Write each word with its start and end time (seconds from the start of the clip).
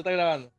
Está 0.00 0.12
grabando. 0.12 0.50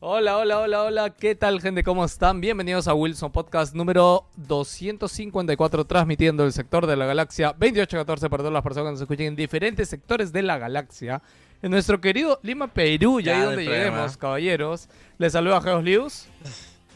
Hola, 0.00 0.38
hola, 0.38 0.60
hola, 0.60 0.82
hola, 0.84 1.10
¿qué 1.10 1.34
tal 1.34 1.60
gente? 1.60 1.82
¿Cómo 1.82 2.04
están? 2.04 2.40
Bienvenidos 2.40 2.88
a 2.88 2.94
Wilson 2.94 3.32
Podcast 3.32 3.74
número 3.74 4.24
254, 4.36 5.84
transmitiendo 5.84 6.44
el 6.44 6.52
sector 6.52 6.86
de 6.86 6.96
la 6.96 7.04
galaxia 7.06 7.48
2814 7.48 8.30
para 8.30 8.40
todas 8.42 8.52
las 8.54 8.62
personas 8.62 8.86
que 8.86 8.92
nos 8.92 9.00
escuchen 9.02 9.26
en 9.26 9.36
diferentes 9.36 9.88
sectores 9.90 10.32
de 10.32 10.42
la 10.42 10.56
galaxia. 10.58 11.20
En 11.60 11.70
nuestro 11.72 12.00
querido 12.00 12.38
Lima, 12.42 12.68
Perú, 12.68 13.20
ya 13.20 13.32
Ya 13.32 13.38
ahí 13.40 13.44
donde 13.44 13.64
lleguemos, 13.64 14.16
caballeros. 14.16 14.88
Les 15.18 15.32
saluda 15.32 15.60
Geos 15.60 15.82
Lius. 15.84 16.28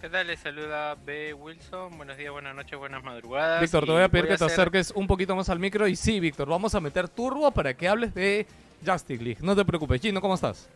¿Qué 0.00 0.08
tal? 0.08 0.28
Les 0.28 0.40
saluda 0.40 0.94
B. 0.94 1.34
Wilson. 1.34 1.96
Buenos 1.98 2.16
días, 2.16 2.32
buenas 2.32 2.54
noches, 2.54 2.78
buenas 2.78 3.02
madrugadas. 3.04 3.60
Víctor, 3.60 3.84
te 3.84 3.92
voy 3.92 4.02
a 4.02 4.08
pedir 4.08 4.28
que 4.28 4.36
te 4.38 4.44
hacer- 4.44 4.52
acerques 4.60 4.92
un 4.92 5.06
poquito 5.06 5.36
más 5.36 5.50
al 5.50 5.58
micro. 5.58 5.86
Y 5.88 5.94
sí, 5.96 6.20
Víctor, 6.20 6.48
vamos 6.48 6.74
a 6.74 6.80
meter 6.80 7.08
turbo 7.08 7.50
para 7.50 7.74
que 7.74 7.86
hables 7.88 8.14
de 8.14 8.46
Justice 8.84 9.22
League. 9.22 9.38
No 9.42 9.54
te 9.56 9.64
preocupes, 9.64 10.00
Gino, 10.00 10.20
¿cómo 10.20 10.34
estás? 10.34 10.68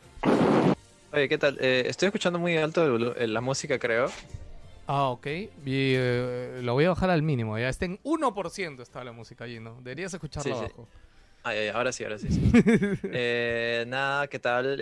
Oye, 1.13 1.29
¿qué 1.29 1.39
tal? 1.39 1.57
Eh, 1.61 1.85
estoy 1.87 2.07
escuchando 2.07 2.39
muy 2.39 2.57
alto 2.57 3.15
eh, 3.17 3.27
la 3.27 3.41
música, 3.41 3.79
creo. 3.79 4.11
Ah, 4.87 5.09
ok. 5.09 5.27
Y 5.27 5.49
eh, 5.67 6.61
lo 6.63 6.75
voy 6.75 6.85
a 6.85 6.91
bajar 6.91 7.11
al 7.11 7.23
mínimo. 7.23 7.59
Ya 7.59 7.69
está 7.69 7.85
en 7.87 7.99
1% 8.03 8.83
está 8.83 9.03
la 9.05 9.13
música 9.13 9.45
allí, 9.45 9.61
¿no? 9.61 9.77
Deberías 9.77 10.13
escucharla 10.13 10.43
Sí, 10.53 10.59
sí. 10.59 10.65
abajo. 10.65 10.89
Ay, 11.43 11.59
ay, 11.59 11.69
ahora 11.69 11.93
sí, 11.93 12.05
ahora 12.05 12.19
sí. 12.19 12.29
sí. 12.31 12.51
Eh, 13.13 13.85
nada, 13.87 14.27
¿qué 14.27 14.39
tal? 14.39 14.79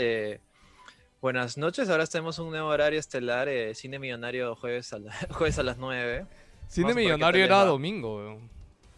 Buenas 1.20 1.56
noches, 1.56 1.89
ahora 1.89 2.05
tenemos 2.06 2.41
un 2.41 2.50
nuevo 2.50 2.67
horario 2.69 2.98
estelar, 2.98 3.48
eh, 3.48 3.77
Cine 3.77 4.00
Millonario 4.00 4.56
jueves 4.56 4.93
a, 4.93 4.99
la- 4.99 5.12
jueves 5.31 5.56
a 5.59 5.62
las 5.62 5.78
9. 5.78 6.27
Cine 6.66 6.84
Vamos 6.88 6.97
Millonario 6.97 7.44
era 7.44 7.65
domingo, 7.65 8.16
weón. 8.16 8.50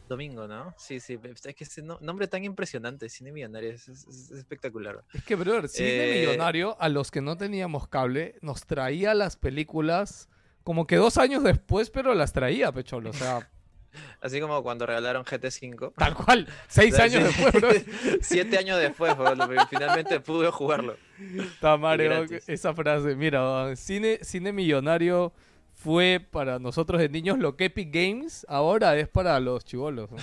Domingo, 0.09 0.47
¿no? 0.47 0.75
Sí, 0.77 1.01
sí, 1.01 1.19
es 1.23 1.55
que 1.55 1.65
ese 1.65 1.83
no- 1.83 1.99
nombre 2.01 2.29
tan 2.29 2.45
impresionante, 2.45 3.09
Cine 3.09 3.33
Millonario, 3.33 3.71
es, 3.71 3.89
es- 3.89 4.07
es 4.07 4.31
espectacular. 4.33 5.03
Es 5.13 5.25
que, 5.25 5.35
brother, 5.35 5.69
Cine 5.69 5.89
Eh, 5.89 6.27
Millonario, 6.27 6.77
a 6.81 6.89
los 6.89 7.11
que 7.11 7.21
no 7.23 7.37
teníamos 7.37 7.89
cable, 7.89 8.37
nos 8.43 8.67
traía 8.67 9.15
las 9.15 9.37
películas 9.37 10.29
como 10.63 10.87
que 10.87 10.97
dos 10.97 11.17
años 11.19 11.43
después, 11.43 11.91
pero 11.91 12.15
las 12.15 12.33
traía, 12.33 12.71
pecholo. 12.73 13.11
O 13.11 13.13
sea, 13.15 13.49
Así 14.21 14.41
como 14.41 14.63
cuando 14.63 14.87
regalaron 14.87 15.25
GT5. 15.25 15.93
tal 15.97 16.15
cual. 16.15 16.49
Seis 16.69 16.99
años 16.99 17.23
después, 17.25 17.53
bro. 17.53 17.69
Siete 18.23 18.59
años 18.59 18.79
después, 18.81 19.17
bro, 19.17 19.35
finalmente 19.71 20.19
pude 20.21 20.51
jugarlo. 20.51 20.97
Gratis. 21.61 22.49
esa 22.49 22.75
frase. 22.75 23.15
Mira, 23.15 23.75
cine, 23.77 24.19
cine 24.23 24.53
millonario 24.53 25.33
fue 25.85 26.27
para 26.31 26.59
nosotros 26.59 26.99
de 27.01 27.09
niños 27.11 27.39
lo 27.39 27.57
que 27.57 27.67
Epic 27.67 27.91
Games 27.93 28.47
ahora 28.49 28.97
es 28.97 29.07
para 29.07 29.39
los 29.39 29.65
chivolos. 29.65 30.11
¿no? 30.11 30.17
Me 30.17 30.23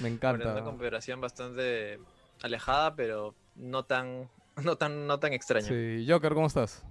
Bueno, 0.00 0.14
encanta. 0.14 0.52
una 0.52 0.62
configuración 0.62 1.20
bastante 1.20 1.98
alejada, 2.42 2.94
pero 2.94 3.34
no 3.56 3.84
tan, 3.84 4.28
no 4.62 4.76
tan, 4.76 5.06
no 5.08 5.18
tan 5.18 5.32
extraña. 5.32 5.66
Sí, 5.66 6.06
Joker, 6.08 6.32
¿cómo 6.34 6.46
estás? 6.46 6.84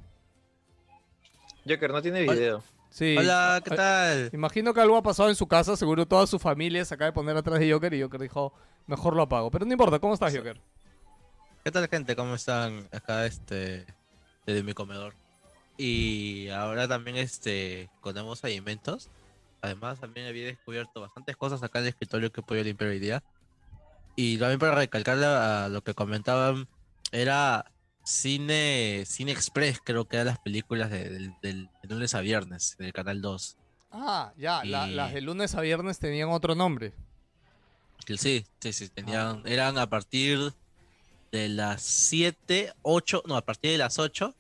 Joker 1.68 1.92
no 1.92 2.02
tiene 2.02 2.24
Hola. 2.24 2.34
video. 2.34 2.64
Sí. 2.90 3.16
Hola, 3.18 3.62
¿qué 3.64 3.72
Ah, 3.74 3.76
tal? 3.76 4.30
Imagino 4.34 4.74
que 4.74 4.82
algo 4.82 4.98
ha 4.98 5.04
pasado 5.04 5.30
en 5.30 5.36
su 5.36 5.48
casa, 5.48 5.76
seguro 5.76 6.06
toda 6.06 6.26
su 6.28 6.40
familia 6.40 6.84
se 6.86 6.94
acaba 6.94 7.08
de 7.08 7.14
poner 7.14 7.36
atrás 7.38 7.60
de 7.60 7.72
Joker 7.72 7.94
y 7.94 8.02
Joker 8.02 8.22
dijo, 8.22 8.54
mejor 8.88 9.16
lo 9.16 9.22
apago. 9.24 9.52
Pero 9.52 9.66
no 9.66 9.72
importa, 9.72 10.00
¿cómo 10.00 10.14
estás, 10.14 10.36
Joker? 10.36 10.60
¿Qué 11.64 11.72
tal, 11.72 11.88
gente? 11.90 12.16
¿Cómo 12.16 12.36
están 12.36 12.88
acá, 12.92 13.26
este, 13.26 13.86
desde 14.46 14.64
mi 14.64 14.74
comedor? 14.74 15.14
Y 15.78 16.50
ahora 16.50 16.88
también, 16.88 17.18
este, 17.18 17.90
comemos 18.02 18.44
alimentos. 18.44 19.10
Además, 19.62 20.00
también 20.00 20.28
había 20.28 20.46
descubierto 20.46 21.02
bastantes 21.02 21.36
cosas 21.38 21.62
acá 21.64 21.80
en 21.80 21.86
el 21.86 21.90
escritorio 21.90 22.32
que 22.32 22.42
podía 22.42 22.64
limpiar 22.64 22.90
hoy 22.92 23.00
día. 23.00 23.24
Y 24.16 24.38
también 24.38 24.60
para 24.60 24.76
recalcarle 24.76 25.26
a 25.28 25.68
lo 25.70 25.84
que 25.84 25.94
comentaban, 25.94 26.68
era 27.12 27.72
Cine, 28.04 29.04
Cine 29.06 29.32
Express, 29.32 29.80
creo 29.84 30.08
que 30.08 30.16
eran 30.16 30.28
las 30.28 30.40
películas 30.40 30.90
de- 30.90 31.68
lunes 31.84 32.16
a 32.16 32.22
viernes, 32.22 32.76
del 32.80 32.94
Canal 32.94 33.22
2. 33.22 33.58
Ah, 33.92 34.34
ya, 34.38 34.64
la- 34.64 34.88
las 34.88 35.14
de 35.14 35.22
lunes 35.22 35.54
a 35.56 35.62
viernes 35.62 36.00
tenían 36.00 36.30
otro 36.30 36.56
nombre. 36.56 36.94
Sí, 38.18 38.46
sí, 38.60 38.74
sí, 38.74 38.86
Ah. 38.86 38.92
tenían, 38.96 39.42
eran 39.46 39.78
a 39.78 39.88
partir 39.90 40.54
de 41.32 41.50
las 41.50 41.82
7, 41.84 42.74
8, 42.84 43.22
no, 43.28 43.36
a 43.36 43.42
partir 43.46 43.72
de 43.72 43.78
las 43.78 44.00
8 44.00 44.34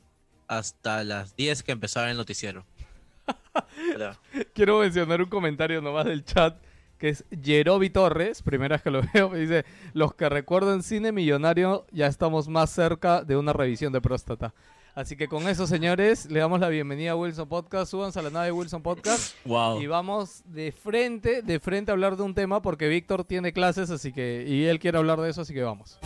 hasta 0.48 1.04
las 1.04 1.36
10 1.36 1.64
que 1.64 1.72
empezaba 1.72 2.10
el 2.10 2.18
noticiero. 2.18 2.66
Quiero 4.54 4.80
mencionar 4.80 5.22
un 5.22 5.30
comentario 5.30 5.82
nomás 5.82 6.06
del 6.06 6.24
chat 6.24 6.58
que 6.98 7.10
es 7.10 7.26
Jerobi 7.44 7.90
Torres, 7.90 8.42
primera 8.42 8.76
vez 8.78 8.82
que 8.82 8.90
lo 8.92 9.02
veo, 9.14 9.30
me 9.30 9.40
dice, 9.40 9.66
los 9.94 10.14
que 10.16 10.30
recuerdan 10.30 10.84
cine 10.84 11.12
millonario 11.12 11.86
ya 11.92 12.08
estamos 12.08 12.48
más 12.48 12.72
cerca 12.72 13.24
de 13.24 13.38
una 13.38 13.54
revisión 13.54 13.94
de 13.94 14.02
próstata. 14.02 14.54
Así 14.96 15.16
que 15.16 15.28
con 15.28 15.48
eso, 15.48 15.68
señores, 15.68 16.26
le 16.32 16.40
damos 16.40 16.60
la 16.60 16.70
bienvenida 16.70 17.12
a 17.12 17.16
Wilson 17.16 17.48
Podcast, 17.48 17.92
súbanse 17.92 18.18
a 18.18 18.24
la 18.24 18.32
nave 18.32 18.48
de 18.48 18.52
Wilson 18.54 18.82
Podcast 18.82 19.36
Wow. 19.46 19.80
y 19.80 19.86
vamos 19.86 20.42
de 20.46 20.72
frente, 20.72 21.44
de 21.44 21.60
frente 21.60 21.92
a 21.92 21.94
hablar 21.94 22.18
de 22.18 22.24
un 22.24 22.34
tema 22.34 22.64
porque 22.64 22.88
Víctor 22.88 23.24
tiene 23.24 23.54
clases, 23.54 23.92
así 23.92 24.12
que, 24.12 24.44
y 24.48 24.66
él 24.66 24.80
quiere 24.80 24.98
hablar 24.98 25.22
de 25.22 25.30
eso, 25.30 25.42
así 25.42 25.54
que 25.54 25.62
vamos. 25.62 26.00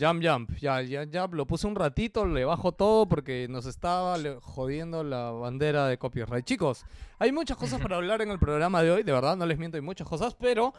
Jump 0.00 0.22
Jump, 0.24 0.50
ya, 0.58 0.82
ya, 0.82 1.04
ya, 1.04 1.26
lo 1.28 1.46
puse 1.46 1.66
un 1.66 1.74
ratito, 1.74 2.26
le 2.26 2.44
bajo 2.44 2.72
todo 2.72 3.06
porque 3.08 3.46
nos 3.48 3.66
estaba 3.66 4.16
jodiendo 4.40 5.02
la 5.04 5.30
bandera 5.30 5.86
de 5.88 5.98
copyright. 5.98 6.44
Chicos, 6.44 6.84
hay 7.18 7.32
muchas 7.32 7.56
cosas 7.56 7.80
para 7.80 7.96
hablar 7.96 8.22
en 8.22 8.30
el 8.30 8.38
programa 8.38 8.82
de 8.82 8.90
hoy, 8.90 9.02
de 9.02 9.12
verdad, 9.12 9.36
no 9.36 9.46
les 9.46 9.58
miento, 9.58 9.76
hay 9.76 9.82
muchas 9.82 10.08
cosas, 10.08 10.34
pero 10.34 10.72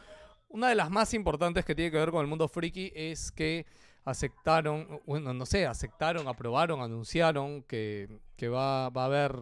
una 0.50 0.70
de 0.70 0.76
las 0.76 0.90
más 0.90 1.14
importantes 1.14 1.66
que 1.66 1.76
tiene 1.76 1.92
que 1.92 1.98
ver 1.98 2.12
con 2.12 2.22
el 2.22 2.28
mundo 2.28 2.48
friki 2.48 2.92
es 2.96 3.32
que 3.32 3.66
aceptaron, 4.06 5.02
bueno, 5.06 5.34
no 5.34 5.46
sé, 5.46 5.66
aceptaron, 5.66 6.28
aprobaron, 6.28 6.82
anunciaron 6.82 7.64
que, 7.64 8.08
que 8.38 8.48
va, 8.50 8.90
va 8.90 9.04
a 9.04 9.06
haber, 9.06 9.36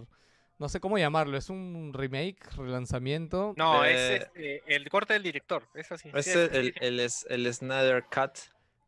no 0.57 0.69
sé 0.69 0.80
cómo 0.80 0.98
llamarlo, 0.98 1.38
es 1.38 1.50
un 1.50 1.92
remake, 1.94 2.39
relanzamiento. 2.56 3.53
No, 3.57 3.83
Eh, 3.83 3.94
es 4.15 4.21
este, 4.24 4.63
el 4.75 4.89
corte 4.89 5.13
del 5.13 5.24
director. 5.24 5.68
Es 5.74 5.92
así. 5.92 6.09
Es 6.13 6.25
sí, 6.25 6.31
el, 6.31 6.56
el, 6.56 6.65
sí. 6.68 6.80
el, 6.81 7.00
es- 7.01 7.25
el 7.30 7.53
Snyder 7.53 8.06
Cut. 8.06 8.38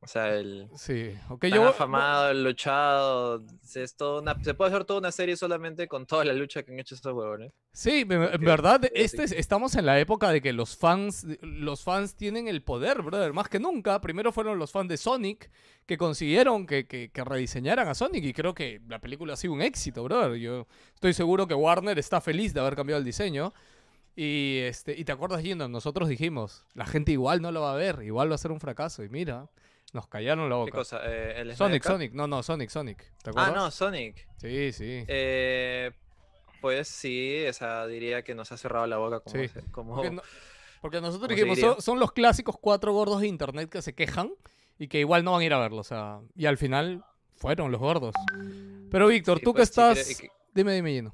O 0.06 0.08
sea, 0.08 0.36
el 0.36 0.70
Sí, 0.76 1.12
ok, 1.30 1.42
tan 1.42 1.50
yo... 1.52 1.68
afamado, 1.68 2.30
el 2.30 2.44
luchado. 2.44 3.44
Es 3.74 3.96
una- 4.00 4.42
se 4.44 4.54
puede 4.54 4.70
hacer 4.72 4.86
toda 4.86 5.00
una 5.00 5.12
serie 5.12 5.36
solamente 5.36 5.88
con 5.88 6.06
toda 6.06 6.24
la 6.24 6.34
lucha 6.34 6.62
que 6.64 6.72
han 6.72 6.80
hecho 6.80 6.94
estos 6.94 7.12
huevones. 7.14 7.52
Sí, 7.74 8.06
en 8.08 8.42
verdad, 8.46 8.82
este 8.94 9.24
es- 9.24 9.32
estamos 9.32 9.74
en 9.76 9.86
la 9.88 10.00
época 10.00 10.30
de 10.30 10.42
que 10.42 10.54
los 10.54 10.78
fans, 10.78 11.26
los 11.42 11.84
fans 11.84 12.16
tienen 12.16 12.48
el 12.48 12.62
poder, 12.62 13.02
brother, 13.02 13.34
más 13.34 13.50
que 13.50 13.60
nunca. 13.60 14.00
Primero 14.00 14.32
fueron 14.32 14.60
los 14.60 14.72
fans 14.72 14.90
de 14.90 14.98
Sonic 14.98 15.50
que 15.88 15.98
consiguieron 15.98 16.68
que, 16.68 16.86
que- 16.88 17.10
que 17.12 17.24
rediseñaran 17.24 17.88
a 17.88 17.96
Sonic 17.96 18.24
y 18.26 18.34
creo 18.34 18.54
que 18.54 18.82
la 18.88 19.00
película 19.00 19.34
ha 19.34 19.38
sido 19.38 19.54
un 19.54 19.62
éxito, 19.64 20.04
brother. 20.04 20.36
Yo 20.36 20.68
estoy 20.94 21.14
seguro 21.14 21.48
que 21.48 21.56
Warner 21.56 21.98
está 21.98 22.22
feliz 22.22 22.54
de 22.54 22.60
haber 22.60 22.76
cambiado 22.76 23.00
el 23.00 23.06
diseño. 23.06 23.54
Y, 24.18 24.60
este, 24.60 24.98
y 24.98 25.04
te 25.04 25.12
acuerdas, 25.12 25.42
Gino, 25.42 25.68
nosotros 25.68 26.08
dijimos, 26.08 26.64
la 26.74 26.86
gente 26.86 27.12
igual 27.12 27.42
no 27.42 27.52
lo 27.52 27.62
va 27.62 27.74
a 27.74 27.76
ver, 27.76 28.02
igual 28.04 28.32
va 28.32 28.36
a 28.36 28.38
ser 28.38 28.52
un 28.52 28.62
fracaso. 28.62 29.04
Y 29.04 29.10
mira, 29.10 29.50
nos 29.96 30.08
callaron 30.08 30.50
la 30.50 30.56
¿Qué 30.56 30.60
boca. 30.60 30.72
cosa? 30.78 31.00
Eh, 31.06 31.42
¿el 31.42 31.56
Snyder 31.56 31.58
Sonic? 31.58 31.84
Sonic, 31.84 32.14
no, 32.14 32.28
no, 32.28 32.44
Sonic, 32.44 32.70
Sonic. 32.70 32.98
¿Te 33.24 33.30
Ah, 33.30 33.32
acuerdas? 33.32 33.56
no, 33.56 33.72
Sonic. 33.72 34.28
Sí, 34.38 34.72
sí. 34.72 35.04
Eh, 35.08 35.92
pues 36.62 36.88
sí, 36.88 37.34
esa 37.38 37.88
diría 37.88 38.22
que 38.24 38.36
nos 38.36 38.52
ha 38.52 38.58
cerrado 38.58 38.86
la 38.86 38.98
boca 38.98 39.22
como... 39.22 39.36
Sí, 39.44 39.50
como- 39.72 39.96
Porque, 39.96 40.12
no- 40.12 40.22
porque 40.82 41.02
nosotros 41.02 41.30
¿cómo 41.30 41.38
se 41.38 41.46
dijimos, 41.56 41.76
son, 41.76 41.82
son 41.82 42.00
los 42.00 42.12
clásicos 42.12 42.58
cuatro 42.62 42.94
gordos 42.94 43.22
de 43.22 43.28
internet 43.28 43.70
que 43.70 43.82
se 43.82 43.96
quejan 43.96 44.32
y 44.78 44.88
que 44.88 45.00
igual 45.00 45.24
no 45.24 45.32
van 45.32 45.42
a 45.42 45.46
ir 45.46 45.54
a 45.54 45.60
verlo. 45.60 45.80
O 45.80 45.84
sea, 45.84 46.20
y 46.36 46.46
al 46.46 46.58
final 46.58 47.04
fueron 47.38 47.72
los 47.72 47.80
gordos. 47.82 48.14
Pero 48.92 49.08
Víctor, 49.08 49.40
Sí, 49.40 49.44
tú 49.46 49.54
pues, 49.54 49.70
que 49.72 49.82
estás... 49.82 50.18
que- 50.20 50.30
Dime, 50.54 50.74
dime, 50.74 50.92
Gino. 50.92 51.14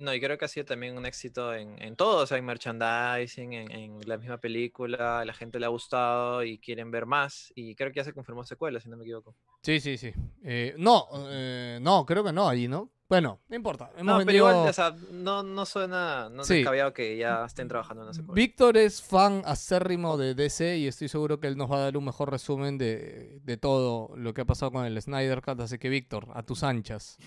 No, 0.00 0.14
y 0.14 0.20
creo 0.20 0.38
que 0.38 0.46
ha 0.46 0.48
sido 0.48 0.64
también 0.64 0.96
un 0.96 1.04
éxito 1.04 1.54
en, 1.54 1.80
en 1.80 1.94
todo, 1.94 2.22
o 2.22 2.26
sea, 2.26 2.38
en 2.38 2.44
merchandising, 2.46 3.52
en, 3.52 3.70
en 3.70 3.98
la 4.06 4.16
misma 4.16 4.38
película, 4.38 5.20
a 5.20 5.24
la 5.26 5.34
gente 5.34 5.60
le 5.60 5.66
ha 5.66 5.68
gustado 5.68 6.42
y 6.42 6.58
quieren 6.58 6.90
ver 6.90 7.04
más, 7.04 7.52
y 7.54 7.74
creo 7.74 7.90
que 7.92 7.96
ya 7.98 8.04
se 8.04 8.14
confirmó 8.14 8.42
secuela, 8.44 8.80
si 8.80 8.88
no 8.88 8.96
me 8.96 9.04
equivoco. 9.04 9.36
Sí, 9.62 9.78
sí, 9.78 9.98
sí. 9.98 10.12
Eh, 10.42 10.74
no, 10.78 11.06
eh, 11.28 11.78
no, 11.82 12.06
creo 12.06 12.24
que 12.24 12.32
no 12.32 12.48
allí, 12.48 12.66
¿no? 12.66 12.90
Bueno, 13.10 13.40
no 13.48 13.56
importa. 13.56 13.90
Hemos 13.96 14.20
No, 14.20 14.24
pero 14.24 14.38
igual, 14.38 14.68
o 14.68 14.72
sea, 14.72 14.94
no, 15.10 15.42
no 15.42 15.66
suena 15.66 16.28
no 16.30 16.44
Sí. 16.44 16.64
que 16.94 17.16
ya 17.16 17.44
estén 17.44 17.66
trabajando 17.66 18.02
en 18.02 18.06
una 18.06 18.14
secuela. 18.14 18.34
Víctor 18.36 18.76
es 18.76 19.02
fan 19.02 19.42
acérrimo 19.44 20.16
de 20.16 20.34
DC 20.34 20.78
y 20.78 20.86
estoy 20.86 21.08
seguro 21.08 21.40
que 21.40 21.48
él 21.48 21.56
nos 21.56 21.68
va 21.68 21.78
a 21.78 21.80
dar 21.80 21.96
un 21.96 22.04
mejor 22.04 22.30
resumen 22.30 22.78
de, 22.78 23.40
de 23.42 23.56
todo 23.56 24.16
lo 24.16 24.32
que 24.32 24.42
ha 24.42 24.44
pasado 24.44 24.70
con 24.70 24.86
el 24.86 25.02
Snyder 25.02 25.42
Cut. 25.42 25.58
Así 25.60 25.76
que, 25.76 25.88
Víctor, 25.88 26.28
a 26.34 26.44
tus 26.44 26.62
anchas. 26.62 27.18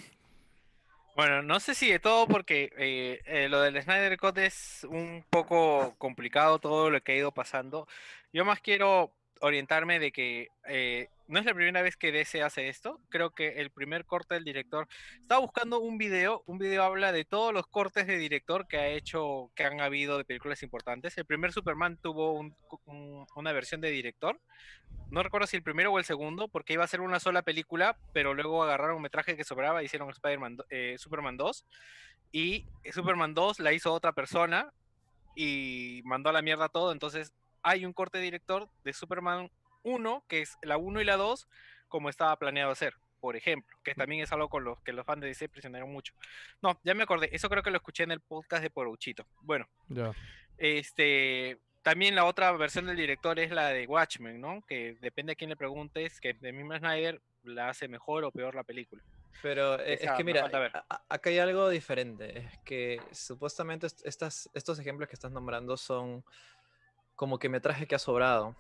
Bueno, 1.16 1.44
no 1.44 1.60
sé 1.60 1.76
si 1.76 1.92
de 1.92 2.00
todo 2.00 2.28
porque 2.28 2.72
eh, 2.76 3.22
eh, 3.26 3.48
lo 3.48 3.62
del 3.62 3.80
Snyder 3.82 4.18
Cut 4.18 4.38
es 4.40 4.84
un 4.90 5.24
poco 5.30 5.96
complicado 6.00 6.58
todo 6.58 6.90
lo 6.90 7.02
que 7.04 7.12
ha 7.12 7.16
ido 7.16 7.32
pasando. 7.32 7.88
Yo 8.32 8.46
más 8.46 8.60
quiero 8.62 9.14
orientarme 9.42 10.00
de 10.00 10.12
que 10.12 10.48
eh, 10.68 11.08
no 11.28 11.40
es 11.40 11.46
la 11.46 11.54
primera 11.54 11.82
vez 11.82 11.98
que 11.98 12.12
DC 12.12 12.42
hace 12.44 12.70
esto. 12.70 13.00
Creo 13.10 13.32
que 13.32 13.60
el 13.62 13.72
primer 13.72 14.06
corte 14.06 14.36
del 14.36 14.44
director 14.44 14.88
estaba 15.20 15.42
buscando 15.42 15.80
un 15.80 15.98
video. 15.98 16.44
Un 16.46 16.58
video 16.60 16.84
habla 16.84 17.12
de 17.12 17.26
todos 17.26 17.54
los 17.54 17.68
cortes 17.68 18.08
de 18.08 18.18
director 18.18 18.68
que 18.68 18.78
ha 18.78 18.88
hecho, 18.88 19.52
que 19.56 19.64
han 19.64 19.82
habido 19.82 20.18
de 20.18 20.26
películas 20.26 20.64
importantes. 20.64 21.18
El 21.18 21.26
primer 21.26 21.52
Superman 21.52 21.98
tuvo 22.02 22.34
un- 22.34 22.56
un- 22.86 23.26
una 23.36 23.52
versión 23.52 23.82
de 23.82 23.90
director. 23.92 24.40
No 25.10 25.24
recuerdo 25.24 25.48
si 25.48 25.58
el 25.58 25.64
primero 25.64 25.92
o 25.92 26.00
el 26.00 26.06
segundo, 26.06 26.48
porque 26.48 26.74
iba 26.74 26.84
a 26.84 26.88
ser 26.88 27.02
una 27.02 27.20
sola 27.20 27.42
película, 27.42 27.98
pero 28.14 28.34
luego 28.34 28.64
agarraron 28.64 28.98
un 28.98 29.02
metraje 29.02 29.36
que 29.36 29.44
sobraba 29.44 29.84
hicieron 29.84 30.10
Spider-Man, 30.10 30.58
eh, 30.70 30.96
Superman 30.98 31.38
2. 31.38 31.66
Y 32.32 32.66
Superman 32.92 33.34
2 33.34 33.60
la 33.60 33.74
hizo 33.74 33.94
otra 33.94 34.14
persona 34.14 34.72
y 35.36 36.02
mandó 36.06 36.30
a 36.30 36.34
la 36.34 36.42
mierda 36.42 36.70
todo. 36.70 36.92
Entonces 36.92 37.34
hay 37.64 37.86
un 37.86 37.94
corte 37.94 38.20
director 38.20 38.70
de 38.84 38.94
Superman 38.94 39.50
1, 39.84 40.24
que 40.28 40.42
es 40.42 40.58
la 40.62 40.78
1 40.78 41.02
y 41.02 41.06
la 41.06 41.18
2, 41.18 41.48
como 41.88 42.10
estaba 42.10 42.38
planeado 42.38 42.72
hacer, 42.72 42.94
por 43.20 43.36
ejemplo, 43.36 43.76
que 43.84 43.96
también 43.96 44.22
es 44.22 44.32
algo 44.32 44.50
con 44.50 44.64
lo 44.64 44.82
que 44.84 44.94
los 44.94 45.06
fans 45.06 45.22
de 45.22 45.28
DC 45.28 45.50
presionaron 45.50 45.92
mucho. 45.92 46.14
No, 46.62 46.80
ya 46.84 46.94
me 46.94 47.04
acordé, 47.04 47.30
eso 47.34 47.50
creo 47.50 47.64
que 47.64 47.72
lo 47.72 47.78
escuché 47.78 48.04
en 48.04 48.12
el 48.12 48.20
podcast 48.22 48.62
de 48.64 48.70
Poruchito. 48.70 49.26
Bueno, 49.42 49.68
Ya. 49.90 50.12
este, 50.58 51.58
también 51.82 52.16
la 52.16 52.26
otra 52.26 52.52
versión 52.54 52.86
del 52.86 52.96
director 52.96 53.38
es 53.40 53.52
la 53.52 53.68
de 53.70 53.86
Watchmen, 53.88 54.40
¿no? 54.40 54.62
Que 54.68 54.98
depende 55.02 55.34
a 55.34 55.36
quién 55.36 55.50
le 55.50 55.58
preguntes, 55.58 56.20
que 56.22 56.34
de 56.34 56.52
mismo 56.54 56.78
Snyder 56.78 57.22
la 57.44 57.70
hace 57.70 57.88
mejor 57.88 58.24
o 58.24 58.32
peor 58.32 58.56
la 58.56 58.64
película. 58.64 59.04
Pero 59.42 59.78
eh, 59.80 59.96
es 59.96 60.02
Esa 60.02 60.16
que 60.16 60.24
mira, 60.24 60.46
acá 61.10 61.30
hay 61.30 61.40
algo 61.40 61.68
diferente. 61.68 62.38
Es 62.40 62.58
que 62.60 63.02
supuestamente 63.12 63.88
est- 63.88 64.06
estas, 64.06 64.50
estos 64.54 64.80
ejemplos 64.80 65.10
que 65.10 65.16
estás 65.16 65.32
nombrando 65.32 65.76
son 65.76 66.24
como 67.16 67.40
que 67.40 67.50
metraje 67.50 67.88
que 67.88 67.96
ha 67.96 68.00
sobrado. 68.00 68.56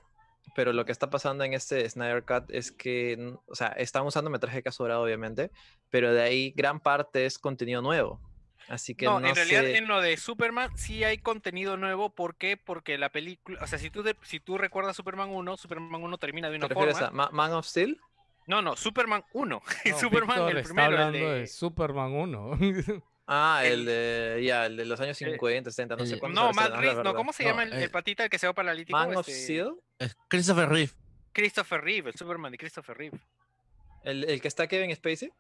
Pero 0.55 0.73
lo 0.73 0.83
que 0.83 0.91
está 0.91 1.09
pasando 1.09 1.45
en 1.45 1.53
este 1.53 1.89
Snyder 1.89 2.23
Cut 2.25 2.49
es 2.49 2.71
que, 2.71 3.33
o 3.47 3.55
sea, 3.55 3.67
están 3.69 4.05
usando 4.05 4.29
metraje 4.29 4.61
que 4.61 4.69
ha 4.69 4.73
sobrado, 4.73 5.01
obviamente, 5.03 5.51
pero 5.89 6.13
de 6.13 6.21
ahí 6.21 6.51
gran 6.55 6.81
parte 6.81 7.25
es 7.25 7.39
contenido 7.39 7.81
nuevo. 7.81 8.19
Así 8.67 8.93
que 8.95 9.05
no, 9.05 9.19
no, 9.21 9.27
en 9.27 9.35
realidad 9.35 9.61
sé. 9.61 9.77
en 9.77 9.87
lo 9.87 10.01
de 10.01 10.15
Superman 10.17 10.69
sí 10.77 11.03
hay 11.03 11.17
contenido 11.17 11.75
nuevo. 11.77 12.09
¿Por 12.13 12.35
qué? 12.35 12.57
Porque 12.57 12.97
la 12.97 13.09
película, 13.09 13.59
o 13.61 13.67
sea, 13.67 13.77
si 13.79 13.89
tú, 13.89 14.03
de- 14.03 14.17
si 14.23 14.39
tú 14.41 14.57
recuerdas 14.57 14.95
Superman 14.95 15.29
1, 15.29 15.57
Superman 15.57 16.01
1 16.03 16.17
termina 16.17 16.49
de 16.49 16.53
¿Te 16.59 16.65
una 16.65 16.67
refieres 16.69 16.99
forma. 16.99 17.07
a 17.25 17.27
Ma- 17.27 17.29
Man 17.31 17.53
of 17.53 17.65
Steel? 17.65 17.99
No, 18.47 18.61
no, 18.61 18.75
Superman 18.75 19.23
1. 19.33 19.61
No, 19.85 19.97
Superman 19.99 20.37
Víctor 20.37 20.51
el 20.51 20.57
está 20.57 20.67
primero, 20.73 20.91
el 20.95 21.01
hablando 21.03 21.29
de... 21.31 21.39
de- 21.41 21.47
Superman 21.47 22.11
1. 22.13 22.57
Ah, 23.25 23.61
el, 23.63 23.71
El- 23.81 23.85
de, 23.85 24.43
ya, 24.43 24.65
el 24.65 24.75
de 24.77 24.85
los 24.85 24.99
años 24.99 25.21
Eh, 25.21 25.25
50, 25.31 25.71
60, 25.71 25.95
no 25.95 26.05
sé 26.05 26.15
el- 26.15 26.19
cuándo 26.19 26.41
No, 26.41 26.51
Matt 26.53 26.75
Reeves, 26.75 27.03
no. 27.03 27.13
¿cómo 27.15 27.31
se 27.31 27.43
No, 27.43 27.49
llama 27.49 27.63
el, 27.63 27.73
el 27.73 27.83
eh, 27.83 27.89
patita 27.89 28.23
el 28.25 28.29
que 28.29 28.37
se 28.37 28.47
va 28.47 28.53
paralítico? 28.53 28.97
Man 28.97 29.15
of 29.15 29.27
Este, 29.27 29.43
Steel, 29.43 29.73
Christopher 30.27 30.67
Reeve. 30.69 30.91
Christopher 31.31 31.81
Reeve, 31.81 32.09
el 32.09 32.15
Superman 32.15 32.51
de 32.51 32.57
Christopher 32.57 32.97
Reeve. 32.97 33.17
el, 34.03 34.23
el 34.25 34.41
que 34.41 34.47
está 34.47 34.67
Kevin 34.67 34.93
Spacey. 34.95 35.31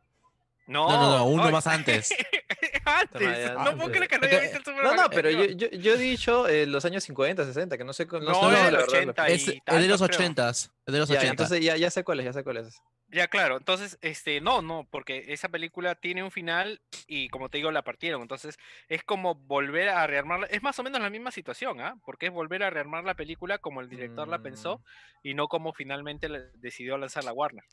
No, 0.67 0.87
No, 0.89 0.95
no, 0.97 1.17
no, 1.17 1.25
uno 1.25 1.51
más 1.51 1.67
antes. 1.67 2.09
antes. 2.85 3.51
no 3.53 3.63
no, 3.65 3.77
puedo 3.77 3.91
creer 3.91 4.07
que 4.07 4.17
no 4.19 4.25
Es 4.27 4.33
haya 4.33 4.41
visto 4.53 4.71
el 4.71 4.77
No, 4.77 4.93
no, 4.95 5.09
pero 5.09 5.29
yo, 5.29 5.39
anterior. 5.41 5.71
yo, 5.71 5.77
yo 5.79 5.93
he 5.93 5.97
dicho 5.97 6.47
eh, 6.47 6.65
los 6.65 6.83
años 6.85 7.03
50, 7.03 7.45
60, 7.45 7.77
que 7.77 7.83
no 7.83 7.93
sé, 7.93 8.05
no, 8.05 8.19
No, 8.19 8.33
sé 8.49 8.55
es 8.57 8.63
del 8.63 8.71
verdad, 8.75 8.87
80 8.89 9.29
y 9.29 9.33
Es 9.33 9.45
de 9.45 9.87
los 9.87 10.01
creo. 10.01 10.17
ochentas. 10.17 10.71
El 10.85 10.93
de 10.93 10.99
los 10.99 11.09
Ya, 11.09 11.15
ochentas. 11.15 11.31
entonces 11.31 11.61
ya, 11.61 11.77
ya 11.77 11.89
sé 11.89 12.03
cuál 12.03 12.19
es, 12.19 12.25
ya 12.25 12.33
sé 12.33 12.43
cuál 12.43 12.57
es. 12.57 12.81
Ya, 13.09 13.27
claro. 13.27 13.57
Entonces, 13.57 13.99
este, 14.01 14.41
no, 14.41 14.63
no, 14.63 14.87
porque 14.89 15.25
esa 15.27 15.47
película 15.47 15.93
tiene 15.93 16.23
un 16.23 16.31
final 16.31 16.81
y 17.05 17.29
como 17.29 17.47
te 17.49 17.57
digo, 17.59 17.69
la 17.71 17.83
partieron. 17.83 18.23
Entonces, 18.23 18.57
es 18.89 19.03
como 19.03 19.35
volver 19.35 19.89
a 19.89 20.07
rearmarla. 20.07 20.47
Es 20.47 20.63
más 20.63 20.79
o 20.79 20.83
menos 20.83 20.99
la 20.99 21.11
misma 21.11 21.29
situación, 21.29 21.79
¿ah? 21.79 21.95
Porque 22.05 22.25
es 22.27 22.31
volver 22.31 22.63
a 22.63 22.71
rearmar 22.71 23.03
la 23.03 23.13
película 23.13 23.59
como 23.59 23.81
el 23.81 23.89
director 23.89 24.27
la 24.27 24.39
pensó 24.39 24.79
Mm. 24.79 25.27
y 25.27 25.33
no 25.35 25.47
como 25.47 25.73
finalmente 25.73 26.27
decidió 26.55 26.97
lanzar 26.97 27.23
la 27.23 27.33
Warner. 27.33 27.63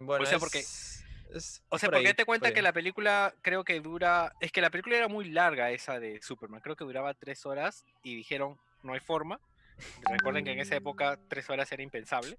Bueno, 0.00 0.24
O 0.24 0.26
sea, 0.26 0.40
porque- 0.40 0.64
es- 1.34 1.62
O 1.68 1.78
sea, 1.78 1.88
por 1.88 1.96
porque 1.96 2.08
ahí, 2.08 2.14
te 2.14 2.24
cuenta 2.24 2.46
por 2.48 2.54
que 2.54 2.60
ahí. 2.60 2.64
la 2.64 2.72
película 2.72 3.34
creo 3.42 3.64
que 3.64 3.80
dura. 3.80 4.32
Es 4.40 4.52
que 4.52 4.60
la 4.60 4.70
película 4.70 4.96
era 4.96 5.08
muy 5.08 5.28
larga, 5.30 5.70
esa 5.70 5.98
de 6.00 6.20
Superman. 6.22 6.60
Creo 6.60 6.76
que 6.76 6.84
duraba 6.84 7.14
tres 7.14 7.46
horas 7.46 7.84
y 8.02 8.14
dijeron, 8.16 8.58
no 8.82 8.92
hay 8.94 9.00
forma. 9.00 9.40
Recuerden 10.10 10.44
que 10.44 10.52
en 10.52 10.60
esa 10.60 10.76
época 10.76 11.18
tres 11.28 11.48
horas 11.50 11.70
era 11.72 11.82
impensable. 11.82 12.38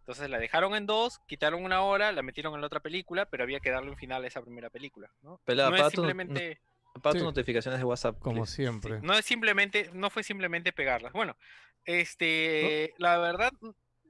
Entonces 0.00 0.28
la 0.30 0.38
dejaron 0.38 0.74
en 0.74 0.86
dos, 0.86 1.20
quitaron 1.26 1.64
una 1.64 1.82
hora, 1.82 2.10
la 2.10 2.22
metieron 2.22 2.54
en 2.54 2.60
la 2.62 2.66
otra 2.66 2.80
película, 2.80 3.26
pero 3.26 3.44
había 3.44 3.60
que 3.60 3.70
darle 3.70 3.90
un 3.90 3.96
final 3.96 4.24
a 4.24 4.26
esa 4.26 4.40
primera 4.42 4.70
película. 4.70 5.10
No, 5.22 5.40
Pelada, 5.44 5.70
no 5.70 5.76
es 5.76 5.82
no- 5.82 5.90
simplemente. 5.90 6.60
Tus 7.02 7.12
Sí. 7.12 7.20
notificaciones 7.22 7.78
de 7.78 7.84
WhatsApp. 7.84 8.18
Como 8.18 8.42
please. 8.42 8.52
siempre. 8.56 9.00
No 9.02 9.12
es 9.14 9.24
simplemente, 9.24 9.90
no 9.92 10.10
fue 10.10 10.24
simplemente 10.24 10.72
pegarlas. 10.72 11.12
Bueno, 11.12 11.36
este, 11.84 12.94
la 12.98 13.18
verdad, 13.18 13.52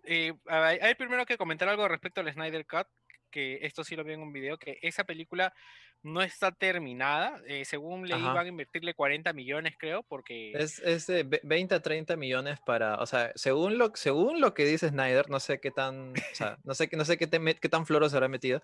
eh, 0.04 0.33
hay 0.47 0.95
primero 0.95 1.26
que 1.26 1.37
comentar 1.37 1.69
algo 1.69 1.87
respecto 1.88 2.21
al 2.21 2.33
Snyder 2.33 2.64
Cut, 2.66 2.87
que 3.30 3.58
esto 3.62 3.84
sí 3.84 3.96
lo 3.96 4.04
vi 4.04 4.12
en 4.12 4.22
un 4.22 4.32
video, 4.32 4.58
que 4.58 4.78
esa 4.82 5.04
película 5.04 5.54
no 6.02 6.23
está 6.23 6.52
terminada. 6.52 7.40
eh, 7.47 7.64
según 7.64 8.07
leí, 8.09 8.21
Ajá. 8.21 8.33
van 8.35 8.47
a 8.47 8.49
invertirle 8.49 8.95
40 8.95 9.33
millones, 9.33 9.75
creo, 9.78 10.02
porque 10.02 10.52
Es, 10.52 10.78
es 10.80 11.07
de 11.07 11.23
ve- 11.25 11.40
20 11.45 11.75
a 11.75 11.80
30 11.83 12.16
millones 12.16 12.59
para, 12.64 12.97
o 12.97 13.07
sea, 13.07 13.33
según 13.35 13.76
lo, 13.78 13.92
según 13.95 14.40
lo 14.40 14.54
que 14.54 14.64
dice 14.64 14.88
Snyder, 14.88 15.28
no 15.30 15.40
sé 15.40 15.61
qué 15.61 15.71
tan, 15.71 16.11
o 16.12 16.35
sea, 16.35 16.59
no 16.64 16.75
sé, 16.75 16.88
qué- 16.88 16.97
no 16.97 17.04
sé 17.04 17.19
qué, 17.19 17.26
te 17.26 17.38
qué 17.57 17.69
tan 17.69 17.87
floro 17.87 18.09
se 18.09 18.16
habrá 18.16 18.28
metido, 18.28 18.62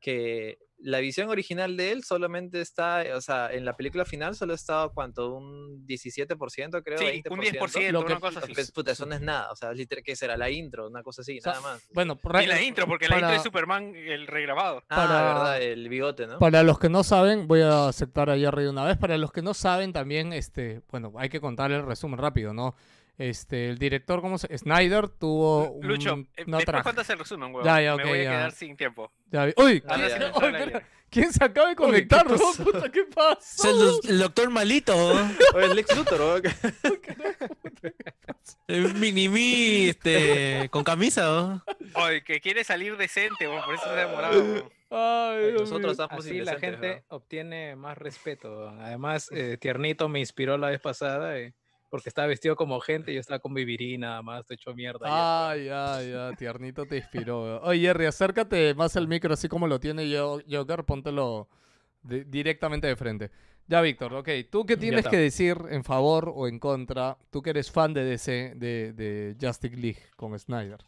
que 0.00 0.58
la 0.80 1.00
visión 1.00 1.28
original 1.28 1.76
de 1.76 1.90
él 1.90 2.04
solamente 2.04 2.60
está, 2.60 3.02
o 3.16 3.20
sea, 3.20 3.50
en 3.52 3.64
la 3.64 3.76
película 3.76 4.04
final 4.04 4.36
solo 4.36 4.54
está, 4.54 4.88
¿cuánto? 4.94 5.34
Un 5.34 5.84
17%, 5.84 6.84
creo, 6.84 6.98
sí, 6.98 7.04
20%. 7.04 7.30
un 7.32 7.40
10%, 7.40 7.92
Lo 7.92 8.04
que- 8.06 8.12
una 8.12 8.20
cosa 8.20 8.38
así. 8.38 8.52
Puta, 8.72 8.92
eso 8.92 9.04
no 9.04 9.16
es 9.16 9.20
nada, 9.20 9.50
o 9.50 9.56
sea, 9.56 9.72
literal, 9.72 10.04
¿qué 10.04 10.14
será? 10.14 10.36
La 10.36 10.50
intro, 10.50 10.86
una 10.86 11.02
cosa 11.02 11.22
así, 11.22 11.38
O 11.38 11.40
sea, 11.40 11.54
nada 11.54 11.62
más. 11.64 11.88
Bueno, 11.92 12.16
Y 12.40 12.46
la 12.46 12.62
intro, 12.62 12.86
porque 12.86 13.08
la 13.08 13.16
intro 13.18 13.32
es 13.34 13.42
Superman, 13.42 13.92
el 13.96 14.28
regrabado. 14.28 14.84
Ah, 14.88 14.96
para- 14.96 15.22
verdad, 15.34 15.62
el 15.62 15.88
bigote, 15.88 16.28
¿no? 16.28 16.38
Para 16.38 16.62
los 16.62 16.77
que 16.78 16.88
no 16.88 17.02
saben, 17.04 17.46
voy 17.48 17.60
a 17.62 17.88
aceptar 17.88 18.30
a 18.30 18.36
Jerry 18.36 18.64
de 18.64 18.70
una 18.70 18.84
vez. 18.84 18.96
Para 18.96 19.16
los 19.18 19.32
que 19.32 19.42
no 19.42 19.54
saben 19.54 19.92
también, 19.92 20.32
este, 20.32 20.82
bueno, 20.90 21.12
hay 21.16 21.28
que 21.28 21.40
contar 21.40 21.70
el 21.72 21.84
resumen 21.84 22.18
rápido, 22.18 22.52
¿no? 22.54 22.74
Este, 23.16 23.68
el 23.68 23.78
director, 23.78 24.20
¿cómo 24.20 24.38
se 24.38 24.56
Snyder 24.56 25.08
tuvo 25.08 25.72
un, 25.72 25.86
Lucho, 25.88 26.14
eh, 26.36 26.44
una 26.46 26.58
después 26.58 26.82
cuántas 26.84 27.10
el 27.10 27.18
resumen, 27.18 27.52
weón. 27.52 27.64
Ya, 27.66 27.80
ya, 27.80 27.96
Me 27.96 28.02
ok, 28.04 28.08
voy 28.08 28.20
a 28.20 28.24
ya. 28.24 28.30
quedar 28.30 28.52
sin 28.52 28.76
tiempo. 28.76 29.10
Ya 29.30 29.46
¡Uy! 29.56 29.82
Ah, 29.88 29.94
¿quién, 29.96 30.08
ya. 30.08 30.18
se- 30.18 30.26
Está 30.26 30.82
¿quién 31.10 31.32
se 31.32 31.44
acaba 31.44 31.68
de 31.68 31.76
conectar, 31.76 32.26
¿qué 32.26 32.34
bro? 32.34 32.38
pasó? 32.38 32.64
Puta, 32.72 32.90
¿qué 32.90 33.04
pasó? 33.04 33.68
Es 33.68 34.04
el, 34.04 34.10
el 34.10 34.18
doctor 34.18 34.50
malito. 34.50 34.96
Oye, 35.54 35.66
el 35.66 35.76
Lex 35.76 35.96
Luthor, 35.96 36.42
¿no? 36.44 36.50
Eh, 38.68 38.92
Mini-me, 38.94 39.88
este, 39.88 40.68
con 40.70 40.84
camisa, 40.84 41.22
¿no? 41.22 41.64
Oye, 41.94 42.22
que 42.22 42.40
quiere 42.40 42.64
salir 42.64 42.96
decente, 42.96 43.48
weón, 43.48 43.64
por 43.64 43.74
eso 43.74 43.84
se 43.84 43.90
ha 43.90 44.06
demorado. 44.06 44.40
weón. 44.40 44.78
Ay, 44.90 45.52
Nosotros 45.52 45.98
Así 46.08 46.40
la 46.40 46.58
gente 46.58 47.04
obtiene 47.08 47.76
más 47.76 47.98
respeto. 47.98 48.70
Además, 48.80 49.28
eh, 49.32 49.58
Tiernito 49.60 50.08
me 50.08 50.18
inspiró 50.20 50.56
la 50.56 50.70
vez 50.70 50.80
pasada 50.80 51.38
eh, 51.38 51.52
porque 51.88 52.08
estaba 52.08 52.28
vestido 52.28 52.54
como 52.56 52.78
gente 52.80 53.10
y 53.10 53.14
yo 53.14 53.20
estaba 53.20 53.38
con 53.38 53.54
Vivirí 53.54 53.98
nada 53.98 54.22
más, 54.22 54.44
te 54.46 54.54
hecho 54.54 54.74
mierda. 54.74 55.06
ya. 55.06 55.50
Ay, 55.50 55.68
ay, 55.68 56.12
ay, 56.12 56.36
tiernito 56.36 56.84
te 56.86 56.96
inspiró. 56.96 57.60
Oye, 57.62 57.80
Jerry, 57.80 58.06
acércate 58.06 58.74
más 58.74 58.96
al 58.96 59.08
micro, 59.08 59.32
así 59.34 59.48
como 59.48 59.66
lo 59.66 59.80
tiene 59.80 60.08
yo, 60.08 60.40
Joker, 60.50 60.84
póntelo 60.84 61.48
de- 62.02 62.24
directamente 62.24 62.86
de 62.86 62.96
frente. 62.96 63.30
Ya, 63.66 63.80
Víctor, 63.82 64.14
ok. 64.14 64.28
¿Tú 64.50 64.64
qué 64.64 64.74
Ya 64.74 64.80
tienes 64.80 65.06
que 65.08 65.18
decir 65.18 65.58
en 65.70 65.84
favor 65.84 66.32
o 66.34 66.48
en 66.48 66.58
contra? 66.58 67.18
Tú 67.30 67.42
que 67.42 67.50
eres 67.50 67.70
fan 67.70 67.92
de 67.92 68.02
DC, 68.04 68.54
de, 68.56 68.92
de 68.94 69.36
Justice 69.40 69.76
League 69.76 70.00
con 70.16 70.38
Snyder. 70.38 70.78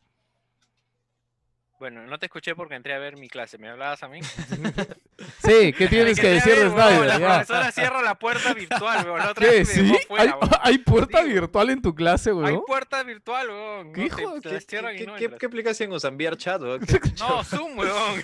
Bueno, 1.81 2.07
no 2.07 2.19
te 2.19 2.27
escuché 2.27 2.55
porque 2.55 2.75
entré 2.75 2.93
a 2.93 2.99
ver 2.99 3.17
mi 3.17 3.29
clase. 3.29 3.57
¿Me 3.57 3.69
hablabas 3.71 4.03
a 4.03 4.09
mí? 4.09 4.21
Sí, 5.45 5.75
¿qué 5.77 5.87
tienes 5.89 6.19
que 6.21 6.29
a 6.29 6.31
decir 6.31 6.55
de 6.55 6.71
Snyder? 6.71 7.07
La 7.07 7.19
profesora 7.19 7.71
cierra 7.73 8.01
la 8.03 8.15
puerta 8.15 8.55
virtual, 8.55 9.05
weón. 9.05 9.19
La 9.19 9.31
otra 9.33 9.47
¿Qué? 9.49 9.59
vez 9.59 9.77
me 9.77 9.89
¿Sí? 9.89 9.99
fuera, 10.09 10.23
¿Hay, 10.25 10.31
weón. 10.31 10.51
hay 10.63 10.79
puerta 10.79 11.23
Sí, 11.23 11.29
virtual 11.29 11.71
en 11.71 11.83
tu 11.83 11.95
clase, 11.95 12.31
Hay 12.31 12.37
weón? 12.37 12.63
puerta 12.67 13.03
virtual, 13.03 13.49
weón. 13.51 13.93
¿Qué 13.93 14.01
No, 14.01 14.07
hijo 14.07 14.41
te- 14.41 14.49
de- 14.49 14.61
te 14.61 14.67
¿Qué, 14.67 14.97
qué- 14.97 15.07
no 15.07 15.17
qué- 15.17 15.31
qué 15.39 15.47
aplicación 15.47 15.93
usan? 15.93 16.15
¿VR 16.17 16.37
chat? 16.39 16.61
weón? 16.63 16.81
No, 17.19 17.45
Zoom, 17.45 17.79
weón. 17.79 18.23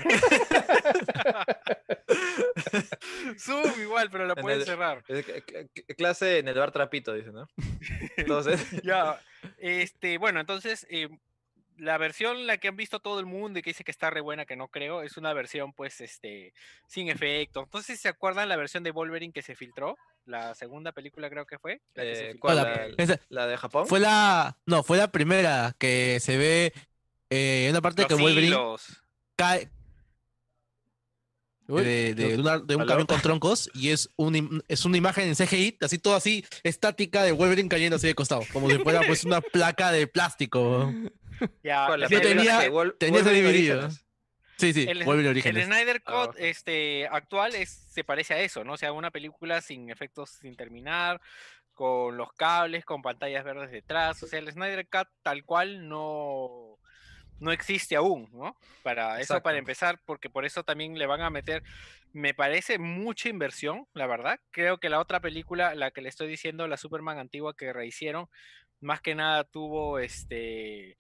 Zoom 3.39 3.81
igual, 3.81 4.11
pero 4.11 4.27
la 4.27 4.35
En 4.35 4.43
pueden 4.43 4.61
el- 4.61 4.67
cerrar. 4.67 5.03
Que- 5.05 5.23
que- 5.23 5.69
que- 5.75 5.95
Clase 5.97 6.39
en 6.39 6.49
el 6.49 6.55
bar 6.59 6.73
trapito, 6.73 7.13
dice, 7.13 7.31
¿no? 7.33 7.47
Entonces, 8.17 8.65
Ya, 8.83 9.21
este, 9.59 10.19
bueno, 10.19 10.41
entonces, 10.41 10.87
eh, 10.91 11.09
la 11.79 11.99
versión, 11.99 12.47
la 12.47 12.59
que 12.59 12.69
han 12.69 12.77
visto 12.77 13.01
todo 13.01 13.21
el 13.21 13.27
mundo 13.27 13.59
y 13.59 13.63
que 13.63 13.71
dice 13.71 13.85
que 13.85 13.91
está 13.91 14.11
re 14.11 14.21
buena, 14.21 14.45
que 14.47 14.57
no 14.57 14.69
creo, 14.69 15.03
es 15.03 15.17
una 15.17 15.33
versión, 15.33 15.73
pues, 15.73 16.01
este, 16.01 16.53
sin 16.87 17.09
efecto. 17.09 17.63
Entonces, 17.65 18.01
¿se 18.01 18.09
acuerdan 18.09 18.49
la 18.49 18.57
versión 18.57 18.83
de 18.83 18.91
Wolverine 18.91 19.33
que 19.33 19.43
se 19.43 19.55
filtró? 19.55 19.97
La 20.25 20.55
segunda 20.55 20.93
película 20.93 21.31
creo 21.31 21.47
que 21.47 21.59
fue. 21.59 21.81
La 21.95 22.03
que 22.03 22.15
se 22.17 22.23
eh, 22.23 22.27
filtró 22.33 22.41
¿cuál? 22.41 22.57
la- 22.57 22.63
La, 22.65 22.95
esa- 22.97 23.21
la 23.29 23.47
de 23.47 23.57
Japón? 23.57 23.87
Fue 23.87 24.01
la. 24.01 24.57
No, 24.67 24.83
fue 24.83 24.97
la 24.99 25.13
primera 25.13 25.75
que 25.79 26.19
se 26.21 26.37
ve 26.37 26.73
eh, 27.31 27.65
en 27.67 27.71
una 27.71 27.81
parte 27.81 28.03
Los 28.03 28.09
que 28.09 28.15
Wolverine 28.15 28.49
hilos. 28.49 29.03
cae 29.37 29.69
Uy, 31.69 31.83
de, 31.85 32.15
de 32.15 32.37
lo- 32.37 32.43
una- 32.43 32.59
de 32.59 32.75
un 32.77 32.83
¿Aló? 32.83 32.89
camión 32.89 33.07
con 33.07 33.21
troncos 33.21 33.71
y 33.75 33.91
es, 33.91 34.11
un, 34.17 34.35
im- 34.35 34.63
es 34.69 34.85
una 34.85 34.97
imagen 34.97 35.29
en 35.29 35.35
CGI, 35.35 35.79
así 35.81 35.99
todo 35.99 36.15
así, 36.15 36.45
estática 36.63 37.23
de 37.25 37.33
Wolverine 37.33 37.69
cayendo 37.69 37.97
así 37.97 38.07
de 38.07 38.15
costado, 38.15 38.43
como 38.53 38.71
si 38.71 38.79
fuera 38.79 39.01
pues 39.07 39.25
una 39.25 39.41
placa 39.41 39.91
de 39.93 40.07
plástico. 40.07 40.93
Ya, 41.63 41.89
tenía- 42.09 42.71
tenía 42.99 43.21
ese 43.21 43.31
dividido. 43.33 43.89
Sí, 44.59 44.73
sí, 44.73 44.87
el, 44.89 45.05
Wolverine 45.05 45.47
el. 45.51 45.65
Snyder 45.67 46.03
Ah, 46.07 46.25
Cut 46.25 46.31
ok. 46.31 46.37
este, 46.39 47.07
actual 47.09 47.55
es, 47.55 47.69
se 47.91 48.05
parece 48.05 48.33
a 48.33 48.41
eso, 48.41 48.65
¿no? 48.65 48.73
O 48.73 48.77
sea, 48.79 48.93
una 48.93 49.11
película 49.11 49.61
sin 49.61 49.91
efectos 49.91 50.31
sin 50.41 50.57
terminar, 50.57 51.21
con 51.75 52.17
los 52.17 52.33
cables, 52.33 52.87
con 52.87 53.03
pantallas 53.03 53.45
verdes 53.45 53.71
detrás. 53.71 54.23
O 54.23 54.27
sea, 54.27 54.39
el 54.39 54.51
Snyder 54.51 54.87
Cut 54.89 55.09
tal 55.23 55.45
cual 55.45 55.87
no, 55.91 56.79
no 57.41 57.53
existe 57.53 57.97
aún, 57.97 58.29
¿no? 58.33 58.57
Para 58.83 59.21
eso, 59.21 59.43
para 59.43 59.59
empezar, 59.59 60.01
porque 60.05 60.31
por 60.31 60.45
eso 60.45 60.63
también 60.63 60.99
le 60.99 61.07
van 61.07 61.21
a 61.21 61.31
meter, 61.31 61.63
me 62.13 62.35
parece 62.35 62.79
mucha 62.79 63.29
inversión, 63.29 63.87
la 63.93 64.07
verdad. 64.07 64.41
Creo 64.51 64.79
que 64.79 64.89
la 64.89 65.01
otra 65.01 65.21
película, 65.21 65.75
la 65.75 65.91
que 65.91 66.03
le 66.03 66.09
estoy 66.09 66.29
diciendo, 66.29 66.67
la 66.69 66.77
Superman 66.77 67.19
antigua 67.19 67.57
que 67.57 67.73
rehicieron, 67.73 68.29
más 68.81 69.01
que 69.01 69.15
nada 69.15 69.45
tuvo 69.45 69.99
este 69.99 70.97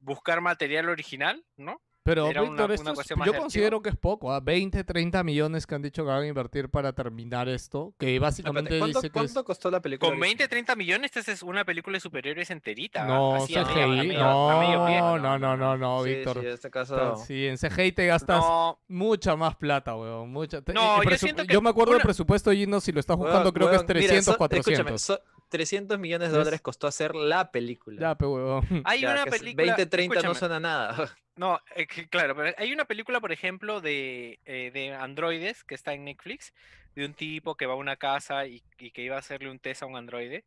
buscar 0.00 0.40
material 0.40 0.88
original, 0.88 1.44
¿no? 1.56 1.80
Pero, 2.02 2.28
Era 2.30 2.40
una- 2.40 2.50
Víctor, 2.50 2.64
una 2.66 2.74
esto 2.74 2.90
es- 2.90 2.94
cuestión 2.94 3.18
más 3.18 3.26
yo 3.26 3.36
considero 3.36 3.82
que 3.82 3.90
es 3.90 3.96
poco, 3.96 4.32
¿ah? 4.32 4.40
20, 4.40 4.84
30 4.84 5.22
millones 5.22 5.66
que 5.66 5.74
han 5.74 5.82
dicho 5.82 6.02
que 6.02 6.08
van 6.08 6.22
a 6.22 6.26
invertir 6.26 6.70
para 6.70 6.94
terminar 6.94 7.46
esto, 7.50 7.92
que 7.98 8.18
básicamente 8.18 8.78
¿Cuánto, 8.78 9.00
dice 9.00 9.10
que 9.12 9.18
es... 9.18 9.32
cuánto 9.32 9.44
costó 9.44 9.70
la 9.70 9.80
película? 9.82 10.10
Con 10.10 10.18
20, 10.18 10.48
30 10.48 10.74
millones, 10.76 11.14
esta 11.14 11.30
es 11.30 11.42
una 11.42 11.64
película 11.66 11.96
de 11.96 12.00
superhéroes 12.00 12.50
enterita. 12.50 13.04
No, 13.04 13.34
así 13.34 13.54
a 13.54 13.64
medio- 13.66 13.70
a 13.70 13.86
CGI, 13.86 14.08
medio- 14.08 14.50
a 14.50 14.60
medio 14.60 14.86
pie. 14.86 14.98
no, 14.98 15.18
no, 15.18 15.38
no, 15.38 15.56
no, 15.58 15.76
no, 15.76 16.02
Sí, 16.04 16.14
Víctor. 16.14 16.40
Sí, 16.40 16.46
en 16.46 16.52
este 16.54 16.70
Pero 16.70 16.84
caso... 16.86 17.16
Sí, 17.26 17.46
en 17.46 17.58
CGI 17.58 17.92
te 17.92 18.06
gastas 18.06 18.38
No, 18.40 18.78
mucha 18.88 19.36
más 19.36 19.56
plata, 19.56 19.94
weón. 19.94 20.30
Mucha... 20.32 20.62
No, 20.72 21.02
el 21.02 21.10
yo 21.10 21.18
siento 21.18 21.44
que 21.44 21.52
yo 21.52 21.60
me 21.60 21.68
acuerdo 21.68 21.92
del 21.92 21.96
una- 21.98 22.04
presupuesto, 22.04 22.50
Gino, 22.52 22.80
si 22.80 22.92
lo 22.92 23.00
estás 23.00 23.16
Weón, 23.18 23.28
buscando, 23.28 23.52
creo 23.52 23.68
que 23.68 23.76
es 23.76 23.82
weón, 23.82 23.86
mira, 23.88 24.00
300, 24.06 24.24
so- 24.24 24.38
400. 24.38 24.80
Escúchame, 24.80 24.98
so- 24.98 25.20
300 25.50 25.98
millones 25.98 26.30
de 26.32 26.38
dólares 26.38 26.60
costó 26.62 26.86
hacer 26.86 27.14
la 27.14 27.50
película. 27.50 28.00
Ya, 28.00 28.16
hay 28.84 29.00
Ya, 29.02 29.12
una 29.12 29.24
que 29.24 29.30
es- 29.30 29.38
película. 29.40 29.64
20, 29.76 29.86
30 29.86 30.14
no 30.14 30.20
escúchame, 30.20 30.38
suena 30.38 30.56
a 30.56 30.60
nada. 30.60 31.16
No, 31.36 31.58
eh, 31.74 31.86
que- 31.86 32.06
claro, 32.08 32.36
pero 32.36 32.54
hay 32.58 32.72
una 32.72 32.84
película, 32.84 33.18
por 33.20 33.32
ejemplo, 33.32 33.80
de, 33.80 34.40
eh, 34.44 34.70
de 34.74 34.92
androides 34.94 35.64
que 35.64 35.74
está 35.74 35.94
en 35.94 36.04
Netflix, 36.04 36.52
de 36.94 37.06
un 37.06 37.14
tipo 37.14 37.54
que 37.56 37.64
va 37.66 37.72
a 37.74 37.76
una 37.76 37.96
casa 37.96 38.46
y, 38.46 38.62
y 38.78 38.90
que 38.90 39.02
iba 39.02 39.16
a 39.16 39.20
hacerle 39.20 39.50
un 39.50 39.58
test 39.58 39.82
a 39.82 39.86
un 39.86 39.96
androide. 39.96 40.44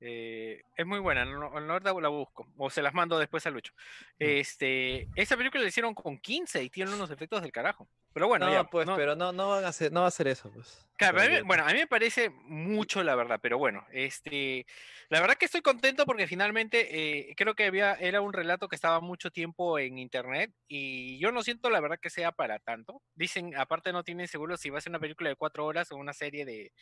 Eh, 0.00 0.62
es 0.76 0.86
muy 0.86 0.98
buena, 0.98 1.24
no, 1.26 1.46
ahorita 1.46 1.92
la 2.00 2.08
busco, 2.08 2.46
o 2.56 2.70
se 2.70 2.80
las 2.82 2.94
mando 2.94 3.18
después 3.18 3.44
a 3.46 3.50
Lucho. 3.50 3.72
Este, 4.18 5.08
esa 5.14 5.36
película 5.36 5.62
la 5.62 5.68
hicieron 5.68 5.94
con 5.94 6.18
15 6.18 6.62
y 6.62 6.70
tiene 6.70 6.94
unos 6.94 7.10
efectos 7.10 7.42
del 7.42 7.52
carajo. 7.52 7.88
Pero 8.12 8.26
bueno, 8.26 8.46
no, 8.46 8.52
ya, 8.52 8.64
pues, 8.64 8.86
no- 8.86 8.96
pero 8.96 9.14
no, 9.14 9.32
no 9.32 9.50
van 9.50 9.64
a 9.64 9.68
hacer, 9.68 9.92
no 9.92 10.00
va 10.00 10.06
a 10.06 10.08
hacer 10.08 10.26
eso, 10.28 10.50
pues. 10.52 10.86
Claro, 10.96 11.20
a 11.20 11.26
mí- 11.28 11.40
bueno, 11.42 11.64
a 11.64 11.68
mí 11.72 11.78
me 11.78 11.86
parece 11.86 12.30
mucho 12.30 13.02
la 13.02 13.14
verdad, 13.14 13.38
pero 13.42 13.56
bueno, 13.58 13.86
este, 13.92 14.66
la 15.08 15.20
verdad 15.20 15.36
que 15.36 15.44
estoy 15.46 15.60
contento 15.62 16.04
porque 16.06 16.26
finalmente 16.26 16.88
eh, 17.30 17.34
creo 17.36 17.54
que 17.54 17.66
había, 17.66 17.94
era 17.94 18.20
un 18.20 18.32
relato 18.32 18.68
que 18.68 18.76
estaba 18.76 19.00
mucho 19.00 19.30
tiempo 19.30 19.78
en 19.78 19.98
internet 19.98 20.52
y 20.68 21.18
yo 21.18 21.30
no 21.32 21.42
siento 21.42 21.70
la 21.70 21.80
verdad 21.80 21.98
que 22.00 22.10
sea 22.10 22.32
para 22.32 22.58
tanto. 22.58 23.00
Dicen, 23.14 23.54
aparte 23.56 23.92
no 23.92 24.02
tienen 24.02 24.28
seguro 24.28 24.56
si 24.56 24.70
va 24.70 24.78
a 24.78 24.80
ser 24.80 24.90
una 24.90 24.98
película 24.98 25.28
de 25.30 25.36
cuatro 25.36 25.64
horas 25.66 25.90
o 25.92 25.96
una 25.96 26.12
serie 26.12 26.44
de, 26.44 26.72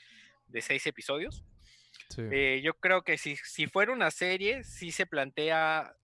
de 0.46 0.62
seis 0.62 0.86
episodios. 0.86 1.44
Sí. 2.08 2.22
Eh, 2.30 2.60
yo 2.62 2.74
creo 2.74 3.02
que 3.02 3.18
si, 3.18 3.36
si 3.36 3.66
fuera 3.66 3.92
una 3.92 4.10
serie, 4.10 4.64
sí 4.64 4.92
se 4.92 5.06
plantea, 5.06 5.94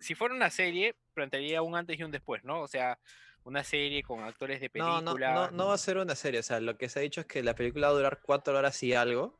si 0.00 0.14
fuera 0.14 0.34
una 0.34 0.50
serie, 0.50 0.94
plantearía 1.14 1.62
un 1.62 1.76
antes 1.76 1.98
y 1.98 2.02
un 2.02 2.10
después, 2.10 2.44
¿no? 2.44 2.60
O 2.60 2.68
sea, 2.68 2.98
una 3.44 3.64
serie 3.64 4.02
con 4.02 4.22
actores 4.22 4.60
de 4.60 4.70
película. 4.70 5.00
no, 5.02 5.14
no, 5.16 5.50
no 5.50 5.66
va 5.68 5.74
a 5.74 5.78
ser 5.78 5.98
una 5.98 6.14
serie. 6.14 6.40
O 6.40 6.42
sea, 6.42 6.60
lo 6.60 6.76
que 6.76 6.88
se 6.88 6.98
ha 6.98 7.02
dicho 7.02 7.20
es 7.20 7.26
que 7.26 7.42
la 7.42 7.54
película 7.54 7.88
va 7.88 7.92
a 7.92 7.96
durar 7.96 8.20
cuatro 8.22 8.56
horas 8.56 8.82
y 8.82 8.92
algo. 8.94 9.38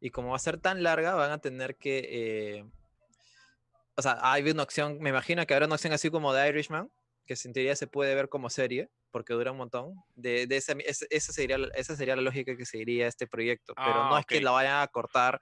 Y 0.00 0.10
como 0.10 0.30
va 0.30 0.36
a 0.36 0.40
ser 0.40 0.58
tan 0.60 0.82
larga, 0.82 1.14
van 1.14 1.30
a 1.30 1.38
tener 1.38 1.76
que. 1.76 1.98
eh, 2.58 2.64
O 3.96 4.02
sea, 4.02 4.18
hay 4.20 4.48
una 4.50 4.64
opción. 4.64 4.98
Me 5.00 5.10
imagino 5.10 5.46
que 5.46 5.54
habrá 5.54 5.66
una 5.66 5.76
opción 5.76 5.92
así 5.92 6.10
como 6.10 6.34
de 6.34 6.48
Irishman, 6.48 6.90
que 7.26 7.34
en 7.44 7.52
teoría 7.52 7.76
se 7.76 7.86
puede 7.86 8.14
ver 8.14 8.28
como 8.28 8.50
serie, 8.50 8.90
porque 9.14 9.32
dura 9.32 9.52
un 9.52 9.58
montón. 9.58 9.94
De, 10.16 10.48
de 10.48 10.56
esa, 10.56 10.74
esa, 11.08 11.32
sería, 11.32 11.56
la- 11.56 11.68
esa 11.68 11.94
sería 11.94 12.16
la 12.16 12.22
lógica 12.22 12.56
que 12.56 12.66
seguiría 12.66 13.06
este 13.06 13.28
proyecto. 13.28 13.72
Pero 13.76 14.02
Ah, 14.02 14.08
no 14.10 14.18
es 14.18 14.26
que 14.26 14.40
la 14.40 14.50
vayan 14.50 14.82
a 14.82 14.86
cortar 14.88 15.40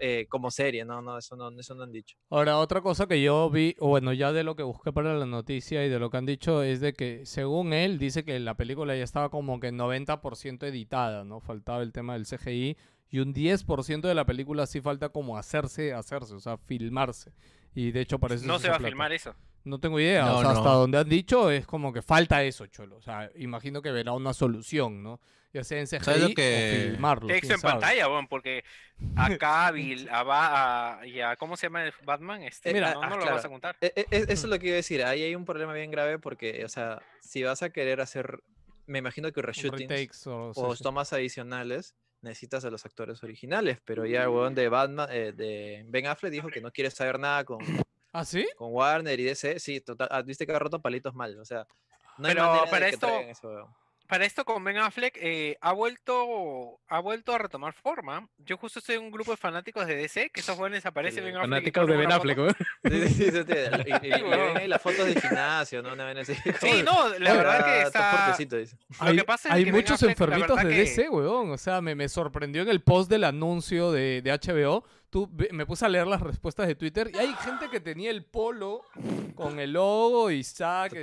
eh, 0.00 0.24
como 0.30 0.50
serie. 0.50 0.86
No, 0.86 1.02
no, 1.02 1.18
eso 1.18 1.36
no, 1.36 1.50
eso 1.60 1.74
no 1.74 1.82
han 1.82 1.92
dicho. 1.92 2.16
Ahora, 2.30 2.56
otra 2.56 2.80
cosa 2.80 3.06
que 3.06 3.20
yo 3.20 3.50
vi, 3.50 3.76
bueno, 3.78 4.14
ya 4.14 4.32
de 4.32 4.42
lo 4.42 4.56
que 4.56 4.62
busqué 4.62 4.90
para 4.90 5.12
la 5.14 5.26
noticia 5.26 5.84
y 5.84 5.90
de 5.90 5.98
lo 5.98 6.08
que 6.08 6.16
han 6.16 6.24
dicho, 6.24 6.62
es 6.62 6.80
de 6.80 6.94
que 6.94 7.26
según 7.26 7.74
él 7.74 7.98
dice 7.98 8.24
que 8.24 8.38
la 8.40 8.54
película 8.56 8.96
ya 8.96 9.04
estaba 9.04 9.28
como 9.28 9.60
que 9.60 9.70
90% 9.70 10.66
editada, 10.66 11.24
¿no? 11.24 11.40
Faltaba 11.40 11.82
el 11.82 11.92
tema 11.92 12.14
del 12.14 12.24
CGI 12.24 12.78
y 13.10 13.18
un 13.18 13.34
10% 13.34 14.08
de 14.08 14.14
la 14.14 14.24
película 14.24 14.66
sí 14.66 14.80
falta 14.80 15.10
como 15.10 15.36
hacerse, 15.36 15.92
hacerse, 15.92 16.32
o 16.34 16.40
sea, 16.40 16.56
filmarse. 16.56 17.32
Y 17.74 17.90
de 17.92 18.00
hecho 18.00 18.18
parece 18.18 18.46
No 18.46 18.58
se 18.58 18.70
va 18.70 18.76
a 18.76 18.80
filmar 18.80 19.12
eso. 19.12 19.34
No 19.64 19.78
tengo 19.78 20.00
idea, 20.00 20.24
No, 20.24 20.38
o 20.38 20.40
sea, 20.40 20.50
hasta 20.52 20.64
no. 20.70 20.74
donde 20.78 20.98
han 20.98 21.08
dicho 21.08 21.50
es 21.50 21.66
como 21.66 21.92
que 21.92 22.00
falta 22.02 22.42
eso, 22.42 22.66
cholo. 22.66 22.96
O 22.96 23.02
sea, 23.02 23.30
imagino 23.36 23.82
que 23.82 23.90
verá 23.92 24.12
una 24.12 24.32
solución, 24.32 25.02
¿no? 25.02 25.20
Ya 25.52 25.64
sea 25.64 25.80
en 25.80 25.86
CGI 25.86 26.20
lo 26.20 26.26
o 26.26 26.34
que- 26.34 26.88
filmarlo. 26.92 27.26
Texto 27.26 27.54
en 27.54 27.60
sabe. 27.60 27.72
pantalla, 27.72 28.06
bueno, 28.06 28.26
porque 28.30 28.64
a 29.16 29.28
Cavill, 29.38 30.08
a, 30.08 30.22
Ba- 30.22 31.00
a- 31.00 31.06
y 31.06 31.20
a 31.20 31.36
¿cómo 31.36 31.56
se 31.56 31.66
llama 31.66 31.84
el 31.84 31.92
Batman? 32.04 32.42
Este, 32.42 32.72
Mira, 32.72 32.94
no, 32.94 33.02
ah, 33.02 33.10
lo 33.10 33.16
claro. 33.18 33.34
vas 33.34 33.44
a 33.44 33.48
contar. 33.48 33.76
E- 33.80 33.92
e- 33.96 34.06
e- 34.10 34.22
Eso 34.28 34.32
es 34.32 34.44
lo 34.44 34.58
que 34.58 34.66
iba 34.68 34.74
a 34.74 34.76
decir. 34.76 35.02
Ahí 35.04 35.22
hay 35.24 35.34
un 35.34 35.44
problema 35.44 35.74
bien 35.74 35.90
grave 35.90 36.18
porque, 36.20 36.64
o 36.64 36.68
sea, 36.68 37.02
si 37.20 37.42
vas 37.42 37.62
a 37.62 37.70
querer 37.70 38.00
hacer, 38.00 38.42
me 38.86 39.00
imagino 39.00 39.32
que 39.32 39.40
Un 39.40 39.46
reshootings 39.46 40.26
o, 40.28 40.52
o 40.54 40.70
sí, 40.72 40.78
sí. 40.78 40.82
tomas 40.84 41.12
adicionales, 41.12 41.96
necesitas 42.22 42.64
a 42.64 42.70
los 42.70 42.86
actores 42.86 43.22
originales. 43.24 43.78
Pero 43.84 44.06
ya 44.06 44.22
el 44.22 44.28
huevón 44.28 44.54
de 44.54 44.68
Batman, 44.68 45.08
eh, 45.10 45.32
de 45.32 45.84
Ben 45.88 46.06
Affleck 46.06 46.30
dijo 46.32 46.48
que 46.48 46.60
no 46.60 46.70
quiere 46.70 46.90
saber 46.92 47.18
nada 47.18 47.44
con, 47.44 47.58
¿Ah, 48.12 48.24
sí? 48.24 48.46
con 48.56 48.72
Warner 48.72 49.18
y 49.20 49.24
DC. 49.24 49.58
Sí, 49.60 49.80
total, 49.80 50.08
ah, 50.10 50.22
viste 50.22 50.46
que 50.46 50.52
ha 50.52 50.58
roto 50.58 50.80
palitos 50.80 51.14
mal. 51.14 51.38
O 51.38 51.44
sea, 51.44 51.66
no 52.18 52.26
hay 52.28 52.34
Pero 52.34 52.46
manera 52.46 52.64
de 52.64 52.70
para 52.70 52.86
que 52.86 52.92
esto- 52.94 53.20
ese 53.20 53.46
huevón. 53.46 53.74
Para 54.08 54.24
esto 54.24 54.44
con 54.44 54.64
Ben 54.64 54.76
Affleck 54.76 55.16
eh, 55.20 55.56
ha 55.60 55.70
vuelto 55.72 56.80
ha 56.88 56.98
vuelto 56.98 57.32
a 57.32 57.38
retomar 57.38 57.72
forma. 57.74 58.28
Yo 58.38 58.56
justo 58.56 58.80
estoy 58.80 58.96
en 58.96 59.02
un 59.02 59.12
grupo 59.12 59.30
de 59.30 59.36
fanáticos 59.36 59.86
de 59.86 59.94
DC 59.94 60.30
que 60.30 60.40
esos 60.40 60.56
jóvenes 60.56 60.84
aparecen 60.84 61.22
Ben 61.22 61.36
Affleck. 61.36 61.46
y 61.46 61.50
Fanáticos 61.50 61.86
de 61.86 61.96
Ben 61.96 62.10
Affleck, 62.10 62.38
weón. 62.38 62.56
Sí, 62.84 63.08
sí, 63.08 63.14
sí, 63.14 63.30
sí, 63.30 63.42
y, 63.86 64.06
y- 64.08 64.14
y 64.18 64.22
ven 64.22 64.56
ahí 64.56 64.66
las 64.66 64.82
fotos 64.82 65.06
del 65.06 65.20
gimnasio, 65.20 65.80
¿no? 65.80 65.92
Una 65.92 66.10
así. 66.10 66.34
Sí, 66.60 66.82
no, 66.84 67.08
la 67.20 67.34
verdad 67.34 67.64
que 67.64 67.82
está. 67.82 68.10
fuertecito, 68.10 68.56
dice. 68.56 68.76
Lo 69.00 69.06
hay 69.06 69.16
que 69.16 69.24
pasa 69.24 69.48
es 69.50 69.54
hay 69.54 69.64
que 69.64 69.70
Ben 69.70 69.80
muchos 69.80 69.94
Affleck, 70.02 70.10
enfermitos 70.10 70.56
de 70.56 70.62
que- 70.68 70.74
DC, 70.74 71.08
weón. 71.08 71.50
O 71.52 71.56
sea, 71.56 71.80
me, 71.80 71.94
me 71.94 72.08
sorprendió 72.08 72.62
en 72.62 72.68
el 72.68 72.82
post 72.82 73.08
del 73.08 73.22
anuncio 73.22 73.92
de, 73.92 74.22
de 74.22 74.32
HBO. 74.32 74.84
Tú, 75.10 75.28
me 75.50 75.66
puse 75.66 75.84
a 75.84 75.88
leer 75.88 76.06
las 76.06 76.20
respuestas 76.20 76.66
de 76.66 76.74
Twitter 76.74 77.10
y 77.12 77.18
hay 77.18 77.34
gente 77.34 77.68
que 77.68 77.80
tenía 77.80 78.10
el 78.10 78.24
polo 78.24 78.82
con 79.34 79.58
el 79.58 79.72
logo 79.72 80.30
y 80.30 80.42
Zack, 80.44 80.92
¿Qué 80.92 81.00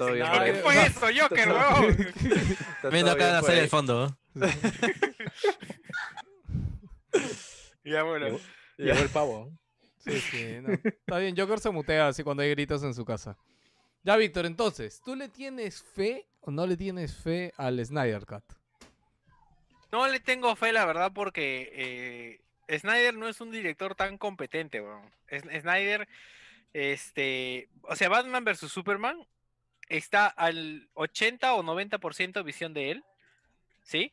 fue 0.64 0.86
eso, 0.86 1.08
Joker, 1.16 1.50
weón? 1.50 1.98
Viendo 2.92 3.12
acá 3.12 3.34
la 3.34 3.40
por 3.42 3.50
serie 3.50 3.62
del 3.62 3.70
fondo. 3.70 4.18
Ya, 7.84 8.04
bueno. 8.04 8.26
Llegó, 8.26 8.40
llegó 8.78 9.00
el 9.00 9.10
pavo. 9.10 9.52
Sí, 9.98 10.20
sí, 10.20 10.58
no. 10.62 10.74
Está 10.74 11.20
bien, 11.20 11.36
Joker 11.38 11.60
se 11.60 11.70
mutea 11.70 12.08
así 12.08 12.24
cuando 12.24 12.44
hay 12.44 12.50
gritos 12.50 12.84
en 12.84 12.94
su 12.94 13.06
casa. 13.06 13.38
Ya, 14.04 14.16
Víctor, 14.16 14.46
entonces, 14.46 15.02
¿tú 15.04 15.16
le 15.16 15.30
tienes 15.30 15.84
fe 15.84 16.28
o 16.42 16.52
no 16.52 16.66
le 16.66 16.78
tienes 16.78 17.16
fe 17.16 17.54
al 17.58 17.84
Snyder 17.86 18.26
Cut? 18.26 18.44
No 19.92 20.08
le 20.08 20.20
tengo 20.20 20.56
fe, 20.56 20.74
la 20.74 20.86
verdad, 20.86 21.12
porque 21.14 21.72
eh, 21.74 22.42
Snyder 22.70 23.14
no 23.14 23.28
es 23.28 23.40
un 23.42 23.52
director 23.52 23.96
tan 23.96 24.18
competente, 24.18 24.82
weón. 24.82 25.12
Snyder, 25.30 26.08
este, 26.74 27.70
o 27.84 27.96
sea, 27.96 28.10
Batman 28.10 28.44
vs 28.44 28.72
Superman 28.72 29.26
está 29.90 30.28
al 30.28 30.90
80 30.94 31.54
o 31.54 31.64
90% 31.64 32.44
visión 32.44 32.74
de 32.74 32.92
él, 32.92 33.04
¿sí? 33.84 34.12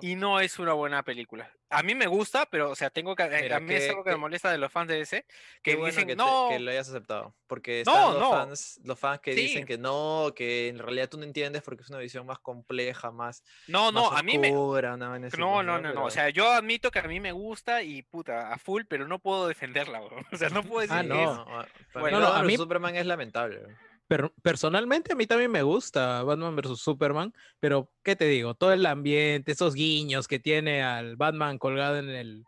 Y 0.00 0.14
no 0.14 0.38
es 0.38 0.58
una 0.60 0.74
buena 0.74 1.02
película. 1.02 1.50
A 1.68 1.82
mí 1.82 1.94
me 1.94 2.06
gusta, 2.06 2.46
pero, 2.46 2.70
o 2.70 2.74
sea, 2.76 2.90
tengo 2.90 3.16
que, 3.16 3.24
Mira, 3.28 3.56
a 3.56 3.60
mí 3.60 3.74
es 3.74 3.88
algo 3.88 4.04
que 4.04 4.10
me 4.10 4.16
molesta 4.16 4.50
de 4.52 4.58
los 4.58 4.70
fans 4.70 4.88
de 4.88 4.96
DC, 4.98 5.26
que 5.62 5.74
bueno 5.74 5.86
dicen, 5.86 6.06
que, 6.06 6.12
te- 6.12 6.16
no, 6.22 6.48
que 6.50 6.60
lo 6.60 6.70
hayas 6.70 6.88
aceptado. 6.90 7.34
Porque 7.48 7.82
No, 7.86 7.92
están 7.92 8.12
los, 8.12 8.20
no. 8.20 8.30
fans, 8.30 8.80
los 8.84 8.98
fans 8.98 9.20
que 9.20 9.34
Sí. 9.34 9.40
dicen 9.40 9.64
que 9.66 9.78
no, 9.78 10.32
que 10.36 10.68
en 10.68 10.78
realidad 10.78 11.08
tú 11.08 11.16
no 11.18 11.24
entiendes 11.24 11.62
porque 11.62 11.82
es 11.82 11.88
una 11.90 11.98
visión 11.98 12.26
más 12.26 12.38
compleja, 12.38 13.10
más, 13.10 13.42
no, 13.66 13.90
no, 13.90 14.10
más 14.10 14.20
a 14.20 14.22
mí 14.22 14.38
me, 14.38 14.48
oscura, 14.54 14.92
así, 14.94 15.00
No, 15.38 15.54
pues, 15.54 15.66
no, 15.66 15.80
no, 15.80 15.80
no. 15.80 15.88
O 15.90 15.94
Pero- 15.94 16.10
sea, 16.10 16.28
yo 16.28 16.50
admito 16.52 16.90
que 16.90 16.98
a 17.00 17.04
mí 17.08 17.18
me 17.18 17.32
gusta 17.32 17.82
y 17.82 18.02
puta, 18.02 18.52
a 18.52 18.58
full, 18.58 18.82
pero 18.86 19.08
no 19.08 19.18
puedo 19.18 19.48
defenderla, 19.48 20.00
bro. 20.00 20.16
O 20.32 20.36
sea, 20.36 20.50
no 20.50 20.62
puedo 20.62 20.80
decir 20.88 20.96
Ah, 20.96 21.02
que 21.02 21.08
no. 21.08 22.00
Bueno, 22.00 22.20
no, 22.20 22.28
a 22.28 22.42
mí- 22.42 22.56
Superman 22.56 22.94
es 22.96 23.06
lamentable. 23.06 23.58
bro. 23.58 23.74
Pero 24.12 24.30
personalmente 24.42 25.14
a 25.14 25.16
mí 25.16 25.26
también 25.26 25.50
me 25.50 25.62
gusta 25.62 26.22
Batman 26.22 26.54
vs 26.54 26.78
Superman, 26.78 27.32
pero 27.58 27.90
¿qué 28.02 28.14
te 28.14 28.26
digo? 28.26 28.52
Todo 28.54 28.74
el 28.74 28.84
ambiente, 28.84 29.52
esos 29.52 29.72
guiños 29.72 30.28
que 30.28 30.38
tiene 30.38 30.82
al 30.82 31.16
Batman 31.16 31.56
colgado 31.56 31.96
en 31.96 32.10
el, 32.10 32.44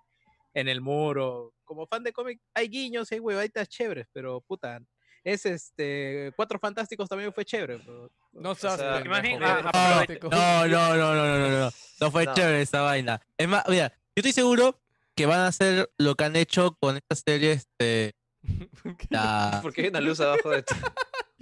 en 0.53 0.69
el 0.69 0.83
muro. 0.83 1.55
Como 1.65 1.87
fan 1.87 2.03
de 2.03 2.13
cómic, 2.13 2.39
hay 2.53 2.69
guiños, 2.69 3.11
hay 3.13 3.19
huevaditas 3.19 3.67
chéveres, 3.67 4.07
pero 4.13 4.43
puta, 4.43 4.79
es 5.23 5.47
este 5.47 6.35
Cuatro 6.37 6.59
Fantásticos 6.59 7.09
también 7.09 7.33
fue 7.33 7.47
chévere. 7.47 7.79
pero- 7.79 8.11
No 8.33 8.55
sea, 8.55 8.77
bien, 9.23 9.39
Cuatro 9.39 9.71
ah, 9.73 10.05
No, 10.31 10.67
no, 10.69 10.97
no, 10.99 11.15
no, 11.15 11.39
no, 11.39 11.49
no, 11.49 11.71
no, 11.99 12.11
fue 12.11 12.27
No. 12.27 12.35
chévere 12.35 12.61
esa 12.61 12.83
vaina. 12.83 13.23
Es 13.39 13.49
más, 13.49 13.65
mira, 13.71 13.89
yo 13.89 13.97
estoy 14.17 14.33
seguro 14.33 14.83
que 15.17 15.25
van 15.25 15.41
a 15.41 15.47
hacer 15.47 15.91
lo 15.97 16.15
que 16.15 16.25
han 16.25 16.37
hecho 16.37 16.77
con 16.79 16.99
esta 16.99 17.15
serie, 17.15 17.53
este, 17.53 18.13
la... 19.09 19.61
Porque 19.63 19.81
hay 19.81 19.89
una 19.89 20.03
luz 20.03 20.21
abajo 20.21 20.51
de 20.51 20.59
esto. 20.69 20.75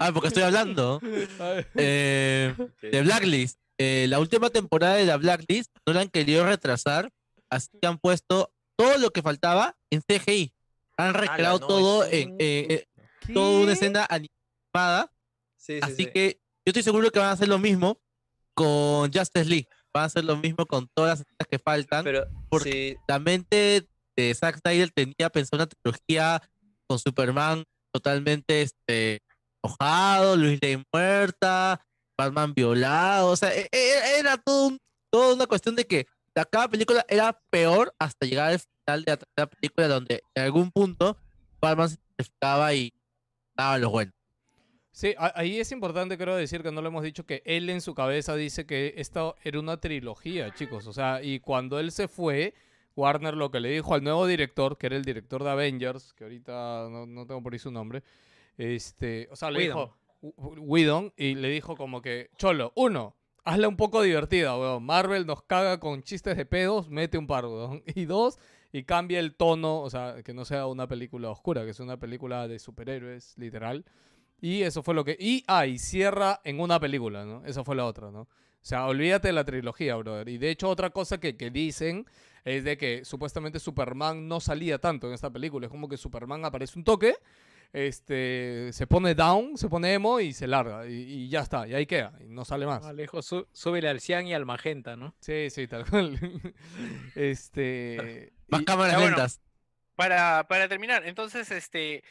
Ah, 0.09 0.13
porque 0.13 0.29
estoy 0.29 0.43
hablando. 0.43 1.01
Eh, 1.75 2.55
de 2.83 3.03
Blacklist. 3.03 3.59
Eh, 3.79 4.07
la 4.09 4.21
última 4.21 4.51
temporada 4.51 4.95
de 4.95 5.07
la 5.07 5.17
Blacklist 5.17 5.71
no 5.87 5.93
la 5.93 6.01
han 6.03 6.09
querido 6.09 6.45
retrasar, 6.47 7.11
así 7.51 7.69
que 7.81 7.87
han 7.89 7.99
puesto 7.99 8.53
todo 8.77 8.99
lo 8.99 9.11
que 9.11 9.23
faltaba 9.23 9.77
en 9.91 10.03
CGI. 10.03 10.53
Han 10.99 11.15
recreado 11.15 11.59
no, 11.61 11.67
todo 11.67 12.05
es 12.05 12.13
en 12.13 12.31
un- 12.33 12.37
eh, 12.39 12.87
toda 13.33 13.61
una 13.63 13.73
escena 13.73 14.07
animada, 14.09 15.11
Sí, 15.57 15.75
sí, 15.75 15.81
así 15.83 15.97
sí. 15.97 16.07
que 16.07 16.41
yo 16.65 16.71
estoy 16.71 16.83
seguro 16.83 17.11
que 17.11 17.19
van 17.19 17.29
a 17.29 17.33
hacer 17.33 17.49
lo 17.49 17.59
mismo 17.59 17.99
con 18.55 19.13
Justice 19.13 19.45
League. 19.47 19.69
Van 19.93 20.03
a 20.05 20.07
hacer 20.07 20.25
lo 20.25 20.37
mismo 20.37 20.65
con 20.67 20.89
todas 20.95 21.11
las 21.11 21.21
escenas 21.21 21.49
que 21.51 21.59
faltan. 21.59 22.05
Pero 22.05 22.27
porque- 22.49 22.71
sí, 22.97 22.97
La 23.09 23.19
mente 23.19 23.87
de 24.17 24.35
Zack 24.35 24.59
Snyder 24.61 24.91
tenía 24.91 25.31
pensado 25.31 25.63
una 25.63 25.67
trilogía 25.67 26.43
con 26.87 26.99
Superman 26.99 27.65
totalmente 27.93 28.63
este, 28.63 29.23
enojado, 29.63 30.37
Luis 30.37 30.59
Lane 30.63 30.85
muerta, 30.93 31.81
Batman 32.19 32.55
violado, 32.55 33.31
o 33.31 33.37
sea, 33.37 33.55
e- 33.55 33.69
e- 33.73 34.19
era 34.19 34.37
todo 34.37 34.69
un- 34.69 34.79
toda 35.11 35.35
una 35.35 35.47
cuestión 35.47 35.77
de 35.77 35.87
que 35.87 36.07
cada 36.51 36.69
película 36.69 37.05
era 37.09 37.39
peor 37.51 37.95
hasta 37.99 38.27
llegar 38.27 38.53
al 38.53 38.61
final 38.61 39.05
de 39.05 39.19
la 39.37 39.47
película 39.47 39.89
donde 39.89 40.23
en 40.35 40.43
algún 40.43 40.71
punto 40.71 41.17
Batman 41.61 41.91
se 41.91 41.97
sacrificaba 41.97 42.75
y 42.75 42.93
daba 43.55 43.79
los 43.79 43.91
buenos. 43.91 44.15
Sí, 44.95 45.15
ahí 45.19 45.59
es 45.59 45.73
importante 45.73 46.19
creo 46.19 46.37
decir 46.37 46.63
que 46.63 46.71
no 46.71 46.83
lo 46.83 46.89
hemos 46.89 47.03
dicho 47.03 47.25
que 47.25 47.43
él 47.47 47.71
en 47.71 47.81
su 47.81 47.95
cabeza 47.95 48.37
dice 48.37 48.67
que 48.67 48.95
esta 48.99 49.35
era 49.43 49.59
una 49.59 49.79
trilogía, 49.79 50.53
chicos. 50.55 50.87
O 50.87 50.93
sea, 50.93 51.23
y 51.23 51.41
cuando 51.41 51.79
él 51.79 51.93
se 51.93 52.09
fue, 52.09 52.53
Warner 52.95 53.35
lo 53.35 53.51
que 53.51 53.61
le 53.61 53.71
dijo 53.71 53.95
al 53.95 54.05
nuevo 54.05 54.27
director, 54.27 54.77
que 54.77 54.87
era 54.87 54.97
el 54.97 55.05
director 55.05 55.45
de 55.45 55.51
Avengers, 55.51 56.13
que 56.13 56.25
ahorita 56.25 56.89
no, 56.91 57.07
no 57.07 57.27
tengo 57.27 57.43
por 57.43 57.55
ahí 57.55 57.59
su 57.59 57.71
nombre, 57.71 58.03
este, 58.59 59.29
o 59.31 59.37
sea, 59.37 59.51
le 59.51 59.59
Whedon. 59.61 59.77
dijo 59.77 59.97
Wh- 60.23 60.59
Whedon 60.61 61.13
y 61.17 61.35
le 61.35 61.49
dijo 61.49 61.77
como 61.77 62.03
que, 62.03 62.31
Cholo, 62.37 62.73
uno, 62.77 63.17
hazla 63.45 63.69
un 63.69 63.77
poco 63.77 64.03
divertida, 64.03 64.57
weón. 64.57 64.85
Marvel 64.85 65.27
nos 65.27 65.43
caga 65.43 65.81
con 65.81 66.03
chistes 66.03 66.37
de 66.37 66.47
pedos, 66.47 66.89
mete 66.91 67.19
un 67.19 67.27
par, 67.27 67.47
weón. 67.47 67.83
Y 67.95 68.05
dos, 68.05 68.39
y 68.73 68.85
cambia 68.85 69.19
el 69.21 69.35
tono, 69.35 69.81
o 69.81 69.91
sea, 69.91 70.23
que 70.23 70.33
no 70.35 70.45
sea 70.45 70.67
una 70.67 70.87
película 70.89 71.31
oscura, 71.31 71.65
que 71.65 71.75
sea 71.75 71.85
una 71.85 71.99
película 71.99 72.47
de 72.49 72.59
superhéroes, 72.59 73.35
literal. 73.37 73.85
Y 74.41 74.63
eso 74.63 74.83
fue 74.83 74.95
lo 74.95 75.05
que... 75.05 75.17
Y, 75.21 75.45
ah, 75.47 75.67
y 75.67 75.79
cierra 75.79 76.41
en 76.45 76.59
una 76.59 76.81
película, 76.81 77.25
¿no? 77.25 77.45
Esa 77.45 77.63
fue 77.63 77.77
la 77.77 77.85
otra, 77.87 78.11
¿no? 78.11 78.23
O 78.23 78.65
sea, 78.65 78.87
olvídate 78.87 79.29
de 79.29 79.33
la 79.35 79.45
trilogía, 79.45 79.95
brother. 79.97 80.29
Y 80.29 80.39
de 80.39 80.51
hecho, 80.51 80.69
otra 80.69 80.91
cosa 80.91 81.19
que, 81.21 81.37
que 81.37 81.51
dicen 81.51 82.07
es 82.45 82.65
de 82.65 82.77
que 82.77 83.05
supuestamente 83.05 83.61
Superman 83.61 84.27
no 84.27 84.41
salía 84.41 84.79
tanto 84.79 85.07
en 85.07 85.15
esta 85.15 85.31
película. 85.31 85.67
Es 85.67 85.71
como 85.71 85.89
que 85.89 85.97
Superman 85.97 86.45
aparece 86.45 86.77
un 86.79 86.85
toque, 86.85 87.15
este, 87.73 88.71
se 88.73 88.87
pone 88.87 89.15
down, 89.15 89.57
se 89.57 89.69
pone 89.69 89.95
emo 89.95 90.21
y 90.21 90.33
se 90.33 90.47
larga. 90.47 90.87
Y, 90.87 90.93
y 90.93 91.29
ya 91.29 91.41
está, 91.41 91.67
y 91.67 91.75
ahí 91.75 91.87
queda. 91.87 92.13
Y 92.21 92.29
no 92.29 92.45
sale 92.45 92.67
más. 92.67 92.85
Alejo, 92.85 93.23
sú- 93.23 93.47
súbele 93.53 93.89
al 93.89 94.01
cian 94.01 94.27
y 94.27 94.35
al 94.35 94.45
magenta, 94.47 94.97
¿no? 94.97 95.15
Sí, 95.21 95.49
sí, 95.51 95.67
tal 95.67 95.89
cual. 95.89 96.19
este... 97.15 98.33
Más 98.49 98.63
y- 98.63 98.65
cámaras 98.65 98.93
ya 98.93 98.99
bueno. 98.99 99.17
lentas. 99.17 99.41
para, 99.97 100.47
para 100.49 100.69
terminar, 100.69 101.07
entonces, 101.07 101.51
este, 101.51 102.03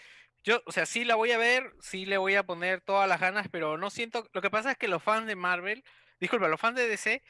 yo, 0.43 0.61
o 0.65 0.71
sea, 0.71 0.85
sí 0.85 1.05
la 1.05 1.15
voy 1.15 1.31
a 1.31 1.37
ver, 1.37 1.71
sí 1.81 2.05
le 2.05 2.17
voy 2.17 2.35
a 2.35 2.43
poner 2.43 2.81
todas 2.81 3.07
las 3.07 3.19
ganas, 3.19 3.47
pero 3.51 3.77
no 3.77 3.89
siento, 3.89 4.27
lo 4.33 4.41
que 4.41 4.49
pasa 4.49 4.71
es 4.71 4.77
que 4.77 4.87
los 4.87 5.03
fans 5.03 5.27
de 5.27 5.35
Marvel, 5.35 5.83
disculpa, 6.19 6.47
los 6.47 6.59
fans 6.59 6.75
de 6.77 6.87
DC 6.87 7.21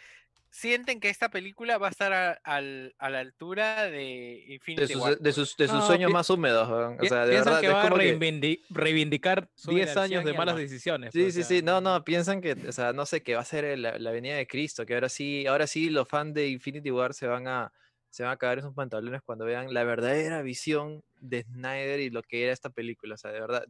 sienten 0.51 0.99
que 0.99 1.09
esta 1.09 1.29
película 1.29 1.77
va 1.77 1.87
a 1.87 1.89
estar 1.91 2.11
a, 2.13 2.31
al- 2.43 2.93
a 2.99 3.09
la 3.09 3.19
altura 3.19 3.85
de 3.85 3.91
de 3.91 4.45
Infinity 4.55 4.93
sus, 4.93 5.01
War. 5.01 5.17
de 5.17 5.31
sus, 5.33 5.55
de 5.57 5.67
sus 5.67 5.77
No, 5.77 5.87
sueños 5.87 6.11
más 6.11 6.29
húmedos. 6.29 6.69
weón. 6.69 6.97
O 6.99 7.05
sea, 7.05 7.25
de 7.25 7.31
piensan 7.31 7.45
verdad, 7.53 7.61
que 7.61 7.67
es 7.67 7.73
va 7.73 7.81
a 7.81 7.89
como 7.89 7.97
que- 7.97 8.17
reivindi- 8.19 8.61
reivindicar 8.69 9.49
Súbele 9.55 9.85
10 9.85 9.97
al 9.97 10.03
años 10.03 10.25
de 10.25 10.33
malas 10.33 10.55
ma- 10.55 10.61
decisiones. 10.61 11.11
Sí, 11.13 11.21
pues, 11.21 11.33
sí, 11.33 11.41
o 11.41 11.43
sea, 11.45 11.57
sí, 11.57 11.63
no, 11.63 11.79
no, 11.81 12.03
piensan 12.03 12.41
que, 12.41 12.51
o 12.53 12.71
sea, 12.71 12.91
no 12.93 13.05
sé, 13.05 13.23
que 13.23 13.35
va 13.35 13.41
a 13.41 13.45
ser 13.45 13.77
la, 13.79 13.97
la 13.97 14.11
venida 14.11 14.35
de 14.35 14.45
Cristo, 14.45 14.85
que 14.85 14.93
ahora 14.93 15.09
sí, 15.09 15.47
ahora 15.47 15.67
sí 15.67 15.89
los 15.89 16.07
fans 16.07 16.33
de 16.33 16.49
Infinity 16.49 16.91
War 16.91 17.13
se 17.13 17.27
van 17.27 17.47
a, 17.47 17.71
se 18.11 18.23
van 18.23 18.33
a 18.33 18.37
cagar 18.37 18.59
en 18.59 18.65
sus 18.65 18.73
pantalones 18.73 19.21
cuando 19.23 19.45
vean 19.45 19.73
la 19.73 19.83
verdadera 19.83 20.41
visión 20.41 21.01
de 21.21 21.43
Snyder 21.43 21.99
y 21.99 22.09
lo 22.09 22.23
que 22.23 22.43
era 22.43 22.51
esta 22.51 22.69
película, 22.69 23.15
o 23.15 23.17
sea, 23.17 23.31
de 23.31 23.39
verdad, 23.39 23.63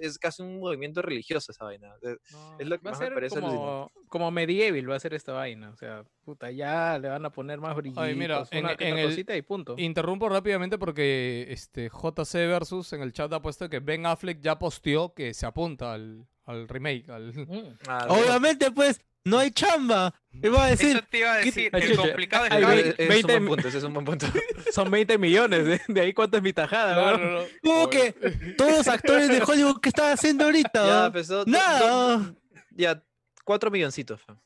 es, 0.00 0.18
casi 0.18 0.42
un 0.42 0.60
movimiento 0.60 1.02
religioso 1.02 1.52
esa 1.52 1.64
vaina. 1.64 1.94
no, 2.00 2.58
es 2.58 2.66
lo 2.66 2.78
que 2.78 2.84
va 2.84 2.90
a 2.90 2.92
más 2.92 3.00
me 3.00 3.06
ser 3.06 3.14
parece 3.14 3.40
como, 3.40 3.90
como 4.08 4.30
medieval 4.30 4.90
va 4.90 4.96
a 4.96 5.00
ser 5.00 5.12
esta 5.14 5.32
vaina. 5.32 5.70
O 5.70 5.76
sea, 5.76 6.04
puta, 6.24 6.50
ya 6.50 6.98
le 6.98 7.08
van 7.08 7.24
a 7.26 7.30
poner 7.30 7.60
más 7.60 7.76
brillitos, 7.76 8.02
Ay, 8.02 8.14
mira, 8.14 8.44
en- 8.50 8.64
una 8.64 8.76
que 8.76 8.88
en 8.88 8.98
el- 8.98 9.08
cosita 9.10 9.36
y 9.36 9.42
punto. 9.42 9.74
Interrumpo 9.78 10.28
rápidamente 10.28 10.78
porque 10.78 11.46
este 11.50 11.90
JC 11.90 12.46
Versus 12.46 12.92
en 12.92 13.02
el 13.02 13.12
chat 13.12 13.32
ha 13.32 13.42
puesto 13.42 13.68
que 13.68 13.80
Ben 13.80 14.06
Affleck 14.06 14.40
ya 14.40 14.58
posteó 14.58 15.12
que 15.12 15.34
se 15.34 15.44
apunta 15.44 15.92
al, 15.92 16.26
al 16.44 16.68
remake. 16.68 17.10
Al... 17.10 17.32
Mm. 17.34 17.76
Ah, 17.88 18.06
Obviamente, 18.08 18.70
pues, 18.70 19.00
no 19.24 19.38
hay 19.38 19.50
chamba. 19.50 20.14
Y 20.32 20.48
va 20.48 20.64
a 20.64 20.70
decir, 20.70 20.96
Eso 20.96 21.04
te 21.10 21.18
iba 21.18 21.34
a 21.34 21.38
¿qué- 21.40 21.44
decir, 21.46 21.70
Ay, 21.74 21.82
el 21.82 21.96
complicado 21.96 22.46
es 22.46 22.52
ay, 22.52 22.94
es 22.96 22.98
un 22.98 23.08
20 23.08 23.32
buen 23.38 23.46
punto, 23.46 23.68
es 23.68 23.84
un 23.84 23.92
buen 23.92 24.04
punto. 24.06 24.26
Son 24.72 24.90
20 24.90 25.18
millones, 25.18 25.64
¿de, 25.66 25.80
de 25.88 26.00
ahí 26.00 26.12
cuánto 26.14 26.38
es 26.38 26.42
mi 26.42 26.52
tajada, 26.52 27.16
no, 27.16 27.18
no. 27.18 27.40
¿cómo 27.62 27.90
que 27.90 28.12
todos 28.56 28.78
los 28.78 28.88
actores 28.88 29.28
de 29.28 29.42
Hollywood 29.46 29.80
que 29.80 29.90
están 29.90 30.12
haciendo 30.12 30.44
ahorita? 30.44 30.86
ya, 30.86 31.12
pues, 31.12 31.28
do- 31.28 31.44
Nada. 31.46 32.34
ya, 32.70 33.02
cuatro 33.44 33.70
milloncitos. 33.70 34.20
fam. 34.22 34.38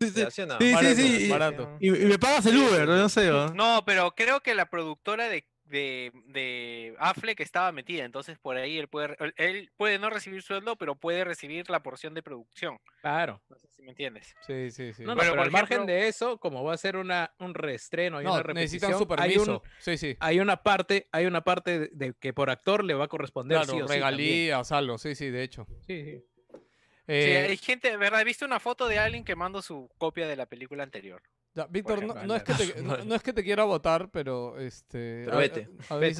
Sí, 0.00 0.10
sí. 0.14 0.24
¿sí 0.30 0.42
no? 0.46 0.56
Sí, 0.58 0.94
sí, 0.94 1.28
barato. 1.28 1.76
Y, 1.80 1.88
y 1.88 2.06
me 2.06 2.18
pagas 2.18 2.46
el 2.46 2.56
Uber, 2.56 2.88
no 2.88 3.08
sé. 3.10 3.28
¿no? 3.28 3.48
No, 3.52 3.82
pero 3.84 4.12
creo 4.14 4.40
que 4.40 4.54
la 4.54 4.70
productora 4.70 5.28
de, 5.28 5.46
de, 5.70 6.12
de 6.26 6.94
Affleck 6.98 7.40
estaba 7.40 7.72
metida, 7.72 8.04
entonces 8.04 8.38
por 8.38 8.56
ahí 8.56 8.78
él 8.78 8.88
puede, 8.88 9.16
él- 9.36 9.70
puede 9.76 9.98
no 9.98 10.10
recibir 10.10 10.42
sueldo, 10.42 10.76
pero 10.76 10.94
puede 10.96 11.24
recibir 11.24 11.70
la 11.70 11.82
porción 11.82 12.12
de 12.12 12.22
producción. 12.22 12.78
Claro. 13.00 13.40
No 13.48 13.56
sé 13.56 13.68
si 13.68 13.82
me 13.82 13.90
entiendes. 13.90 14.34
Sí, 14.46 14.70
sí, 14.70 14.92
sí. 14.92 15.02
No, 15.04 15.10
no, 15.10 15.14
Bueno, 15.14 15.20
pero 15.30 15.32
por 15.36 15.44
al 15.46 15.50
margen 15.50 15.76
ejemplo- 15.78 15.94
de 15.94 16.08
eso, 16.08 16.38
como 16.38 16.62
va 16.64 16.74
a 16.74 16.76
ser 16.76 16.96
una, 16.96 17.32
un 17.38 17.54
reestreno 17.54 18.20
y 18.20 18.24
No, 18.24 18.32
una 18.34 18.42
repetición, 18.42 18.90
necesitan 18.90 18.92
su 18.98 19.12
hay, 19.22 19.30
permiso. 19.34 19.62
un- 19.62 19.70
Sí, 19.78 19.96
sí. 19.96 20.16
hay 20.20 20.40
una 20.40 20.62
parte, 20.62 21.08
hay 21.12 21.26
una 21.26 21.42
parte 21.42 21.78
de, 21.78 21.88
de 21.92 22.14
que 22.20 22.32
por 22.34 22.50
actor 22.50 22.84
le 22.84 22.94
va 22.94 23.04
a 23.04 23.08
corresponder 23.08 23.58
Claro, 23.58 23.72
sí 23.72 23.80
o 23.80 23.86
sí 23.88 23.92
regalías, 23.94 24.72
algo. 24.72 24.98
Sí, 24.98 25.14
sí, 25.14 25.30
de 25.30 25.42
hecho. 25.42 25.66
Sí, 25.86 26.04
sí. 26.04 26.24
Sí, 26.52 27.16
Eh, 27.16 27.46
hay 27.50 27.56
gente, 27.56 27.96
¿verdad? 27.96 28.20
He 28.20 28.24
visto 28.24 28.44
una 28.44 28.60
foto 28.60 28.86
de 28.86 28.98
alguien 29.00 29.24
quemando 29.24 29.62
su 29.62 29.88
copia 29.98 30.28
de 30.28 30.36
la 30.36 30.46
película 30.46 30.84
anterior. 30.84 31.22
Ya, 31.52 31.66
Víctor, 31.66 32.04
no, 32.04 32.14
no 32.14 32.36
es 32.36 32.44
que 32.44 32.54
te, 32.54 32.80
no, 32.82 32.96
no 33.04 33.14
es 33.14 33.22
que 33.22 33.32
te 33.32 33.42
quiera 33.42 33.64
votar, 33.64 34.08
pero 34.10 34.58
este. 34.58 35.22
Pero 35.24 35.36
a- 35.36 35.40
vete, 35.40 35.68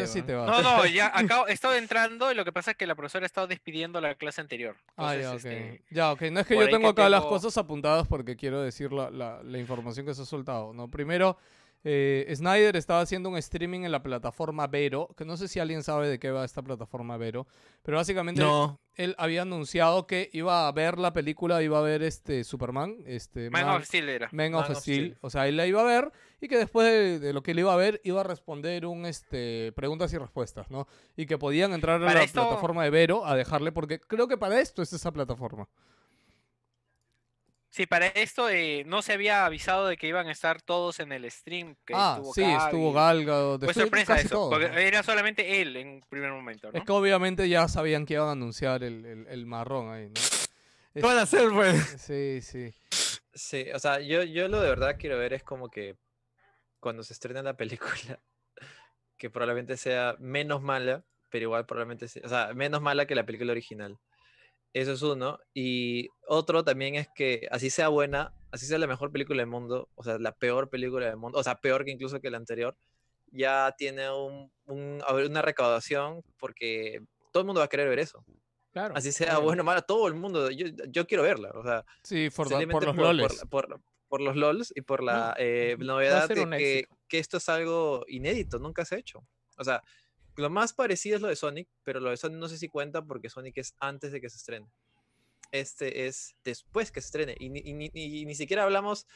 a- 0.03 0.07
si 0.07 0.19
weón. 0.19 0.27
te 0.27 0.35
vas. 0.35 0.49
No, 0.51 0.63
no, 0.63 0.87
ya 0.87 1.13
acabo, 1.17 1.47
he 1.47 1.53
estado 1.53 1.75
entrando 1.77 2.33
y 2.33 2.35
lo 2.35 2.45
que 2.45 2.53
pasa 2.53 2.73
es 2.73 2.77
que 2.77 2.87
la 2.87 2.97
profesora 2.97 3.25
ha 3.25 3.27
estado 3.27 3.47
despidiendo 3.47 4.01
la 4.01 4.17
clase 4.17 4.41
anterior. 4.41 4.77
Ah, 4.97 5.15
ya, 5.15 5.31
ok. 5.31 5.37
este, 5.37 5.83
Ya, 5.91 6.11
ok. 6.13 6.23
No 6.33 6.41
es 6.41 6.47
que 6.47 6.57
yo 6.57 6.65
tengo 6.69 6.93
que 6.95 7.03
acá 7.03 7.09
las 7.09 7.25
cosas 7.25 7.57
apuntadas 7.59 8.09
porque 8.09 8.35
quiero 8.37 8.61
decir 8.61 8.93
la, 8.93 9.11
la- 9.11 9.41
la 9.45 9.59
información 9.59 10.05
que 10.05 10.15
se 10.15 10.23
ha 10.23 10.27
soltado, 10.27 10.73
¿no? 10.73 10.89
Primero, 10.91 11.37
eh, 11.85 12.31
Snyder 12.35 12.77
estaba 12.77 13.01
haciendo 13.01 13.29
un 13.31 13.39
streaming 13.39 13.85
en 13.85 13.93
la 13.93 14.03
plataforma 14.03 14.67
Vero, 14.67 15.09
que 15.17 15.25
no 15.25 15.37
sé 15.37 15.49
si 15.49 15.61
alguien 15.61 15.83
sabe 15.83 16.09
de 16.09 16.19
qué 16.19 16.31
va 16.31 16.45
esta 16.45 16.61
plataforma 16.61 17.17
Vero, 17.17 17.47
pero 17.83 17.97
básicamente 17.97 18.43
No, 18.43 18.79
él 19.03 19.15
había 19.19 19.43
anunciado 19.43 20.07
que 20.07 20.31
iba 20.33 20.69
a 20.69 20.73
ver 20.73 20.99
la 20.99 21.13
película, 21.13 21.63
iba 21.63 21.79
a 21.79 21.83
ver 21.83 22.03
este 22.03 22.45
Superman, 22.45 22.97
este 23.07 23.51
Man 23.51 23.67
Man- 23.67 23.77
of 23.77 23.85
Steel 23.85 24.09
era. 24.09 24.29
Man 24.33 24.55
of 24.55 24.63
Man 24.63 24.71
of 24.73 24.79
Steel. 24.79 25.05
Steel. 25.13 25.19
O 25.21 25.31
sea, 25.31 25.49
él 25.49 25.57
la 25.57 25.67
iba 25.67 25.81
a 25.81 25.85
ver 25.85 26.13
y 26.41 26.49
que 26.49 26.57
después 26.59 26.87
de, 26.87 27.19
de 27.19 27.33
lo 27.33 27.43
que 27.43 27.51
él 27.51 27.59
iba 27.59 27.73
a 27.73 27.77
ver 27.77 28.01
iba 28.05 28.21
a 28.21 28.25
responder 28.25 28.87
un 28.87 29.07
este 29.07 29.73
preguntas 29.73 30.13
y 30.13 30.19
respuestas, 30.19 30.71
¿no? 30.71 30.87
Y 31.17 31.27
que 31.27 31.39
podían 31.39 31.73
entrar 31.73 32.03
a 32.03 32.07
Para 32.07 32.21
la 32.21 32.25
esto- 32.25 32.43
plataforma 32.43 32.85
de 32.85 32.91
Vero 32.91 33.25
a 33.27 33.35
dejarle 33.37 33.73
porque 33.73 33.99
creo 34.01 34.29
que 34.29 34.37
para 34.37 34.61
esto 34.61 34.83
es 34.83 34.93
esa 34.93 35.11
plataforma. 35.13 35.69
Sí, 37.71 37.87
para 37.87 38.07
esto 38.09 38.51
eh, 38.51 38.83
no 38.85 39.01
se 39.01 39.13
había 39.13 39.47
avisado 39.47 39.87
de 39.87 39.97
que 39.97 40.09
iban 40.09 40.27
a 40.27 40.33
estar 40.33 40.61
todos 40.61 40.99
en 40.99 41.13
el 41.13 41.31
stream. 41.31 41.77
Que 41.87 41.95
ah, 41.97 42.17
estuvo 42.17 42.35
sí, 42.35 42.43
Gaby. 42.43 42.57
estuvo 42.65 42.93
Galga, 42.93 43.59
Fue 43.61 43.75
sorpresa 43.75 44.19
eso, 44.19 44.51
porque 44.51 44.67
era 44.89 45.05
solamente 45.05 45.63
él 45.63 45.77
en 45.77 45.89
un 45.89 46.01
primer 46.09 46.33
momento, 46.33 46.73
¿no? 46.73 46.79
Es 46.79 46.85
que 46.85 46.91
obviamente 46.93 47.49
ya 47.49 47.69
sabían 47.69 48.07
que 48.07 48.15
iban 48.15 48.29
a 48.29 48.33
anunciar 48.33 48.83
el, 48.83 49.05
el- 49.07 49.27
el 49.29 49.47
marrón 49.47 49.93
ahí, 49.93 50.09
¿no? 50.09 50.15
¿qué 50.95 51.01
van 51.03 51.19
a 51.19 51.23
hacer, 51.23 51.49
pues? 51.51 51.77
Sí, 52.01 52.41
sí. 52.43 52.75
Sí, 53.33 53.67
o 53.73 53.79
sea, 53.79 54.01
yo, 54.01 54.25
yo 54.25 54.49
lo 54.49 54.61
de 54.61 54.69
verdad 54.69 54.97
quiero 54.99 55.17
ver 55.17 55.33
es 55.33 55.45
como 55.45 55.71
que 55.71 55.97
cuando 56.81 57.05
se 57.05 57.13
estrene 57.13 57.41
la 57.45 57.57
película, 57.57 58.19
que 59.17 59.31
probablemente 59.31 59.77
sea 59.77 60.17
menos 60.19 60.61
mala, 60.61 61.05
pero 61.29 61.45
igual 61.45 61.67
probablemente 61.67 62.09
sea, 62.09 62.23
o 62.25 62.29
sea, 62.29 62.53
menos 62.53 62.83
mala 62.83 63.07
que 63.07 63.15
la 63.15 63.25
película 63.25 63.53
original. 63.53 63.97
Eso 64.73 64.93
es 64.93 65.03
uno. 65.03 65.39
Y 65.55 66.09
otro 66.29 66.63
también 66.65 66.95
es 66.95 67.09
que 67.15 67.49
así 67.51 67.71
sea 67.71 67.89
buena, 67.89 68.33
así 68.53 68.67
sea 68.67 68.79
la 68.79 68.87
mejor 68.87 69.11
película 69.11 69.39
del 69.43 69.49
mundo, 69.51 69.89
o 69.95 70.03
sea, 70.05 70.19
la 70.19 70.33
peor 70.33 70.71
película 70.71 71.07
del 71.07 71.17
mundo, 71.17 71.39
o 71.39 71.43
sea, 71.43 71.57
peor 71.61 71.85
que 71.85 71.91
incluso 71.91 72.21
que 72.21 72.31
la 72.31 72.37
anterior, 72.37 72.77
ya 73.33 73.75
tiene 73.77 74.11
un, 74.11 74.51
un- 74.67 75.03
una 75.09 75.43
recaudación 75.43 76.23
porque 76.39 77.01
todo 77.33 77.41
el 77.43 77.47
mundo 77.47 77.61
va 77.61 77.67
a 77.67 77.69
querer 77.69 77.89
ver 77.89 77.99
eso. 78.01 78.25
Claro. 78.73 78.95
Así 78.97 79.11
sea 79.13 79.39
obvio. 79.39 79.47
bueno 79.47 79.63
o 79.63 79.65
mala, 79.65 79.83
todo 79.83 80.07
el 80.07 80.15
mundo, 80.15 80.51
yo, 80.51 80.67
yo 80.89 81.07
quiero 81.07 81.25
verla, 81.25 81.51
o 81.55 81.63
sea, 81.65 81.85
Sí, 82.05 82.29
por, 82.31 82.49
por 82.49 82.61
los 82.63 82.67
por, 82.73 82.85
por 82.97 82.97
loles. 83.05 83.39
la- 83.39 83.45
Por, 83.47 83.81
por 84.09 84.21
los 84.21 84.35
LOLs 84.37 84.73
y 84.75 84.81
por 84.83 85.05
la 85.05 85.35
eh, 85.39 85.77
va 85.79 85.83
a 85.83 85.87
novedad 85.87 86.29
de 86.29 86.35
que, 86.59 86.85
que 87.09 87.19
esto 87.19 87.37
es 87.37 87.49
algo 87.49 88.05
inédito, 88.09 88.59
nunca 88.59 88.85
se 88.85 88.97
ha 88.97 88.99
hecho. 88.99 89.25
O 89.57 89.63
sea, 89.63 89.83
lo 90.37 90.51
más 90.51 90.73
parecido 90.73 91.17
es 91.17 91.23
lo 91.23 91.29
de 91.29 91.37
Sonic, 91.37 91.69
pero 91.83 92.01
lo 92.01 92.11
de 92.11 92.17
Sonic 92.17 92.39
no 92.39 92.49
sé 92.49 92.59
si 92.59 92.69
cuenta 92.69 93.03
porque 93.05 93.29
Sonic 93.31 93.59
es 93.59 93.75
antes 93.81 94.13
de 94.13 94.21
que 94.21 94.31
se 94.31 94.37
estrene. 94.37 94.67
Este 95.53 96.07
es 96.07 96.37
después 96.45 96.93
que 96.93 97.01
se 97.01 97.07
estrene. 97.07 97.37
Y 97.39 97.49
ni, 97.51 97.61
y 97.65 97.73
ni- 97.75 97.91
y 97.93 98.25
ni 98.25 98.35
siquiera 98.35 98.63
hablamos 98.65 99.07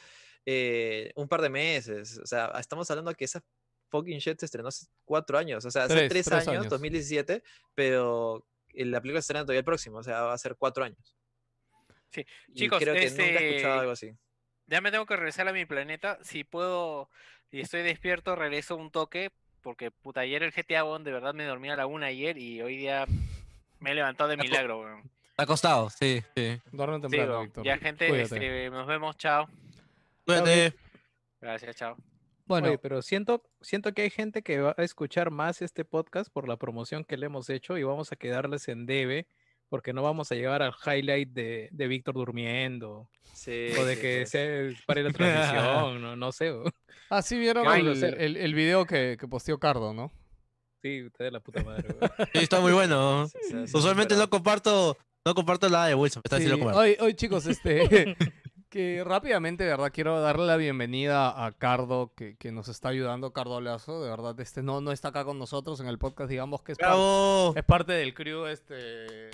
eh, 0.45 1.11
un 1.15 1.27
par 1.27 1.41
de 1.41 1.49
meses. 1.49 2.19
O 2.19 2.25
sea, 2.25 2.51
estamos 2.59 2.89
hablando 2.91 3.13
que 3.13 3.25
esa 3.25 3.43
fucking 3.89 4.17
shit 4.19 4.39
se 4.39 4.45
estrenó 4.45 4.67
hace 4.67 4.87
cuatro 5.05 5.37
años. 5.37 5.63
O 5.65 5.71
sea, 5.71 5.83
hace 5.85 5.95
Tres, 5.95 6.09
tres, 6.09 6.25
tres 6.25 6.47
años, 6.47 6.61
años. 6.61 6.69
2017, 6.69 7.41
pero 7.73 8.45
la 8.73 8.99
película 9.01 9.21
se 9.21 9.25
estrena 9.25 9.43
todavía 9.45 9.59
el 9.59 9.65
próximo. 9.65 9.97
O 9.99 10.03
sea, 10.03 10.21
va 10.23 10.33
a 10.33 10.37
ser 10.37 10.55
cuatro 10.57 10.83
años. 10.83 11.15
Sí. 12.11 12.25
Y 12.49 12.53
Chicos, 12.53 12.79
creo 12.79 12.93
que 12.95 13.09
nunca 13.09 13.23
he 13.23 13.27
este, 13.27 13.49
escuchado 13.49 13.79
algo 13.79 13.91
así. 13.93 14.11
Ya 14.67 14.81
me 14.81 14.91
tengo 14.91 15.05
que 15.05 15.15
regresar 15.15 15.47
a 15.47 15.53
mi 15.53 15.65
planeta. 15.65 16.19
Si 16.23 16.43
puedo 16.43 17.09
y 17.51 17.61
estoy 17.61 17.83
despierto, 17.83 18.35
regreso 18.35 18.75
un 18.75 18.91
toque. 18.91 19.31
Porque 19.65 19.89
puta, 19.89 20.19
ayer 20.19 20.43
el 20.43 20.51
GTA 20.51 20.85
One 20.85 21.03
de 21.03 21.11
verdad 21.11 21.33
me 21.33 21.43
dormí 21.43 21.71
a 21.71 21.75
la 21.75 21.87
una 21.87 22.05
ayer 22.05 22.37
y 22.37 22.61
hoy 22.61 22.77
día 22.77 23.07
me 23.79 23.91
he 23.91 23.95
levantado 23.95 24.29
de 24.29 24.37
milagro, 24.37 24.81
weón. 24.81 25.09
Acostado, 25.37 25.89
sí, 25.89 26.21
sí. 26.35 26.61
Duerme 26.71 26.99
temprano. 26.99 27.41
Víctor. 27.41 27.65
Ya, 27.65 27.79
gente, 27.79 28.21
este, 28.21 28.69
nos 28.69 28.85
vemos, 28.85 29.17
chao. 29.17 29.49
Cuídate. 30.23 30.75
Gracias, 31.41 31.77
chao. 31.77 31.97
Bueno, 32.45 32.67
Oye, 32.67 32.77
pero 32.77 33.01
siento, 33.01 33.41
siento 33.59 33.91
que 33.91 34.03
hay 34.03 34.11
gente 34.11 34.43
que 34.43 34.61
va 34.61 34.75
a 34.77 34.83
escuchar 34.83 35.31
más 35.31 35.63
este 35.63 35.83
podcast 35.83 36.31
por 36.31 36.47
la 36.47 36.57
promoción 36.57 37.03
que 37.03 37.17
le 37.17 37.25
hemos 37.25 37.49
hecho 37.49 37.75
y 37.79 37.81
vamos 37.81 38.11
a 38.11 38.17
quedarles 38.17 38.67
en 38.67 38.85
debe 38.85 39.25
porque 39.75 39.91
no 39.91 40.01
vamos 40.03 40.31
a 40.31 40.35
llegar 40.35 40.61
al 40.61 40.73
highlight 40.85 41.27
de, 41.33 41.67
de 41.69 41.87
Víctor 41.89 42.13
durmiendo 42.15 43.09
Sí, 43.33 43.67
o 43.77 43.83
de 43.83 43.95
sí, 43.95 44.01
que 44.01 44.17
pues. 44.21 44.29
se 44.29 44.73
pare 44.87 45.03
la 45.03 45.11
transmisión, 45.11 46.01
no, 46.01 46.15
no 46.15 46.31
sé. 46.31 46.53
weón. 46.53 46.71
ah, 47.09 47.21
sí 47.21 47.37
vieron 47.37 47.63
¿Qué 47.63 47.69
vamos 47.69 48.01
a 48.01 48.07
el, 48.07 48.13
el, 48.21 48.37
el 48.37 48.53
video 48.55 48.85
que, 48.85 49.17
que 49.19 49.27
posteó 49.27 49.59
Cardo, 49.59 49.93
¿no? 49.93 50.13
Sí, 50.81 51.03
usted 51.03 51.25
de 51.25 51.31
la 51.31 51.41
puta 51.41 51.61
madre. 51.61 51.83
Sí, 52.33 52.39
está 52.39 52.61
muy 52.61 52.71
bueno. 52.71 53.27
Sí, 53.31 53.37
sí, 53.49 53.67
sí, 53.67 53.77
Usualmente 53.77 54.13
pero- 54.13 54.21
no 54.21 54.29
comparto, 54.29 54.97
no 55.25 55.35
comparto 55.35 55.67
la 55.67 55.87
de 55.87 55.95
Wilson, 55.95 56.21
me 56.23 56.27
está 56.27 56.37
Sí, 56.37 56.43
diciendo 56.43 56.65
comer. 56.65 56.79
Hoy, 56.79 56.95
hoy, 57.01 57.13
chicos, 57.15 57.45
este, 57.45 58.15
que 58.69 59.03
rápidamente, 59.05 59.65
de 59.65 59.71
verdad, 59.71 59.91
quiero 59.93 60.21
darle 60.21 60.45
la 60.45 60.55
bienvenida 60.57 61.45
a 61.45 61.51
Cardo, 61.51 62.13
que, 62.15 62.37
que 62.37 62.51
nos 62.53 62.67
está 62.69 62.87
ayudando, 62.89 63.33
Cardo 63.33 63.59
Lazo, 63.59 64.01
de 64.01 64.09
verdad, 64.09 64.39
este 64.39 64.63
no, 64.63 64.79
no 64.79 64.91
está 64.93 65.09
acá 65.09 65.25
con 65.25 65.37
nosotros 65.39 65.79
en 65.81 65.87
el 65.87 65.97
podcast, 65.97 66.29
digamos 66.29 66.61
que 66.63 66.71
es, 66.71 66.77
es 66.79 67.63
parte 67.65 67.93
del 67.93 68.13
crew, 68.13 68.45
este, 68.47 69.29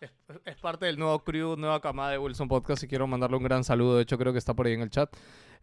es, 0.00 0.10
es 0.44 0.56
parte 0.56 0.86
del 0.86 0.98
nuevo 0.98 1.22
crew, 1.22 1.56
nueva 1.56 1.80
camada 1.80 2.10
de 2.12 2.18
Wilson 2.18 2.48
Podcast, 2.48 2.82
y 2.82 2.88
quiero 2.88 3.06
mandarle 3.06 3.36
un 3.36 3.42
gran 3.42 3.64
saludo, 3.64 3.96
de 3.96 4.02
hecho 4.02 4.18
creo 4.18 4.32
que 4.32 4.38
está 4.38 4.54
por 4.54 4.66
ahí 4.66 4.72
en 4.72 4.82
el 4.82 4.90
chat. 4.90 5.14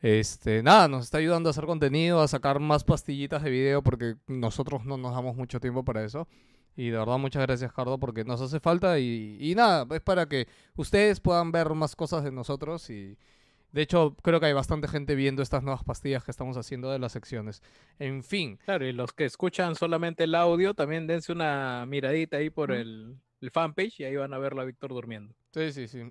Este, 0.01 0.61
nada, 0.61 0.87
nos 0.87 1.05
está 1.05 1.17
ayudando 1.17 1.49
a 1.49 1.51
hacer 1.51 1.65
contenido, 1.65 2.21
a 2.21 2.27
sacar 2.27 2.59
más 2.59 2.83
pastillitas 2.83 3.43
de 3.43 3.49
video, 3.49 3.81
porque 3.81 4.15
nosotros 4.27 4.85
no 4.85 4.97
nos 4.97 5.13
damos 5.13 5.35
mucho 5.35 5.59
tiempo 5.59 5.83
para 5.83 6.03
eso. 6.03 6.27
Y 6.75 6.91
de 6.91 6.97
verdad, 6.99 7.17
muchas 7.17 7.41
gracias, 7.41 7.73
Cardo, 7.73 7.99
porque 7.99 8.23
nos 8.23 8.39
hace 8.39 8.59
falta. 8.59 8.99
Y, 8.99 9.37
y 9.39 9.55
nada, 9.55 9.87
es 9.95 10.01
para 10.01 10.27
que 10.27 10.47
ustedes 10.75 11.19
puedan 11.19 11.51
ver 11.51 11.73
más 11.73 11.95
cosas 11.95 12.23
de 12.23 12.31
nosotros. 12.31 12.91
Y 12.91 13.17
de 13.71 13.81
hecho, 13.81 14.15
creo 14.21 14.39
que 14.39 14.45
hay 14.45 14.53
bastante 14.53 14.87
gente 14.87 15.15
viendo 15.15 15.41
estas 15.41 15.63
nuevas 15.63 15.83
pastillas 15.83 16.23
que 16.23 16.29
estamos 16.29 16.55
haciendo 16.55 16.91
de 16.91 16.99
las 16.99 17.13
secciones. 17.13 17.63
En 17.97 18.23
fin, 18.23 18.59
Claro, 18.63 18.85
y 18.85 18.93
los 18.93 19.11
que 19.11 19.25
escuchan 19.25 19.73
solamente 19.73 20.25
el 20.25 20.35
audio, 20.35 20.75
también 20.75 21.07
dense 21.07 21.31
una 21.31 21.83
miradita 21.87 22.37
ahí 22.37 22.51
por 22.51 22.71
el, 22.71 23.17
el 23.41 23.51
fanpage 23.51 23.99
y 23.99 24.03
ahí 24.05 24.15
van 24.15 24.33
a 24.33 24.37
verlo 24.37 24.61
a 24.61 24.65
Víctor 24.65 24.91
durmiendo. 24.93 25.33
Sí, 25.53 25.71
sí, 25.71 25.87
sí. 25.87 26.01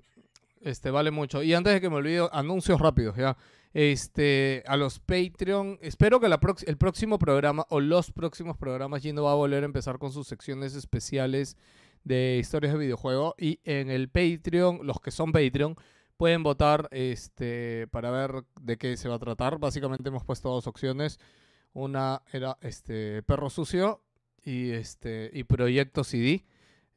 Este 0.61 0.91
vale 0.91 1.11
mucho. 1.11 1.43
Y 1.43 1.55
antes 1.55 1.73
de 1.75 1.81
que 1.81 1.91
me 1.91 1.97
olvide, 1.97 2.29
anuncios 2.33 2.81
rápidos, 2.81 3.17
ya. 3.17 3.37
Este, 3.75 4.65
a 4.67 4.77
los 4.77 5.01
Patreon, 5.01 5.79
espero 5.83 6.19
que 6.19 6.27
el 6.67 6.79
próximo 6.79 7.19
programa 7.19 7.67
o 7.69 7.81
los 7.81 8.11
próximos 8.11 8.57
programas 8.57 9.03
Gino 9.03 9.25
va 9.25 9.33
a 9.33 9.35
volver 9.35 9.65
a 9.65 9.67
empezar 9.67 9.99
con 9.99 10.13
sus 10.13 10.27
secciones 10.27 10.75
especiales 10.75 11.59
de 12.03 12.39
historias 12.41 12.73
de 12.73 12.79
videojuego 12.79 13.35
y 13.37 13.61
en 13.65 13.91
el 13.91 14.09
Patreon, 14.09 14.81
los 14.87 15.01
que 15.01 15.11
son 15.11 15.33
Patreon 15.33 15.77
pueden 16.17 16.43
votar 16.43 16.89
este 16.91 17.87
para 17.89 18.11
ver 18.11 18.45
de 18.61 18.79
qué 18.79 18.97
se 18.97 19.09
va 19.09 19.17
a 19.17 19.19
tratar. 19.19 19.59
Básicamente 19.59 20.09
hemos 20.09 20.25
puesto 20.25 20.49
dos 20.49 20.67
opciones. 20.67 21.19
Una 21.73 22.23
era 22.33 22.57
este 22.63 23.23
Perro 23.23 23.51
Sucio 23.51 24.03
y 24.43 24.71
este 24.71 25.31
y 25.33 25.45
Proyecto 25.45 26.05
CD. 26.05 26.45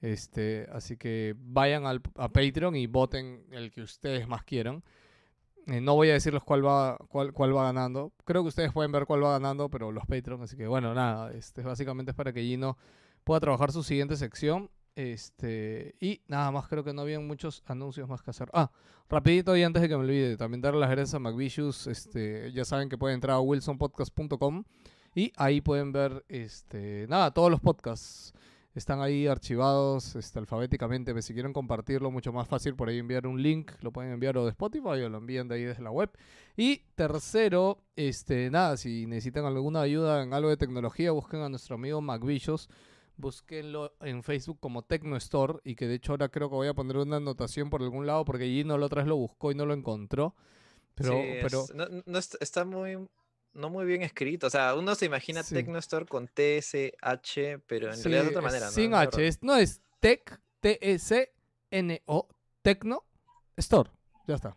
Este, 0.02 0.68
así 0.72 0.98
que 0.98 1.36
vayan 1.38 1.86
al, 1.86 2.02
a 2.16 2.30
Patreon 2.30 2.76
y 2.76 2.88
voten 2.88 3.46
el 3.52 3.72
que 3.72 3.82
ustedes 3.82 4.28
más 4.28 4.44
quieran. 4.44 4.84
Eh, 5.68 5.82
no 5.82 5.96
voy 5.96 6.10
a 6.10 6.14
decirles 6.14 6.42
cuál 6.44 6.66
va, 6.66 6.98
cuál, 7.10 7.34
cuál 7.34 7.56
va 7.56 7.64
ganando. 7.64 8.14
Creo 8.26 8.42
que 8.44 8.50
ustedes 8.50 8.72
pueden 8.72 8.92
ver 8.92 9.06
cuál 9.06 9.24
va 9.24 9.32
ganando, 9.32 9.70
pero 9.70 9.92
los 9.92 10.06
Patreon, 10.06 10.42
así 10.42 10.56
que 10.56 10.68
bueno, 10.68 10.94
nada, 10.94 11.32
este 11.34 11.62
básicamente 11.62 12.12
es 12.12 12.16
para 12.16 12.34
que 12.34 12.42
Gino 12.42 12.78
pueda 13.24 13.40
trabajar 13.40 13.72
su 13.72 13.84
siguiente 13.84 14.16
sección. 14.16 14.70
Este, 14.96 15.96
y 16.02 16.22
nada 16.28 16.52
más, 16.52 16.68
creo 16.68 16.84
que 16.84 16.92
no 16.92 17.04
habían 17.04 17.26
muchos 17.26 17.64
anuncios 17.66 18.10
más 18.10 18.22
que 18.22 18.32
hacer. 18.32 18.50
Ah, 18.54 18.72
rapidito 19.10 19.56
y 19.56 19.64
antes 19.64 19.82
de 19.82 19.88
que 19.88 19.96
me 19.96 20.04
olvide, 20.04 20.36
también 20.38 20.62
darle 20.62 20.80
las 20.80 20.90
gracias 20.90 21.14
a 21.14 21.20
McVicious. 21.20 21.88
Este, 21.88 22.52
ya 22.52 22.66
saben 22.66 22.90
que 22.90 22.98
pueden 22.98 23.16
entrar 23.16 23.36
a 23.36 23.40
wilsonpodcast.com 23.40 24.64
y 25.16 25.32
ahí 25.38 25.62
pueden 25.62 25.92
ver 25.92 26.26
este, 26.28 27.06
nada, 27.08 27.32
todos 27.32 27.52
los 27.52 27.60
podcasts 27.60 28.34
están 28.80 29.02
ahí 29.02 29.28
archivados 29.28 30.16
este, 30.16 30.40
alfabéticamente. 30.40 31.12
pues, 31.14 31.26
Si 31.26 31.34
quieren 31.34 31.54
compartirlo, 31.54 32.10
mucho 32.10 32.34
más 32.34 32.48
fácil 32.48 32.76
por 32.76 32.90
ahí 32.90 32.98
enviar 32.98 33.28
un 33.28 33.42
link. 33.42 33.72
Lo 33.82 33.92
pueden 33.92 34.12
enviar 34.12 34.36
o 34.38 34.46
de 34.46 34.50
Spotify 34.52 35.02
o 35.04 35.10
lo 35.10 35.20
envían 35.20 35.48
de 35.48 35.56
ahí 35.56 35.64
desde 35.64 35.84
la 35.84 35.92
web. 35.92 36.10
Y 36.58 36.78
tercero, 36.96 37.84
este, 37.96 38.50
nada, 38.50 38.76
si 38.78 39.06
necesitan 39.06 39.46
alguna 39.46 39.82
ayuda 39.82 40.24
en 40.24 40.34
algo 40.34 40.50
de 40.50 40.58
tecnología, 40.58 41.12
busquen 41.12 41.42
a 41.42 41.50
nuestro 41.50 41.76
amigo 41.76 42.02
McVicious. 42.02 42.68
Búsquenlo 43.18 43.94
en 44.02 44.24
Facebook 44.24 44.60
como 44.62 44.82
Tecno 44.84 45.16
Store. 45.18 45.60
Y 45.64 45.76
que 45.76 45.88
de 45.88 45.96
hecho 45.96 46.14
ahora 46.14 46.30
creo 46.30 46.50
que 46.50 46.56
voy 46.56 46.68
a 46.68 46.74
poner 46.74 46.98
una 46.98 47.18
anotación 47.18 47.70
por 47.70 47.82
algún 47.82 48.08
lado 48.08 48.24
porque 48.26 48.46
Gino 48.46 48.78
la 48.78 48.86
otra 48.86 49.02
vez 49.02 49.08
lo 49.10 49.18
buscó 49.18 49.52
y 49.52 49.56
no 49.56 49.66
lo 49.66 49.74
encontró. 49.74 50.36
Pero, 50.96 51.12
Sí, 51.12 51.18
pero 51.42 51.64
es- 51.64 51.76
no, 51.76 51.86
no 52.06 52.18
est- 52.18 52.36
está 52.42 52.66
muy, 52.66 52.98
no 53.54 53.70
muy 53.70 53.86
bien 53.86 54.02
escrito. 54.02 54.48
O 54.48 54.50
sea, 54.50 54.76
uno 54.76 54.96
se 54.96 55.06
imagina 55.06 55.44
Sí. 55.44 55.56
Tecnostore 55.56 56.06
con 56.06 56.28
TSH, 56.28 57.60
pero 57.68 57.88
en 57.90 57.98
Sí, 57.98 58.04
realidad 58.04 58.20
es 58.22 58.24
de 58.26 58.30
otra 58.30 58.42
manera, 58.42 58.66
¿no? 58.68 58.72
Sin 58.72 58.94
H, 58.94 59.28
es- 59.28 59.42
no 59.44 59.56
es 59.56 59.82
Tech, 60.00 60.40
T-E-C-N-O, 60.62 62.28
Tecno 62.62 63.04
Store. 63.58 63.90
Ya 64.28 64.36
está. 64.36 64.56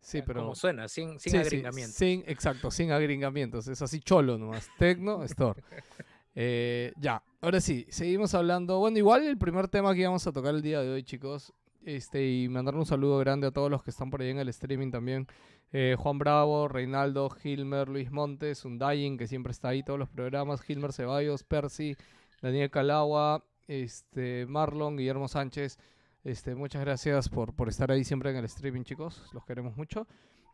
Sí, 0.00 0.22
pero... 0.22 0.40
Como 0.40 0.54
suena, 0.54 0.88
sin, 0.88 1.18
sin 1.18 1.20
Sí, 1.20 1.30
sí, 1.30 1.36
agringamiento. 1.38 1.92
sin, 1.92 2.24
exacto, 2.26 2.70
sin 2.70 2.92
agringamientos. 2.92 3.66
Es 3.68 3.82
así 3.82 4.00
cholo 4.00 4.38
nomás. 4.38 4.68
Tecno 4.78 5.22
Store. 5.24 5.62
Eh, 6.38 6.92
ya, 6.98 7.22
ahora 7.40 7.62
sí, 7.62 7.86
seguimos 7.88 8.34
hablando. 8.34 8.78
Bueno, 8.78 8.98
igual 8.98 9.24
el 9.26 9.38
primer 9.38 9.68
tema 9.68 9.94
que 9.94 10.00
íbamos 10.02 10.26
a 10.26 10.32
tocar 10.32 10.54
el 10.54 10.60
día 10.60 10.82
de 10.82 10.90
hoy, 10.90 11.02
chicos. 11.02 11.50
Este, 11.86 12.28
y 12.28 12.48
mandar 12.48 12.74
un 12.74 12.84
saludo 12.84 13.16
grande 13.20 13.46
a 13.46 13.52
todos 13.52 13.70
los 13.70 13.80
que 13.84 13.90
están 13.90 14.10
por 14.10 14.20
ahí 14.20 14.30
en 14.30 14.38
el 14.38 14.48
streaming 14.48 14.90
también. 14.90 15.28
Eh, 15.70 15.94
Juan 15.96 16.18
Bravo, 16.18 16.66
Reinaldo, 16.66 17.30
Gilmer, 17.30 17.88
Luis 17.88 18.10
Montes, 18.10 18.64
Undying, 18.64 19.16
que 19.16 19.28
siempre 19.28 19.52
está 19.52 19.68
ahí 19.68 19.84
todos 19.84 19.96
los 19.96 20.08
programas, 20.08 20.62
Gilmer 20.62 20.92
Ceballos, 20.92 21.44
Percy, 21.44 21.96
Daniel 22.42 22.72
Calagua, 22.72 23.44
este, 23.68 24.46
Marlon, 24.46 24.96
Guillermo 24.96 25.28
Sánchez. 25.28 25.78
Este, 26.24 26.56
muchas 26.56 26.80
gracias 26.82 27.28
por, 27.28 27.54
por 27.54 27.68
estar 27.68 27.88
ahí 27.92 28.02
siempre 28.02 28.30
en 28.30 28.36
el 28.38 28.46
streaming, 28.46 28.82
chicos. 28.82 29.30
Los 29.32 29.44
queremos 29.44 29.76
mucho. 29.76 30.08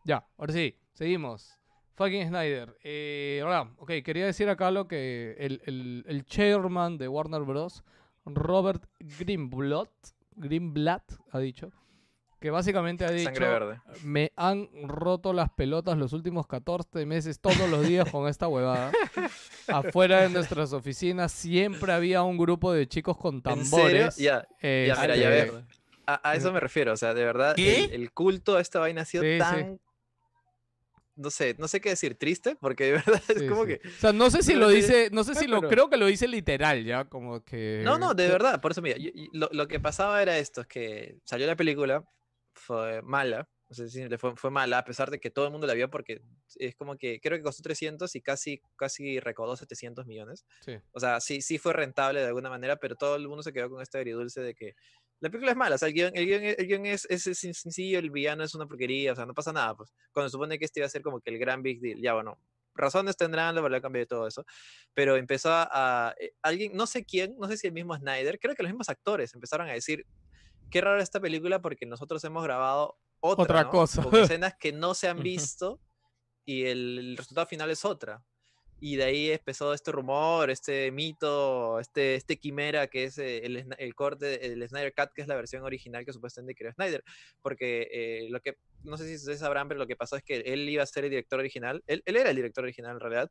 Ya, 0.05 0.29
ahora 0.37 0.53
sí, 0.53 0.77
seguimos. 0.93 1.59
Fucking 1.95 2.29
Snyder. 2.29 2.77
Eh, 2.85 3.41
ahora, 3.43 3.73
ok, 3.79 3.91
quería 4.05 4.27
decir 4.27 4.51
acá 4.51 4.71
lo 4.71 4.87
que 4.87 5.35
el, 5.39 5.63
el, 5.65 6.05
el 6.07 6.27
chairman 6.27 6.99
de 6.99 7.09
Warner 7.09 7.41
Bros., 7.41 7.83
Robert 8.27 8.85
Greenblatt, 9.01 9.91
Greenblatt, 10.37 11.13
ha 11.31 11.39
dicho, 11.39 11.71
que 12.41 12.51
básicamente 12.51 13.05
ha 13.05 13.11
dicho, 13.11 13.27
Sangre 13.27 13.49
verde. 13.49 13.81
me 14.03 14.33
han 14.37 14.69
roto 14.89 15.33
las 15.33 15.51
pelotas 15.51 15.97
los 15.97 16.13
últimos 16.13 16.47
14 16.49 17.07
meses 17.07 17.41
todos 17.41 17.71
los 17.71 17.87
días 17.87 18.11
con 18.11 18.29
esta 18.29 18.49
huevada. 18.49 18.91
Afuera 19.69 20.23
de 20.23 20.29
nuestras 20.29 20.73
oficinas 20.73 21.31
siempre 21.31 21.93
había 21.93 22.23
un 22.25 22.37
grupo 22.37 22.73
de 22.73 22.89
chicos 22.89 23.17
con 23.17 23.43
tambores. 23.43 24.17
Ya, 24.17 24.49
ya, 24.61 24.97
mira, 25.01 25.17
ya 25.17 25.35
este, 25.35 25.53
ves. 25.53 25.65
A, 26.05 26.31
a 26.31 26.35
eso 26.35 26.53
me 26.53 26.59
refiero, 26.59 26.93
o 26.93 26.97
sea, 26.97 27.15
de 27.15 27.25
verdad, 27.25 27.55
el, 27.57 27.93
el 27.93 28.13
culto 28.13 28.57
a 28.57 28.61
esta 28.61 28.81
vaina 28.81 29.03
ha 29.03 29.05
sido 29.05 29.23
Sí, 29.23 29.39
sí. 29.39 29.79
No 31.23 31.31
sé, 31.31 31.55
no 31.59 31.69
sé 31.69 31.81
qué 31.81 31.91
decir, 31.91 32.17
triste, 32.19 32.57
porque 32.61 32.85
de 32.85 32.93
verdad 33.07 33.23
es 33.29 33.39
Sí, 33.39 33.47
como 33.49 33.63
sí. 33.63 33.69
que... 33.69 33.89
O 33.89 34.01
sea, 34.01 34.13
no 34.13 34.29
sé 34.31 34.43
si 34.43 34.55
lo 34.55 34.69
dice, 34.69 35.09
no 35.13 35.25
sé 35.25 35.33
Ah, 35.35 35.41
si 35.41 35.47
lo, 35.47 35.61
creo 35.63 35.89
que 35.89 35.97
lo 35.97 36.07
dice 36.07 36.29
literal 36.29 36.85
ya, 36.85 37.05
como 37.07 37.45
que... 37.45 37.81
No, 37.85 37.99
no, 37.99 38.13
de 38.15 38.29
verdad, 38.29 38.61
por 38.61 38.73
eso 38.73 38.83
mira, 38.83 38.97
yo- 38.99 39.11
lo, 39.33 39.49
lo 39.53 39.69
que 39.69 39.81
pasaba 39.81 40.21
era 40.21 40.37
esto, 40.39 40.61
es 40.63 40.67
que 40.67 41.19
salió 41.25 41.47
la 41.47 41.57
película, 41.57 42.05
fue 42.55 43.01
mala, 43.03 43.49
o 43.69 43.75
sea, 43.75 43.89
sí, 43.89 44.07
le 44.07 44.19
fue, 44.19 44.37
fue 44.37 44.51
mala, 44.51 44.77
a 44.79 44.85
pesar 44.85 45.11
de 45.11 45.19
que 45.19 45.31
todo 45.31 45.47
el 45.47 45.51
mundo 45.53 45.67
la 45.67 45.73
vio 45.73 45.89
porque 45.89 46.21
es 46.57 46.75
como 46.77 46.99
que 46.99 47.21
creo 47.21 47.39
que 47.39 47.43
costó 47.43 47.63
300 47.63 48.15
y 48.17 48.21
casi, 48.21 48.61
casi 48.77 49.19
recaudó 49.19 49.57
700 49.57 50.05
millones. 50.07 50.45
Sí. 50.61 50.77
O 50.93 51.01
sea, 51.01 51.21
sí, 51.21 51.41
sí 51.41 51.57
fue 51.57 51.73
rentable 51.73 52.21
de 52.21 52.27
alguna 52.27 52.51
manera, 52.51 52.77
pero 52.77 52.97
todo 52.97 53.17
el 53.17 53.27
mundo 53.29 53.43
se 53.43 53.51
quedó 53.55 53.71
con 53.71 53.81
este 53.81 53.97
agridulce 53.97 54.43
de 54.43 54.55
que 54.55 54.75
la 55.23 55.31
película 55.31 55.53
es 55.53 55.57
mala, 55.57 55.77
o 55.77 55.79
sea, 55.79 55.87
el 55.87 55.95
guion, 55.95 56.11
el 56.15 56.27
guion, 56.27 56.43
el 56.43 56.67
guion 56.67 56.87
es, 56.87 57.07
es, 57.09 57.29
es 57.29 57.39
sencillo, 57.39 58.01
el 58.01 58.11
villano 58.11 58.43
es 58.43 58.57
una 58.57 58.67
porquería, 58.67 59.13
o 59.13 59.15
sea, 59.15 59.25
no 59.25 59.35
pasa 59.35 59.53
nada, 59.53 59.77
pues, 59.77 59.95
cuando 60.13 60.29
se 60.29 60.33
supone 60.33 60.59
que 60.59 60.65
este 60.65 60.81
iba 60.81 60.87
a 60.87 60.91
ser 60.91 61.01
como 61.01 61.21
que 61.21 61.31
el 61.31 61.39
gran 61.39 61.63
big 61.63 61.81
deal, 61.81 62.01
ya 62.03 62.15
bueno, 62.15 62.41
razones 62.75 63.17
tendrán, 63.17 63.55
la 63.55 63.61
verdad, 63.61 63.81
cambio 63.81 64.01
de 64.01 64.07
todo 64.07 64.27
eso, 64.27 64.45
pero 64.95 65.17
empezó 65.17 65.51
a, 65.53 66.13
eh, 66.19 66.33
alguien, 66.43 66.73
no 66.75 66.89
sé 66.89 67.05
quién, 67.05 67.37
no 67.39 67.47
sé 67.47 67.57
si 67.57 67.69
el 67.69 67.73
mismo 67.73 67.95
Snyder, 67.95 68.41
creo 68.41 68.57
que 68.57 68.65
los 68.65 68.73
mismos 68.73 68.89
actores 68.89 69.33
empezaron 69.33 69.69
a 69.69 69.73
decir, 69.75 70.05
qué 70.71 70.81
rara 70.81 71.01
esta 71.01 71.21
película 71.21 71.63
porque 71.63 71.87
nosotros 71.87 72.25
hemos 72.25 72.43
grabado 72.43 72.99
otra, 73.21 73.45
Otra 73.45 73.63
¿no? 73.63 73.71
cosa. 73.71 74.03
con 74.03 74.17
escenas 74.17 74.57
que 74.59 74.73
no 74.73 74.95
se 74.95 75.07
han 75.09 75.23
visto 75.23 75.81
y 76.45 76.65
el, 76.65 76.99
el 76.99 77.17
resultado 77.17 77.47
final 77.47 77.71
es 77.71 77.85
otra. 77.85 78.25
Y 78.85 78.97
de 78.97 79.05
ahí 79.05 79.31
empezó 79.31 79.73
este 79.75 79.93
rumor, 79.93 80.51
este 80.51 80.91
mito, 80.91 81.79
este, 81.79 82.17
este 82.17 82.37
quimera 82.37 82.89
que 82.89 83.05
es 83.05 83.17
eh, 83.17 83.47
el, 83.47 83.65
el 83.79 83.95
corte, 83.95 84.45
el 84.45 84.69
Snyder 84.69 84.93
Cut, 84.93 85.13
que 85.15 85.23
es 85.23 85.29
la 85.29 85.37
versión 85.37 85.63
original 85.63 86.05
que 86.05 86.13
supuestamente 86.13 86.57
creó 86.57 86.73
Snyder. 86.73 87.05
Porque 87.43 87.89
eh, 87.93 88.27
lo 88.29 88.41
que, 88.41 88.57
no 88.83 88.97
sé 88.99 89.07
si 89.07 89.15
ustedes 89.15 89.39
sabrán, 89.39 89.69
pero 89.69 89.79
lo 89.79 89.87
que 89.87 89.95
pasó 89.95 90.17
es 90.17 90.25
que 90.25 90.39
él 90.39 90.69
iba 90.69 90.83
a 90.83 90.87
ser 90.87 91.05
el 91.05 91.11
director 91.11 91.39
original, 91.39 91.85
él, 91.87 92.03
él 92.05 92.17
era 92.17 92.31
el 92.31 92.35
director 92.35 92.65
original 92.65 92.95
en 92.95 93.01
realidad, 93.01 93.31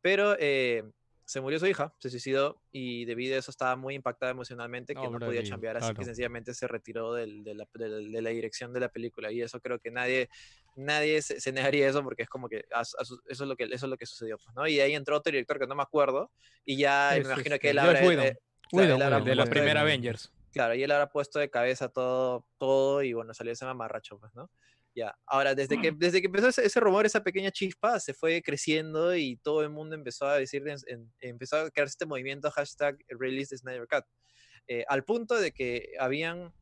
pero 0.00 0.36
eh, 0.38 0.84
se 1.32 1.40
murió 1.40 1.58
su 1.58 1.66
hija, 1.66 1.94
se 1.98 2.10
suicidó 2.10 2.60
y 2.70 3.06
debido 3.06 3.36
a 3.36 3.38
eso 3.38 3.50
estaba 3.50 3.74
muy 3.74 3.94
impactada 3.94 4.32
emocionalmente 4.32 4.94
que 4.94 5.00
no 5.08 5.18
podía 5.18 5.42
chambear, 5.42 5.78
así 5.78 5.88
que 5.88 5.94
claro. 5.94 6.06
sencillamente 6.06 6.52
se 6.52 6.68
retiró 6.68 7.14
del- 7.14 7.42
de, 7.42 7.54
la, 7.54 7.66
del- 7.72 8.12
de 8.12 8.20
la 8.22 8.28
dirección 8.30 8.72
de 8.74 8.80
la 8.80 8.90
película 8.90 9.32
y 9.32 9.40
eso 9.40 9.58
creo 9.60 9.78
que 9.78 9.90
nadie 9.90 10.28
nadie 10.76 11.22
se, 11.22 11.40
se 11.40 11.50
negaría 11.52 11.88
eso 11.88 12.02
porque 12.02 12.22
es 12.24 12.28
como 12.28 12.48
que 12.48 12.64
eso 12.68 13.22
es 13.28 13.40
lo 13.40 13.56
que 13.56 13.64
eso 13.64 13.86
es 13.86 13.90
lo 13.90 13.96
que 13.96 14.04
sucedió 14.06 14.36
pues, 14.38 14.54
¿no? 14.54 14.66
y 14.66 14.76
de 14.76 14.82
ahí 14.82 14.94
entró 14.94 15.16
otro 15.16 15.30
director 15.32 15.58
que 15.58 15.66
no 15.66 15.74
me 15.74 15.82
acuerdo 15.82 16.30
y 16.66 16.76
ya 16.76 17.16
Es, 17.16 17.24
me 17.26 17.32
imagino 17.32 17.54
este, 17.54 17.58
que 17.60 17.70
él 17.70 17.78
Whedon. 17.78 18.24
eh, 18.26 18.38
habrá 18.72 19.16
Whedon, 19.18 19.24
de 19.24 19.34
la 19.34 19.44
de- 19.44 19.50
primera 19.50 19.80
Avengers. 19.80 20.32
Claro, 20.52 20.74
y 20.74 20.82
él 20.82 20.90
habrá 20.90 21.08
puesto 21.10 21.38
de 21.38 21.48
cabeza 21.48 21.88
todo, 21.88 22.46
todo 22.58 23.02
y 23.02 23.14
bueno, 23.14 23.32
salió 23.32 23.54
ese 23.54 23.64
mamarracho, 23.64 24.18
pues, 24.18 24.34
¿no? 24.34 24.50
Ya, 24.94 25.16
ahora, 25.26 25.54
desde 25.54 25.80
que, 25.80 25.90
desde 25.96 26.20
que 26.20 26.26
empezó 26.26 26.48
ese, 26.48 26.66
ese 26.66 26.78
rumor, 26.78 27.06
esa 27.06 27.22
pequeña 27.24 27.50
chispa, 27.50 27.98
se 27.98 28.12
fue 28.12 28.42
creciendo 28.42 29.16
y 29.16 29.36
todo 29.38 29.62
el 29.62 29.70
mundo 29.70 29.94
empezó 29.94 30.26
a 30.26 30.36
decir, 30.36 30.62
en- 30.86 31.10
empezó 31.20 31.56
a 31.56 31.70
crearse 31.70 31.92
este 31.92 32.06
movimiento 32.06 32.50
hashtag 32.50 32.98
release 33.08 33.48
the 33.48 33.56
Snyder 33.58 33.86
Cut, 33.88 34.04
eh, 34.68 34.84
al 34.88 35.04
punto 35.04 35.36
de 35.40 35.52
que 35.52 35.92
habían, 35.98 36.52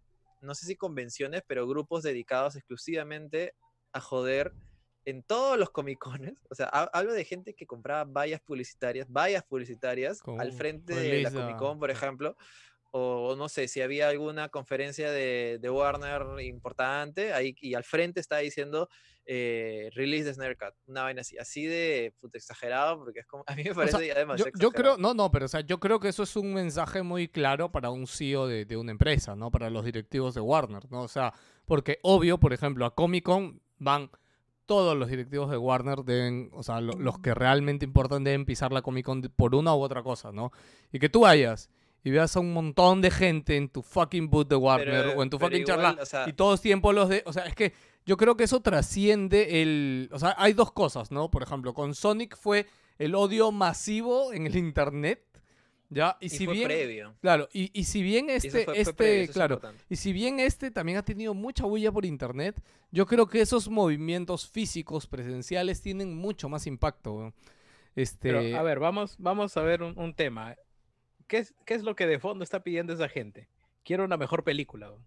no 0.41 0.55
sé 0.55 0.67
si 0.67 0.77
convenciones, 0.77 1.43
pero 1.47 1.67
grupos 1.67 2.05
dedicados 2.05 2.55
exclusivamente 2.55 3.55
a 3.93 4.01
joder 4.01 4.55
en 5.07 5.23
todos 5.25 5.59
los 5.59 5.71
comicones, 5.71 6.35
o 6.51 6.55
sea, 6.55 6.67
ha- 6.73 6.91
hablo 6.93 7.13
de 7.15 7.25
gente 7.25 7.55
que 7.55 7.67
compraba 7.67 8.05
vallas 8.05 8.41
publicitarias, 8.43 9.09
vallas 9.11 9.43
publicitarias 9.45 10.21
Con 10.21 10.41
al 10.41 10.53
frente 10.53 10.95
de 10.95 11.23
la 11.23 11.33
Comic 11.33 11.57
Con, 11.57 11.81
por 11.81 11.91
sí. 11.91 11.97
ejemplo, 11.97 12.37
o 12.93 13.37
no 13.37 13.49
sé, 13.49 13.69
si 13.69 13.81
había 13.81 14.09
alguna 14.09 14.49
conferencia 14.49 15.11
de, 15.11 15.59
de 15.61 15.71
Warner 15.71 16.23
importante, 16.45 17.33
ahí 17.33 17.55
y 17.61 17.75
al 17.75 17.85
frente 17.85 18.21
estaba 18.21 18.41
diciendo 18.41 18.89
eh, 19.27 19.91
release 19.95 20.25
de 20.25 20.35
Snyder 20.35 20.57
Cut, 20.59 20.75
una 20.87 21.03
vaina 21.05 21.21
así, 21.21 21.39
así 21.39 21.65
de 21.67 22.13
puta, 22.21 22.37
exagerado, 22.39 22.99
porque 22.99 23.21
es 23.21 23.27
como, 23.27 23.45
a 23.47 23.55
mí 23.55 23.63
me 23.63 23.71
O 23.71 23.75
parece 23.75 23.99
sea, 23.99 24.07
ya 24.07 24.15
yo, 24.15 24.19
demasiado 24.21 24.51
yo 24.59 24.71
creo, 24.73 24.93
exagerado. 24.93 24.99
no, 24.99 25.15
no, 25.15 25.31
pero 25.31 25.45
o 25.45 25.49
sea, 25.49 25.61
yo 25.61 25.79
creo 25.79 26.01
que 26.01 26.09
eso 26.09 26.23
es 26.25 26.35
un 26.37 26.53
mensaje 26.53 27.03
muy 27.03 27.29
claro 27.29 27.71
para 27.71 27.91
un 27.91 28.07
CEO 28.09 28.47
de, 28.49 28.65
de 28.65 28.77
una 28.77 28.91
empresa, 28.91 29.37
¿no? 29.37 29.51
Para 29.51 29.71
los 29.71 29.85
directivos 29.85 30.35
de 30.35 30.41
Warner, 30.41 30.91
¿no? 30.91 31.03
O 31.03 31.09
sea, 31.09 31.33
porque 31.67 31.99
obvio, 32.03 32.39
por 32.39 32.53
ejemplo, 32.53 32.85
a 32.87 32.95
Comic 32.95 33.25
Con 33.25 33.61
van 33.79 34.11
todos 34.67 34.97
los 34.97 35.09
directivos 35.09 35.51
de 35.51 35.57
Warner 35.57 35.99
deben, 36.05 36.51
o 36.53 36.63
sea, 36.63 36.81
lo- 36.81 36.93
los 36.95 37.19
que 37.21 37.35
realmente 37.35 37.85
importan 37.85 38.25
deben 38.25 38.45
pisar 38.47 38.73
la 38.73 38.83
Comic 38.83 39.05
Con 39.07 39.23
por 39.23 39.55
una 39.55 39.75
u 39.77 39.81
otra 39.81 40.03
cosa, 40.03 40.33
¿no? 40.33 40.51
Y 40.93 40.99
que 40.99 41.09
tú 41.09 41.21
vayas 41.21 41.71
y 42.05 42.11
veas 42.11 42.37
a 42.37 42.41
un 42.41 42.53
montón 42.53 43.01
de 43.01 43.11
gente 43.11 43.57
en 43.57 43.69
tu 43.69 43.83
fucking 43.83 44.29
booth 44.31 44.49
de 44.49 44.57
Warner 44.57 45.05
Pero- 45.07 45.19
o 45.19 45.23
en 45.23 45.31
tu 45.31 45.39
fucking 45.39 45.61
igual, 45.61 45.77
charla 45.83 46.03
o 46.03 46.07
sea, 46.07 46.29
y 46.29 46.33
todos 46.33 46.61
tiempo 46.61 46.93
los 46.93 47.09
de, 47.09 47.23
o 47.27 47.33
sea, 47.33 47.45
es 47.45 47.55
que 47.55 47.73
yo 48.07 48.17
creo 48.17 48.37
que 48.37 48.45
eso 48.45 48.61
trasciende 48.61 49.63
el, 49.63 50.09
o 50.13 50.19
sea, 50.19 50.35
hay 50.39 50.53
dos 50.55 50.73
cosas, 50.73 51.11
¿no? 51.11 51.31
Por 51.31 51.43
ejemplo, 51.43 51.75
con 51.75 51.95
Sonic 51.95 52.37
fue 52.37 52.67
el 52.99 53.15
odio 53.15 53.53
masivo 53.53 54.33
en 54.33 54.47
el 54.47 54.57
internet, 54.57 55.23
¿ya? 55.91 56.17
Y, 56.21 56.27
y 56.27 56.29
si 56.31 56.45
fue 56.47 56.55
bien, 56.55 56.69
previo. 56.69 57.15
claro, 57.21 57.49
y, 57.53 57.71
y 57.79 57.85
si 57.85 58.03
bien 58.03 58.31
este, 58.31 58.65
fue- 58.65 58.79
este, 58.81 58.95
previo, 58.95 59.23
eso 59.23 59.31
es 59.31 59.35
claro, 59.35 59.61
y 59.91 59.97
si 59.97 60.13
bien 60.15 60.41
este 60.41 60.71
también 60.71 60.97
ha 60.99 61.05
tenido 61.05 61.35
mucha 61.35 61.67
huella 61.67 61.93
por 61.93 62.07
internet, 62.07 62.61
yo 62.91 63.05
creo 63.07 63.27
que 63.27 63.41
esos 63.43 63.69
movimientos 63.69 64.49
físicos 64.49 65.07
presenciales 65.07 65.81
tienen 65.83 66.17
mucho 66.17 66.49
más 66.49 66.67
impacto. 66.67 67.35
Este, 67.97 68.33
Pero, 68.33 68.59
a 68.59 68.63
ver, 68.63 68.79
vamos, 68.79 69.17
vamos 69.19 69.57
a 69.57 69.63
ver 69.63 69.83
un, 69.83 69.99
un 69.99 70.15
tema. 70.15 70.57
¿Qué 71.31 71.39
es, 71.39 71.55
¿Qué 71.65 71.75
es 71.75 71.85
lo 71.85 71.95
que 71.95 72.09
de 72.09 72.19
fondo 72.19 72.43
está 72.43 72.65
pidiendo 72.65 72.93
esa 72.93 73.09
gente? 73.09 73.47
Quiero 73.85 74.05
una 74.05 74.17
mejor 74.17 74.43
película. 74.43 74.91
weón. 74.91 75.07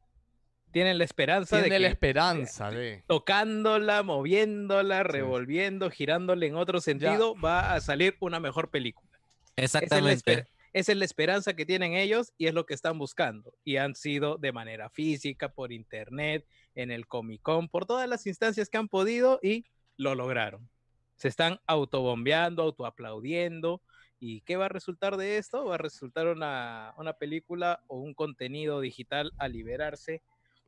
Tienen 0.72 0.98
la 0.98 1.04
esperanza 1.04 1.58
tiene 1.58 1.76
de 1.76 1.80
la 1.82 1.88
que 1.90 1.92
esperanza 1.92 2.72
de... 2.72 3.04
tocándola, 3.08 4.02
moviéndola, 4.04 5.04
revolviendo, 5.04 5.92
girándole 5.92 6.48
en 6.48 6.56
otro 6.56 6.80
sentido, 6.80 7.36
va 7.36 7.74
a 7.74 7.82
salir 7.82 8.16
una 8.22 8.40
mejor 8.40 8.72
película. 8.72 9.12
Esa 9.58 9.80
es, 9.80 9.92
la 9.92 10.12
Exactamente. 10.14 10.34
esper- 10.34 10.48
esa 10.72 10.92
es 10.94 10.98
la 10.98 11.06
esperanza 11.06 11.54
que 11.56 11.66
tienen 11.66 11.94
ellos 11.94 12.32
y 12.38 12.48
es 12.48 12.54
lo 12.54 12.66
que 12.66 12.74
están 12.74 12.98
buscando. 12.98 13.54
Y 13.66 13.76
han 13.76 13.94
sido 13.94 14.38
de 14.38 14.54
manera 14.54 14.90
física, 14.90 15.50
por 15.50 15.74
internet, 15.74 16.48
en 16.74 16.90
el 16.90 17.06
Comic 17.06 17.42
Con, 17.44 17.68
por 17.68 17.86
todas 17.86 18.08
las 18.10 18.26
instancias 18.26 18.70
que 18.70 18.78
han 18.78 18.88
podido 18.88 19.40
y 19.44 19.66
lo 19.98 20.16
lograron. 20.16 20.70
Se 21.18 21.28
están 21.28 21.60
autobombeando, 21.68 22.64
autoaplaudiendo. 22.64 23.82
¿Y 24.26 24.40
qué 24.40 24.56
va 24.56 24.68
a 24.68 24.70
resultar 24.70 25.18
de 25.18 25.36
esto? 25.36 25.66
Va 25.66 25.76
a 25.76 25.78
resultar 25.78 26.28
una, 26.28 26.94
una 26.96 27.12
película 27.12 27.84
o 27.88 27.98
un 27.98 28.14
contenido 28.14 28.80
digital 28.80 29.34
a 29.38 29.50
liberarse, 29.50 30.24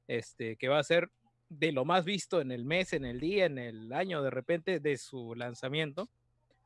este, 0.10 0.58
que 0.58 0.68
va 0.68 0.78
a 0.78 0.84
ser 0.84 1.10
de 1.48 1.72
lo 1.72 1.86
más 1.86 2.04
visto 2.04 2.42
en 2.42 2.52
el 2.52 2.66
mes, 2.66 2.92
en 2.92 3.06
el 3.06 3.22
día, 3.22 3.46
en 3.46 3.58
el 3.58 3.94
año, 3.94 4.22
de 4.22 4.30
repente, 4.30 4.82
de 4.82 4.98
su 4.98 5.36
lanzamiento. 5.36 6.10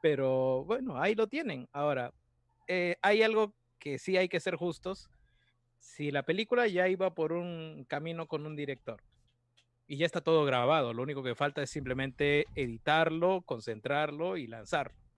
Pero 0.01 0.63
bueno, 0.65 0.99
ahí 0.99 1.13
lo 1.13 1.27
tienen. 1.27 1.69
Ahora, 1.73 2.11
eh, 2.67 2.95
hay 3.03 3.21
algo 3.21 3.53
que 3.77 3.99
sí 3.99 4.17
hay 4.17 4.27
que 4.27 4.39
ser 4.39 4.55
justos. 4.55 5.11
Si 5.77 6.09
la 6.09 6.23
película 6.23 6.65
ya 6.65 6.87
iba 6.87 7.13
por 7.13 7.33
un 7.33 7.85
camino 7.87 8.25
con 8.25 8.47
un 8.47 8.55
director 8.55 8.99
y 9.85 9.97
ya 9.97 10.07
está 10.07 10.21
todo 10.21 10.43
grabado, 10.43 10.91
lo 10.93 11.03
único 11.03 11.21
que 11.21 11.35
falta 11.35 11.61
es 11.61 11.69
simplemente 11.69 12.47
editarlo, 12.55 13.43
concentrarlo 13.43 14.37
y 14.37 14.47
lanzarlo. 14.47 15.08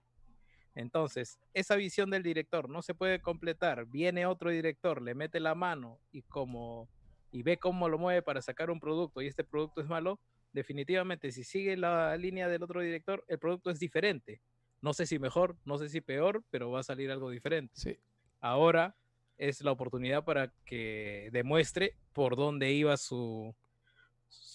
Entonces, 0.74 1.38
esa 1.52 1.76
visión 1.76 2.10
del 2.10 2.22
director 2.22 2.68
no 2.68 2.82
se 2.82 2.94
puede 2.94 3.20
completar. 3.20 3.86
Viene 3.86 4.26
otro 4.26 4.50
director, 4.50 5.02
le 5.02 5.14
mete 5.14 5.40
la 5.40 5.54
mano 5.54 5.98
y 6.10 6.22
como 6.22 6.88
y 7.32 7.42
ve 7.42 7.56
cómo 7.56 7.88
lo 7.88 7.98
mueve 7.98 8.22
para 8.22 8.42
sacar 8.42 8.70
un 8.70 8.78
producto 8.78 9.22
y 9.22 9.26
este 9.26 9.42
producto 9.42 9.80
es 9.80 9.88
malo, 9.88 10.20
definitivamente, 10.52 11.32
si 11.32 11.44
sigue 11.44 11.76
la 11.76 12.16
línea 12.16 12.46
del 12.46 12.62
otro 12.62 12.82
director, 12.82 13.24
el 13.26 13.38
producto 13.38 13.70
es 13.70 13.80
diferente. 13.80 14.42
No 14.82 14.92
sé 14.92 15.06
si 15.06 15.18
mejor, 15.18 15.56
no 15.64 15.78
sé 15.78 15.88
si 15.88 16.00
peor, 16.00 16.44
pero 16.50 16.70
va 16.70 16.80
a 16.80 16.84
salir 16.84 17.10
algo 17.10 17.30
diferente. 17.30 17.72
Sí. 17.74 17.98
Ahora 18.40 18.96
es 19.38 19.62
la 19.62 19.72
oportunidad 19.72 20.24
para 20.24 20.52
que 20.66 21.30
demuestre 21.32 21.96
por 22.12 22.36
dónde 22.36 22.72
iba 22.72 22.96
su 22.96 23.54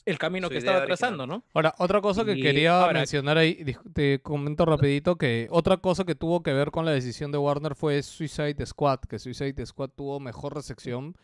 el 0.06 0.18
camino 0.18 0.48
Su 0.48 0.52
que 0.52 0.58
estaba 0.60 0.78
original. 0.78 0.98
trazando, 0.98 1.28
¿no? 1.28 1.44
Ahora, 1.54 1.76
otra 1.80 2.00
cosa 2.02 2.24
que 2.24 2.34
Y 2.34 2.42
quería 2.42 2.82
ahora- 2.82 3.00
mencionar 3.00 3.38
ahí, 3.38 3.76
te 3.94 4.20
comento 4.22 4.66
rapidito 4.66 5.18
que 5.18 5.48
otra 5.52 5.78
cosa 5.78 6.06
que 6.06 6.16
tuvo 6.16 6.44
que 6.44 6.54
ver 6.54 6.72
con 6.72 6.86
la 6.86 6.92
decisión 6.92 7.32
de 7.32 7.38
Warner 7.38 7.76
fue 7.76 8.02
Suicide 8.04 8.66
Squad, 8.66 9.00
que 9.02 9.20
Suicide 9.20 9.66
Squad 9.66 9.90
tuvo 9.90 10.20
mejor 10.22 10.56
recepción 10.56 11.16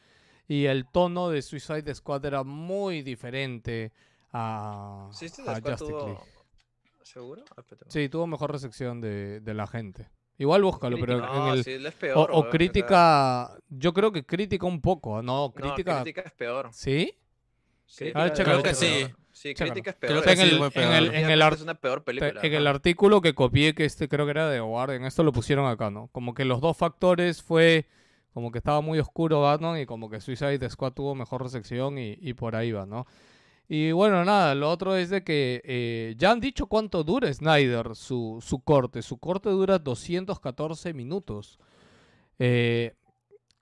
y 0.47 0.65
el 0.65 0.85
tono 0.85 1.29
de 1.29 1.41
Suicide 1.41 1.95
Squad 1.95 2.25
era 2.25 2.43
muy 2.43 3.01
diferente 3.03 3.93
a, 4.33 5.05
a 5.05 5.07
Justice 5.07 5.41
tuvo- 5.77 6.05
League. 6.07 6.19
¿Seguro? 7.03 7.43
Ah, 7.51 7.61
espérate. 7.61 7.85
Sí, 7.91 8.09
tuvo 8.09 8.27
mejor 8.27 8.51
recepción 8.51 9.01
de, 9.01 9.39
de 9.41 9.53
la 9.53 9.67
gente. 9.67 10.09
Igual 10.37 10.63
búscalo, 10.63 10.97
pero 10.99 11.19
No, 11.19 11.47
en 11.51 11.53
el... 11.59 11.63
sí, 11.63 11.71
él 11.73 11.85
es 11.85 11.93
o- 11.95 11.99
peor. 11.99 12.31
o, 12.31 12.39
weón, 12.39 12.51
crítica, 12.51 13.55
yo 13.69 13.93
creo 13.93 14.11
que 14.11 14.25
crítica 14.25 14.65
un 14.65 14.81
poco, 14.81 15.21
¿no? 15.21 15.53
Crítica, 15.53 15.93
No, 15.97 16.01
crítica 16.03 16.21
es 16.25 16.31
peor. 16.33 16.69
¿sí? 16.71 17.13
Sí, 17.85 18.11
Ah, 18.15 18.31
Creo 18.33 18.63
que 18.63 18.73
sí. 18.73 19.07
Sí, 19.31 19.55
crítica 19.55 19.91
es 19.91 19.97
Creo 19.99 20.21
que 20.21 20.31
en 20.31 20.39
el, 20.41 20.53
en 21.13 21.29
en 21.29 21.41
es 21.41 21.61
una 21.61 21.73
peor 21.73 22.03
película. 22.03 22.39
en 22.41 22.53
el 22.53 22.67
artículo 22.67 23.19
que 23.19 23.33
copié, 23.33 23.73
que 23.73 23.83
este 23.83 24.07
creo 24.07 24.25
que 24.25 24.31
era 24.31 24.47
de 24.47 24.59
Guardian, 24.59 25.05
esto 25.05 25.23
lo 25.23 25.33
pusieron 25.33 25.65
acá, 25.65 25.89
¿no? 25.89 26.07
Como 26.11 26.35
que 26.35 26.45
los 26.45 26.61
dos 26.61 26.77
factores 26.77 27.41
fue 27.41 27.87
como 28.33 28.51
que 28.51 28.59
estaba 28.59 28.81
muy 28.81 28.99
oscuro 28.99 29.41
Batman 29.41 29.79
y 29.79 29.85
como 29.87 30.09
que 30.09 30.21
Suicide 30.21 30.69
Squad 30.69 30.93
tuvo 30.93 31.15
mejor 31.15 31.41
recepción 31.41 31.97
y, 31.97 32.17
y 32.21 32.33
por 32.35 32.55
ahí 32.55 32.71
va, 32.71 32.85
¿no? 32.85 33.07
Y 33.67 33.91
bueno, 33.91 34.23
nada, 34.23 34.53
lo 34.55 34.69
otro 34.69 34.95
es 34.95 35.09
de 35.09 35.23
que 35.23 35.61
eh, 35.65 36.15
ya 36.17 36.31
han 36.31 36.39
dicho 36.39 36.67
cuánto 36.67 37.03
dura 37.03 37.33
Snyder 37.33 37.95
su, 37.95 38.39
su 38.45 38.59
corte. 38.59 39.01
Su 39.01 39.17
corte 39.17 39.49
dura 39.49 39.79
214 39.79 40.93
minutos, 40.93 41.59
eh, 42.39 42.93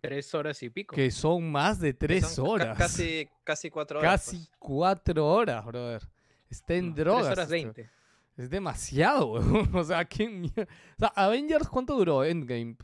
Tres 0.01 0.33
horas 0.33 0.61
y 0.63 0.69
pico. 0.71 0.95
que 0.95 1.11
son 1.11 1.51
más 1.51 1.79
de 1.79 1.93
tres 1.93 2.39
horas. 2.39 2.75
Casi, 2.77 3.29
casi 3.43 3.69
cuatro 3.69 3.99
horas. 3.99 4.11
Casi 4.25 4.37
pues. 4.37 4.51
cuatro 4.57 5.27
horas, 5.27 5.63
brother. 5.63 6.01
Está 6.49 6.73
en 6.73 6.89
No, 6.89 6.95
drogas. 6.95 7.25
Tres 7.25 7.31
horas 7.37 7.43
esto. 7.45 7.51
veinte. 7.53 7.89
Es 8.35 8.49
demasiado, 8.49 9.25
weón. 9.33 9.75
O 9.75 9.83
sea, 9.83 10.03
¿quién 10.05 10.41
mier- 10.43 10.67
O 10.67 10.99
sea, 10.99 11.09
Avengers, 11.15 11.67
¿cuánto 11.69 11.95
duró 11.95 12.23
Endgame? 12.23 12.75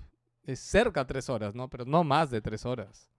Es 0.43 0.59
cerca 0.59 1.01
de 1.01 1.07
tres 1.07 1.29
horas, 1.29 1.55
¿no? 1.55 1.67
Pero 1.69 1.85
no 1.85 2.03
más 2.03 2.29
de 2.29 2.39
tres 2.39 2.65
horas. 2.65 3.09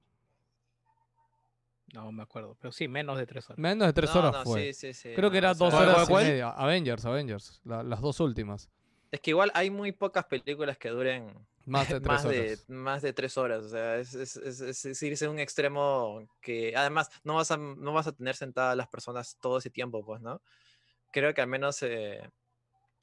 No 1.94 2.12
me 2.12 2.22
acuerdo, 2.22 2.54
pero 2.60 2.70
sí, 2.70 2.86
menos 2.86 3.16
de 3.18 3.26
tres 3.26 3.46
horas. 3.48 3.58
Menos 3.58 3.86
de 3.88 3.92
tres 3.94 4.14
No, 4.14 4.20
horas 4.20 4.32
no, 4.32 4.44
fue. 4.44 4.72
sí, 4.74 4.92
sí, 4.92 4.94
sí, 4.94 5.14
Creo 5.16 5.30
que 5.30 5.38
era 5.38 5.52
o 5.52 5.54
sea, 5.54 5.64
dos 5.66 5.74
¿Cuál, 5.74 5.88
horas 5.88 6.08
cuál, 6.08 6.24
y 6.26 6.28
media. 6.30 6.50
Avengers, 6.50 7.04
Avengers. 7.06 7.60
la- 7.64 7.82
las 7.82 8.00
dos 8.00 8.20
últimas. 8.20 8.68
Es 9.10 9.20
que 9.20 9.30
igual 9.30 9.50
hay 9.54 9.70
muy 9.70 9.92
pocas 9.92 10.26
películas 10.26 10.76
que 10.76 10.90
duren 10.90 11.32
Más 11.68 11.88
de 11.88 12.00
tres 12.00 12.06
más, 12.06 12.22
de, 12.28 12.40
horas. 12.40 12.64
más 12.68 13.02
de 13.02 13.12
tres 13.12 13.36
horas. 13.38 13.64
O 13.64 13.68
sea, 13.68 13.96
es, 13.96 14.14
es, 14.14 14.36
es, 14.36 14.84
es- 14.84 15.02
irse 15.02 15.26
a 15.26 15.30
un 15.30 15.38
extremo 15.38 16.26
que 16.40 16.74
además 16.76 17.10
no 17.24 17.34
vas 17.36 17.50
a, 17.50 17.56
no 17.56 17.92
vas 17.92 18.06
a 18.06 18.12
tener 18.12 18.34
sentadas 18.36 18.76
las 18.76 18.88
personas 18.88 19.36
todo 19.40 19.58
ese 19.58 19.70
tiempo, 19.70 20.04
pues, 20.04 20.20
¿no? 20.20 20.40
Creo 21.12 21.32
que 21.34 21.40
al 21.40 21.48
menos 21.48 21.82
eh, 21.82 22.20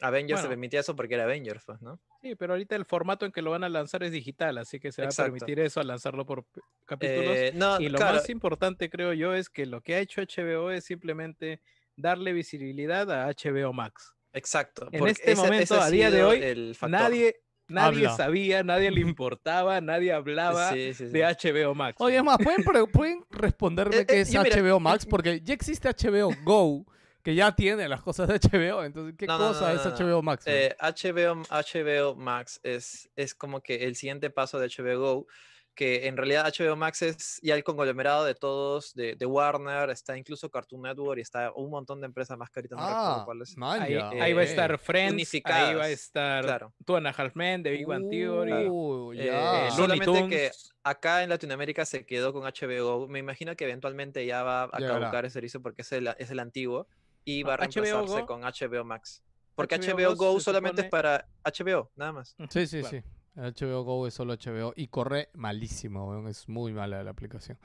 Avengers 0.02 0.40
se 0.42 0.48
Bueno. 0.48 0.50
permitía 0.50 0.80
eso 0.82 0.96
porque 0.96 1.14
era 1.16 1.24
Avengers, 1.24 1.64
pues, 1.66 1.82
¿no? 1.82 2.00
Sí, 2.22 2.36
pero 2.36 2.54
ahorita 2.54 2.76
el 2.76 2.86
formato 2.86 3.26
en 3.26 3.32
que 3.32 3.42
lo 3.42 3.52
van 3.52 3.64
a 3.64 3.70
lanzar 3.70 4.04
es 4.04 4.12
digital, 4.12 4.58
así 4.58 4.80
que 4.80 4.92
se 4.92 5.02
va 5.04 5.08
Exacto. 5.08 5.32
a 5.32 5.34
permitir 5.36 5.60
eso 5.60 5.80
al 5.80 5.88
lanzarlo 5.88 6.26
por 6.26 6.46
capítulos. 6.86 7.36
Eh, 7.38 7.52
no, 7.54 7.80
y 7.80 7.88
lo 7.90 7.98
claro, 7.98 8.18
más 8.18 8.30
importante, 8.30 8.90
creo 8.90 9.14
yo, 9.14 9.34
es 9.34 9.50
que 9.50 9.66
lo 9.66 9.82
que 9.82 9.96
ha 9.96 10.00
hecho 10.00 10.22
HBO 10.22 10.72
es 10.72 10.86
simplemente 10.86 11.62
darle 11.96 12.34
visibilidad 12.34 13.10
a 13.12 13.28
HBO 13.30 13.72
Max. 13.74 14.14
exacto. 14.34 14.90
en 14.92 15.08
este 15.08 15.32
ese- 15.32 15.42
momento, 15.42 15.76
ese 15.76 15.84
a 15.84 15.90
día 15.90 16.12
de 16.12 16.24
hoy. 16.24 16.76
Nadie, 16.90 17.38
nadie 17.68 18.06
Habla. 18.08 18.16
sabía, 18.18 18.64
nadie 18.64 18.92
le 18.92 19.02
importaba, 19.02 19.82
nadie 19.82 20.12
hablaba 20.14 20.72
Sí, 20.72 20.94
sí, 20.94 21.08
sí. 21.08 21.12
de 21.14 21.24
HBO 21.24 21.76
Max. 21.76 21.96
Oye, 22.00 22.18
es 22.18 22.24
más, 22.24 22.38
¿pueden, 22.38 22.64
pueden 22.92 23.24
responderme 23.32 23.98
Eh, 23.98 24.06
qué 24.06 24.18
eh, 24.18 24.22
es 24.22 24.30
mira, 24.30 24.44
HBO 24.62 24.80
Max? 24.80 25.06
Porque 25.06 25.42
ya 25.42 25.54
existe 25.54 25.90
HBO 25.90 26.32
Go, 26.44 26.86
que 27.24 27.34
ya 27.34 27.56
tiene 27.56 27.88
las 27.90 28.02
cosas 28.02 28.28
de 28.28 28.36
HBO. 28.40 28.84
Entonces, 28.84 29.16
¿qué 29.18 29.26
No, 29.26 29.38
no, 29.38 29.46
no, 29.46 29.54
cosa 29.54 29.74
no, 29.74 29.80
es 29.80 29.86
no, 29.86 29.92
no. 29.92 29.98
HBO 30.18 30.22
Max? 30.22 30.46
weón? 30.46 30.58
Eh, 30.60 30.76
HBO, 30.80 31.42
HBO 31.50 32.16
Max 32.16 32.60
es, 32.64 33.10
es 33.16 33.34
como 33.34 33.62
que 33.62 33.84
el 33.86 33.96
siguiente 33.96 34.30
paso 34.30 34.60
de 34.60 34.68
HBO 34.68 35.00
Go, 35.00 35.28
que 35.76 36.08
en 36.08 36.16
realidad 36.16 36.52
HBO 36.58 36.76
Max 36.78 37.02
es 37.02 37.40
ya 37.44 37.54
el 37.54 37.64
conglomerado 37.64 38.24
de 38.24 38.34
todos, 38.34 38.94
de, 38.96 39.16
de 39.16 39.26
Warner, 39.26 39.90
está 39.90 40.18
incluso 40.18 40.50
Cartoon 40.50 40.82
Network 40.84 41.18
y 41.20 41.22
está 41.22 41.52
un 41.54 41.70
montón 41.70 42.00
de 42.00 42.06
empresas 42.08 42.38
más 42.38 42.50
caritas, 42.50 42.80
no 42.80 42.86
ah, 42.88 43.24
cuáles. 43.26 43.56
Ahí, 43.62 43.94
ya, 43.94 44.10
ahí 44.10 44.34
va 44.34 44.42
a 44.42 44.44
eh, 44.44 44.48
estar 44.48 44.78
Friends, 44.80 45.34
ahí 45.44 45.76
va 45.76 45.84
a 45.84 45.90
estar 45.90 46.44
Claro. 46.46 46.74
Two 46.86 46.96
and 46.96 47.08
a 47.08 47.10
Half 47.10 47.36
Men, 47.36 47.62
The 47.62 47.72
Big 47.72 47.86
Bang 47.86 48.10
Theory. 48.10 48.68
Uh, 48.70 49.12
Eh, 49.14 49.26
ya. 49.26 49.70
Looney 49.78 50.00
solamente 50.00 50.28
que 50.30 50.52
acá 50.84 51.24
en 51.24 51.30
Latinoamérica 51.30 51.86
se 51.86 52.06
quedó 52.06 52.32
con 52.32 52.44
HBO. 52.44 53.08
Me 53.08 53.20
imagino 53.20 53.56
que 53.56 53.66
eventualmente 53.66 54.26
ya 54.26 54.44
va 54.44 54.64
a 54.64 54.78
Llegará. 54.80 55.00
caducar 55.02 55.26
ese 55.26 55.34
servicio 55.34 55.62
porque 55.62 55.82
es 55.82 55.92
el, 55.92 56.08
es 56.18 56.32
el 56.32 56.40
antiguo 56.40 56.88
y 57.26 57.44
No, 57.44 57.50
va 57.50 57.56
a 57.56 57.58
HBO 57.58 57.82
reemplazarse 57.82 58.22
Go- 58.22 58.26
con 58.26 58.42
HBO 58.44 58.84
Max. 58.86 59.22
Porque 59.56 59.78
HBO 59.78 60.12
HBO, 60.12 60.16
Go 60.16 60.40
solamente 60.40 60.82
es 60.82 60.88
supone- 60.88 61.02
para 61.02 61.28
HBO, 61.44 61.90
nada 61.96 62.12
más. 62.14 62.36
Sí, 62.50 62.66
sí, 62.68 62.80
Claro. 62.80 62.98
sí. 62.98 63.04
HBO 63.36 63.84
Go 63.84 64.08
es 64.08 64.14
solo 64.14 64.36
HBO 64.36 64.74
y 64.76 64.88
corre 64.88 65.30
malísimo, 65.34 66.28
es 66.28 66.48
muy 66.48 66.74
mala 66.74 67.04
la 67.04 67.12
aplicación. 67.12 67.58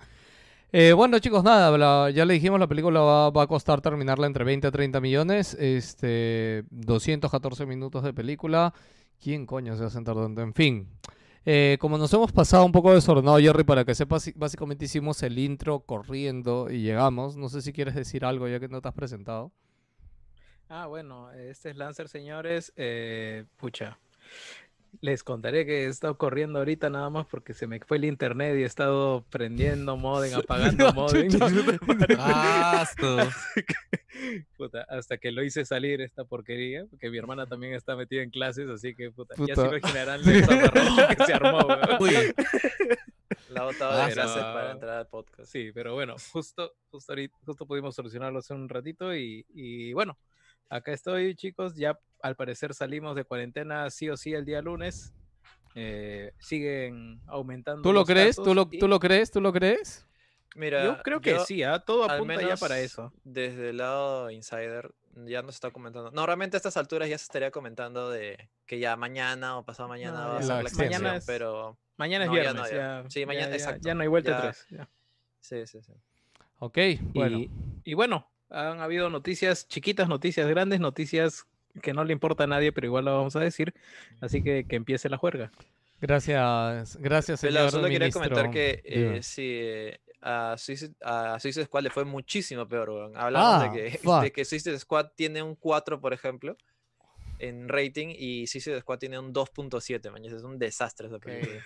Eh, 0.72 0.92
bueno, 0.92 1.18
chicos, 1.18 1.42
nada, 1.42 2.11
ya 2.11 2.24
le 2.24 2.35
dijimos, 2.35 2.61
la 2.61 2.68
película 2.68 3.00
va, 3.00 3.42
a 3.42 3.46
costar 3.48 3.80
terminarla 3.80 4.26
entre 4.28 4.44
20 4.44 4.68
a 4.68 4.70
30 4.70 5.00
millones, 5.00 5.54
este, 5.54 6.64
214 6.70 7.66
minutos 7.66 8.04
de 8.04 8.14
película. 8.14 8.72
¿Quién 9.20 9.46
coño 9.46 9.74
se 9.74 9.83
va 9.83 9.88
a 9.88 9.90
sentar 9.90 10.14
tanto? 10.14 10.42
En 10.42 10.54
fin. 10.54 10.88
Eh, 11.44 11.76
como 11.80 11.98
nos 11.98 12.12
hemos 12.12 12.33
pasado 12.33 12.64
un 12.64 12.72
poco 12.72 12.94
desordenado, 12.94 13.38
Jerry, 13.38 13.64
para 13.64 13.85
que 13.85 13.94
sepas, 13.94 14.30
básicamente 14.37 14.85
hicimos 14.85 15.22
el 15.22 15.38
intro 15.38 15.80
corriendo 15.80 16.70
y 16.70 16.83
llegamos. 16.83 17.37
No 17.37 17.48
sé 17.48 17.62
si 17.62 17.72
quieres 17.72 17.94
decir 17.94 18.24
algo 18.24 18.46
ya 18.46 18.61
que 18.61 18.68
no 18.68 18.80
te 18.80 18.88
has 18.88 18.94
presentado. 18.94 19.50
Ah, 20.68 20.87
bueno, 20.87 21.33
este 21.33 21.70
es 21.70 21.76
Lancer, 21.76 22.09
señores. 22.09 22.72
Eh, 22.76 23.44
pucha, 23.56 23.98
les 25.00 25.22
contaré 25.24 25.64
que 25.66 25.85
he 25.85 25.87
estado 25.87 26.16
corriendo 26.18 26.59
ahorita 26.59 26.90
nada 26.90 27.09
más 27.11 27.26
porque 27.26 27.55
se 27.55 27.66
me 27.66 27.81
fue 27.81 27.96
el 27.98 28.05
internet 28.05 28.57
y 28.59 28.62
he 28.62 28.66
estado 28.66 29.24
prendiendo 29.31 29.96
modem, 29.96 30.35
apagando 30.38 30.92
modem. 30.92 31.29
Ah, 32.18 32.87
su- 32.98 33.16
Puta, 34.57 34.83
hasta 34.88 35.16
que 35.18 35.31
lo 35.33 35.42
hice 35.42 35.64
salir 35.64 36.00
esta 36.00 36.24
porquería, 36.24 36.85
porque 36.90 37.11
mi 37.11 37.18
hermana 37.18 37.46
también 37.46 37.74
está 37.74 37.96
metida 37.96 38.22
en 38.22 38.31
clases, 38.31 38.68
así 38.68 38.94
que 38.94 39.11
puta, 39.11 39.35
ya 39.46 39.55
se 39.55 39.66
imaginarán 39.66 40.22
zafarrancho 40.22 41.09
que 41.16 41.24
se 41.24 41.33
armó. 41.33 41.59
weón. 41.66 42.00
Uy, 42.00 42.35
La 43.50 43.62
Ah, 43.62 44.09
de 44.09 44.14
pero- 44.14 44.29
para 44.53 44.72
entrar 44.72 44.98
al 44.98 45.07
podcast. 45.09 45.50
Sí, 45.50 45.70
pero 45.72 45.94
bueno, 45.94 46.16
justo, 46.33 46.72
justo, 46.90 47.12
ahorita, 47.12 47.37
justo 47.46 47.66
pudimos 47.66 47.94
solucionarlo 47.94 48.38
hace 48.40 48.53
un 48.55 48.68
ratito 48.68 49.14
y, 49.14 49.44
y 49.55 49.92
bueno, 49.92 50.18
acá 50.70 50.92
estoy 50.92 51.35
chicos, 51.35 51.74
ya 51.74 51.98
al 52.22 52.37
parecer 52.37 52.72
salimos 52.74 53.14
de 53.16 53.24
cuarentena 53.24 53.90
sí 53.90 54.09
o 54.09 54.16
sí 54.16 54.33
el 54.33 54.44
día 54.46 54.62
lunes. 54.62 55.12
Eh, 55.76 56.33
siguen 56.40 57.20
aumentando. 57.26 57.83
¿Tú 57.83 57.92
lo 57.92 58.00
los 58.00 58.09
crees? 58.09 58.37
¿Tú 58.37 58.54
lo, 58.54 58.68
y 58.70 58.78
¿Tú 58.78 58.88
lo 58.88 58.98
crees? 58.98 59.30
¿Tú 59.30 59.40
lo 59.40 59.52
crees? 59.52 60.06
Mira, 60.56 60.83
Yo 60.85 61.00
creo 61.02 61.20
que 61.20 61.30
yo, 61.30 61.44
sí, 61.44 61.62
¿ah? 61.62 61.78
todo 61.78 62.04
al 62.04 62.16
apunta 62.16 62.42
ya 62.42 62.56
para 62.56 62.80
eso. 62.80 63.12
Desde 63.22 63.70
el 63.70 63.76
lado 63.76 64.30
insider, 64.33 64.90
ya 65.26 65.42
no 65.42 65.52
se 65.52 65.56
está 65.56 65.70
comentando. 65.70 66.11
Normalmente 66.11 66.56
a 66.56 66.59
estas 66.59 66.76
alturas 66.76 67.09
ya 67.09 67.16
se 67.18 67.22
estaría 67.22 67.52
comentando 67.52 68.11
de 68.11 68.48
que 68.66 68.80
ya 68.80 68.96
mañana 68.96 69.59
o 69.59 69.64
pasado 69.64 69.88
mañana 69.88 70.22
No, 70.22 70.28
va 70.30 70.38
a 70.38 70.42
ser 70.42 70.48
La 70.56 70.61
extensión. 70.62 71.02
Mañana 71.02 71.16
es- 71.18 71.24
pero 71.26 71.78
Mañana 71.98 72.24
es 72.24 72.30
no, 72.30 72.37
ya 72.37 72.40
viernes, 72.42 72.62
no, 72.62 72.68
ya, 72.68 73.02
ya. 73.04 73.11
Sí, 73.11 73.24
mañana- 73.26 73.50
ya- 73.50 73.54
exacto, 73.54 73.80
ya 73.87 73.94
no 73.94 74.02
hay 74.02 74.09
vuelta 74.09 74.30
ya. 74.30 74.38
atrás. 74.38 74.66
ya. 74.70 74.88
sí, 75.38 75.66
sí, 75.68 75.83
sí. 75.83 75.92
Ok, 76.59 76.78
bueno. 77.14 77.38
Y, 77.38 77.50
y 77.85 77.94
bueno, 77.94 78.28
han 78.51 78.81
habido 78.81 79.11
noticias, 79.11 79.67
chiquitas 79.69 80.09
noticias, 80.09 80.49
grandes 80.49 80.81
noticias 80.81 81.47
que 81.83 81.93
no 81.95 82.05
le 82.05 82.13
importa 82.13 82.45
a 82.45 82.47
nadie, 82.49 82.73
pero 82.73 82.87
igual 82.87 83.05
lo 83.05 83.17
vamos 83.17 83.37
a 83.37 83.41
decir. 83.41 83.73
Así 84.21 84.43
que 84.43 84.65
que 84.69 84.77
empiece 84.77 85.09
la 85.09 85.17
juerga. 85.19 85.51
Gracias, 86.01 86.97
gracias, 86.97 87.41
señor 87.41 87.71
solo 87.71 87.89
quería 87.89 88.11
comentar 88.11 88.49
ministro. 88.49 88.53
que 88.53 88.83
eh, 88.85 89.23
sí, 89.23 89.43
eh, 89.61 90.01
a 90.23 90.57
Suicide, 90.59 90.95
a 91.03 91.39
Suicide 91.39 91.67
Squad 91.67 91.83
le 91.83 91.91
fue 91.91 92.05
muchísimo 92.05 92.67
peor. 92.67 92.91
weón. 92.91 93.17
Hablamos 93.17 93.63
Ah, 93.65 93.71
de, 93.73 93.91
que, 93.93 93.99
fuck. 93.99 94.23
de 94.23 94.33
que 94.33 94.45
Suicide 94.45 94.79
Squad 94.79 95.11
tiene 95.15 95.43
un 95.43 95.55
4, 95.55 96.01
por 96.01 96.13
ejemplo, 96.15 96.57
en 97.39 97.69
rating, 97.69 98.15
y 98.19 98.47
Suicide 98.47 98.81
Squad 98.81 98.99
tiene 98.99 99.19
un 99.19 99.33
2.7, 99.33 100.11
man. 100.11 100.25
Es 100.25 100.43
un 100.43 100.59
desastre 100.59 101.07
esa 101.09 101.19
película. 101.19 101.63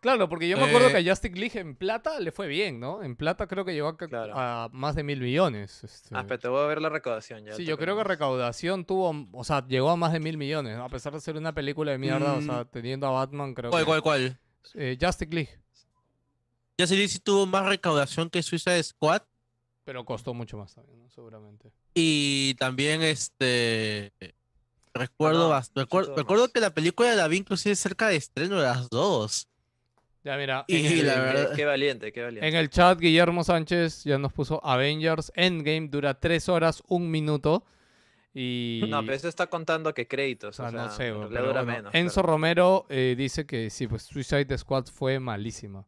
Claro, 0.00 0.28
porque 0.28 0.48
yo 0.48 0.56
me 0.56 0.64
acuerdo 0.64 0.88
Eh, 0.88 0.92
que 0.92 0.98
a 1.08 1.12
Justice 1.12 1.34
League 1.38 1.58
en 1.60 1.74
plata 1.76 2.18
le 2.20 2.32
fue 2.32 2.48
bien, 2.48 2.80
¿no? 2.80 3.02
En 3.02 3.14
plata 3.16 3.46
creo 3.46 3.64
que 3.64 3.72
llegó 3.72 3.88
a, 3.88 3.96
ca- 3.96 4.08
Claro. 4.08 4.32
a 4.36 4.68
más 4.72 4.94
de 4.96 5.02
mil 5.04 5.20
millones. 5.20 5.84
este. 5.84 6.08
Ah, 6.12 6.24
pero 6.26 6.38
te 6.40 6.48
voy 6.48 6.62
a 6.62 6.66
ver 6.66 6.80
la 6.80 6.88
recaudación 6.88 7.44
ya. 7.44 7.54
Sí, 7.54 7.64
yo 7.64 7.78
creo 7.78 7.96
que 7.96 8.04
recaudación 8.04 8.84
tuvo, 8.84 9.28
o 9.32 9.44
sea, 9.44 9.66
llegó 9.66 9.90
a 9.90 9.96
más 9.96 10.12
de 10.12 10.20
mil 10.20 10.36
millones, 10.36 10.78
a 10.78 10.88
pesar 10.88 11.12
de 11.12 11.20
ser 11.20 11.36
una 11.36 11.52
película 11.54 11.92
de 11.92 11.98
mierda, 11.98 12.34
o 12.34 12.40
Mm. 12.40 12.44
sea, 12.46 12.64
teniendo 12.64 13.06
a 13.06 13.10
Batman, 13.10 13.54
creo 13.54 13.70
¿cuál, 13.70 13.82
que... 13.82 13.86
cuál, 13.86 14.02
cuál? 14.02 14.38
Eh, 14.74 14.98
Justice 15.00 15.30
League. 15.32 15.58
Ya 16.78 16.86
se 16.86 16.94
dice 16.96 17.18
tuvo 17.20 17.46
más 17.46 17.66
recaudación 17.66 18.30
que 18.30 18.42
Suicide 18.42 18.82
Squad. 18.82 19.22
Pero 19.84 20.04
costó 20.04 20.32
mucho 20.34 20.56
más 20.56 20.74
también, 20.74 20.98
¿no? 21.00 21.10
seguramente. 21.10 21.72
Y 21.94 22.54
también 22.54 23.02
este 23.02 24.12
recuerdo, 24.94 25.48
no, 25.48 25.54
bast- 25.54 25.72
recuerdo, 25.74 26.14
recuerdo 26.16 26.48
que 26.48 26.60
la 26.60 26.70
película 26.74 27.14
la 27.14 27.26
vi 27.28 27.38
inclusive 27.38 27.74
cerca 27.76 28.08
de 28.08 28.16
estreno 28.16 28.56
de 28.56 28.62
las 28.62 28.88
dos. 28.90 29.48
Ya, 30.24 30.36
mira, 30.36 30.64
Y 30.68 30.76
en 30.86 30.86
el, 31.00 31.06
la 31.06 31.14
Qué- 31.14 31.20
verdad- 31.20 31.56
Qué 31.56 31.64
valiente, 31.64 32.12
qué 32.12 32.22
valiente. 32.22 32.48
en 32.48 32.54
el 32.54 32.70
chat 32.70 32.98
Guillermo 33.00 33.42
Sánchez 33.42 34.04
ya 34.04 34.18
nos 34.18 34.32
puso 34.32 34.64
Avengers 34.64 35.32
Endgame, 35.34 35.88
dura 35.88 36.14
3 36.14 36.48
horas, 36.48 36.82
1 36.88 37.04
minuto. 37.08 37.64
Y... 38.34 38.82
No, 38.88 39.00
pero 39.02 39.14
eso 39.14 39.28
está 39.28 39.48
contando 39.48 39.92
que 39.92 40.06
créditos. 40.06 40.58
O 40.58 40.62
sea, 40.62 40.70
no 40.70 40.90
sé, 40.90 41.12
pero 41.12 41.28
dura 41.28 41.62
bueno, 41.62 41.64
menos. 41.64 41.94
Enzo 41.94 42.22
claro. 42.22 42.28
Romero 42.34 42.86
eh, 42.88 43.14
dice 43.18 43.44
que 43.46 43.68
sí, 43.68 43.86
pues 43.88 44.04
Suicide 44.04 44.56
Squad 44.56 44.86
fue 44.86 45.18
malísima. 45.20 45.84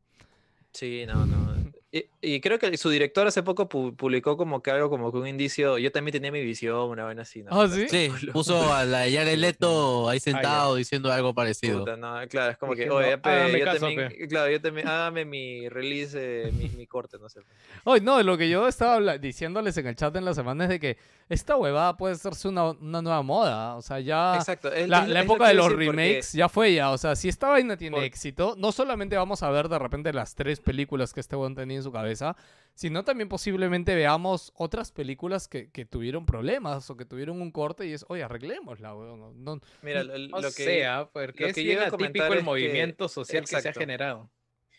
Sí, 0.72 1.04
no, 1.06 1.24
no. 1.24 1.54
Y, 1.96 2.06
y 2.20 2.40
creo 2.40 2.58
que 2.58 2.76
su 2.76 2.90
director 2.90 3.24
hace 3.24 3.44
poco 3.44 3.68
pu- 3.68 3.94
publicó 3.94 4.36
como 4.36 4.60
que 4.60 4.72
algo 4.72 4.90
como 4.90 5.12
que 5.12 5.18
un 5.18 5.28
indicio. 5.28 5.78
Yo 5.78 5.92
también 5.92 6.10
tenía 6.12 6.32
mi 6.32 6.42
visión, 6.42 6.90
una 6.90 7.04
vaina 7.04 7.22
así. 7.22 7.44
¿no? 7.44 7.50
Ah, 7.52 7.68
¿sí? 7.68 7.86
Sí, 7.88 8.10
puso 8.32 8.72
a 8.74 8.84
la 8.84 9.02
Jared 9.08 9.36
Leto 9.38 10.08
ahí 10.08 10.16
Ah, 10.16 10.20
sentado 10.20 10.74
diciendo 10.74 11.12
algo 11.12 11.32
parecido. 11.34 11.78
Puta, 11.78 11.96
no, 11.96 12.16
claro, 12.28 12.50
es 12.50 12.58
como 12.58 12.74
que, 12.74 12.90
oye, 12.90 13.16
pe, 13.18 13.30
"Hágame 13.30 13.58
yo 13.60 13.64
caso, 13.64 13.78
también, 13.86 14.08
pe". 14.08 14.26
claro, 14.26 14.50
yo 14.50 14.60
también, 14.60 14.88
hágame 14.88 15.24
mi 15.24 15.68
release, 15.68 16.18
eh, 16.48 16.50
mi, 16.50 16.68
mi 16.70 16.84
corte, 16.88 17.16
no 17.20 17.28
sé. 17.28 17.42
Oye, 17.84 18.00
no, 18.00 18.20
lo 18.24 18.36
que 18.36 18.48
yo 18.50 18.66
estaba 18.66 19.16
diciéndoles 19.18 19.76
en 19.76 19.86
el 19.86 19.94
chat 19.94 20.16
en 20.16 20.24
la 20.24 20.34
semana 20.34 20.64
es 20.64 20.70
de 20.70 20.80
que 20.80 20.96
esta 21.28 21.56
huevada 21.56 21.96
puede 21.96 22.14
hacerse 22.14 22.48
una, 22.48 22.70
una 22.72 23.02
nueva 23.02 23.22
moda. 23.22 23.76
O 23.76 23.82
sea, 23.82 24.00
ya. 24.00 24.34
Exacto. 24.34 24.72
es- 24.72 24.88
La, 24.88 25.04
es- 25.04 25.08
la 25.10 25.20
época 25.22 25.46
de 25.46 25.54
los 25.54 25.68
decir, 25.68 25.86
porque- 25.86 26.02
remakes 26.02 26.32
ya 26.32 26.48
fue 26.48 26.74
ya. 26.74 26.90
O 26.90 26.98
sea, 26.98 27.14
si 27.14 27.28
esta 27.28 27.50
vaina 27.50 27.76
tiene 27.76 27.96
Por- 27.98 28.04
éxito, 28.04 28.56
no 28.58 28.72
solamente 28.72 29.16
vamos 29.16 29.44
a 29.44 29.50
ver 29.50 29.68
de 29.68 29.78
repente 29.78 30.12
las 30.12 30.34
tres 30.34 30.58
películas 30.60 31.12
que 31.12 31.20
este 31.20 31.36
weón 31.36 31.54
tenía 31.54 31.76
en 31.78 31.83
su 31.84 31.92
cabeza, 31.92 32.36
sino 32.74 33.04
también 33.04 33.28
posiblemente 33.28 33.94
veamos 33.94 34.52
otras 34.56 34.90
películas 34.90 35.46
que, 35.46 35.70
que 35.70 35.84
tuvieron 35.84 36.26
problemas 36.26 36.90
o 36.90 36.96
que 36.96 37.04
tuvieron 37.04 37.40
un 37.40 37.52
corte 37.52 37.86
y 37.86 37.92
es, 37.92 38.04
oye, 38.08 38.24
arreglémosla, 38.24 38.94
weón. 38.96 39.44
No- 39.44 39.60
Mira, 39.82 40.02
lo, 40.02 40.18
lo 40.18 40.40
que, 40.40 40.50
sea, 40.64 41.08
porque 41.12 41.44
lo 41.44 41.48
es 41.50 41.54
que 41.54 41.62
bien 41.62 41.78
atípico 41.78 42.24
el 42.26 42.32
es 42.32 42.38
que- 42.38 42.42
movimiento 42.42 43.08
social 43.08 43.42
que 43.42 43.46
se 43.46 43.56
ha 43.56 43.58
exacto. 43.60 43.78
generado. 43.80 44.28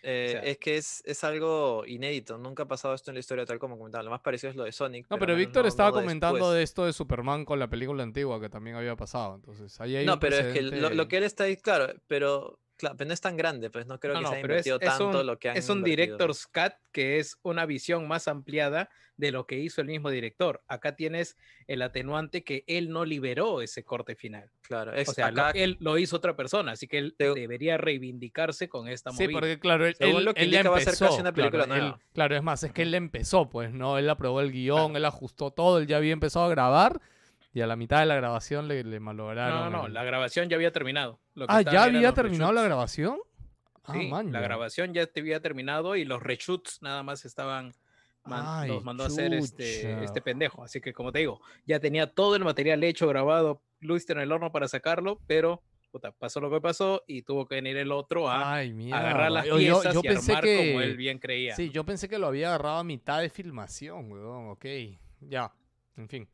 eh, 0.07 0.27
sea- 0.33 0.41
es 0.41 0.57
que 0.59 0.77
es, 0.77 1.01
es 1.05 1.23
algo 1.23 1.83
inédito. 1.87 2.37
Nunca 2.37 2.63
ha 2.63 2.67
pasado 2.67 2.93
esto 2.93 3.09
en 3.11 3.15
la 3.15 3.21
historia 3.21 3.43
tal 3.45 3.57
como 3.59 3.75
comentaba. 3.77 4.03
Lo 4.03 4.11
más 4.11 4.19
parecido 4.21 4.51
es 4.51 4.55
lo 4.57 4.65
de 4.65 4.71
Sonic. 4.71 5.07
No, 5.09 5.17
pero 5.17 5.33
menos 5.33 5.47
Víctor 5.47 5.63
no- 5.63 5.67
estaba 5.69 5.89
no 5.89 5.95
comentando 5.95 6.35
después. 6.35 6.55
de 6.57 6.63
esto 6.63 6.85
de 6.85 6.93
Superman 6.93 7.43
con 7.45 7.57
la 7.59 7.69
película 7.69 8.03
antigua 8.03 8.39
que 8.41 8.49
también 8.49 8.75
había 8.75 8.95
pasado. 8.97 9.35
Entonces, 9.35 9.79
ahí 9.81 9.95
hay 9.95 10.05
No, 10.05 10.19
pero 10.19 10.35
es 10.35 10.53
que 10.53 10.61
lo, 10.61 10.89
lo 10.91 11.07
que 11.07 11.17
él 11.17 11.23
está 11.23 11.45
ahí, 11.45 11.55
claro, 11.57 11.91
pero, 12.07 12.59
claro, 12.77 12.95
pero 12.97 13.07
no 13.07 13.13
es 13.13 13.21
tan 13.21 13.37
grande, 13.37 13.69
pues 13.69 13.85
no 13.87 13.99
creo 13.99 14.13
No, 14.13 14.19
que 14.19 14.23
no, 14.23 14.29
se 14.29 14.35
haya 14.35 14.39
es, 14.41 14.45
invertido 14.49 14.77
es 14.79 14.85
tanto 14.97 15.19
un, 15.21 15.25
lo 15.27 15.39
que 15.39 15.49
han 15.49 15.57
es 15.57 15.69
un 15.69 15.77
invertido. 15.79 16.05
director's 16.17 16.47
cut 16.47 16.73
que 16.91 17.19
es 17.19 17.37
una 17.43 17.65
visión 17.65 18.07
más 18.07 18.27
ampliada 18.27 18.89
de 19.17 19.31
lo 19.31 19.47
que 19.47 19.57
hizo 19.57 19.79
el 19.79 19.87
mismo 19.87 20.09
director. 20.09 20.61
Acá 20.67 20.97
tienes 20.97 21.37
el 21.67 21.81
atenuante 21.81 22.43
que 22.43 22.65
él 22.67 22.89
no 22.89 23.05
liberó 23.05 23.61
ese 23.61 23.81
corte 23.85 24.13
final. 24.13 24.51
Claro, 24.61 24.91
es 24.93 25.07
O 25.07 25.13
sea, 25.13 25.31
lo- 25.31 25.41
acá, 25.41 25.51
él 25.57 25.77
lo 25.79 25.97
hizo 25.97 26.17
otra 26.17 26.35
persona, 26.35 26.73
así 26.73 26.85
que 26.85 26.97
él 26.97 27.15
Te- 27.17 27.33
debería 27.33 27.77
reivindicarse 27.77 28.67
con 28.67 28.89
esta 28.89 29.11
Sí, 29.11 29.23
movida. 29.23 29.39
porque 29.39 29.57
claro, 29.59 29.85
él, 29.85 29.95
Según 29.95 30.17
él- 30.17 30.25
lo 30.25 30.33
que 30.33 30.41
él 30.41 30.51
ya 30.51 30.57
indica, 30.57 30.69
va 30.69 30.75
a 30.77 30.79
ser 30.81 30.89
empezó. 30.89 31.05
casi 31.07 31.21
una 31.21 31.31
película 31.33 31.63
claro, 31.63 31.75
él- 31.79 31.87
nueva. 31.91 31.99
claro, 32.13 32.35
es 32.35 32.43
más, 32.43 32.63
es 32.63 32.73
que 32.73 32.81
él 32.81 32.93
empezó, 32.93 33.49
pues, 33.49 33.71
¿no? 33.71 33.97
Él 33.97 34.09
aprobó 34.09 34.41
el 34.41 34.51
guion, 34.51 34.97
él 34.97 35.05
ajustó 35.05 35.49
todo, 35.51 35.77
él 35.79 35.87
ya 35.87 35.95
había 35.95 36.11
empezado 36.11 36.43
a 36.45 36.49
grabar 36.49 36.99
y 37.55 37.61
a 37.61 37.67
la 37.67 37.75
mitad 37.75 38.01
de 38.01 38.05
la 38.05 38.15
grabación 38.15 38.67
le, 38.67 38.83
le 38.83 38.99
malograron. 38.99 39.59
no, 39.59 39.69
no, 39.69 39.77
no, 39.79 39.87
el- 39.87 39.93
la 39.93 40.03
grabación 40.03 40.49
ya 40.49 40.57
había 40.57 40.71
terminado. 40.71 41.19
Lo 41.33 41.47
que 41.47 41.53
Ah, 41.53 41.61
¿ya 41.61 41.85
había 41.85 42.13
terminado 42.13 42.51
la 42.51 42.61
grabación? 42.61 43.17
Ah, 43.85 43.93
Sí, 43.93 44.07
man, 44.09 44.31
la 44.31 44.41
grabación 44.41 44.93
ya 44.93 45.05
te 45.07 45.21
había 45.21 45.39
terminado 45.41 45.95
y 45.95 46.03
los 46.05 46.21
reshoots 46.21 46.81
nada 46.81 47.01
más 47.01 47.23
estaban 47.23 47.71
man- 48.25 48.43
Ay, 48.45 48.69
los 48.69 48.83
mandó 48.83 49.03
a 49.03 49.07
hacer 49.07 49.33
este, 49.33 50.03
este 50.03 50.21
pendejo. 50.21 50.63
Así 50.63 50.81
que 50.81 50.91
como 50.93 51.11
te 51.11 51.19
digo, 51.19 51.39
ya 51.65 51.79
tenía 51.79 52.07
todo 52.11 52.35
el 52.35 52.43
material 52.43 52.83
hecho, 52.83 53.07
grabado, 53.07 53.61
listo 53.79 54.11
en 54.13 54.19
el 54.19 54.31
horno 54.31 54.51
para 54.51 54.67
sacarlo, 54.67 55.21
pero 55.27 55.61
puta, 55.91 56.11
pasó 56.11 56.41
lo 56.41 56.51
que 56.51 56.59
pasó 56.59 57.03
y 57.07 57.21
tuvo 57.21 57.45
que 57.45 57.55
venir 57.55 57.77
el 57.77 57.91
otro 57.93 58.27
a 58.29 58.55
Ay, 58.55 58.91
agarrar 58.91 59.31
las 59.31 59.45
Yo- 59.45 59.59
yo- 59.59 59.79
piezas 59.79 59.93
yo 59.93 59.99
y 60.03 60.07
pensé 60.09 60.31
armar 60.33 60.43
que... 60.43 60.57
como 60.57 60.81
él 60.81 60.97
bien 60.97 61.19
creía. 61.19 61.55
Sí, 61.55 61.69
yo 61.69 61.85
pensé 61.85 62.09
que 62.09 62.19
lo 62.19 62.27
había 62.27 62.47
agarrado 62.49 62.79
a 62.79 62.83
mitad 62.83 63.21
de 63.21 63.29
filmación, 63.29 64.11
weón. 64.11 64.49
Ok, 64.49 64.65
ya, 65.21 65.53
en 65.95 66.09
fin. 66.09 66.27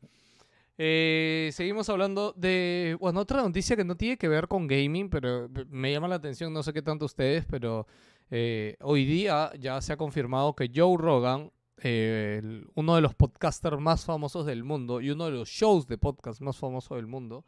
Eh, 0.78 1.50
seguimos 1.52 1.88
hablando 1.88 2.32
de, 2.36 2.96
bueno, 2.98 3.20
otra 3.20 3.42
noticia 3.42 3.76
que 3.76 3.84
no 3.84 3.96
tiene 3.96 4.16
que 4.16 4.28
ver 4.28 4.48
con 4.48 4.66
gaming, 4.66 5.10
pero 5.10 5.48
me 5.70 5.92
llama 5.92 6.08
la 6.08 6.16
atención, 6.16 6.52
no 6.52 6.62
sé 6.62 6.72
qué 6.72 6.82
tanto 6.82 7.04
ustedes, 7.04 7.44
pero 7.44 7.86
eh, 8.30 8.76
hoy 8.80 9.04
día 9.04 9.52
ya 9.58 9.80
se 9.82 9.92
ha 9.92 9.96
confirmado 9.98 10.54
que 10.54 10.70
Joe 10.74 10.96
Rogan, 10.96 11.52
eh, 11.82 12.64
uno 12.74 12.94
de 12.94 13.02
los 13.02 13.14
podcasters 13.14 13.78
más 13.78 14.06
famosos 14.06 14.46
del 14.46 14.64
mundo 14.64 15.02
y 15.02 15.10
uno 15.10 15.26
de 15.26 15.32
los 15.32 15.50
shows 15.50 15.86
de 15.86 15.98
podcast 15.98 16.40
más 16.40 16.56
famosos 16.56 16.96
del 16.96 17.06
mundo, 17.06 17.44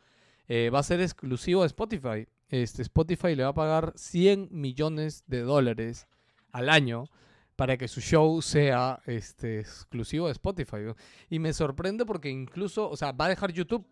eh, 0.47 0.69
va 0.69 0.81
a 0.81 0.83
ser 0.83 1.01
exclusivo 1.01 1.63
de 1.63 1.69
Spotify. 1.69 2.27
Este, 2.51 2.83
Spotify 2.83 3.35
le 3.35 3.45
va 3.45 3.51
a 3.51 3.55
pagar 3.55 3.93
100 3.97 4.49
millones 4.51 5.25
de 5.27 5.41
dólares 5.41 6.07
al 6.53 6.69
año 6.69 7.09
para 7.57 7.77
que 7.77 7.89
su 7.89 8.01
show 8.01 8.43
sea 8.43 9.01
este, 9.07 9.61
exclusivo 9.61 10.27
de 10.27 10.33
Spotify. 10.33 10.79
Y 11.31 11.39
me 11.39 11.53
sorprende 11.53 12.05
porque 12.05 12.31
incluso, 12.31 12.89
o 12.91 12.97
sea, 12.97 13.13
va 13.13 13.27
a 13.27 13.29
dejar 13.29 13.53
YouTube. 13.53 13.87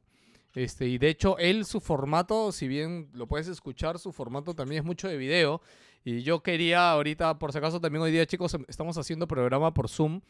Este, 0.54 0.86
y 0.86 0.98
de 0.98 1.08
hecho, 1.08 1.38
él, 1.38 1.64
su 1.64 1.80
formato, 1.80 2.52
si 2.52 2.68
bien 2.68 3.08
lo 3.14 3.26
puedes 3.26 3.48
escuchar, 3.48 3.98
su 3.98 4.12
formato 4.12 4.54
también 4.54 4.80
es 4.80 4.84
mucho 4.84 5.08
de 5.08 5.16
video. 5.16 5.62
Y 6.04 6.22
yo 6.22 6.42
quería 6.42 6.90
ahorita, 6.90 7.38
por 7.38 7.52
si 7.52 7.58
acaso, 7.58 7.80
también 7.80 8.02
hoy 8.02 8.10
día, 8.12 8.26
chicos, 8.26 8.52
em- 8.54 8.64
estamos 8.68 8.98
haciendo 8.98 9.26
programa 9.26 9.72
por 9.72 9.88
Zoom. 9.88 10.20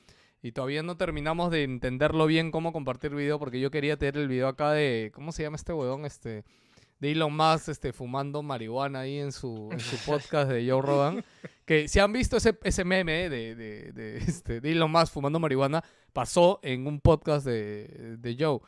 Y 0.42 0.52
todavía 0.52 0.82
no 0.82 0.96
terminamos 0.96 1.50
de 1.50 1.62
entenderlo 1.62 2.26
bien 2.26 2.50
cómo 2.50 2.72
compartir 2.72 3.14
video, 3.14 3.38
porque 3.38 3.60
yo 3.60 3.70
quería 3.70 3.96
tener 3.96 4.16
el 4.16 4.28
video 4.28 4.48
acá 4.48 4.72
de, 4.72 5.10
¿cómo 5.14 5.32
se 5.32 5.44
llama 5.44 5.56
este 5.56 5.72
huevón? 5.72 6.04
Este, 6.04 6.44
de 7.02 7.10
Elon 7.10 7.34
Musk 7.36 7.68
este, 7.68 7.92
fumando 7.92 8.44
marihuana 8.44 9.00
ahí 9.00 9.18
en 9.18 9.32
su, 9.32 9.68
en 9.72 9.80
su 9.80 9.96
podcast 10.06 10.48
de 10.48 10.70
Joe 10.70 10.80
Rogan. 10.80 11.24
Que 11.64 11.88
si 11.88 11.98
han 11.98 12.12
visto 12.12 12.36
ese, 12.36 12.56
ese 12.62 12.84
meme 12.84 13.28
de, 13.28 13.56
de, 13.56 13.92
de, 13.92 14.18
este, 14.18 14.60
de 14.60 14.70
Elon 14.70 14.88
Musk 14.88 15.12
fumando 15.12 15.40
marihuana, 15.40 15.82
pasó 16.12 16.60
en 16.62 16.86
un 16.86 17.00
podcast 17.00 17.44
de, 17.44 18.18
de 18.18 18.36
Joe. 18.38 18.60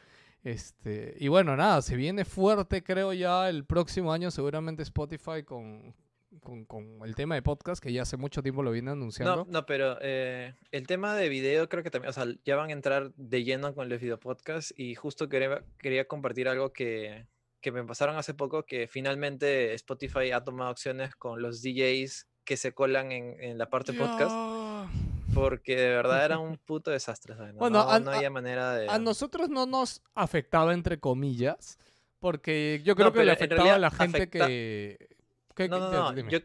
Este, 0.42 1.14
y 1.20 1.28
bueno, 1.28 1.56
nada, 1.56 1.80
se 1.80 1.94
viene 1.94 2.24
fuerte, 2.24 2.82
creo 2.82 3.12
ya, 3.12 3.48
el 3.48 3.64
próximo 3.66 4.12
año 4.12 4.32
seguramente 4.32 4.82
Spotify 4.82 5.44
con, 5.44 5.94
con, 6.42 6.64
con 6.64 6.98
el 7.04 7.14
tema 7.14 7.36
de 7.36 7.42
podcast, 7.42 7.80
que 7.80 7.92
ya 7.92 8.02
hace 8.02 8.16
mucho 8.16 8.42
tiempo 8.42 8.64
lo 8.64 8.72
viene 8.72 8.90
anunciando. 8.90 9.44
No, 9.44 9.46
no, 9.48 9.64
pero 9.64 9.96
eh, 10.00 10.54
el 10.72 10.88
tema 10.88 11.14
de 11.14 11.28
video 11.28 11.68
creo 11.68 11.84
que 11.84 11.90
también, 11.90 12.10
o 12.10 12.12
sea, 12.12 12.26
ya 12.44 12.56
van 12.56 12.70
a 12.70 12.72
entrar 12.72 13.12
de 13.14 13.44
lleno 13.44 13.76
con 13.76 13.88
los 13.88 14.00
videopodcasts 14.00 14.74
y 14.76 14.96
justo 14.96 15.28
quería, 15.28 15.62
quería 15.78 16.08
compartir 16.08 16.48
algo 16.48 16.72
que, 16.72 17.26
que 17.64 17.72
me 17.72 17.82
pasaron 17.82 18.16
hace 18.18 18.34
poco, 18.34 18.64
que 18.66 18.86
finalmente 18.88 19.72
Spotify 19.72 20.32
ha 20.32 20.44
tomado 20.44 20.68
acciones 20.70 21.16
con 21.16 21.40
los 21.40 21.62
DJs 21.62 22.26
que 22.44 22.58
se 22.58 22.74
colan 22.74 23.10
en, 23.10 23.40
en 23.42 23.56
la 23.56 23.70
parte 23.70 23.94
podcast, 23.94 24.34
porque 25.32 25.74
de 25.74 25.88
verdad 25.88 26.26
era 26.26 26.38
un 26.38 26.58
puto 26.66 26.90
desastre. 26.90 27.34
¿sabes? 27.34 27.54
No, 27.54 27.60
Bueno, 27.60 27.82
no, 27.82 27.90
a- 27.90 28.00
no 28.00 28.10
había 28.10 28.28
manera 28.28 28.74
de... 28.74 28.86
A 28.90 28.98
nosotros 28.98 29.48
no 29.48 29.64
nos 29.64 30.02
afectaba, 30.14 30.74
entre 30.74 31.00
comillas, 31.00 31.78
porque 32.18 32.82
yo 32.84 32.94
creo 32.96 33.06
No, 33.08 33.12
que 33.14 33.24
le 33.24 33.32
afectaba 33.32 33.74
a 33.74 33.78
la 33.78 33.90
gente 33.90 34.18
afecta- 34.24 34.46
que... 34.46 35.08
que- 35.56 35.68
No, 35.70 35.78
no, 35.78 36.12
no, 36.12 36.28
yo, 36.28 36.40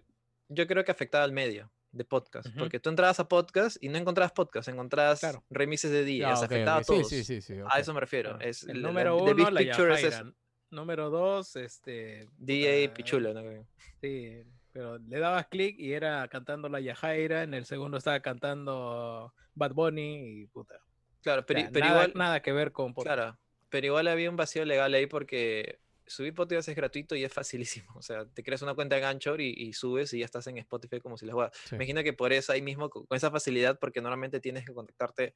yo 0.48 0.68
creo 0.68 0.86
que 0.86 0.92
afectaba 0.92 1.26
al 1.26 1.34
medio 1.34 1.70
de 1.92 2.06
podcast, 2.06 2.48
porque 2.58 2.80
tú 2.80 2.90
entrabas 2.92 3.20
a 3.20 3.28
podcast 3.28 3.76
y 3.82 3.90
no 3.90 3.98
encontrabas 3.98 4.32
podcast, 4.32 4.70
encontrabas 4.70 5.20
Claro. 5.20 5.44
remixes 5.50 5.92
de 5.92 6.18
Ya, 6.18 6.34
ok, 6.34 6.44
afectaba 6.46 6.80
a 6.80 6.84
todos. 6.84 7.10
Sí, 7.10 7.26
sí, 7.26 7.42
sí. 7.42 7.56
A 7.70 7.78
eso 7.80 7.94
me 7.94 8.00
refiero. 8.00 8.40
Es 8.40 8.64
el 8.64 8.82
la- 8.82 8.88
número 8.88 9.18
uno, 9.18 9.50
la. 9.50 10.34
Número 10.72 11.10
dos, 11.10 11.56
este... 11.56 12.28
DJ 12.38 12.90
puta, 12.90 12.94
Pichulo, 12.96 13.34
¿no? 13.34 13.68
Sí, 14.02 14.44
pero 14.72 14.98
le 14.98 15.20
dabas 15.20 15.48
clic 15.48 15.78
y 15.80 15.94
era 15.94 16.28
cantando 16.28 16.70
la 16.70 16.80
Yajaira, 16.80 17.44
en 17.44 17.54
el 17.54 17.66
segundo 17.66 17.98
estaba 17.98 18.20
cantando 18.20 19.34
Bad 19.56 19.74
Bunny 19.74 20.42
y 20.42 20.46
puta. 20.48 20.80
Claro, 21.22 21.46
pero, 21.46 21.60
O 21.60 21.64
sea, 21.64 21.72
pero 21.72 21.86
nada, 21.86 22.04
igual, 22.04 22.14
nada 22.16 22.42
que 22.42 22.52
ver 22.52 22.72
con 22.72 22.94
podcast. 22.94 23.16
claro, 23.16 23.38
pero 23.70 23.88
igual 23.88 24.08
había 24.08 24.30
un 24.30 24.38
vacío 24.38 24.64
legal 24.66 24.94
ahí 24.94 25.06
porque 25.06 25.80
subir 26.10 26.34
podcast 26.34 26.68
es 26.70 26.76
gratuito 26.76 27.16
y 27.16 27.24
es 27.24 27.32
facilísimo. 27.32 27.94
O 27.96 28.02
sea, 28.02 28.26
te 28.26 28.44
creas 28.44 28.62
una 28.62 28.74
cuenta 28.74 28.98
en 28.98 29.04
Anchor 29.04 29.42
y, 29.42 29.54
y 29.56 29.74
subes 29.74 30.14
y 30.14 30.20
ya 30.20 30.26
estás 30.26 30.48
en 30.48 30.58
Spotify 30.58 31.00
como 31.00 31.18
si 31.18 31.26
les 31.26 31.34
juegas. 31.34 31.56
Sí. 31.66 31.76
Imagino 31.76 32.04
que 32.04 32.14
por 32.14 32.34
eso 32.34 32.52
ahí 32.52 32.62
mismo, 32.62 32.90
con 32.90 33.06
esa 33.12 33.30
facilidad, 33.32 33.78
porque 33.80 34.02
normalmente 34.02 34.40
tienes 34.40 34.66
que 34.66 34.74
contactarte. 34.74 35.34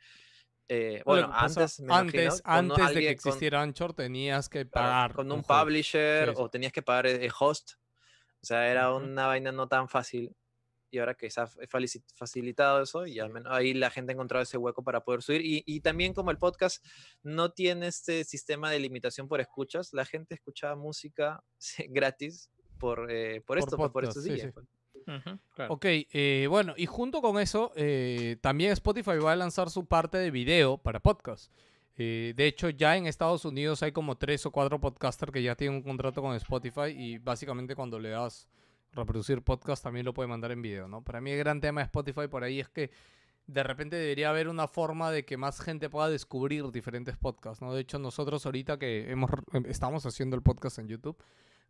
Eh, 0.70 1.02
bueno, 1.06 1.30
antes, 1.34 1.80
me 1.82 1.94
antes, 1.94 2.14
imagino, 2.14 2.42
antes 2.46 2.78
de 2.78 2.82
que 2.84 2.88
alguien 2.88 3.06
con- 3.06 3.14
existiera 3.14 3.62
Anchor 3.62 3.94
tenías 3.94 4.50
que 4.50 4.66
pagar 4.66 5.14
con 5.14 5.32
un, 5.32 5.40
host. 5.40 5.50
publisher 5.50 6.30
Sí, 6.30 6.36
sí. 6.36 6.42
o 6.42 6.50
tenías 6.50 6.72
que 6.72 6.82
pagar 6.82 7.08
el 7.08 7.32
host. 7.38 7.74
O 8.42 8.46
sea, 8.46 8.70
era 8.70 8.94
una 8.94 9.28
vaina 9.28 9.52
no 9.52 9.68
tan 9.68 9.88
fácil. 9.90 10.36
Y 10.92 11.00
ahora 11.00 11.16
que 11.16 11.28
se 11.32 11.42
ha 11.42 11.48
facilitado 12.16 12.84
eso, 12.84 13.08
y 13.08 13.20
al 13.20 13.32
menos 13.32 13.52
ahí 13.52 13.74
la 13.74 13.90
gente 13.90 14.12
ha 14.12 14.14
encontrado 14.14 14.44
ese 14.44 14.58
hueco 14.58 14.84
para 14.84 15.04
poder 15.04 15.24
subir. 15.24 15.42
Y, 15.44 15.64
y 15.66 15.82
también 15.82 16.14
como 16.14 16.30
el 16.30 16.38
podcast 16.38 16.86
no 17.24 17.52
tiene 17.52 17.88
este 17.88 18.24
sistema 18.24 18.70
de 18.70 18.78
limitación 18.80 19.28
por 19.28 19.42
escuchas, 19.42 19.92
la 19.94 20.06
gente 20.06 20.36
escuchaba 20.36 20.76
música 20.76 21.44
gratis 21.90 22.52
por, 22.78 23.10
eh, 23.12 23.42
por, 23.42 23.46
Por 23.46 23.58
esto, 23.60 23.76
pues, 23.78 23.92
por 23.92 23.92
podcast, 24.04 24.18
estos 24.18 24.24
días. 24.26 24.54
sí. 24.56 24.62
Claro. 25.56 25.74
Ok, 25.74 25.86
eh, 25.86 26.48
bueno, 26.50 26.74
y 26.78 26.86
junto 26.86 27.22
con 27.22 27.40
eso, 27.40 27.72
eh, 27.76 28.38
también 28.42 28.72
Spotify 28.72 29.18
va 29.18 29.34
a 29.34 29.36
lanzar 29.36 29.70
su 29.70 29.86
parte 29.86 30.18
de 30.18 30.32
video 30.32 30.78
para 30.78 31.00
podcast. 31.00 31.52
Eh, 31.96 32.34
de 32.36 32.48
hecho, 32.48 32.70
ya 32.70 32.98
en 32.98 33.06
Estados 33.06 33.46
Unidos 33.46 33.84
hay 33.84 33.92
como 33.92 34.18
tres 34.18 34.46
o 34.46 34.52
cuatro 34.52 34.80
podcasters 34.80 35.32
que 35.32 35.44
ya 35.44 35.56
tienen 35.56 35.78
un 35.78 35.84
contrato 35.84 36.22
con 36.22 36.36
Spotify 36.36 36.90
y 36.90 37.18
básicamente 37.20 37.76
cuando 37.76 38.00
le 38.00 38.10
das 38.10 38.48
reproducir 38.94 39.42
podcast 39.42 39.84
también 39.84 40.06
lo 40.06 40.14
puede 40.14 40.28
mandar 40.28 40.52
en 40.52 40.62
video, 40.62 40.88
¿no? 40.88 41.04
Para 41.04 41.22
mí 41.22 41.32
el 41.32 41.38
gran 41.38 41.62
tema 41.62 41.82
de 41.82 41.86
Spotify 41.86 42.28
por 42.28 42.44
ahí 42.44 42.60
es 42.60 42.70
que 42.70 42.92
de 43.48 43.64
repente 43.64 43.96
debería 43.96 44.30
haber 44.30 44.48
una 44.48 44.68
forma 44.68 45.12
de 45.12 45.26
que 45.26 45.38
más 45.38 45.60
gente 45.60 45.90
pueda 45.90 46.10
descubrir 46.10 46.70
diferentes 46.72 47.18
podcasts, 47.18 47.62
¿no? 47.62 47.74
De 47.74 47.82
hecho, 47.82 48.00
nosotros 48.00 48.46
ahorita 48.46 48.80
que 48.80 49.12
hemos, 49.12 49.30
em, 49.52 49.66
estamos 49.68 50.06
haciendo 50.06 50.36
el 50.36 50.42
podcast 50.42 50.80
en 50.80 50.88
YouTube, 50.88 51.18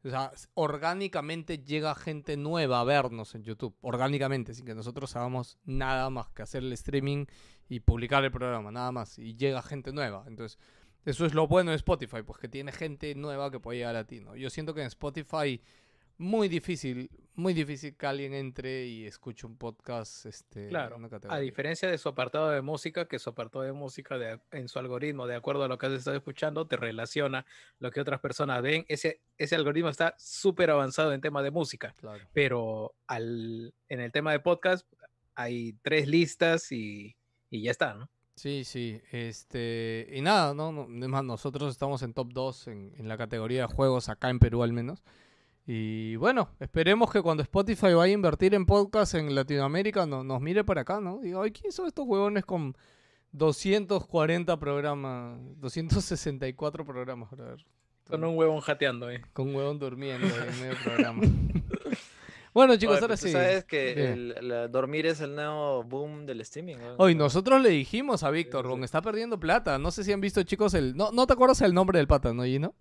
o 0.05 0.09
sea, 0.09 0.31
orgánicamente 0.53 1.59
llega 1.59 1.95
gente 1.95 2.35
nueva 2.35 2.81
a 2.81 2.83
vernos 2.83 3.35
en 3.35 3.43
YouTube, 3.43 3.75
orgánicamente, 3.81 4.53
sin 4.53 4.65
que 4.65 4.75
nosotros 4.75 5.15
hagamos 5.15 5.57
nada 5.63 6.09
más 6.09 6.29
que 6.29 6.41
hacer 6.41 6.63
el 6.63 6.73
streaming 6.73 7.25
y 7.69 7.79
publicar 7.79 8.23
el 8.23 8.31
programa, 8.31 8.71
nada 8.71 8.91
más, 8.91 9.17
y 9.17 9.35
llega 9.35 9.61
gente 9.61 9.93
nueva. 9.93 10.25
Entonces, 10.27 10.59
eso 11.05 11.25
es 11.25 11.33
lo 11.33 11.47
bueno 11.47 11.71
de 11.71 11.77
Spotify, 11.77 12.21
pues 12.25 12.39
que 12.39 12.47
tiene 12.47 12.71
gente 12.71 13.15
nueva 13.15 13.49
que 13.49 13.59
puede 13.59 13.79
llegar 13.79 13.95
a 13.95 14.05
ti, 14.05 14.19
¿no? 14.19 14.35
Yo 14.35 14.49
siento 14.49 14.73
que 14.73 14.81
en 14.81 14.87
Spotify 14.87 15.61
muy 16.17 16.47
difícil, 16.47 17.09
muy 17.35 17.53
difícil 17.53 17.95
que 17.95 18.05
alguien 18.05 18.33
entre 18.33 18.85
y 18.85 19.05
escuche 19.05 19.47
un 19.47 19.57
podcast, 19.57 20.25
este, 20.27 20.69
Claro, 20.69 20.97
una 20.97 21.09
A 21.29 21.39
diferencia 21.39 21.89
de 21.89 21.97
su 21.97 22.07
apartado 22.09 22.49
de 22.51 22.61
música, 22.61 23.07
que 23.07 23.17
su 23.19 23.29
apartado 23.31 23.63
de 23.65 23.73
música 23.73 24.17
de- 24.17 24.39
en 24.51 24.67
su 24.67 24.77
algoritmo, 24.79 25.25
de 25.25 25.35
acuerdo 25.35 25.63
a 25.63 25.67
lo 25.67 25.77
que 25.77 25.87
has 25.87 25.93
estado 25.93 26.15
escuchando, 26.15 26.67
te 26.67 26.77
relaciona 26.77 27.45
lo 27.79 27.89
que 27.91 27.99
otras 28.01 28.19
personas 28.19 28.61
ven. 28.61 28.85
Ese, 28.87 29.21
ese 29.37 29.55
algoritmo 29.55 29.89
está 29.89 30.15
súper 30.19 30.69
avanzado 30.69 31.13
en 31.13 31.21
tema 31.21 31.41
de 31.41 31.51
música, 31.51 31.93
Claro. 31.99 32.23
pero 32.33 32.93
al, 33.07 33.73
en 33.89 33.99
el 33.99 34.11
tema 34.11 34.31
de 34.31 34.39
podcast 34.39 34.87
hay 35.35 35.73
tres 35.81 36.07
listas 36.07 36.71
y, 36.71 37.15
y 37.49 37.63
ya 37.63 37.71
está, 37.71 37.95
¿no? 37.95 38.09
Sí, 38.35 38.63
sí, 38.63 38.99
este, 39.11 40.07
y 40.11 40.21
nada, 40.21 40.53
¿no? 40.53 40.71
no 40.71 41.05
es 41.05 41.09
más, 41.11 41.23
nosotros 41.23 41.71
estamos 41.71 42.01
en 42.01 42.13
top 42.13 42.33
2 42.33 42.67
en, 42.67 42.93
en 42.97 43.07
la 43.07 43.17
categoría 43.17 43.67
de 43.67 43.73
juegos 43.73 44.09
acá 44.09 44.29
en 44.29 44.39
Perú 44.39 44.63
al 44.63 44.73
menos. 44.73 45.03
Y 45.65 46.15
bueno, 46.17 46.49
esperemos 46.59 47.09
que 47.11 47.21
cuando 47.21 47.41
Spotify 47.43 47.93
vaya 47.93 48.03
a 48.03 48.07
invertir 48.09 48.53
en 48.53 48.65
podcast 48.65 49.13
en 49.15 49.33
Latinoamérica 49.33 50.05
no, 50.05 50.23
nos 50.23 50.41
mire 50.41 50.63
para 50.65 50.81
acá, 50.81 50.99
¿no? 50.99 51.19
Diga, 51.19 51.41
ay, 51.41 51.51
¿quién 51.51 51.71
son 51.71 51.87
estos 51.87 52.05
huevones 52.05 52.43
con 52.43 52.75
240 53.31 54.59
programas, 54.59 55.37
264 55.57 56.85
programas, 56.85 57.29
brother? 57.31 57.65
Con 58.09 58.23
un 58.25 58.37
huevón 58.37 58.59
jateando, 58.59 59.09
¿eh? 59.09 59.21
Con 59.31 59.49
un 59.49 59.55
huevón 59.55 59.79
durmiendo 59.79 60.27
en 60.27 60.59
medio 60.59 60.75
programa. 60.83 61.21
bueno, 62.53 62.75
chicos, 62.75 62.95
Oye, 62.97 63.01
ahora 63.03 63.15
sí. 63.17 63.31
sabes 63.31 63.63
que 63.63 64.11
el- 64.11 64.69
dormir 64.69 65.05
es 65.05 65.21
el 65.21 65.33
nuevo 65.33 65.83
boom 65.83 66.25
del 66.25 66.41
streaming. 66.41 66.75
¿no? 66.75 66.95
Hoy 66.97 67.15
nosotros 67.15 67.61
le 67.61 67.69
dijimos 67.69 68.23
a 68.23 68.29
Víctor, 68.31 68.65
sí, 68.65 68.69
Ron, 68.69 68.79
sí. 68.79 68.85
está 68.85 69.01
perdiendo 69.01 69.39
plata. 69.39 69.79
No 69.79 69.91
sé 69.91 70.03
si 70.03 70.11
han 70.11 70.19
visto, 70.19 70.43
chicos, 70.43 70.73
el... 70.73 70.95
No, 70.97 71.11
no 71.13 71.25
te 71.25 71.31
acuerdas 71.33 71.61
el 71.61 71.73
nombre 71.73 71.97
del 71.99 72.07
pata, 72.07 72.33
¿no, 72.33 72.43
Gino? 72.43 72.75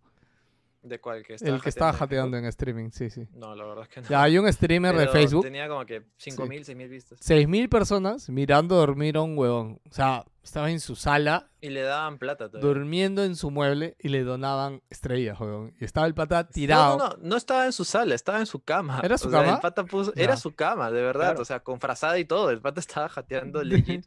¿De 0.82 1.00
cuál? 1.00 1.22
Que 1.24 1.34
El 1.34 1.60
que 1.60 1.68
estaba 1.68 1.92
jateando 1.92 2.36
en 2.36 2.44
en 2.44 2.48
streaming, 2.48 2.90
sí, 2.90 3.08
sí. 3.08 3.28
No, 3.34 3.54
la 3.54 3.64
verdad 3.64 3.84
es 3.84 3.88
que 3.88 4.00
no. 4.00 4.08
Ya 4.08 4.22
hay 4.22 4.36
un 4.36 4.52
streamer 4.52 4.92
de 4.92 5.06
Pero 5.06 5.12
Facebook, 5.12 5.42
Tenía 5.44 5.68
como 5.68 5.86
que 5.86 6.02
5.000, 6.02 6.64
6.000 6.64 6.88
vistas. 6.88 7.20
6.000 7.20 7.68
personas 7.68 8.28
mirando 8.28 8.74
dormir 8.74 9.16
a 9.16 9.22
un 9.22 9.38
huevón. 9.38 9.80
O 9.88 9.92
sea, 9.92 10.24
estaba 10.42 10.70
en 10.70 10.80
su 10.80 10.96
sala, 10.96 11.48
Y 11.60 11.68
le 11.70 11.82
daban 11.82 12.18
plata 12.18 12.48
todavía. 12.48 12.68
durmiendo 12.68 13.22
en 13.22 13.36
su 13.36 13.50
mueble 13.50 13.96
y 14.00 14.08
le 14.08 14.24
donaban 14.24 14.82
estrellas, 14.90 15.38
huevón. 15.40 15.74
Y 15.80 15.84
estaba 15.84 16.06
el 16.06 16.14
pata 16.14 16.48
tirado. 16.48 16.98
No, 16.98 17.08
no, 17.10 17.16
no 17.20 17.36
estaba 17.36 17.64
en 17.66 17.72
su 17.72 17.84
sala, 17.84 18.14
estaba 18.14 18.40
en 18.40 18.46
su 18.46 18.60
cama. 18.62 19.00
¿Era 19.04 19.18
su 19.18 19.28
O 19.28 19.30
sea, 19.30 19.40
cama? 19.42 19.54
el 19.54 19.60
pata 19.60 19.84
puso. 19.84 20.12
Era 20.16 20.36
su 20.36 20.54
cama, 20.54 20.90
de 20.90 21.00
verdad. 21.02 21.26
Claro. 21.30 21.42
O 21.42 21.44
sea, 21.44 21.60
con 21.60 21.78
frazada 21.80 22.18
y 22.18 22.24
todo. 22.24 22.50
El 22.50 22.60
pata 22.60 22.80
estaba 22.80 23.08
jateando 23.08 23.62
legit. 23.64 24.04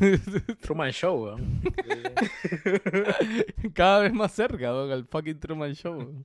Truman 0.62 0.90
Show, 0.92 1.24
weón. 1.24 1.60
Cada 3.74 4.00
vez 4.00 4.12
más 4.12 4.32
cerca, 4.32 4.72
weón, 4.72 4.90
al 4.90 5.04
fucking 5.06 5.38
Truman 5.40 5.74
Show. 5.74 6.24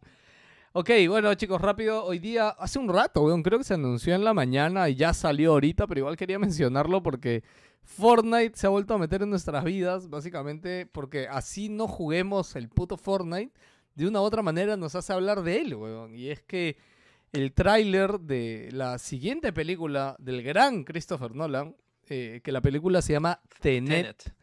Ok, 0.71 0.91
bueno 1.07 1.33
chicos, 1.33 1.59
rápido, 1.59 2.05
hoy 2.05 2.19
día, 2.19 2.49
hace 2.49 2.77
un 2.77 2.89
rato, 2.89 3.23
weón, 3.23 3.41
creo 3.41 3.57
que 3.57 3.63
se 3.63 3.73
anunció 3.73 4.13
en 4.13 4.23
la 4.23 4.35
mañana 4.35 4.87
y 4.87 4.93
ya 4.95 5.15
salió 5.15 5.53
ahorita, 5.53 5.87
pero 5.87 6.01
igual 6.01 6.15
quería 6.15 6.37
mencionarlo 6.37 7.01
porque 7.01 7.43
Fortnite 7.81 8.51
se 8.55 8.67
ha 8.67 8.69
vuelto 8.69 8.93
a 8.93 8.99
meter 8.99 9.23
en 9.23 9.31
nuestras 9.31 9.63
vidas, 9.63 10.09
básicamente 10.09 10.85
porque 10.85 11.27
así 11.27 11.69
no 11.69 11.87
juguemos 11.87 12.55
el 12.55 12.69
puto 12.69 12.97
Fortnite, 12.97 13.51
de 13.95 14.07
una 14.07 14.21
u 14.21 14.23
otra 14.23 14.43
manera 14.43 14.77
nos 14.77 14.93
hace 14.93 15.11
hablar 15.11 15.41
de 15.41 15.59
él, 15.59 15.73
weón. 15.73 16.13
Y 16.13 16.29
es 16.29 16.43
que 16.43 16.77
el 17.33 17.51
tráiler 17.51 18.19
de 18.19 18.69
la 18.71 18.99
siguiente 18.99 19.51
película 19.51 20.15
del 20.19 20.43
gran 20.43 20.83
Christopher 20.83 21.33
Nolan, 21.33 21.75
eh, 22.09 22.41
que 22.43 22.51
la 22.51 22.61
película 22.61 23.01
se 23.01 23.13
llama 23.13 23.41
Tenet, 23.59 23.89
Tenet. 23.89 24.35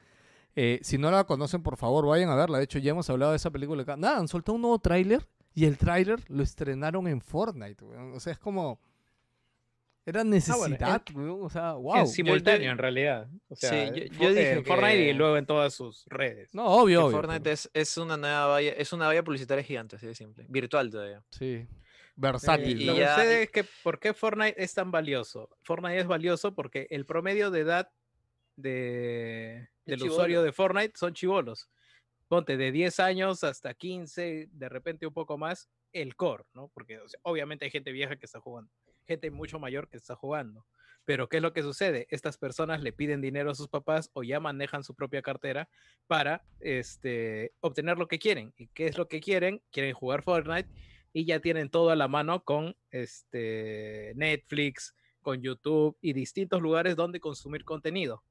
eh, 0.57 0.81
si 0.83 0.99
no 0.99 1.09
la 1.13 1.23
conocen, 1.23 1.63
por 1.63 1.77
favor, 1.77 2.05
vayan 2.05 2.31
a 2.31 2.35
verla. 2.35 2.59
De 2.59 2.65
hecho, 2.65 2.81
ya 2.81 2.91
hemos 2.91 3.09
hablado 3.11 3.31
de 3.31 3.37
esa 3.37 3.51
película 3.51 3.83
acá. 3.83 3.97
Nada, 3.97 4.19
han 4.19 4.29
soltado 4.29 4.57
un 4.57 4.63
nuevo 4.63 4.79
tráiler 4.81 5.27
y 5.57 5.65
el 5.65 5.77
tráiler 5.79 6.21
lo 6.29 6.43
estrenaron 6.45 7.09
en 7.09 7.21
Fortnite, 7.21 7.83
weón. 7.85 8.13
O 8.13 8.21
sea, 8.21 8.33
es 8.35 8.39
como... 8.39 8.79
Era 10.05 10.23
necesidad, 10.23 11.03
weón. 11.15 11.43
O 11.43 11.51
sea, 11.51 11.73
wow. 11.73 11.97
En 11.97 12.07
simultáneo, 12.07 12.71
en 12.71 12.79
realidad. 12.79 13.27
O 13.49 13.57
sea, 13.57 13.71
Sí, 13.93 14.09
yo- 14.21 14.29
en 14.29 14.35
dije 14.37 14.53
en 14.53 14.65
Fortnite 14.65 15.09
y 15.09 15.13
luego 15.15 15.37
en 15.37 15.47
todas 15.47 15.75
sus 15.75 16.05
redes. 16.07 16.55
No, 16.55 16.67
obvio, 16.67 17.07
obvio. 17.07 17.17
Fortnite 17.17 17.41
pero- 17.41 17.55
es, 17.55 17.69
es 17.75 17.97
una 17.97 18.17
nueva 18.17 18.47
valla, 18.47 18.71
es 18.73 18.93
una 18.93 19.07
valla 19.07 19.25
publicitaria 19.25 19.65
gigante, 19.65 19.97
así 19.97 20.07
de 20.07 20.15
simple. 20.15 20.47
Virtual 20.49 20.91
todavía. 20.91 21.25
Sí. 21.31 21.45
Eh, 21.47 21.69
Versátil. 22.15 22.81
y 22.83 22.85
lo 22.85 22.95
que 22.95 23.01
y- 23.01 23.43
es 23.43 23.51
que, 23.51 23.65
¿por 23.83 23.99
qué 23.99 24.15
Fortnite 24.15 24.63
es 24.63 24.73
tan 24.75 24.91
valioso? 24.93 25.49
Fortnite 25.63 25.99
es 25.99 26.07
valioso 26.07 26.55
porque 26.55 26.87
el 26.91 27.05
promedio 27.05 27.51
de 27.51 27.61
edad 27.61 27.91
de, 28.55 29.69
del 29.85 29.97
chibolo. 29.99 30.13
usuario 30.13 30.43
de 30.43 30.53
Fortnite 30.53 30.93
son 30.97 31.15
chivolos. 31.15 31.69
Ponte 32.29 32.57
de 32.57 32.73
10 32.73 33.01
años 33.01 33.45
hasta 33.45 33.75
15, 33.75 34.49
de 34.51 34.69
repente 34.69 35.07
un 35.07 35.15
poco 35.15 35.39
más, 35.39 35.69
el 35.93 36.17
core, 36.17 36.45
¿no? 36.55 36.69
Porque 36.75 37.01
obviamente 37.23 37.65
hay 37.65 37.71
gente 37.71 37.93
vieja 37.93 38.17
que 38.17 38.27
está 38.27 38.41
jugando, 38.41 38.71
gente 39.07 39.31
mucho 39.31 39.59
mayor 39.59 39.89
que 39.89 39.97
está 39.97 40.17
jugando. 40.17 40.67
Pero 41.05 41.29
¿qué 41.29 41.37
es 41.37 41.43
lo 41.43 41.53
que 41.53 41.63
sucede? 41.63 42.09
Estas 42.11 42.37
personas 42.37 42.83
le 42.83 42.93
piden 42.93 43.21
dinero 43.21 43.51
a 43.53 43.55
sus 43.55 43.69
papás 43.69 44.11
o 44.13 44.25
ya 44.25 44.41
manejan 44.41 44.83
su 44.83 44.95
propia 44.95 45.23
cartera 45.23 45.69
para 46.09 46.45
este, 46.59 47.53
obtener 47.61 47.97
lo 47.97 48.09
que 48.09 48.19
quieren. 48.19 48.53
¿Y 48.57 48.67
qué 48.69 48.87
es 48.87 48.99
lo 48.99 49.07
que 49.07 49.21
quieren? 49.21 49.63
Quieren 49.71 49.95
jugar 49.95 50.23
Fortnite 50.23 50.69
y 51.13 51.25
ya 51.25 51.39
tienen 51.39 51.71
todo 51.71 51.91
a 51.91 51.97
la 51.97 52.09
mano 52.09 52.43
con 52.43 52.77
este, 52.91 54.13
Netflix, 54.17 54.97
con 55.23 55.41
YouTube 55.41 55.97
y 56.01 56.13
distintos 56.13 56.61
lugares 56.61 56.97
donde 56.97 57.21
consumir 57.21 57.65
contenido. 57.65 58.25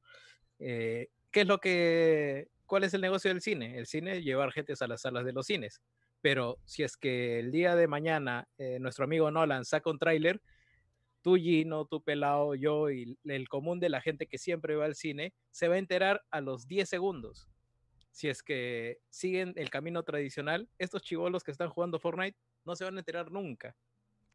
Eh, 0.60 1.08
¿Qué 1.32 1.42
es 1.42 1.48
lo 1.48 1.60
que, 1.60 2.50
cuál 2.66 2.84
es 2.84 2.94
el 2.94 3.02
negocio 3.02 3.30
del 3.30 3.42
cine? 3.42 3.78
El 3.78 3.86
cine 3.88 4.18
es 4.18 4.24
llevar 4.24 4.52
gente 4.52 4.74
a 4.80 4.88
las 4.88 5.02
salas 5.02 5.26
de 5.26 5.34
los 5.34 5.46
cines. 5.46 5.82
Pero 6.22 6.58
si 6.66 6.84
es 6.84 6.98
que 6.98 7.40
el 7.40 7.52
día 7.52 7.76
de 7.76 7.88
mañana 7.88 8.48
eh, 8.58 8.80
nuestro 8.80 9.06
amigo 9.06 9.30
Nolan 9.32 9.64
saca 9.66 9.90
un 9.90 10.00
tráiler, 10.00 10.42
tú 11.22 11.36
Gino, 11.36 11.86
tú 11.86 12.02
Pelao, 12.04 12.56
yo 12.56 12.90
y 12.90 13.18
el 13.26 13.48
común 13.50 13.80
de 13.80 13.90
la 13.90 14.02
gente 14.02 14.28
que 14.28 14.38
siempre 14.38 14.76
va 14.76 14.86
al 14.86 14.96
cine 14.96 15.34
se 15.52 15.68
va 15.68 15.76
a 15.76 15.80
enterar 15.80 16.24
a 16.32 16.42
los 16.42 16.68
10 16.68 16.88
segundos. 16.90 17.48
Si 18.12 18.30
es 18.30 18.42
que 18.44 19.00
siguen 19.10 19.54
el 19.58 19.70
camino 19.70 20.04
tradicional, 20.04 20.70
estos 20.78 21.02
chivolos 21.04 21.44
que 21.44 21.52
están 21.52 21.70
jugando 21.70 22.00
Fortnite 22.00 22.38
no 22.64 22.76
se 22.76 22.86
van 22.86 22.96
a 22.96 23.00
enterar 23.00 23.30
nunca. 23.32 23.76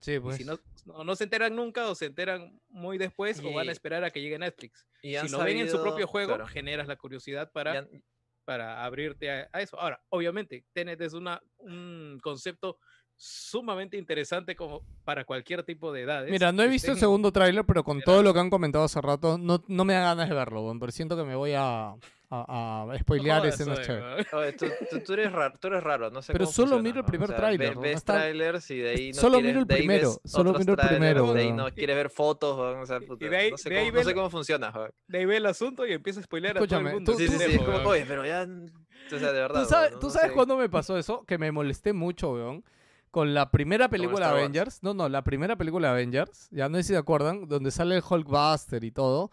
Sí, 0.01 0.19
pues. 0.19 0.37
si 0.37 0.45
no, 0.45 0.59
no, 0.87 1.05
no 1.05 1.15
se 1.17 1.25
enteran 1.25 1.55
nunca 1.55 1.89
o 1.91 1.95
se 1.95 2.07
enteran 2.07 2.59
muy 2.69 2.97
después 2.99 3.39
o 3.41 3.53
van 3.53 3.69
a 3.69 3.73
esperar 3.73 4.03
a 4.05 4.11
que 4.11 4.21
llegue 4.23 4.39
Netflix. 4.39 4.87
Y 5.03 5.17
Si 5.17 5.29
lo 5.29 5.39
ven 5.45 5.59
en 5.59 5.69
su 5.71 5.81
propio 5.83 6.07
juego, 6.07 6.29
claro, 6.37 6.47
generas 6.47 6.89
la 6.89 6.97
curiosidad 6.97 7.51
para, 7.53 7.81
han- 7.81 8.03
para 8.45 8.85
abrirte 8.85 9.31
a, 9.31 9.49
a 9.53 9.61
eso. 9.61 9.79
Ahora, 9.79 10.01
obviamente, 10.09 10.65
Tenet 10.73 11.01
es 11.01 11.13
una, 11.13 11.43
un 11.59 12.19
concepto 12.23 12.79
sumamente 13.17 13.99
interesante 13.99 14.57
como 14.57 14.83
para 15.05 15.25
cualquier 15.25 15.63
tipo 15.63 15.93
de 15.93 16.03
edades. 16.03 16.31
Mira, 16.31 16.53
no 16.53 16.63
he 16.63 16.69
visto 16.69 16.91
el 16.91 16.99
segundo 16.99 17.31
tráiler, 17.31 17.67
pero 17.67 17.85
con 17.85 18.01
todo 18.01 18.23
lo 18.23 18.33
que 18.33 18.41
han 18.41 18.49
comentado 18.49 18.85
hace 18.85 19.01
rato, 19.01 19.37
no, 19.37 19.63
no 19.69 19.85
me 19.85 19.93
da 19.93 20.01
ganas 20.01 20.29
de 20.29 20.35
verlo, 20.35 20.75
pero 20.81 20.91
siento 20.91 21.19
que 21.19 21.25
me 21.25 21.35
voy 21.37 21.53
a, 21.55 21.95
a, 22.33 22.87
a 22.93 22.99
spoilear 23.01 23.45
escenas 23.47 23.81
chéveres. 23.83 24.33
Oye, 24.33 24.53
tú, 24.53 24.67
tú- 24.89 25.01
tú 25.01 25.13
eres 25.15 25.33
raro, 25.33 25.55
tú 25.61 25.67
eres 25.67 25.83
raro, 25.83 26.11
no 26.11 26.23
sé 26.23 26.33
Pero 26.33 26.45
cómo 26.45 26.53
solo 26.53 26.69
funciona, 26.69 26.83
miro 26.85 26.97
el 27.01 27.03
¿no? 27.03 27.07
primer 27.07 27.25
O 27.25 27.27
sea, 27.29 27.37
tráiler, 27.37 27.69
ve- 27.71 27.75
¿no? 27.75 27.81
Ves 27.81 27.97
Está- 27.97 28.13
trailers 28.15 28.71
y 28.71 28.79
de 28.79 28.91
ahí 28.91 29.09
no 29.13 29.21
Solo 29.21 29.33
quieres- 29.39 29.49
miro 29.49 29.61
el 29.63 29.67
de 29.67 29.75
primero, 29.77 30.17
solo 30.25 30.53
miro 30.53 30.73
el 30.73 30.77
trailers, 30.79 30.89
primero, 31.01 31.33
De 31.35 31.41
ahí 31.41 31.53
no 31.53 31.69
quieres 31.73 31.97
ver 31.97 32.11
fotos, 32.11 32.57
weón, 32.57 32.79
o 32.81 32.87
sea, 32.87 32.99
Y- 33.01 33.03
y 33.03 33.07
puta, 33.07 33.29
de 33.29 33.37
ahí- 33.37 33.51
no 33.51 33.57
sé 33.59 33.69
de 33.71 33.79
ahí 33.79 33.85
cómo, 33.87 33.93
ve 33.95 33.99
no 33.99 34.05
sé 34.05 34.11
la- 34.11 34.15
cómo 34.15 34.31
funciona, 34.31 34.71
weón. 34.71 34.91
De 35.09 35.19
ahí 35.19 35.25
ve 35.25 35.37
el 35.39 35.47
asunto 35.47 35.87
y 35.87 35.93
empieza 35.93 36.21
a 36.21 36.23
spoilear 36.23 36.53
a 36.53 36.55
todo 36.61 36.65
Escúchame, 36.67 36.91
el 36.91 36.95
mundo. 36.97 37.13
tú- 37.13 37.19
Sí, 37.19 37.27
tú- 37.27 37.33
sí, 37.33 37.39
sí, 37.39 37.43
es 37.45 37.49
pendejo, 37.51 37.65
como, 37.67 37.77
weón. 37.79 37.91
oye, 37.91 38.05
pero 38.07 38.25
ya, 38.25 38.43
o 38.47 39.19
sea, 39.19 39.33
de 39.33 39.41
verdad. 39.41 39.63
¿Tú 39.65 39.69
sabes, 39.69 39.89
weón, 39.91 40.01
¿tú 40.01 40.07
no 40.07 40.13
sabes 40.13 40.29
sé. 40.29 40.35
cuándo 40.35 40.57
me 40.57 40.69
pasó 40.69 40.97
eso? 40.99 41.25
Que 41.27 41.37
me 41.39 41.51
molesté 41.51 41.93
mucho, 41.93 42.33
weón. 42.35 42.65
Con 43.11 43.35
la 43.35 43.51
primera 43.51 43.89
película 43.89 44.27
Wars. 44.29 44.39
Avengers. 44.39 44.83
No, 44.85 44.95
no, 44.95 45.09
la 45.09 45.25
primera 45.25 45.57
película 45.57 45.91
Avengers. 45.91 46.47
Ya 46.53 46.69
no 46.69 46.77
sé 46.77 46.85
si 46.85 46.89
se 46.93 46.97
acuerdan. 46.97 47.49
Donde 47.49 47.73
sale 47.73 47.97
el 47.97 48.05
Hulkbuster 48.09 48.85
y 48.85 48.93
todo. 48.93 49.33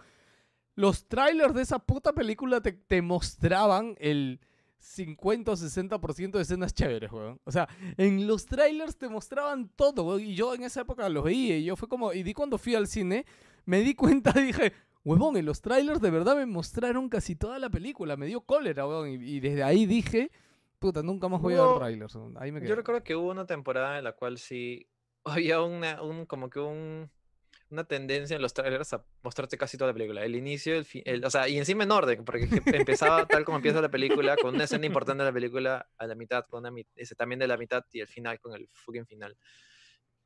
Los 0.78 1.08
trailers 1.08 1.56
de 1.56 1.64
esa 1.64 1.80
puta 1.80 2.14
película 2.14 2.62
te, 2.62 2.72
te 2.72 3.02
mostraban 3.02 3.96
el 3.98 4.40
50 4.78 5.52
o 5.52 5.56
60% 5.56 6.32
de 6.32 6.42
escenas 6.42 6.74
chéveres, 6.74 7.12
weón. 7.12 7.42
O 7.46 7.52
sea, 7.52 7.68
en 7.98 8.28
los 8.28 8.46
trailers 8.46 8.96
te 8.96 9.10
mostraban 9.10 9.70
todo, 9.76 10.04
weón. 10.04 10.22
Y 10.22 10.36
yo 10.36 10.54
en 10.54 10.64
esa 10.64 10.82
época 10.82 11.10
los 11.10 11.24
veía 11.24 11.58
y 11.58 11.66
yo 11.66 11.76
fue 11.76 11.90
como... 11.90 12.14
Y 12.14 12.22
di 12.22 12.34
cuando 12.34 12.60
fui 12.60 12.76
al 12.76 12.88
cine, 12.88 13.26
me 13.66 13.82
di 13.82 13.96
cuenta, 13.96 14.32
dije... 14.40 14.72
Huevón, 15.04 15.38
en 15.38 15.46
los 15.46 15.62
trailers 15.62 16.02
de 16.02 16.12
verdad 16.12 16.36
me 16.36 16.46
mostraron 16.46 17.08
casi 17.08 17.36
toda 17.36 17.60
la 17.60 17.70
película. 17.70 18.16
Me 18.16 18.28
dio 18.28 18.42
cólera, 18.42 18.86
weón. 18.86 19.10
Y, 19.10 19.14
y 19.16 19.40
desde 19.40 19.64
ahí 19.64 19.86
dije... 19.86 20.32
Puta, 20.80 21.02
nunca 21.02 21.28
más 21.28 21.42
voy 21.42 21.56
a 21.56 21.66
ver 21.66 21.78
trailers. 21.80 22.18
Ahí 22.36 22.52
me 22.52 22.60
quedé. 22.60 22.70
Yo 22.70 22.76
recuerdo 22.76 23.04
que 23.04 23.16
hubo 23.16 23.32
una 23.32 23.48
temporada 23.48 23.98
en 23.98 24.04
la 24.04 24.12
cual 24.12 24.38
sí 24.38 24.88
había 25.24 25.62
una, 25.62 26.02
un, 26.04 26.26
como 26.26 26.50
que 26.50 26.60
un, 26.60 27.10
una 27.70 27.84
tendencia 27.84 28.36
en 28.36 28.42
los 28.42 28.54
trailers 28.54 28.94
a 28.94 29.04
mostrarte 29.24 29.58
casi 29.58 29.78
toda 29.78 29.90
la 29.92 29.94
película. 29.94 30.24
El 30.24 30.36
inicio, 30.36 30.76
el 30.76 30.86
fin, 30.86 31.04
o 31.24 31.30
sea, 31.30 31.48
y 31.50 31.58
encima 31.58 31.84
en 31.84 31.92
orden, 31.92 32.24
porque 32.24 32.48
que 32.48 32.62
empezaba 32.78 33.26
tal 33.28 33.44
como 33.46 33.58
empieza 33.58 33.82
la 33.82 33.90
película, 33.90 34.36
con 34.38 34.56
una 34.56 34.64
escena 34.66 34.86
importante 34.86 35.24
de 35.24 35.30
la 35.30 35.34
película 35.34 35.90
a 35.98 36.08
la 36.08 36.16
mitad, 36.16 36.46
con 36.46 36.66
una, 36.66 36.82
ese 36.96 37.16
también 37.16 37.40
de 37.40 37.48
la 37.48 37.58
mitad 37.58 37.84
y 37.92 38.00
el 38.00 38.08
final 38.08 38.40
con 38.40 38.54
el 38.54 38.70
fucking 38.72 39.06
final. 39.06 39.38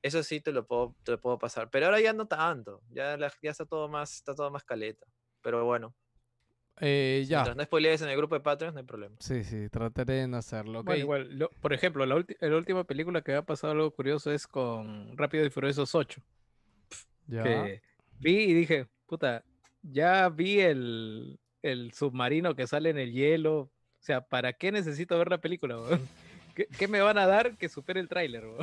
Eso 0.04 0.24
sí 0.24 0.42
te 0.42 0.52
lo 0.52 0.66
puedo, 0.66 0.96
te 1.04 1.12
lo 1.12 1.20
puedo 1.22 1.38
pasar. 1.38 1.70
Pero 1.70 1.86
ahora 1.88 2.00
ya 2.00 2.12
no 2.14 2.26
tanto. 2.28 2.82
Ya, 2.90 3.18
la- 3.18 3.32
ya 3.42 3.52
está 3.52 3.66
todo 3.66 3.88
más, 3.88 4.16
está 4.16 4.34
todo 4.34 4.50
más 4.50 4.64
caleta. 4.64 5.06
Pero 5.44 5.64
bueno, 5.66 5.94
Eh, 6.80 7.24
ya. 7.28 7.38
mientras 7.40 7.56
no 7.58 7.64
spoilees 7.64 8.02
en 8.02 8.10
el 8.10 8.18
grupo 8.18 8.34
de 8.36 8.42
Patreons, 8.42 8.74
no 8.74 8.80
hay 8.80 8.86
problema. 8.86 9.16
Sí, 9.20 9.44
sí, 9.44 9.70
trataré 9.70 10.14
de 10.16 10.28
no 10.28 10.38
hacerlo. 10.38 10.84
igual, 10.96 11.38
lo- 11.38 11.50
por 11.62 11.74
ejemplo, 11.74 12.04
la, 12.06 12.16
ulti- 12.16 12.38
la 12.40 12.56
última 12.58 12.84
película 12.84 13.22
que 13.22 13.36
ha 13.36 13.44
pasado 13.46 13.74
algo 13.74 13.92
curioso 13.92 14.32
es 14.32 14.48
con 14.48 15.16
Rápido 15.18 15.46
y 15.46 15.50
Furiosos 15.52 15.94
8. 15.94 16.22
Ya. 17.28 17.44
Que 17.44 17.82
vi 18.20 18.36
y 18.44 18.54
dije, 18.54 18.88
puta, 19.08 19.44
ya 19.84 20.30
vi 20.30 20.60
el, 20.60 21.40
el 21.62 21.94
submarino 21.94 22.56
que 22.56 22.68
sale 22.68 22.90
en 22.90 22.98
el 23.00 23.12
hielo. 23.12 23.60
O 23.60 23.70
sea, 24.04 24.22
¿para 24.22 24.54
qué 24.54 24.72
necesito 24.72 25.18
ver 25.18 25.30
la 25.30 25.38
película? 25.40 25.78
¿Qué, 26.56 26.68
qué 26.78 26.88
me 26.88 27.02
van 27.02 27.18
a 27.18 27.26
dar 27.28 27.56
que 27.58 27.70
supere 27.70 28.00
el 28.00 28.10
tráiler? 28.10 28.44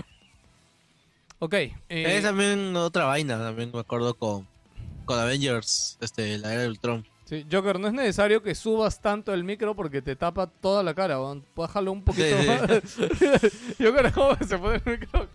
Ok. 1.41 1.55
eh, 1.55 1.73
Es 1.89 2.25
también 2.25 2.75
otra 2.75 3.05
vaina, 3.05 3.39
también 3.39 3.71
me 3.73 3.79
acuerdo 3.79 4.15
con, 4.15 4.45
con 5.05 5.19
Avengers, 5.21 5.97
este, 6.01 6.37
la 6.39 6.53
era 6.53 6.63
de 6.63 6.69
Ultron. 6.69 7.07
Sí, 7.27 7.47
Joker, 7.49 7.79
no 7.79 7.87
es 7.87 7.93
necesario 7.93 8.43
que 8.43 8.55
subas 8.57 9.01
tanto 9.01 9.33
el 9.33 9.45
micro 9.45 9.77
porque 9.77 10.03
te 10.03 10.17
tapa 10.17 10.49
toda 10.49 10.83
la 10.83 10.95
cara, 10.95 11.21
weón. 11.21 11.45
Bájalo 11.55 11.93
un 11.93 12.03
poquito 12.03 12.27
Sí, 12.27 12.43
sí. 12.43 12.49
más. 12.49 13.77
Joker, 13.79 14.13
¿cómo 14.13 14.35
se 14.45 14.59
pone 14.59 14.83
el 14.85 14.99
micro? 14.99 15.29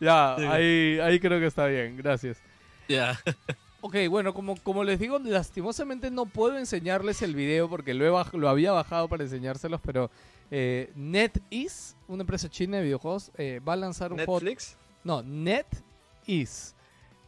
Ya, 0.00 0.36
Sí. 0.38 0.44
ahí, 0.44 0.98
ahí 1.00 1.20
creo 1.20 1.38
que 1.40 1.46
está 1.46 1.66
bien, 1.66 1.96
gracias. 1.96 2.38
Ya. 2.88 3.18
Ok, 3.80 3.96
bueno, 4.08 4.32
como, 4.34 4.56
como 4.62 4.82
les 4.84 4.98
digo, 4.98 5.18
lastimosamente 5.18 6.10
no 6.10 6.26
puedo 6.26 6.58
enseñarles 6.58 7.20
el 7.22 7.34
video 7.34 7.68
porque 7.68 7.92
lo, 7.94 8.06
he 8.06 8.10
baj- 8.10 8.32
lo 8.32 8.48
había 8.48 8.72
bajado 8.72 9.08
para 9.08 9.24
enseñárselos, 9.24 9.80
pero 9.84 10.10
eh, 10.50 10.90
NetEase, 10.94 11.94
una 12.08 12.22
empresa 12.22 12.48
china 12.48 12.78
de 12.78 12.84
videojuegos, 12.84 13.30
eh, 13.36 13.60
va 13.66 13.74
a 13.74 13.76
lanzar 13.76 14.12
un 14.12 14.18
juego 14.18 14.40
Netflix. 14.40 14.76
no, 15.04 15.22
NetEase. 15.22 16.74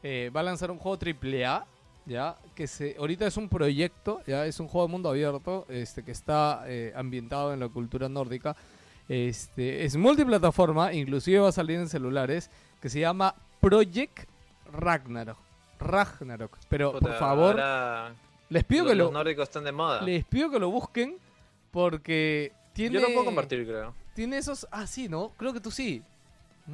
Eh, 0.03 0.30
va 0.34 0.41
a 0.41 0.45
lanzar 0.45 0.70
un 0.70 0.78
juego 0.78 0.97
AAA, 0.99 1.66
¿ya? 2.07 2.37
Que 2.55 2.66
se, 2.66 2.95
ahorita 2.99 3.26
es 3.26 3.37
un 3.37 3.49
proyecto, 3.49 4.20
¿ya? 4.26 4.47
Es 4.47 4.61
un 4.61 4.68
juego 4.68 4.87
de 4.87 4.93
mundo 4.93 5.09
abierto, 5.11 5.66
este, 5.68 6.05
que 6.05 6.12
está 6.12 6.64
eh, 6.66 6.93
ambientado 6.97 7.53
en 7.53 7.61
la 7.61 7.68
cultura 7.68 8.09
nórdica. 8.09 8.57
Este, 9.09 9.84
es 9.84 9.96
multiplataforma, 9.96 10.92
inclusive 10.92 11.38
va 11.40 11.48
a 11.48 11.52
salir 11.52 11.78
en 11.78 11.88
celulares, 11.88 12.50
que 12.80 12.88
se 12.88 13.00
llama 13.00 13.34
Project 13.61 14.28
Ragnarok. 14.72 15.38
Ragnarok. 15.78 16.57
Pero, 16.68 16.98
por 16.98 17.14
favor, 17.14 17.57
les 18.48 18.64
pido 18.64 18.84
los, 18.84 18.92
que 18.92 18.96
los 18.96 19.12
lo, 19.12 19.18
nórdicos 19.18 19.44
están 19.44 19.64
de 19.64 19.72
moda. 19.72 20.02
les 20.02 20.24
pido 20.24 20.50
que 20.50 20.59
lo 20.59 20.70
busquen, 20.70 21.18
porque 21.70 22.52
tiene... 22.72 22.94
Yo 22.94 23.00
no 23.00 23.09
puedo 23.12 23.24
compartir, 23.26 23.64
creo. 23.66 23.94
Tiene 24.14 24.38
esos... 24.38 24.66
Ah, 24.70 24.86
sí, 24.86 25.09
¿no? 25.09 25.32
Creo 25.36 25.52
que 25.52 25.61
tú 25.61 25.70
sí. 25.70 26.02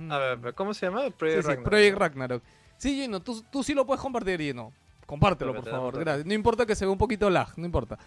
A 0.09 0.17
ver, 0.19 0.39
Mm. 0.39 0.53
¿cómo 0.55 0.73
se 0.73 0.87
llama? 0.87 1.05
Sí, 1.05 1.11
Project 1.19 1.43
sí, 1.43 1.47
Ragnarok. 1.49 1.69
Project 1.69 1.99
Ragnarok. 1.99 2.43
Sí, 2.79 3.01
Gino, 3.03 3.21
tú, 3.21 3.45
tú 3.51 3.63
sí 3.63 3.75
lo 3.75 3.85
puedes 3.85 4.01
compartir, 4.01 4.41
Gino. 4.41 4.73
Compártelo, 5.07 5.55
por 5.55 5.69
favor. 5.69 5.99
Gracias. 5.99 6.25
No 6.27 6.33
importa 6.33 6.65
que 6.65 6.75
se 6.75 6.85
vea 6.87 6.93
un 6.93 6.99
poquito 6.99 7.29
lag, 7.29 7.49
no 7.57 7.67
importa. 7.67 7.99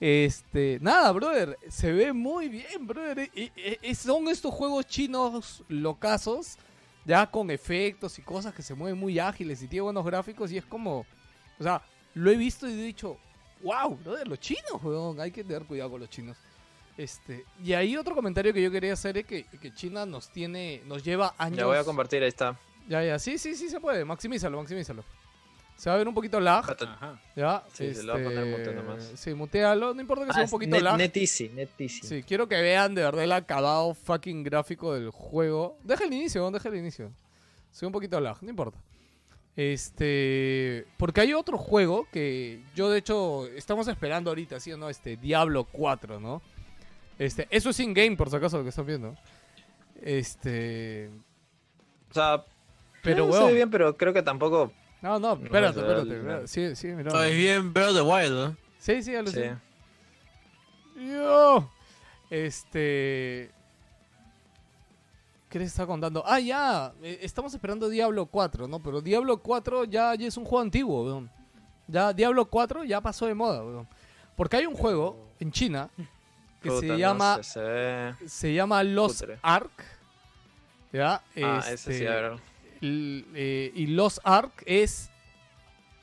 Este, 0.00 0.78
nada, 0.80 1.10
brother, 1.12 1.58
se 1.68 1.92
ve 1.92 2.12
muy 2.12 2.48
bien, 2.48 2.86
brother. 2.86 3.28
Y- 3.34 3.50
y- 3.56 3.78
y 3.82 3.94
son 3.94 4.28
estos 4.28 4.54
juegos 4.54 4.86
chinos 4.86 5.64
locazos, 5.68 6.56
ya 7.04 7.28
con 7.30 7.50
efectos 7.50 8.18
y 8.18 8.22
cosas 8.22 8.54
que 8.54 8.62
se 8.62 8.74
mueven 8.74 8.98
muy 8.98 9.18
ágiles 9.18 9.62
y 9.62 9.66
tiene 9.68 9.82
buenos 9.82 10.04
gráficos 10.04 10.52
y 10.52 10.58
es 10.58 10.64
como, 10.64 11.00
o 11.58 11.62
sea, 11.62 11.82
lo 12.14 12.30
he 12.30 12.36
visto 12.36 12.68
y 12.68 12.72
he 12.72 12.76
dicho, 12.84 13.16
wow, 13.62 13.96
brother, 13.96 14.28
los 14.28 14.38
chinos, 14.38 14.82
weón, 14.82 15.20
hay 15.20 15.30
que 15.32 15.42
tener 15.42 15.64
cuidado 15.64 15.90
con 15.90 16.00
los 16.00 16.10
chinos. 16.10 16.36
Este, 16.96 17.44
y 17.64 17.72
ahí 17.74 17.96
otro 17.96 18.14
comentario 18.14 18.52
que 18.52 18.60
yo 18.62 18.70
quería 18.70 18.92
hacer 18.92 19.18
es 19.18 19.24
que, 19.26 19.44
que 19.44 19.72
China 19.72 20.04
nos 20.04 20.30
tiene, 20.30 20.82
nos 20.86 21.02
lleva 21.04 21.34
años. 21.38 21.58
Ya 21.58 21.66
voy 21.66 21.76
a 21.76 21.84
compartir, 21.84 22.22
ahí 22.22 22.28
está. 22.28 22.58
Ya, 22.88 23.04
ya, 23.04 23.18
sí, 23.18 23.38
sí, 23.38 23.54
sí 23.54 23.68
se 23.68 23.80
puede. 23.80 24.04
Maximízalo, 24.04 24.58
maximízalo. 24.58 25.04
Se 25.78 25.88
va 25.88 25.94
a 25.94 25.98
ver 25.98 26.08
un 26.08 26.14
poquito 26.14 26.40
lag, 26.40 26.64
Ajá. 26.82 27.20
¿ya? 27.36 27.62
Sí, 27.72 27.94
se 27.94 28.02
lo 28.02 28.14
voy 28.14 28.22
a 28.22 28.24
poner 28.24 28.46
mute 28.46 28.74
nomás. 28.74 29.12
Sí, 29.14 29.32
mutealo. 29.32 29.94
No 29.94 30.00
importa 30.00 30.26
que 30.26 30.32
sea 30.32 30.42
Ah, 30.42 30.44
un 30.44 30.50
poquito 30.50 30.74
net, 30.74 30.82
lag. 30.82 30.96
Neteasy, 30.98 31.50
Neteasy. 31.50 32.00
Sí, 32.06 32.22
quiero 32.24 32.48
que 32.48 32.60
vean 32.60 32.96
de 32.96 33.02
verdad 33.02 33.22
el 33.22 33.30
acabado 33.30 33.94
fucking 33.94 34.42
gráfico 34.42 34.92
del 34.92 35.10
juego. 35.10 35.78
Deja 35.84 36.02
el 36.04 36.12
inicio, 36.12 36.50
deja 36.50 36.68
el 36.68 36.74
inicio. 36.74 37.12
Soy 37.70 37.86
un 37.86 37.92
poquito 37.92 38.18
lag, 38.20 38.36
no 38.42 38.50
importa. 38.50 38.76
Este. 39.54 40.84
Porque 40.96 41.20
hay 41.20 41.32
otro 41.32 41.56
juego 41.58 42.08
que 42.12 42.60
yo, 42.74 42.90
de 42.90 42.98
hecho, 42.98 43.46
estamos 43.46 43.86
esperando 43.86 44.30
ahorita, 44.30 44.58
¿sí 44.58 44.72
o 44.72 44.76
no? 44.76 44.88
Este, 44.88 45.16
Diablo 45.16 45.64
4, 45.70 46.18
¿no? 46.18 46.42
Este, 47.20 47.46
eso 47.50 47.70
es 47.70 47.78
in-game, 47.80 48.16
por 48.16 48.30
si 48.30 48.36
acaso, 48.36 48.58
lo 48.58 48.62
que 48.64 48.70
están 48.70 48.86
viendo. 48.86 49.14
Este. 50.02 51.10
O 52.10 52.14
sea, 52.14 52.44
Pero, 53.02 53.26
se 53.26 53.30
ve 53.38 53.44
weón. 53.44 53.54
bien, 53.54 53.70
pero 53.70 53.96
creo 53.96 54.12
que 54.12 54.22
tampoco. 54.22 54.72
No, 55.00 55.18
no, 55.18 55.34
espérate, 55.34 55.80
espérate. 55.80 56.48
Sí, 56.48 56.74
sí, 56.76 56.88
mira. 56.88 57.10
No, 57.12 57.22
es 57.22 57.36
bien 57.36 57.72
Breath 57.72 57.90
of 57.90 57.96
the 57.96 58.02
Wild, 58.02 58.32
¿no? 58.32 58.56
Sí, 58.78 58.96
sí, 58.96 59.10
Sí. 59.12 59.14
alucina. 59.14 59.60
Yo. 60.96 61.70
Este. 62.30 63.50
¿Qué 65.48 65.58
les 65.58 65.68
estaba 65.68 65.86
contando? 65.86 66.22
Ah, 66.26 66.40
ya. 66.40 66.92
eh, 67.02 67.20
Estamos 67.22 67.54
esperando 67.54 67.88
Diablo 67.88 68.26
4, 68.26 68.68
¿no? 68.68 68.80
Pero 68.80 69.00
Diablo 69.00 69.38
4 69.38 69.84
ya, 69.84 70.14
ya 70.14 70.26
es 70.26 70.36
un 70.36 70.44
juego 70.44 70.60
antiguo, 70.60 71.04
weón. 71.04 71.30
Ya 71.86 72.12
Diablo 72.12 72.44
4 72.46 72.84
ya 72.84 73.00
pasó 73.00 73.26
de 73.26 73.34
moda, 73.34 73.64
weón. 73.64 73.88
Porque 74.36 74.56
hay 74.56 74.66
un 74.66 74.74
juego 74.74 75.26
en 75.40 75.50
China 75.50 75.88
que 76.60 76.68
Puta, 76.68 76.80
se 76.80 76.86
no 76.88 76.96
llama 76.98 77.36
sé, 77.36 77.44
se 77.44 77.60
ve- 77.60 78.14
se 78.26 78.52
llama 78.54 78.82
Lost 78.82 79.20
Putre. 79.20 79.38
Ark. 79.42 79.70
¿Ya? 80.92 81.22
Ah, 81.42 81.60
ese 81.66 81.76
sí, 81.78 81.90
Este, 81.92 82.08
a 82.08 82.14
ver. 82.14 82.32
Eh, 82.80 83.72
y 83.74 83.86
Lost 83.88 84.18
Ark 84.24 84.52
es 84.66 85.10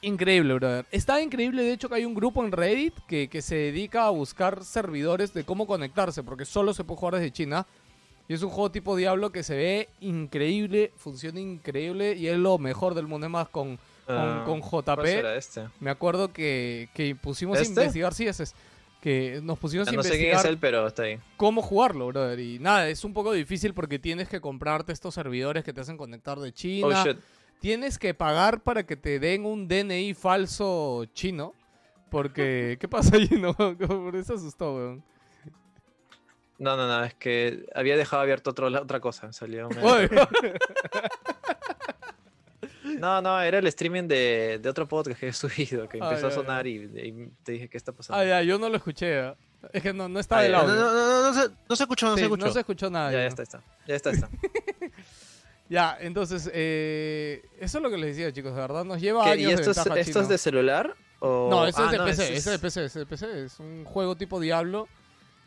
increíble, 0.01 0.53
brother. 0.55 0.85
Está 0.91 1.21
increíble, 1.21 1.63
de 1.63 1.73
hecho, 1.73 1.89
que 1.89 1.95
hay 1.95 2.05
un 2.05 2.13
grupo 2.15 2.43
en 2.43 2.51
Reddit 2.51 2.93
que, 3.07 3.27
que 3.27 3.41
se 3.41 3.55
dedica 3.55 4.05
a 4.05 4.09
buscar 4.09 4.63
servidores 4.63 5.33
de 5.33 5.43
cómo 5.43 5.65
conectarse, 5.67 6.23
porque 6.23 6.45
solo 6.45 6.73
se 6.73 6.83
puede 6.83 6.99
jugar 6.99 7.15
desde 7.15 7.31
China. 7.31 7.65
Y 8.27 8.33
es 8.33 8.41
un 8.41 8.49
juego 8.49 8.71
tipo 8.71 8.95
Diablo 8.95 9.31
que 9.31 9.43
se 9.43 9.55
ve 9.55 9.89
increíble, 9.99 10.91
funciona 10.97 11.39
increíble 11.39 12.15
y 12.15 12.27
es 12.27 12.37
lo 12.37 12.57
mejor 12.57 12.95
del 12.95 13.05
mundo. 13.07 13.29
Más, 13.29 13.49
con, 13.49 13.77
con, 13.77 14.15
Ah, 14.17 14.43
con 14.45 14.61
¿cuál 14.61 14.83
JP, 14.85 15.05
este? 15.37 15.67
me 15.79 15.91
acuerdo 15.91 16.33
que, 16.33 16.89
que 16.95 17.15
pusimos 17.15 17.57
a 17.57 17.61
¿Este? 17.61 17.81
investigar, 17.81 18.13
sí, 18.13 18.25
ese 18.27 18.43
es. 18.43 18.55
Que 19.05 19.39
nos 19.43 19.59
pusimos 19.59 19.87
a 19.87 19.91
no 19.91 20.01
sé 20.01 20.17
quién 20.17 20.35
es 20.35 20.43
él, 20.45 20.57
pero 20.57 20.87
está 20.87 21.03
ahí. 21.03 21.19
cómo 21.37 21.61
jugarlo, 21.61 22.07
brother. 22.07 22.39
Y 22.39 22.57
nada, 22.57 22.89
es 22.89 23.03
un 23.03 23.13
poco 23.13 23.33
difícil 23.33 23.75
porque 23.75 23.99
tienes 23.99 24.27
que 24.27 24.41
comprarte 24.41 24.93
estos 24.93 25.13
servidores 25.13 25.63
que 25.63 25.73
te 25.73 25.81
hacen 25.81 25.95
conectar 25.95 26.39
de 26.39 26.51
China. 26.51 26.87
Oh 26.87 27.05
shit. 27.05 27.19
Tienes 27.59 27.99
que 27.99 28.15
pagar 28.15 28.63
para 28.63 28.83
que 28.83 28.95
te 28.95 29.19
den 29.19 29.45
un 29.45 29.67
DNI 29.67 30.15
falso 30.15 31.05
chino. 31.13 31.53
Porque, 32.09 32.77
¿qué 32.79 32.87
pasa 32.87 33.17
allí? 33.17 33.37
No, 33.37 33.53
por 33.77 34.15
eso 34.15 34.33
asustó, 34.33 34.73
weón. 34.73 35.03
No, 36.57 36.75
no, 36.75 36.87
no, 36.87 37.03
es 37.03 37.13
que 37.13 37.63
había 37.75 37.97
dejado 37.97 38.23
abierto 38.23 38.49
otro, 38.49 38.69
otra 38.69 38.99
cosa. 38.99 39.31
Salió. 39.31 39.69
No, 42.99 43.21
no, 43.21 43.41
era 43.41 43.59
el 43.59 43.67
streaming 43.67 44.03
de, 44.07 44.59
de 44.61 44.69
otro 44.69 44.87
podcast 44.87 45.19
que 45.19 45.27
he 45.29 45.33
subido, 45.33 45.87
que 45.89 45.97
empezó 45.97 46.27
a 46.27 46.31
sonar 46.31 46.67
y, 46.67 46.75
y 46.83 47.31
te 47.43 47.53
dije, 47.53 47.67
¿qué 47.69 47.77
está 47.77 47.91
pasando? 47.91 48.19
ah, 48.21 48.25
ya, 48.25 48.41
yo 48.41 48.57
no 48.59 48.69
lo 48.69 48.77
escuché. 48.77 49.19
¿eh? 49.19 49.33
Es 49.73 49.81
que 49.81 49.93
no, 49.93 50.07
no 50.07 50.19
estaba 50.19 50.45
el 50.45 50.51
ya. 50.51 50.57
No, 50.57 50.63
audio. 50.63 50.75
no, 50.75 50.93
no, 50.93 51.21
no, 51.21 51.21
no 51.23 51.33
se, 51.33 51.49
no 51.69 51.75
se 51.75 51.83
escuchó, 51.83 52.05
no 52.07 52.13
Sí, 52.15 52.19
se 52.19 52.25
escuchó. 52.25 52.45
no 52.45 52.51
se 52.53 52.59
escuchó 52.59 52.89
nada. 52.89 53.11
ya, 53.11 53.17
ya. 53.19 53.25
está, 53.27 53.43
está. 53.43 53.63
Ya 53.87 53.95
está, 53.95 54.09
está. 54.11 54.29
Ya, 55.67 55.97
entonces, 55.99 56.49
eh, 56.53 57.43
eso 57.59 57.79
es 57.79 57.83
lo 57.83 57.89
que 57.89 57.97
les 57.97 58.15
decía, 58.15 58.31
chicos. 58.31 58.53
De 58.53 58.61
verdad, 58.61 58.83
nos 58.85 59.01
lleva 59.01 59.23
¿Qué, 59.23 59.31
años 59.31 59.49
¿Y 59.49 59.53
esto 59.55 59.73
de 59.73 59.99
es, 60.01 60.07
esto 60.07 60.21
es 60.21 60.29
de 60.29 60.37
celular? 60.37 60.93
O... 61.19 61.47
No, 61.49 61.65
ese 61.65 61.81
Ah, 61.81 61.85
es 61.85 61.91
de 61.91 61.97
no, 61.97 62.05
PC, 62.05 62.23
ese 62.23 62.33
ese 62.35 62.37
es 62.37 62.45
de 62.45 62.53
es- 62.53 62.61
PC, 62.61 62.85
ese 62.85 62.85
es 62.85 62.93
de 62.93 63.05
PC. 63.07 63.43
Es 63.45 63.59
un 63.59 63.83
juego 63.83 64.15
tipo 64.15 64.39
Diablo, 64.39 64.87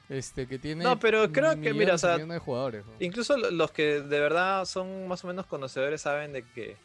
este, 0.09 0.49
que 0.49 0.59
tiene 0.59 0.83
No, 0.83 0.99
pero 0.99 1.31
creo 1.31 1.61
que, 1.61 1.73
mira, 1.73 1.95
o 1.95 1.99
sea, 1.99 2.15
millones 2.15 2.35
de 2.35 2.39
jugadores. 2.41 2.85
¿no? 2.85 2.93
Incluso 2.99 3.37
lo- 3.37 3.53
los 3.53 3.71
que 3.71 4.01
de 4.01 4.19
verdad 4.19 4.65
son 4.65 5.07
más 5.07 5.23
o 5.23 5.29
menos 5.29 5.47
conocedores 5.47 6.01
saben 6.01 6.33
de 6.33 6.43
que, 6.43 6.77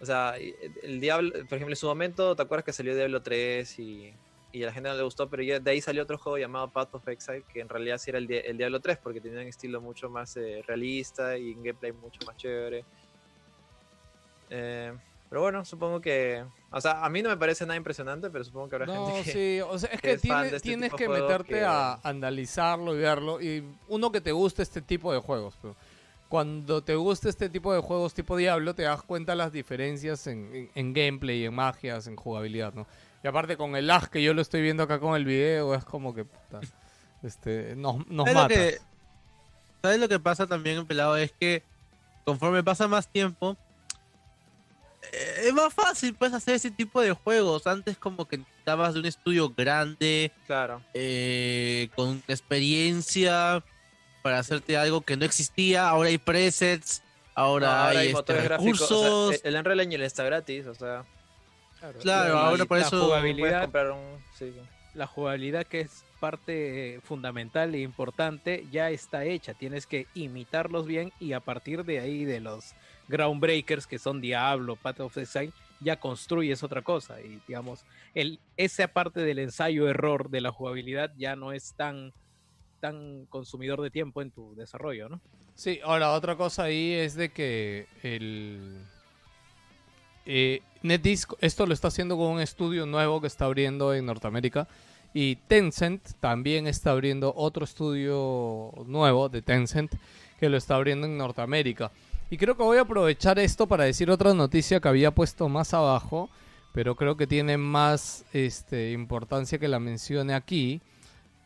o 0.00 0.04
sea, 0.06 0.34
y- 0.40 0.54
el 0.82 1.00
Diablo, 1.00 1.30
por 1.32 1.54
ejemplo, 1.56 1.72
en 1.72 1.76
su 1.76 1.86
momento, 1.86 2.34
¿te 2.36 2.42
acuerdas 2.42 2.64
que 2.64 2.72
salió 2.72 2.94
Diablo 2.96 3.22
3 3.22 3.78
y, 3.78 4.12
y 4.52 4.62
a 4.62 4.66
la 4.66 4.72
gente 4.72 4.88
no 4.88 4.96
le 4.96 5.02
gustó, 5.02 5.28
pero 5.28 5.42
ya 5.42 5.60
de 5.60 5.70
ahí 5.70 5.80
salió 5.80 6.02
otro 6.02 6.18
juego 6.18 6.38
llamado 6.38 6.70
Path 6.70 6.94
of 6.94 7.06
Exile, 7.08 7.44
que 7.52 7.60
en 7.60 7.68
realidad 7.68 7.98
sí 7.98 8.10
era 8.10 8.18
el, 8.18 8.26
Di- 8.26 8.36
el 8.44 8.56
Diablo 8.56 8.80
3, 8.80 8.98
porque 9.02 9.20
tenía 9.20 9.40
un 9.40 9.46
estilo 9.46 9.80
mucho 9.80 10.08
más 10.10 10.36
eh, 10.36 10.62
realista 10.66 11.36
y 11.38 11.52
un 11.54 11.62
gameplay 11.62 11.92
mucho 11.92 12.18
más 12.26 12.36
chévere. 12.36 12.84
Eh, 14.48 14.92
pero 15.28 15.42
bueno, 15.42 15.64
supongo 15.64 16.00
que... 16.00 16.44
O 16.72 16.80
sea, 16.80 17.04
a 17.04 17.08
mí 17.08 17.22
no 17.22 17.28
me 17.28 17.36
parece 17.36 17.64
nada 17.64 17.76
impresionante, 17.76 18.30
pero 18.30 18.42
supongo 18.42 18.68
que 18.68 18.74
habrá 18.76 18.86
No, 18.86 19.06
gente 19.06 19.22
que... 19.24 19.32
sí, 19.32 19.60
o 19.60 19.78
sea, 19.78 19.90
es 19.90 20.00
que 20.00 20.08
que 20.08 20.14
es 20.14 20.22
tiene- 20.22 20.46
este 20.46 20.60
tienes 20.60 20.92
que 20.94 21.08
meterte 21.08 21.54
que- 21.54 21.64
a 21.64 22.00
analizarlo 22.02 22.94
y 22.96 22.98
verlo. 22.98 23.40
Y 23.40 23.64
uno 23.88 24.10
que 24.10 24.20
te 24.20 24.32
guste 24.32 24.62
este 24.62 24.82
tipo 24.82 25.12
de 25.12 25.20
juegos. 25.20 25.56
pero 25.62 25.76
cuando 26.30 26.82
te 26.82 26.94
gusta 26.94 27.28
este 27.28 27.50
tipo 27.50 27.74
de 27.74 27.80
juegos 27.80 28.14
tipo 28.14 28.36
Diablo, 28.36 28.74
te 28.74 28.84
das 28.84 29.02
cuenta 29.02 29.34
las 29.34 29.52
diferencias 29.52 30.26
en, 30.28 30.48
en- 30.54 30.70
en 30.74 30.92
gameplay, 30.94 31.44
en 31.44 31.52
magias, 31.54 32.06
en 32.06 32.16
jugabilidad, 32.16 32.72
¿no? 32.72 32.86
Y 33.22 33.26
aparte 33.28 33.58
con 33.58 33.76
el 33.76 33.86
lag 33.88 34.08
que 34.08 34.22
yo 34.22 34.32
lo 34.32 34.40
estoy 34.40 34.62
viendo 34.62 34.84
acá 34.84 34.98
con 35.00 35.14
el 35.16 35.24
video, 35.26 35.74
es 35.74 35.84
como 35.84 36.14
que 36.14 36.24
puta, 36.24 36.60
este, 37.22 37.74
nos, 37.76 38.06
nos 38.06 38.24
¿Sabes 38.26 38.34
lo, 38.34 38.40
mata. 38.42 38.54
que, 38.54 38.78
¿Sabes 39.82 40.00
lo 40.00 40.08
que 40.08 40.18
pasa 40.20 40.46
también, 40.46 40.86
pelado? 40.86 41.16
Es 41.16 41.32
que 41.32 41.62
conforme 42.24 42.62
pasa 42.62 42.86
más 42.88 43.08
tiempo, 43.08 43.56
eh, 45.12 45.46
es 45.48 45.52
más 45.52 45.72
fácil 45.74 46.14
pues 46.14 46.32
hacer 46.32 46.54
ese 46.54 46.70
tipo 46.70 47.00
de 47.00 47.12
juegos. 47.12 47.66
Antes 47.66 47.98
como 47.98 48.26
que 48.28 48.38
necesitabas 48.38 48.94
de 48.94 49.00
un 49.00 49.06
estudio 49.06 49.50
grande, 49.50 50.30
Claro. 50.46 50.80
eh, 50.94 51.88
con 51.96 52.22
experiencia 52.28 53.64
para 54.22 54.38
hacerte 54.38 54.76
algo 54.76 55.00
que 55.02 55.16
no 55.16 55.24
existía. 55.24 55.88
Ahora 55.88 56.08
hay 56.08 56.18
presets, 56.18 57.02
ahora, 57.34 57.66
No, 57.66 57.72
ahora 57.72 57.88
hay, 57.90 57.96
hay 57.98 58.06
este, 58.06 58.16
motores 58.16 58.44
gráficos. 58.44 58.80
recursos. 58.80 59.02
O 59.02 59.32
sea, 59.32 59.40
el 59.44 59.56
Unreal 59.56 59.80
Engine 59.80 60.04
está 60.04 60.24
gratis, 60.24 60.66
o 60.66 60.74
sea... 60.74 61.04
Claro, 62.02 62.34
La- 62.34 62.40
ahora 62.46 62.64
por 62.66 62.78
la 62.78 62.86
eso 62.86 63.04
jugabilidad, 63.04 63.62
comprar 63.62 63.90
un... 63.92 64.18
sí, 64.38 64.52
sí. 64.52 64.60
la 64.94 65.06
jugabilidad 65.06 65.66
que 65.66 65.80
es 65.80 66.04
parte 66.20 67.00
fundamental 67.02 67.74
e 67.74 67.80
importante 67.80 68.66
ya 68.70 68.90
está 68.90 69.24
hecha. 69.24 69.54
Tienes 69.54 69.86
que 69.86 70.06
imitarlos 70.12 70.86
bien 70.86 71.10
y 71.18 71.32
a 71.32 71.40
partir 71.40 71.84
de 71.86 72.00
ahí 72.00 72.26
de 72.26 72.40
los 72.40 72.74
groundbreakers 73.08 73.86
que 73.86 73.98
son 73.98 74.20
Diablo, 74.20 74.76
Path 74.76 75.00
of 75.00 75.16
Exile, 75.16 75.52
ya 75.80 75.96
construyes 75.98 76.62
otra 76.62 76.82
cosa 76.82 77.22
y 77.22 77.40
digamos 77.48 77.86
el 78.12 78.38
esa 78.58 78.86
parte 78.88 79.20
del 79.20 79.38
ensayo 79.38 79.88
error 79.88 80.28
de 80.28 80.42
la 80.42 80.52
jugabilidad 80.52 81.10
ya 81.16 81.34
no 81.36 81.52
es 81.52 81.72
tan 81.72 82.12
tan 82.80 83.26
consumidor 83.26 83.80
de 83.80 83.90
tiempo 83.90 84.22
en 84.22 84.30
tu 84.30 84.54
desarrollo, 84.54 85.08
¿no? 85.08 85.20
Sí, 85.54 85.80
ahora 85.84 86.12
otra 86.12 86.36
cosa 86.36 86.64
ahí 86.64 86.92
es 86.92 87.14
de 87.14 87.30
que 87.30 87.86
el 88.02 88.78
eh, 90.26 90.62
NetDisc 90.82 91.34
esto 91.40 91.66
lo 91.66 91.74
está 91.74 91.88
haciendo 91.88 92.16
con 92.16 92.26
un 92.26 92.40
estudio 92.40 92.86
nuevo 92.86 93.20
que 93.20 93.26
está 93.26 93.44
abriendo 93.44 93.94
en 93.94 94.06
Norteamérica 94.06 94.66
y 95.12 95.36
Tencent 95.36 96.12
también 96.20 96.66
está 96.66 96.92
abriendo 96.92 97.32
otro 97.36 97.64
estudio 97.64 98.72
nuevo 98.86 99.28
de 99.28 99.42
Tencent 99.42 99.92
que 100.38 100.48
lo 100.48 100.56
está 100.56 100.76
abriendo 100.76 101.06
en 101.06 101.18
Norteamérica. 101.18 101.90
Y 102.30 102.36
creo 102.36 102.56
que 102.56 102.62
voy 102.62 102.78
a 102.78 102.82
aprovechar 102.82 103.38
esto 103.38 103.66
para 103.66 103.84
decir 103.84 104.10
otra 104.10 104.32
noticia 104.34 104.80
que 104.80 104.88
había 104.88 105.10
puesto 105.10 105.48
más 105.48 105.74
abajo, 105.74 106.30
pero 106.72 106.94
creo 106.94 107.16
que 107.16 107.26
tiene 107.26 107.58
más 107.58 108.24
este, 108.32 108.92
importancia 108.92 109.58
que 109.58 109.66
la 109.66 109.80
mencione 109.80 110.32
aquí. 110.32 110.80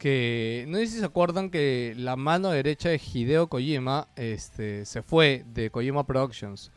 Que 0.05 0.67
no 0.69 0.77
sé 0.77 0.87
si 0.89 0.99
se 0.99 1.05
acuerdan 1.07 1.49
que 1.49 1.95
la 1.97 2.15
mano 2.15 2.51
derecha 2.51 2.91
de 2.91 3.01
Hideo 3.01 3.47
Kojima 3.47 4.07
este, 4.17 4.85
se 4.85 5.01
fue 5.01 5.47
de 5.55 5.71
Kojima 5.71 6.05
Productions. 6.05 6.71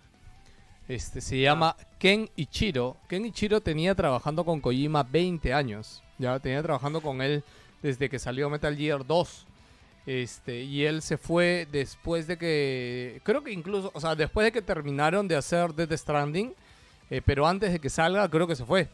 Este, 0.88 1.20
se 1.20 1.38
llama 1.42 1.76
Ken 2.00 2.30
Ichiro. 2.38 2.96
Ken 3.10 3.26
Ichiro 3.26 3.60
tenía 3.60 3.94
trabajando 3.96 4.46
con 4.46 4.62
Kojima 4.62 5.04
20 5.04 5.54
años. 5.54 6.02
Ya 6.18 6.40
tenía 6.40 6.64
trabajando 6.64 7.02
con 7.02 7.22
él 7.22 7.44
desde 7.84 8.10
que 8.10 8.18
salió 8.18 8.50
Metal 8.50 8.78
Gear 8.78 9.06
2. 9.06 9.46
Este, 10.06 10.62
y 10.62 10.86
él 10.86 11.02
se 11.02 11.18
fue 11.18 11.68
después 11.70 12.28
de 12.28 12.38
que. 12.38 13.20
Creo 13.26 13.44
que 13.44 13.52
incluso. 13.52 13.92
O 13.94 14.00
sea, 14.00 14.16
después 14.16 14.46
de 14.46 14.54
que 14.54 14.62
terminaron 14.62 15.28
de 15.28 15.36
hacer 15.36 15.74
Death 15.74 15.92
Stranding. 15.98 16.54
eh, 17.10 17.22
pero 17.26 17.46
antes 17.46 17.74
de 17.74 17.80
que 17.80 17.90
salga, 17.90 18.30
creo 18.30 18.48
que 18.48 18.56
se 18.56 18.64
fue. 18.64 18.88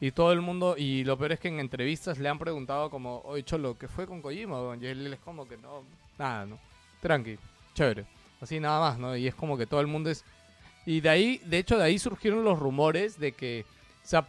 Y 0.00 0.10
todo 0.10 0.32
el 0.32 0.40
mundo. 0.40 0.76
Y 0.76 1.04
lo 1.04 1.16
peor 1.16 1.32
es 1.32 1.40
que 1.40 1.48
en 1.48 1.60
entrevistas 1.60 2.18
le 2.18 2.28
han 2.28 2.38
preguntado, 2.38 2.90
como, 2.90 3.20
oye, 3.24 3.42
Cholo, 3.44 3.78
¿qué 3.78 3.88
fue 3.88 4.06
con 4.06 4.20
Kojima? 4.20 4.60
weón?" 4.60 4.82
Y 4.82 4.86
él 4.86 5.12
es 5.12 5.20
como 5.20 5.46
que 5.46 5.56
no. 5.56 5.84
Nada, 6.18 6.46
¿no? 6.46 6.58
Tranqui, 7.00 7.38
chévere. 7.74 8.06
Así 8.40 8.60
nada 8.60 8.80
más, 8.80 8.98
¿no? 8.98 9.16
Y 9.16 9.26
es 9.26 9.34
como 9.34 9.56
que 9.56 9.66
todo 9.66 9.80
el 9.80 9.86
mundo 9.86 10.10
es. 10.10 10.24
Y 10.86 11.00
de 11.00 11.08
ahí, 11.08 11.40
de 11.44 11.58
hecho, 11.58 11.78
de 11.78 11.84
ahí 11.84 11.98
surgieron 11.98 12.44
los 12.44 12.58
rumores 12.58 13.18
de 13.18 13.32
que. 13.32 13.64
O 14.04 14.06
sea, 14.06 14.28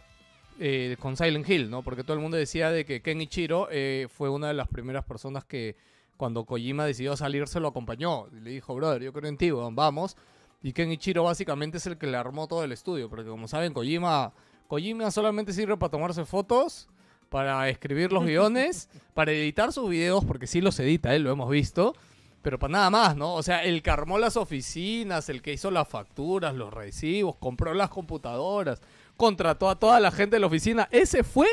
eh, 0.58 0.96
con 0.98 1.16
Silent 1.16 1.48
Hill, 1.48 1.68
¿no? 1.70 1.82
Porque 1.82 2.02
todo 2.02 2.14
el 2.14 2.22
mundo 2.22 2.36
decía 2.36 2.70
de 2.70 2.86
que 2.86 3.02
Ken 3.02 3.20
Ichiro 3.20 3.68
eh, 3.70 4.08
fue 4.10 4.30
una 4.30 4.48
de 4.48 4.54
las 4.54 4.68
primeras 4.68 5.04
personas 5.04 5.44
que 5.44 5.76
cuando 6.16 6.44
Kojima 6.46 6.86
decidió 6.86 7.14
salir 7.16 7.46
se 7.46 7.60
lo 7.60 7.68
acompañó. 7.68 8.26
Le 8.28 8.50
dijo, 8.50 8.74
brother, 8.74 9.02
yo 9.02 9.12
creo 9.12 9.28
en 9.28 9.36
ti, 9.36 9.52
weón, 9.52 9.76
vamos. 9.76 10.16
Y 10.62 10.72
Ken 10.72 10.90
Ichiro 10.90 11.24
básicamente 11.24 11.76
es 11.76 11.86
el 11.86 11.98
que 11.98 12.06
le 12.06 12.16
armó 12.16 12.48
todo 12.48 12.64
el 12.64 12.72
estudio. 12.72 13.10
Porque 13.10 13.28
como 13.28 13.48
saben, 13.48 13.74
Kojima, 13.74 14.32
Kojima 14.66 15.10
solamente 15.10 15.52
sirve 15.52 15.76
para 15.76 15.90
tomarse 15.90 16.24
fotos, 16.24 16.88
para 17.28 17.68
escribir 17.68 18.12
los 18.12 18.24
guiones, 18.24 18.88
para 19.14 19.32
editar 19.32 19.72
sus 19.72 19.88
videos, 19.88 20.24
porque 20.24 20.46
sí 20.46 20.60
los 20.60 20.78
edita, 20.80 21.14
él 21.14 21.22
lo 21.22 21.30
hemos 21.30 21.50
visto. 21.50 21.94
Pero 22.42 22.60
para 22.60 22.72
nada 22.72 22.90
más, 22.90 23.16
¿no? 23.16 23.34
O 23.34 23.42
sea, 23.42 23.64
el 23.64 23.82
que 23.82 23.90
armó 23.90 24.18
las 24.18 24.36
oficinas, 24.36 25.28
el 25.28 25.42
que 25.42 25.52
hizo 25.52 25.72
las 25.72 25.88
facturas, 25.88 26.54
los 26.54 26.72
recibos, 26.72 27.34
compró 27.36 27.74
las 27.74 27.90
computadoras, 27.90 28.80
contrató 29.16 29.68
a 29.68 29.78
toda 29.78 29.98
la 29.98 30.12
gente 30.12 30.36
de 30.36 30.40
la 30.40 30.46
oficina. 30.46 30.88
Ese 30.92 31.24
fue 31.24 31.48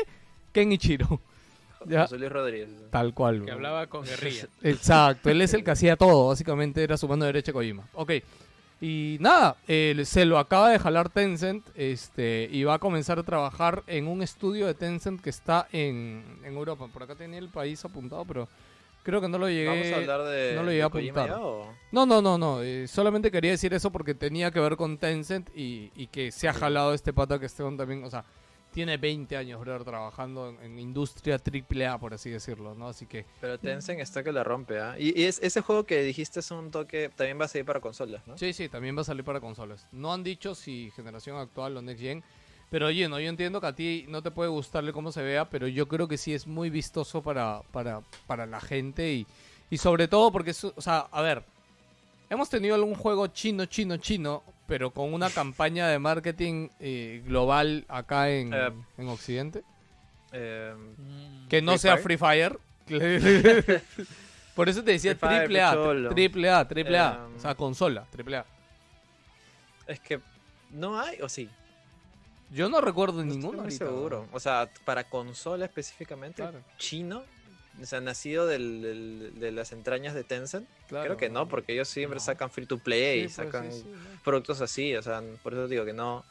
Ken 0.52 0.72
Ichiro. 0.72 1.20
Ya. 1.86 2.04
José 2.04 2.16
Luis 2.16 2.32
Rodríguez. 2.32 2.70
Tal 2.88 3.12
cual. 3.12 3.40
Que 3.40 3.40
weón. 3.42 3.56
hablaba 3.56 3.86
con 3.88 4.06
guerrilla. 4.06 4.48
Exacto, 4.62 5.28
él 5.28 5.42
es 5.42 5.52
el 5.52 5.62
que 5.62 5.70
hacía 5.70 5.96
todo, 5.96 6.28
básicamente 6.28 6.82
era 6.82 6.96
su 6.96 7.06
mano 7.06 7.26
derecha 7.26 7.52
Kojima. 7.52 7.86
Ok, 7.92 8.12
y 8.84 9.16
nada, 9.18 9.56
él 9.66 10.04
se 10.04 10.26
lo 10.26 10.38
acaba 10.38 10.68
de 10.68 10.78
jalar 10.78 11.08
Tencent 11.08 11.66
este, 11.74 12.50
y 12.52 12.64
va 12.64 12.74
a 12.74 12.78
comenzar 12.78 13.18
a 13.18 13.22
trabajar 13.22 13.82
en 13.86 14.06
un 14.06 14.20
estudio 14.22 14.66
de 14.66 14.74
Tencent 14.74 15.22
que 15.22 15.30
está 15.30 15.66
en, 15.72 16.22
en 16.44 16.54
Europa. 16.54 16.86
Por 16.92 17.02
acá 17.02 17.14
tenía 17.14 17.38
el 17.38 17.48
país 17.48 17.82
apuntado, 17.82 18.26
pero 18.26 18.46
creo 19.02 19.22
que 19.22 19.28
no 19.28 19.38
lo 19.38 19.48
llegué. 19.48 19.68
¿Vamos 19.68 19.86
a 19.90 19.96
hablar 19.96 20.24
de, 20.24 20.52
no 20.54 20.64
lo 20.64 20.70
llegué 20.70 20.82
a 20.82 20.86
apuntar. 20.86 21.28
ya, 21.30 21.40
o? 21.40 21.74
No, 21.92 22.04
no, 22.04 22.20
no, 22.20 22.36
no. 22.36 22.62
eh, 22.62 22.86
solamente 22.86 23.30
quería 23.30 23.52
decir 23.52 23.72
eso 23.72 23.90
porque 23.90 24.14
tenía 24.14 24.50
que 24.50 24.60
ver 24.60 24.76
con 24.76 24.98
Tencent 24.98 25.48
y, 25.56 25.90
y 25.96 26.08
que 26.08 26.30
se 26.30 26.46
ha 26.46 26.52
jalado 26.52 26.92
este 26.92 27.14
pata 27.14 27.38
que 27.38 27.46
Esteban 27.46 27.78
también, 27.78 28.04
o 28.04 28.10
sea, 28.10 28.26
tiene 28.74 28.96
20 28.96 29.36
años, 29.36 29.60
brother, 29.60 29.84
trabajando 29.84 30.48
en, 30.48 30.60
en 30.60 30.78
industria 30.80 31.38
triple 31.38 31.86
A, 31.86 31.96
por 31.96 32.12
así 32.12 32.28
decirlo, 32.28 32.74
¿no? 32.74 32.88
Así 32.88 33.06
que 33.06 33.24
Pero 33.40 33.56
Tencent 33.56 34.00
está 34.00 34.24
que 34.24 34.32
la 34.32 34.42
rompe, 34.42 34.80
¿ah? 34.80 34.96
Y, 34.98 35.18
y 35.18 35.26
es, 35.26 35.40
ese 35.42 35.60
juego 35.60 35.84
que 35.84 36.02
dijiste 36.02 36.40
es 36.40 36.50
un 36.50 36.72
toque, 36.72 37.08
también 37.14 37.40
va 37.40 37.44
a 37.44 37.48
salir 37.48 37.64
para 37.64 37.80
consolas, 37.80 38.26
¿no? 38.26 38.36
Sí, 38.36 38.52
sí, 38.52 38.68
también 38.68 38.96
va 38.96 39.02
a 39.02 39.04
salir 39.04 39.24
para 39.24 39.40
consolas. 39.40 39.86
No 39.92 40.12
han 40.12 40.24
dicho 40.24 40.56
si 40.56 40.90
generación 40.96 41.38
actual 41.38 41.76
o 41.76 41.82
next 41.82 42.02
gen. 42.02 42.24
Pero 42.68 42.86
oye, 42.88 43.08
no, 43.08 43.20
yo 43.20 43.28
entiendo 43.28 43.60
que 43.60 43.66
a 43.68 43.74
ti 43.76 44.06
no 44.08 44.20
te 44.22 44.32
puede 44.32 44.50
gustarle 44.50 44.92
cómo 44.92 45.12
se 45.12 45.22
vea, 45.22 45.48
pero 45.48 45.68
yo 45.68 45.86
creo 45.86 46.08
que 46.08 46.18
sí 46.18 46.34
es 46.34 46.48
muy 46.48 46.68
vistoso 46.68 47.22
para, 47.22 47.62
para, 47.70 48.02
para 48.26 48.46
la 48.46 48.60
gente 48.60 49.12
y, 49.12 49.26
y 49.70 49.78
sobre 49.78 50.08
todo 50.08 50.32
porque, 50.32 50.50
es, 50.50 50.64
o 50.64 50.80
sea, 50.80 51.06
a 51.12 51.22
ver, 51.22 51.44
hemos 52.28 52.50
tenido 52.50 52.74
algún 52.74 52.96
juego 52.96 53.28
chino, 53.28 53.66
chino, 53.66 53.98
chino, 53.98 54.42
pero 54.66 54.90
con 54.92 55.12
una 55.12 55.30
campaña 55.30 55.88
de 55.88 55.98
marketing 55.98 56.68
eh, 56.80 57.22
global 57.26 57.84
acá 57.88 58.30
en, 58.30 58.52
Eh, 58.54 58.72
en 58.98 59.08
Occidente. 59.08 59.62
Eh, 60.32 60.74
Que 61.48 61.62
no 61.62 61.72
Free 61.72 61.78
sea 61.78 61.96
Fire. 61.98 62.58
Free 62.86 63.20
Fire. 63.20 63.82
Por 64.54 64.68
eso 64.68 64.84
te 64.84 64.92
decía 64.92 65.14
Free 65.16 65.28
Fire, 65.28 65.40
triple 65.44 65.62
A, 65.62 65.70
picholo. 65.70 66.08
triple 66.14 66.50
A, 66.50 66.68
triple 66.68 66.98
A. 66.98 67.26
O 67.36 67.40
sea, 67.40 67.54
consola, 67.54 68.06
triple 68.10 68.36
A. 68.38 68.46
es 69.86 70.00
que 70.00 70.20
no 70.70 70.98
hay, 71.00 71.20
o 71.20 71.28
sí. 71.28 71.48
Yo 72.50 72.68
no 72.68 72.80
recuerdo 72.80 73.18
No 73.24 73.32
ninguno. 73.34 73.64
estoy 73.66 73.86
muy 73.88 73.96
seguro. 73.96 74.28
O 74.32 74.38
sea, 74.40 74.68
para 74.84 75.04
consola 75.04 75.64
específicamente, 75.64 76.42
Claro. 76.42 76.60
chino, 76.78 77.24
o 77.82 77.86
sea, 77.86 78.00
nacido 78.00 78.46
del- 78.46 78.82
del- 78.82 79.32
de 79.40 79.52
las 79.52 79.72
entrañas 79.72 80.14
de 80.14 80.24
Tencent. 80.24 80.68
Claro, 80.88 81.04
Creo 81.06 81.16
que 81.16 81.28
no, 81.30 81.48
porque 81.48 81.72
ellos 81.72 81.88
siempre 81.88 82.16
No. 82.18 82.24
sacan 82.24 82.50
free 82.50 82.66
to 82.66 82.78
play 82.78 83.20
y 83.24 83.28
Sí, 83.28 83.34
pues, 83.36 83.46
sacan 83.52 83.72
sí, 83.72 83.78
sí, 83.80 83.88
no. 83.88 84.22
productos 84.22 84.60
así. 84.60 84.94
O 84.96 85.02
sea, 85.02 85.22
por 85.42 85.52
eso 85.54 85.66
digo 85.68 85.84
que 85.84 85.92
no. 85.92 86.24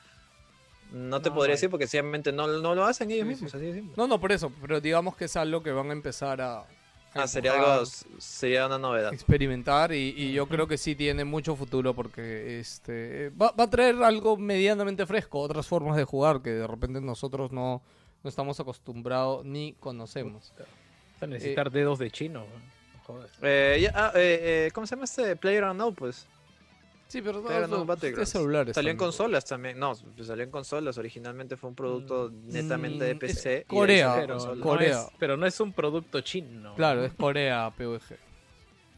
No 0.92 1.22
te 1.22 1.30
No, 1.30 1.36
podría 1.36 1.54
no 1.54 1.56
decir 1.58 1.70
porque 1.72 1.86
sencillamente 1.88 2.32
no, 2.32 2.46
no 2.48 2.76
lo 2.76 2.86
hacen 2.86 3.10
ellos 3.10 3.26
mismos, 3.26 3.52
sí. 3.52 3.58
así 3.58 3.66
de. 3.66 3.84
No, 3.98 4.08
no, 4.08 4.20
por 4.20 4.32
eso. 4.32 4.52
Pero 4.62 4.80
digamos 4.80 5.16
que 5.16 5.26
es 5.26 5.36
algo 5.36 5.64
que 5.64 5.72
van 5.72 5.90
a 5.90 5.94
empezar 5.94 6.40
a. 6.40 6.64
Ah, 7.16 7.28
sería 7.28 7.54
algo, 7.54 7.86
sería 8.18 8.66
una 8.68 8.78
novedad. 8.80 9.14
Experimentar 9.14 9.92
y, 9.94 10.16
y 10.18 10.34
yo 10.34 10.48
creo 10.48 10.68
que 10.68 10.78
sí 10.80 10.96
tiene 10.96 11.24
mucho 11.26 11.56
futuro 11.56 11.94
porque 11.94 12.60
este 12.60 13.30
va, 13.40 13.52
va 13.52 13.66
a 13.66 13.70
traer 13.70 14.02
algo 14.04 14.36
medianamente 14.36 15.06
fresco, 15.06 15.40
otras 15.40 15.68
formas 15.68 15.96
de 15.96 16.06
jugar 16.06 16.42
que 16.42 16.50
de 16.52 16.66
repente 16.66 17.02
nosotros 17.02 17.52
no, 17.52 17.84
no 18.24 18.30
estamos 18.30 18.60
acostumbrados 18.60 19.46
ni 19.46 19.74
conocemos. 19.74 20.54
Vas 21.24 21.30
a 21.30 21.34
necesitar 21.34 21.72
dedos 21.72 22.00
de 22.00 22.12
chino. 22.12 22.46
Eh, 23.42 23.80
ya- 23.82 23.92
ah, 23.96 24.12
eh, 24.16 24.68
eh, 24.68 24.72
¿Cómo 24.74 24.86
se 24.88 24.96
llama 24.96 25.06
este 25.06 25.36
Player 25.36 25.64
Unknown? 25.64 25.96
Pues 25.96 26.28
Sí, 27.08 27.22
pero, 27.22 27.42
no, 27.42 27.86
no. 27.86 27.86
Salió 28.74 28.90
en 28.92 28.98
consolas 28.98 29.46
también. 29.46 29.78
No, 29.78 29.94
pues 30.16 30.28
salió 30.28 30.44
en 30.44 30.50
consolas. 30.50 30.98
Originalmente 30.98 31.56
fue 31.58 31.70
un 31.70 31.76
producto 31.76 32.32
netamente 32.34 33.06
de 33.06 33.14
Mm, 33.16 33.20
PC. 33.20 33.34
es 33.36 33.46
y 33.46 33.50
de 33.50 33.58
ahí 33.58 33.64
Corea, 33.68 34.16
Pero, 34.16 34.34
consolas. 34.34 34.58
no 34.58 34.64
Corea. 34.64 35.02
es, 35.02 35.08
pero 35.20 35.38
no 35.38 35.46
es 35.46 35.60
un 35.60 35.74
producto 35.74 36.22
chino. 36.22 36.74
Claro, 36.76 37.06
es 37.06 37.14
Corea, 37.14 37.72
PUBG. 37.78 38.18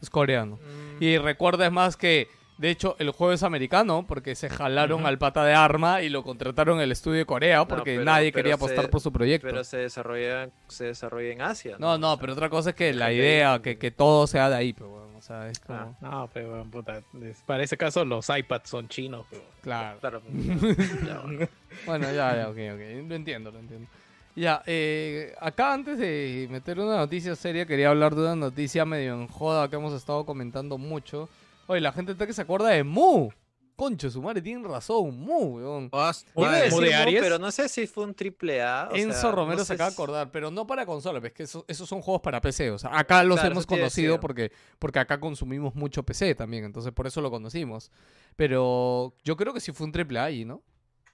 Es 0.00 0.08
coreano. 0.08 0.56
Mm, 0.56 1.02
Y 1.02 1.18
recuerda 1.18 1.66
es 1.66 1.72
más 1.72 1.96
que, 1.98 2.28
de 2.58 2.70
hecho, 2.70 2.96
el 2.98 3.10
juego 3.10 3.32
es 3.32 3.42
americano 3.42 4.04
porque 4.08 4.34
se 4.34 4.48
jalaron 4.48 5.04
al 5.06 5.18
pata 5.18 5.44
de 5.44 5.52
arma 5.54 6.02
y 6.02 6.08
lo 6.08 6.22
contrataron 6.22 6.80
el 6.80 6.90
estudio 6.92 7.18
de 7.18 7.26
Corea 7.26 7.66
porque 7.66 7.92
pero- 7.94 8.04
nadie 8.04 8.32
pero 8.32 8.42
quería 8.42 8.54
apostar 8.54 8.84
se- 8.86 8.90
por 8.90 9.00
su 9.00 9.12
proyecto. 9.12 9.46
Pero 9.48 9.62
se 9.64 9.76
desarrolla, 9.78 10.48
se 10.68 10.84
desarrolla 10.86 11.32
en 11.32 11.42
Asia. 11.42 11.76
No, 11.78 11.98
no, 11.98 12.12
O 12.12 12.16
sea, 12.16 12.20
pero 12.20 12.32
otra 12.32 12.48
cosa 12.48 12.70
es 12.70 12.76
que 12.76 12.92
la 12.94 13.12
idea, 13.12 13.60
que, 13.60 13.78
que 13.78 13.90
todo 13.90 14.26
sea 14.26 14.48
de 14.48 14.56
ahí, 14.56 14.72
pero 14.72 14.88
bueno, 14.88 15.06
o 15.18 15.22
sea, 15.22 15.48
es 15.48 15.58
como... 15.60 15.78
Ah. 15.78 15.92
No, 16.00 16.30
pero 16.32 16.52
weón, 16.52 16.70
puta. 16.70 17.02
Para 17.46 17.62
ese 17.62 17.76
caso, 17.76 18.04
los 18.04 18.28
iPads 18.28 18.68
son 18.70 18.88
chinos. 18.88 19.26
pero- 19.30 19.42
Claro. 19.62 19.98
Claro. 20.00 20.22
ya, 21.06 21.18
bueno. 21.24 21.48
Bueno, 21.84 22.06
ya, 22.12 22.36
ya, 22.36 22.48
ok, 22.48 22.56
ok. 22.74 23.08
Lo 23.08 23.14
entiendo, 23.16 23.50
lo 23.50 23.58
entiendo. 23.58 23.88
Ya, 24.34 24.62
eh, 24.66 25.34
acá 25.40 25.72
antes 25.72 25.98
de 25.98 26.46
meter 26.50 26.78
una 26.78 26.96
noticia 26.98 27.34
seria, 27.36 27.64
quería 27.66 27.88
hablar 27.88 28.14
de 28.14 28.20
una 28.22 28.36
noticia 28.36 28.84
medio 28.84 29.14
en 29.14 29.28
joda 29.28 29.68
que 29.68 29.76
hemos 29.76 29.92
estado 29.94 30.24
comentando 30.26 30.76
mucho. 30.78 31.28
Oye, 31.66 31.80
la 31.80 31.92
gente 31.92 32.12
está 32.12 32.26
que 32.26 32.32
se 32.32 32.42
acuerda 32.42 32.68
de 32.68 32.84
Mu. 32.84 33.30
Concho, 33.74 34.08
su 34.08 34.22
madre 34.22 34.40
tiene 34.40 34.66
razón, 34.66 35.20
Mu, 35.20 35.56
weón. 35.56 35.90
Vas- 35.90 36.24
Iba 36.34 36.46
a 36.46 36.50
madre, 36.50 36.62
decir 36.64 36.80
¿Mu 36.80 36.86
de 36.86 36.94
Aries? 36.94 37.20
pero 37.20 37.38
no 37.38 37.50
sé 37.50 37.68
si 37.68 37.86
fue 37.86 38.04
un 38.04 38.14
triple 38.14 38.62
A. 38.62 38.88
o 38.90 38.96
Enzo 38.96 39.20
sea, 39.20 39.30
Romero 39.32 39.58
no 39.58 39.64
se 39.66 39.74
acaba 39.74 39.90
de 39.90 39.94
si- 39.96 40.02
acordar, 40.02 40.30
pero 40.30 40.50
no 40.50 40.66
para 40.66 40.86
consola, 40.86 41.20
es 41.26 41.32
que 41.34 41.42
eso- 41.42 41.62
esos 41.68 41.86
son 41.86 42.00
juegos 42.00 42.22
para 42.22 42.40
PC. 42.40 42.70
O 42.70 42.78
sea, 42.78 42.98
acá 42.98 43.22
los 43.22 43.36
Claro, 43.38 43.52
hemos 43.52 43.66
conocido 43.66 44.18
porque, 44.18 44.50
porque 44.78 44.98
acá 44.98 45.20
consumimos 45.20 45.74
mucho 45.74 46.02
PC 46.04 46.34
también, 46.34 46.64
entonces 46.64 46.90
por 46.92 47.06
eso 47.06 47.20
lo 47.20 47.30
conocimos. 47.30 47.90
Pero 48.34 49.12
yo 49.24 49.36
creo 49.36 49.52
que 49.52 49.60
sí 49.60 49.72
fue 49.72 49.84
un 49.86 49.92
triple 49.92 50.18
A 50.20 50.30
¿no? 50.46 50.62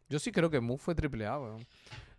Yo 0.09 0.18
sí 0.20 0.30
creo 0.30 0.48
que 0.50 0.61
Mu 0.61 0.76
fue 0.78 0.94
triple 0.94 1.26
A, 1.26 1.40
weón. 1.40 1.66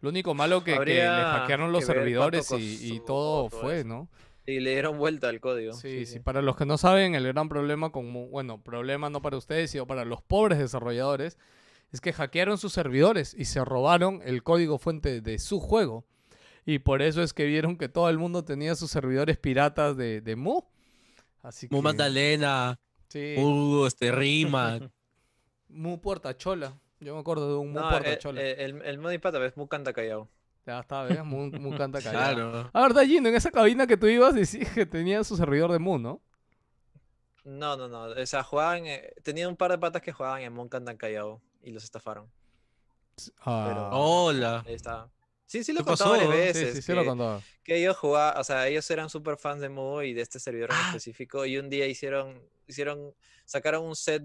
Lo 0.01 0.09
único 0.09 0.33
malo 0.33 0.61
que, 0.61 0.77
que 0.79 0.85
le 0.85 1.07
hackearon 1.07 1.71
los 1.71 1.85
servidores 1.85 2.51
y, 2.57 2.99
todo 2.99 3.47
todo 3.47 3.61
fue, 3.61 3.79
eso. 3.79 3.87
¿no? 3.87 4.09
Y 4.45 4.59
le 4.59 4.71
dieron 4.71 4.97
vuelta 4.97 5.29
al 5.29 5.39
código. 5.39 5.73
Sí, 5.73 6.05
sí, 6.05 6.19
Para 6.19 6.41
los 6.41 6.57
que 6.57 6.65
no 6.65 6.77
saben, 6.77 7.15
el 7.15 7.25
gran 7.27 7.47
problema 7.47 7.91
con 7.91 8.09
Mu, 8.09 8.27
bueno, 8.27 8.61
problema 8.61 9.09
no 9.09 9.21
para 9.21 9.37
ustedes, 9.37 9.71
sino 9.71 9.87
para 9.87 10.03
los 10.03 10.21
pobres 10.21 10.59
desarrolladores, 10.59 11.37
es 11.91 12.01
que 12.01 12.11
hackearon 12.11 12.57
sus 12.57 12.73
servidores 12.73 13.33
y 13.37 13.45
se 13.45 13.63
robaron 13.63 14.21
el 14.25 14.43
código 14.43 14.77
fuente 14.77 15.21
de 15.21 15.39
su 15.39 15.59
juego. 15.59 16.05
Y 16.65 16.79
por 16.79 17.01
eso 17.01 17.21
es 17.23 17.33
que 17.33 17.45
vieron 17.45 17.77
que 17.77 17.89
todo 17.89 18.09
el 18.09 18.17
mundo 18.17 18.43
tenía 18.43 18.75
sus 18.75 18.91
servidores 18.91 19.37
piratas 19.37 19.95
de, 19.95 20.21
de 20.21 20.35
Mu. 20.35 20.61
Así 21.41 21.67
que... 21.67 21.75
Mu 21.75 21.81
Magdalena, 21.81 22.79
Sí, 23.13 23.35
Mu 23.37 23.85
este, 23.85 24.11
Rima. 24.11 24.91
Mu 25.69 26.01
Puertachola. 26.01 26.79
Yo 26.99 27.13
me 27.13 27.19
acuerdo 27.19 27.47
de 27.47 27.57
un 27.59 27.71
Mu 27.71 27.79
No, 27.79 27.87
eh, 27.87 27.91
Puertachola. 27.91 28.41
el, 28.41 28.81
el, 28.81 29.05
el 29.05 29.43
es 29.43 29.55
Mu 29.57 29.67
Canta 29.67 29.93
Callao. 29.93 30.29
Ya 30.65 30.79
está, 30.79 31.03
¿ves? 31.03 31.23
Mu, 31.25 31.49
Mu 31.51 31.75
canta 31.77 32.01
callado. 32.01 32.35
Claro. 32.51 32.69
A 32.73 32.87
ver, 32.87 33.07
Gino, 33.07 33.27
en 33.29 33.35
esa 33.35 33.51
cabina 33.51 33.85
que 33.87 33.97
tú 33.97 34.07
ibas 34.07 34.33
decías 34.33 34.71
que 34.73 34.85
tenía 34.85 35.23
su 35.23 35.35
servidor 35.35 35.71
de 35.71 35.79
Mu, 35.79 35.99
¿no? 35.99 36.21
No, 37.43 37.75
no, 37.75 37.89
no. 37.89 38.03
O 38.03 38.25
sea, 38.25 38.43
jugaban. 38.43 38.85
eh, 38.85 39.13
tenía 39.23 39.49
un 39.49 39.57
par 39.57 39.71
de 39.71 39.77
patas 39.77 40.01
que 40.01 40.13
jugaban 40.13 40.41
en 40.41 40.53
Mu 40.53 40.67
Canta 40.69 40.95
Callao 40.97 41.41
y 41.61 41.71
los 41.71 41.83
estafaron. 41.83 42.31
Ah. 43.41 43.89
Hola. 43.93 44.63
Ahí 44.65 44.73
está. 44.75 45.09
Sí, 45.45 45.63
sí 45.63 45.73
lo 45.73 45.81
he 45.81 45.83
¿Qué 45.83 45.87
contado 45.89 46.11
varias 46.11 46.27
pasó? 46.29 46.37
sí, 46.37 46.45
veces. 46.59 46.75
sí, 46.75 46.81
sí 46.81 46.93
lo 46.93 47.01
que- 47.01 47.07
contaba. 47.09 47.41
que 47.63 47.75
ellos 47.75 47.97
jugaban, 47.97 48.39
o 48.39 48.43
sea, 48.43 48.67
ellos 48.67 48.89
eran 48.89 49.09
super 49.09 49.37
fans 49.37 49.59
de 49.61 49.69
Mu 49.69 50.01
y 50.01 50.13
de 50.13 50.21
este 50.21 50.39
servidor 50.39 50.69
en 50.71 50.77
Ah. 50.77 50.87
específico. 50.87 51.45
Y 51.45 51.57
un 51.57 51.69
día 51.69 51.85
hicieron, 51.85 52.41
hicieron, 52.67 53.13
sacaron 53.45 53.83
un 53.85 53.95
set, 53.95 54.23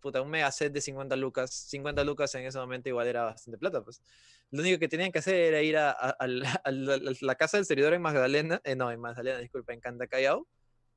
puta, 0.00 0.20
un 0.20 0.28
mega 0.30 0.52
set 0.52 0.72
de 0.72 0.80
50 0.82 1.16
lucas. 1.16 1.50
50 1.50 2.04
lucas 2.04 2.32
en 2.34 2.44
ese 2.44 2.58
momento 2.58 2.88
igual 2.90 3.06
era 3.08 3.24
bastante 3.24 3.56
plata, 3.58 3.82
pues. 3.82 4.02
Lo 4.50 4.62
único 4.62 4.78
que 4.78 4.88
tenían 4.88 5.12
que 5.12 5.20
hacer 5.20 5.34
era 5.36 5.62
ir 5.62 5.76
a, 5.76 6.16
la 7.20 7.34
casa 7.36 7.56
del 7.56 7.66
servidor 7.66 7.94
en 7.94 8.02
Magdalena, 8.02 8.60
eh, 8.64 8.74
no, 8.76 8.90
en 8.90 9.00
Magdalena, 9.00 9.38
disculpa, 9.38 9.72
en 9.72 9.80
Cantacallao, 9.80 10.46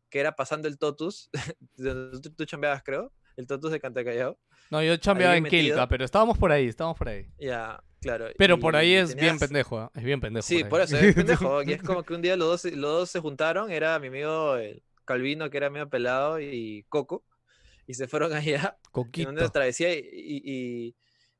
que 0.09 0.19
era 0.19 0.35
pasando 0.35 0.67
el 0.67 0.77
Totus, 0.77 1.29
donde 1.75 2.19
tú, 2.21 2.31
tú 2.33 2.45
chambeabas, 2.45 2.83
creo, 2.83 3.11
el 3.37 3.47
Totus 3.47 3.71
de 3.71 3.79
Cantacallao. 3.79 4.37
No, 4.71 4.81
yo 4.81 4.95
chambeaba 4.97 5.35
en 5.37 5.43
metido. 5.43 5.75
Kilka, 5.75 5.87
pero 5.87 6.05
estábamos 6.05 6.37
por 6.37 6.51
ahí, 6.51 6.67
estábamos 6.67 6.97
por 6.97 7.09
ahí. 7.09 7.27
Ya, 7.37 7.83
claro. 8.01 8.27
Pero 8.37 8.57
por 8.59 8.75
ahí 8.75 8.93
es 8.93 9.15
bien 9.15 9.37
pendejo, 9.37 9.77
¿ah? 9.79 9.91
es 9.93 10.03
bien 10.03 10.19
pendejo. 10.19 10.47
Sí, 10.47 10.63
por 10.63 10.81
eso, 10.81 10.97
es 10.97 11.13
pendejo. 11.13 11.61
Y 11.63 11.73
es 11.73 11.83
como 11.83 12.03
que 12.03 12.13
un 12.15 12.21
día 12.21 12.35
los 12.35 12.47
dos, 12.47 12.61
se- 12.61 12.75
los 12.75 12.91
dos 12.91 13.09
se 13.11 13.19
juntaron, 13.19 13.69
era 13.71 13.99
mi 13.99 14.07
amigo 14.07 14.55
el 14.55 14.81
Calvino, 15.05 15.49
que 15.49 15.57
era 15.57 15.69
medio 15.69 15.89
pelado, 15.89 16.39
y 16.39 16.85
Coco, 16.89 17.23
y 17.85 17.93
se 17.93 18.07
fueron 18.07 18.33
allá 18.33 18.77
en 18.79 18.91
Coquito. 18.91 19.29
una 19.29 19.47
travesía 19.49 19.93
y, 19.93 19.99
y, 19.99 20.41
y- 20.45 20.95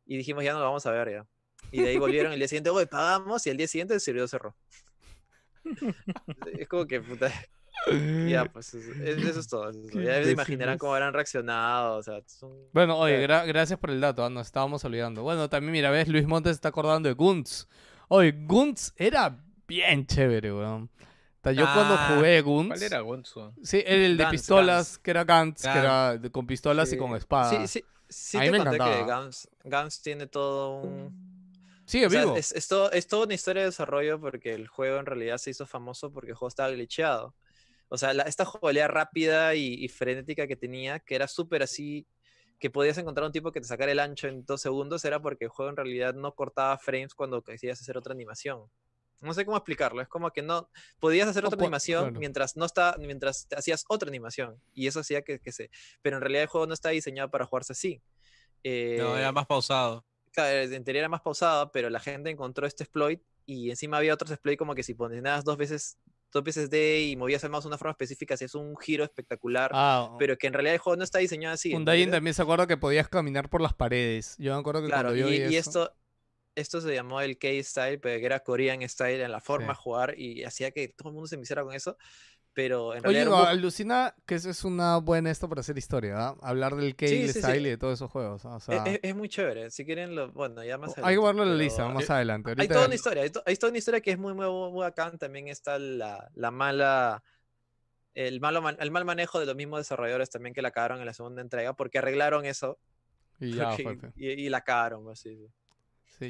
y 0.06 0.18
dijimos, 0.18 0.44
ya 0.44 0.54
nos 0.54 0.62
vamos 0.62 0.86
a 0.86 0.92
ver 0.92 1.10
ya. 1.12 1.26
Y 1.72 1.82
de 1.82 1.90
ahí 1.90 1.98
volvieron 1.98 2.32
el 2.34 2.40
día 2.40 2.48
siguiente, 2.48 2.70
oye, 2.70 2.86
pagamos, 2.88 3.46
y 3.48 3.50
el 3.50 3.58
día 3.58 3.68
siguiente 3.68 3.94
el 3.96 4.00
servidor 4.02 4.30
cerró. 4.30 4.56
Es 6.58 6.68
como 6.68 6.86
que, 6.86 7.00
puta, 7.02 7.32
ya, 8.28 8.46
pues, 8.54 8.74
es- 8.74 8.88
es- 8.88 9.18
eso 9.26 9.40
es 9.40 9.48
todo. 9.48 9.70
eso 9.70 10.02
Ya 10.02 10.24
se 10.24 10.32
imaginarán 10.32 10.78
cómo 10.78 10.94
habrán 10.94 11.14
reaccionado, 11.14 11.98
o 11.98 12.04
sea, 12.04 12.22
son- 12.28 12.54
Bueno, 12.74 12.98
oye, 12.98 13.26
gra- 13.28 13.46
gracias 13.48 13.80
por 13.80 13.90
el 13.92 14.02
dato, 14.02 14.24
ah, 14.26 14.30
nos 14.30 14.48
estábamos 14.48 14.84
olvidando. 14.86 15.24
Bueno, 15.24 15.50
también, 15.50 15.72
mira, 15.72 15.90
ves, 15.90 16.08
Luis 16.08 16.26
Montes 16.28 16.54
está 16.54 16.70
acordando 16.70 17.08
de 17.10 17.16
Guntz. 17.16 17.68
Oye, 18.10 18.32
Guntz 18.32 18.94
era 18.98 19.36
bien 19.68 20.06
chévere, 20.06 20.54
weón. 20.54 20.90
O 20.94 21.44
sea, 21.44 21.52
Yo 21.52 21.66
cuando 21.74 21.96
Ah, 21.98 22.14
jugué 22.16 22.42
Guntz... 22.42 22.68
¿Cuál 22.70 22.84
era 22.84 23.00
Gonzo? 23.02 23.54
Sí, 23.64 23.84
era 23.86 24.06
el 24.06 24.16
de 24.18 24.26
pistolas, 24.28 24.98
que 24.98 25.12
era 25.12 25.26
Gantz, 25.26 25.64
que 25.64 25.70
era 25.78 26.18
con 26.32 26.48
pistolas 26.48 26.88
y 26.88 26.92
sí. 26.92 26.98
con 26.98 27.16
espada. 27.18 27.50
Sí, 27.50 27.68
sí, 27.68 27.86
sí 28.08 28.38
A 28.38 28.42
mí 28.42 28.46
te 28.46 28.52
me 28.54 28.58
conté 28.60 28.72
que 28.78 28.84
encantaba. 28.84 29.08
Gans, 29.08 29.50
Gans 29.66 30.02
tiene 30.02 30.28
todo 30.28 30.82
un... 30.84 31.23
Sigue 31.86 32.08
O 32.08 32.10
sea, 32.10 32.22
vivo. 32.22 32.36
es, 32.38 32.52
es 32.54 32.68
todo- 32.68 32.92
es 32.92 33.08
toda 33.08 33.26
una 33.26 33.34
historia 33.34 33.62
de 33.64 33.70
desarrollo 33.70 34.20
porque 34.20 34.54
el 34.54 34.68
juego 34.68 34.98
en 35.00 35.06
realidad 35.06 35.38
se 35.38 35.50
hizo 35.52 35.66
famoso 35.66 36.12
porque 36.12 36.32
el 36.32 36.36
juego 36.36 36.48
estaba 36.50 36.70
glitcheado. 36.72 37.36
O 37.90 37.98
sea, 37.98 38.14
la- 38.14 38.24
esta 38.24 38.46
jugabilidad 38.46 38.90
rápida 38.90 39.54
y, 39.56 39.74
y 39.84 39.88
frenética 39.90 40.48
que 40.48 40.56
tenía, 40.56 41.00
que 41.00 41.16
era 41.16 41.28
súper 41.28 41.62
así, 41.64 42.08
que 42.60 42.70
podías 42.70 42.98
encontrar 42.98 43.26
un 43.26 43.34
tipo 43.34 43.52
que 43.52 43.60
te 43.60 43.68
sacara 43.68 43.92
el 43.92 44.00
ancho 44.00 44.28
en 44.28 44.46
dos 44.46 44.62
segundos, 44.62 45.04
era 45.06 45.22
porque 45.22 45.46
el 45.46 45.50
juego 45.50 45.70
en 45.70 45.76
realidad 45.76 46.14
no 46.14 46.34
cortaba 46.34 46.78
frames 46.78 47.14
cuando 47.14 47.42
querías 47.44 47.82
hacer 47.82 47.98
otra 47.98 48.14
animación. 48.14 48.64
No 49.22 49.34
sé 49.34 49.46
cómo 49.46 49.56
explicarlo, 49.58 50.02
es 50.02 50.08
como 50.08 50.32
que 50.32 50.42
no 50.42 50.70
podías 51.00 51.28
hacer 51.30 51.44
No 51.44 51.48
otra 51.50 51.60
animación 51.60 52.04
claro. 52.06 52.20
mientras 52.20 52.58
no 52.58 52.66
está, 52.66 52.96
mientras 53.00 53.48
te 53.48 53.56
hacías 53.58 53.86
otra 53.88 54.10
animación 54.10 54.62
y 54.74 54.88
eso 54.88 55.00
hacía 55.02 55.22
que, 55.22 55.40
que 55.40 55.52
se, 55.54 55.70
pero 56.02 56.18
en 56.18 56.22
realidad 56.22 56.44
el 56.44 56.48
juego 56.50 56.68
no 56.68 56.74
está 56.74 56.90
diseñado 56.90 57.30
para 57.30 57.46
jugarse 57.46 57.74
así. 57.74 57.98
No, 57.98 58.02
Eh, 58.64 58.98
era 59.20 59.32
más 59.32 59.46
pausado. 59.46 60.06
Claro, 60.34 60.58
en 60.74 60.84
teoría 60.84 61.02
era 61.02 61.10
más 61.10 61.22
pausada, 61.22 61.72
pero 61.72 61.90
la 61.90 62.00
gente 62.00 62.30
encontró 62.30 62.68
este 62.68 62.84
exploit 62.84 63.22
y 63.46 63.70
encima 63.70 63.98
había 63.98 64.14
otros 64.14 64.32
exploits 64.32 64.58
como 64.58 64.76
que 64.76 64.84
si 64.84 64.94
ponías 64.94 65.44
dos 65.44 65.58
veces, 65.58 65.98
dos 66.32 66.44
veces 66.44 66.70
D 66.70 67.02
y 67.04 67.16
movías 67.16 67.44
el 67.44 67.50
mouse 67.52 67.64
de 67.64 67.68
una 67.70 67.78
forma 67.78 67.92
específica, 67.92 68.34
hacías 68.34 68.56
un 68.56 68.76
giro 68.78 69.04
espectacular, 69.04 69.72
Ah, 69.74 70.16
pero 70.20 70.38
que 70.38 70.48
en 70.48 70.54
realidad 70.54 70.74
el 70.74 70.80
juego 70.80 70.98
no 70.98 71.04
está 71.04 71.20
diseñado 71.20 71.54
así. 71.54 71.70
Undyne 71.74 71.92
¿entiendes? 71.94 72.18
también 72.18 72.34
se 72.34 72.42
acuerda 72.42 72.68
que 72.68 72.78
podías 72.78 73.08
caminar 73.08 73.50
por 73.50 73.62
las 73.62 73.74
paredes. 73.74 74.36
Yo 74.40 74.54
me 74.54 74.60
acuerdo 74.60 74.82
que 74.82 74.88
Claro, 74.88 75.10
cuando 75.10 75.20
yo 75.22 75.28
y, 75.30 75.40
vi 75.40 75.54
y 75.54 75.58
eso- 75.58 75.70
esto, 75.86 75.96
esto 76.56 76.82
se 76.82 76.94
llamó 76.94 77.20
el 77.22 77.38
K-Style, 77.38 78.00
pero 78.00 78.20
que 78.20 78.26
era 78.26 78.40
Korean 78.42 78.88
Style 78.88 79.22
en 79.24 79.32
la 79.32 79.42
forma 79.42 79.68
Sí. 79.68 79.72
de 79.72 79.76
jugar 79.76 80.20
y 80.20 80.44
hacía 80.44 80.72
que 80.72 80.88
todo 80.90 81.10
el 81.10 81.16
mundo 81.16 81.28
se 81.28 81.36
enviciara 81.36 81.64
con 81.64 81.74
eso, 81.74 81.98
pero 82.56 82.94
en 82.94 83.06
Oye, 83.08 83.26
realidad... 83.26 83.48
alucina 83.50 84.14
que 84.28 84.36
eso 84.36 84.50
es 84.50 84.64
una 84.64 84.98
buena 84.98 85.32
esto 85.32 85.50
para 85.50 85.62
hacer 85.62 85.78
historia, 85.78 86.16
¿ah? 86.20 86.36
Hablar 86.42 86.76
del 86.76 86.96
Kale 86.96 87.10
Sí, 87.12 87.28
sí, 87.28 87.34
sí. 87.34 87.40
Style 87.40 87.66
y 87.68 87.70
de 87.72 87.78
todos 87.78 87.96
esos 87.96 88.12
juegos. 88.12 88.46
¿ah? 88.46 88.56
O 88.56 88.58
Es, 88.58 88.64
sea, 88.64 88.84
es- 88.86 89.00
es 89.02 89.16
muy 89.16 89.28
chévere, 89.30 89.72
si 89.72 89.86
quieren, 89.86 90.16
lo, 90.16 90.32
bueno, 90.32 90.64
ya 90.64 90.78
más 90.78 90.90
hay 90.90 90.96
que 90.96 91.02
adelante, 91.02 91.26
verlo 91.26 91.44
en 91.44 91.50
la 91.50 91.56
lista 91.64 91.88
más 91.90 92.10
adelante. 92.10 92.54
Hay 92.58 92.68
toda 92.68 92.86
una 92.86 92.96
historia, 92.96 93.24
hay, 93.24 93.30
to- 93.32 93.44
hay 93.46 93.56
toda 93.56 93.70
una 93.72 93.78
historia 93.80 94.02
que 94.02 94.12
es 94.12 94.20
muy, 94.20 94.34
muy, 94.34 94.46
muy 94.46 94.80
bacán. 94.82 95.18
También 95.18 95.48
está 95.48 95.80
la, 95.80 96.30
la 96.36 96.52
mala, 96.52 97.24
el, 98.14 98.40
malo 98.40 98.62
man- 98.62 98.78
el 98.80 98.92
mal 98.92 99.06
manejo 99.06 99.40
de 99.40 99.48
los 99.48 99.56
mismos 99.56 99.80
desarrolladores 99.80 100.30
también 100.30 100.54
que 100.54 100.62
la 100.62 100.70
cagaron 100.72 101.00
en 101.00 101.08
la 101.08 101.14
segunda 101.14 101.42
entrega, 101.42 101.74
porque 101.74 101.98
arreglaron 101.98 102.46
eso 102.46 102.78
Y 103.40 103.54
ya 103.56 103.76
porque- 103.84 104.12
y, 104.16 104.30
y 104.30 104.50
la 104.50 104.62
cagaron. 104.62 105.04
pues, 105.04 105.20
sí, 105.22 105.38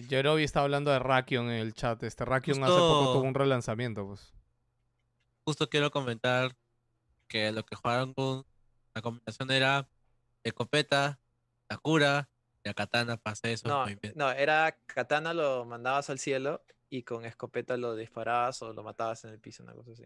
Jerobi 0.10 0.44
está 0.44 0.62
hablando 0.62 0.90
de 0.92 1.00
Rakion 1.00 1.48
en 1.52 1.58
el 1.60 1.74
chat. 1.74 2.02
Este 2.04 2.24
Rakion 2.24 2.64
hace 2.64 2.72
poco 2.74 3.14
tuvo 3.14 3.24
un 3.28 3.34
relanzamiento, 3.36 4.08
pues. 4.08 4.34
Justo 5.46 5.70
quiero 5.70 5.92
comentar 5.92 6.56
que 7.28 7.52
lo 7.52 7.66
que 7.66 7.76
jugaron 7.76 8.14
con 8.14 8.46
la 8.94 9.02
combinación 9.02 9.52
era 9.52 9.90
escopeta, 10.44 11.20
Sakura 11.70 12.30
y 12.64 12.70
la 12.70 12.74
katana 12.74 13.20
hacer 13.24 13.52
esos 13.52 13.70
No, 13.70 13.86
no, 14.16 14.32
era 14.32 14.78
katana 14.86 15.34
lo 15.34 15.66
mandabas 15.66 16.10
al 16.10 16.20
cielo 16.20 16.64
y 16.90 17.04
con 17.04 17.26
escopeta 17.26 17.76
lo 17.76 17.96
disparabas 17.96 18.62
o 18.62 18.72
lo 18.72 18.84
matabas 18.84 19.24
en 19.26 19.32
el 19.32 19.40
piso, 19.40 19.64
una 19.64 19.74
cosa 19.74 19.92
así. 19.92 20.06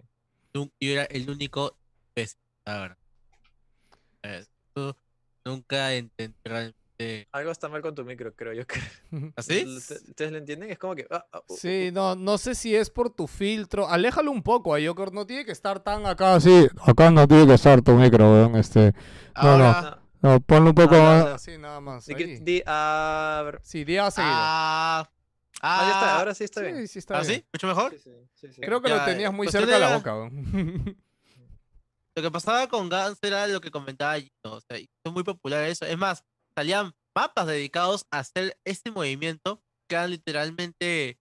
Yo 0.54 0.70
era 0.80 1.04
el 1.04 1.30
único 1.30 1.78
pez, 2.14 2.38
la 2.66 2.80
verdad. 2.80 2.98
Eh, 4.24 4.46
nunca 5.46 5.94
entendí 5.94 6.38
realmente. 6.44 6.87
Algo 7.32 7.52
está 7.52 7.70
mal 7.70 7.82
con 7.82 7.94
tu 7.94 8.04
micro, 8.04 8.34
creo 8.36 8.54
yo. 8.54 8.66
que- 8.66 8.80
¿Así? 9.36 9.64
¿Usted- 9.66 10.02
¿Ustedes 10.10 10.32
lo 10.32 10.38
entienden? 10.40 10.72
Es 10.72 10.80
como 10.80 10.96
que... 10.96 11.06
ah, 11.12 11.26
ah, 11.32 11.42
uh, 11.48 11.56
Sí, 11.56 11.92
no, 11.94 12.16
no 12.16 12.38
sé 12.38 12.56
si 12.56 12.76
es 12.76 12.90
por 12.90 13.10
tu 13.12 13.28
filtro. 13.28 13.88
Aléjalo 13.88 14.32
un 14.32 14.42
poco 14.42 14.74
a 14.74 14.80
Joker. 14.84 15.14
No 15.14 15.26
tiene 15.28 15.46
que 15.46 15.52
estar 15.52 15.80
tan 15.80 16.06
acá. 16.08 16.40
Sí, 16.40 16.68
acá 16.86 17.12
no 17.12 17.28
tiene 17.28 17.46
que 17.48 17.54
estar 17.54 17.82
tu 17.82 17.92
micro, 17.94 18.32
weón. 18.34 18.56
Este. 18.56 18.94
No, 19.36 19.58
no. 19.58 19.66
Ahora, 19.66 20.00
No, 20.22 20.40
ponlo 20.40 20.70
un 20.72 20.76
poco 20.76 20.96
Ah, 20.96 21.00
más. 21.00 21.26
Así, 21.36 21.58
nada 21.60 21.80
más. 21.80 22.06
Di 22.08 22.14
ahí. 22.16 22.40
di- 22.40 22.64
a. 22.66 23.52
Sí, 23.62 23.80
seguido. 23.86 24.04
Ah, 24.18 25.08
Ah, 25.62 25.80
ya 25.82 25.88
está, 25.92 26.16
ah, 26.16 26.20
ahora 26.20 26.34
sí 26.36 26.44
está 26.44 26.62
bien. 26.62 26.78
sí, 26.78 26.88
sí, 26.88 27.00
está 27.00 27.18
¿ah, 27.18 27.22
bien. 27.22 27.36
sí? 27.42 27.46
¿Mucho 27.54 27.68
mejor? 27.68 27.92
Sí, 27.92 27.98
sí, 28.04 28.12
sí, 28.36 28.54
sí. 28.54 28.62
Creo 28.62 28.80
que 28.82 28.90
Ya, 28.90 28.98
lo 28.98 29.06
tenías 29.06 29.32
muy 29.34 29.48
cuestión 29.48 29.64
cerca 29.64 29.76
de 29.80 29.80
la 29.90 29.96
boca. 29.98 30.16
weón. 30.16 30.98
Lo 32.16 32.22
que 32.24 32.32
pasaba 32.32 32.68
con 32.68 32.90
Gans 32.90 33.18
era 33.22 33.46
lo 33.48 33.62
que 33.62 33.70
comentaba 33.72 34.20
Gino, 34.20 34.32
o 34.44 34.62
sea, 34.62 34.80
y 34.80 34.90
fue 35.04 35.12
muy 35.12 35.24
popular 35.24 35.64
eso. 35.66 35.86
Es 35.86 35.98
más, 35.98 36.24
salían 36.58 36.92
mapas 37.16 37.46
dedicados 37.46 38.08
a 38.10 38.18
hacer 38.20 38.58
este 38.66 38.90
movimiento 38.90 39.62
que 39.88 39.96
eran 39.96 40.10
literalmente 40.10 41.20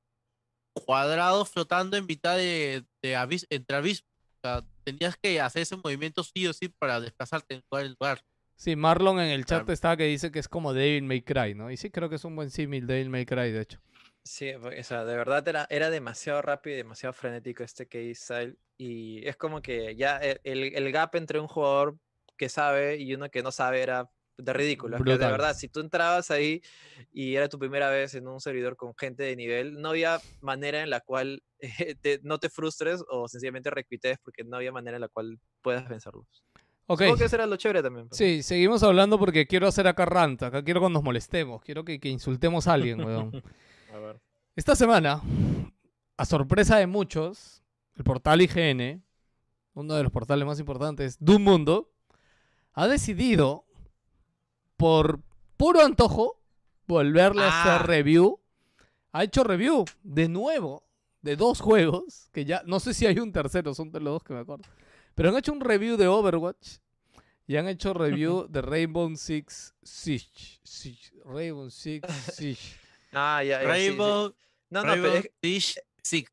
cuadrados 0.72 1.50
flotando 1.50 1.98
en 1.98 2.06
mitad 2.06 2.38
de, 2.38 2.84
de 3.02 3.16
abis- 3.16 3.46
entre 3.50 3.76
abismos. 3.76 4.08
O 4.42 4.48
sea, 4.48 4.66
tenías 4.82 5.16
que 5.18 5.38
hacer 5.40 5.60
ese 5.62 5.76
movimiento 5.76 6.22
sí 6.24 6.46
o 6.46 6.54
sí 6.54 6.68
para 6.68 7.00
desplazarte 7.00 7.54
en 7.56 7.62
todo 7.68 7.80
el 7.80 7.96
lugar. 8.00 8.22
Sí, 8.54 8.76
Marlon 8.76 9.20
en 9.20 9.28
el 9.28 9.44
chat 9.44 9.58
Claro. 9.60 9.72
está 9.74 9.96
que 9.98 10.04
dice 10.04 10.30
que 10.30 10.38
es 10.38 10.48
como 10.48 10.72
Devil 10.72 11.02
May 11.04 11.20
Cry, 11.20 11.54
¿no? 11.54 11.70
Y 11.70 11.76
sí, 11.76 11.90
creo 11.90 12.08
que 12.08 12.14
es 12.16 12.24
un 12.24 12.34
buen 12.34 12.50
símil 12.50 12.86
Devil 12.86 13.10
May 13.10 13.26
Cry, 13.26 13.52
de 13.52 13.60
hecho. 13.60 13.80
Sí, 14.24 14.50
o 14.54 14.82
sea, 14.82 15.04
de 15.04 15.16
verdad 15.16 15.46
era, 15.46 15.66
era 15.68 15.90
demasiado 15.90 16.40
rápido 16.40 16.74
y 16.74 16.78
demasiado 16.78 17.12
frenético 17.12 17.62
este 17.62 17.86
K-Style. 17.86 18.56
Y 18.78 19.26
es 19.28 19.36
como 19.36 19.60
que 19.60 19.94
ya 19.96 20.16
el, 20.16 20.40
el 20.74 20.92
gap 20.92 21.14
entre 21.16 21.38
un 21.40 21.46
jugador 21.46 21.98
que 22.38 22.48
sabe 22.48 22.96
y 22.96 23.14
uno 23.14 23.30
que 23.30 23.42
no 23.42 23.52
sabe 23.52 23.82
era 23.82 24.10
de 24.38 24.52
ridículo. 24.52 24.96
Es 24.96 25.02
que 25.02 25.10
de 25.10 25.16
verdad, 25.18 25.54
si 25.56 25.68
tú 25.68 25.80
entrabas 25.80 26.30
ahí 26.30 26.60
y 27.12 27.34
era 27.36 27.48
tu 27.48 27.58
primera 27.58 27.88
vez 27.90 28.14
en 28.14 28.28
un 28.28 28.40
servidor 28.40 28.76
con 28.76 28.94
gente 28.96 29.22
de 29.22 29.34
nivel, 29.36 29.80
no 29.80 29.90
había 29.90 30.20
manera 30.40 30.82
en 30.82 30.90
la 30.90 31.00
cual 31.00 31.42
eh, 31.60 31.94
te- 32.00 32.20
no 32.22 32.38
te 32.38 32.50
frustres 32.50 33.02
o 33.08 33.28
sencillamente 33.28 33.70
requites 33.70 34.18
porque 34.22 34.44
no 34.44 34.56
había 34.56 34.72
manera 34.72 34.96
en 34.96 35.00
la 35.02 35.08
cual 35.08 35.38
puedas 35.62 35.88
vencerlos. 35.88 36.26
Ok. 36.88 37.00
Supongo 37.00 37.16
que 37.18 37.24
eso 37.24 37.34
era 37.36 37.46
lo 37.46 37.56
chévere 37.56 37.82
también. 37.82 38.08
pues. 38.08 38.16
Sí, 38.18 38.42
seguimos 38.42 38.82
hablando 38.84 39.18
porque 39.18 39.46
quiero 39.46 39.66
hacer 39.66 39.88
acá 39.88 40.04
rant. 40.04 40.42
Acá 40.44 40.62
quiero 40.62 40.80
que 40.80 40.88
nos 40.90 41.02
molestemos. 41.02 41.60
Quiero 41.62 41.84
que, 41.84 41.98
que 41.98 42.08
insultemos 42.08 42.68
a 42.68 42.74
alguien, 42.74 43.02
weón. 43.02 43.42
A 43.92 43.98
ver. 43.98 44.20
Esta 44.54 44.76
semana, 44.76 45.20
a 46.16 46.24
sorpresa 46.24 46.76
de 46.78 46.86
muchos, 46.86 47.62
el 47.96 48.04
portal 48.04 48.40
IGN, 48.40 49.02
uno 49.74 49.94
de 49.94 50.02
los 50.02 50.12
portales 50.12 50.46
más 50.46 50.58
importantes 50.60 51.16
de 51.18 51.34
un 51.34 51.42
mundo, 51.42 51.92
ha 52.72 52.86
decidido, 52.88 53.65
por 54.76 55.20
puro 55.56 55.80
antojo, 55.84 56.40
volverle 56.86 57.42
a 57.42 57.48
Ah. 57.48 57.74
hacer 57.76 57.86
review. 57.86 58.40
Ha 59.12 59.24
hecho 59.24 59.44
review 59.44 59.84
de 60.02 60.28
nuevo 60.28 60.84
de 61.22 61.36
dos 61.36 61.60
juegos, 61.60 62.28
que 62.32 62.44
ya 62.44 62.62
no 62.66 62.78
sé 62.80 62.94
si 62.94 63.06
hay 63.06 63.18
un 63.18 63.32
tercero, 63.32 63.74
son 63.74 63.90
de 63.90 64.00
los 64.00 64.14
dos 64.14 64.22
que 64.24 64.34
me 64.34 64.40
acuerdo. 64.40 64.64
Pero 65.14 65.30
han 65.30 65.36
hecho 65.36 65.52
un 65.52 65.60
review 65.60 65.96
de 65.96 66.06
Overwatch 66.06 66.78
y 67.46 67.56
han 67.56 67.66
hecho 67.68 67.94
review 67.94 68.46
de 68.48 68.60
Rainbow 68.60 69.14
Six 69.16 69.74
Siege. 69.82 70.60
Siege. 70.62 71.12
Rainbow 71.24 71.70
Six 71.70 72.06
Siege. 72.36 72.76
Ah, 73.12 73.42
ya, 73.42 73.60
ya, 73.60 73.60
sí, 73.60 73.64
sí. 73.64 73.66
Rainbow, 73.88 74.34
No, 74.70 74.82
no, 74.84 74.92
pero 74.92 75.02
Rainbow 75.12 75.30
es, 75.42 75.80
Six 76.02 76.30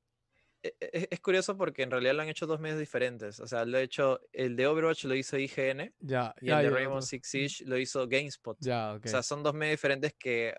Siege. 0.64 0.76
e- 0.80 0.99
e- 0.99 1.07
es 1.11 1.20
curioso 1.20 1.57
porque 1.57 1.84
en 1.84 1.91
realidad 1.91 2.14
lo 2.16 2.22
han 2.22 2.30
hecho 2.30 2.47
dos 2.47 2.59
medios 2.59 2.80
diferentes. 2.80 3.39
O 3.39 3.47
sea, 3.47 3.66
lo 3.66 3.78
ha 3.78 3.82
hecho, 3.82 4.20
el 4.32 4.55
de 4.55 4.68
Overwatch 4.68 5.05
lo 5.05 5.16
hizo 5.16 5.38
IGN 5.38 5.93
Ya, 5.99 6.34
y 6.41 6.47
ya, 6.47 6.59
el 6.61 6.70
de 6.70 6.76
Rainbow. 6.76 7.01
Six 7.01 7.28
Siege 7.30 7.66
lo 7.66 7.78
hizo 7.78 8.07
GameSpot. 8.07 8.57
Ya, 8.59 8.93
ok. 8.95 9.05
O 9.05 9.09
sea, 9.09 9.24
son 9.24 9.43
dos 9.43 9.53
medios 9.53 9.74
diferentes 9.74 10.14
que 10.18 10.53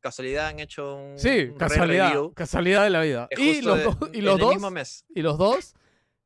casualidad 0.00 0.46
han 0.48 0.60
hecho 0.60 0.96
un 0.96 1.18
Sí, 1.18 1.48
un 1.52 1.58
casualidad, 1.58 2.14
casualidad 2.34 2.84
de 2.84 2.90
la 2.90 3.02
vida. 3.02 3.28
Y 3.36 3.60
los, 3.60 3.76
de- 3.78 3.84
dos, 3.84 3.96
y 4.14 4.20
los 4.22 4.38
dos, 4.38 4.54
mismo 4.54 4.70
mes. 4.70 5.04
y 5.14 5.20
los 5.20 5.36
dos 5.36 5.74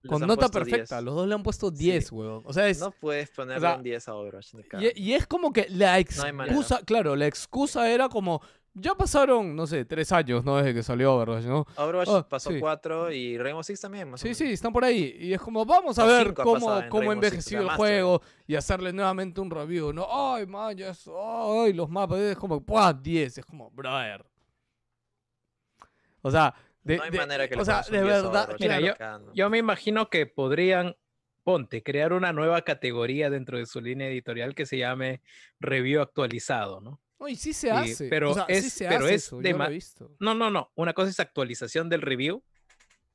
les 0.03 0.11
con 0.11 0.21
nota 0.27 0.49
perfecta. 0.51 0.97
10. 0.97 1.05
Los 1.05 1.15
dos 1.17 1.27
le 1.27 1.35
han 1.35 1.43
puesto 1.43 1.71
Sí. 1.71 1.77
10, 1.85 2.13
weón. 2.13 2.43
O 2.45 2.53
sea, 2.53 2.69
es, 2.69 2.79
No 2.79 2.93
puedes 2.93 3.31
ponerle 3.31 3.61
sea, 3.63 3.77
un 3.77 3.83
10 3.83 4.07
a 4.07 4.15
Overwatch 4.15 4.53
y, 4.81 5.03
y 5.03 5.15
es 5.15 5.27
como 5.27 5.53
que 5.53 5.67
la 5.71 5.99
excusa, 5.99 6.83
claro, 6.85 7.17
la 7.17 7.27
excusa 7.27 7.91
era 7.91 8.09
como, 8.09 8.41
ya 8.75 8.95
pasaron, 8.95 9.55
no 9.55 9.67
sé, 9.67 9.85
tres 9.85 10.11
años, 10.13 10.45
¿no? 10.45 10.57
Desde 10.57 10.75
que 10.75 10.83
salió 10.83 11.15
Overwatch, 11.15 11.45
¿no? 11.45 11.67
Overwatch 11.77 12.09
Ah, 12.11 12.27
pasó 12.29 12.51
sí. 12.51 12.59
4 12.61 13.13
y 13.13 13.39
Rainbow 13.39 13.63
Six 13.63 13.81
también. 13.81 14.11
más 14.11 14.21
o 14.21 14.23
Sí, 14.23 14.27
menos. 14.29 14.39
sí, 14.39 14.53
están 14.53 14.73
por 14.73 14.85
ahí. 14.85 15.17
Y 15.21 15.33
es 15.33 15.41
como, 15.41 15.65
vamos 15.65 15.99
a 15.99 16.05
O 16.05 16.07
ver 16.09 16.35
cómo, 16.35 16.79
en 16.81 16.89
cómo 16.89 17.03
Six, 17.05 17.13
envejecido 17.15 17.63
el 17.63 17.71
juego 17.71 18.21
y 18.47 18.55
hacerle 18.57 18.93
nuevamente 18.93 19.41
un 19.41 19.51
review, 19.51 19.93
¿no? 19.93 20.07
Ay, 20.11 20.47
man, 20.47 20.77
ya 20.77 20.91
es- 20.91 21.09
ay, 21.09 21.73
los 21.73 21.89
mapas, 21.89 22.19
es 22.19 22.37
como, 22.37 22.61
¡buah! 22.61 22.93
10, 22.93 23.39
es 23.39 23.45
como, 23.47 23.71
brother. 23.71 24.25
O 26.23 26.31
sea, 26.31 26.55
de, 26.83 26.97
no 26.97 27.03
hay 27.03 27.11
de- 27.11 27.19
manera 27.19 27.49
que 27.49 27.55
o 27.57 27.65
sea, 27.65 27.83
de 27.83 28.03
10 28.03 28.03
a 28.03 28.23
verdad, 28.23 28.45
Overwatch, 28.45 28.61
Mira, 28.61 28.81
yo-. 28.81 28.95
Yo 29.35 29.51
me 29.51 29.59
imagino 29.59 30.09
que 30.11 30.27
podrían, 30.27 30.97
ponte, 31.43 31.83
crear 31.83 32.13
una 32.13 32.33
nueva 32.33 32.63
categoría 32.63 33.31
dentro 33.31 33.59
de 33.59 33.67
su 33.67 33.81
línea 33.81 34.09
editorial 34.09 34.55
que 34.55 34.67
se 34.67 34.79
llame 34.79 35.21
review 35.61 36.01
actualizado, 36.01 36.81
¿no? 36.81 37.01
Sí 37.37 37.53
se 37.53 37.69
Sí, 37.69 37.69
hace. 37.71 38.09
pero 38.09 38.31
o 38.31 38.35
sea, 38.35 38.47
sí 38.47 38.53
es- 38.55 38.73
se 38.73 38.87
pero 38.89 39.05
hace 39.07 39.15
es 39.15 39.25
eso, 39.27 39.39
de 39.39 39.51
yo 39.51 39.57
lo 39.59 39.65
he 39.65 39.67
ma- 39.67 39.69
visto. 39.69 40.11
No, 40.21 40.35
no, 40.35 40.51
no. 40.51 40.71
Una 40.75 40.93
cosa 40.95 41.11
es 41.11 41.21
actualización 41.21 41.89
del 41.89 42.03
review 42.03 42.43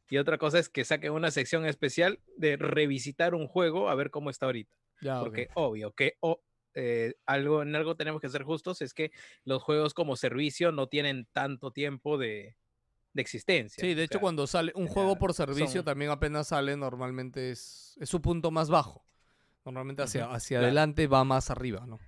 y 0.10 0.18
otra 0.18 0.38
cosa 0.38 0.60
es 0.60 0.70
que 0.70 0.84
saquen 0.86 1.12
una 1.12 1.32
sección 1.32 1.66
especial 1.66 2.20
de 2.38 2.58
revisitar 2.58 3.36
un 3.36 3.48
juego 3.48 3.90
a 3.90 3.96
ver 3.96 4.10
cómo 4.12 4.30
está 4.30 4.46
ahorita. 4.48 4.76
Ya. 5.02 5.20
Porque 5.20 5.50
obvio 5.54 5.92
que 5.94 6.18
o- 6.20 6.42
eh, 6.76 7.16
algo, 7.26 7.62
en 7.64 7.76
algo 7.76 7.96
tenemos 7.96 8.22
que 8.22 8.30
ser 8.30 8.44
justos, 8.44 8.82
es 8.82 8.94
que 8.94 9.12
los 9.44 9.62
juegos 9.64 9.94
como 9.94 10.16
servicio 10.16 10.72
no 10.72 10.88
tienen 10.88 11.28
tanto 11.32 11.72
tiempo 11.72 12.18
de, 12.18 12.56
de 13.14 13.22
existencia. 13.22 13.82
Sí, 13.82 13.96
de 13.96 14.02
o 14.02 14.06
hecho, 14.06 14.14
sea, 14.14 14.22
cuando 14.22 14.46
sale 14.46 14.72
un 14.76 14.88
juego 14.88 15.18
por 15.18 15.34
servicio, 15.34 15.80
son- 15.82 15.86
también 15.86 16.12
apenas 16.12 16.48
sale, 16.50 16.78
normalmente 16.78 17.50
es, 17.52 17.98
es 18.00 18.08
su 18.10 18.22
punto 18.22 18.52
más 18.52 18.70
bajo. 18.70 19.04
Normalmente 19.66 20.04
hacia, 20.04 20.32
hacia 20.32 20.58
claro. 20.60 20.66
adelante 20.68 21.08
va 21.08 21.24
más 21.24 21.50
arriba, 21.50 21.86
¿no? 21.88 22.00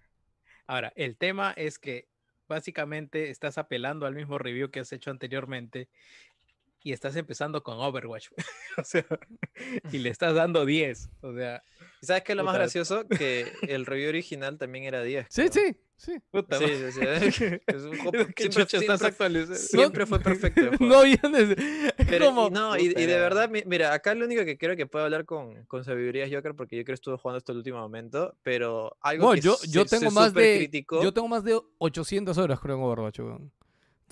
Ahora, 0.72 0.94
el 0.96 1.18
tema 1.18 1.52
es 1.58 1.78
que 1.78 2.08
básicamente 2.48 3.30
estás 3.30 3.58
apelando 3.58 4.06
al 4.06 4.16
mismo 4.16 4.38
review 4.38 4.72
que 4.72 4.80
has 4.80 4.94
hecho 4.94 5.12
anteriormente 5.12 5.90
y 6.82 6.94
estás 6.94 7.18
empezando 7.18 7.62
con 7.62 7.78
Overwatch. 7.78 8.30
o 8.78 8.84
sea, 8.86 9.06
y 9.92 9.98
le 9.98 10.08
estás 10.08 10.34
dando 10.34 10.66
10. 10.66 11.10
O 11.24 11.34
sea, 11.34 11.62
¿Y 12.02 12.06
¿Sabes 12.08 12.24
qué 12.24 12.32
es 12.32 12.36
lo 12.38 12.44
más 12.44 12.56
gracioso? 12.56 13.08
Que 13.08 13.46
el 13.70 13.86
review 13.86 14.10
original 14.10 14.58
también 14.58 14.86
era 14.86 15.04
10. 15.04 15.28
Sí, 15.30 15.44
creo. 15.44 15.52
sí, 15.52 15.76
sí. 15.98 16.20
puta 16.32 16.58
Sí, 16.58 16.66
sí, 16.66 16.92
sí. 16.92 17.46
Es 17.68 17.84
un 17.84 17.98
juego- 17.98 18.12
¿Qué 18.36 18.44
siempre- 18.52 18.66
siempre-? 18.66 19.56
Siempre 19.56 20.06
fue 20.08 20.20
perfecto. 20.20 20.62
el 20.62 20.78
juego. 20.78 20.86
No 20.96 21.06
es 21.06 21.56
Pero, 22.10 22.32
y, 22.48 22.50
no, 22.50 22.76
y, 22.78 22.86
y 22.88 23.06
de 23.06 23.20
verdad, 23.20 23.50
mi- 23.50 23.64
mira, 23.68 23.94
acá 23.94 24.16
lo 24.16 24.26
único 24.26 24.44
que 24.46 24.58
creo 24.58 24.76
que 24.76 24.88
puedo 24.88 25.06
hablar 25.06 25.26
con, 25.26 25.64
con 25.66 25.84
sabiduría 25.84 26.26
es 26.26 26.34
Joker, 26.34 26.56
porque 26.56 26.80
Joker 26.80 26.94
estuvo 26.96 27.18
jugando 27.20 27.38
hasta 27.38 27.52
el 27.52 27.60
último 27.60 27.78
momento, 27.80 28.36
pero 28.42 28.98
algo 29.02 29.28
No, 29.30 29.34
que 29.36 29.42
yo, 29.42 29.54
se- 29.56 29.68
yo 29.70 29.86
se 29.86 30.00
tengo 30.00 30.10
más 30.12 30.34
de 30.34 30.68
supercriticó- 30.72 31.04
yo 31.04 31.14
tengo 31.14 31.28
más 31.28 31.44
de 31.44 31.60
800 31.78 32.36
horas 32.40 32.60
creo 32.60 32.78
en 32.78 32.82
Overwatch, 32.84 33.20
weón. 33.20 33.52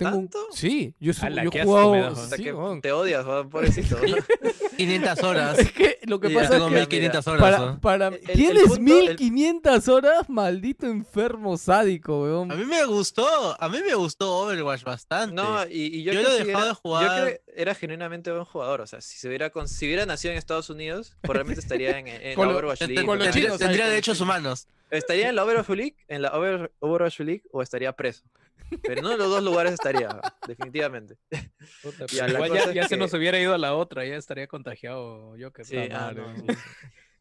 Tengo 0.00 0.16
un- 0.16 0.28
¿Tanto? 0.28 0.46
Sí, 0.52 0.94
yo, 0.98 1.12
su- 1.12 1.26
Ala, 1.26 1.44
yo 1.44 1.50
he 1.52 1.62
jugado 1.62 1.92
me 1.92 2.00
das, 2.00 2.12
O 2.18 2.26
sea, 2.26 2.36
sí, 2.38 2.42
que 2.44 2.54
te 2.80 2.90
odias, 2.92 3.24
pobrecito. 3.50 3.98
500 4.76 5.22
horas. 5.24 5.58
Es 5.58 5.72
que 5.72 5.98
lo 6.04 6.18
que 6.20 6.30
pasa 6.30 6.56
es 6.56 6.62
que 6.62 6.70
mil- 6.70 6.80
1500 6.80 7.26
horas. 7.26 7.40
para, 7.40 7.80
para 7.80 8.06
El- 8.08 8.14
el 8.14 8.32
tienes 8.32 8.62
punto- 8.64 8.78
el- 8.80 8.84
1500 9.18 9.88
horas, 9.88 10.28
maldito 10.30 10.86
enfermo 10.86 11.56
sádico, 11.58 12.22
weón. 12.22 12.50
A 12.50 12.54
mí 12.54 12.64
me 12.64 12.84
gustó, 12.86 13.56
a 13.60 13.68
mí 13.68 13.78
me 13.86 13.94
gustó 13.94 14.38
Overwatch 14.38 14.82
bastante. 14.84 15.34
No, 15.34 15.66
y, 15.66 15.98
y 15.98 16.02
yo, 16.02 16.12
Yo 16.12 16.20
que 16.20 16.24
lo 16.24 16.30
he 16.34 16.38
sí 16.38 16.44
dejado 16.46 16.64
era, 16.64 16.68
de 16.72 16.74
jugar. 16.80 17.18
Yo 17.18 17.26
que 17.26 17.40
era 17.56 17.74
genuinamente 17.74 18.32
buen 18.32 18.44
jugador. 18.46 18.80
O 18.80 18.86
sea, 18.86 19.00
si 19.02 19.18
se 19.18 19.28
hubiera, 19.28 19.50
con- 19.50 19.68
si 19.68 19.84
hubiera 19.86 20.06
nacido 20.06 20.32
en 20.32 20.38
Estados 20.38 20.70
Unidos, 20.70 21.14
probablemente 21.20 21.60
estaría 21.60 21.98
en, 21.98 22.08
en 22.08 22.34
Con 22.34 22.46
la 22.46 22.52
lo- 22.52 22.58
Overwatch 22.58 22.78
Ten- 22.78 22.94
League. 22.94 23.06
con 23.06 23.18
los 23.18 23.26
tendría, 23.26 23.44
chinos, 23.44 23.58
tendría 23.58 23.86
derechos 23.88 24.20
humanos. 24.20 24.66
Estaría 24.90 25.28
en 25.28 25.36
la 25.36 25.44
Overwatch 25.44 25.68
League, 25.68 25.96
en 26.08 26.22
la 26.22 26.32
Over- 26.32 26.72
Overwatch 26.80 27.20
League, 27.20 27.42
o 27.52 27.62
estaría 27.62 27.92
preso. 27.92 28.22
Pero 28.82 29.02
no 29.02 29.12
en 29.12 29.18
los 29.18 29.28
dos 29.28 29.42
lugares 29.42 29.72
estaría, 29.74 30.08
definitivamente. 30.46 31.16
Puta, 31.82 32.06
pero 32.10 32.26
la 32.26 32.32
igual 32.32 32.52
ya, 32.52 32.72
ya 32.72 32.82
se 32.84 32.90
que- 32.90 32.96
nos 32.96 33.12
hubiera 33.14 33.38
ido 33.38 33.54
a 33.54 33.58
la 33.58 33.74
otra, 33.74 34.04
ya 34.04 34.16
estaría 34.16 34.46
contagiado 34.46 35.34
Joker. 35.40 35.64
Sí, 35.64 35.76
puta 35.76 36.08
ah, 36.08 36.14
sí. 36.14 36.46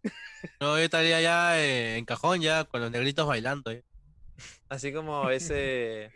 No, 0.62 0.78
yo 0.78 0.84
estaría 0.84 1.20
ya 1.22 1.60
eh, 1.60 1.98
en 1.98 2.06
cajón 2.06 2.40
ya 2.42 2.64
con 2.64 2.80
los 2.82 2.92
negritos 2.92 3.28
bailando. 3.28 3.72
eh. 3.72 3.84
Así 4.70 4.94
como 4.94 5.30
ese 5.30 6.12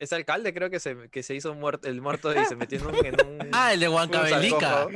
ese 0.00 0.16
alcalde 0.16 0.52
creo 0.52 0.68
que 0.70 0.80
se, 0.80 1.08
que 1.10 1.22
se 1.22 1.34
hizo 1.36 1.54
muerto, 1.54 1.86
el 1.88 2.00
muerto 2.00 2.32
y 2.32 2.44
se 2.46 2.56
metió 2.56 2.78
en 2.80 2.86
un, 2.86 3.06
en 3.06 3.14
un- 3.26 3.48
Ah, 3.52 3.72
el 3.72 3.80
de. 3.80 3.88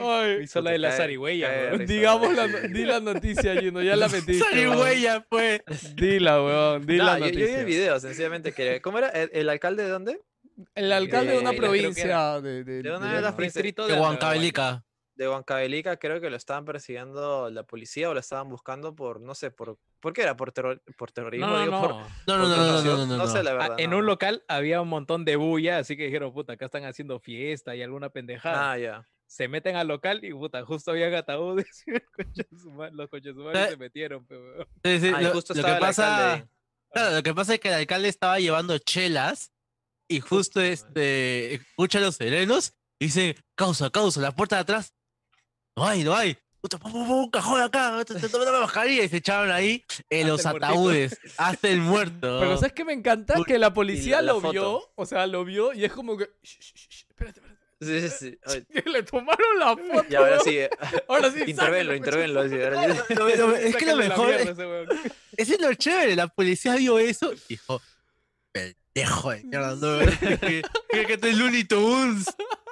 Ay, 0.00 0.42
Hizo 0.42 0.60
la 0.60 0.72
de 0.72 0.78
la 0.78 0.90
zarigüeya, 0.92 1.72
digamos 1.86 2.34
la, 2.34 2.46
di 2.48 2.84
la 2.84 2.98
noticia, 3.00 3.54
Gino, 3.60 3.82
ya 3.82 3.94
la 3.96 4.08
metiste. 4.08 4.42
Zarigüeya, 4.44 5.24
pues. 5.28 5.62
Dila, 5.94 6.42
weón, 6.42 6.86
di 6.86 6.96
No, 6.96 7.04
la 7.04 7.18
yo, 7.18 7.26
yo 7.26 7.30
vi 7.30 7.36
noticia. 7.40 7.58
el 7.60 7.64
video, 7.66 8.00
sencillamente 8.00 8.52
que 8.52 8.80
¿Cómo 8.80 8.98
era? 8.98 9.08
¿El, 9.10 9.30
el 9.32 9.48
alcalde 9.48 9.84
de 9.84 9.88
dónde? 9.90 10.20
El 10.74 10.92
alcalde 10.92 11.32
de 11.32 11.38
una 11.38 11.50
Eh, 11.50 11.54
que 11.54 11.60
provincia 11.60 12.40
de, 12.40 12.64
de, 12.64 12.82
de 12.82 12.90
una 12.96 13.14
de- 13.14 13.20
las 13.20 13.32
no. 13.32 13.36
provincias- 13.36 13.54
Distrito 13.62 13.86
De 13.86 13.92
Alahuanca. 13.94 14.84
De 15.16 15.28
Huancavelica, 15.28 15.96
creo 15.96 16.20
que 16.20 16.28
lo 16.28 16.36
estaban 16.36 16.64
persiguiendo 16.64 17.48
la 17.48 17.62
policía 17.62 18.10
o 18.10 18.14
lo 18.14 18.20
estaban 18.20 18.48
buscando 18.48 18.96
por, 18.96 19.20
no 19.20 19.34
sé, 19.36 19.50
por 19.52 19.78
¿por 20.00 20.12
qué 20.12 20.22
era? 20.22 20.36
¿Por, 20.36 20.50
terror- 20.52 20.82
por 20.98 21.12
terrorismo? 21.12 21.46
No, 21.46 21.52
no, 21.52 21.60
digo, 21.60 21.72
no. 21.72 21.80
por, 21.82 21.90
No, 21.90 21.98
no, 21.98 22.08
por 22.26 22.38
no, 22.38 22.48
no, 22.48 22.56
no, 22.56 22.66
corrupción, 22.66 22.96
no, 22.96 23.06
no, 23.06 23.16
no. 23.18 23.26
sé 23.28 23.42
la 23.44 23.50
Ah, 23.52 23.54
verdad. 23.54 23.76
en 23.80 23.90
no, 23.90 23.98
un 23.98 24.02
no. 24.02 24.10
local 24.10 24.44
había 24.48 24.80
un 24.80 24.88
montón 24.88 25.24
de 25.24 25.36
bulla, 25.36 25.78
así 25.78 25.96
que 25.96 26.06
dijeron, 26.06 26.32
puta, 26.32 26.54
acá 26.54 26.64
están 26.66 26.84
haciendo 26.84 27.20
fiesta 27.20 27.76
y 27.76 27.82
alguna 27.82 28.08
pendejada. 28.10 28.72
Ah, 28.72 28.78
ya. 28.78 29.08
Se 29.26 29.46
meten 29.48 29.76
al 29.76 29.86
local 29.88 30.22
y 30.24 30.32
puta, 30.32 30.64
justo 30.64 30.90
había 30.90 31.16
ataúdes 31.16 31.84
y 31.86 31.92
los 31.92 33.08
coches 33.08 33.34
humanos 33.36 33.54
Eh. 33.54 33.66
se 33.70 33.76
metieron, 33.76 34.26
pe, 34.26 34.36
weón. 34.36 34.66
Sí, 34.84 35.00
sí, 35.00 35.12
Ah, 35.14 35.20
lo, 35.22 35.30
justo 35.32 35.54
lo 35.54 35.62
que 35.64 35.74
pasa. 35.80 36.46
Claro, 36.92 37.16
lo 37.16 37.22
que 37.22 37.34
pasa 37.34 37.54
es 37.54 37.60
que 37.60 37.68
el 37.68 37.74
alcalde 37.74 38.08
estaba 38.08 38.38
llevando 38.40 38.76
chelas 38.78 39.52
y 40.08 40.20
justo 40.20 40.60
este 40.60 41.54
escucha 41.54 41.98
a 41.98 42.02
los 42.02 42.16
serenos 42.16 42.74
y 43.00 43.06
dice, 43.06 43.36
causa, 43.56 43.90
causa, 43.90 44.20
la 44.20 44.32
puerta 44.32 44.56
de 44.56 44.62
atrás. 44.62 44.92
No 45.76 45.86
hay, 45.86 46.04
no 46.04 46.14
hay. 46.14 46.36
Puta, 46.60 46.78
pum, 46.78 46.92
pum, 46.92 47.06
pum, 47.06 47.18
Un 47.24 47.30
cajón 47.30 47.60
acá, 47.60 48.02
te- 48.06 48.14
la 48.14 48.60
mascarilla 48.60 49.04
y 49.04 49.08
se 49.08 49.16
echaron 49.18 49.50
ahí 49.50 49.84
en 50.08 50.30
Hasta 50.30 50.32
los 50.32 50.40
el 50.40 50.50
muertito. 50.50 50.66
ataúdes, 50.66 51.18
hasta 51.36 51.68
el 51.68 51.80
muerto. 51.80 52.20
Pero 52.40 52.56
¿sabes 52.56 52.72
qué 52.72 52.84
me 52.84 52.92
encanta? 52.94 53.34
Que 53.46 53.58
la 53.58 53.74
policía 53.74 54.22
la 54.22 54.32
lo 54.32 54.40
vio, 54.40 54.90
o 54.94 55.06
sea, 55.06 55.26
lo 55.26 55.44
vio 55.44 55.72
y 55.74 55.84
es 55.84 55.92
como 55.92 56.16
que... 56.16 56.24
"Shh, 56.42 56.58
shh, 56.60 56.72
shh, 56.74 56.88
shh, 56.88 57.04
espérate, 57.10 57.40
espérate. 57.40 57.54
Sí, 57.80 58.08
sí, 58.08 58.38
sí. 58.46 58.80
Le 58.90 59.02
tomaron 59.02 59.58
la 59.58 59.76
foto. 59.76 60.06
Y 60.08 60.14
ahora 60.14 60.40
sí, 60.40 60.56
eh, 60.56 60.70
Ahora 61.06 61.30
sí, 61.30 61.42
intervenlo, 61.46 61.94
intervenlo. 61.94 62.44
es 62.44 63.76
que 63.76 63.84
lo 63.86 63.96
mejor 63.96 64.30
es, 64.32 65.50
es 65.50 65.60
lo 65.60 65.74
chévere, 65.74 66.16
la 66.16 66.28
policía 66.28 66.76
vio 66.76 66.98
eso 66.98 67.32
y 67.34 67.38
dijo, 67.48 67.82
pendejo 68.52 69.32
de 69.32 69.42
mierda, 69.44 69.74
no, 69.74 69.98
que, 69.98 70.38
que, 70.38 70.62
que 71.06 71.12
este 71.14 71.30
es 71.30 71.36
Looney 71.36 71.64
Tunes, 71.64 72.26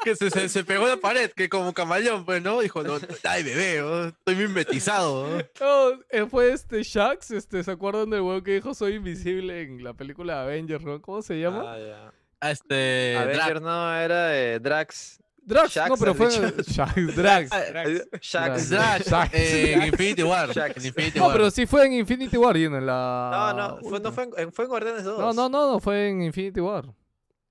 que 0.04 0.16
se, 0.16 0.30
se, 0.30 0.48
se 0.48 0.64
pegó 0.64 0.86
a 0.86 0.90
la 0.90 0.96
pared, 0.96 1.30
que 1.30 1.48
como 1.48 1.72
camaleón, 1.72 2.24
pues, 2.24 2.42
¿no? 2.42 2.60
Dijo, 2.60 2.82
no, 2.82 2.98
ay, 3.24 3.42
bebé, 3.42 3.82
oh, 3.82 4.04
estoy 4.06 4.34
bien 4.34 4.52
metizado. 4.52 5.28
¿no?". 5.28 5.38
No, 5.60 6.00
eh, 6.10 6.26
fue 6.28 6.52
este 6.52 6.82
Shax, 6.82 7.30
este, 7.32 7.62
¿se 7.62 7.70
acuerdan 7.70 8.10
del 8.10 8.20
weón 8.22 8.42
que 8.42 8.54
dijo 8.54 8.74
soy 8.74 8.94
invisible 8.94 9.62
en 9.62 9.82
la 9.84 9.94
película 9.94 10.42
Avengers, 10.42 10.84
¿no? 10.84 11.00
¿Cómo 11.00 11.22
se 11.22 11.38
llama? 11.40 11.74
Ah, 11.74 11.78
ya. 11.78 12.12
A 12.40 12.50
este, 12.50 13.16
Avenger 13.16 13.60
Drax. 13.60 13.62
no, 13.62 13.94
era 13.96 14.36
eh, 14.38 14.58
Drax. 14.60 15.18
Drax, 15.44 15.72
Shax, 15.74 15.90
no, 15.90 15.96
pero 15.96 16.14
fue. 16.14 16.28
Shax, 16.66 17.16
Drax. 17.16 17.50
Eh, 17.52 18.04
Shax. 18.20 18.70
Drax, 18.70 19.08
Shax. 19.08 19.34
eh, 19.34 19.72
en 19.74 19.82
Infinity 19.84 20.22
War. 20.22 20.48
Shax. 20.52 20.76
En 20.76 20.86
Infinity 20.86 21.18
No, 21.18 21.26
War. 21.26 21.32
pero 21.36 21.50
sí 21.50 21.66
fue 21.66 21.84
en 21.86 21.94
Infinity 21.94 22.36
War 22.36 22.56
y 22.56 22.64
en 22.66 22.86
la... 22.86 23.52
No, 23.56 23.68
no, 23.76 23.88
fue, 23.88 23.98
no 24.00 24.12
fue, 24.12 24.28
en, 24.36 24.52
fue 24.52 24.64
en 24.66 24.68
Guardianes 24.70 25.02
2. 25.04 25.18
No, 25.18 25.32
no, 25.32 25.48
no, 25.48 25.72
no, 25.72 25.80
fue 25.80 26.08
en 26.10 26.22
Infinity 26.22 26.60
War. 26.60 26.84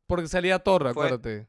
Porque 0.08 0.28
salía 0.30 0.58
Thor, 0.60 0.82
Fue- 0.84 0.92
acuérdate. 0.92 1.48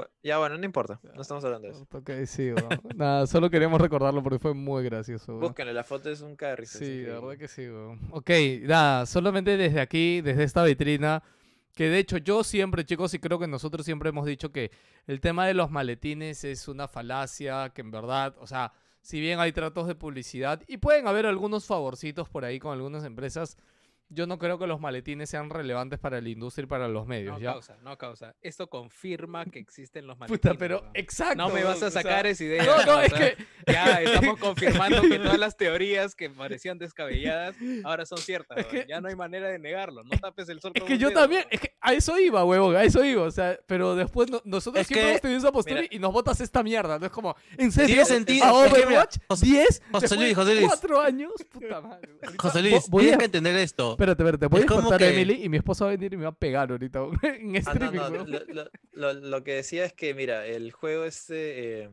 Fue- 0.00 0.08
Ya, 0.22 0.38
bueno, 0.38 0.58
no 0.58 0.64
importa. 0.64 1.00
No 1.14 1.22
estamos 1.22 1.44
hablando 1.44 1.68
de 1.68 1.74
eso. 1.74 1.86
Ok, 1.92 2.10
sí. 2.26 2.50
Nada, 2.96 3.26
solo 3.26 3.48
queríamos 3.50 3.80
recordarlo 3.80 4.22
porque 4.22 4.38
fue 4.38 4.54
muy 4.54 4.84
gracioso. 4.84 5.32
weón. 5.32 5.40
Búsquenle, 5.48 5.72
la 5.72 5.84
foto 5.84 6.10
es 6.10 6.20
un 6.20 6.32
es 6.32 6.68
Sí, 6.70 6.84
increíble. 6.84 7.12
verdad 7.12 7.36
que 7.38 7.48
sí. 7.48 7.66
Ok, 8.10 8.30
nada, 8.62 9.06
solamente 9.06 9.56
desde 9.56 9.80
aquí, 9.80 10.20
desde 10.20 10.42
esta 10.44 10.62
vitrina, 10.64 11.22
que 11.74 11.88
de 11.88 11.98
hecho 11.98 12.16
yo 12.18 12.42
siempre, 12.44 12.84
chicos, 12.84 13.12
y 13.14 13.18
creo 13.18 13.38
que 13.38 13.46
nosotros 13.46 13.84
siempre 13.84 14.08
hemos 14.08 14.26
dicho 14.26 14.50
que 14.50 14.70
el 15.06 15.20
tema 15.20 15.46
de 15.46 15.54
los 15.54 15.70
maletines 15.70 16.42
es 16.44 16.68
una 16.68 16.88
falacia, 16.88 17.70
que 17.74 17.82
en 17.82 17.90
verdad, 17.90 18.34
o 18.40 18.46
sea, 18.46 18.72
si 19.02 19.20
bien 19.20 19.38
hay 19.40 19.52
tratos 19.52 19.86
de 19.86 19.94
publicidad 19.94 20.62
y 20.66 20.78
pueden 20.78 21.06
haber 21.06 21.26
algunos 21.26 21.64
favorcitos 21.66 22.28
por 22.28 22.44
ahí 22.44 22.58
con 22.58 22.72
algunas 22.72 23.04
empresas, 23.04 23.56
yo 24.08 24.26
no 24.26 24.38
creo 24.38 24.58
que 24.58 24.66
los 24.66 24.80
maletines 24.80 25.28
sean 25.28 25.50
relevantes 25.50 25.98
para 25.98 26.20
la 26.20 26.28
industria 26.28 26.64
y 26.64 26.66
para 26.66 26.86
los 26.88 27.06
medios, 27.06 27.34
No 27.34 27.40
¿ya? 27.40 27.52
causa, 27.52 27.76
no 27.82 27.98
causa. 27.98 28.34
Esto 28.40 28.68
confirma 28.68 29.44
que 29.46 29.58
existen 29.58 30.06
los 30.06 30.16
maletines. 30.18 30.40
Puta, 30.40 30.54
pero 30.58 30.80
weón. 30.80 30.90
exacto. 30.94 31.36
No 31.36 31.48
me 31.50 31.64
vas 31.64 31.82
a 31.82 31.86
o 31.86 31.90
sea, 31.90 32.02
sacar 32.02 32.26
esa 32.26 32.44
idea. 32.44 32.64
No, 32.64 32.84
no, 32.84 32.96
o 32.98 33.00
es 33.00 33.12
sea, 33.12 33.18
que 33.36 33.46
Ya 33.72 34.00
estamos 34.02 34.38
confirmando 34.38 35.02
que 35.02 35.18
todas 35.18 35.38
las 35.38 35.56
teorías 35.56 36.14
que 36.14 36.30
parecían 36.30 36.78
descabelladas 36.78 37.56
ahora 37.84 38.06
son 38.06 38.18
ciertas. 38.18 38.58
Es 38.58 38.66
weón. 38.66 38.82
que- 38.84 38.88
ya 38.88 39.00
no 39.00 39.08
hay 39.08 39.16
manera 39.16 39.48
de 39.48 39.58
negarlo. 39.58 40.04
No 40.04 40.10
tapes 40.20 40.48
el 40.48 40.60
sol 40.60 40.72
Es 40.74 40.80
con 40.82 40.88
que 40.88 40.98
yo 40.98 41.08
dedo, 41.08 41.20
también, 41.20 41.44
es 41.50 41.60
que 41.60 41.74
a 41.80 41.92
eso 41.92 42.18
iba, 42.18 42.44
huevón, 42.44 42.76
a 42.76 42.84
eso 42.84 43.04
iba, 43.04 43.22
o 43.24 43.30
sea, 43.30 43.58
pero 43.66 43.96
después 43.96 44.30
no- 44.30 44.40
nosotros 44.44 44.80
Es 44.82 44.86
siempre 44.86 45.02
que- 45.04 45.10
hemos 45.10 45.20
tenido 45.20 45.38
esa 45.40 45.52
postura 45.52 45.80
Mira. 45.82 45.94
y 45.94 45.98
nos 45.98 46.12
botas 46.12 46.40
esta 46.40 46.62
mierda, 46.62 46.98
no 46.98 47.06
es 47.06 47.12
como, 47.12 47.34
en 47.58 47.72
serio, 47.72 47.88
Tiene 47.88 48.04
sentido, 48.04 48.44
a 48.44 48.52
Overwatch, 48.52 49.18
José- 49.28 49.46
10, 49.46 49.82
José 49.92 50.14
Luis, 50.16 50.28
de 50.28 50.34
José 50.34 50.54
Luis. 50.54 50.66
4 50.68 51.00
años, 51.00 51.32
puta 51.50 51.80
madre. 51.80 52.08
José 52.38 52.62
Luis, 52.62 52.88
voy 52.88 53.02
tienes 53.04 53.16
a- 53.16 53.18
que 53.18 53.24
entender 53.24 53.56
esto. 53.56 53.95
Espérate, 53.96 54.22
espérate, 54.22 54.46
voy 54.46 54.60
a 54.60 54.64
despertar 54.64 54.94
a 54.94 54.98
que- 54.98 55.08
Emily 55.08 55.44
y 55.44 55.48
mi 55.48 55.56
esposa 55.56 55.84
va 55.86 55.90
a 55.90 55.96
venir 55.96 56.12
y 56.14 56.16
me 56.16 56.22
va 56.24 56.30
a 56.30 56.34
pegar 56.38 56.70
ahorita 56.70 57.00
en 57.22 57.56
Ah, 57.56 57.74
no, 57.74 57.86
streaming, 57.86 57.96
no, 57.98 58.08
weón. 58.10 58.30
lo, 58.30 58.64
lo- 58.92 59.12
lo- 59.14 59.44
que 59.44 59.54
decía 59.54 59.84
es 59.84 59.92
que, 59.92 60.14
mira, 60.14 60.46
el 60.46 60.70
juego 60.72 61.04
este... 61.04 61.82
eh, 61.84 61.90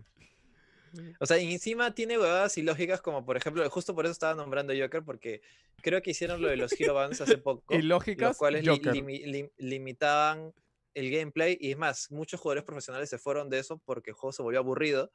o 1.19 1.25
sea, 1.25 1.39
y 1.39 1.51
encima 1.51 1.95
tiene 1.95 2.19
huevadas 2.19 2.55
ilógicas 2.57 3.01
como, 3.01 3.25
por 3.25 3.35
ejemplo, 3.35 3.67
justo 3.69 3.95
por 3.95 4.05
eso 4.05 4.11
estaba 4.11 4.35
nombrando 4.35 4.73
Joker, 4.79 5.01
porque 5.03 5.41
creo 5.81 6.01
que 6.03 6.11
hicieron 6.11 6.39
lo 6.41 6.49
de 6.49 6.57
los 6.57 6.79
Hero 6.79 6.93
Bands 6.93 7.19
hace 7.21 7.37
poco. 7.39 7.73
Ilógicas, 7.73 8.29
los 8.29 8.37
cuales 8.37 8.63
li- 8.63 8.79
limi- 8.79 9.23
lim- 9.25 9.51
limitaban 9.57 10.53
el 10.93 11.09
gameplay 11.09 11.57
y 11.59 11.71
es 11.71 11.77
más, 11.77 12.11
muchos 12.11 12.39
jugadores 12.39 12.63
profesionales 12.63 13.09
se 13.09 13.17
fueron 13.17 13.49
de 13.49 13.57
eso 13.57 13.79
porque 13.83 14.11
el 14.11 14.15
juego 14.15 14.31
se 14.33 14.43
volvió 14.43 14.59
aburrido. 14.59 15.11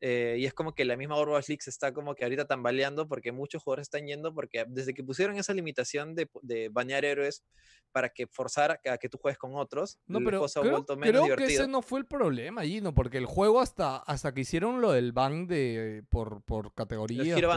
Eh, 0.00 0.36
y 0.38 0.44
es 0.46 0.54
como 0.54 0.74
que 0.74 0.84
la 0.84 0.96
misma 0.96 1.16
Overwatch 1.16 1.48
League 1.48 1.62
se 1.62 1.70
está 1.70 1.92
como 1.92 2.14
que 2.14 2.24
ahorita 2.24 2.46
tambaleando 2.46 3.08
porque 3.08 3.32
muchos 3.32 3.62
jugadores 3.62 3.86
están 3.86 4.06
yendo 4.06 4.32
porque 4.32 4.64
desde 4.68 4.94
que 4.94 5.02
pusieron 5.02 5.36
esa 5.36 5.52
limitación 5.54 6.14
de, 6.14 6.28
de 6.42 6.68
bañar 6.68 7.04
héroes 7.04 7.42
para 7.90 8.10
que 8.10 8.26
forzara 8.26 8.80
a 8.88 8.98
que 8.98 9.08
tú 9.08 9.18
juegues 9.18 9.38
con 9.38 9.56
otros, 9.56 9.98
No, 10.06 10.18
pero 10.20 10.44
ha 10.44 10.48
creo, 10.60 10.72
vuelto 10.72 10.96
menos 10.96 11.10
creo 11.10 11.22
que 11.22 11.42
divertido. 11.42 11.62
ese 11.62 11.70
no 11.70 11.82
fue 11.82 11.98
el 12.00 12.06
problema, 12.06 12.62
Gino, 12.62 12.94
porque 12.94 13.18
el 13.18 13.24
juego 13.26 13.60
hasta, 13.60 13.96
hasta 13.96 14.32
que 14.34 14.42
hicieron 14.42 14.80
lo 14.80 14.92
del 14.92 15.12
ban 15.12 15.46
de 15.46 16.04
por, 16.10 16.42
por 16.42 16.72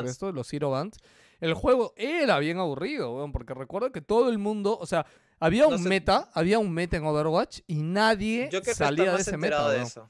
esto, 0.10 0.32
los 0.32 0.52
Hero 0.54 0.72
Bands, 0.72 0.98
el 1.42 1.54
juego 1.54 1.94
era 1.98 2.40
bien 2.40 2.58
aburrido, 2.60 3.14
weón, 3.16 3.32
porque 3.32 3.54
recuerdo 3.54 3.92
que 3.92 4.02
todo 4.02 4.30
el 4.30 4.38
mundo, 4.38 4.78
o 4.80 4.86
sea, 4.86 5.06
había 5.40 5.64
No 5.64 5.70
un 5.76 5.84
sé- 5.84 5.90
meta, 5.90 6.30
había 6.34 6.60
un 6.60 6.72
meta 6.72 6.98
en 6.98 7.04
Overwatch 7.06 7.60
y 7.68 7.82
nadie 7.84 8.44
Yo 8.46 8.62
creo 8.62 8.64
que 8.64 8.74
salía 8.76 9.14
de 9.14 9.22
ese 9.22 9.38
meta. 9.38 9.70
de 9.70 9.82
eso. 9.82 10.10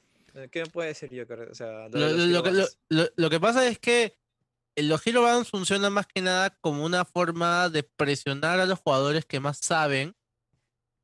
¿Qué 0.50 0.60
me 0.64 0.66
puede 0.70 0.88
decir 0.88 1.10
Joker? 1.10 1.48
O 1.50 1.54
sea, 1.54 1.88
Lo, 1.88 2.08
lo- 2.08 2.26
lo 2.26 2.42
que- 2.42 3.10
lo- 3.16 3.30
que 3.30 3.40
pasa 3.40 3.66
es 3.68 3.78
que 3.78 4.16
los 4.76 5.06
Hero 5.06 5.22
Bands 5.22 5.50
funcionan 5.50 5.92
más 5.92 6.06
que 6.06 6.22
nada 6.22 6.56
como 6.60 6.84
una 6.84 7.04
forma 7.04 7.68
de 7.68 7.82
presionar 7.82 8.58
a 8.60 8.66
los 8.66 8.78
jugadores 8.78 9.26
que 9.26 9.40
más 9.40 9.58
saben 9.58 10.14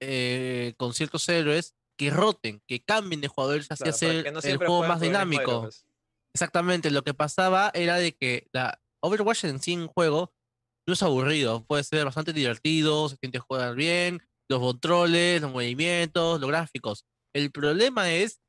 eh, 0.01 0.75
con 0.77 0.95
ciertos 0.95 1.29
héroes 1.29 1.75
que 1.99 2.11
roten, 2.11 2.63
que 2.67 2.81
cambien 2.83 3.21
de 3.21 3.29
jugadores 3.29 3.67
así 3.71 3.83
Claro, 3.83 3.95
hacer 3.97 4.33
no 4.33 4.39
el 4.41 4.57
juego 4.57 4.85
más 4.85 5.01
dinámico. 5.01 5.63
pues. 5.63 5.85
Exactamente, 6.35 6.91
lo 6.91 7.03
que 7.03 7.15
pasaba 7.15 7.71
era 7.75 7.97
de 7.97 8.15
que 8.15 8.49
la 8.53 8.81
Overwatch 9.01 9.45
en 9.45 9.61
sí 9.61 9.73
en 9.73 9.89
juego 9.89 10.33
no 10.87 10.95
es 10.95 11.03
aburrido, 11.03 11.65
puede 11.65 11.83
ser 11.85 12.05
bastante 12.05 12.33
divertido, 12.33 13.09
se 13.09 13.17
siente 13.17 13.41
jugar 13.41 13.75
bien, 13.75 14.23
los 14.49 14.61
controles, 14.61 15.43
los 15.43 15.51
movimientos, 15.53 16.41
los 16.41 16.49
gráficos. 16.49 17.05
El 17.35 17.51
problema 17.51 18.11
es 18.13 18.41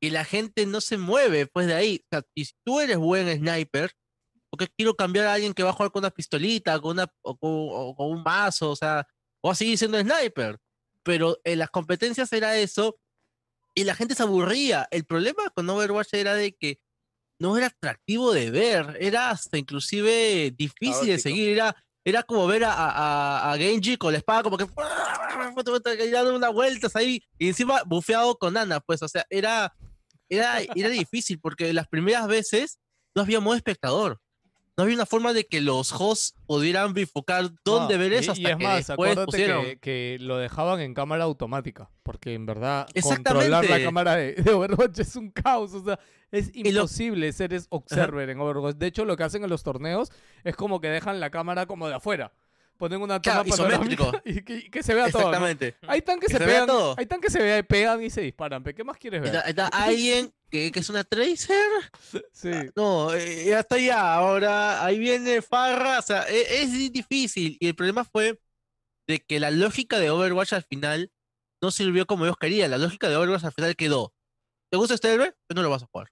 que 0.00 0.10
la 0.10 0.24
gente 0.24 0.66
no 0.66 0.80
se 0.80 0.98
mueve 0.98 1.46
pues 1.46 1.66
de 1.66 1.74
ahí. 1.74 2.00
O 2.04 2.06
sea, 2.10 2.22
y 2.34 2.44
si 2.44 2.52
tú 2.64 2.80
eres 2.80 2.98
buen 2.98 3.28
sniper, 3.38 3.90
porque 4.50 4.68
quiero 4.76 4.94
cambiar 4.94 5.26
a 5.26 5.34
alguien 5.34 5.54
que 5.54 5.62
va 5.62 5.70
a 5.70 5.72
jugar 5.72 5.90
con 5.90 6.00
una 6.00 6.10
pistolita, 6.10 6.78
con 6.80 6.92
una 6.92 7.06
o 7.22 7.36
con, 7.36 7.50
o 7.52 7.94
con 7.94 8.10
un 8.10 8.22
mazo, 8.22 8.70
o 8.70 8.76
sea, 8.76 9.06
o 9.42 9.50
a 9.50 9.54
seguir 9.54 9.78
siendo 9.78 10.00
sniper. 10.00 10.58
Pero 11.02 11.38
en 11.44 11.58
las 11.58 11.70
competencias 11.70 12.32
era 12.32 12.56
eso 12.56 12.98
y 13.74 13.84
la 13.84 13.94
gente 13.94 14.14
se 14.14 14.22
aburría. 14.22 14.88
El 14.90 15.04
problema 15.04 15.50
con 15.50 15.68
Overwatch 15.68 16.14
era 16.14 16.34
de 16.34 16.52
que 16.52 16.80
no 17.38 17.56
era 17.56 17.66
atractivo 17.66 18.32
de 18.32 18.50
ver, 18.50 18.96
era 18.98 19.30
hasta 19.30 19.58
inclusive 19.58 20.50
difícil 20.56 21.06
de 21.06 21.12
Caótico. 21.12 21.20
seguir, 21.20 21.50
era, 21.50 21.76
era 22.06 22.22
como 22.22 22.46
ver 22.46 22.62
a, 22.62 22.72
a, 22.72 23.52
a 23.52 23.58
Genji 23.58 23.96
con 23.96 24.12
la 24.12 24.18
espada 24.18 24.44
como 24.44 24.56
que 24.56 24.64
dando 26.12 26.36
unas 26.36 26.52
vueltas 26.52 26.94
ahí 26.94 27.20
y 27.36 27.48
encima 27.48 27.82
bufeado 27.84 28.36
con 28.38 28.56
Ana, 28.56 28.78
pues, 28.78 29.02
o 29.02 29.08
sea, 29.08 29.26
era, 29.28 29.74
era, 30.28 30.60
era 30.76 30.88
difícil 30.88 31.40
porque 31.40 31.72
las 31.72 31.88
primeras 31.88 32.28
veces 32.28 32.78
no 33.12 33.22
había 33.22 33.40
modo 33.40 33.56
espectador. 33.56 34.20
No 34.76 34.82
había 34.84 34.94
una 34.94 35.06
forma 35.06 35.32
de 35.32 35.46
que 35.46 35.60
los 35.62 35.90
hosts 35.92 36.34
pudieran 36.46 36.92
bifurcar 36.92 37.50
dónde 37.64 37.94
No, 37.94 38.00
ver 38.00 38.12
y- 38.12 38.16
eso 38.16 38.32
y 38.36 38.44
hasta 38.44 38.50
es 38.50 38.56
que 38.58 38.62
más, 38.64 38.86
después 38.86 39.16
pusieron. 39.24 39.64
que, 39.64 39.78
que 39.78 40.16
lo 40.20 40.36
dejaban 40.36 40.80
en 40.80 40.92
cámara 40.92 41.24
automática, 41.24 41.88
porque 42.02 42.34
en 42.34 42.44
verdad 42.44 42.86
controlar 43.02 43.64
la 43.68 43.82
cámara 43.82 44.16
de, 44.16 44.34
de 44.34 44.50
Overwatch 44.52 44.98
es 44.98 45.16
un 45.16 45.30
caos, 45.30 45.72
o 45.72 45.82
sea, 45.82 45.98
es 46.30 46.54
lo- 46.54 46.68
imposible 46.68 47.32
ser 47.32 47.54
es 47.54 47.66
observer 47.70 48.28
en 48.28 48.38
Overwatch. 48.38 48.76
De 48.76 48.86
hecho, 48.88 49.06
lo 49.06 49.16
que 49.16 49.22
hacen 49.24 49.42
en 49.44 49.48
los 49.50 49.62
torneos 49.62 50.12
es 50.44 50.54
como 50.56 50.78
que 50.80 50.88
dejan 50.88 51.20
la 51.20 51.30
cámara 51.30 51.64
como 51.64 51.88
de 51.88 51.94
afuera. 51.94 52.32
Ponen 52.76 53.00
una 53.00 53.22
toma 53.22 53.42
Claro, 53.42 53.56
panorámica 53.70 54.22
y 54.26 54.42
que, 54.42 54.70
que 54.70 54.82
se 54.82 54.92
vea 54.92 55.08
todo. 55.10 55.22
¿no? 55.22 55.28
Exactamente. 55.28 55.76
Hay 55.88 56.02
tanques 56.02 56.26
que 56.30 56.34
Que 56.34 56.38
se 56.38 56.44
se 56.44 56.50
vea 56.50 56.66
pegan, 56.66 56.94
hay 56.98 57.06
que 57.20 57.30
se 57.30 57.38
ve- 57.38 57.64
pegan 57.64 58.02
y 58.02 58.10
se 58.10 58.20
disparan. 58.20 58.62
¿Qué 58.62 58.84
más 58.84 58.98
quieres 58.98 59.22
ver? 59.22 59.34
Está, 59.36 59.48
está 59.48 59.66
alguien 59.68 60.30
que, 60.50 60.70
que 60.72 60.80
es 60.80 60.88
una 60.90 61.04
tracer. 61.04 61.70
Sí. 62.32 62.50
No, 62.74 63.12
eh, 63.14 63.46
ya 63.46 63.60
está 63.60 63.78
ya. 63.78 64.14
Ahora 64.14 64.84
ahí 64.84 64.98
viene 64.98 65.42
Farra. 65.42 65.98
O 65.98 66.02
sea, 66.02 66.28
e- 66.28 66.62
es, 66.62 66.72
difícil. 66.92 67.56
Y 67.60 67.68
el 67.68 67.74
problema 67.74 68.04
fue 68.04 68.40
de 69.06 69.20
que 69.20 69.40
la 69.40 69.50
lógica 69.50 69.98
de 69.98 70.10
Overwatch 70.10 70.52
al 70.52 70.62
final 70.64 71.12
no 71.62 71.70
sirvió 71.70 72.06
como 72.06 72.24
ellos 72.24 72.36
querían. 72.38 72.70
La 72.70 72.78
lógica 72.78 73.08
de 73.08 73.16
Overwatch 73.16 73.44
al 73.44 73.52
final 73.52 73.76
quedó. 73.76 74.12
¿Te 74.70 74.76
gusta 74.76 74.94
este 74.94 75.12
héroe? 75.12 75.34
Pues 75.46 75.54
no 75.56 75.62
lo 75.62 75.70
vas 75.70 75.82
a 75.82 75.86
jugar. 75.86 76.10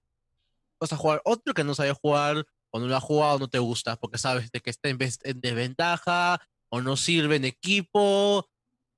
Vas 0.79 0.93
a 0.93 0.97
jugar 0.97 1.21
otro 1.25 1.53
que 1.53 1.63
no 1.63 1.75
sabe 1.75 1.93
jugar, 1.93 2.45
o 2.71 2.79
no 2.79 2.87
lo 2.87 2.95
ha 2.95 3.01
jugado, 3.01 3.39
no 3.39 3.47
te 3.49 3.59
gusta, 3.59 3.95
porque 3.95 4.17
sabes 4.17 4.51
de 4.51 4.59
que 4.59 4.69
está 4.69 4.89
en, 4.89 4.97
desventaja, 4.97 6.41
o 6.69 6.81
no 6.81 6.97
sirve 6.97 7.37
en 7.37 7.45
equipo. 7.45 8.49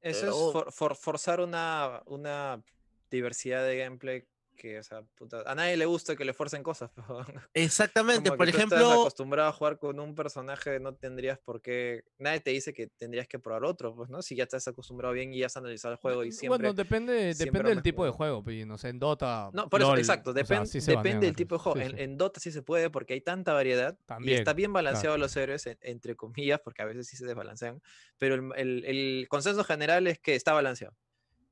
Eso 0.02 0.26
Eh, 0.26 0.30
es 0.30 0.74
for- 0.74 0.96
forzar 0.96 1.40
una, 1.40 2.02
una 2.06 2.64
diversidad 3.12 3.66
de 3.66 3.78
gameplay 3.78 4.24
que, 4.58 4.80
o 4.80 4.84
sea, 4.84 5.04
puta, 5.16 5.44
a 5.46 5.56
nadie 5.56 5.78
le 5.78 5.86
gusta 5.86 6.16
que 6.18 6.26
le 6.26 6.34
fuercen 6.34 6.64
cosas. 6.64 6.92
pero 7.08 7.44
Exactamente, 7.54 8.30
por 8.32 8.40
tú 8.40 8.44
estás 8.44 8.56
ejemplo, 8.56 8.92
acostumbrado 8.92 9.50
a 9.50 9.54
jugar 9.54 9.78
con 9.78 10.00
un 10.00 10.16
personaje, 10.16 10.80
no 10.80 10.94
tendrías 10.96 11.38
por 11.40 11.62
qué. 11.62 12.04
Nadie 12.18 12.42
te 12.42 12.52
dice 12.52 12.74
que 12.74 12.88
tendrías 12.88 13.28
que 13.28 13.40
probar 13.40 13.64
otro, 13.64 13.96
pues, 13.96 14.10
¿no? 14.10 14.22
Si 14.22 14.36
ya 14.36 14.44
estás 14.44 14.68
acostumbrado 14.68 15.14
bien 15.14 15.34
y 15.34 15.40
ya 15.40 15.46
has 15.46 15.56
analizado 15.56 15.94
el 15.94 16.00
juego 16.00 16.24
y 16.26 16.32
siempre. 16.32 16.58
Bueno, 16.58 16.74
depende, 16.74 17.34
siempre 17.34 17.60
depende 17.60 17.70
del 17.76 17.84
tipo 17.84 18.04
de 18.04 18.12
juego, 18.12 18.44
pues, 18.44 18.66
no 18.68 18.78
sé, 18.78 18.90
en 18.90 19.00
Dota. 19.00 19.50
No, 19.54 19.70
por 19.70 19.80
eso, 19.80 19.92
LOL, 19.92 20.00
exacto, 20.00 20.32
o 20.32 20.34
sea, 20.34 20.66
sí 20.66 20.80
depende 20.80 20.96
banean 20.96 21.20
del 21.22 21.36
tipo 21.36 21.56
de 21.56 21.60
juego. 21.60 21.78
sí, 21.80 21.86
en, 21.86 21.92
sí. 21.98 22.04
en 22.04 22.18
Dota 22.18 22.40
sí 22.40 22.52
se 22.52 22.62
puede 22.64 22.90
porque 22.90 23.14
hay 23.14 23.22
tanta 23.22 23.54
variedad 23.54 23.98
y 24.00 24.06
También, 24.06 24.40
está 24.40 24.54
bien 24.54 24.72
claro. 24.72 24.86
balanceado 24.86 25.18
los 25.18 25.36
héroes, 25.38 25.68
en- 25.68 25.78
entre 25.82 26.16
comillas, 26.16 26.60
porque 26.64 26.82
a 26.82 26.86
veces 26.86 27.08
sí 27.08 27.16
se 27.16 27.26
desbalancean, 27.26 27.82
pero 28.18 28.36
el, 28.36 28.52
el- 28.56 28.86
el 28.86 29.28
consenso 29.30 29.64
general 29.64 30.08
es 30.08 30.20
que 30.20 30.36
está 30.36 30.54
balanceado. 30.54 30.96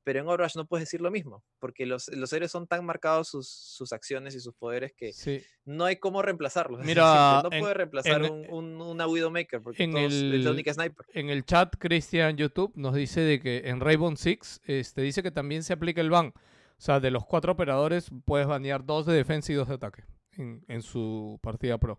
Pero 0.06 0.20
en 0.20 0.28
Overwatch 0.28 0.54
no 0.54 0.66
puedes 0.66 0.86
decir 0.86 1.00
lo 1.00 1.10
mismo, 1.10 1.42
porque 1.58 1.84
los, 1.84 2.06
los 2.14 2.32
héroes 2.32 2.52
son 2.52 2.68
tan 2.68 2.86
marcados 2.86 3.26
sus, 3.26 3.48
sus 3.48 3.92
acciones 3.92 4.36
y 4.36 4.40
sus 4.40 4.54
poderes 4.54 4.92
que 4.96 5.12
Sí. 5.12 5.42
no 5.64 5.84
hay 5.84 5.96
cómo 5.96 6.22
reemplazarlos. 6.22 6.78
Mira, 6.86 7.40
no 7.42 7.48
en- 7.50 7.60
puede 7.60 7.74
reemplazar 7.74 8.24
en- 8.24 8.32
un, 8.32 8.46
un- 8.52 8.80
una 8.82 9.08
Widowmaker, 9.08 9.60
porque 9.60 9.82
en 9.82 9.90
todos- 9.90 10.12
es 10.12 10.22
el- 10.22 10.44
la 10.44 10.50
única 10.52 10.72
sniper. 10.72 11.04
En 11.12 11.28
el 11.28 11.44
chat, 11.44 11.74
Cristian 11.76 12.36
YouTube 12.36 12.70
nos 12.76 12.94
dice 12.94 13.20
de 13.22 13.40
que 13.40 13.62
en 13.68 13.80
Rainbow 13.80 14.14
Six 14.16 14.60
este, 14.64 15.02
dice 15.02 15.24
que 15.24 15.32
también 15.32 15.64
se 15.64 15.72
aplica 15.72 16.00
el 16.00 16.10
ban. 16.10 16.28
O 16.28 16.80
sea, 16.80 17.00
de 17.00 17.10
los 17.10 17.26
cuatro 17.26 17.50
operadores 17.50 18.08
puedes 18.24 18.46
banear 18.46 18.84
dos 18.86 19.06
de 19.06 19.14
defensa 19.14 19.50
y 19.50 19.56
dos 19.56 19.66
de 19.66 19.74
ataque 19.74 20.04
en, 20.36 20.64
en 20.68 20.82
su 20.82 21.40
partida 21.42 21.78
pro. 21.78 21.98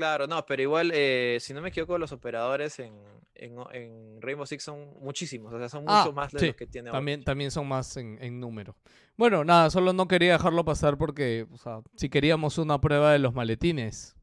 Claro, 0.00 0.26
no, 0.26 0.46
pero 0.46 0.62
igual, 0.62 0.90
eh, 0.94 1.36
si 1.40 1.52
no 1.52 1.60
me 1.60 1.68
equivoco, 1.68 1.98
los 1.98 2.10
operadores 2.10 2.78
en, 2.78 2.94
en, 3.34 3.54
en 3.72 4.22
Rainbow 4.22 4.46
Six 4.46 4.62
son 4.64 4.94
muchísimos, 4.98 5.52
o 5.52 5.58
sea, 5.58 5.68
son 5.68 5.84
Ah, 5.86 5.98
muchos 6.00 6.14
más 6.14 6.32
de 6.32 6.40
sí, 6.40 6.46
los 6.46 6.56
que 6.56 6.66
tiene 6.66 6.90
También, 6.90 7.16
Overwatch. 7.18 7.26
también 7.26 7.50
son 7.50 7.68
más 7.68 7.94
en, 7.98 8.16
en 8.22 8.40
número. 8.40 8.74
Bueno, 9.18 9.44
nada, 9.44 9.68
solo 9.68 9.92
no 9.92 10.08
quería 10.08 10.32
dejarlo 10.32 10.64
pasar 10.64 10.96
porque, 10.96 11.46
o 11.52 11.58
sea, 11.58 11.80
si 11.96 12.08
queríamos 12.08 12.56
una 12.56 12.80
prueba 12.80 13.12
de 13.12 13.18
los 13.18 13.34
maletines. 13.34 14.16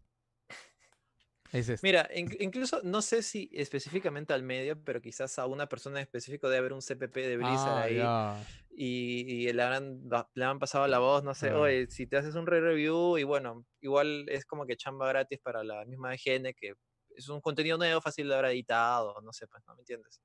Es 1.53 1.69
este. 1.69 1.87
Mira, 1.87 2.09
in- 2.15 2.35
incluso 2.39 2.81
no 2.83 3.01
sé 3.03 3.21
si 3.21 3.49
específicamente 3.53 4.33
al 4.33 4.41
medio, 4.43 4.83
pero 4.83 4.99
quizás 4.99 5.37
a 5.39 5.45
una 5.45 5.69
persona 5.69 5.99
en 5.99 6.03
específico 6.03 6.47
debe 6.49 6.57
haber 6.59 6.73
un 6.73 6.81
CPP 6.81 7.15
de 7.21 7.37
Blizzard 7.37 7.77
Ah, 7.99 8.33
ahí. 8.33 8.39
Y, 8.77 9.47
y 9.49 9.53
le, 9.53 9.63
habrán, 9.63 10.01
le 10.35 10.45
han 10.45 10.59
pasado 10.59 10.87
la 10.87 10.99
voz, 10.99 11.23
no 11.23 11.33
sé, 11.35 11.53
oye, 11.53 11.87
si 11.89 12.07
te 12.07 12.17
haces 12.17 12.35
un 12.35 12.45
re-review 12.47 13.17
y 13.17 13.23
bueno, 13.23 13.65
igual 13.81 14.25
es 14.29 14.45
como 14.45 14.65
que 14.67 14.77
chamba 14.77 15.07
gratis 15.09 15.39
para 15.39 15.63
la 15.63 15.83
misma 15.85 16.13
IGN, 16.15 16.53
que 16.53 16.73
es 17.15 17.29
un 17.29 17.41
contenido 17.41 17.77
nuevo, 17.77 18.01
fácil 18.01 18.27
de 18.29 18.35
haber 18.35 18.51
editado, 18.51 19.19
no 19.23 19.33
sé, 19.33 19.47
pues, 19.47 19.63
¿no 19.67 19.75
me 19.75 19.81
entiendes? 19.81 20.21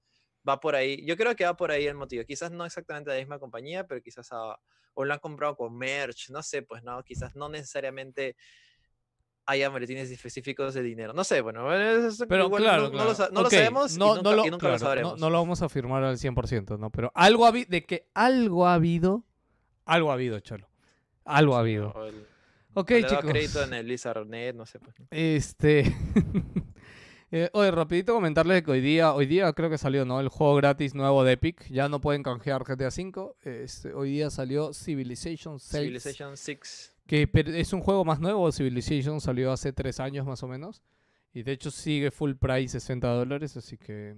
Va 0.49 0.61
por 0.61 0.74
ahí, 0.74 1.05
yo 1.07 1.16
creo 1.16 1.35
que 1.37 1.45
va 1.45 1.57
por 1.57 1.70
ahí 1.70 1.87
el 1.87 1.95
motivo, 1.95 2.24
quizás 2.24 2.51
no 2.51 2.65
exactamente 2.66 3.11
la 3.11 3.16
misma 3.19 3.39
compañía, 3.39 3.87
pero 3.87 4.03
quizás 4.03 4.29
a- 4.33 4.57
o 4.95 5.05
lo 5.05 5.15
han 5.15 5.20
comprado 5.20 5.57
con 5.57 5.77
merch, 5.79 6.31
no 6.31 6.43
sé, 6.43 6.62
pues 6.62 6.83
no, 6.83 7.03
quizás 7.05 7.35
no 7.37 7.49
necesariamente 7.49 8.37
haya 9.47 9.70
maletines 9.70 10.10
específicos 10.10 10.74
de 10.74 10.82
dinero, 10.82 11.12
no 11.12 11.24
sé, 11.24 11.40
bueno, 11.40 11.73
eso 11.74 12.27
Pero 12.28 12.47
igual 12.47 12.62
claro, 12.62 12.82
no, 12.82 12.89
no 12.89 12.93
claro. 12.93 13.09
lo, 13.10 13.14
sa- 13.14 13.28
no 13.32 13.40
lo 13.43 13.47
Ok, 13.48 13.52
sabemos 13.55 13.98
no, 13.98 14.05
y 14.05 14.09
no 14.09 14.14
nunca, 14.16 14.36
lo, 14.36 14.47
y 14.47 14.51
nunca 14.51 14.59
claro, 14.60 14.74
lo 14.74 14.78
no- 14.78 14.86
sabremos. 14.86 15.20
No, 15.20 15.31
lo 15.31 15.39
vamos 15.39 15.62
a 15.62 15.64
afirmar 15.66 16.05
al 16.05 16.16
100%, 16.19 16.78
¿no? 16.78 16.90
Pero 16.90 17.10
algo 17.14 17.44
ha 17.44 17.48
habido, 17.48 17.66
de 17.70 17.85
que 17.85 18.06
algo 18.14 18.66
ha 18.66 18.74
habido, 18.74 19.24
algo 19.85 20.10
ha 20.10 20.14
habido, 20.14 20.39
Cholo. 20.40 20.69
Algo 21.24 21.56
ha 21.56 21.60
habido. 21.60 21.93
El- 22.06 22.27
Ok, 22.74 22.90
le 22.90 23.06
chicos. 23.06 23.24
crédito 23.27 23.62
en 23.62 23.74
el 23.74 23.85
Blizzard.net, 23.85 24.55
no 24.55 24.64
sé, 24.64 24.78
pues. 24.81 24.98
¿no? 24.98 25.06
Este. 25.10 25.94
eh, 27.31 27.51
oye, 27.52 27.70
rapidito 27.70 28.14
comentarles 28.14 28.62
que 28.62 28.70
hoy 28.70 28.81
día, 28.81 29.12
hoy 29.12 29.27
día 29.27 29.52
creo 29.52 29.69
que 29.70 29.77
salió, 29.78 30.05
¿no? 30.05 30.20
El 30.20 30.28
juego 30.28 30.55
gratis 30.56 30.94
nuevo 30.94 31.23
de 31.24 31.32
Epic. 31.32 31.69
Ya 31.70 31.89
no 31.89 32.01
pueden 32.01 32.23
canjear 32.23 32.62
GTA 32.64 32.89
V. 32.89 33.35
Este, 33.44 33.93
hoy 33.93 34.12
día 34.12 34.31
salió 34.31 34.73
Civilization 34.73 35.59
6. 35.60 35.82
Civilization 35.82 36.36
6. 36.36 36.91
Que 37.12 37.28
es 37.34 37.74
un 37.74 37.82
juego 37.82 38.06
más 38.06 38.20
nuevo. 38.20 38.51
Civilization 38.51 39.20
salió 39.20 39.52
hace 39.52 39.70
tres 39.74 40.01
años 40.01 40.24
más 40.24 40.43
o 40.43 40.48
menos. 40.48 40.80
Y 41.34 41.43
de 41.43 41.52
hecho 41.52 41.70
sigue 41.70 42.10
full 42.10 42.36
price 42.36 42.80
60 42.80 43.06
dólares. 43.06 43.55
Así 43.55 43.76
que 43.76 44.16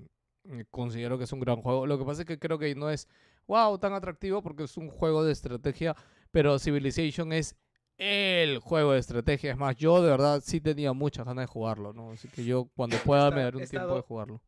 eh, 0.48 0.64
considero 0.70 1.18
que 1.18 1.24
es 1.24 1.32
un 1.32 1.40
gran 1.40 1.60
juego. 1.60 1.88
Lo 1.88 1.98
que 1.98 2.04
pasa 2.04 2.22
es 2.22 2.26
que 2.28 2.38
creo 2.38 2.56
que 2.56 2.72
no 2.76 2.90
es 2.90 3.08
wow 3.48 3.76
tan 3.78 3.94
atractivo 3.94 4.42
porque 4.42 4.62
es 4.62 4.76
un 4.76 4.90
juego 4.90 5.24
de 5.24 5.32
estrategia. 5.32 5.96
Pero 6.30 6.56
Civilization 6.60 7.32
es 7.32 7.56
el 7.98 8.60
juego 8.60 8.92
de 8.92 9.00
estrategia. 9.00 9.50
Es 9.50 9.58
más, 9.58 9.74
yo 9.74 10.00
de 10.00 10.10
verdad 10.10 10.40
sí 10.44 10.60
tenía 10.60 10.92
muchas 10.92 11.26
ganas 11.26 11.42
de 11.42 11.46
jugarlo, 11.48 11.92
¿no? 11.92 12.12
Así 12.12 12.28
que 12.28 12.44
yo 12.44 12.70
cuando 12.76 12.96
pueda 13.04 13.32
me 13.32 13.42
daré 13.42 13.56
un 13.56 13.66
tiempo 13.66 13.96
de 13.96 14.02
jugarlo. 14.02 14.40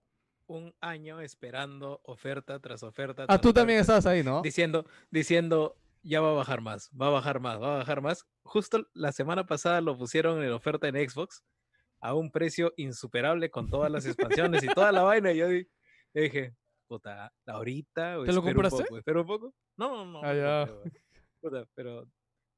Un 0.47 0.73
año 0.81 1.20
esperando 1.20 2.01
oferta 2.05 2.60
tras 2.60 2.85
oferta. 2.85 3.24
Ah, 3.27 3.40
tú 3.40 3.52
también 3.52 3.81
estás 3.81 4.06
ahí, 4.06 4.23
¿no? 4.23 4.40
Diciendo, 4.43 4.86
diciendo, 5.10 5.74
ya 6.07 6.20
va 6.20 6.31
a 6.31 6.35
bajar 6.35 6.61
más, 6.61 6.91
va 7.01 7.09
a 7.09 7.11
bajar 7.11 7.41
más, 7.41 7.61
va 7.61 7.74
a 7.74 7.78
bajar 7.78 8.01
más. 8.01 8.27
Justo 8.45 8.87
la 8.95 9.12
semana 9.12 9.47
pasada 9.47 9.81
lo 9.81 9.97
pusieron 9.99 10.43
en 10.43 10.51
oferta 10.53 10.89
en 10.89 10.95
Xbox 11.09 11.43
a 12.01 12.15
un 12.15 12.31
precio 12.31 12.73
insuperable 12.77 13.51
con 13.51 13.69
todas 13.70 13.91
las 13.91 14.07
expansiones 14.07 14.62
y 14.62 14.69
toda 14.69 14.93
la 14.93 15.03
vaina. 15.03 15.33
Y 15.33 15.39
yo 15.39 15.49
di- 15.49 15.69
yo 16.15 16.23
dije, 16.23 16.55
puta, 16.87 17.33
ahorita. 17.47 18.19
o 18.19 18.24
¿Te 18.24 18.33
lo 18.33 18.39
espero 18.41 18.41
un 18.41 18.55
compraste? 18.55 18.83
poco, 18.85 18.99
¿Espero 18.99 19.20
un 19.23 19.27
poco? 19.27 19.55
No, 19.77 20.05
no, 20.05 20.12
no. 20.12 20.20
Ah, 20.23 20.33
no 20.33 20.35
ya. 20.35 20.91
Puta, 21.41 21.66
pero 21.74 22.09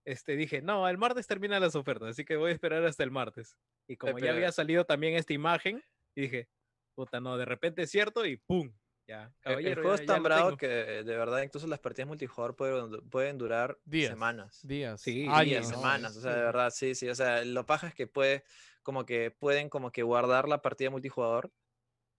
este, 0.05 0.37
dije, 0.37 0.61
no, 0.63 0.89
el 0.89 0.99
martes 0.99 1.27
terminan 1.27 1.61
las 1.61 1.75
ofertas, 1.75 2.11
así 2.11 2.25
que 2.25 2.37
voy 2.37 2.51
a 2.51 2.55
esperar 2.55 2.85
hasta 2.85 3.03
el 3.05 3.11
martes. 3.11 3.57
Y 3.89 3.97
como 3.97 4.19
ya 4.19 4.33
había 4.33 4.53
salido 4.53 4.85
también 4.85 5.15
esta 5.15 5.33
imagen, 5.33 5.83
dije, 6.15 6.49
puta, 6.95 7.21
no, 7.21 7.37
de 7.39 7.45
repente 7.45 7.83
es 7.83 7.91
cierto 7.91 8.25
y 8.27 8.37
¡pum! 8.37 8.73
Ya, 9.09 9.33
El- 9.43 9.75
juego 9.75 9.89
ya- 9.97 10.03
es 10.03 10.07
tan 10.07 10.23
bravo 10.23 10.57
que 10.59 10.67
de 10.69 11.17
verdad 11.17 11.43
incluso 11.43 11.67
las 11.67 11.79
partidas 11.79 12.07
multijugador 12.09 12.55
pueden, 12.55 13.01
pueden 13.09 13.39
durar 13.39 13.79
Días. 13.87 14.11
semanas. 14.11 14.61
Días, 14.63 15.01
Sí, 15.01 15.23
días, 15.23 15.63
no, 15.65 15.77
semanas, 15.79 16.15
o 16.15 16.21
sea, 16.21 16.35
de 16.35 16.43
verdad, 16.43 16.69
sí, 16.71 16.95
sí, 16.95 17.09
o 17.09 17.15
sea, 17.15 17.43
lo 17.43 17.65
paja 17.65 17.89
es 17.89 17.95
que 17.95 18.07
puede, 18.07 18.45
como 18.83 19.07
que 19.07 19.31
pueden 19.31 19.71
como 19.71 19.91
que 19.93 20.03
guardar 20.03 20.47
la 20.47 20.61
partida 20.61 20.91
multijugador 20.91 21.51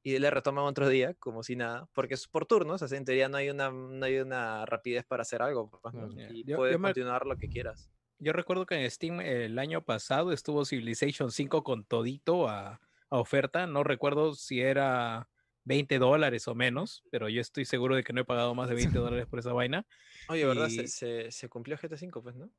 y 0.01 0.17
le 0.17 0.31
retoman 0.31 0.65
otro 0.65 0.89
día, 0.89 1.13
como 1.13 1.43
si 1.43 1.55
nada, 1.55 1.87
porque 1.93 2.15
es 2.15 2.27
por 2.27 2.47
turnos, 2.47 2.81
sea, 2.81 2.97
en 2.97 3.05
teoría 3.05 3.29
no 3.29 3.37
hay 3.37 3.51
una, 3.51 3.69
no 3.69 4.03
hay 4.03 4.17
una 4.17 4.65
rapidez 4.65 5.05
para 5.05 5.21
hacer 5.21 5.43
algo, 5.43 5.69
pues, 5.69 5.93
y 6.31 6.43
yo- 6.43 6.55
puedes 6.57 6.73
yo 6.73 6.79
me- 6.79 6.87
continuar 6.89 7.27
lo 7.27 7.37
que 7.37 7.49
quieras. 7.49 7.91
Yo 8.17 8.33
recuerdo 8.33 8.65
que 8.65 8.83
en 8.83 8.89
Steam 8.89 9.21
el 9.21 9.59
año 9.59 9.83
pasado 9.85 10.31
estuvo 10.33 10.65
Civilization 10.65 11.31
5 11.31 11.63
con 11.63 11.85
todito 11.85 12.49
a, 12.49 12.81
a 13.11 13.17
oferta. 13.17 13.65
No 13.67 13.83
recuerdo 13.83 14.33
si 14.33 14.59
era 14.59 15.29
20 15.69 15.99
dólares 15.99 16.47
o 16.47 16.55
menos, 16.55 17.03
pero 17.11 17.29
yo 17.29 17.39
estoy 17.39 17.63
seguro 17.63 17.95
de 17.95 18.03
que 18.03 18.11
no 18.11 18.21
he 18.21 18.25
pagado 18.25 18.55
más 18.55 18.67
de 18.69 18.75
20 18.75 18.97
dólares 18.99 19.27
por 19.27 19.39
esa 19.39 19.53
vaina. 19.53 19.85
Oye, 20.27 20.45
¿verdad? 20.45 20.67
Se, 20.69 20.83
Y- 20.83 20.87
se, 20.87 21.31
se 21.31 21.47
cumplió 21.47 21.77
GTA 21.77 21.95
V, 21.95 22.21
pues, 22.21 22.35
¿no? 22.35 22.49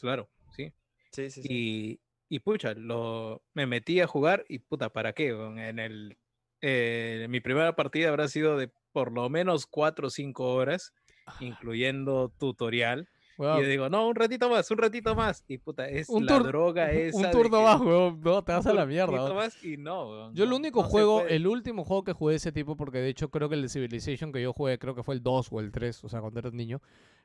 Claro, 0.00 0.30
sí. 0.50 0.72
Sí, 1.12 1.30
sí, 1.30 1.42
sí. 1.42 1.48
Y, 1.48 2.00
y 2.28 2.40
pucha, 2.40 2.74
lo, 2.74 3.44
me 3.54 3.66
metí 3.66 4.00
a 4.00 4.06
jugar 4.06 4.44
y 4.48 4.60
puta, 4.60 4.92
¿para 4.92 5.12
qué? 5.12 5.28
En 5.28 5.78
el, 5.78 6.18
eh, 6.60 7.26
mi 7.28 7.40
primera 7.40 7.74
partida 7.76 8.08
habrá 8.08 8.28
sido 8.28 8.56
de 8.56 8.70
por 8.92 9.12
lo 9.12 9.28
menos 9.28 9.66
4 9.66 10.08
o 10.08 10.10
5 10.10 10.54
horas, 10.54 10.92
incluyendo 11.38 12.30
tutorial. 12.38 13.08
Y 13.38 13.42
yo 13.42 13.68
digo, 13.68 13.88
no, 13.88 14.08
un 14.08 14.14
ratito 14.14 14.48
más, 14.48 14.70
un 14.70 14.78
ratito 14.78 15.14
más. 15.14 15.44
Y 15.48 15.58
puta, 15.58 15.88
es 15.88 16.08
Un 16.08 16.24
la 16.26 16.38
droga 16.38 16.90
esa. 16.92 17.18
un 17.18 17.30
turno 17.30 17.62
más, 17.62 17.80
weón. 17.80 18.20
No, 18.22 18.42
te 18.42 18.52
un 18.52 18.58
vas 18.58 18.66
a 18.66 18.72
la 18.72 18.86
mierda. 18.86 19.06
turnito 19.06 19.24
weón. 19.26 19.36
más 19.36 19.64
y 19.64 19.76
no, 19.76 20.08
weón, 20.08 20.34
Yo 20.34 20.44
el 20.44 20.52
único 20.52 20.82
no 20.82 20.88
juego, 20.88 21.22
el 21.22 21.46
último 21.46 21.84
juego 21.84 22.04
que 22.04 22.12
jugué 22.12 22.32
de 22.32 22.36
ese 22.36 22.52
tipo, 22.52 22.76
porque 22.76 22.98
de 22.98 23.08
hecho 23.08 23.30
creo 23.30 23.48
que 23.48 23.54
el 23.54 23.62
de 23.62 23.68
Civilization 23.68 24.32
que 24.32 24.42
yo 24.42 24.52
jugué, 24.52 24.78
creo 24.78 24.94
que 24.94 25.02
fue 25.02 25.14
el 25.14 25.22
2 25.22 25.48
o 25.50 25.60
el 25.60 25.70
3, 25.70 26.04
o 26.04 26.08
sea, 26.08 26.20
cuando 26.20 26.40
era 26.40 26.50
niño. 26.50 26.80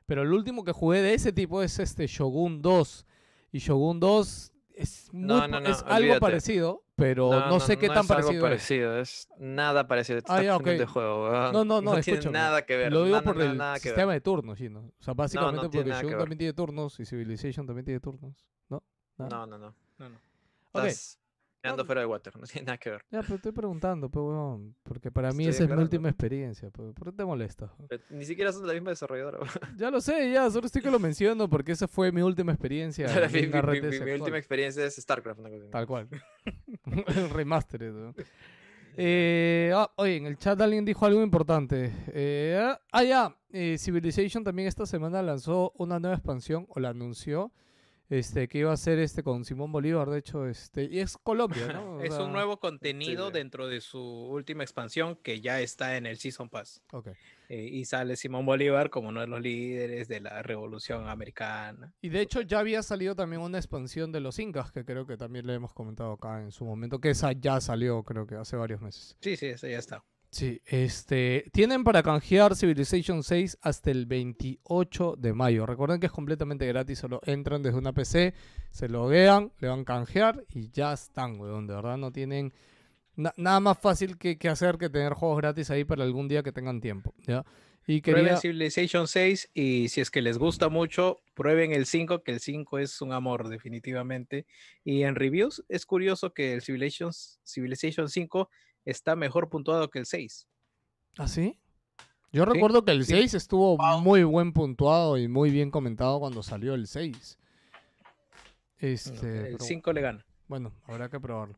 Pero 0.06 0.22
el 0.22 0.32
último 0.32 0.64
que 0.64 0.72
jugué 0.72 1.00
de 1.00 1.14
ese 1.14 1.32
tipo 1.32 1.62
es 1.62 1.78
este 1.78 2.06
Shogun 2.06 2.60
2. 2.60 3.06
Y 3.52 3.58
Shogun 3.58 4.00
2 4.00 4.51
es, 4.76 5.08
muy 5.12 5.26
No, 5.26 5.48
no, 5.48 5.60
no, 5.60 5.68
es 5.68 5.82
algo 5.86 6.18
parecido, 6.18 6.84
pero 6.96 7.48
no, 7.48 7.60
sé 7.60 7.76
qué 7.76 7.88
tan 7.88 8.04
es 8.04 8.10
algo 8.10 8.28
parecido 8.28 8.46
es. 8.46 8.50
parecido, 8.50 8.98
es 8.98 9.28
nada 9.38 9.86
parecido. 9.86 10.22
Te 10.22 10.32
Ah, 10.32 10.58
de 10.58 10.86
juego, 10.86 11.24
weón. 11.24 11.52
No, 11.52 11.64
no, 11.64 11.80
no, 11.80 12.00
tiene 12.00 12.30
nada 12.30 12.62
que 12.64 12.76
ver. 12.76 12.92
Lo 12.92 13.04
digo 13.04 13.22
por 13.22 13.40
el 13.40 13.60
sistema 13.80 14.12
de 14.12 14.20
turnos, 14.20 14.58
¿sí, 14.58 14.68
no? 14.68 14.80
O 14.80 15.02
sea, 15.02 15.14
básicamente 15.14 15.68
porque 15.68 15.90
Shogun 15.90 16.18
también 16.18 16.38
tiene 16.38 16.52
turnos 16.52 17.00
y 17.00 17.06
Civilization 17.06 17.66
también 17.66 17.84
tiene 17.84 18.00
turnos. 18.00 18.46
¿No? 18.68 18.82
nada. 19.18 19.30
No, 19.30 19.46
no, 19.46 19.58
no. 19.58 19.74
No, 19.98 20.08
no. 20.08 20.16
Ok. 20.72 20.84
Estás 20.86 21.18
quedando 21.62 21.82
No, 21.82 21.86
fuera 21.86 22.00
de 22.02 22.06
water, 22.06 22.36
no 22.40 22.46
tiene 22.46 22.66
nada 22.66 22.78
que 22.78 22.90
ver. 22.90 23.02
Ya, 23.10 23.22
pero 23.22 23.36
estoy 23.36 23.52
preguntando, 23.52 24.10
pues, 24.10 24.22
weón. 24.24 24.74
Porque 24.82 25.10
para 25.10 25.32
mí 25.32 25.46
Estoy 25.46 25.64
esa 25.64 25.72
es 25.72 25.76
mi 25.78 25.82
última 25.82 26.08
experiencia. 26.08 26.70
pues, 26.70 26.92
¿Por 26.92 27.10
qué 27.10 27.16
te 27.16 27.24
molesta? 27.24 27.72
Pero 27.88 28.02
Ni 28.10 28.24
siquiera 28.24 28.52
son 28.52 28.62
de 28.62 28.68
la 28.68 28.74
misma 28.74 28.90
desarrolladora. 28.90 29.38
weón. 29.40 29.76
Ya 29.78 29.90
lo 29.90 30.00
sé, 30.00 30.30
ya, 30.32 30.50
solo 30.50 30.66
estoy 30.66 30.82
que 30.82 30.90
lo 30.90 30.98
menciono 30.98 31.48
porque 31.48 31.72
esa 31.72 31.88
fue 31.88 32.10
mi 32.12 32.22
última 32.22 32.52
experiencia. 32.52 33.06
mi, 33.06 33.38
en 33.38 33.50
mi- 33.50 33.58
una 33.58 33.62
mi- 33.62 34.12
última 34.12 34.38
experiencia 34.38 34.84
es 34.84 34.96
StarCraft. 34.96 35.40
Una 35.40 35.48
cosa 35.50 35.62
así. 35.62 35.70
Tal 35.70 35.86
cual. 35.86 36.08
El 37.16 37.30
remaster. 37.30 37.82
¿no? 37.82 38.14
Eh, 38.96 39.72
ah, 39.74 39.90
oye, 39.96 40.16
en 40.16 40.26
el 40.26 40.36
chat 40.36 40.60
alguien 40.60 40.84
dijo 40.84 41.06
algo 41.06 41.22
importante. 41.22 41.92
Eh, 42.08 42.58
ah, 42.60 42.78
ah, 42.92 43.02
ya. 43.04 43.36
eh, 43.50 43.76
Civilization 43.78 44.44
también 44.44 44.68
esta 44.68 44.84
semana 44.84 45.22
lanzó 45.22 45.72
una 45.76 45.98
nueva 45.98 46.16
expansión, 46.16 46.66
o 46.68 46.78
la 46.80 46.90
anunció, 46.90 47.52
Este, 48.08 48.46
que 48.46 48.58
iba 48.58 48.72
a 48.72 48.76
ser 48.76 48.98
este 48.98 49.22
con 49.22 49.44
Simón 49.44 49.72
Bolívar, 49.72 50.10
de 50.10 50.18
hecho, 50.18 50.46
este, 50.46 50.84
y 50.84 50.98
es 51.00 51.16
Colombia, 51.16 51.72
¿no? 51.72 51.96
O 51.96 52.00
Es 52.02 52.12
sea, 52.14 52.24
un 52.24 52.32
nuevo 52.32 52.58
contenido 52.58 53.28
sí. 53.28 53.32
dentro 53.32 53.68
de 53.68 53.80
su 53.80 54.00
última 54.00 54.62
expansión 54.64 55.16
que 55.16 55.40
ya 55.40 55.60
está 55.60 55.96
en 55.96 56.04
el 56.06 56.18
Season 56.18 56.48
Pass. 56.50 56.82
ok. 56.92 57.08
Eh, 57.48 57.68
y 57.70 57.84
sale 57.84 58.16
Simón 58.16 58.46
Bolívar 58.46 58.88
como 58.88 59.10
uno 59.10 59.20
de 59.20 59.26
los 59.26 59.40
líderes 59.40 60.08
de 60.08 60.20
la 60.20 60.42
Revolución 60.42 61.06
Americana. 61.08 61.92
Y 62.00 62.08
de 62.08 62.22
hecho 62.22 62.40
ya 62.40 62.60
había 62.60 62.82
salido 62.82 63.14
también 63.14 63.42
una 63.42 63.58
expansión 63.58 64.10
de 64.10 64.20
los 64.20 64.38
Incas, 64.38 64.72
que 64.72 64.86
creo 64.86 65.06
que 65.06 65.18
también 65.18 65.46
le 65.46 65.54
hemos 65.54 65.74
comentado 65.74 66.12
acá 66.12 66.40
en 66.40 66.50
su 66.50 66.64
momento, 66.64 66.98
que 66.98 67.10
esa 67.10 67.32
ya 67.32 67.60
salió, 67.60 68.04
creo 68.04 68.26
que 68.26 68.36
hace 68.36 68.56
varios 68.56 68.80
meses. 68.80 69.16
Sí, 69.20 69.36
sí, 69.36 69.46
eso 69.46 69.66
ya 69.68 69.78
está. 69.78 70.02
Sí, 70.32 70.62
este, 70.64 71.44
tienen 71.52 71.84
para 71.84 72.02
canjear 72.02 72.56
Civilization 72.56 73.22
6 73.22 73.58
hasta 73.60 73.90
el 73.90 74.06
28 74.06 75.16
de 75.18 75.34
mayo. 75.34 75.66
Recuerden 75.66 76.00
que 76.00 76.06
es 76.06 76.12
completamente 76.12 76.66
gratis, 76.66 77.00
solo 77.00 77.20
entran 77.26 77.62
desde 77.62 77.76
una 77.76 77.92
PC, 77.92 78.32
se 78.70 78.88
loguean, 78.88 79.52
le 79.60 79.68
van 79.68 79.80
a 79.80 79.84
canjear 79.84 80.42
y 80.48 80.70
ya 80.70 80.94
están, 80.94 81.38
weón. 81.38 81.66
De 81.66 81.74
verdad 81.74 81.98
no 81.98 82.10
tienen 82.12 82.54
na- 83.14 83.34
nada 83.36 83.60
más 83.60 83.78
fácil 83.78 84.16
que, 84.16 84.38
que 84.38 84.48
hacer 84.48 84.78
que 84.78 84.88
tener 84.88 85.12
juegos 85.12 85.36
gratis 85.36 85.68
ahí 85.70 85.84
para 85.84 86.02
algún 86.02 86.28
día 86.28 86.42
que 86.42 86.50
tengan 86.50 86.80
tiempo, 86.80 87.12
¿ya? 87.26 87.44
Y 87.86 88.00
Prueben 88.00 88.24
quería... 88.24 88.36
Civilization 88.38 89.08
6 89.08 89.50
y 89.52 89.88
si 89.90 90.00
es 90.00 90.10
que 90.10 90.22
les 90.22 90.38
gusta 90.38 90.70
mucho, 90.70 91.20
prueben 91.34 91.72
el 91.72 91.84
5, 91.84 92.22
que 92.22 92.32
el 92.32 92.40
5 92.40 92.78
es 92.78 93.02
un 93.02 93.12
amor 93.12 93.48
definitivamente. 93.50 94.46
Y 94.82 95.02
en 95.02 95.14
reviews 95.14 95.62
es 95.68 95.84
curioso 95.84 96.32
que 96.32 96.54
el 96.54 96.62
Civilization, 96.62 97.10
Civilization 97.44 98.08
5 98.08 98.48
está 98.84 99.16
mejor 99.16 99.48
puntuado 99.48 99.88
que 99.90 99.98
el 99.98 100.06
6. 100.06 100.46
¿Ah, 101.18 101.28
sí? 101.28 101.58
Yo 102.32 102.44
Sí, 102.44 102.50
recuerdo 102.50 102.84
que 102.84 102.92
el 102.92 103.04
sí. 103.04 103.12
6 103.12 103.34
estuvo 103.34 103.76
Wow. 103.76 104.00
muy 104.00 104.24
buen 104.24 104.52
puntuado 104.52 105.18
y 105.18 105.28
muy 105.28 105.50
bien 105.50 105.70
comentado 105.70 106.18
cuando 106.20 106.42
salió 106.42 106.74
el 106.74 106.86
6. 106.86 107.38
No, 107.40 108.88
Este, 108.88 109.38
el 109.38 109.42
pero 109.52 109.58
5 109.64 109.92
le 109.92 110.00
gana. 110.00 110.24
bueno, 110.48 110.72
habrá 110.86 111.08
que 111.08 111.20
probarlo. 111.20 111.56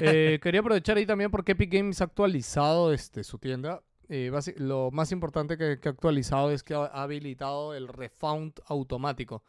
Eh, 0.00 0.38
quería 0.42 0.60
aprovechar 0.60 0.96
ahí 0.96 1.06
también 1.06 1.30
porque 1.30 1.52
Epic 1.52 1.72
Games 1.72 2.00
ha 2.00 2.04
actualizado 2.04 2.92
este, 2.92 3.24
su 3.24 3.38
tienda. 3.38 3.82
Eh, 4.08 4.30
lo 4.56 4.90
más 4.90 5.10
importante 5.12 5.56
que, 5.56 5.78
que 5.80 5.88
ha 5.88 5.92
actualizado 5.92 6.50
es 6.50 6.62
que 6.62 6.74
ha 6.74 6.84
ha 6.86 7.02
habilitado 7.02 7.74
el 7.74 7.88
refund 7.88 8.52
automático. 8.66 9.42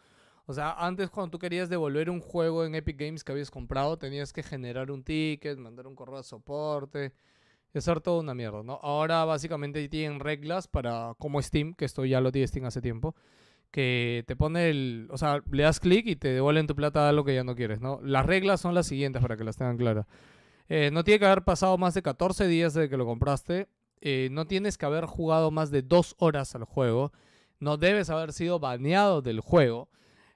O 0.46 0.54
sea, 0.54 0.74
antes 0.74 1.10
cuando 1.10 1.32
tú 1.32 1.40
querías 1.40 1.70
devolver 1.70 2.10
un 2.10 2.20
juego 2.20 2.66
en 2.66 2.76
Epic 2.76 3.00
Games 3.00 3.24
que 3.24 3.32
habías 3.32 3.52
comprado, 3.52 3.98
tenías 3.98 4.34
que 4.34 4.44
generar 4.44 4.92
un 4.92 5.04
ticket, 5.04 5.58
mandar 5.58 5.88
un 5.88 5.96
correo 5.96 6.18
de 6.18 6.24
soporte 6.24 7.14
hacer 7.78 8.02
toda 8.02 8.22
una 8.22 8.34
mierda, 8.34 8.64
¿no? 8.64 8.80
Ahora 8.82 9.26
básicamente 9.26 9.88
tienen 9.90 10.20
reglas 10.20 10.68
para, 10.68 11.16
como 11.18 11.42
Steam, 11.42 11.74
que 11.74 11.86
esto 11.86 12.06
ya 12.06 12.22
lo 12.22 12.32
tiene 12.32 12.48
Steam 12.48 12.66
hace 12.66 12.82
tiempo, 12.82 13.16
que 13.72 14.24
te 14.28 14.36
pone 14.36 14.70
el, 14.70 15.08
o 15.12 15.18
sea, 15.18 15.42
le 15.52 15.64
das 15.64 15.80
clic 15.80 16.06
y 16.08 16.16
te 16.16 16.30
devuelven 16.30 16.68
tu 16.68 16.76
plata 16.76 17.10
a 17.10 17.12
lo 17.12 17.24
que 17.24 17.34
ya 17.34 17.44
no 17.44 17.56
quieres, 17.56 17.82
¿no? 17.82 18.00
Las 18.04 18.26
reglas 18.26 18.62
son 18.62 18.76
las 18.76 18.88
siguientes 18.88 19.22
para 19.22 19.38
que 19.38 19.44
las 19.44 19.58
tengan 19.58 19.78
claras. 19.78 20.06
Eh, 20.70 20.92
no 20.94 21.04
tiene 21.04 21.20
que 21.20 21.26
haber 21.26 21.44
pasado 21.44 21.78
más 21.78 21.94
de 21.94 22.04
14 22.04 22.48
días 22.48 22.74
desde 22.74 22.90
que 22.90 22.98
lo 22.98 23.06
compraste. 23.06 23.68
eh, 24.02 24.28
no 24.32 24.46
tienes 24.48 24.78
que 24.78 24.86
haber 24.86 25.06
jugado 25.06 25.50
más 25.50 25.72
de 25.72 25.82
dos 25.82 26.16
horas 26.20 26.56
al 26.56 26.66
juego. 26.66 27.12
No 27.60 27.78
debes 27.78 28.10
haber 28.10 28.34
sido 28.34 28.60
baneado 28.60 29.22
del 29.22 29.40
juego. 29.40 29.90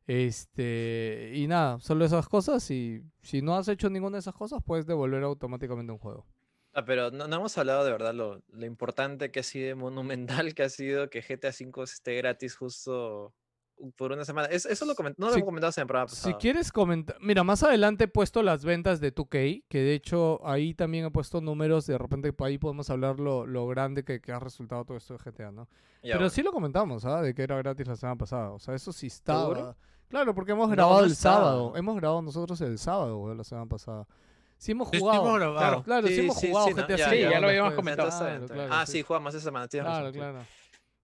Este, 0.07 1.31
y 1.35 1.47
nada, 1.47 1.79
solo 1.79 2.05
esas 2.05 2.27
cosas. 2.27 2.69
Y 2.71 3.03
si 3.21 3.41
no 3.41 3.55
has 3.55 3.67
hecho 3.67 3.89
ninguna 3.89 4.17
de 4.17 4.19
esas 4.21 4.35
cosas, 4.35 4.61
puedes 4.65 4.85
devolver 4.85 5.23
automáticamente 5.23 5.91
un 5.91 5.99
juego. 5.99 6.25
Ah, 6.73 6.85
pero 6.85 7.09
no, 7.11 7.27
no 7.27 7.35
hemos 7.38 7.57
hablado 7.57 7.84
de 7.85 7.91
verdad 7.91 8.13
lo, 8.13 8.41
lo 8.49 8.65
importante 8.65 9.31
que 9.31 9.39
ha 9.39 9.43
sido, 9.43 9.75
monumental 9.77 10.53
que 10.53 10.63
ha 10.63 10.69
sido 10.69 11.09
que 11.09 11.21
GTA 11.21 11.49
V 11.49 11.84
esté 11.84 12.15
gratis 12.15 12.55
justo 12.55 13.34
por 13.95 14.11
una 14.11 14.25
semana. 14.25 14.47
Es- 14.47 14.65
eso 14.65 14.85
lo 14.85 14.93
coment- 14.95 15.15
no 15.17 15.27
lo 15.27 15.34
Si- 15.34 15.39
hemos 15.39 15.47
comentado 15.47 15.73
en 15.75 15.81
el 15.81 15.88
programa 15.88 16.07
Si 16.09 16.15
pasado. 16.15 16.38
quieres 16.39 16.71
comentar, 16.71 17.17
mira, 17.19 17.43
más 17.43 17.63
adelante 17.63 18.05
he 18.05 18.07
puesto 18.07 18.41
las 18.43 18.63
ventas 18.65 18.99
de 18.99 19.11
2K, 19.13 19.63
que 19.67 19.79
de 19.79 19.93
hecho 19.93 20.39
ahí 20.47 20.73
también 20.73 21.05
he 21.05 21.11
puesto 21.11 21.41
números, 21.41 21.85
de 21.88 21.97
repente 21.97 22.34
ahí 22.39 22.57
podemos 22.57 22.89
hablar 22.89 23.19
lo, 23.19 23.45
lo 23.47 23.67
grande 23.67 24.03
que, 24.03 24.19
que 24.21 24.31
ha 24.31 24.39
resultado 24.39 24.84
todo 24.85 24.97
esto 24.97 25.15
de 25.15 25.19
GTA, 25.19 25.51
¿no? 25.51 25.67
Ya, 26.03 26.13
Pero 26.13 26.17
bueno. 26.19 26.29
sí 26.29 26.43
lo 26.43 26.51
comentamos, 26.51 27.05
¿ah? 27.05 27.21
De 27.21 27.34
que 27.34 27.41
era 27.43 27.57
gratis 27.57 27.88
la 27.88 27.95
semana 27.95 28.17
pasada, 28.17 28.51
o 28.51 28.59
sea, 28.59 28.73
eso 28.75 28.91
sí 28.91 29.07
estaba. 29.07 29.41
¿Seguro? 29.55 29.75
Claro, 30.09 30.34
porque 30.34 30.53
hemos 30.53 30.69
grabado 30.69 30.99
no 30.99 31.05
el 31.05 31.15
sábado, 31.15 31.73
hemos 31.75 31.95
grabado 31.97 32.21
nosotros 32.21 32.59
el 32.61 32.77
sábado, 32.77 33.17
güey, 33.17 33.35
la 33.35 33.43
semana 33.43 33.67
pasada. 33.67 34.07
Sí 34.57 34.71
hemos 34.71 34.88
jugado. 34.88 35.34
grabado. 35.34 35.84
Claro, 35.84 36.07
sí, 36.07 36.15
Sí, 36.15 36.19
hemos 36.21 36.38
sí, 36.39 36.47
jugado 36.49 36.67
sí, 36.69 36.73
¿no? 36.73 36.81
GTA 36.88 37.15
Ya, 37.15 37.39
lo 37.39 37.47
habíamos 37.47 37.73
comentado. 37.73 38.09
Claro, 38.09 38.47
claro, 38.47 38.73
ah, 38.73 38.85
sí. 38.85 38.93
sí, 38.93 39.01
jugamos 39.03 39.35
esa 39.35 39.43
semana. 39.43 39.67
tienes 39.67 39.85
Claro, 39.88 40.05
razón, 40.05 40.19
claro. 40.19 40.39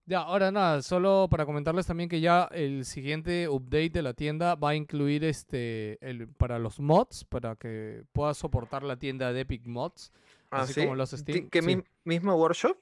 Ya, 0.05 0.19
ahora 0.19 0.51
nada, 0.51 0.81
solo 0.81 1.27
para 1.30 1.45
comentarles 1.45 1.85
también 1.85 2.09
que 2.09 2.19
ya 2.19 2.49
el 2.51 2.84
siguiente 2.84 3.47
update 3.47 3.89
de 3.91 4.01
la 4.01 4.13
tienda 4.13 4.55
va 4.55 4.69
a 4.71 4.75
incluir 4.75 5.23
este 5.23 5.97
el, 6.05 6.27
para 6.27 6.59
los 6.59 6.80
mods, 6.80 7.23
para 7.23 7.55
que 7.55 8.03
puedas 8.11 8.38
soportar 8.38 8.84
la 8.84 8.97
tienda 8.97 9.31
de 9.31 9.41
Epic 9.41 9.65
Mods, 9.65 10.11
Ah, 10.51 10.61
así 10.63 10.73
¿sí? 10.73 10.81
como 10.81 10.95
los 10.95 11.11
Steam. 11.11 11.49
¿Qué 11.49 11.61
sí. 11.61 11.75
mi- 11.77 11.84
mismo 12.03 12.35
workshop? 12.35 12.77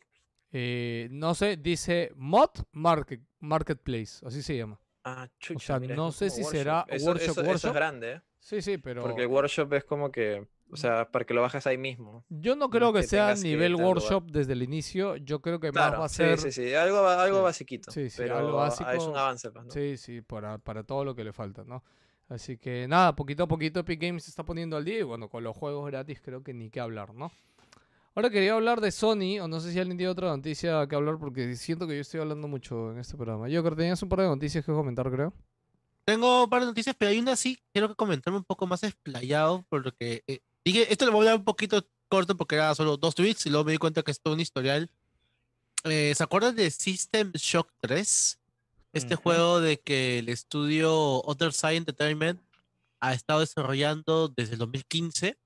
Eh, 0.52 1.10
no 1.12 1.36
sé, 1.36 1.58
dice 1.58 2.12
Mod 2.16 2.50
Market, 2.72 3.22
Marketplace, 3.40 4.26
así 4.26 4.42
se 4.42 4.58
llama. 4.58 4.80
Ah, 5.04 5.28
chucha, 5.40 5.60
sea, 5.66 5.80
mira, 5.80 5.96
no 5.96 6.12
sé 6.12 6.30
si 6.30 6.42
workshop. 6.42 6.52
será 6.60 6.86
eso, 6.88 7.06
workshop, 7.08 7.32
eso- 7.32 7.42
eso 7.42 7.50
workshop. 7.50 7.70
es 7.70 7.74
grande, 7.74 8.12
¿eh? 8.14 8.22
Sí, 8.40 8.62
sí, 8.62 8.78
pero 8.78 9.02
Porque 9.02 9.22
el 9.24 9.28
workshop 9.28 9.74
es 9.74 9.84
como 9.84 10.12
que, 10.12 10.48
o 10.72 10.76
sea, 10.78 11.10
para 11.12 11.26
que 11.26 11.34
lo 11.34 11.42
bajes 11.42 11.66
ahí 11.68 11.78
mismo. 11.78 12.24
yo 12.30 12.56
no 12.56 12.70
creo 12.70 12.94
que 12.94 13.02
que 13.02 13.08
sea 13.08 13.34
que 13.36 13.42
nivel 13.42 13.72
lugar. 13.74 13.88
workshop 13.88 14.32
desde 14.32 14.54
el 14.54 14.64
inicio. 14.64 15.16
Yo 15.18 15.42
creo 15.42 15.60
que 15.60 15.72
más 15.72 15.94
va 15.94 16.06
a 16.06 16.10
sí, 16.10 16.16
ser. 16.18 16.40
sí, 16.40 16.52
sí, 16.52 16.74
algo, 16.74 17.02
ba- 17.02 17.22
algo 17.24 17.38
sí. 17.40 17.44
basiquito. 17.44 17.92
Sí, 17.92 18.10
sí, 18.10 18.18
pero 18.18 18.38
algo 18.38 18.62
ah, 18.62 18.68
es 18.68 18.80
básico. 18.80 19.10
un 19.12 19.18
avance, 19.18 19.52
pues, 19.52 19.66
¿no? 19.66 19.72
Sí, 19.72 19.98
sí, 19.98 20.22
para, 20.22 20.58
para 20.60 20.84
todo 20.84 21.04
lo 21.06 21.16
que 21.16 21.24
le 21.24 21.34
falta, 21.34 21.64
¿no? 21.64 21.84
Así 22.30 22.58
que 22.58 22.88
nada, 22.88 23.16
poquito 23.16 23.44
a 23.44 23.48
poquito 23.48 23.82
Epic 23.82 24.02
Games 24.02 24.24
se 24.24 24.30
está 24.30 24.44
poniendo 24.46 24.78
al 24.78 24.86
día 24.86 25.00
y 25.00 25.04
bueno, 25.04 25.28
con 25.30 25.44
los 25.44 25.56
juegos 25.56 25.86
gratis 25.88 26.22
creo 26.22 26.44
que 26.44 26.54
ni 26.54 26.70
qué 26.70 26.80
hablar, 26.80 27.14
¿no? 27.14 27.32
Ahora 28.14 28.30
quería 28.30 28.54
hablar 28.54 28.82
de 28.82 28.92
Sony, 28.92 29.40
o 29.42 29.48
no 29.48 29.62
sé 29.62 29.72
si 29.72 29.80
alguien 29.80 29.98
tiene 29.98 30.12
otra 30.12 30.28
noticia 30.28 30.86
que 30.88 30.96
hablar 30.96 31.18
porque 31.18 31.56
siento 31.56 31.88
que 31.88 31.96
yo 31.96 32.02
estoy 32.02 32.20
hablando 32.20 32.48
mucho 32.50 32.92
en 32.92 33.00
este 33.00 33.16
programa. 33.16 33.48
Yo 33.48 33.62
creo 33.62 33.76
que 33.76 33.84
tenías 33.84 34.04
un 34.04 34.10
par 34.10 34.20
de 34.20 34.28
noticias 34.28 34.66
que 34.66 34.72
comentar, 34.74 35.10
creo. 35.10 35.34
Tengo 36.04 36.44
un 36.44 36.50
par 36.50 36.62
de 36.62 36.68
noticias, 36.68 36.94
pero 36.98 37.12
hay 37.12 37.20
una 37.20 37.38
sí, 37.38 37.58
quiero 37.72 37.88
que 37.88 37.96
comentarme 37.96 38.40
un 38.40 38.44
poco 38.44 38.68
más 38.68 38.84
explayado, 38.84 39.66
porque 39.70 40.24
eh, 40.28 40.40
dije, 40.66 40.92
esto 40.92 41.06
le 41.06 41.12
voy 41.12 41.20
a 41.20 41.30
hablar 41.30 41.40
un 41.40 41.46
poquito 41.46 41.88
corto 42.10 42.36
porque 42.36 42.56
era 42.56 42.76
solo 42.76 42.98
dos 42.98 43.16
tweets 43.16 43.46
y 43.46 43.50
luego 43.50 43.64
me 43.64 43.72
di 43.72 43.78
cuenta 43.78 44.04
que 44.04 44.12
es 44.12 44.20
todo 44.20 44.34
un 44.34 44.42
historial. 44.42 44.90
Eh, 45.86 46.14
¿Se 46.14 46.24
acuerdan 46.24 46.56
de 46.56 46.70
System 46.70 47.32
Shock 47.32 47.72
3? 47.80 48.40
Este 48.92 49.14
Ujú. 49.14 49.24
juego 49.24 49.62
de 49.62 49.80
que 49.80 50.20
el 50.20 50.28
estudio 50.28 51.24
Other 51.24 51.54
Side 51.54 51.78
Entertainment 51.78 52.42
ha 53.00 53.14
estado 53.14 53.40
desarrollando 53.40 54.28
desde 54.28 54.54
el 54.54 54.60
2015. 54.60 55.38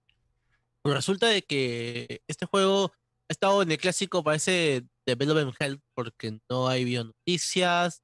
Pues 0.85 0.93
resulta 0.97 1.27
de 1.29 1.41
que 1.41 2.21
este 2.27 2.45
juego 2.45 2.91
ha 3.27 3.31
estado 3.33 3.63
en 3.63 3.71
el 3.71 3.79
clásico, 3.79 4.23
parece 4.23 4.83
Development 5.03 5.55
Hell, 5.59 5.81
porque 5.95 6.37
no 6.47 6.67
hay 6.67 6.83
habido 6.83 7.05
noticias. 7.05 8.03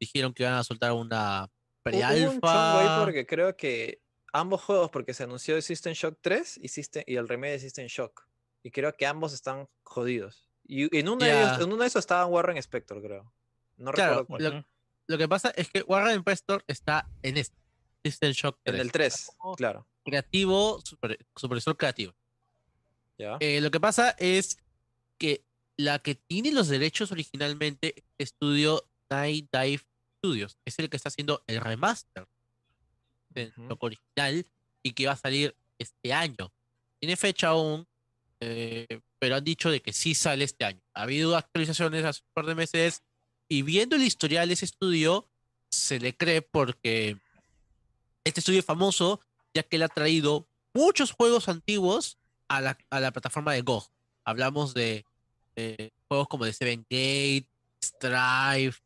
Dijeron 0.00 0.34
que 0.34 0.42
iban 0.42 0.54
a 0.54 0.64
soltar 0.64 0.90
una 0.94 1.44
Hubo 1.44 1.50
un 1.84 2.40
pre-alpha. 2.40 3.02
porque 3.04 3.24
creo 3.24 3.56
que 3.56 4.00
ambos 4.32 4.60
juegos, 4.62 4.90
porque 4.90 5.14
se 5.14 5.22
anunció 5.22 5.54
el 5.54 5.62
System 5.62 5.92
Shock 5.92 6.18
3 6.20 6.58
y, 6.60 6.66
System- 6.68 7.04
y 7.06 7.14
el 7.14 7.28
remake 7.28 7.52
de 7.52 7.58
System 7.60 7.86
Shock. 7.86 8.26
Y 8.64 8.72
creo 8.72 8.92
que 8.96 9.06
ambos 9.06 9.32
están 9.32 9.68
jodidos. 9.84 10.50
Y 10.64 10.94
en 10.98 11.08
uno, 11.08 11.24
de, 11.24 11.30
ellos- 11.40 11.60
en 11.60 11.72
uno 11.72 11.82
de 11.82 11.86
esos 11.86 12.00
estaba 12.00 12.26
Warren 12.26 12.56
Spector, 12.56 13.00
creo. 13.00 13.32
No 13.76 13.92
Claro, 13.92 14.22
recuerdo 14.22 14.26
cuál. 14.50 14.56
lo, 14.56 14.66
lo 15.06 15.18
que 15.18 15.28
pasa 15.28 15.50
es 15.54 15.70
que 15.70 15.82
Warren 15.82 16.24
Prestor 16.24 16.64
está 16.66 17.08
en 17.22 17.36
este 17.36 17.56
System 18.04 18.32
Shock 18.32 18.58
En 18.64 18.72
3. 18.74 18.80
el 18.80 18.90
3, 18.92 19.30
Oh. 19.38 19.54
claro. 19.54 19.86
Creativo, 20.10 20.80
super- 20.84 21.18
supervisor 21.36 21.76
creativo. 21.76 22.14
¿Ya? 23.18 23.36
Eh, 23.40 23.60
lo 23.60 23.70
que 23.70 23.80
pasa 23.80 24.10
es 24.18 24.58
que 25.18 25.44
la 25.76 25.98
que 25.98 26.14
tiene 26.14 26.52
los 26.52 26.68
derechos 26.68 27.10
originalmente 27.12 27.94
es 27.96 28.04
el 28.18 28.24
estudio 28.24 28.84
Night 29.10 29.48
Dive 29.52 29.82
Studios. 30.18 30.56
Es 30.64 30.78
el 30.78 30.88
que 30.88 30.96
está 30.96 31.08
haciendo 31.08 31.42
el 31.46 31.60
remaster 31.60 32.26
del 33.30 33.50
Ujú. 33.50 33.66
juego 33.66 33.78
original 33.86 34.46
y 34.82 34.92
que 34.92 35.06
va 35.06 35.12
a 35.12 35.16
salir 35.16 35.54
este 35.78 36.12
año. 36.12 36.52
Tiene 37.00 37.16
fecha 37.16 37.48
aún, 37.48 37.86
eh, 38.40 39.00
pero 39.18 39.36
han 39.36 39.44
dicho 39.44 39.70
de 39.70 39.80
que 39.80 39.92
sí 39.92 40.14
sale 40.14 40.44
este 40.44 40.64
año. 40.64 40.80
Ha 40.94 41.02
habido 41.02 41.36
actualizaciones 41.36 42.04
hace 42.04 42.22
un 42.22 42.32
par 42.34 42.46
de 42.46 42.54
meses 42.54 43.02
y 43.48 43.62
viendo 43.62 43.96
el 43.96 44.02
historial 44.02 44.48
de 44.48 44.54
ese 44.54 44.64
estudio, 44.64 45.28
se 45.70 45.98
le 46.00 46.16
cree 46.16 46.42
porque 46.42 47.18
este 48.24 48.40
estudio 48.40 48.60
es 48.60 48.64
famoso 48.64 49.20
ya 49.54 49.62
que 49.62 49.76
él 49.76 49.82
ha 49.82 49.88
traído 49.88 50.48
muchos 50.74 51.12
juegos 51.12 51.48
antiguos 51.48 52.18
a 52.48 52.60
la, 52.60 52.78
a 52.90 53.00
la 53.00 53.12
plataforma 53.12 53.52
de 53.52 53.62
GOG. 53.62 53.88
Hablamos 54.24 54.74
de, 54.74 55.04
de 55.56 55.92
juegos 56.08 56.28
como 56.28 56.44
de 56.44 56.52
Seven 56.52 56.86
Gate, 56.90 57.48
Strife, 57.82 58.80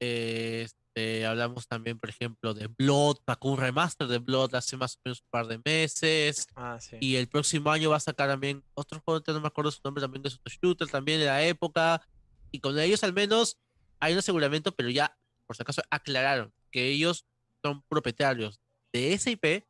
eh, 0.00 0.66
este, 0.94 1.24
hablamos 1.24 1.66
también, 1.66 1.98
por 1.98 2.10
ejemplo, 2.10 2.52
de 2.52 2.66
Blood, 2.66 3.16
sacó 3.26 3.50
un 3.50 3.58
remaster 3.58 4.06
de 4.08 4.18
Blood 4.18 4.54
hace 4.54 4.76
más 4.76 4.96
o 4.96 5.00
menos 5.04 5.20
un 5.20 5.28
par 5.30 5.46
de 5.46 5.58
meses. 5.64 6.46
Ah, 6.54 6.78
sí. 6.78 6.98
Y 7.00 7.16
el 7.16 7.28
próximo 7.28 7.70
año 7.70 7.88
va 7.88 7.96
a 7.96 8.00
sacar 8.00 8.28
también 8.28 8.62
otro 8.74 9.00
juego, 9.00 9.22
no 9.26 9.40
me 9.40 9.46
acuerdo 9.46 9.70
su 9.70 9.80
nombre, 9.82 10.02
también 10.02 10.22
de 10.22 10.28
su 10.28 10.38
shooter, 10.44 10.88
también 10.88 11.18
de 11.18 11.26
la 11.26 11.42
época. 11.42 12.06
Y 12.50 12.60
con 12.60 12.78
ellos 12.78 13.02
al 13.04 13.14
menos 13.14 13.58
hay 14.00 14.12
un 14.12 14.18
aseguramiento, 14.18 14.74
pero 14.74 14.90
ya, 14.90 15.16
por 15.46 15.56
si 15.56 15.62
acaso, 15.62 15.82
aclararon 15.88 16.52
que 16.70 16.88
ellos 16.90 17.24
son 17.62 17.82
propietarios 17.88 18.60
de 18.92 19.14
esa 19.14 19.30
IP, 19.30 19.64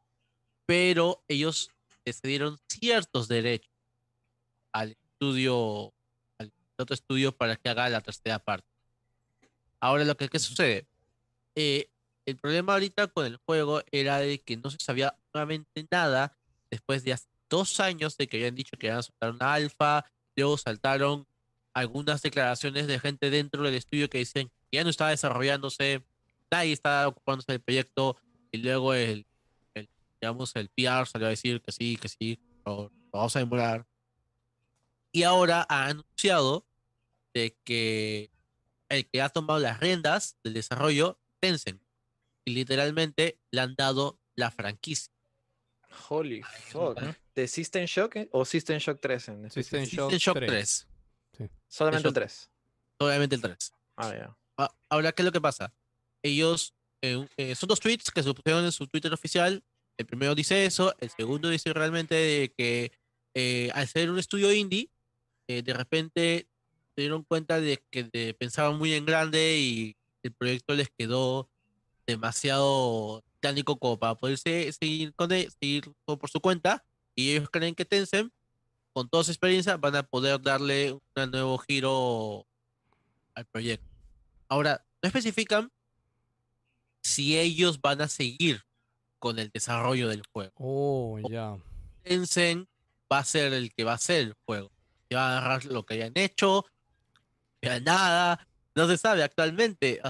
pero 0.72 1.22
ellos 1.28 1.70
le 2.02 2.14
cedieron 2.14 2.58
ciertos 2.66 3.28
derechos 3.28 3.70
al 4.72 4.92
estudio, 4.92 5.92
al 6.38 6.50
otro 6.78 6.94
estudio 6.94 7.36
para 7.36 7.56
que 7.56 7.68
haga 7.68 7.90
la 7.90 8.00
tercera 8.00 8.38
parte. 8.38 8.66
Ahora, 9.80 10.04
lo 10.04 10.16
que 10.16 10.30
¿qué 10.30 10.38
sucede? 10.38 10.86
Eh, 11.56 11.90
el 12.24 12.38
problema 12.38 12.72
ahorita 12.72 13.08
con 13.08 13.26
el 13.26 13.36
juego 13.36 13.82
era 13.90 14.16
de 14.16 14.40
que 14.40 14.56
no 14.56 14.70
se 14.70 14.78
sabía 14.80 15.14
nuevamente 15.34 15.86
nada 15.90 16.38
después 16.70 17.04
de 17.04 17.12
hace 17.12 17.28
dos 17.50 17.78
años 17.78 18.16
de 18.16 18.26
que 18.26 18.38
habían 18.38 18.54
dicho 18.54 18.78
que 18.78 18.86
iban 18.86 19.00
a 19.00 19.02
soltar 19.02 19.32
una 19.32 19.52
alfa, 19.52 20.06
luego 20.34 20.56
saltaron 20.56 21.26
algunas 21.74 22.22
declaraciones 22.22 22.86
de 22.86 22.98
gente 22.98 23.28
dentro 23.28 23.62
del 23.62 23.74
estudio 23.74 24.08
que 24.08 24.16
dicen 24.16 24.48
que 24.70 24.78
ya 24.78 24.84
no 24.84 24.88
estaba 24.88 25.10
desarrollándose, 25.10 26.02
nadie 26.50 26.72
estaba 26.72 27.08
ocupándose 27.08 27.52
del 27.52 27.60
proyecto, 27.60 28.16
y 28.50 28.56
luego 28.56 28.94
el, 28.94 29.26
digamos, 30.22 30.54
el 30.54 30.68
PR 30.68 31.04
salió 31.06 31.26
a 31.26 31.30
decir 31.30 31.60
que 31.60 31.72
sí, 31.72 31.96
que 31.96 32.08
sí, 32.08 32.38
lo, 32.64 32.84
lo 32.84 32.90
vamos 33.12 33.34
a 33.34 33.40
demorar. 33.40 33.84
Y 35.10 35.24
ahora 35.24 35.66
ha 35.68 35.86
anunciado 35.86 36.64
de 37.34 37.56
que 37.64 38.30
el 38.88 39.08
que 39.08 39.20
ha 39.20 39.28
tomado 39.30 39.58
las 39.58 39.80
riendas 39.80 40.36
del 40.44 40.54
desarrollo, 40.54 41.18
Tencent, 41.40 41.82
y 42.44 42.52
literalmente 42.54 43.36
le 43.50 43.60
han 43.62 43.74
dado 43.74 44.20
la 44.36 44.50
franquicia. 44.52 45.12
Holy 46.08 46.42
fuck. 46.42 47.00
¿De 47.34 47.48
System 47.48 47.84
Shock 47.86 48.16
eh? 48.16 48.28
o 48.32 48.44
System 48.44 48.78
Shock 48.78 49.00
3 49.00 49.28
en 49.28 49.50
System? 49.50 49.84
Shock 49.84 50.10
System 50.12 50.18
Shock 50.18 50.36
3. 50.46 50.86
3, 51.32 51.50
Solamente 51.66 52.08
el 52.08 52.14
Shock- 52.14 52.20
3. 52.20 52.50
obviamente 52.98 53.34
el 53.34 53.42
3. 53.42 53.72
Ah, 53.96 54.14
ya. 54.14 54.36
Ah, 54.56 54.72
Ahora, 54.88 55.12
¿qué 55.12 55.22
es 55.22 55.26
lo 55.26 55.32
que 55.32 55.40
pasa? 55.40 55.74
Ellos, 56.22 56.74
eh, 57.02 57.26
eh, 57.36 57.54
son 57.56 57.66
dos 57.68 57.80
tweets 57.80 58.10
que 58.10 58.22
se 58.22 58.32
pusieron 58.32 58.64
en 58.64 58.72
su 58.72 58.86
Twitter 58.86 59.12
oficial. 59.12 59.62
El 59.98 60.06
primero 60.06 60.34
dice 60.34 60.64
eso, 60.66 60.94
el 60.98 61.10
segundo 61.10 61.48
dice 61.48 61.72
realmente 61.72 62.14
de 62.14 62.52
que 62.56 62.92
eh, 63.34 63.70
al 63.74 63.86
ser 63.88 64.10
un 64.10 64.18
estudio 64.18 64.52
indie, 64.52 64.90
eh, 65.48 65.62
de 65.62 65.72
repente 65.74 66.48
se 66.94 67.02
dieron 67.02 67.22
cuenta 67.24 67.60
de 67.60 67.82
que 67.90 68.04
de- 68.04 68.34
pensaban 68.34 68.78
muy 68.78 68.92
en 68.94 69.06
grande 69.06 69.58
y 69.58 69.96
el 70.22 70.32
proyecto 70.32 70.74
les 70.74 70.90
quedó 70.90 71.48
demasiado 72.06 73.22
titánico 73.34 73.78
como 73.78 73.98
para 73.98 74.14
poder 74.14 74.38
se- 74.38 74.72
seguir, 74.72 75.14
con 75.14 75.32
él, 75.32 75.50
seguir 75.60 75.90
todo 76.04 76.18
por 76.18 76.30
su 76.30 76.40
cuenta. 76.40 76.84
Y 77.14 77.30
ellos 77.32 77.48
creen 77.50 77.74
que 77.74 77.84
Tencent, 77.84 78.32
con 78.92 79.08
toda 79.08 79.24
su 79.24 79.30
experiencia, 79.30 79.76
van 79.76 79.96
a 79.96 80.02
poder 80.02 80.40
darle 80.40 80.92
un 80.92 81.30
nuevo 81.30 81.58
giro 81.58 82.46
al 83.34 83.46
proyecto. 83.46 83.86
Ahora, 84.48 84.84
no 85.02 85.06
especifican 85.06 85.70
si 87.02 87.38
ellos 87.38 87.80
van 87.80 88.00
a 88.02 88.08
seguir 88.08 88.62
con 89.22 89.38
el 89.38 89.50
desarrollo 89.50 90.08
del 90.08 90.24
juego. 90.32 90.52
Oh, 90.56 91.16
ya. 91.30 91.56
Tencent 92.02 92.68
va 93.10 93.18
a 93.18 93.24
ser 93.24 93.52
el 93.52 93.72
que 93.72 93.84
va 93.84 93.92
a 93.92 93.94
hacer 93.94 94.18
el 94.20 94.34
juego. 94.44 94.72
Que 95.08 95.14
va 95.14 95.28
a 95.28 95.38
agarrar 95.38 95.64
lo 95.66 95.86
que 95.86 95.94
hayan 95.94 96.10
hecho, 96.16 96.66
ya 97.62 97.78
nada, 97.78 98.44
no 98.74 98.88
se 98.88 98.96
sabe 98.96 99.22
actualmente. 99.22 100.00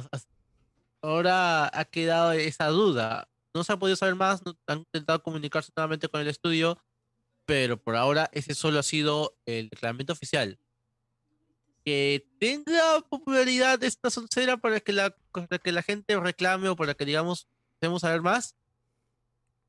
Ahora 1.03 1.71
ha 1.79 1.85
quedado 1.85 2.33
esa 2.33 2.69
duda. 2.69 3.29
No 3.55 3.65
se 3.65 3.73
ha 3.75 3.77
podido 3.79 3.97
saber 3.97 4.15
más, 4.15 4.43
no- 4.47 4.57
han 4.67 4.79
intentado 4.79 5.23
comunicarse 5.23 5.71
nuevamente 5.77 6.09
con 6.09 6.23
el 6.23 6.29
estudio, 6.29 6.79
pero 7.45 7.77
por 7.77 7.97
ahora 7.97 8.31
ese 8.33 8.55
solo 8.55 8.79
ha 8.79 8.83
sido 8.83 9.37
el 9.45 9.69
declaramiento 9.69 10.15
oficial. 10.15 10.59
Que 11.85 12.27
tenga 12.39 13.01
popularidad 13.11 13.83
esta 13.85 14.09
soncera 14.09 14.57
para 14.57 14.81
que 14.81 14.93
la, 14.95 15.15
para 15.33 15.59
que 15.59 15.73
la 15.73 15.83
gente 15.83 16.19
reclame 16.19 16.71
o 16.71 16.77
para 16.77 16.95
que 16.95 17.05
digamos, 17.05 17.47
queremos 17.79 18.01
saber 18.01 18.23
más. 18.23 18.55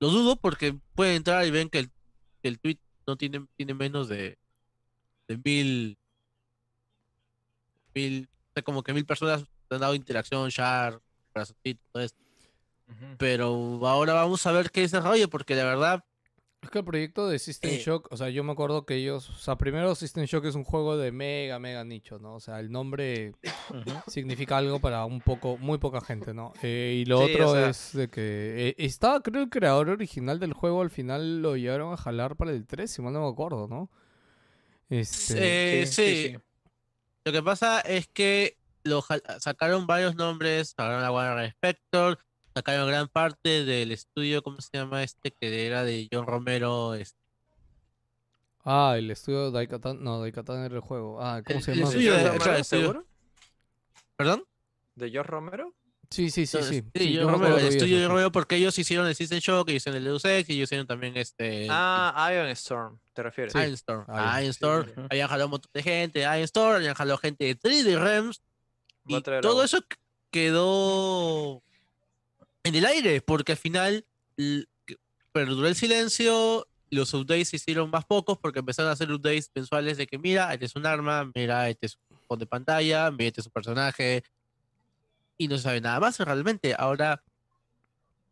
Lo 0.04 0.10
dudo 0.10 0.36
porque 0.36 0.78
pueden 0.96 1.16
entrar 1.16 1.46
y 1.46 1.50
ven 1.50 1.70
que 1.70 1.80
el, 1.80 1.90
que 2.42 2.50
el 2.50 2.60
tweet 2.60 2.78
no 3.08 3.16
tiene, 3.16 3.48
tiene 3.56 3.74
menos 3.74 4.10
de, 4.10 4.38
de 5.30 5.38
mil, 5.38 5.98
mil, 7.96 8.28
o 8.50 8.54
sea, 8.54 8.64
como 8.64 8.84
que 8.84 8.92
mil 8.92 9.06
personas 9.06 9.46
han 9.70 9.80
dado 9.80 9.96
interacción, 9.96 10.50
share, 10.50 11.00
corazoncito, 11.32 11.82
todo 11.94 12.04
esto. 12.04 12.22
Pero 13.18 13.80
ahora 13.88 14.12
vamos 14.12 14.46
a 14.46 14.52
ver 14.52 14.72
qué 14.72 14.82
desarrollo, 14.82 15.30
porque 15.30 15.56
la 15.56 15.64
verdad, 15.64 16.04
Es 16.64 16.70
que 16.70 16.80
el 16.80 16.86
proyecto 16.86 17.28
de 17.28 17.40
System 17.40 17.72
Eh. 17.72 17.82
Shock, 17.86 18.08
o 18.12 18.18
sea, 18.18 18.30
yo 18.30 18.44
me 18.44 18.54
acuerdo 18.54 18.86
que 18.86 18.96
ellos, 18.96 19.30
o 19.30 19.36
sea, 19.36 19.58
primero 19.58 19.94
System 19.96 20.24
Shock 20.26 20.46
es 20.46 20.56
un 20.56 20.64
juego 20.64 20.96
de 20.98 21.12
mega, 21.12 21.60
mega 21.60 21.84
nicho, 21.84 22.20
¿no? 22.20 22.36
O 22.36 22.40
sea, 22.40 22.60
el 22.62 22.72
nombre 22.72 23.34
significa 24.08 24.58
algo 24.58 24.80
para 24.80 25.04
un 25.06 25.20
poco, 25.22 25.58
muy 25.58 25.78
poca 25.78 26.00
gente, 26.02 26.34
¿no? 26.34 26.54
Eh, 26.64 27.00
y 27.02 27.06
lo 27.06 27.18
Sí, 27.20 27.24
o 27.24 27.36
otro 27.36 27.52
sea- 27.54 27.70
es 27.70 27.92
de 27.94 28.08
que 28.08 28.70
eh, 28.70 28.76
estaba, 28.78 29.22
creo, 29.22 29.44
el 29.44 29.50
creador 29.50 29.90
original 29.90 30.40
del 30.40 30.54
juego, 30.54 30.82
al 30.82 30.90
final 30.90 31.42
lo 31.42 31.58
llevaron 31.58 31.92
a 31.94 31.98
jalar 31.98 32.36
para 32.38 32.52
el 32.52 32.66
3, 32.66 32.90
si 32.90 33.02
mal 33.02 33.12
no 33.14 33.22
me 33.22 33.30
acuerdo, 33.30 33.68
¿no? 33.68 33.90
Este, 34.90 35.82
eh, 35.82 35.86
sí, 35.88 36.36
Lo 37.26 37.32
que 37.32 37.42
pasa 37.44 37.80
es 37.82 38.08
que 38.08 38.58
lo 38.84 39.04
sacaron 39.40 39.88
varios 39.88 40.16
nombres, 40.16 40.70
sacaron 40.78 41.04
a 41.04 41.12
Warner 41.12 41.46
Spector, 41.50 42.20
sacaron 42.54 42.88
gran 42.88 43.08
parte 43.08 43.64
del 43.66 43.92
estudio, 43.92 44.42
¿cómo 44.44 44.60
se 44.62 44.70
llama 44.74 45.04
este? 45.04 45.32
Que 45.32 45.66
era 45.66 45.84
de 45.84 46.08
John 46.12 46.26
Romero. 46.28 46.94
este, 46.94 47.18
Ah, 48.66 48.96
el 48.98 49.12
estudio 49.12 49.52
Daikatan, 49.52 50.02
no, 50.04 50.22
Daikatan 50.22 50.64
era 50.64 50.76
el 50.76 50.82
juego. 50.82 51.22
Ah, 51.22 51.42
¿cómo 51.46 51.60
El- 51.60 51.64
se 51.66 51.72
el 51.74 51.78
llama? 51.80 51.90
estudio 51.90 52.12
¿De 52.14 52.18
de- 52.20 52.24
Romero, 52.30 52.54
estudio- 52.56 52.64
seguro? 52.64 53.06
¿Perdón? 54.16 54.44
¿De 54.96 55.10
George 55.12 55.30
Romero? 55.32 55.74
Sí, 56.10 56.30
sí, 56.30 56.46
sí, 56.46 56.60
sí. 56.62 56.84
sí, 56.94 57.12
yo 57.14 57.24
John 57.24 57.32
me 57.32 57.38
Romero, 57.48 57.58
el 57.58 57.66
estudio 57.68 57.98
de 57.98 58.04
sí. 58.04 58.08
Romero 58.08 58.32
porque 58.32 58.56
ellos 58.56 58.78
hicieron 58.78 59.08
el 59.08 59.16
System 59.16 59.40
Shock, 59.40 59.68
ellos 59.70 59.82
hicieron 59.82 59.98
el 59.98 60.04
Deus 60.06 60.24
Ex 60.24 60.48
y 60.50 60.54
ellos 60.54 60.68
hicieron 60.68 60.86
también 60.86 61.18
este... 61.18 61.66
Ah, 61.72 62.30
Iron 62.32 62.48
Storm, 62.50 63.00
¿te 63.14 63.24
refieres? 63.24 63.56
Iron 63.56 63.74
Storm. 63.74 64.04
Iron. 64.08 64.16
Ah, 64.20 64.40
Iron 64.42 64.52
Storm. 64.52 64.86
sí, 64.86 64.94
sí. 64.96 65.02
Habían 65.10 65.28
jalado 65.28 65.48
un 65.48 65.52
montón 65.52 65.72
de 65.74 65.82
gente, 65.84 66.20
Iron 66.22 66.36
Storm, 66.44 66.76
habían 66.76 66.94
jalado 66.94 67.18
gente 67.18 67.44
de 67.46 67.56
3D 67.56 67.98
Realms. 68.00 68.42
Va 69.12 69.18
a 69.18 69.20
Y 69.20 69.42
todo 69.42 69.64
eso 69.64 69.80
qu- 69.80 69.98
quedó 70.30 71.64
en 72.64 72.76
el 72.76 72.86
aire, 72.86 73.22
porque 73.22 73.54
al 73.54 73.58
final 73.58 74.06
perduró 75.32 75.68
el 75.68 75.76
silencio, 75.76 76.68
los 76.90 77.14
updates 77.14 77.50
se 77.50 77.56
hicieron 77.58 77.90
más 77.90 78.06
pocos 78.06 78.38
porque 78.38 78.60
empezaron 78.60 78.90
a 78.90 78.94
hacer 78.94 79.12
updates 79.12 79.52
mensuales 79.54 79.98
de 79.98 80.08
que 80.08 80.18
mira, 80.18 80.54
este 80.54 80.66
es 80.66 80.76
un 80.76 80.86
arma, 80.86 81.30
mira, 81.34 81.70
este 81.70 81.88
es 81.88 81.98
un 82.10 82.18
fondo 82.28 82.46
de 82.46 82.50
pantalla, 82.50 83.12
mira, 83.12 83.28
este 83.28 83.42
es 83.42 83.48
un 83.48 83.54
personaje, 83.54 84.24
y 85.38 85.48
no 85.48 85.58
se 85.58 85.64
sabe 85.64 85.82
nada 85.82 86.00
más 86.00 86.20
realmente. 86.20 86.76
Ahora 86.78 87.22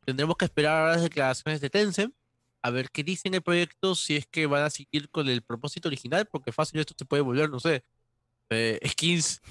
tendremos 0.06 0.38
que 0.38 0.46
esperar 0.46 0.88
a 0.88 0.92
las 0.94 1.02
declaraciones 1.02 1.62
de 1.62 1.70
Tencent 1.70 2.14
a 2.62 2.70
ver 2.70 2.92
qué 2.92 3.04
dicen 3.04 3.34
el 3.34 3.42
proyecto, 3.42 3.96
si 3.96 4.16
es 4.16 4.28
que 4.28 4.46
van 4.46 4.64
a 4.64 4.70
seguir 4.70 5.10
con 5.10 5.28
el 5.28 5.42
propósito 5.42 5.90
original, 5.90 6.28
porque 6.28 6.52
fácil 6.52 6.80
esto 6.80 6.94
se 6.98 7.06
puede 7.06 7.24
volver, 7.24 7.50
no 7.50 7.60
sé, 7.60 7.84
eh, 8.52 8.80
skins 8.88 9.42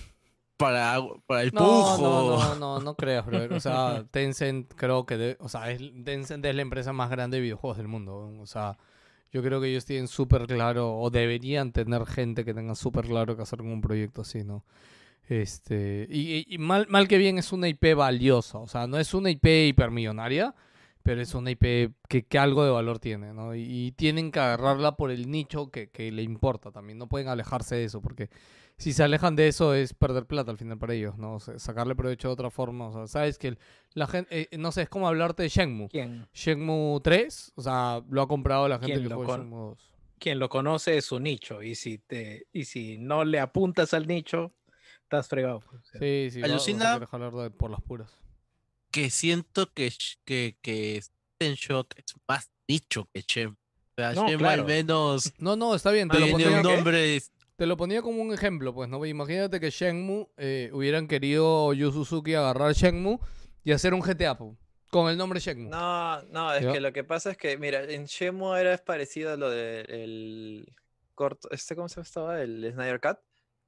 para, 0.61 1.01
para 1.27 1.43
el 1.43 1.51
No, 1.53 1.61
pujo. 1.61 1.99
no, 2.03 2.37
no, 2.37 2.55
no, 2.55 2.81
no 2.81 2.95
creas, 2.95 3.27
brother. 3.27 3.53
O 3.55 3.59
sea, 3.61 4.05
Tencent 4.11 4.73
creo 4.77 5.07
que, 5.07 5.17
de- 5.17 5.37
o 5.41 5.49
sea, 5.49 5.71
es, 5.73 5.81
Tencent 6.05 6.45
es 6.47 6.55
la 6.55 6.63
empresa 6.63 6.93
más 6.93 7.11
grande 7.11 7.39
de 7.39 7.43
videojuegos 7.43 7.79
del 7.79 7.89
mundo. 7.89 8.33
O 8.41 8.47
sea, 8.47 8.79
yo 9.33 9.43
creo 9.43 9.61
que 9.61 9.69
ellos 9.69 9.85
tienen 9.85 10.07
súper 10.07 10.47
claro, 10.47 10.97
o 10.99 11.11
deberían 11.11 11.73
tener 11.73 12.05
gente 12.07 12.45
que 12.45 12.53
tenga 12.55 12.75
súper 12.75 13.07
claro 13.07 13.35
qué 13.37 13.43
hacer 13.43 13.59
con 13.61 13.69
un 13.73 13.81
proyecto 13.81 14.21
así, 14.23 14.45
¿no? 14.45 14.65
Este, 15.29 16.07
y, 16.11 16.37
y- 16.39 16.47
y 16.55 16.59
mal, 16.59 16.87
mal 16.89 17.07
que 17.07 17.17
bien 17.19 17.39
es 17.39 17.53
una 17.53 17.69
IP 17.69 17.95
valiosa, 17.95 18.59
o 18.59 18.67
sea, 18.67 18.87
no 18.87 18.99
es 18.99 19.15
una 19.15 19.31
IP 19.31 19.69
hipermillonaria, 19.69 20.55
pero 21.03 21.21
es 21.23 21.35
una 21.35 21.51
IP 21.51 21.93
que, 22.09 22.27
que 22.27 22.39
algo 22.39 22.65
de 22.65 22.71
valor 22.71 22.99
tiene, 22.99 23.33
¿no? 23.33 23.55
Y, 23.55 23.63
y 23.63 23.93
tienen 23.93 24.31
que 24.33 24.41
agarrarla 24.41 24.97
por 24.97 25.11
el 25.11 25.31
nicho 25.31 25.71
que, 25.71 25.89
que 25.91 26.13
le 26.13 26.23
importa 26.23 26.71
también, 26.71 26.99
no 26.99 27.09
pueden 27.09 27.29
alejarse 27.29 27.77
de 27.77 27.85
eso, 27.85 28.01
porque 28.03 28.29
si 28.77 28.93
se 28.93 29.03
alejan 29.03 29.37
de 29.37 29.49
eso 29.49 29.75
es 29.75 29.93
perder 29.95 30.27
plata 30.27 30.51
al 30.51 30.57
final 30.59 30.79
para 30.79 30.95
ellos, 30.95 31.19
¿no? 31.19 31.35
O 31.35 31.41
sea, 31.41 31.59
sacarle 31.59 31.95
provecho 31.95 32.29
de 32.29 32.33
otra 32.35 32.51
forma, 32.51 32.89
o 32.89 32.93
sea, 32.93 33.07
sabes 33.07 33.39
que 33.39 33.49
el- 33.49 33.59
la 33.95 34.07
gente, 34.07 34.49
eh, 34.53 34.59
no 34.59 34.73
sé, 34.73 34.83
es 34.83 34.89
como 34.89 35.07
hablarte 35.09 35.43
de 35.43 35.49
Shenmue. 35.51 35.89
¿Quién, 35.89 36.27
Shenmue 36.33 37.01
3, 37.03 37.53
o 37.57 37.63
sea, 37.63 38.03
lo 38.09 38.23
ha 38.23 38.29
comprado 38.29 38.69
la 38.69 38.79
gente 38.79 38.93
¿Quién 38.95 39.03
que 39.05 39.09
lo 39.11 39.17
juega 39.17 39.37
Shenmue 39.39 39.59
2. 39.71 39.91
quien 40.19 40.39
lo 40.39 40.49
conoce 40.51 40.99
es 40.99 41.07
su 41.07 41.19
nicho. 41.19 41.63
Y 41.63 41.75
si, 41.75 41.97
te, 41.99 42.47
y 42.53 42.65
si 42.65 42.99
no 42.99 43.25
le 43.25 43.41
apuntas 43.41 43.95
al 43.95 44.07
nicho, 44.07 44.53
estás 45.03 45.29
fregado. 45.29 45.61
pues, 45.61 45.81
o 45.83 45.85
sea. 45.85 45.99
Sí, 46.01 46.29
sí, 46.31 46.41
va- 46.41 46.49
vas 46.49 46.51
a 46.51 46.55
Alucina- 46.55 47.07
jalar 47.07 47.33
de- 47.33 47.51
por 47.51 47.71
las 47.71 47.81
puras. 47.81 48.20
Que 48.91 49.11
siento 49.11 49.73
que, 49.73 49.93
que, 50.25 50.57
que 50.63 51.01
System 51.03 51.55
Shock 51.55 51.95
es 51.97 52.05
más 52.29 52.51
dicho 52.67 53.09
que 53.13 53.23
Shem. 53.27 53.53
O 53.53 53.95
sea, 53.97 54.13
No, 54.13 54.29
Shem 54.29 54.39
claro. 54.39 54.63
al 54.63 54.67
menos 54.69 55.33
No, 55.39 55.57
no, 55.57 55.75
está 55.75 55.91
bien, 55.91 56.09
te 56.09 56.19
lo, 56.21 56.29
ponía, 56.31 56.63
nombre. 56.63 57.21
te 57.57 57.67
lo 57.67 57.77
ponía 57.77 58.03
como 58.03 58.23
un 58.23 58.33
ejemplo, 58.33 58.73
pues, 58.75 58.89
¿no? 58.89 59.05
Imagínate 59.05 59.61
que 59.61 59.71
Shenmue 59.71 60.27
eh, 60.37 60.71
hubieran 60.73 61.07
querido 61.09 61.73
Yu 61.73 61.93
Suzuki 61.93 62.35
agarrar 62.35 62.73
Shenmue 62.73 63.19
y 63.65 63.73
hacer 63.73 63.93
un 63.95 64.01
GTA, 64.01 64.37
po, 64.39 64.57
con 64.91 65.11
el 65.11 65.17
nombre 65.19 65.41
Shenmue. 65.41 65.69
No, 65.71 66.23
no, 66.25 66.53
es 66.55 66.63
Ya. 66.65 66.73
que 66.73 66.81
lo 66.81 66.93
que 66.93 67.05
pasa 67.05 67.31
es 67.33 67.37
que, 67.37 67.57
mira, 67.59 67.83
en 67.85 68.07
Shemo 68.07 68.57
era 68.57 68.77
parecido 68.79 69.33
a 69.33 69.37
lo 69.37 69.51
del 69.51 70.67
corto, 71.15 71.49
este, 71.51 71.77
¿cómo 71.77 71.89
se 71.89 72.03
llama? 72.03 72.41
El 72.41 72.73
Snyder 72.73 73.01
Cut, 73.01 73.19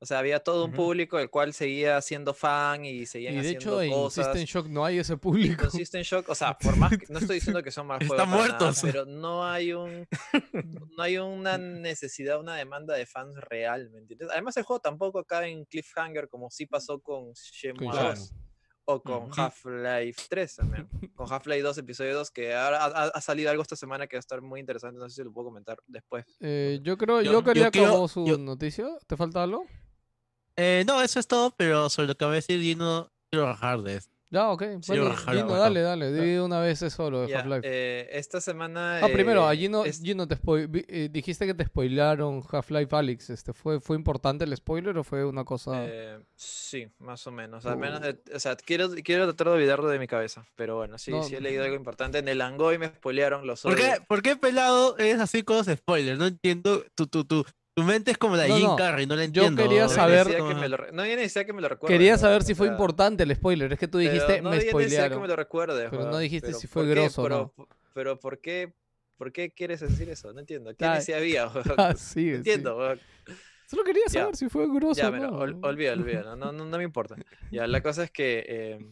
O 0.02 0.04
sea, 0.04 0.18
había 0.18 0.40
todo 0.40 0.64
un 0.64 0.72
público 0.72 1.20
el 1.20 1.30
cual 1.30 1.54
seguía 1.54 2.00
siendo 2.02 2.34
fan 2.34 2.84
y 2.84 3.06
seguían 3.06 3.34
Y 3.34 3.36
de 3.36 3.40
haciendo 3.42 3.80
hecho, 3.80 3.82
en 3.82 3.92
cosas. 3.92 4.26
System 4.26 4.44
Shock 4.46 4.66
no 4.66 4.84
hay 4.84 4.98
ese 4.98 5.16
público. 5.16 5.62
con 5.62 5.70
System 5.70 6.02
Shock, 6.02 6.28
o 6.28 6.34
sea, 6.34 6.58
por 6.58 6.76
más 6.76 6.90
que, 6.98 7.06
no 7.08 7.20
estoy 7.20 7.36
diciendo 7.36 7.62
que 7.62 7.70
son 7.70 7.86
Están 8.00 8.08
juegos 8.08 8.26
nada, 8.26 8.36
muertos. 8.36 8.80
pero 8.82 9.04
no 9.04 9.44
hay 9.46 9.72
un 9.72 10.08
no 10.96 11.02
hay 11.04 11.18
una 11.18 11.56
necesidad, 11.56 12.40
una 12.40 12.56
demanda 12.56 12.94
de 12.94 13.06
fans 13.06 13.36
real, 13.48 13.90
¿me 13.90 13.98
entiendes? 14.00 14.28
Además 14.32 14.56
el 14.56 14.64
juego 14.64 14.80
tampoco 14.80 15.20
acaba 15.20 15.46
en 15.46 15.64
cliffhanger 15.66 16.28
como 16.28 16.50
sí 16.50 16.66
pasó 16.66 16.98
con 17.00 17.32
Shenmue 17.34 17.86
Con 17.86 17.94
2 17.96 18.18
Shenmue. 18.18 18.42
o 18.86 19.02
con. 19.04 19.30
Half-Life 19.36 20.22
3 20.28 20.56
también. 20.56 20.88
Con 21.14 21.32
Half-Life 21.32 21.62
2 21.62 21.78
episodio 21.78 22.16
2 22.16 22.30
que 22.32 22.52
ahora 22.54 22.84
ha, 22.86 23.20
salido 23.20 23.50
algo 23.50 23.62
esta 23.62 23.76
semana 23.76 24.08
que 24.08 24.16
va 24.16 24.18
a 24.18 24.20
estar 24.26 24.42
muy 24.42 24.58
interesante, 24.58 24.98
no 24.98 25.08
sé 25.08 25.14
si 25.14 25.22
lo 25.22 25.32
puedo 25.32 25.46
comentar 25.46 25.78
después. 25.86 26.24
Eh, 26.40 26.80
yo 26.82 26.98
creo, 26.98 27.20
Yo- 27.22 27.26
yo, 27.30 27.32
yo 27.38 27.44
quería 27.44 27.70
quiero- 27.70 27.86
acabó 27.90 28.08
su 28.08 28.26
yo- 28.26 28.36
noticia. 28.36 28.88
¿Te 29.06 29.16
falta 29.16 29.40
algo? 29.44 29.64
Eh, 30.56 30.84
no, 30.86 31.00
eso 31.02 31.18
es 31.20 31.26
todo, 31.26 31.52
pero 31.56 31.88
sobre 31.88 32.08
lo 32.08 32.14
que 32.14 32.24
va 32.24 32.32
a 32.32 32.34
decir 32.34 32.60
Gino, 32.60 33.10
quiero 33.30 33.46
bajar 33.46 33.82
de 33.82 33.96
esto. 33.96 34.12
Ya, 34.32 34.48
ok. 34.48 34.62
Sí, 34.80 34.92
Bueno, 34.92 35.10
bajar, 35.10 35.34
Gino, 35.34 35.46
bajar. 35.46 35.60
dale, 35.60 35.80
dale. 35.82 36.10
Di 36.10 36.38
una 36.38 36.58
vez 36.58 36.80
eso 36.80 37.10
lo 37.10 37.20
de 37.20 37.28
Ya, 37.28 37.40
Half-Life. 37.40 37.60
eh, 37.64 38.08
esta 38.12 38.40
semana 38.40 39.00
ah, 39.04 39.08
primero, 39.12 39.46
a 39.46 39.52
eh, 39.52 39.58
Gino, 39.58 39.84
es- 39.84 40.00
Gino 40.00 40.26
te 40.26 40.38
eh, 40.88 41.08
dijiste 41.12 41.44
que 41.44 41.52
te 41.52 41.66
spoilaron 41.66 42.42
Half-Life 42.50 42.96
Alyx. 42.96 43.28
Este, 43.28 43.52
¿fue, 43.52 43.78
¿Fue 43.78 43.94
importante 43.94 44.44
el 44.44 44.56
spoiler 44.56 44.96
o 44.96 45.04
fue 45.04 45.22
una 45.26 45.44
cosa...? 45.44 45.84
Eh, 45.84 46.18
sí, 46.34 46.88
más 46.98 47.26
o 47.26 47.30
menos. 47.30 47.66
Al 47.66 47.76
menos, 47.76 48.00
eh, 48.04 48.18
o 48.34 48.40
sea, 48.40 48.56
quiero, 48.56 48.88
quiero 49.04 49.26
tratar 49.26 49.48
de 49.48 49.52
olvidarlo 49.52 49.88
de 49.88 49.98
mi 49.98 50.06
cabeza. 50.06 50.46
Pero 50.56 50.76
bueno, 50.76 50.96
sí, 50.96 51.10
No, 51.10 51.22
sí 51.22 51.34
he 51.34 51.40
leído 51.42 51.64
algo 51.64 51.76
importante. 51.76 52.16
En 52.16 52.28
el 52.28 52.40
Angoy 52.40 52.78
me 52.78 52.86
spoilearon 52.88 53.46
los 53.46 53.60
¿Por 53.60 53.76
qué. 53.76 53.96
¿Por 54.08 54.22
qué 54.22 54.36
pelado 54.36 54.96
es 54.96 55.20
así 55.20 55.42
con 55.42 55.58
los 55.58 55.66
spoilers? 55.66 56.18
No 56.18 56.24
entiendo. 56.24 56.82
Tu, 56.94 57.06
tu, 57.06 57.24
tu, 57.26 57.44
tu 57.74 57.82
mente 57.84 58.10
es 58.10 58.18
como 58.18 58.36
la 58.36 58.42
de 58.44 58.48
No, 58.50 58.56
Jim 58.56 58.66
no, 58.66 58.76
Carrey, 58.76 59.06
no 59.06 59.14
la 59.16 59.22
yo 59.22 59.26
entiendo. 59.44 59.62
quería 59.62 59.80
No 59.80 59.84
había 59.90 59.94
saber- 59.94 60.26
necesidad 60.26 60.48
que 60.48 60.54
me 60.54 60.68
lo 60.68 60.76
re- 60.76 60.92
no 60.92 61.02
había 61.02 61.16
necesidad 61.16 61.46
que 61.46 61.52
me 61.52 61.60
lo 61.62 61.68
recuerdes. 61.68 61.98
Quería 61.98 62.12
¿no? 62.12 62.18
saber 62.18 62.42
si 62.42 62.54
fue 62.54 62.66
importante 62.68 63.22
el 63.22 63.34
spoiler. 63.34 63.72
Es 63.72 63.78
que 63.78 63.88
tú 63.88 63.98
dijiste, 63.98 64.42
no 64.42 64.50
me 64.50 64.56
había 64.56 64.72
necesidad 64.72 64.78
que 64.78 64.88
spoilearon. 64.88 65.22
me 65.22 65.28
lo 65.28 65.36
recuerdes. 65.36 65.88
Pero 65.90 66.04
no 66.10 66.18
dijiste 66.18 66.48
pero 66.48 66.58
si 66.58 66.66
fue 66.66 66.86
grosso 66.86 67.20
o 67.20 67.24
pero, 67.24 67.52
no. 67.56 67.68
pero 67.94 68.20
¿por 68.20 68.40
qué, 68.40 68.74
¿por 69.16 69.32
qué 69.32 69.50
quieres 69.52 69.80
decir 69.80 70.08
eso? 70.10 70.32
No 70.32 70.40
entiendo. 70.40 70.74
¿Qué 70.76 70.86
necesidad 70.86 71.18
había? 71.18 71.44
Ah, 71.78 71.92
No 71.92 71.96
sí, 71.98 72.24
sí. 72.24 72.28
entiendo. 72.30 72.94
Solo 73.66 73.84
quería 73.84 74.02
Ya. 74.08 74.20
saber 74.20 74.36
si 74.36 74.48
fue 74.50 74.66
grosso 74.68 75.00
Ya, 75.00 75.08
o 75.08 75.12
no. 75.16 75.30
ol- 75.38 75.58
olvídalo, 75.62 76.02
olvídalo, 76.02 76.36
no, 76.36 76.52
no, 76.52 76.66
no 76.66 76.76
me 76.78 76.84
importa. 76.84 77.16
Ya, 77.50 77.66
la 77.66 77.82
cosa 77.82 78.04
es 78.04 78.10
que, 78.10 78.44
eh, 78.46 78.86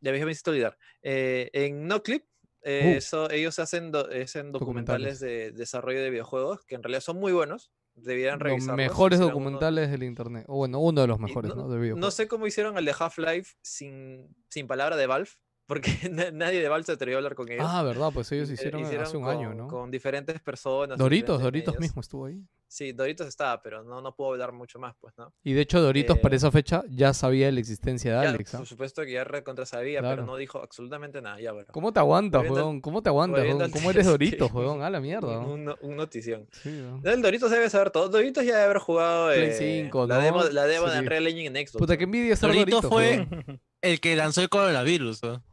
ya 0.00 0.10
me 0.12 0.18
hiciste 0.18 0.50
olvidar, 0.50 0.78
eh, 1.02 1.50
en 1.52 1.86
NoClip, 1.86 2.24
eh, 2.64 2.92
Uh. 2.94 2.98
eso- 2.98 3.30
ellos 3.30 3.58
hacen, 3.58 3.92
do- 3.92 4.08
hacen 4.10 4.50
documentales 4.52 5.20
Documentales. 5.20 5.20
de 5.20 5.52
desarrollo 5.52 6.00
de 6.02 6.10
videojuegos, 6.10 6.64
que 6.66 6.74
en 6.74 6.82
realidad 6.82 7.00
son 7.02 7.18
muy 7.18 7.32
buenos, 7.32 7.70
deberían 7.94 8.38
Los 8.38 8.42
revisarlos. 8.42 8.76
mejores 8.76 9.18
uno- 9.20 9.28
documentales 9.28 9.90
del 9.90 10.02
internet. 10.02 10.44
O 10.48 10.56
bueno, 10.56 10.80
uno 10.80 11.00
de 11.02 11.06
los 11.06 11.18
y 11.18 11.22
mejores, 11.22 11.54
¿no? 11.54 11.68
De 11.68 11.94
No 11.94 12.10
sé 12.10 12.26
cómo 12.26 12.46
hicieron 12.46 12.76
el 12.78 12.84
de 12.84 12.94
Half-Life 12.98 13.52
sin, 13.62 14.34
sin 14.48 14.66
palabra 14.66 14.96
de 14.96 15.06
Valve, 15.06 15.30
porque 15.66 15.90
na- 16.10 16.30
nadie 16.30 16.60
de 16.60 16.68
Valve 16.68 16.84
se 16.84 16.92
atrevió 16.92 17.16
a 17.16 17.18
hablar 17.18 17.34
con 17.34 17.50
ellos. 17.50 17.64
Ah, 17.68 17.82
verdad, 17.82 18.10
pues 18.12 18.30
ellos 18.32 18.50
Eh, 18.50 18.54
hicieron, 18.54 18.84
hace 18.84 19.16
un 19.16 19.22
con, 19.24 19.36
año, 19.36 19.54
¿no? 19.54 19.68
Con 19.68 19.90
diferentes 19.90 20.40
personas. 20.40 20.98
Doritos, 20.98 21.38
diferentes 21.38 21.42
Doritos 21.44 21.74
medios. 21.74 21.80
mismo 21.80 22.00
estuvo 22.00 22.26
ahí. 22.26 22.40
Sí, 22.66 22.90
Doritos 22.92 23.28
estaba, 23.28 23.62
pero 23.62 23.84
no, 23.84 24.00
no 24.02 24.16
puedo 24.16 24.32
hablar 24.32 24.50
mucho 24.52 24.80
más, 24.80 24.96
pues, 25.00 25.14
¿no? 25.16 25.32
Y 25.44 25.52
de 25.52 25.60
hecho, 25.60 25.80
Doritos 25.80 26.18
para 26.18 26.34
Eh, 26.34 26.38
esa 26.38 26.50
fecha 26.50 26.82
ya 26.88 27.14
sabía 27.14 27.46
de 27.46 27.52
la 27.52 27.60
existencia 27.60 28.16
de 28.18 28.24
Ya, 28.24 28.30
Alex. 28.30 28.54
¿ah? 28.54 28.58
por 28.58 28.66
supuesto 28.66 29.02
que 29.04 29.12
ya 29.12 29.22
recontra 29.22 29.64
sabía, 29.64 30.00
Claro. 30.00 30.16
pero 30.16 30.26
no 30.26 30.36
dijo 30.36 30.58
absolutamente 30.60 31.22
nada. 31.22 31.38
Ya, 31.40 31.52
bueno. 31.52 31.68
¿Cómo 31.70 31.92
te 31.92 32.00
aguantas, 32.00 32.42
weón? 32.50 32.80
¿Cómo 32.80 33.00
te 33.00 33.10
aguantas, 33.10 33.44
weón? 33.44 33.70
¿Cómo 33.70 33.90
eres 33.92 34.06
Doritos, 34.06 34.50
weón? 34.52 34.82
A 34.82 34.90
la 34.90 35.00
mierda. 35.00 35.38
Un, 35.38 35.66
weón. 35.66 35.78
un, 35.82 35.90
un 35.90 35.96
notición. 35.96 36.48
Sí. 36.50 36.82
El 37.04 37.22
Doritos 37.22 37.48
debe 37.50 37.70
saber 37.70 37.90
todo. 37.92 38.08
Doritos 38.08 38.44
ya 38.44 38.54
debe 38.54 38.64
haber 38.64 38.78
jugado 38.78 39.28
Play 39.32 39.50
eh, 39.50 39.84
5, 39.84 40.06
la, 40.08 40.16
¿no? 40.16 40.22
demo, 40.22 40.42
la 40.44 40.64
demo 40.66 40.86
de 40.86 40.92
Sí. 40.94 40.98
Unreal 40.98 41.26
Engine 41.28 41.46
en 41.60 41.66
Xbox. 41.68 41.78
Puta, 41.78 41.96
qué 41.96 42.04
envidia 42.04 42.34
ser 42.34 42.48
Dorito 42.52 42.80
Doritos, 42.80 42.90
fue-. 42.90 43.60
El 43.82 44.00
que 44.00 44.16
lanzó 44.16 44.40
el 44.40 44.48
coronavirus. 44.48 45.22
¿no? 45.22 45.44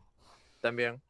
También. 0.61 1.01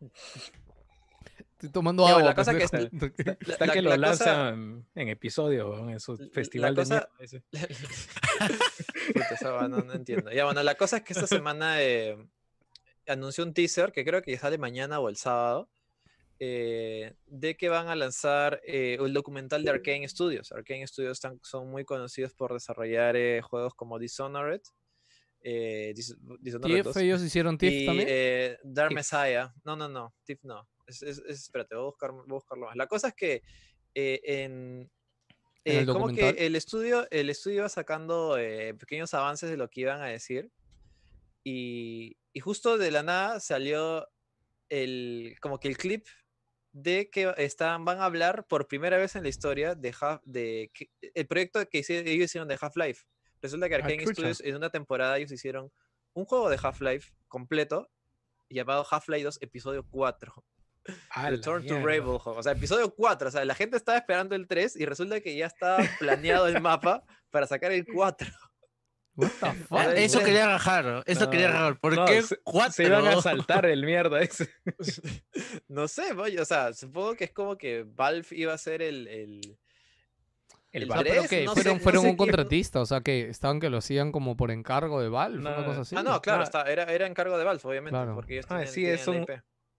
Estoy 1.53 1.69
tomando 1.69 2.07
agua. 2.07 2.23
la 2.23 2.33
cosa 2.35 2.57
que 2.57 2.63
Está 2.63 3.65
la- 3.67 3.73
que 3.73 3.81
la 3.83 3.95
lo 3.97 4.07
cosa- 4.07 4.25
lanzan 4.25 4.85
en 4.95 5.07
episodios, 5.09 5.79
en 5.89 5.99
su 5.99 6.15
la 6.17 6.27
festival 6.31 6.73
cosa- 6.75 7.07
de 7.19 7.27
mierda 7.29 7.43
ese. 7.43 7.43
Puta, 9.13 9.33
esa 9.35 9.51
va, 9.51 9.67
no, 9.67 9.77
no 9.81 9.93
entiendo. 9.93 10.31
Ya, 10.31 10.45
bueno, 10.45 10.63
la 10.63 10.75
cosa 10.75 10.97
es 10.97 11.03
que 11.03 11.13
esta 11.13 11.27
semana 11.27 11.81
eh, 11.81 12.17
anunció 13.07 13.43
un 13.43 13.53
teaser 13.53 13.91
que 13.91 14.03
creo 14.03 14.21
que 14.21 14.35
sale 14.37 14.57
mañana 14.57 14.99
o 14.99 15.09
el 15.09 15.17
sábado. 15.17 15.69
eh, 16.39 17.13
de 17.27 17.55
que 17.55 17.69
van 17.69 17.87
a 17.87 17.95
lanzar 17.95 18.59
eh, 18.65 18.97
el 18.99 19.13
documental 19.13 19.63
de 19.63 19.69
Arkane 19.69 20.07
Studios. 20.09 20.51
Arkane 20.51 20.87
Studios 20.87 21.11
están, 21.11 21.39
son 21.43 21.69
muy 21.69 21.85
conocidos 21.85 22.33
por 22.33 22.51
desarrollar 22.53 23.15
eh, 23.15 23.41
juegos 23.43 23.75
como 23.75 23.99
Dishonored. 23.99 24.61
Eh, 25.43 25.93
Dis- 25.95 26.15
Dishonored 26.39 26.83
2, 26.83 26.93
TIF, 26.93 27.01
ellos 27.03 27.21
hicieron 27.23 27.57
TIF 27.57 27.71
y 27.73 27.85
también. 27.85 28.07
eh, 28.09 28.57
Dark. 28.63 28.93
Messiah. 28.93 29.53
No, 29.63 29.75
no, 29.75 29.87
no. 29.89 30.13
Thief 30.23 30.43
no. 30.43 30.67
Es, 30.87 31.01
es- 31.03 31.19
es- 31.27 31.43
espérate, 31.43 31.75
voy 31.75 31.83
a, 31.83 31.85
buscar, 31.87 32.11
voy 32.11 32.21
a 32.29 32.33
buscarlo 32.33 32.65
más. 32.67 32.75
La 32.75 32.87
cosa 32.87 33.09
es 33.09 33.13
que 33.15 33.43
eh, 33.95 34.19
en. 34.23 34.91
El 35.63 35.83
eh, 35.83 35.85
como 35.85 36.07
que 36.07 36.29
el 36.29 36.55
estudio, 36.55 37.07
el 37.11 37.29
estudio 37.29 37.57
iba 37.57 37.69
sacando 37.69 38.37
eh, 38.37 38.73
pequeños 38.73 39.13
avances 39.13 39.49
de 39.49 39.57
lo 39.57 39.69
que 39.69 39.81
iban 39.81 40.01
a 40.01 40.07
decir. 40.07 40.49
Y, 41.43 42.17
y 42.33 42.39
justo 42.39 42.77
de 42.77 42.91
la 42.91 43.03
nada 43.03 43.39
salió 43.39 44.07
el, 44.69 45.35
como 45.41 45.59
que 45.59 45.67
el 45.67 45.77
clip 45.77 46.05
de 46.71 47.09
que 47.09 47.33
están, 47.37 47.83
van 47.83 47.99
a 47.99 48.05
hablar 48.05 48.45
por 48.47 48.67
primera 48.67 48.97
vez 48.97 49.15
en 49.15 49.23
la 49.23 49.29
historia 49.29 49.75
de, 49.75 49.91
Half- 49.93 50.21
de 50.23 50.71
que- 50.73 50.89
el 51.13 51.27
proyecto 51.27 51.63
que 51.67 51.79
ellos 51.89 52.25
hicieron 52.25 52.47
de 52.47 52.57
Half-Life. 52.59 53.03
Resulta 53.41 53.67
que 53.69 53.75
Ah, 53.75 53.77
Arkane 53.77 53.97
chucha. 53.99 54.13
Studios 54.13 54.41
en 54.41 54.55
una 54.55 54.69
temporada 54.69 55.17
ellos 55.17 55.31
hicieron 55.31 55.71
un 56.13 56.25
juego 56.25 56.49
de 56.49 56.59
Half-Life 56.61 57.11
completo 57.27 57.89
llamado 58.49 58.85
Half-Life 58.89 59.23
2 59.23 59.37
Episodio 59.41 59.85
4. 59.89 60.33
A 61.11 61.23
la 61.23 61.29
Return 61.29 61.65
to. 61.67 61.75
Ravenholm. 61.75 62.19
O 62.37 62.43
sea, 62.43 62.53
episodio 62.53 62.93
4. 62.93 63.27
O 63.27 63.31
sea, 63.31 63.45
la 63.45 63.55
gente 63.55 63.77
estaba 63.77 63.97
esperando 63.97 64.35
el 64.35 64.47
3 64.47 64.75
y 64.77 64.85
resulta 64.85 65.21
que 65.21 65.35
ya 65.35 65.45
estaba 65.45 65.77
planeado 65.99 66.47
el 66.47 66.59
mapa 66.61 67.03
para 67.29 67.47
sacar 67.47 67.71
el 67.71 67.85
4. 67.85 68.27
What 69.15 69.29
the 69.39 69.51
fuck? 69.67 69.77
Ah, 69.77 69.93
Eso 69.95 70.19
quería 70.19 70.47
rajar. 70.47 70.83
¿no? 70.85 71.03
Eso 71.05 71.29
quería 71.29 71.51
rajar. 71.51 71.79
¿Por 71.79 71.95
no, 71.95 72.05
qué 72.05 72.21
se- 72.23 72.37
cuatro? 72.43 72.71
Se 72.73 72.83
iban 72.85 73.05
a 73.07 73.21
saltar 73.21 73.65
el 73.67 73.85
mierda 73.85 74.21
ese. 74.21 74.49
No 75.67 75.87
sé, 75.87 76.13
voy, 76.13 76.37
o 76.37 76.45
sea, 76.45 76.73
supongo 76.73 77.15
que 77.15 77.25
es 77.25 77.31
como 77.31 77.57
que 77.57 77.83
Valve 77.87 78.27
iba 78.31 78.53
a 78.53 78.57
ser 78.57 78.81
el. 78.81 79.07
el- 79.07 79.57
El 80.71 80.85
Valve. 80.85 81.09
¿Pero 81.09 81.23
qué? 81.29 81.43
no 81.45 81.53
¿Fueron, 81.53 81.73
sé- 81.73 81.77
no 81.79 81.83
fueron 81.83 82.01
sé 82.03 82.07
un 82.09 82.15
quién- 82.15 82.29
contratista? 82.29 82.79
O 82.81 82.85
sea, 82.85 83.01
que 83.01 83.27
estaban 83.29 83.59
que 83.59 83.69
lo 83.69 83.77
hacían 83.77 84.11
como 84.11 84.37
por 84.37 84.51
encargo 84.51 85.01
de 85.01 85.09
Valve, 85.09 85.39
una 85.39 85.57
No, 85.57 85.65
cosa 85.65 85.81
así. 85.81 85.95
Ah, 85.97 86.03
no, 86.03 86.21
claro, 86.21 86.39
no. 86.39 86.43
está, 86.45 86.63
era, 86.71 86.83
era 86.85 87.05
encargo 87.07 87.37
de 87.37 87.43
Valve, 87.43 87.61
obviamente. 87.63 87.91
Claro. 87.97 88.15
Porque 88.15 88.33
ellos 88.35 88.45
Ah, 88.49 88.65
sí, 88.65 88.85
es 88.85 89.07
un-. 89.07 89.25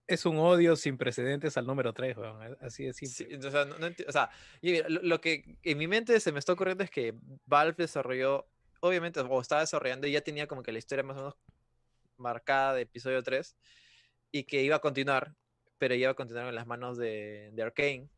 Es 0.05 0.25
un 0.25 0.37
odio 0.37 0.75
sin 0.75 0.97
precedentes 0.97 1.55
al 1.57 1.65
número 1.65 1.93
3, 1.93 2.17
weón. 2.17 2.57
Así 2.59 2.83
de 2.83 2.93
simple. 2.93 3.37
Sí, 3.39 3.47
o 3.47 3.49
sea, 3.51 3.63
no- 3.65 3.77
no 3.79 3.87
o 4.07 4.11
sea, 4.11 4.29
y 4.61 4.71
mira, 4.73 4.89
lo, 4.89 5.01
lo 5.01 5.21
que 5.21 5.57
en 5.63 5.77
mi 5.77 5.87
mente 5.87 6.19
se 6.19 6.31
me 6.33 6.39
está 6.39 6.51
ocurriendo 6.53 6.83
es 6.83 6.89
que 6.91 7.13
Valve 7.45 7.75
desarrolló, 7.77 8.45
obviamente, 8.81 9.21
o 9.21 9.41
estaba 9.41 9.61
desarrollando 9.61 10.05
y 10.05 10.11
ya 10.11 10.19
tenía 10.21 10.45
como 10.45 10.61
que 10.61 10.73
la 10.73 10.79
historia 10.79 11.03
más 11.03 11.15
o 11.15 11.19
menos 11.21 11.35
marcada 12.17 12.73
de 12.75 12.81
episodio 12.81 13.23
3 13.23 13.55
y 14.31 14.43
que 14.43 14.61
iba 14.61 14.75
a 14.75 14.79
continuar, 14.79 15.33
pero 15.77 15.95
iba 15.95 16.11
a 16.11 16.15
continuar 16.15 16.47
en 16.49 16.55
las 16.55 16.67
manos 16.67 16.97
de, 16.97 17.49
de 17.53 17.63
Arkane. 17.63 18.09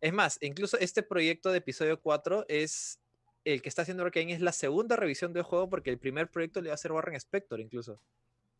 Es 0.00 0.12
más, 0.12 0.38
incluso 0.40 0.78
este 0.78 1.02
proyecto 1.02 1.50
de 1.50 1.58
episodio 1.58 2.00
4 2.00 2.46
es 2.48 3.00
el 3.44 3.62
que 3.62 3.68
está 3.68 3.82
haciendo 3.82 4.04
Arkane 4.04 4.32
es 4.32 4.40
la 4.40 4.52
segunda 4.52 4.96
revisión 4.96 5.32
del 5.32 5.44
juego 5.44 5.70
porque 5.70 5.90
el 5.90 5.98
primer 5.98 6.30
proyecto 6.30 6.60
le 6.60 6.66
iba 6.66 6.72
a 6.72 6.74
hacer 6.74 6.92
Warren 6.92 7.14
Spector 7.14 7.60
incluso. 7.60 8.00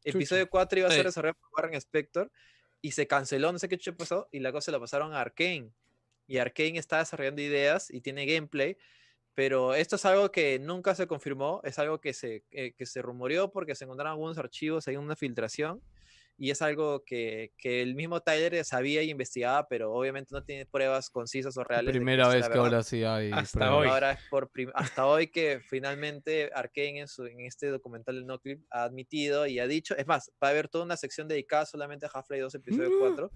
Chucha. 0.05 0.19
Episodio 0.19 0.49
4 0.49 0.79
iba 0.79 0.89
a 0.89 0.93
ser 0.93 1.07
desarrollado 1.07 1.39
por 1.41 1.51
Warren 1.57 1.75
Spector 1.75 2.31
y 2.81 2.93
se 2.93 3.07
canceló, 3.07 3.51
no 3.51 3.59
sé 3.59 3.69
qué 3.69 3.79
pasó, 3.93 4.29
y 4.31 4.39
la 4.39 4.53
cosa 4.53 4.71
la 4.71 4.79
pasaron 4.79 5.13
a 5.13 5.21
Arkane. 5.21 5.73
Y 6.29 6.39
Arkane 6.39 6.79
está 6.79 6.99
desarrollando 6.99 7.43
ideas 7.43 7.91
y 7.91 8.01
tiene 8.01 8.27
gameplay, 8.27 8.77
pero 9.35 9.75
esto 9.75 9.97
es 9.97 10.05
algo 10.05 10.31
que 10.31 10.59
nunca 10.61 10.95
se 10.95 11.09
confirmó, 11.09 11.61
es 11.65 11.79
algo 11.81 12.01
que 12.01 12.13
se, 12.13 12.45
eh, 12.53 12.73
que 12.73 12.87
se 12.87 13.03
rumoreó 13.03 13.51
porque 13.51 13.75
se 13.75 13.85
encontraron 13.85 14.13
algunos 14.13 14.39
archivos, 14.39 14.87
hay 14.87 14.97
una 14.97 15.17
filtración, 15.17 15.83
y 16.39 16.51
es 16.51 16.61
algo 16.61 17.03
que, 17.05 17.53
que 17.57 17.81
el 17.83 17.95
mismo 17.95 18.21
Tyler 18.21 18.65
sabía 18.65 19.03
y 19.03 19.11
investigaba, 19.11 19.67
pero 19.69 19.93
obviamente 19.93 20.35
no 20.35 20.45
tiene 20.45 20.67
pruebas 20.67 21.09
concisas 21.09 21.57
o 21.57 21.65
reales. 21.65 21.93
que 21.93 21.99
Primera 21.99 22.27
sea 22.27 22.35
vez 22.35 22.49
que 22.49 22.59
ahora 22.59 22.83
sí 22.83 23.05
hay. 23.05 23.31
Hasta 23.33 23.59
pruebas. 23.59 23.79
hoy. 23.79 23.89
Ahora 23.89 24.13
es 24.13 24.21
por 24.29 24.51
prim- 24.51 24.71
hasta 24.75 25.07
hoy 25.07 25.29
que 25.29 25.61
finalmente 25.61 26.51
Arkane 26.55 27.01
en, 27.01 27.09
su, 27.09 27.25
en 27.25 27.41
este 27.41 27.69
documental 27.69 28.17
del 28.17 28.27
NoClip 28.27 28.63
ha 28.71 28.85
admitido 28.85 29.47
y 29.47 29.59
ha 29.59 29.67
dicho, 29.67 29.97
es 29.97 30.07
más, 30.07 30.31
va 30.43 30.49
a 30.49 30.51
haber 30.51 30.69
toda 30.69 30.85
una 30.85 30.97
sección 30.97 31.27
dedicada 31.27 31.65
solamente 31.67 32.07
a 32.07 32.11
Half-Life 32.13 32.43
2 32.43 32.55
episodio 32.57 32.91
Mm. 32.91 32.99
4, 32.99 33.31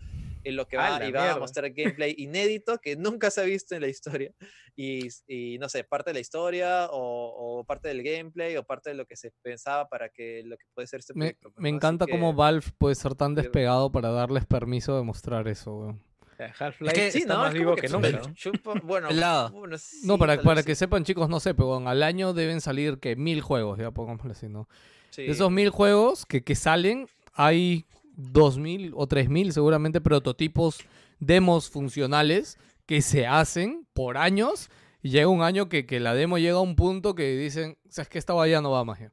en 0.45 0.57
lo 0.57 0.67
que 0.67 0.77
¡A 0.77 0.81
va, 0.91 0.99
la 1.01 1.09
y 1.09 1.13
va 1.13 1.21
a 1.21 1.25
mierda! 1.25 1.41
mostrar 1.41 1.71
gameplay 1.71 2.15
inédito 2.19 2.79
que 2.79 2.97
nunca 2.97 3.31
se 3.31 3.41
ha 3.41 3.45
visto 3.45 3.75
en 3.75 3.83
la 3.83 3.89
historia 3.89 4.33
y, 4.77 5.09
y 5.27 5.59
no 5.59 5.69
sé, 5.69 5.85
parte 5.85 6.11
de 6.11 6.15
la 6.15 6.21
historia 6.21 6.87
o, 6.91 7.59
o 7.61 7.65
parte 7.65 7.89
del 7.89 8.03
gameplay 8.03 8.57
o 8.57 8.65
parte 8.65 8.91
de 8.91 8.97
lo 8.97 9.07
que 9.07 9.17
se 9.17 9.33
pensaba 9.43 9.89
para 9.89 10.09
que 10.09 10.43
lo 10.45 10.57
que 10.57 10.65
puede 10.75 10.87
ser 10.87 11.01
este 11.01 11.13
Me, 11.15 11.19
proyecto. 11.27 11.51
pues, 11.53 11.63
me 11.63 11.71
¿no? 11.71 11.77
Así 11.77 11.77
encanta 11.77 12.07
cómo 12.07 12.31
que- 12.33 12.37
Valve 12.37 12.67
puede 12.79 12.95
ser 12.95 13.15
tan 13.15 13.35
que- 13.35 13.43
despegado 13.43 13.91
para 13.93 14.11
darles 14.11 14.47
permiso 14.47 14.97
de 14.97 15.03
mostrar 15.03 15.47
eso, 15.49 15.75
weón. 15.77 16.03
sea, 16.37 16.55
Half-Life 16.59 16.95
que- 16.95 17.07
está 17.09 17.19
Sí, 17.19 17.25
no, 17.27 17.37
más 17.39 17.49
es 17.49 17.55
vivo 17.61 17.75
que 17.75 17.83
que 17.83 17.89
nunca. 17.89 18.11
¿no? 18.13 18.35
chupa- 18.35 18.81
bueno, 18.83 19.09
bueno, 19.53 19.73
No, 19.73 19.79
sí, 19.79 20.07
para, 20.19 20.37
tal 20.37 20.45
para 20.45 20.55
vez 20.57 20.65
que 20.67 20.75
sepan, 20.75 21.05
chicos, 21.05 21.29
no 21.29 21.39
sé, 21.41 21.53
pero 21.55 21.87
al 21.87 22.03
año 22.03 22.33
deben 22.33 22.61
salir 22.63 22.99
que 22.99 23.15
mil 23.17 23.43
juegos, 23.43 23.79
ya 23.79 23.91
pongámoslo 23.91 24.33
así, 24.33 24.49
¿no? 24.49 24.67
Sí. 25.11 25.25
De 25.25 25.33
esos 25.33 25.51
mil 25.51 25.69
juegos 25.71 26.25
que, 26.25 26.43
que 26.43 26.55
salen, 26.55 27.07
hay 27.35 27.85
dos 28.21 28.59
mil 28.59 28.93
o 28.97 29.07
tres 29.07 29.29
mil 29.29 29.53
seguramente 29.53 30.01
prototipos, 30.01 30.79
demos 31.19 31.71
funcionales 31.71 32.59
que 32.87 33.03
se 33.03 33.27
hacen 33.27 33.87
por 33.93 34.17
años 34.17 34.71
y 35.03 35.11
llega 35.11 35.29
un 35.29 35.43
año 35.43 35.69
que, 35.69 35.87
que 35.87 36.01
la 36.01 36.15
demo 36.15 36.39
llega 36.39 36.57
a 36.57 36.61
un 36.61 36.77
punto 36.77 37.15
que 37.15 37.37
dicen, 37.37 37.79
o 37.89 37.93
sea, 37.93 38.03
es 38.03 38.09
que 38.09 38.19
esta 38.19 38.35
ya 38.47 38.61
no 38.61 38.71
va 38.71 38.85
más. 38.85 38.99
ya". 39.01 39.13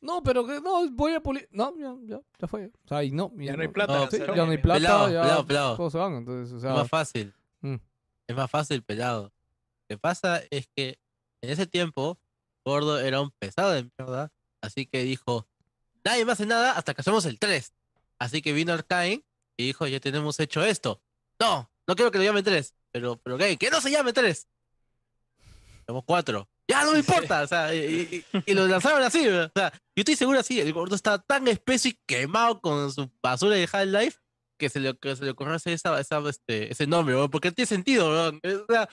No, 0.00 0.22
pero 0.22 0.46
que 0.46 0.60
no, 0.60 0.88
voy 0.92 1.12
a 1.12 1.20
pulir. 1.20 1.48
No, 1.52 1.74
ya, 1.76 1.94
ya, 2.04 2.20
ya 2.38 2.48
fue. 2.48 2.66
O 2.84 2.88
sea, 2.88 3.04
y 3.04 3.10
no. 3.10 3.32
y 3.38 3.44
Ya 3.46 3.56
no 3.56 3.62
hay 3.62 3.68
plata. 3.68 3.98
No, 3.98 4.10
sí, 4.10 4.18
Pelado, 4.18 4.36
ya 4.36 4.44
no 4.46 4.50
hay 4.52 4.58
plata, 4.58 4.78
pelado, 4.80 5.10
ya 5.10 5.22
pelado, 5.22 5.46
pelado. 5.46 5.76
todos 5.76 5.92
se 5.92 5.98
van. 5.98 6.14
Entonces, 6.14 6.52
o 6.54 6.56
Es 6.56 6.74
más 6.74 6.88
fácil. 6.88 7.34
mm. 7.60 7.74
Es 8.26 8.36
más 8.36 8.50
fácil, 8.50 8.82
pelado. 8.82 9.24
Lo 9.24 9.96
que 9.96 9.98
pasa 9.98 10.40
es 10.50 10.68
que 10.74 10.98
en 11.42 11.50
ese 11.50 11.66
tiempo, 11.66 12.18
Gordo 12.64 12.98
era 13.00 13.20
un 13.20 13.30
pesado 13.38 13.72
de 13.72 13.90
mierda. 13.98 14.32
Así 14.62 14.86
que 14.86 15.02
dijo, 15.02 15.46
nadie 16.04 16.24
me 16.24 16.32
hace 16.32 16.46
nada 16.46 16.72
hasta 16.72 16.94
que 16.94 17.00
hacemos 17.00 17.26
el 17.26 17.38
3. 17.38 17.72
Así 18.20 18.42
que 18.42 18.52
vino 18.52 18.72
Arkane 18.72 19.24
y 19.56 19.66
dijo, 19.66 19.86
ya 19.86 19.98
tenemos 19.98 20.38
hecho 20.38 20.64
esto. 20.64 21.02
No, 21.40 21.70
no 21.88 21.96
quiero 21.96 22.10
que 22.10 22.18
lo 22.18 22.24
llame 22.24 22.42
3. 22.42 22.74
Pero, 22.92 23.16
pero 23.22 23.38
¿qué? 23.38 23.56
Que 23.56 23.70
no 23.70 23.80
se 23.80 23.90
llame 23.90 24.12
3. 24.12 24.46
Somos 25.86 26.04
4. 26.04 26.48
Ya 26.68 26.84
no 26.84 26.92
me 26.92 26.98
importa. 27.00 27.42
O 27.42 27.46
sea, 27.46 27.74
y, 27.74 28.24
y- 28.32 28.42
y 28.46 28.54
lo 28.54 28.66
lanzaron 28.68 29.02
así. 29.02 29.26
O 29.26 29.50
sea, 29.54 29.72
yo 29.72 30.00
estoy 30.02 30.14
seguro 30.16 30.38
así. 30.38 30.60
El 30.60 30.72
gordo 30.72 30.94
está 30.94 31.18
tan 31.18 31.48
espeso 31.48 31.88
y 31.88 31.98
quemado 32.06 32.60
con 32.60 32.92
su 32.92 33.10
basura 33.22 33.56
de 33.56 33.68
Half-Life 33.70 34.18
que 34.58 34.68
se 34.68 34.78
le, 34.78 34.96
que 34.98 35.16
se 35.16 35.24
le 35.24 35.30
ocurrió 35.30 35.54
hacer 35.54 35.72
esa, 35.72 35.98
esa, 35.98 36.18
este, 36.28 36.70
ese 36.70 36.86
nombre, 36.86 37.14
weón, 37.16 37.30
porque 37.30 37.50
tiene 37.50 37.66
sentido, 37.66 38.10
weón. 38.10 38.40
O 38.44 38.72
sea, 38.72 38.88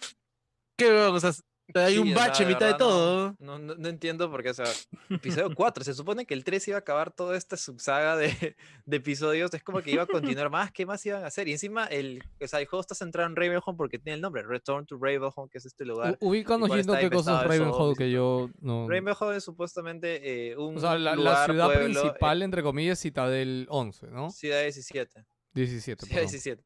¿qué? 0.78 0.90
O 0.92 1.20
sea, 1.20 1.32
hay 1.74 1.98
un 1.98 2.14
bache 2.14 2.44
en 2.44 2.50
mitad 2.50 2.62
de 2.62 2.66
verdad, 2.74 2.78
todo. 2.78 3.36
No, 3.40 3.60
no, 3.60 3.76
no 3.76 3.88
entiendo 3.90 4.30
por 4.32 4.44
qué, 4.44 4.50
o 4.50 4.54
sea, 4.54 4.66
episodio 5.10 5.50
4, 5.56 5.84
se 5.84 5.94
supone 5.94 6.26
que 6.26 6.34
el 6.34 6.44
3 6.44 6.68
iba 6.70 6.78
a 6.78 6.80
acabar 6.80 7.12
toda 7.12 7.38
esta 7.38 7.58
subsaga 7.58 8.16
de, 8.16 8.56
de 8.86 8.98
episodios, 8.98 9.54
es 9.54 9.64
como 9.64 9.82
que 9.82 9.92
iba 9.92 10.04
a 10.04 10.08
continuar 10.08 10.50
más, 10.50 10.72
¿qué 10.72 10.86
más 10.86 11.06
iban 11.06 11.24
a 11.24 11.28
hacer? 11.28 11.48
Y 11.48 11.52
encima, 11.54 11.86
el, 11.86 12.24
o 12.42 12.48
sea, 12.48 12.60
el 12.60 12.68
juego 12.68 12.82
está 12.82 12.96
centrado 12.96 13.30
en 13.30 13.36
Ravenholm 13.36 13.78
porque 13.78 14.00
tiene 14.00 14.16
el 14.16 14.22
nombre, 14.22 14.44
Return 14.44 14.86
to 14.86 14.98
Ravenholm, 15.00 15.50
que 15.50 15.58
es 15.58 15.66
este 15.66 15.86
lugar. 15.86 16.18
Ubícanos 16.22 16.70
qué 16.70 17.10
cosas 17.10 17.46
y 17.46 17.96
que 17.96 18.12
yo 18.12 18.50
no. 18.60 18.88
Ravenholm 18.88 19.36
es 19.36 19.44
supuestamente 19.44 20.52
eh, 20.52 20.58
un 20.58 20.78
O 20.78 20.80
sea, 20.80 20.98
la, 20.98 21.12
la 21.12 21.16
lugar, 21.16 21.46
ciudad 21.50 21.66
pueblo, 21.68 22.00
eh, 22.00 22.02
principal, 22.02 22.42
entre 22.42 22.64
comillas, 22.64 23.00
Citadel 23.00 23.68
11, 23.70 24.08
¿no? 24.08 24.30
Ciudad 24.32 24.62
17. 24.62 25.26
17, 25.54 26.06
Sí, 26.06 26.10
perdón. 26.14 26.30
17. 26.30 26.64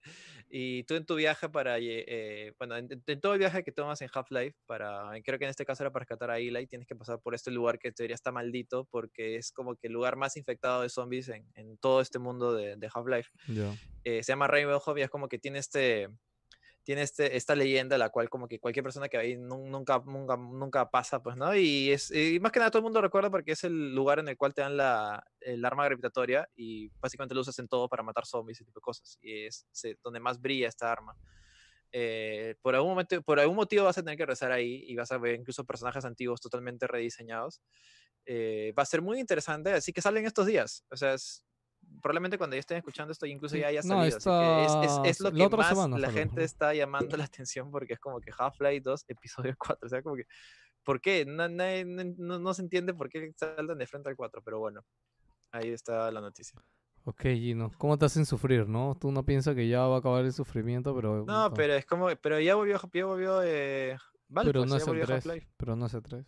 Y 0.53 0.83
tú 0.83 0.95
en 0.95 1.05
tu 1.05 1.15
viaje 1.15 1.47
para, 1.47 1.79
lle- 1.79 2.03
eh, 2.07 2.53
bueno, 2.59 2.75
en, 2.75 2.89
en 3.05 3.21
todo 3.21 3.33
el 3.33 3.39
viaje 3.39 3.63
que 3.63 3.71
tomas 3.71 4.01
en 4.01 4.09
Half-Life, 4.13 4.57
para, 4.65 5.09
creo 5.23 5.39
que 5.39 5.45
en 5.45 5.49
este 5.49 5.65
caso 5.65 5.81
era 5.83 5.91
para 5.91 6.03
rescatar 6.03 6.29
a 6.29 6.39
Eli, 6.39 6.67
tienes 6.67 6.85
que 6.85 6.95
pasar 6.95 7.21
por 7.21 7.33
este 7.33 7.51
lugar 7.51 7.79
que 7.79 7.93
teoría 7.93 8.15
está 8.15 8.33
maldito, 8.33 8.85
porque 8.91 9.37
es 9.37 9.53
como 9.53 9.77
que 9.77 9.87
el 9.87 9.93
lugar 9.93 10.17
más 10.17 10.35
infectado 10.35 10.81
de 10.81 10.89
zombies 10.89 11.29
en, 11.29 11.45
en 11.55 11.77
todo 11.77 12.01
este 12.01 12.19
mundo 12.19 12.53
de, 12.53 12.75
de 12.75 12.89
Half-Life. 12.93 13.29
Ya. 13.47 13.73
Eh, 14.03 14.23
se 14.23 14.33
llama 14.33 14.47
Rainbow 14.47 14.81
Hub 14.85 14.97
y 14.97 15.03
es 15.03 15.09
como 15.09 15.29
que 15.29 15.39
tiene 15.39 15.59
este 15.59 16.09
tiene 16.83 17.03
este, 17.03 17.35
esta 17.37 17.55
leyenda 17.55 17.97
la 17.97 18.09
cual 18.09 18.29
como 18.29 18.47
que 18.47 18.59
cualquier 18.59 18.83
persona 18.83 19.07
que 19.09 19.17
va 19.17 19.23
ahí 19.23 19.35
nun- 19.37 19.69
nunca, 19.69 20.01
nunca, 20.05 20.37
nunca 20.37 20.89
pasa, 20.89 21.21
pues, 21.21 21.37
¿no? 21.37 21.55
Y, 21.55 21.91
es, 21.91 22.11
y 22.11 22.39
más 22.39 22.51
que 22.51 22.59
nada 22.59 22.71
todo 22.71 22.79
el 22.79 22.83
mundo 22.83 23.01
recuerda 23.01 23.29
porque 23.29 23.51
es 23.53 23.63
el 23.63 23.93
lugar 23.93 24.19
en 24.19 24.27
el 24.29 24.37
cual 24.37 24.53
te 24.53 24.61
dan 24.61 24.77
la, 24.77 25.23
el 25.39 25.63
arma 25.65 25.85
gravitatoria 25.85 26.49
y 26.55 26.89
básicamente 26.99 27.35
lo 27.35 27.41
usas 27.41 27.57
en 27.59 27.67
todo 27.67 27.87
para 27.89 28.03
matar 28.03 28.25
zombies 28.25 28.59
y 28.59 28.63
ese 28.63 28.65
tipo 28.65 28.79
de 28.79 28.83
cosas. 28.83 29.17
Y 29.21 29.45
es 29.45 29.67
donde 30.03 30.19
más 30.19 30.39
brilla 30.41 30.67
esta 30.67 30.91
arma. 30.91 31.15
Eh, 31.93 32.55
por, 32.61 32.73
algún 32.75 32.91
momento, 32.91 33.21
por 33.21 33.39
algún 33.39 33.57
motivo 33.57 33.83
vas 33.85 33.97
a 33.97 34.01
tener 34.03 34.17
que 34.17 34.25
rezar 34.25 34.51
ahí 34.51 34.83
y 34.87 34.95
vas 34.95 35.11
a 35.11 35.17
ver 35.17 35.35
incluso 35.35 35.65
personajes 35.65 36.05
antiguos 36.05 36.39
totalmente 36.41 36.87
rediseñados. 36.87 37.61
Eh, 38.25 38.73
va 38.77 38.83
a 38.83 38.85
ser 38.85 39.01
muy 39.01 39.19
interesante, 39.19 39.71
así 39.73 39.91
que 39.93 40.01
salen 40.01 40.25
estos 40.25 40.45
días. 40.45 40.85
O 40.89 40.95
sea, 40.97 41.13
es- 41.15 41.43
probablemente 42.01 42.37
cuando 42.37 42.55
ya 42.55 42.59
estén 42.61 42.77
escuchando 42.77 43.11
esto 43.11 43.25
incluso 43.25 43.57
ya 43.57 43.67
haya 43.67 43.81
no, 43.83 43.99
salido. 44.09 44.17
así 44.17 44.29
que 44.29 44.65
es, 44.65 44.91
es- 44.91 44.99
es 45.03 45.09
esta- 45.17 45.29
lo 45.31 45.37
la 45.37 45.49
que 45.49 45.57
más 45.57 45.69
semana 45.69 45.97
la 45.97 46.11
gente 46.11 46.43
está 46.43 46.73
llamando 46.73 47.17
la 47.17 47.25
atención 47.25 47.71
porque 47.71 47.93
es 47.93 47.99
como 47.99 48.19
que 48.19 48.31
Half-Life 48.37 48.81
2, 48.81 49.05
episodio 49.07 49.55
4. 49.57 49.85
O 49.85 49.89
sea, 49.89 50.01
como 50.01 50.15
que, 50.15 50.25
¿por 50.83 51.01
qué? 51.01 51.25
No, 51.25 51.47
no, 51.49 51.63
no- 52.17 52.39
no 52.39 52.53
se 52.53 52.61
entiende 52.61 52.93
por 52.93 53.09
qué 53.09 53.31
saltan 53.35 53.77
de 53.77 53.87
frente 53.87 54.09
al 54.09 54.15
4, 54.15 54.41
pero 54.43 54.59
bueno, 54.59 54.81
ahí 55.51 55.69
está 55.69 56.11
la 56.11 56.21
noticia. 56.21 56.61
Ok, 57.03 57.21
Gino, 57.23 57.71
¿cómo 57.79 57.97
te 57.97 58.05
hacen 58.05 58.27
sufrir, 58.27 58.67
no? 58.69 58.95
Tú 58.99 59.11
no 59.11 59.25
piensas 59.25 59.55
que 59.55 59.67
ya 59.67 59.81
va 59.87 59.95
a 59.95 59.99
acabar 59.99 60.23
el 60.23 60.31
sufrimiento, 60.33 60.95
pero... 60.95 61.25
No, 61.25 61.51
pero 61.51 61.73
es 61.73 61.83
como, 61.85 62.07
pero 62.21 62.39
ya 62.39 62.53
volvió, 62.53 62.79
ya 62.93 63.05
volvió, 63.05 63.41
eh, 63.43 63.97
Valve, 64.27 64.49
pero 64.51 64.61
pues, 64.61 64.69
no 64.69 64.75
ya 64.75 64.77
es 64.77 64.83
el 64.83 64.89
volvió 64.89 65.05
3. 65.07 65.25
Half-Life. 65.25 65.47
Pero 65.57 65.75
no 65.75 65.85
es 65.87 65.93
el 65.95 66.03
3. 66.03 66.25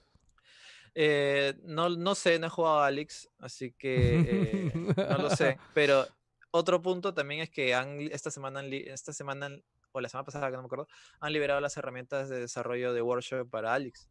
Eh, 0.96 1.56
no, 1.64 1.90
no 1.90 2.16
sé, 2.16 2.38
no 2.40 2.48
he 2.48 2.50
jugado 2.50 2.80
a 2.80 2.88
Alex, 2.88 3.30
así 3.40 3.74
que 3.74 4.20
eh, 4.20 4.72
no 4.96 5.18
lo 5.18 5.30
sé. 5.30 5.58
Pero 5.74 6.06
otro 6.52 6.82
punto 6.82 7.14
también 7.14 7.42
es 7.42 7.50
que 7.50 7.74
han, 7.74 8.00
esta 8.00 8.30
semana, 8.30 8.62
esta 8.64 9.14
semana 9.14 9.50
o 9.92 10.02
la 10.02 10.10
semana 10.10 10.26
pasada, 10.26 10.50
que 10.50 10.56
no 10.56 10.64
me 10.64 10.68
acuerdo, 10.68 10.88
han 11.20 11.34
liberado 11.34 11.60
las 11.62 11.78
herramientas 11.78 12.30
de 12.30 12.40
desarrollo 12.40 12.94
de 12.94 13.02
Workshop 13.02 13.50
para 13.50 13.74
Alex. 13.74 14.10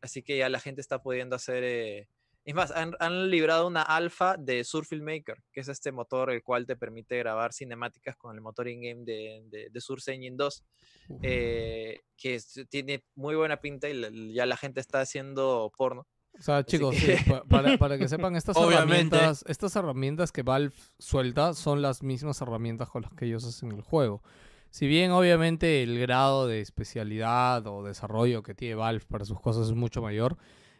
Así 0.00 0.22
que 0.22 0.38
ya 0.38 0.48
la 0.48 0.60
gente 0.60 0.80
está 0.80 1.02
pudiendo 1.02 1.36
hacer. 1.36 1.64
eh, 1.64 2.08
Es 2.44 2.54
más, 2.54 2.70
han, 2.70 2.94
han 2.98 3.30
librado 3.30 3.66
una 3.66 3.82
alfa 3.82 4.36
de 4.38 4.64
Surfield 4.64 5.02
Maker, 5.02 5.42
que 5.52 5.60
es 5.60 5.68
este 5.68 5.92
motor 5.92 6.30
el 6.30 6.42
cual 6.42 6.64
te 6.66 6.76
permite 6.76 7.18
grabar 7.18 7.52
cinemáticas 7.52 8.16
con 8.16 8.34
el 8.34 8.40
motor 8.40 8.68
in-game 8.68 9.04
de, 9.04 9.42
de, 9.50 9.68
de 9.70 9.80
Source 9.80 10.12
Engine 10.14 10.36
2 10.36 10.64
Uf. 11.10 11.20
eh, 11.22 12.00
que 12.16 12.36
es- 12.36 12.64
tiene 12.70 13.04
muy 13.16 13.34
buena 13.34 13.58
pinta 13.58 13.88
y 13.88 13.94
la- 13.94 14.08
ya 14.32 14.46
la 14.46 14.56
gente 14.56 14.80
está 14.80 15.00
haciendo 15.02 15.70
porno. 15.76 16.06
O 16.38 16.42
sea, 16.42 16.64
chicos, 16.64 16.94
sí, 16.96 17.06
que- 17.06 17.18
pa- 17.30 17.42
para, 17.48 17.76
para 17.78 17.98
que 17.98 18.08
sepan, 18.08 18.34
estas 18.36 18.56
Obviamente. 18.56 19.16
herramientas, 19.16 19.44
estas 19.46 19.76
herramientas 19.76 20.32
que 20.32 20.42
Valve 20.42 20.74
suelta 20.98 21.52
son 21.52 21.82
las 21.82 22.02
mismas 22.02 22.40
herramientas 22.40 22.88
con 22.88 23.02
las 23.02 23.12
que 23.12 23.26
ellos 23.26 23.44
hacen 23.44 23.72
el 23.72 23.82
juego. 23.82 24.22
Si 24.70 24.86
bien 24.86 25.10
obviamente 25.10 25.82
el 25.82 25.98
grado 25.98 26.46
de 26.46 26.60
especialidad 26.60 27.66
o 27.66 27.82
desarrollo 27.82 28.42
que 28.42 28.54
tiene 28.54 28.74
Valve 28.74 29.04
para 29.08 29.24
sus 29.24 29.40
cosas 29.40 29.66
es 29.68 29.74
mucho 29.74 30.00
mayor, 30.00 30.36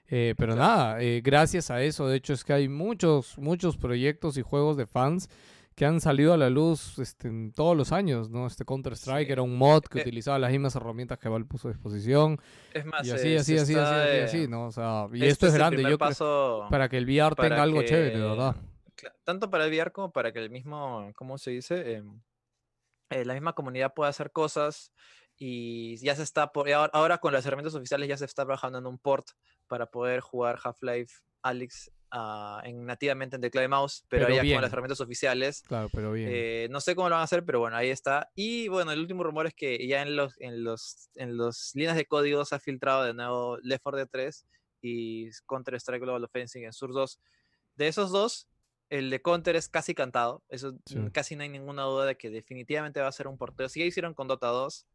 eh, 0.08 0.34
pero 0.36 0.56
nada, 0.56 1.00
eh, 1.02 1.20
gracias 1.22 1.70
a 1.70 1.82
eso, 1.82 2.08
de 2.08 2.16
hecho 2.16 2.32
es 2.32 2.44
que 2.44 2.52
hay 2.52 2.68
muchos, 2.68 3.38
muchos 3.38 3.76
proyectos 3.76 4.36
y 4.38 4.42
juegos 4.42 4.76
de 4.76 4.86
fans 4.86 5.28
que 5.74 5.84
han 5.86 6.00
salido 6.00 6.32
a 6.32 6.36
la 6.36 6.50
luz 6.50 6.98
este, 6.98 7.28
en 7.28 7.52
todos 7.52 7.76
los 7.76 7.92
años, 7.92 8.30
¿no? 8.30 8.48
Este 8.48 8.64
Counter-Strike 8.64 9.26
Sí. 9.28 9.32
era 9.32 9.42
un 9.42 9.56
mod 9.56 9.84
que 9.84 9.98
Eh, 9.98 10.02
utilizaba 10.02 10.36
las 10.40 10.50
mismas 10.50 10.74
herramientas 10.74 11.18
que 11.18 11.28
Valve 11.28 11.46
puso 11.46 11.68
a 11.68 11.70
disposición 11.70 12.40
Es 12.74 12.84
más, 12.84 13.06
y 13.06 13.12
así, 13.12 13.36
así, 13.36 13.56
así, 13.56 13.74
está, 13.74 14.02
así, 14.02 14.18
así, 14.18 14.38
así, 14.38 14.48
¿no? 14.48 14.66
O 14.66 14.72
sea, 14.72 15.06
y 15.12 15.18
este 15.18 15.28
esto 15.28 15.46
es 15.46 15.52
el 15.52 15.58
grande, 15.60 15.82
yo 15.82 15.88
creo, 15.90 15.98
paso 15.98 16.66
para 16.68 16.88
que 16.88 16.96
el 16.98 17.04
VR 17.04 17.36
tenga 17.36 17.62
algo 17.62 17.80
chévere, 17.82 18.18
de 18.18 18.28
verdad. 18.28 18.56
Tanto 19.22 19.48
para 19.50 19.66
el 19.66 19.70
VR 19.72 19.92
como 19.92 20.10
para 20.10 20.32
que 20.32 20.40
el 20.40 20.50
mismo, 20.50 21.12
¿cómo 21.14 21.38
se 21.38 21.52
dice? 21.52 21.94
Em, 21.94 22.20
eh, 23.10 23.24
la 23.24 23.34
misma 23.34 23.52
comunidad 23.52 23.94
pueda 23.94 24.10
hacer 24.10 24.32
cosas 24.32 24.92
y 25.36 25.96
ya 25.98 26.16
se 26.16 26.24
está, 26.24 26.50
por, 26.50 26.68
ahora, 26.72 26.90
ahora 26.92 27.18
con 27.18 27.32
las 27.32 27.46
herramientas 27.46 27.76
oficiales 27.76 28.08
ya 28.08 28.16
se 28.16 28.24
está 28.24 28.44
trabajando 28.44 28.78
en 28.80 28.86
un 28.86 28.98
port 28.98 29.28
para 29.68 29.86
poder 29.86 30.20
jugar 30.20 30.58
Half-Life 30.62 31.20
Alyx 31.42 31.90
ah, 32.10 32.60
en, 32.64 32.84
nativamente 32.84 33.36
en 33.36 33.42
teclado 33.42 33.64
y 33.64 33.68
mouse, 33.68 34.04
pero, 34.08 34.26
Pero 34.26 34.42
ya 34.42 34.54
con 34.54 34.62
las 34.62 34.72
herramientas 34.72 35.00
oficiales. 35.00 35.62
Claro, 35.62 35.88
pero 35.92 36.12
bien. 36.12 36.28
Eh, 36.32 36.68
no 36.70 36.80
sé 36.80 36.94
cómo 36.94 37.08
lo 37.08 37.14
van 37.14 37.20
a 37.20 37.24
hacer, 37.24 37.44
pero 37.44 37.60
bueno, 37.60 37.76
ahí 37.76 37.90
está. 37.90 38.30
Y 38.34 38.68
bueno, 38.68 38.90
el 38.92 38.98
último 39.00 39.22
rumor 39.22 39.46
es 39.46 39.54
que 39.54 39.86
ya 39.86 40.02
en 40.02 40.16
los 40.16 40.34
en 40.40 40.64
los 40.64 41.10
en 41.14 41.36
los 41.36 41.72
líneas 41.74 41.96
de 41.96 42.06
código 42.06 42.44
se 42.44 42.54
ha 42.54 42.58
filtrado 42.58 43.04
de 43.04 43.14
nuevo 43.14 43.58
Left 43.62 43.82
4 43.82 43.98
Dead 43.98 44.08
3 44.10 44.46
y 44.82 45.30
Counter 45.46 45.74
Strike 45.74 46.02
Global 46.02 46.24
Offensive 46.24 46.64
en 46.64 46.72
Source 46.72 46.94
2. 46.98 47.20
De 47.76 47.88
esos 47.88 48.10
dos, 48.10 48.48
el 48.90 49.10
de 49.10 49.22
Counter 49.22 49.54
es 49.56 49.68
casi 49.68 49.94
cantado. 49.94 50.42
Eso 50.48 50.76
Sí. 50.86 50.98
casi 51.12 51.36
no 51.36 51.42
hay 51.42 51.48
ninguna 51.48 51.82
duda 51.84 52.06
de 52.06 52.16
que 52.16 52.30
definitivamente 52.30 53.00
va 53.00 53.08
a 53.08 53.12
ser 53.12 53.28
un 53.28 53.38
porteo. 53.38 53.68
Si 53.68 53.80
ya 53.80 53.86
hicieron 53.86 54.14
con 54.14 54.28
Dota 54.28 54.48
2 54.48 54.86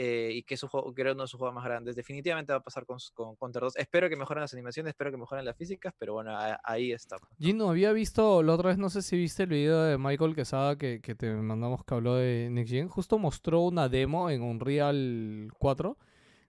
eh, 0.00 0.30
y 0.32 0.42
que 0.44 0.54
es 0.54 0.62
un 0.62 0.68
juego, 0.68 0.94
era 0.96 1.10
uno 1.12 1.22
de 1.22 1.28
sus 1.28 1.38
juegos 1.38 1.54
más 1.56 1.64
grandes, 1.64 1.96
definitivamente 1.96 2.52
va 2.52 2.58
a 2.58 2.62
pasar 2.62 2.86
con, 2.86 2.98
con 3.14 3.34
Counter 3.34 3.62
2. 3.62 3.76
Espero 3.76 4.08
que 4.08 4.14
mejoren 4.14 4.42
las 4.42 4.52
animaciones, 4.54 4.90
espero 4.90 5.10
que 5.10 5.16
mejoren 5.16 5.44
las 5.44 5.56
físicas, 5.56 5.92
pero 5.98 6.12
bueno, 6.12 6.30
a- 6.36 6.60
ahí 6.62 6.92
está. 6.92 7.16
¿no? 7.20 7.26
Gino, 7.38 7.68
había 7.70 7.90
visto 7.92 8.42
la 8.44 8.54
otra 8.54 8.68
vez, 8.68 8.78
no 8.78 8.90
sé 8.90 9.02
si 9.02 9.16
viste 9.16 9.42
el 9.42 9.48
video 9.48 9.82
de 9.82 9.98
Michael 9.98 10.36
Quesada 10.36 10.76
que, 10.78 11.00
que 11.00 11.14
te 11.16 11.32
mandamos 11.34 11.84
que 11.84 11.94
habló 11.94 12.14
de 12.14 12.48
Next 12.50 12.72
Gen. 12.72 12.88
Justo 12.88 13.18
mostró 13.18 13.62
una 13.62 13.88
demo 13.88 14.30
en 14.30 14.42
Unreal 14.42 15.50
4. 15.58 15.96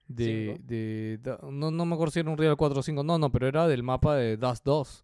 De, 0.07 0.59
de, 0.63 1.19
no, 1.51 1.69
no 1.71 1.85
me 1.85 1.93
acuerdo 1.93 2.11
si 2.11 2.19
era 2.19 2.31
Unreal 2.31 2.57
4 2.57 2.79
o 2.79 2.83
5, 2.83 3.03
no, 3.03 3.17
no, 3.19 3.31
pero 3.31 3.47
era 3.47 3.67
del 3.67 3.83
mapa 3.83 4.15
de 4.15 4.37
Dust 4.37 4.65
2. 4.65 5.03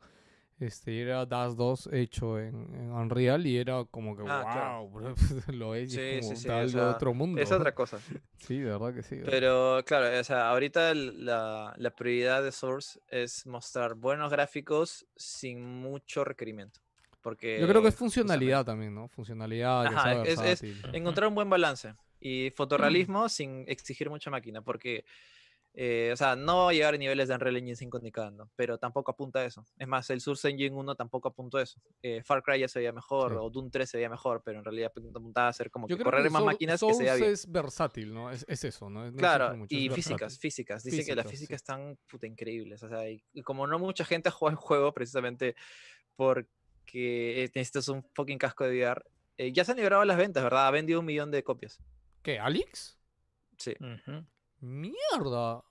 Este, 0.59 1.01
era 1.01 1.25
Dust 1.25 1.57
2 1.57 1.89
hecho 1.91 2.39
en, 2.39 2.55
en 2.75 2.91
Unreal 2.91 3.45
y 3.45 3.57
era 3.57 3.83
como 3.91 4.15
que, 4.15 4.23
Ah, 4.23 4.45
claro. 4.51 4.79
wow, 4.79 4.89
bro, 4.89 5.15
lo 5.53 5.75
es, 5.75 5.91
Sí, 5.91 5.99
es 5.99 6.21
como 6.21 6.29
sí, 6.29 6.35
sí, 6.41 6.47
tal 6.47 6.67
o 6.67 6.71
de 6.71 6.81
otro 6.81 7.13
mundo. 7.13 7.41
Es 7.41 7.51
otra 7.51 7.73
cosa. 7.73 7.97
Sí, 8.37 8.59
de 8.59 8.65
verdad 8.65 8.93
que 8.93 9.01
sí. 9.01 9.17
Pero 9.25 9.81
claro, 9.85 10.19
o 10.19 10.23
sea, 10.23 10.49
ahorita 10.49 10.93
la, 10.93 11.73
la 11.77 11.89
prioridad 11.89 12.43
de 12.43 12.51
Source 12.51 12.99
es 13.09 13.45
mostrar 13.47 13.95
buenos 13.95 14.31
gráficos 14.31 15.05
sin 15.15 15.61
mucho 15.63 16.23
requerimiento. 16.23 16.79
Porque, 17.23 17.59
Yo 17.59 17.67
creo 17.67 17.81
que 17.81 17.87
es 17.87 17.95
justamente, 17.95 17.99
funcionalidad 17.99 18.65
también, 18.65 18.93
¿no? 18.93 19.07
Funcionalidad, 19.07 19.83
que 19.83 19.89
Ajá, 19.89 20.11
sea 20.13 20.23
es- 20.23 20.61
es- 20.61 20.61
encontrar 20.93 21.27
un 21.27 21.35
buen 21.35 21.49
balance 21.49 21.95
y 22.21 22.51
fotorrealismo 22.55 23.29
sin 23.29 23.65
exigir 23.67 24.09
mucha 24.11 24.29
máquina, 24.29 24.61
porque, 24.61 25.05
eh, 25.77 26.11
o 26.13 26.15
sea, 26.15 26.37
no 26.37 26.63
va 26.65 26.69
a 26.69 26.73
llegar 26.73 26.93
a 26.93 26.97
niveles 26.97 27.27
de 27.27 27.33
Unreal 27.33 27.57
Engine 27.57 27.75
5 27.75 27.99
ni 27.99 28.09
cagando, 28.11 28.49
pero 28.55 28.77
tampoco 28.77 29.11
apunta 29.11 29.39
a 29.39 29.45
eso. 29.45 29.65
Es 29.77 29.87
más, 29.87 30.09
el 30.09 30.21
Source 30.21 30.47
Engine 30.49 30.73
1 30.73 30.95
tampoco 30.95 31.27
apunta 31.27 31.57
a 31.57 31.63
eso. 31.63 31.81
Eh, 32.01 32.23
Far 32.23 32.41
Cry 32.43 32.59
ya 32.61 32.67
se 32.69 32.79
veía 32.79 32.93
mejor, 32.93 33.31
Sí. 33.33 33.37
o 33.41 33.49
Doom 33.49 33.69
3 33.69 33.89
se 33.89 33.97
veía 33.97 34.09
mejor, 34.09 34.41
pero 34.45 34.59
en 34.59 34.63
realidad 34.65 34.91
apuntaba 34.95 35.49
a 35.49 35.53
ser 35.53 35.69
como 35.69 35.87
Yo 35.89 35.97
que 35.97 36.03
correr 36.05 36.23
que 36.23 36.29
más 36.29 36.41
Soul- 36.41 36.45
máquinas 36.45 36.79
que 36.79 36.93
se 36.93 37.03
bien. 37.03 37.23
es 37.31 37.51
versátil, 37.51 38.13
¿no? 38.13 38.31
Es, 38.31 38.45
es 38.47 38.63
eso, 38.63 38.89
¿no? 38.89 39.11
Claro, 39.15 39.57
mucho, 39.57 39.75
y 39.75 39.89
versátil. 39.89 39.95
físicas, 40.03 40.39
físicas. 40.39 40.83
Dicen 40.83 41.05
que 41.05 41.13
las 41.15 41.25
Físicas, 41.25 41.39
físicas 41.39 41.59
sí. 41.61 41.63
están 41.63 41.97
puta 42.09 42.25
increíbles. 42.25 42.81
O 42.81 42.87
sea, 42.87 43.09
y, 43.09 43.21
y 43.33 43.41
como 43.41 43.67
no 43.67 43.77
mucha 43.77 44.05
gente 44.05 44.29
juega 44.31 44.51
el 44.53 44.57
juego 44.57 44.93
precisamente 44.93 45.55
porque 46.15 46.47
eh, 47.43 47.51
necesitas 47.53 47.87
un 47.89 48.03
fucking 48.13 48.37
casco 48.37 48.63
de 48.63 48.77
VR, 48.79 49.01
eh, 49.37 49.51
ya 49.51 49.65
se 49.65 49.71
han 49.71 49.77
librado 49.77 50.05
las 50.05 50.15
ventas, 50.17 50.41
¿verdad? 50.43 50.67
Ha 50.67 50.71
vendido 50.71 51.01
un 51.01 51.05
millón 51.05 51.31
de 51.31 51.43
copias. 51.43 51.79
¿Qué, 52.21 52.39
Alex? 52.39 52.97
Sí. 53.57 53.73
Mierda. 54.59 55.63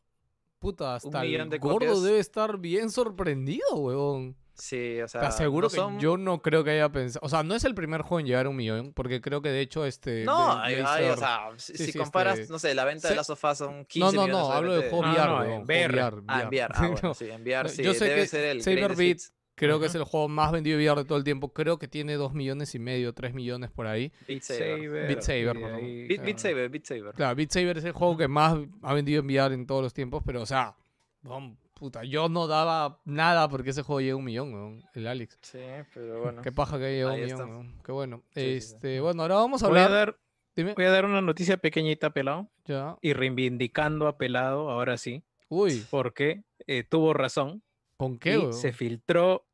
Puta, 0.58 0.94
hasta 0.94 1.22
el 1.24 1.50
de 1.50 1.58
gordo 1.58 1.74
copias. 1.74 2.02
debe 2.02 2.18
estar 2.18 2.58
bien 2.58 2.90
sorprendido, 2.90 3.66
huevón. 3.74 4.36
Sí, 4.54 5.00
o 5.00 5.08
sea. 5.08 5.20
Te 5.20 5.26
aseguro 5.26 5.66
no 5.66 5.70
que 5.70 5.76
son- 5.76 5.98
yo 5.98 6.16
no 6.16 6.40
creo 6.40 6.62
que 6.64 6.70
haya 6.70 6.88
pensado. 6.90 7.26
O 7.26 7.28
sea, 7.28 7.42
no 7.42 7.54
es 7.54 7.64
el 7.64 7.74
primer 7.74 8.02
juego 8.02 8.20
en 8.20 8.26
llegar 8.26 8.46
a 8.46 8.48
un 8.48 8.56
millón, 8.56 8.92
porque 8.94 9.20
creo 9.20 9.42
que 9.42 9.48
de 9.50 9.60
hecho 9.60 9.84
este. 9.84 10.24
No, 10.24 10.56
Be- 10.58 10.62
hay- 10.62 10.74
hay, 10.86 11.04
o 11.10 11.16
sea, 11.16 11.48
si, 11.56 11.76
sí, 11.76 11.86
si 11.86 11.92
sí, 11.92 11.98
comparas, 11.98 12.38
este- 12.38 12.52
no 12.52 12.58
sé, 12.60 12.72
la 12.74 12.84
venta 12.84 13.08
de 13.08 13.16
las 13.16 13.26
sofás 13.26 13.58
son 13.58 13.84
15 13.84 13.98
No, 14.16 14.22
no, 14.22 14.26
millones, 14.26 14.48
no, 14.48 14.52
hablo 14.54 14.74
de 14.74 14.88
juego 14.88 15.02
No, 15.06 15.12
VR, 15.12 15.26
no, 15.28 15.34
huevón, 15.38 15.46
en 15.60 15.66
juego 15.66 15.86
VR. 15.88 16.22
Ah, 16.28 16.42
en 16.42 16.48
VR. 16.48 16.74
Ah, 16.76 16.88
bueno, 16.88 17.14
sí, 17.14 17.30
en 17.30 17.42
VR 17.42 17.68
sí. 17.68 17.82
Yo 17.82 17.94
sé 17.94 18.04
debe 18.04 18.20
que 18.22 18.26
ser 18.28 18.44
el 18.44 18.62
Saber 18.62 18.94
greatest 18.94 19.34
Creo 19.56 19.78
que 19.78 19.86
es 19.86 19.94
el 19.94 20.02
juego 20.04 20.28
más 20.28 20.50
vendido 20.50 20.78
de 20.78 20.84
VR 20.84 21.02
de 21.02 21.04
todo 21.06 21.18
el 21.18 21.24
tiempo. 21.24 21.52
Creo 21.52 21.78
que 21.78 21.86
tiene 21.86 22.14
2 22.14 22.34
millones 22.34 22.74
y 22.74 22.78
medio, 22.78 23.12
3 23.12 23.34
millones 23.34 23.70
por 23.70 23.86
ahí. 23.86 24.12
Beat 24.26 24.42
Saber. 24.42 24.90
Beat 25.08 25.22
Saber, 25.22 25.56
ahí, 25.56 26.08
Beat. 26.08 26.38
Saber, 26.38 26.68
Beat 26.68 26.84
Saber. 26.84 27.14
Claro, 27.14 27.36
Beat 27.36 27.50
Saber 27.50 27.78
es 27.78 27.84
el 27.84 27.92
juego 27.92 28.16
que 28.16 28.26
más 28.28 28.58
ha 28.82 28.94
vendido 28.94 29.20
en 29.20 29.26
VR 29.26 29.54
en 29.54 29.66
todos 29.66 29.82
los 29.82 29.94
tiempos, 29.94 30.22
pero 30.26 30.42
o 30.42 30.46
sea, 30.46 30.74
weón, 31.22 31.56
puta, 31.74 32.04
yo 32.04 32.28
no 32.28 32.46
daba 32.46 33.00
nada 33.04 33.48
porque 33.48 33.70
ese 33.70 33.82
juego 33.82 34.00
llegue 34.00 34.12
a 34.12 34.16
un 34.16 34.24
millón, 34.24 34.54
weón, 34.54 34.84
el 34.94 35.06
Alex. 35.06 35.38
Sí, 35.42 35.58
pero 35.92 36.20
bueno. 36.22 36.42
Qué 36.42 36.52
paja 36.52 36.78
que 36.78 36.92
llegó 36.96 37.10
a 37.10 37.14
un 37.14 37.20
millón, 37.20 37.50
weón. 37.50 37.74
Qué 37.84 37.92
bueno. 37.92 38.22
Sí, 38.34 38.40
sí, 38.40 38.60
sí. 38.60 38.74
este, 38.74 39.00
bueno, 39.00 39.22
ahora 39.22 39.36
vamos 39.36 39.62
a 39.62 39.68
Voy 39.68 39.78
a, 39.78 39.84
hablar. 39.84 40.06
dar, 40.06 40.18
Dime. 40.56 40.74
voy 40.74 40.84
a 40.84 40.90
dar 40.90 41.04
una 41.04 41.20
noticia 41.20 41.56
pequeñita, 41.56 42.10
pelado. 42.10 42.48
Ya. 42.64 42.96
Y 43.02 43.12
reivindicando 43.12 44.08
a 44.08 44.16
pelado, 44.16 44.70
ahora 44.70 44.96
sí. 44.96 45.22
Uy, 45.48 45.84
Porque 45.90 46.42
eh, 46.66 46.82
tuvo 46.82 47.12
razón. 47.12 47.62
¿Con 47.96 48.18
qué, 48.18 48.36
y 48.38 48.52
se 48.52 48.72
filtró 48.72 49.46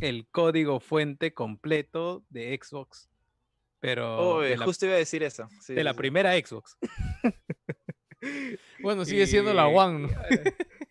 el 0.00 0.26
código 0.28 0.80
fuente 0.80 1.32
completo 1.34 2.24
de 2.30 2.58
Xbox. 2.62 3.08
Pero 3.80 4.40
de 4.40 4.56
la, 4.56 4.64
justo 4.64 4.86
iba 4.86 4.94
a 4.94 4.98
decir 4.98 5.22
eso. 5.22 5.46
sí, 5.60 5.74
de 5.74 5.80
sí, 5.80 5.84
la 5.84 5.92
sí. 5.92 5.96
primera 5.98 6.32
Xbox. 6.38 6.76
Bueno, 8.80 9.04
sigue 9.04 9.26
siendo 9.26 9.52
la 9.52 9.66
One, 9.66 10.08
¿no? 10.08 10.10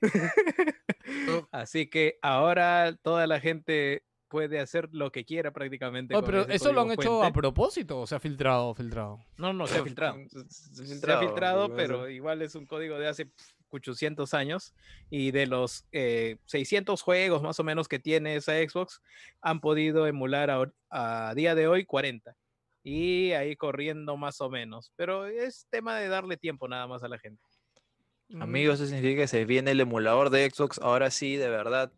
Así 1.51 1.87
que 1.87 2.19
ahora 2.21 2.95
toda 3.01 3.25
la 3.27 3.39
gente 3.39 4.03
puede 4.27 4.59
hacer 4.59 4.89
lo 4.91 5.11
que 5.11 5.25
quiera 5.25 5.51
prácticamente. 5.51 6.15
Oh, 6.15 6.21
con 6.21 6.25
pero 6.29 6.47
eso 6.47 6.71
lo 6.73 6.81
han 6.81 6.91
hecho 6.91 7.23
a 7.23 7.31
propósito 7.31 7.99
o 8.01 8.07
se 8.07 8.15
ha 8.15 8.19
filtrado, 8.19 8.73
filtrado. 8.73 9.19
No, 9.37 9.53
no, 9.53 9.67
se 9.67 9.77
ha 9.79 9.83
filtrado. 9.83 10.17
Se- 10.29 10.49
se- 10.49 10.85
Se 10.99 11.11
ha 11.11 11.19
filtrado, 11.19 11.75
pero 11.75 12.09
igual 12.09 12.41
es 12.41 12.55
un 12.55 12.65
código 12.65 12.97
de 12.97 13.07
hace 13.07 13.31
800 13.73 14.33
años. 14.33 14.73
Y 15.09 15.31
de 15.31 15.47
los 15.47 15.85
eh, 15.91 16.37
600 16.45 17.01
juegos 17.01 17.41
más 17.41 17.59
o 17.59 17.63
menos 17.63 17.87
que 17.87 17.99
tiene 17.99 18.35
esa 18.35 18.53
Xbox, 18.53 19.01
han 19.41 19.59
podido 19.59 20.07
emular 20.07 20.71
a, 20.89 21.33
día 21.35 21.55
de 21.55 21.67
hoy 21.67 21.85
40. 21.85 22.35
Y 22.83 23.31
ahí 23.31 23.55
corriendo 23.55 24.17
más 24.17 24.41
o 24.41 24.49
menos. 24.49 24.91
Pero 24.95 25.25
es 25.25 25.67
tema 25.69 25.97
de 25.97 26.07
darle 26.09 26.37
tiempo 26.37 26.67
nada 26.67 26.87
más 26.87 27.03
a 27.03 27.07
la 27.07 27.17
gente. 27.17 27.41
Amigos, 28.39 28.79
eso 28.79 28.87
significa 28.87 29.21
que 29.21 29.27
se 29.27 29.45
viene 29.45 29.71
el 29.71 29.79
emulador 29.79 30.29
de 30.29 30.49
Xbox. 30.49 30.79
Ahora 30.79 31.11
sí, 31.11 31.35
de 31.35 31.49
verdad. 31.49 31.91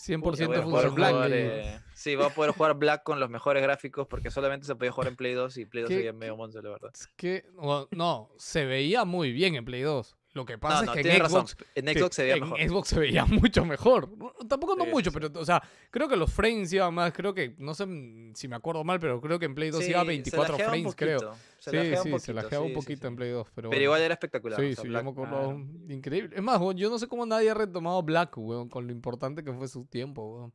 100% 0.00 0.34
ya 0.36 0.46
voy 0.46 0.56
a 0.56 0.62
poder 0.62 0.86
funcional. 0.88 1.12
jugar, 1.12 1.30
eh. 1.32 1.80
sí, 1.94 2.14
va 2.14 2.26
a 2.26 2.30
poder 2.30 2.52
jugar 2.52 2.74
Black 2.74 3.02
con 3.02 3.20
los 3.20 3.28
mejores 3.28 3.62
gráficos 3.62 4.06
porque 4.08 4.30
solamente 4.30 4.66
se 4.66 4.74
podía 4.74 4.92
jugar 4.92 5.08
en 5.08 5.16
Play 5.16 5.34
2 5.34 5.58
y 5.58 5.66
Play 5.66 5.82
2 5.82 5.88
¿Qué- 5.88 5.94
se 5.94 6.00
veía 6.00 6.12
medio 6.14 6.36
monstruo, 6.36 6.62
la 6.64 6.70
verdad. 6.70 6.90
Es 6.94 7.06
que, 7.16 7.44
o- 7.56 7.86
no, 7.90 8.30
se 8.38 8.64
veía 8.64 9.04
muy 9.04 9.32
bien 9.32 9.56
en 9.56 9.64
Play 9.64 9.82
2. 9.82 10.16
Lo 10.32 10.44
que 10.44 10.58
pasa 10.58 10.84
No, 10.84 10.94
es 10.94 11.02
que 11.02 11.16
en. 11.16 11.26
Xbox, 11.26 11.56
En 11.74 11.88
sí, 11.88 11.94
Xbox 11.98 12.14
se 12.16 12.22
veía 12.22 12.34
en 12.36 12.40
mejor. 12.42 12.60
Xbox 12.60 12.88
se 12.88 13.00
veía 13.00 13.24
mucho 13.26 13.64
mejor. 13.64 14.08
Tampoco 14.48 14.76
no 14.76 14.84
Sí, 14.84 14.90
mucho, 14.90 15.10
sí. 15.10 15.18
pero, 15.20 15.40
o 15.40 15.44
sea, 15.44 15.60
creo 15.90 16.08
que 16.08 16.16
los 16.16 16.32
frames 16.32 16.72
iban 16.72 16.94
más. 16.94 17.12
Creo 17.12 17.34
que, 17.34 17.56
no 17.58 17.74
sé 17.74 17.84
mm, 17.86 18.34
si 18.36 18.46
me 18.46 18.54
acuerdo 18.54 18.84
mal, 18.84 19.00
pero 19.00 19.20
creo 19.20 19.40
que 19.40 19.46
en 19.46 19.54
Play 19.56 19.70
2 19.70 19.82
Sí, 19.84 19.90
iba 19.90 20.00
a 20.00 20.04
se 20.04 20.08
24 20.08 20.52
lajeaba 20.52 20.72
un 20.72 20.78
frames, 20.80 20.94
creo. 20.94 21.34
Se 21.58 21.70
sí, 21.70 21.76
lajeaba 21.76 21.96
un 21.98 22.02
sí, 22.04 22.08
se 22.10 22.10
poquito, 22.12 22.32
lajeaba 22.34 22.64
un 22.64 22.68
sí, 22.68 22.74
sí, 22.74 22.80
poquito 22.80 23.00
sí. 23.00 23.06
en 23.08 23.16
Play 23.16 23.30
2. 23.30 23.46
Pero, 23.46 23.54
Pero 23.54 23.68
bueno. 23.70 23.82
igual 23.82 24.02
era 24.02 24.14
espectacular. 24.14 24.60
Sí, 24.60 24.66
o 24.66 24.74
sea, 24.74 24.82
sí, 24.82 24.88
Black- 24.88 25.04
yo 25.04 25.04
me 25.04 25.10
acuerdo. 25.10 25.36
claro. 25.54 25.66
Increíble. 25.88 26.36
Es 26.36 26.42
más, 26.42 26.60
yo 26.76 26.90
no 26.90 26.98
sé 27.00 27.08
cómo 27.08 27.26
nadie 27.26 27.50
ha 27.50 27.54
retomado 27.54 28.00
Black, 28.02 28.38
weón, 28.38 28.68
con 28.68 28.86
lo 28.86 28.92
importante 28.92 29.42
que 29.42 29.52
fue 29.52 29.66
su 29.66 29.84
tiempo, 29.86 30.22
weón. 30.36 30.52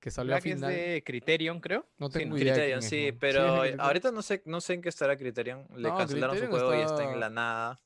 Que 0.00 0.10
salió 0.10 0.30
Black 0.30 0.46
a 0.46 0.48
es 0.48 0.54
final. 0.54 0.70
de 0.72 1.02
Criterion, 1.04 1.60
creo. 1.60 1.84
No 1.98 2.06
Sí, 2.06 2.20
tengo 2.20 2.36
¿no? 2.36 2.42
idea. 2.42 2.54
de 2.54 2.58
Criterion, 2.60 2.80
quién 2.80 3.00
es, 3.00 3.12
sí, 3.12 3.18
pero 3.20 3.64
es 3.64 3.78
ahorita 3.78 4.10
no 4.12 4.22
sé, 4.22 4.42
no 4.46 4.60
sé 4.62 4.74
en 4.74 4.80
qué 4.80 4.88
estará 4.88 5.16
Criterion. 5.16 5.66
Le 5.76 5.88
No, 5.88 5.96
cancelaron 5.98 6.36
su 6.36 6.42
Criterion 6.44 6.68
juego 6.68 6.80
y 6.82 6.84
está 6.86 7.12
en 7.12 7.20
la 7.20 7.28
nada. 7.28 7.80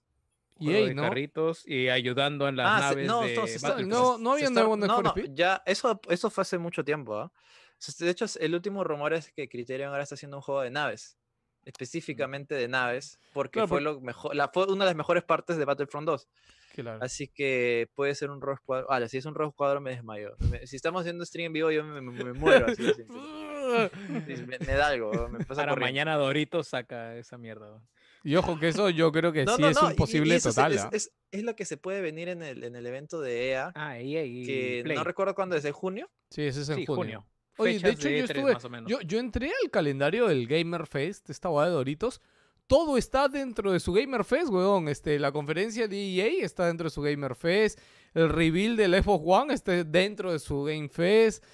EA, 0.71 0.87
de 0.89 0.95
¿no? 0.95 1.03
carritos 1.03 1.67
y 1.67 1.89
ayudando 1.89 2.49
en 2.49 2.57
las 2.57 2.67
Ah, 2.69 2.81
naves 2.91 3.07
no, 3.07 3.23
de 3.23 3.35
no, 3.35 3.47
se 3.47 3.55
está- 3.57 3.81
no, 3.83 4.19
no 4.19 4.33
había 4.33 4.51
nuevo 4.51 4.77
no, 4.77 5.03
no, 5.03 5.15
ya, 5.35 5.63
eso, 5.67 6.01
eso 6.09 6.31
fue 6.31 6.43
hace 6.43 6.59
mucho 6.59 6.85
tiempo. 6.85 7.33
Se- 7.79 8.05
De 8.05 8.11
hecho, 8.11 8.27
el 8.41 8.55
último 8.55 8.85
rumor 8.85 9.13
es 9.13 9.33
que 9.33 9.49
Criterion 9.49 9.91
ahora 9.91 10.03
está 10.03 10.15
haciendo 10.15 10.37
un 10.37 10.43
juego 10.43 10.61
de 10.63 10.71
naves. 10.71 11.17
Específicamente 11.65 12.57
de 12.57 12.67
naves, 12.67 13.21
porque 13.33 13.53
Claro, 13.61 13.69
fue, 13.69 13.77
por- 13.79 13.83
lo 13.83 14.01
mejor, 14.01 14.35
la, 14.35 14.49
fue 14.49 14.65
una 14.67 14.85
de 14.85 14.91
las 14.91 14.97
mejores 14.97 15.23
partes 15.23 15.57
de 15.57 15.65
Battlefront 15.65 16.07
2. 16.07 16.29
Claro. 16.75 16.99
Así 17.03 17.29
que 17.29 17.89
puede 17.95 18.15
ser 18.15 18.31
un 18.31 18.41
Rogue 18.41 18.57
Squadron. 18.59 18.87
Ah, 18.91 19.07
si 19.09 19.19
es 19.19 19.27
un 19.27 19.35
Rogue 19.35 19.53
Squadron 19.53 19.83
me 19.83 19.91
desmayo. 19.91 20.35
Me- 20.51 20.67
si 20.67 20.75
estamos 20.77 21.01
haciendo 21.03 21.25
stream 21.25 21.47
en 21.47 21.53
vivo, 21.53 21.71
yo 21.71 21.85
me, 21.85 22.01
me- 22.01 22.25
me 22.25 22.33
muero. 22.33 22.67
Así 22.67 22.83
de 22.83 22.95
simple. 22.95 23.17
Sí, 24.27 24.45
me, 24.47 24.59
me 24.59 24.75
da 24.75 24.89
algo, 24.89 25.29
me 25.31 25.45
pasa 25.47 25.63
Para 25.63 25.77
mañana 25.77 26.17
Doritos 26.17 26.69
saca 26.69 27.17
esa 27.17 27.39
mierda. 27.39 27.81
Y 28.25 28.37
ojo 28.37 28.59
que 28.59 28.69
eso 28.69 28.89
yo 28.91 29.11
creo 29.13 29.33
que 29.33 29.45
No, 29.45 29.57
sí 29.57 29.63
no, 29.63 29.69
es 29.69 29.77
no, 29.77 29.83
un 29.87 29.91
y- 29.91 29.95
y 29.95 29.97
posible 29.97 30.41
total. 30.41 30.73
Es, 30.73 30.81
¿ah? 30.83 30.91
es- 30.93 31.13
es 31.31 31.43
lo 31.43 31.57
que 31.57 31.65
se 31.65 31.77
puede 31.77 32.01
venir 32.01 32.29
en 32.29 32.43
el, 32.43 32.63
en 32.65 32.77
el 32.77 32.87
evento 32.87 33.21
de 33.21 33.51
EA, 33.51 33.73
Ah, 33.75 34.01
y 34.01 34.17
ahí. 34.17 34.45
que 34.45 34.81
Play. 34.85 34.97
no 34.97 35.05
recuerdo 35.05 35.35
cuándo 35.35 35.57
es, 35.57 35.65
¿en 35.65 35.73
junio? 35.73 36.11
Sí, 36.31 36.43
ese 36.43 36.63
es 36.63 36.69
en 36.69 36.77
Sí, 36.77 36.87
junio. 36.87 36.97
junio. 36.97 37.27
Oye, 37.59 37.79
de 37.79 37.91
hecho 37.91 38.09
yo 38.09 38.17
E3 38.17 38.31
estuve, 38.31 38.53
más 38.55 38.65
o 38.65 38.71
menos. 38.71 38.91
yo, 38.91 39.01
yo 39.03 39.19
entré 39.19 39.51
al 39.63 39.71
calendario 39.71 40.27
del 40.29 40.47
Gamer 40.47 40.87
Fest, 40.87 41.29
esta 41.31 41.49
guada 41.49 41.69
de 41.69 41.75
Doritos. 41.75 42.21
Todo 42.67 42.97
está 42.97 43.29
dentro 43.29 43.73
de 43.73 43.81
su 43.81 43.93
Gamer 43.93 44.25
Fest, 44.25 44.49
weón. 44.51 44.89
Este, 44.89 45.19
la 45.19 45.33
conferencia 45.33 45.89
de 45.89 45.97
EA 46.15 46.45
está 46.45 46.67
dentro 46.69 46.85
de 46.85 46.91
su 46.91 47.03
Gamer 47.03 47.35
Fest. 47.35 47.79
El 48.15 48.29
reveal 48.31 48.77
del 48.77 48.95
Xbox 49.03 49.25
One 49.27 49.53
está 49.55 49.85
dentro 49.85 50.33
de 50.33 50.39
su 50.39 50.63
Game 50.65 50.89
Fest. 50.89 51.45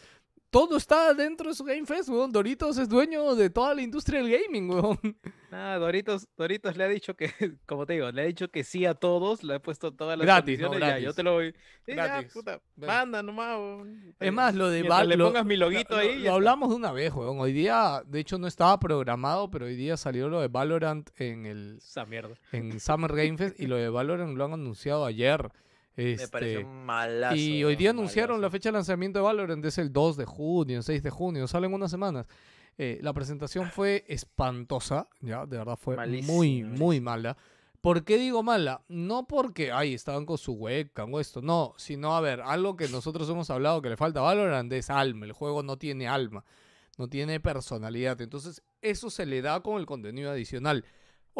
Todo 0.50 0.78
está 0.78 1.12
dentro 1.12 1.50
de 1.50 1.54
su 1.54 1.62
Game 1.62 1.84
Fest, 1.84 2.08
weón. 2.08 2.32
Doritos 2.32 2.78
es 2.78 2.88
dueño 2.88 3.34
de 3.34 3.50
toda 3.50 3.74
la 3.74 3.82
industria 3.82 4.22
del 4.22 4.30
gaming, 4.32 4.70
weón. 4.70 4.98
Nada, 5.50 5.76
Doritos, 5.78 6.26
Doritos 6.38 6.74
le 6.76 6.84
ha 6.84 6.88
dicho 6.88 7.14
que, 7.14 7.28
como 7.66 7.84
te 7.84 7.92
digo, 7.94 8.10
le 8.10 8.22
ha 8.22 8.24
dicho 8.24 8.48
que 8.50 8.64
sí 8.64 8.86
a 8.86 8.94
todos, 8.94 9.42
le 9.44 9.56
ha 9.56 9.58
puesto 9.60 9.92
todas 9.92 10.16
las 10.16 10.24
Gratis, 10.26 10.58
¿no? 10.60 10.72
ya, 10.72 10.78
yo 10.78 10.86
Gratis. 10.86 11.14
te 11.16 11.22
lo 11.22 11.32
voy. 11.34 11.52
Sí, 11.84 11.94
ya, 11.94 12.06
Gratis. 12.06 12.32
puta, 12.32 12.60
manda 12.76 13.22
nomás. 13.22 13.58
weón. 13.58 14.14
Es 14.18 14.32
más, 14.32 14.54
lo 14.54 14.68
de 14.70 14.80
Mientras 14.80 14.98
Val- 15.00 15.08
le 15.10 15.16
lo- 15.16 15.26
pongas 15.26 15.44
mi 15.44 15.56
loguito 15.58 15.94
Lo- 15.96 16.00
ahí. 16.00 16.18
Lo, 16.22 16.32
hablamos 16.34 16.70
de 16.70 16.76
una 16.76 16.92
vez, 16.92 17.12
weón. 17.12 17.38
Hoy 17.40 17.52
día, 17.52 18.02
de 18.06 18.20
hecho, 18.20 18.38
no 18.38 18.46
estaba 18.46 18.78
programado, 18.78 19.50
pero 19.50 19.66
hoy 19.66 19.76
día 19.76 19.98
salió 19.98 20.28
lo 20.30 20.40
de 20.40 20.48
Valorant 20.48 21.10
en 21.20 21.44
el 21.44 21.76
Esa 21.78 22.06
mierda. 22.06 22.34
en 22.52 22.80
Summer 22.80 23.12
Game 23.14 23.36
Fest 23.36 23.60
y 23.60 23.66
lo 23.66 23.76
de 23.76 23.90
Valorant 23.90 24.34
lo 24.34 24.44
han 24.46 24.54
anunciado 24.54 25.04
ayer. 25.04 25.50
Me 26.04 26.12
Este, 26.12 26.28
pareció 26.28 26.66
malazo. 26.68 27.36
y 27.36 27.64
hoy 27.64 27.76
día 27.76 27.90
anunciaron 27.90 28.40
la 28.40 28.50
fecha 28.50 28.68
de 28.68 28.74
lanzamiento 28.74 29.18
de 29.18 29.24
Valorant, 29.24 29.64
es 29.64 29.78
el 29.78 29.92
2 29.92 30.16
de 30.16 30.24
junio, 30.26 30.82
6 30.82 31.02
de 31.02 31.10
junio, 31.10 31.48
salen 31.48 31.72
unas 31.74 31.90
semanas. 31.90 32.28
Eh, 32.78 33.00
la 33.02 33.12
presentación 33.12 33.70
fue 33.70 34.04
espantosa, 34.06 35.08
ya, 35.20 35.44
de 35.46 35.58
verdad 35.58 35.76
fue 35.76 35.96
muy, 36.22 36.62
muy 36.62 37.00
mala. 37.00 37.36
¿Por 37.80 38.04
qué 38.04 38.18
digo 38.18 38.42
mala? 38.42 38.82
No 38.88 39.26
porque, 39.26 39.72
ay, 39.72 39.94
estaban 39.94 40.26
con 40.26 40.38
su 40.38 40.52
webcam 40.52 41.12
o 41.14 41.20
esto, 41.20 41.42
no, 41.42 41.74
sino, 41.76 42.16
a 42.16 42.20
ver, 42.20 42.40
algo 42.42 42.76
que 42.76 42.88
nosotros 42.88 43.28
hemos 43.30 43.50
hablado 43.50 43.82
que 43.82 43.88
le 43.88 43.96
falta 43.96 44.20
a 44.20 44.24
Valorant 44.24 44.72
es 44.72 44.90
alma, 44.90 45.26
el 45.26 45.32
juego 45.32 45.62
no 45.64 45.76
tiene 45.78 46.06
alma, 46.06 46.44
no 46.96 47.08
tiene 47.08 47.40
personalidad, 47.40 48.20
entonces 48.20 48.62
eso 48.82 49.10
se 49.10 49.26
le 49.26 49.42
da 49.42 49.60
con 49.60 49.78
el 49.78 49.86
contenido 49.86 50.30
adicional. 50.30 50.84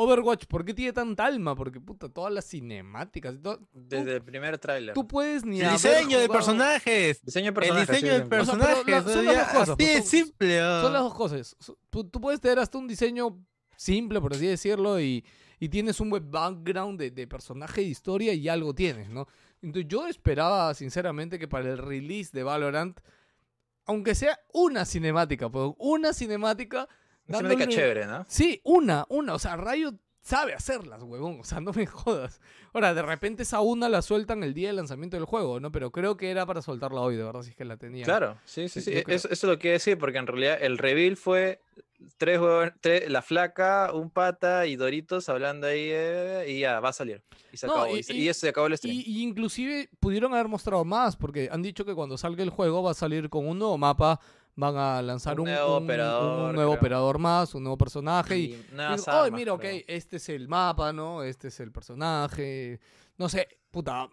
Overwatch, 0.01 0.47
¿por 0.47 0.65
qué 0.65 0.75
tiene 0.75 0.93
tanta 0.93 1.27
alma? 1.27 1.57
Porque, 1.57 1.81
puta, 1.81 2.09
todas 2.09 2.33
las 2.33 2.45
cinemáticas, 2.47 3.35
y 3.35 3.39
todo- 3.39 3.59
Desde 3.73 4.15
el 4.15 4.23
primer 4.23 4.57
tráiler. 4.59 4.95
tú 4.95 5.09
puedes 5.09 5.45
ni 5.45 5.61
El 5.61 5.73
diseño 5.73 6.21
de 6.21 6.29
personajes. 6.29 7.21
Diseño 7.25 7.47
de 7.47 7.49
El 7.49 7.55
personajes. 7.55 7.89
diseño 7.89 8.13
de 8.13 8.19
sí, 8.21 8.27
siempre. 8.29 8.41
O 8.41 8.45
sea, 8.45 8.55
pero 8.55 8.67
personajes. 8.85 9.07
la- 9.07 9.13
son 9.13 9.25
las 9.25 9.37
dos 9.37 9.47
cosas, 9.49 9.69
Así 9.71 9.77
pues 9.77 9.97
son- 9.99 10.07
simple. 10.07 10.59
Son 10.61 10.93
las 10.93 11.03
dos 11.03 11.15
cosas. 11.15 11.57
Tú, 11.91 12.05
tú 12.05 12.21
puedes 12.21 12.41
tener 12.41 12.59
hasta 12.61 12.79
un 12.79 12.87
diseño 12.87 13.45
simple, 13.77 14.21
por 14.21 14.35
así 14.35 14.47
decirlo, 14.47 15.01
y, 15.01 15.25
y 15.59 15.69
tienes 15.69 15.99
un 15.99 16.11
buen 16.11 16.31
background 16.31 16.99
de, 17.01 17.11
de 17.11 17.27
personaje 17.27 17.81
de 17.81 17.89
historia 17.89 18.33
y 18.35 18.49
algo 18.49 18.75
tienes, 18.75 19.09
¿no? 19.11 19.27
Entonces 19.63 19.89
yo 19.89 20.07
esperaba, 20.07 20.73
sinceramente, 20.75 21.41
que 21.41 21.49
para 21.49 21.71
el 21.71 21.79
release 21.79 22.31
de 22.33 22.45
Valorant 22.45 23.01
aunque 23.85 24.15
sea 24.15 24.39
una 24.53 24.85
cinemática, 24.85 25.49
pues, 25.51 25.73
una 25.79 26.13
cinemática. 26.13 26.87
Una 27.29 27.39
cinemática 27.39 27.69
chévere, 27.69 28.07
¿no? 28.07 28.25
Sí, 28.29 28.61
una, 28.65 29.05
una. 29.09 29.35
O 29.35 29.39
sea, 29.39 29.57
Riot 29.57 29.95
sabe 30.21 30.55
hacerlas, 30.55 31.03
huevón. 31.03 31.39
O 31.41 31.45
sea, 31.45 31.61
no 31.61 31.73
me 31.73 31.87
jodas. 31.87 32.41
Ahora, 32.73 32.93
de 32.95 33.03
repente 33.03 33.43
esa 33.45 33.61
una 33.61 33.89
la 33.89 34.03
sueltan 34.03 34.43
el 34.43 34.55
día 34.55 34.69
del 34.69 34.77
lanzamiento 34.77 35.17
del 35.17 35.25
juego, 35.27 35.61
¿no? 35.61 35.71
Pero 35.73 35.91
creo 35.91 36.17
que 36.17 36.31
era 36.31 36.45
para 36.47 36.63
soltarla 36.63 37.01
hoy, 37.01 37.17
de 37.17 37.25
verdad, 37.25 37.43
si 37.43 37.51
es 37.51 37.57
que 37.57 37.65
la 37.65 37.77
tenía. 37.77 38.05
Claro, 38.05 38.37
sí, 38.45 38.69
sí, 38.69 38.81
Sí, 38.81 38.91
creo. 39.03 39.17
Eso, 39.17 39.29
eso 39.31 39.47
lo 39.47 39.59
quiero 39.59 39.75
decir, 39.75 39.97
porque 39.99 40.19
en 40.19 40.27
realidad 40.27 40.59
el 40.61 40.77
reveal 40.79 41.17
fue 41.17 41.61
tres, 42.17 42.41
tres- 42.81 43.11
la 43.11 43.23
flaca, 43.23 43.91
un 43.95 44.11
pata 44.11 44.67
y 44.67 44.77
Doritos 44.77 45.29
hablando 45.29 45.67
ahí 45.67 45.89
eh, 45.91 46.45
y 46.49 46.61
ya, 46.61 46.79
va 46.81 46.91
a 46.91 46.93
salir. 46.93 47.23
Y 47.53 47.57
se 47.57 47.67
No, 47.67 47.73
acabó. 47.75 47.97
y- 47.97 48.29
eso 48.29 48.41
se 48.41 48.49
acabó 48.51 48.67
el 48.67 48.77
stream. 48.77 48.95
Y, 48.97 49.01
y 49.03 49.23
inclusive 49.23 49.89
pudieron 49.99 50.33
haber 50.35 50.49
mostrado 50.49 50.85
más, 50.85 51.17
porque 51.17 51.49
han 51.51 51.63
dicho 51.63 51.85
que 51.85 51.95
cuando 51.95 52.19
salga 52.19 52.43
el 52.43 52.51
juego 52.51 52.83
va 52.83 52.91
a 52.91 52.95
salir 52.95 53.29
con 53.31 53.47
un 53.49 53.59
nuevo 53.59 53.79
mapa, 53.79 54.21
van 54.61 54.77
a 54.77 55.01
lanzar 55.03 55.35
Un 55.41 55.47
un, 55.49 55.53
nuevo 55.55 55.69
un- 55.77 55.77
un 55.79 55.85
operador, 55.85 56.55
nuevo 56.55 56.73
operador 56.73 57.19
más, 57.19 57.55
un 57.55 57.63
nuevo 57.63 57.79
personaje. 57.79 58.37
Y, 58.37 58.45
Y 58.45 58.65
nuevas 58.75 59.05
digo, 59.05 59.13
"Ay, 59.13 59.27
armas, 59.27 59.39
mira, 59.39 59.53
ok, 59.55 59.61
creo. 59.61 59.83
este 59.87 60.17
es 60.17 60.29
el 60.29 60.49
mapa, 60.49 60.93
¿no? 60.93 61.23
Este 61.23 61.49
es 61.49 61.61
el 61.61 61.71
personaje. 61.71 62.81
No 63.17 63.29
sé, 63.29 63.47
puta, 63.71 64.09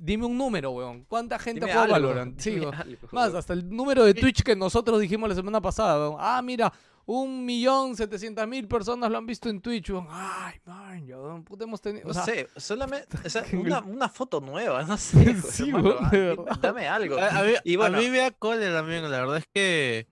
dime 0.00 0.26
un 0.26 0.36
número, 0.36 0.70
weón. 0.72 1.04
¿Cuánta 1.04 1.38
gente 1.38 1.60
Dime 1.60 1.72
juega 1.72 1.94
algo, 1.96 2.08
Valorant? 2.08 2.38
Sí, 2.40 2.56
algo, 2.56 2.72
Más, 3.12 3.34
hasta 3.34 3.52
el 3.52 3.68
número 3.70 4.04
de 4.04 4.14
Twitch 4.14 4.42
que 4.42 4.56
nosotros 4.56 5.00
dijimos 5.00 5.28
la 5.28 5.34
semana 5.34 5.60
pasada. 5.60 5.98
weón. 6.08 6.16
Ah, 6.20 6.40
mira, 6.42 6.72
un 7.06 7.44
millón 7.44 7.96
setecientas 7.96 8.48
mil 8.48 8.66
personas 8.66 9.10
lo 9.10 9.18
han 9.18 9.26
visto 9.26 9.48
en 9.48 9.60
Twitch. 9.60 9.90
Ay, 10.08 10.60
man, 10.64 11.06
yo, 11.06 11.42
puta, 11.44 11.64
hemos 11.64 11.80
tenido... 11.80 12.04
No 12.06 12.10
o 12.10 12.14
sea, 12.14 12.24
sé, 12.24 12.48
solamente 12.56 13.18
o 13.24 13.28
sea, 13.28 13.42
que- 13.42 13.56
una, 13.56 13.80
una 13.80 14.08
foto 14.08 14.40
nueva, 14.40 14.82
no 14.84 14.96
sé. 14.96 15.34
Sí, 15.50 15.68
hermano. 15.70 16.46
Dame 16.60 16.88
algo. 16.88 17.18
A, 17.18 17.28
a 17.28 17.42
mí, 17.42 17.52
Y 17.64 17.76
bueno, 17.76 17.98
a 17.98 18.00
mí 18.00 18.08
me 18.08 18.18
da 18.18 18.30
cólera 18.30 18.78
también, 18.78 19.02
la 19.10 19.18
verdad 19.20 19.36
es 19.38 19.46
que 19.52 20.06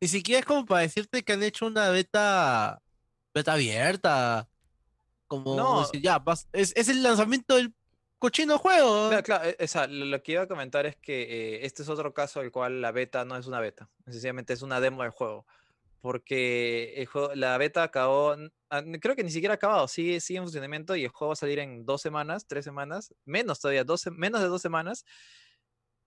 ni 0.00 0.08
siquiera 0.08 0.40
es 0.40 0.46
como 0.46 0.64
para 0.66 0.82
decirte 0.82 1.22
que 1.22 1.32
han 1.32 1.42
hecho 1.42 1.66
una 1.66 1.88
beta 1.90 2.80
beta 3.34 3.52
abierta. 3.54 4.48
Como 5.26 5.56
No. 5.56 5.80
decir, 5.80 6.02
ya, 6.02 6.18
vas- 6.18 6.48
es, 6.52 6.72
es 6.76 6.88
el 6.88 7.02
lanzamiento 7.02 7.56
del 7.56 7.72
cochino 8.18 8.58
juego. 8.58 9.08
Claro, 9.08 9.22
claro, 9.24 9.44
e- 9.48 9.64
o 9.64 9.66
sea, 9.66 9.86
lo, 9.86 10.04
lo 10.04 10.22
que 10.22 10.32
iba 10.32 10.42
a 10.42 10.46
comentar 10.48 10.84
es 10.86 10.96
que 10.96 11.22
eh, 11.22 11.66
este 11.66 11.82
es 11.82 11.88
otro 11.88 12.12
caso 12.12 12.40
del 12.40 12.52
cual 12.52 12.80
la 12.82 12.92
beta 12.92 13.24
no 13.24 13.36
es 13.36 13.46
una 13.46 13.58
beta, 13.60 13.88
sencillamente 14.04 14.52
es 14.52 14.62
una 14.62 14.80
demo 14.80 15.02
del 15.02 15.10
juego. 15.12 15.46
Porque 16.02 16.94
el 16.96 17.06
juego, 17.06 17.34
la 17.34 17.56
beta 17.58 17.82
acabó, 17.84 18.34
ah, 18.70 18.82
creo 19.00 19.14
que 19.16 19.22
ni 19.24 19.30
siquiera 19.30 19.54
ha 19.54 19.56
acabado, 19.56 19.86
sigue, 19.88 20.20
sigue 20.20 20.38
en 20.38 20.42
funcionamiento 20.44 20.96
y 20.96 21.04
el 21.04 21.10
juego 21.10 21.28
va 21.28 21.32
a 21.34 21.36
salir 21.36 21.60
en 21.60 21.86
dos 21.86 22.02
semanas, 22.02 22.46
tres 22.46 22.64
semanas, 22.64 23.14
menos 23.24 23.60
todavía, 23.60 23.84
dos, 23.84 24.04
menos 24.12 24.40
de 24.42 24.48
dos 24.48 24.60
semanas. 24.60 25.04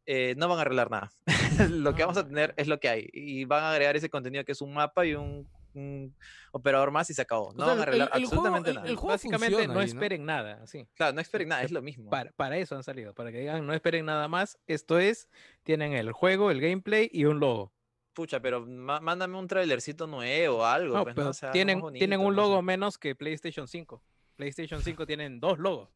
eh, 0.05 0.35
no 0.37 0.47
van 0.47 0.59
a 0.59 0.61
arreglar 0.61 0.91
nada. 0.91 1.11
lo 1.69 1.95
que 1.95 2.03
vamos 2.03 2.17
a 2.17 2.27
tener 2.27 2.53
es 2.57 2.67
lo 2.67 2.79
que 2.79 2.89
hay. 2.89 3.09
Y 3.13 3.45
van 3.45 3.63
a 3.63 3.71
agregar 3.71 3.95
ese 3.95 4.09
contenido 4.09 4.43
que 4.45 4.51
es 4.51 4.61
un 4.61 4.73
mapa 4.73 5.05
y 5.05 5.15
un, 5.15 5.49
un 5.73 6.15
operador 6.51 6.91
más 6.91 7.09
y 7.09 7.13
se 7.13 7.21
acabó. 7.23 7.53
No 7.53 7.65
sea, 7.65 7.73
van 7.73 7.79
a 7.79 7.83
el- 7.83 7.87
arreglar 7.87 8.09
el 8.13 8.25
juego- 8.25 8.25
absolutamente 8.45 8.69
el- 8.69 8.75
nada. 8.75 8.87
el 8.89 8.95
juego 8.97 9.07
Básicamente 9.13 9.55
funciona 9.55 9.73
no 9.73 9.79
ahí, 9.79 9.87
¿no? 9.87 9.93
esperen 9.93 10.25
nada, 10.25 10.59
así. 10.61 10.87
Claro, 10.93 11.13
no 11.13 11.21
esperen 11.21 11.47
nada, 11.49 11.63
es 11.63 11.71
lo 11.71 11.81
mismo. 11.81 12.09
Para, 12.11 12.31
para 12.33 12.57
eso 12.57 12.75
han 12.75 12.83
salido, 12.83 13.13
para 13.15 13.31
que 13.31 13.39
digan 13.39 13.65
no 13.65 13.73
esperen 13.73 14.05
nada 14.05 14.27
más. 14.27 14.59
Esto 14.67 14.99
es, 14.99 15.27
tienen 15.63 15.93
el 15.93 16.11
juego, 16.11 16.51
el 16.51 16.59
gameplay 16.61 17.09
y 17.11 17.25
un 17.25 17.39
logo. 17.39 17.71
Pucha, 18.15 18.39
pero 18.39 18.65
mándame 18.65 19.37
un 19.37 19.45
trailercito 19.47 20.07
nuevo 20.07 20.59
o 20.59 20.65
algo. 20.65 20.95
No, 20.95 21.03
pues, 21.03 21.13
pero 21.13 21.25
¿no? 21.25 21.29
O 21.31 21.33
sea, 21.33 21.49
algo 21.49 21.91
tienen, 21.91 22.19
un 22.21 22.27
no 22.27 22.31
sé. 22.31 22.35
logo 22.35 22.61
menos 22.63 22.97
que 22.97 23.13
PlayStation 23.13 23.67
5. 23.67 24.01
PlayStation 24.37 24.81
5 24.81 25.05
tienen 25.07 25.39
dos 25.39 25.59
logos. 25.59 25.89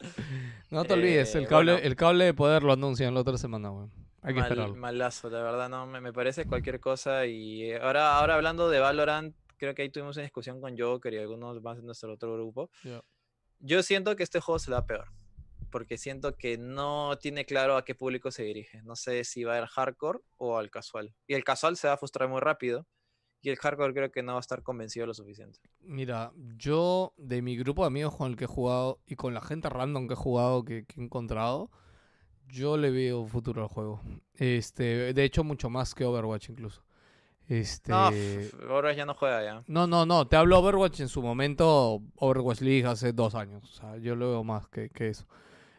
No 0.70 0.84
te 0.84 0.94
olvides, 0.94 1.34
el 1.34 1.44
Eh, 1.44 1.46
cable, 1.48 1.72
bueno. 1.72 1.86
el 1.86 1.96
cable 1.96 2.24
de 2.24 2.32
poder 2.34 2.62
lo 2.62 2.72
anuncian 2.72 3.12
la 3.12 3.20
otra 3.20 3.36
semana, 3.36 3.70
weón. 3.72 3.90
Hay 4.22 4.34
que 4.34 4.40
Mal- 4.40 4.50
esperarlo. 4.50 4.76
malazo, 4.76 5.28
la 5.30 5.42
verdad, 5.42 5.68
no, 5.68 5.86
me, 5.86 6.00
me 6.00 6.12
parece 6.12 6.46
cualquier 6.46 6.78
cosa. 6.80 7.26
Y 7.26 7.64
eh, 7.64 7.80
ahora, 7.80 8.16
ahora 8.18 8.36
hablando 8.36 8.68
de 8.70 8.78
Valorant, 8.78 9.34
creo 9.56 9.74
que 9.74 9.82
ahí 9.82 9.90
tuvimos 9.90 10.16
una 10.16 10.22
discusión 10.22 10.60
con 10.60 10.78
Joker 10.78 11.12
y 11.12 11.18
algunos 11.18 11.60
más 11.60 11.76
de 11.78 11.82
nuestro 11.82 12.12
otro 12.14 12.32
grupo. 12.34 12.70
Yo 13.58 13.82
siento 13.82 14.14
que 14.16 14.22
este 14.22 14.40
juego 14.40 14.58
se 14.58 14.70
va 14.70 14.86
peor. 14.86 15.08
Porque 15.70 15.98
siento 15.98 16.36
que 16.36 16.58
no 16.58 17.16
tiene 17.18 17.44
claro 17.44 17.76
a 17.76 17.84
qué 17.84 17.94
público 17.94 18.30
se 18.30 18.42
dirige. 18.42 18.82
No 18.82 18.96
sé 18.96 19.24
si 19.24 19.44
va 19.44 19.58
al 19.58 19.66
hardcore 19.66 20.20
o 20.36 20.58
al 20.58 20.70
casual. 20.70 21.14
Y 21.26 21.34
el 21.34 21.44
casual 21.44 21.76
se 21.76 21.88
va 21.88 21.94
a 21.94 21.98
frustrar 21.98 22.28
muy 22.28 22.40
rápido. 22.40 22.86
Y 23.42 23.48
el 23.48 23.56
hardcore 23.56 23.94
creo 23.94 24.10
que 24.12 24.22
no 24.22 24.32
va 24.32 24.38
a 24.38 24.40
estar 24.40 24.62
convencido 24.62 25.06
lo 25.06 25.14
suficiente. 25.14 25.60
Mira, 25.80 26.32
yo 26.56 27.14
de 27.16 27.40
mi 27.40 27.56
grupo 27.56 27.82
de 27.82 27.86
amigos 27.86 28.14
con 28.14 28.30
el 28.30 28.36
que 28.36 28.44
he 28.44 28.48
jugado 28.48 29.00
y 29.06 29.16
con 29.16 29.32
la 29.32 29.40
gente 29.40 29.70
random 29.70 30.08
que 30.08 30.14
he 30.14 30.16
jugado, 30.16 30.62
que, 30.64 30.84
que 30.84 31.00
he 31.00 31.04
encontrado, 31.04 31.70
yo 32.48 32.76
le 32.76 32.90
veo 32.90 33.24
futuro 33.26 33.62
al 33.62 33.68
juego. 33.68 34.02
Este, 34.34 35.14
de 35.14 35.24
hecho, 35.24 35.42
mucho 35.42 35.70
más 35.70 35.94
que 35.94 36.04
Overwatch 36.04 36.50
incluso. 36.50 36.82
Este, 37.48 37.90
No, 37.90 38.10
ahora 38.68 38.92
ya 38.92 39.04
no 39.06 39.14
juega 39.14 39.42
ya. 39.42 39.64
no, 39.66 39.86
no, 39.86 40.06
no, 40.06 40.28
te 40.28 40.36
hablo 40.36 40.58
Overwatch 40.60 41.00
en 41.00 41.08
su 41.08 41.20
momento, 41.20 42.00
Overwatch 42.16 42.60
League 42.60 42.86
hace 42.86 43.12
dos 43.12 43.34
años. 43.34 43.64
O 43.64 43.72
sea, 43.72 43.96
yo 43.96 44.14
lo 44.14 44.30
veo 44.30 44.44
más 44.44 44.68
que, 44.68 44.88
que 44.90 45.08
eso. 45.08 45.26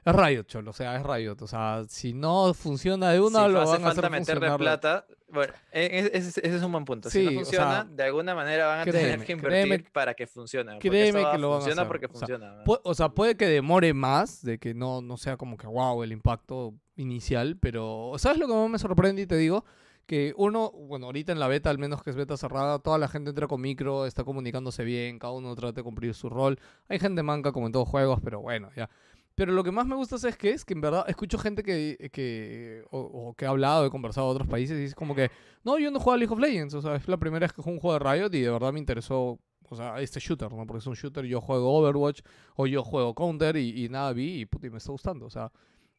Es 0.03 0.15
Riot, 0.15 0.43
cholo, 0.45 0.71
o 0.71 0.73
sea, 0.73 0.95
es 0.95 1.03
Riot. 1.03 1.35
O 1.41 1.47
sea, 1.47 1.83
si 1.87 2.13
no 2.13 2.53
funciona 2.55 3.11
de 3.11 3.21
una, 3.21 3.45
si 3.45 3.51
lo 3.51 3.61
hace 3.61 3.71
van 3.73 3.85
a 3.85 3.87
hacer 3.89 4.01
falta 4.03 4.09
meterle 4.09 4.47
funcionar. 4.49 4.57
plata. 4.59 5.05
Bueno, 5.29 5.53
e- 5.71 5.85
e- 5.85 6.17
ese, 6.17 6.39
ese 6.45 6.55
es 6.57 6.63
un 6.63 6.71
buen 6.71 6.85
punto. 6.85 7.09
si 7.09 7.19
Sí, 7.19 7.25
no 7.25 7.31
o 7.31 7.43
funciona, 7.43 7.71
sea, 7.71 7.83
de 7.85 8.03
alguna 8.03 8.33
manera 8.35 8.65
van 8.67 8.79
a 8.79 8.83
créeme, 8.83 8.99
tener 9.11 9.25
que 9.25 9.31
invertir 9.33 9.67
créeme- 9.85 9.91
para 9.93 10.13
que 10.15 10.25
funcione. 10.27 10.79
créeme 10.79 11.23
que 11.31 11.37
lo 11.37 11.49
van 11.49 11.57
a 11.57 11.61
funciona 11.61 11.81
hacer, 11.83 11.87
porque 11.87 12.05
o 12.07 12.09
sea, 12.09 12.19
funciona. 12.19 12.55
¿no? 12.55 12.63
Pu- 12.65 12.81
o 12.83 12.93
sea, 12.95 13.09
puede 13.09 13.37
que 13.37 13.45
demore 13.47 13.93
más, 13.93 14.41
de 14.43 14.57
que 14.57 14.73
no, 14.73 15.01
no 15.01 15.17
sea 15.17 15.37
como 15.37 15.55
que 15.55 15.67
wow 15.67 16.01
el 16.03 16.11
impacto 16.11 16.73
inicial, 16.95 17.57
pero 17.61 18.13
¿sabes 18.17 18.39
lo 18.39 18.47
que 18.47 18.53
más 18.53 18.69
me 18.69 18.79
sorprende 18.79 19.21
y 19.21 19.27
te 19.27 19.37
digo? 19.37 19.63
Que 20.07 20.33
uno, 20.35 20.71
bueno, 20.71 21.05
ahorita 21.05 21.31
en 21.31 21.39
la 21.39 21.47
beta, 21.47 21.69
al 21.69 21.77
menos 21.77 22.03
que 22.03 22.09
es 22.09 22.15
beta 22.17 22.35
cerrada, 22.35 22.79
toda 22.79 22.97
la 22.97 23.07
gente 23.07 23.29
entra 23.29 23.47
con 23.47 23.61
micro, 23.61 24.05
está 24.05 24.23
comunicándose 24.25 24.83
bien, 24.83 25.19
cada 25.19 25.31
uno 25.31 25.55
trata 25.55 25.73
de 25.75 25.83
cumplir 25.83 26.13
su 26.15 26.27
rol. 26.27 26.59
Hay 26.89 26.99
gente 26.99 27.23
manca 27.23 27.51
como 27.53 27.67
en 27.67 27.71
todos 27.71 27.87
juegos, 27.87 28.19
pero 28.21 28.41
bueno, 28.41 28.69
ya. 28.75 28.89
Pero 29.35 29.53
lo 29.53 29.63
que 29.63 29.71
más 29.71 29.85
me 29.87 29.95
gusta 29.95 30.15
es 30.15 30.37
que 30.37 30.51
es 30.51 30.65
que 30.65 30.73
en 30.73 30.81
verdad 30.81 31.05
escucho 31.07 31.37
gente 31.37 31.63
que, 31.63 32.09
que 32.11 32.83
o, 32.91 33.33
que 33.37 33.45
ha 33.45 33.49
hablado, 33.49 33.85
he 33.85 33.89
conversado 33.89 34.27
de 34.27 34.33
otros 34.33 34.47
países 34.47 34.79
y 34.79 34.83
es 34.83 34.95
como 34.95 35.15
que, 35.15 35.31
no, 35.63 35.79
yo 35.79 35.89
no 35.89 35.99
juego 35.99 36.13
a 36.13 36.17
League 36.17 36.33
of 36.33 36.39
Legends, 36.39 36.73
o 36.73 36.81
sea, 36.81 36.95
es 36.95 37.07
la 37.07 37.17
primera 37.17 37.45
vez 37.45 37.53
que 37.53 37.61
juego 37.61 37.75
un 37.75 37.81
juego 37.81 37.99
de 37.99 38.11
Riot 38.11 38.33
y 38.33 38.41
de 38.41 38.49
verdad 38.49 38.73
me 38.73 38.79
interesó, 38.79 39.39
o 39.69 39.75
sea, 39.75 39.99
este 40.01 40.19
shooter, 40.19 40.51
¿no? 40.51 40.65
Porque 40.67 40.79
es 40.79 40.87
un 40.87 40.95
shooter, 40.95 41.25
yo 41.25 41.39
juego 41.39 41.73
Overwatch 41.77 42.21
o 42.55 42.67
yo 42.67 42.83
juego 42.83 43.15
Counter 43.15 43.55
y, 43.55 43.85
y 43.85 43.89
nada 43.89 44.11
vi 44.13 44.41
y, 44.41 44.45
puta, 44.45 44.67
y 44.67 44.69
me 44.69 44.77
está 44.77 44.91
gustando, 44.91 45.25
o 45.25 45.29
sea, 45.29 45.51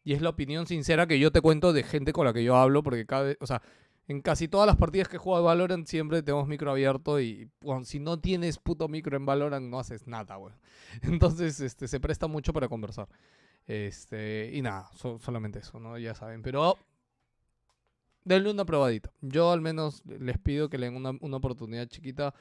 y 0.05 0.13
es 0.13 0.21
la 0.21 0.31
opinión 0.31 0.67
sincera 0.67 1.07
que 1.07 1.19
yo 1.19 1.31
te 1.31 1.41
cuento 1.41 1.73
de 1.73 1.83
gente 1.83 2.13
con 2.13 2.27
la 2.27 2.33
que 2.33 2.45
yo 2.45 2.57
hablo, 2.57 2.83
porque 2.83 3.07
cada 3.07 3.23
vez, 3.23 3.37
o 3.41 3.47
sea, 3.47 3.63
en 4.09 4.21
casi 4.21 4.49
todas 4.49 4.67
las 4.67 4.77
partidas 4.77 5.09
que 5.09 5.19
juego 5.19 5.39
de 5.39 5.45
Valorant 5.45 5.87
siempre 5.87 6.23
tenemos 6.23 6.49
micro 6.49 6.71
abierto 6.71 7.21
y 7.21 7.49
bueno, 7.61 7.85
si 7.85 8.01
no 8.01 8.19
tienes 8.21 8.59
puto 8.59 8.89
micro 8.89 9.17
en 9.17 9.25
Valorant 9.27 9.67
no 9.69 9.79
haces 9.79 10.07
nada, 10.07 10.37
güey. 10.37 10.55
Entonces, 11.03 11.61
este, 11.61 11.89
se 11.89 12.01
presta 12.01 12.27
mucho 12.27 12.53
para 12.53 12.69
conversar. 12.69 13.09
Este, 13.67 14.51
y 14.55 14.63
nada, 14.63 14.91
so- 14.95 15.19
solamente 15.21 15.61
eso, 15.61 15.79
¿no? 15.81 15.99
Ya 15.99 16.15
saben, 16.15 16.43
pero 16.43 16.77
denle 18.25 18.51
una 18.51 18.65
probadita. 18.65 19.13
Yo 19.21 19.51
al 19.53 19.61
menos 19.61 20.03
les 20.07 20.39
pido 20.39 20.69
que 20.69 20.79
le 20.79 20.87
den 20.87 20.97
una, 20.97 21.13
una 21.21 21.37
oportunidad 21.37 21.87
chiquita. 21.89 22.35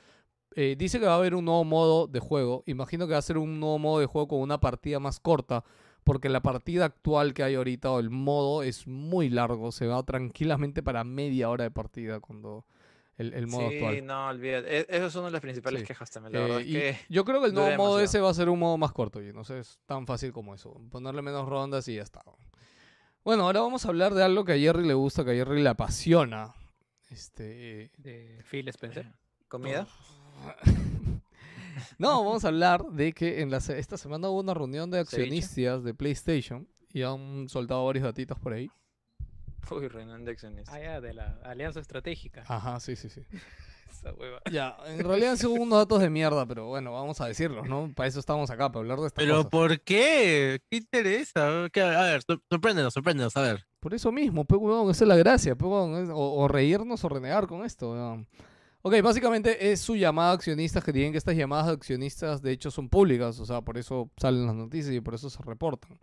Eh, 0.55 0.75
dice 0.77 0.99
que 0.99 1.05
va 1.05 1.13
a 1.13 1.17
haber 1.17 1.35
un 1.35 1.45
nuevo 1.45 1.63
modo 1.63 2.07
de 2.07 2.19
juego. 2.19 2.63
Imagino 2.67 3.07
que 3.07 3.13
va 3.13 3.19
a 3.19 3.23
ser 3.23 3.37
un 3.37 3.59
nuevo 3.59 3.79
modo 3.79 3.99
de 3.99 4.05
juego 4.05 4.27
con 4.29 4.39
una 4.41 4.59
partida 4.59 4.99
más 4.99 5.19
corta. 5.19 5.63
Porque 6.03 6.29
la 6.29 6.41
partida 6.41 6.85
actual 6.85 7.33
que 7.33 7.43
hay 7.43 7.55
ahorita 7.55 7.91
o 7.91 7.99
el 7.99 8.09
modo 8.09 8.63
es 8.63 8.87
muy 8.87 9.29
largo. 9.29 9.71
Se 9.71 9.85
va 9.87 10.01
tranquilamente 10.03 10.81
para 10.81 11.03
media 11.03 11.49
hora 11.49 11.63
de 11.63 11.71
partida 11.71 12.19
cuando 12.19 12.65
el, 13.17 13.33
el 13.33 13.45
modo 13.47 13.69
sí, 13.69 13.75
actual. 13.75 14.05
no, 14.07 14.27
olvídate. 14.29 14.79
E- 14.79 14.85
Eso 14.89 15.05
es 15.05 15.15
una 15.15 15.25
de 15.27 15.31
las 15.33 15.41
principales 15.41 15.81
Sí. 15.81 15.87
quejas 15.87 16.09
también. 16.09 16.33
La 16.33 16.39
Eh, 16.39 16.43
verdad 16.43 16.61
es 16.61 16.67
y 16.67 16.71
que 16.73 16.97
yo 17.09 17.23
creo 17.23 17.39
que 17.41 17.47
el 17.47 17.53
nuevo 17.53 17.69
modo 17.77 17.97
demasiado. 17.97 18.03
ese 18.03 18.19
va 18.19 18.29
a 18.31 18.33
ser 18.33 18.49
un 18.49 18.57
modo 18.59 18.77
más 18.77 18.91
corto. 18.93 19.21
Y 19.21 19.31
no 19.31 19.43
sé, 19.43 19.59
es 19.59 19.79
tan 19.85 20.07
fácil 20.07 20.31
como 20.33 20.55
eso. 20.55 20.75
Ponerle 20.89 21.21
menos 21.21 21.47
rondas 21.47 21.87
y 21.87 21.95
ya 21.95 22.01
está. 22.01 22.23
Bueno, 23.23 23.43
ahora 23.43 23.61
vamos 23.61 23.85
a 23.85 23.89
hablar 23.89 24.15
de 24.15 24.23
algo 24.23 24.43
que 24.43 24.53
a 24.53 24.57
Jerry 24.57 24.87
le 24.87 24.95
gusta, 24.95 25.23
que 25.23 25.31
a 25.31 25.35
Jerry 25.35 25.61
le 25.61 25.69
apasiona. 25.69 26.55
Este. 27.11 27.91
De 27.97 28.41
Phil 28.49 28.67
Spencer. 28.69 29.05
comida. 29.47 29.85
No, 29.85 30.71
vamos 31.99 32.43
a 32.45 32.49
hablar 32.49 32.83
de 32.85 33.13
que 33.13 33.41
en 33.41 33.49
la 33.51 33.59
se- 33.61 33.79
esta 33.79 33.97
semana 33.97 34.29
hubo 34.29 34.39
una 34.39 34.53
reunión 34.53 34.89
de 34.91 34.99
accionistas 34.99 35.83
de 35.83 35.93
PlayStation 35.93 36.67
y 36.93 37.03
han 37.03 37.47
soltado 37.49 37.85
varios 37.85 38.03
datitos 38.05 38.37
por 38.39 38.53
ahí. 38.53 38.69
Uy, 39.69 39.87
Renan 39.87 40.25
de 40.25 40.31
accionista. 40.31 40.73
Ah, 40.73 40.79
ya, 40.81 41.01
de 41.01 41.13
la 41.13 41.39
Alianza 41.43 41.79
Estratégica. 41.79 42.43
Ajá, 42.47 42.79
sí, 42.79 42.95
sí, 42.95 43.09
sí. 43.09 43.21
Esa 43.91 44.13
hueva. 44.13 44.41
Ya, 44.51 44.75
en 44.87 44.99
realidad 45.03 45.35
sí 45.35 45.45
hubo 45.45 45.61
unos 45.61 45.77
datos 45.79 46.01
de 46.01 46.09
mierda, 46.09 46.45
pero 46.45 46.67
bueno, 46.67 46.91
vamos 46.93 47.21
a 47.21 47.27
decirlos, 47.27 47.67
¿no? 47.67 47.91
Para 47.93 48.07
eso 48.07 48.19
estamos 48.19 48.49
acá, 48.49 48.69
para 48.71 48.79
hablar 48.81 48.99
de 48.99 49.07
estas 49.07 49.23
Pero. 49.23 49.47
¿por 49.49 49.79
qué? 49.81 50.59
¿Qué 50.69 50.77
interesa? 50.77 51.67
¿Qué- 51.71 51.81
A 51.81 52.01
ver, 52.03 52.21
sor- 52.23 52.41
sorpréndenos, 52.49 52.93
sorpréndenos, 52.93 53.35
a 53.37 53.41
ver. 53.41 53.65
Por 53.79 53.93
eso 53.93 54.11
mismo, 54.11 54.45
pe, 54.45 54.55
huevón, 54.55 54.89
esa 54.91 55.03
es 55.03 55.07
la 55.07 55.15
gracia, 55.17 55.55
pe, 55.55 55.65
huevón, 55.65 56.03
es- 56.03 56.09
o, 56.09 56.15
o 56.35 56.47
reírnos 56.47 57.03
o 57.03 57.09
renegar 57.09 57.47
con 57.47 57.63
esto, 57.63 57.91
weón. 57.91 58.27
Ok, 58.83 58.95
básicamente 59.03 59.71
es 59.71 59.79
su 59.79 59.95
llamada 59.95 60.31
a 60.31 60.33
accionistas 60.33 60.83
que 60.83 60.91
tienen 60.91 61.11
que 61.11 61.17
estas 61.19 61.35
llamadas 61.35 61.67
a 61.67 61.71
accionistas 61.71 62.41
de 62.41 62.51
hecho 62.51 62.71
son 62.71 62.89
públicas, 62.89 63.39
o 63.39 63.45
sea, 63.45 63.61
por 63.61 63.77
eso 63.77 64.09
salen 64.17 64.45
las 64.47 64.55
noticias 64.55 64.93
y 64.95 65.01
por 65.01 65.13
eso 65.13 65.29
se 65.29 65.41
reportan. 65.43 65.99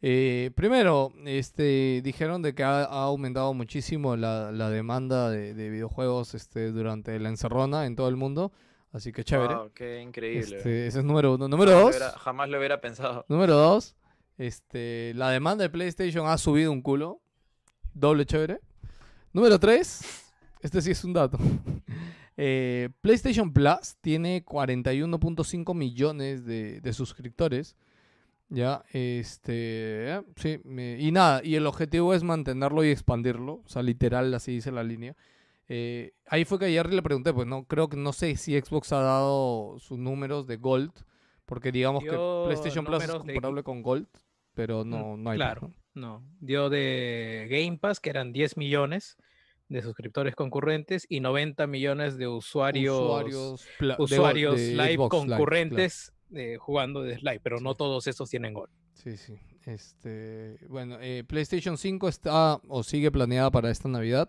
Eh, 0.00 0.50
primero, 0.54 1.12
este, 1.26 2.00
dijeron 2.02 2.42
de 2.42 2.54
que 2.54 2.62
ha, 2.64 2.84
ha 2.84 3.04
aumentado 3.04 3.52
muchísimo 3.54 4.16
la, 4.16 4.52
la 4.52 4.68
demanda 4.70 5.30
de, 5.30 5.54
de 5.54 5.70
videojuegos 5.70 6.34
este, 6.34 6.72
durante 6.72 7.18
la 7.20 7.28
encerrona 7.28 7.86
en 7.86 7.94
todo 7.96 8.08
el 8.08 8.16
mundo, 8.16 8.52
así 8.92 9.12
que 9.12 9.22
chévere. 9.24 9.54
Wow, 9.54 9.70
qué 9.74 10.00
increíble. 10.02 10.56
Este, 10.58 10.86
ese 10.86 10.98
es 11.00 11.04
número 11.04 11.34
uno. 11.34 11.46
Número 11.48 11.72
Jamás 11.72 11.84
lo 11.84 11.86
dos, 11.86 11.96
hubiera- 11.96 12.18
jamás 12.18 12.48
lo 12.48 12.58
hubiera 12.58 12.80
pensado. 12.80 13.24
número 13.28 13.54
dos, 13.56 13.96
este, 14.38 15.12
la 15.14 15.30
demanda 15.30 15.62
de 15.62 15.70
PlayStation 15.70 16.26
ha 16.26 16.36
subido 16.38 16.72
un 16.72 16.82
culo, 16.82 17.20
doble 17.94 18.26
chévere. 18.26 18.60
Número 19.32 19.58
tres, 19.58 20.02
este 20.60 20.80
sí 20.82 20.90
es 20.90 21.04
un 21.04 21.12
dato. 21.12 21.38
Eh, 22.36 22.88
PlayStation 23.00 23.52
Plus 23.52 23.96
tiene 24.00 24.44
41.5 24.44 25.74
millones 25.74 26.44
de, 26.44 26.80
de 26.80 26.92
suscriptores. 26.92 27.76
Ya, 28.50 28.84
este, 28.92 30.20
sí, 30.36 30.60
me- 30.64 30.98
y 31.00 31.10
nada, 31.12 31.40
y 31.42 31.54
el 31.56 31.66
objetivo 31.66 32.12
es 32.14 32.22
mantenerlo 32.22 32.84
y 32.84 32.90
expandirlo, 32.90 33.62
o 33.64 33.68
sea, 33.68 33.82
literal, 33.82 34.32
así 34.34 34.52
dice 34.52 34.70
la 34.70 34.84
línea. 34.84 35.16
Eh, 35.68 36.12
ahí 36.28 36.44
fue 36.44 36.58
que 36.58 36.66
ayer 36.66 36.92
le 36.92 37.02
pregunté, 37.02 37.32
pues 37.32 37.46
no, 37.46 37.64
creo 37.64 37.88
que 37.88 37.96
no 37.96 38.12
sé 38.12 38.36
si 38.36 38.58
Xbox 38.60 38.92
ha 38.92 39.00
dado 39.00 39.76
sus 39.78 39.98
números 39.98 40.46
de 40.46 40.56
Gold, 40.58 40.92
porque 41.46 41.72
digamos 41.72 42.04
que 42.04 42.10
PlayStation 42.44 42.84
Plus 42.84 43.02
es 43.02 43.08
de- 43.08 43.18
comparable 43.18 43.62
con 43.62 43.82
Gold, 43.82 44.06
pero 44.52 44.84
no, 44.84 45.16
no 45.16 45.30
hay. 45.30 45.36
claro. 45.38 45.62
¿no? 45.62 45.74
No, 45.94 46.22
dio 46.40 46.68
de 46.70 47.46
Game 47.48 47.78
Pass, 47.78 47.98
que 48.00 48.10
eran 48.10 48.32
10 48.32 48.56
millones 48.56 49.16
de 49.74 49.82
suscriptores 49.82 50.36
concurrentes 50.36 51.04
y 51.08 51.18
90 51.18 51.66
millones 51.66 52.16
de 52.16 52.28
usuarios, 52.28 52.96
Usuarios, 53.98 54.56
de 54.56 54.66
de 54.66 54.72
live 54.72 54.94
Xbox 54.94 55.14
Live, 55.16 55.26
claro. 55.26 55.38
concurrentes 55.38 56.12
eh, 56.32 56.56
jugando 56.60 57.02
de 57.02 57.16
live, 57.16 57.40
pero 57.42 57.60
no 57.60 57.74
todos 57.74 58.06
esos 58.06 58.30
tienen 58.30 58.54
gol. 58.54 58.70
Sí, 58.92 59.16
sí. 59.16 59.34
Este, 59.66 60.58
bueno, 60.68 60.98
eh, 61.00 61.24
PlayStation 61.26 61.76
5 61.76 62.08
está 62.08 62.60
o 62.68 62.84
sigue 62.84 63.10
planeada 63.10 63.50
para 63.50 63.70
esta 63.70 63.88
Navidad. 63.88 64.28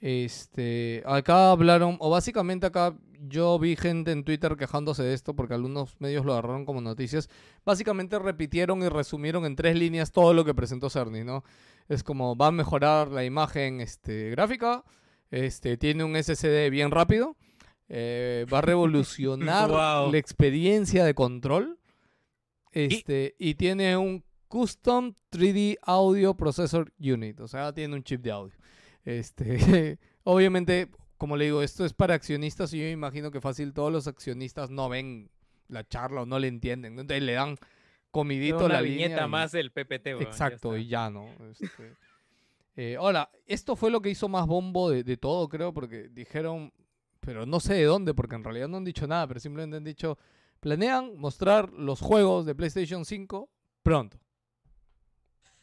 Este, 0.00 1.02
acá 1.04 1.50
hablaron, 1.50 1.96
o 2.00 2.08
básicamente 2.08 2.66
acá 2.66 2.94
yo 3.28 3.58
vi 3.58 3.76
gente 3.76 4.12
en 4.12 4.24
Twitter 4.24 4.56
quejándose 4.56 5.02
de 5.02 5.12
esto 5.12 5.36
porque 5.36 5.52
algunos 5.52 6.00
medios 6.00 6.24
lo 6.24 6.32
agarraron 6.32 6.64
como 6.64 6.80
noticias. 6.80 7.28
Básicamente 7.64 8.18
repitieron 8.18 8.82
y 8.82 8.88
resumieron 8.88 9.44
en 9.44 9.56
tres 9.56 9.76
líneas 9.76 10.10
todo 10.10 10.32
lo 10.32 10.44
que 10.44 10.54
presentó 10.54 10.88
Cerny, 10.88 11.22
¿no? 11.22 11.44
Es 11.88 12.02
como 12.02 12.34
va 12.34 12.46
a 12.46 12.52
mejorar 12.52 13.08
la 13.08 13.24
imagen 13.24 13.80
este, 13.80 14.30
gráfica, 14.30 14.84
este, 15.30 15.76
tiene 15.76 16.04
un 16.04 16.16
SSD 16.16 16.70
bien 16.70 16.90
rápido, 16.90 17.36
eh, 17.88 18.46
va 18.52 18.58
a 18.58 18.62
revolucionar 18.62 19.68
la 20.10 20.18
experiencia 20.18 21.04
de 21.04 21.14
control. 21.14 21.78
Este, 22.72 23.34
y 23.38 23.56
tiene 23.56 23.96
un 23.96 24.24
Custom 24.46 25.14
3D 25.30 25.78
Audio 25.82 26.34
Processor 26.34 26.92
Unit, 27.00 27.40
o 27.40 27.48
sea, 27.48 27.72
tiene 27.72 27.96
un 27.96 28.02
chip 28.04 28.22
de 28.22 28.30
audio. 28.30 28.59
Este, 29.04 29.98
obviamente, 30.24 30.88
como 31.16 31.36
le 31.36 31.46
digo, 31.46 31.62
esto 31.62 31.84
es 31.84 31.92
para 31.92 32.14
accionistas 32.14 32.72
y 32.72 32.78
yo 32.78 32.84
me 32.84 32.90
imagino 32.90 33.30
que 33.30 33.40
fácil 33.40 33.72
todos 33.72 33.92
los 33.92 34.06
accionistas 34.06 34.70
no 34.70 34.88
ven 34.88 35.30
la 35.68 35.86
charla 35.86 36.22
o 36.22 36.26
no 36.26 36.38
le 36.38 36.48
entienden, 36.48 36.98
entonces 36.98 37.22
le 37.22 37.32
dan 37.34 37.56
comidito 38.10 38.64
Una 38.64 38.74
la 38.74 38.82
viñeta 38.82 39.08
línea 39.08 39.26
y- 39.26 39.28
más 39.30 39.52
del 39.52 39.70
PPT. 39.70 40.06
ya 40.06 40.22
Exacto, 40.22 40.76
y 40.76 40.88
ya, 40.88 41.10
¿no? 41.10 41.28
Este, 41.50 41.94
eh, 42.76 42.96
ahora, 42.96 43.30
esto 43.46 43.76
fue 43.76 43.90
lo 43.90 44.00
que 44.02 44.10
hizo 44.10 44.28
más 44.28 44.46
bombo 44.46 44.90
de, 44.90 45.04
de 45.04 45.16
todo, 45.16 45.48
creo, 45.48 45.72
porque 45.72 46.08
dijeron, 46.08 46.72
pero 47.20 47.46
no 47.46 47.60
sé 47.60 47.74
de 47.74 47.84
dónde, 47.84 48.14
porque 48.14 48.34
en 48.34 48.44
realidad 48.44 48.68
no 48.68 48.78
han 48.78 48.84
dicho 48.84 49.06
nada, 49.06 49.26
pero 49.28 49.38
simplemente 49.40 49.76
han 49.76 49.84
dicho, 49.84 50.18
planean 50.58 51.16
mostrar 51.16 51.72
los 51.72 52.00
juegos 52.00 52.46
de 52.46 52.54
PlayStation 52.54 53.04
5 53.04 53.48
pronto. 53.82 54.18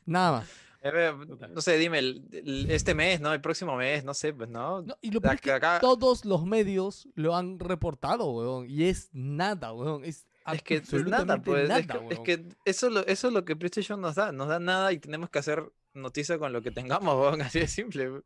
Nada 0.06 0.40
más. 0.40 0.67
No 1.54 1.62
sé, 1.62 1.78
dime, 1.78 2.00
el- 2.00 2.24
el- 2.32 2.72
este 2.72 2.94
mes, 2.96 3.20
¿no? 3.22 3.34
El 3.34 3.42
próximo 3.42 3.76
mes, 3.76 4.04
no 4.04 4.14
sé, 4.14 4.34
pues, 4.34 4.50
¿no? 4.50 4.82
No, 4.82 4.98
y 5.02 5.12
lo 5.12 5.20
es 5.24 5.42
que 5.42 5.52
acá- 5.52 5.80
todos 5.80 6.26
los 6.26 6.46
medios 6.46 7.08
lo 7.16 7.36
han 7.36 7.60
reportado, 7.60 8.30
weón, 8.32 8.70
y 8.70 8.84
es 8.86 9.10
nada, 9.14 9.74
weón, 9.74 10.04
es 10.06 10.26
Es 10.54 10.62
que 10.64 10.76
es 10.76 10.94
nada, 11.06 11.42
pues. 11.42 11.64
es 11.64 11.70
nada, 11.70 11.82
que- 11.84 12.14
es, 12.14 12.20
que 12.20 12.46
eso, 12.66 12.90
lo- 12.90 13.06
eso 13.06 13.28
es 13.28 13.34
lo 13.34 13.44
que 13.44 13.56
PlayStation 13.56 14.00
nos 14.00 14.16
da. 14.16 14.32
Nos 14.32 14.48
da 14.48 14.60
nada 14.60 14.94
y 14.94 15.00
tenemos 15.00 15.30
que 15.30 15.40
hacer 15.40 15.64
noticia 15.94 16.38
con 16.38 16.54
lo 16.54 16.62
que 16.62 16.72
tengamos, 16.72 17.16
weón, 17.20 17.42
Así 17.42 17.60
de 17.60 17.68
simple. 17.68 18.22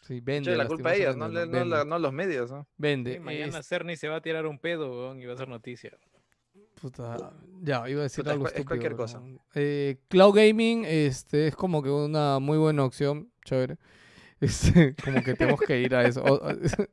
Sí, 0.00 0.20
vende, 0.20 0.56
la 0.56 0.66
culpa 0.66 0.90
a 0.90 0.94
ellos, 0.94 1.16
no, 1.16 1.28
no, 1.28 1.84
no 1.84 1.98
los 1.98 2.12
medios, 2.12 2.50
¿no? 2.50 2.66
vende. 2.78 3.14
Sí, 3.14 3.20
mañana 3.20 3.58
es- 3.58 3.66
Cerny 3.68 3.96
se 3.96 4.08
va 4.08 4.16
a 4.16 4.20
tirar 4.22 4.46
un 4.46 4.58
pedo 4.58 4.88
weón, 4.90 5.20
y 5.20 5.26
va 5.26 5.34
a 5.34 5.36
ser 5.36 5.48
noticia. 5.48 5.92
Puta, 6.80 7.32
ya, 7.62 7.88
iba 7.88 8.00
a 8.00 8.02
decir 8.04 8.22
Puta, 8.24 8.32
algo 8.32 8.46
es 8.46 8.52
cualquier 8.52 8.92
estúpido, 8.92 8.96
cosa. 8.96 9.18
weón. 9.18 9.40
Eh, 9.54 9.96
Cloud 10.08 10.34
Gaming 10.34 10.84
este, 10.86 11.48
es 11.48 11.56
como 11.56 11.82
que 11.82 11.90
una 11.90 12.38
muy 12.38 12.58
buena 12.58 12.84
opción, 12.84 13.30
chévere. 13.44 13.76
Este, 14.38 14.94
como 15.02 15.22
que 15.22 15.32
tenemos 15.32 15.58
que 15.60 15.80
ir 15.80 15.94
a 15.94 16.06
eso. 16.06 16.22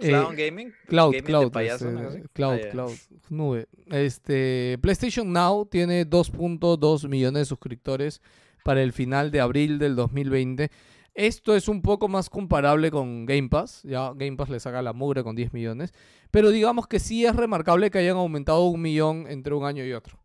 Eh, 0.00 0.10
Cloud 0.10 0.34
Gaming. 0.36 0.72
Cloud, 0.86 1.10
gaming 1.12 1.24
Cloud, 1.24 1.50
payaso, 1.50 1.88
este, 1.90 2.04
cosa. 2.04 2.20
Cloud, 2.32 2.60
Ah. 2.62 2.68
Cloud, 2.70 2.92
nube. 3.30 3.66
Este, 3.86 4.78
PlayStation 4.80 5.32
Now 5.32 5.66
tiene 5.66 6.06
2.2 6.08 7.08
millones 7.08 7.40
de 7.40 7.44
suscriptores 7.46 8.22
para 8.62 8.80
el 8.80 8.92
final 8.92 9.32
de 9.32 9.40
abril 9.40 9.80
del 9.80 9.96
2020. 9.96 10.70
Esto 11.18 11.56
es 11.56 11.66
un 11.66 11.82
poco 11.82 12.06
más 12.06 12.30
comparable 12.30 12.92
con 12.92 13.26
Game 13.26 13.48
Pass. 13.48 13.82
Ya 13.82 14.12
Game 14.14 14.36
Pass 14.36 14.50
le 14.50 14.60
saca 14.60 14.82
la 14.82 14.92
mugre 14.92 15.24
con 15.24 15.34
10 15.34 15.52
millones. 15.52 15.92
Pero 16.30 16.50
digamos 16.50 16.86
que 16.86 17.00
sí 17.00 17.26
es 17.26 17.34
remarcable 17.34 17.90
que 17.90 17.98
hayan 17.98 18.16
aumentado 18.16 18.64
un 18.66 18.80
millón 18.80 19.26
entre 19.28 19.52
un 19.54 19.64
año 19.64 19.84
y 19.84 19.92
otro. 19.94 20.16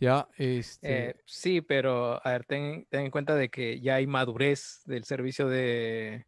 Ya, 0.00 0.26
este. 0.38 1.10
Eh, 1.10 1.16
sí, 1.26 1.60
pero 1.60 2.18
a 2.26 2.30
ver, 2.30 2.46
ten, 2.46 2.86
ten 2.88 3.02
en 3.02 3.10
cuenta 3.10 3.34
de 3.34 3.50
que 3.50 3.78
ya 3.80 3.96
hay 3.96 4.06
madurez 4.06 4.80
del 4.86 5.04
servicio 5.04 5.48
de, 5.48 6.24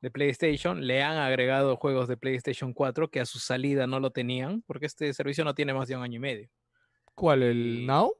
de 0.00 0.10
PlayStation. 0.10 0.86
Le 0.86 1.02
han 1.02 1.18
agregado 1.18 1.76
juegos 1.76 2.08
de 2.08 2.16
PlayStation 2.16 2.72
4 2.72 3.10
que 3.10 3.20
a 3.20 3.26
su 3.26 3.38
salida 3.38 3.86
no 3.86 4.00
lo 4.00 4.12
tenían, 4.12 4.62
porque 4.66 4.86
este 4.86 5.12
servicio 5.12 5.44
no 5.44 5.54
tiene 5.54 5.74
más 5.74 5.88
de 5.88 5.96
un 5.96 6.02
año 6.02 6.16
y 6.16 6.20
medio. 6.20 6.48
¿Cuál? 7.14 7.42
¿El 7.42 7.80
y- 7.82 7.86
Now? 7.86 8.14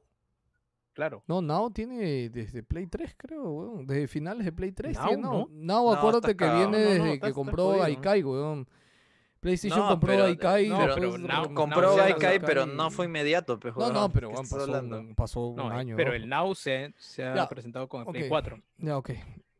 Claro. 0.95 1.21
No, 1.27 1.41
Now 1.41 1.69
tiene 1.69 2.29
desde 2.29 2.63
Play 2.63 2.87
3, 2.87 3.13
creo, 3.17 3.43
weón. 3.51 3.85
Desde 3.85 4.07
finales 4.07 4.45
de 4.45 4.51
Play 4.53 4.71
3. 4.71 4.97
Now, 4.97 5.07
tiene 5.07 5.21
Now. 5.21 5.31
¿no? 5.33 5.47
Now, 5.51 5.83
No, 5.85 5.91
acuérdate 5.91 6.35
que 6.37 6.45
viene 6.45 6.63
No, 6.65 6.69
no, 6.71 7.03
desde 7.03 7.19
que 7.19 7.31
compró. 7.33 7.83
Aikai, 7.83 8.23
weón. 8.23 8.67
PlayStation 9.41 9.79
No, 9.81 9.89
compró 9.89 10.07
pero- 10.13 10.23
Aikai 10.25 10.65
y 10.65 10.69
pero- 10.69 11.17
Now- 11.17 11.53
Compró 11.53 11.95
Now 11.97 12.15
pero 12.43 12.65
no 12.65 12.89
fue 12.89 13.05
inmediato, 13.05 13.59
pues, 13.59 13.75
No, 13.75 13.91
no, 13.91 14.09
pero 14.09 14.29
¿qué 14.29 14.33
weón, 14.35 14.45
estás 14.45 14.57
pasó, 14.59 14.71
hablando? 14.71 14.99
un, 15.01 15.15
pasó 15.15 15.47
un 15.47 15.55
No, 15.57 15.71
eh, 15.71 15.75
año. 15.75 15.95
pero 15.97 16.09
¿no? 16.11 16.15
el 16.15 16.27
Now 16.29 16.55
se, 16.55 16.93
se 16.97 17.23
ha 17.25 17.35
Ya, 17.35 17.47
presentado 17.49 17.87
con 17.87 18.01
el 18.01 18.07
Play 18.07 18.23
ok. 18.23 18.29
4. 18.29 18.59
Ya, 18.77 18.97
ok. 18.97 19.11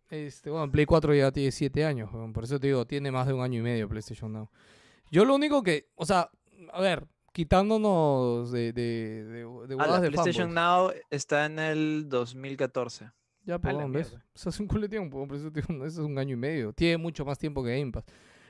Este, 0.09 0.49
bueno, 0.49 0.71
Play 0.71 0.85
4 0.85 1.13
ya 1.13 1.31
tiene 1.31 1.51
7 1.51 1.83
años, 1.85 2.09
por 2.33 2.45
eso 2.45 2.59
te 2.59 2.67
digo, 2.67 2.85
tiene 2.87 3.11
más 3.11 3.27
de 3.27 3.33
un 3.33 3.41
año 3.41 3.59
y 3.59 3.61
medio 3.63 3.89
PlayStation 3.89 4.31
Now. 4.31 4.49
Yo 5.11 5.25
lo 5.25 5.35
único 5.35 5.61
que, 5.61 5.89
o 5.95 6.05
sea, 6.05 6.29
a 6.71 6.81
ver, 6.81 7.05
quitándonos 7.35 8.49
de, 8.51 8.71
de, 8.71 9.25
de, 9.25 9.67
de 9.67 9.75
Ah, 9.77 9.87
la 9.87 9.99
de 9.99 10.09
PlayStation 10.09 10.53
fanboys. 10.53 10.95
Now 10.95 11.01
está 11.09 11.45
en 11.45 11.59
el 11.59 12.07
2014. 12.07 13.11
Ya, 13.43 13.59
pues, 13.59 13.75
weón, 13.75 13.91
¿ves? 13.91 14.09
mierda. 14.11 14.25
O 14.33 14.37
sea, 14.37 14.49
hace 14.51 14.61
un 14.63 14.67
culo 14.69 14.81
de 14.83 14.89
tiempo, 14.89 15.27
eso 15.33 15.51
eso 15.55 15.85
es 15.85 15.97
un 15.97 16.17
año 16.17 16.33
y 16.33 16.37
medio. 16.37 16.71
Tiene 16.73 16.97
mucho 16.97 17.25
más 17.25 17.37
tiempo 17.37 17.61
que 17.63 17.77
Game 17.77 17.91
Pass. 17.91 18.05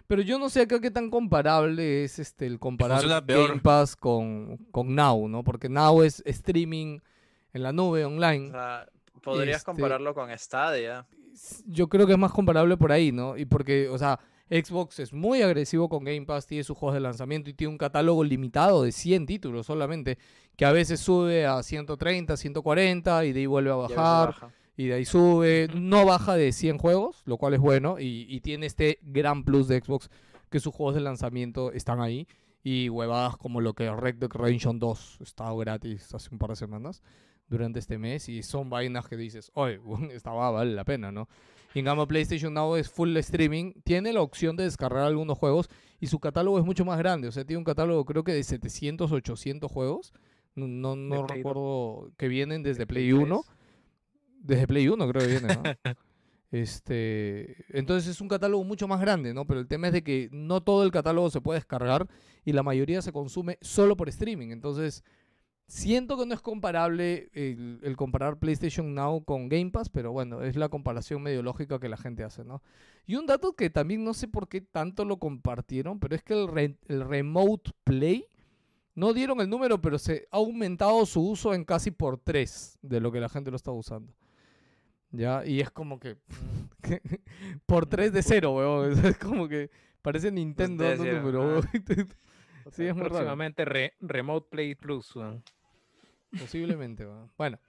Pero 0.07 0.21
yo 0.21 0.37
no 0.37 0.49
sé 0.49 0.61
acá 0.61 0.79
qué 0.79 0.91
tan 0.91 1.09
comparable 1.09 2.03
es 2.03 2.19
este 2.19 2.45
el 2.45 2.59
comparar. 2.59 3.03
Game 3.25 3.59
Pass 3.61 3.95
con, 3.95 4.57
con 4.71 4.93
Now, 4.93 5.27
¿no? 5.27 5.43
Porque 5.43 5.67
Now 5.67 6.03
es 6.03 6.21
streaming 6.27 6.99
en 7.53 7.63
la 7.63 7.71
nube 7.73 8.05
O 8.05 8.09
online. 8.09 8.51
sea, 8.51 8.87
podrías 9.23 9.57
Este- 9.57 9.65
compararlo 9.65 10.13
con 10.13 10.29
Stadia. 10.37 11.07
Yo 11.65 11.89
creo 11.89 12.05
que 12.05 12.13
es 12.13 12.19
más 12.19 12.31
comparable 12.31 12.77
por 12.77 12.91
ahí, 12.91 13.11
¿no? 13.11 13.35
Y 13.35 13.45
porque, 13.45 13.89
o 13.89 13.97
sea, 13.97 14.19
Xbox 14.49 14.99
es 14.99 15.11
muy 15.11 15.41
agresivo 15.41 15.89
con 15.89 16.03
Game 16.03 16.25
Pass, 16.25 16.45
tiene 16.45 16.63
sus 16.63 16.77
juegos 16.77 16.93
de 16.93 16.99
lanzamiento 16.99 17.49
y 17.49 17.53
tiene 17.53 17.71
un 17.71 17.77
catálogo 17.77 18.23
limitado 18.23 18.83
de 18.83 18.91
100 18.91 19.25
títulos 19.25 19.65
solamente, 19.65 20.17
que 20.55 20.65
a 20.65 20.71
veces 20.71 20.99
sube 20.99 21.45
a 21.45 21.63
130, 21.63 22.37
140 22.37 23.25
y 23.25 23.33
de 23.33 23.39
ahí 23.39 23.45
vuelve 23.47 23.71
a 23.71 23.75
bajar 23.75 24.27
baja. 24.27 24.49
y 24.77 24.87
de 24.87 24.93
ahí 24.93 25.05
sube, 25.05 25.67
no 25.73 26.05
baja 26.05 26.35
de 26.35 26.51
100 26.51 26.77
juegos, 26.77 27.23
lo 27.25 27.37
cual 27.37 27.55
es 27.55 27.59
bueno, 27.59 27.99
y, 27.99 28.27
y 28.29 28.41
tiene 28.41 28.67
este 28.67 28.99
gran 29.01 29.43
plus 29.43 29.67
de 29.67 29.79
Xbox, 29.79 30.09
que 30.51 30.59
sus 30.59 30.73
juegos 30.73 30.95
de 30.95 31.01
lanzamiento 31.01 31.71
están 31.71 31.99
ahí, 31.99 32.27
y 32.63 32.89
huevadas 32.89 33.37
como 33.37 33.61
lo 33.61 33.73
que 33.73 33.91
Red 33.91 34.15
Dead 34.15 34.29
Redemption 34.31 34.79
2 34.79 35.19
está 35.21 35.51
gratis 35.53 36.13
hace 36.13 36.29
un 36.31 36.37
par 36.37 36.51
de 36.51 36.55
semanas, 36.55 37.01
durante 37.47 37.79
este 37.79 37.97
mes, 37.97 38.29
y 38.29 38.43
son 38.43 38.69
vainas 38.69 39.07
que 39.07 39.17
dices, 39.17 39.51
oye, 39.55 39.79
esta 40.11 40.31
va 40.31 40.51
vale 40.51 40.73
la 40.73 40.83
pena, 40.83 41.11
¿no? 41.11 41.27
Y 41.75 41.79
en 41.79 41.85
cambio 41.85 42.07
PlayStation 42.07 42.53
Now 42.53 42.77
es 42.77 42.89
full 42.89 43.15
streaming, 43.17 43.73
tiene 43.83 44.13
la 44.13 44.21
opción 44.21 44.55
de 44.55 44.63
descargar 44.63 45.03
algunos 45.03 45.37
juegos, 45.37 45.69
y 45.99 46.07
su 46.07 46.19
catálogo 46.19 46.57
es 46.57 46.63
mucho 46.63 46.85
más 46.85 46.97
grande, 46.97 47.27
o 47.27 47.31
sea, 47.33 47.43
tiene 47.43 47.57
un 47.57 47.65
catálogo 47.65 48.05
creo 48.05 48.23
que 48.23 48.33
de 48.33 48.43
700, 48.43 49.11
800 49.11 49.69
juegos, 49.69 50.13
no, 50.55 50.95
no, 50.95 51.27
recuerdo 51.27 52.13
que 52.17 52.29
vienen 52.29 52.63
desde 52.63 52.79
de 52.79 52.87
Play 52.87 53.09
Play 53.09 53.21
1. 53.21 53.43
tres. 53.43 53.57
Desde 54.39 54.67
Play 54.67 54.87
1 54.87 55.07
creo 55.09 55.21
que 55.21 55.27
viene, 55.27 55.47
¿no? 55.53 55.63
Este, 56.51 57.65
entonces 57.77 58.09
es 58.09 58.21
un 58.21 58.29
catálogo 58.29 58.63
mucho 58.63 58.87
más 58.87 59.01
grande, 59.01 59.33
¿no? 59.33 59.45
Pero 59.45 59.59
el 59.59 59.67
tema 59.67 59.87
es 59.87 59.93
de 59.93 60.03
que 60.03 60.29
no 60.31 60.61
todo 60.61 60.83
el 60.83 60.91
catálogo 60.91 61.29
se 61.29 61.41
puede 61.41 61.59
descargar 61.59 62.07
y 62.45 62.53
la 62.53 62.63
mayoría 62.63 63.01
se 63.01 63.11
consume 63.11 63.57
solo 63.59 63.97
por 63.97 64.07
streaming. 64.07 64.51
Entonces, 64.51 65.03
siento 65.67 66.17
que 66.17 66.25
no 66.25 66.33
es 66.33 66.41
comparable 66.41 67.29
el, 67.33 67.79
el 67.83 67.95
comparar 67.97 68.37
PlayStation 68.37 68.93
Now 68.93 69.23
con 69.23 69.49
Game 69.49 69.71
Pass, 69.71 69.89
pero 69.89 70.11
bueno, 70.11 70.41
es 70.41 70.55
la 70.55 70.69
comparación 70.69 71.21
medio 71.21 71.41
lógica 71.43 71.79
que 71.79 71.89
la 71.89 71.97
gente 71.97 72.23
hace, 72.23 72.43
¿no? 72.43 72.61
Y 73.07 73.15
un 73.15 73.25
dato 73.25 73.53
que 73.53 73.69
también 73.69 74.03
no 74.03 74.13
sé 74.13 74.27
por 74.27 74.47
qué 74.47 74.61
tanto 74.61 75.05
lo 75.05 75.17
compartieron, 75.17 75.99
pero 75.99 76.15
es 76.15 76.23
que 76.23 76.33
el, 76.33 76.47
re- 76.47 76.77
el 76.87 77.01
Remote 77.07 77.71
Play, 77.83 78.25
no 78.95 79.13
dieron 79.13 79.41
el 79.41 79.49
número, 79.49 79.81
pero 79.81 79.99
se 79.99 80.27
ha 80.31 80.37
aumentado 80.37 81.05
su 81.05 81.21
uso 81.29 81.53
en 81.53 81.65
casi 81.65 81.91
por 81.91 82.17
tres 82.17 82.77
de 82.81 83.01
lo 83.01 83.11
que 83.11 83.19
la 83.19 83.27
gente 83.29 83.51
lo 83.51 83.57
está 83.57 83.71
usando. 83.71 84.13
¿Ya? 85.11 85.45
Y 85.45 85.61
es 85.61 85.69
como 85.71 85.99
que... 85.99 86.17
por 87.65 87.85
tres 87.85 88.13
de 88.13 88.23
cero, 88.23 88.55
weón. 88.55 88.93
Es 89.05 89.17
como 89.17 89.47
que 89.47 89.69
parece 90.01 90.31
Nintendo 90.31 90.83
número, 90.95 91.61
weón. 92.65 92.73
Sí, 92.75 92.85
es 92.85 92.93
muy 92.93 93.03
raro. 93.03 93.13
Próximamente 93.15 93.65
re- 93.65 93.93
Remote 93.99 94.47
Play 94.49 94.75
Plus. 94.75 95.15
weón. 95.15 95.43
Posiblemente. 96.39 97.07
Bueno. 97.37 97.59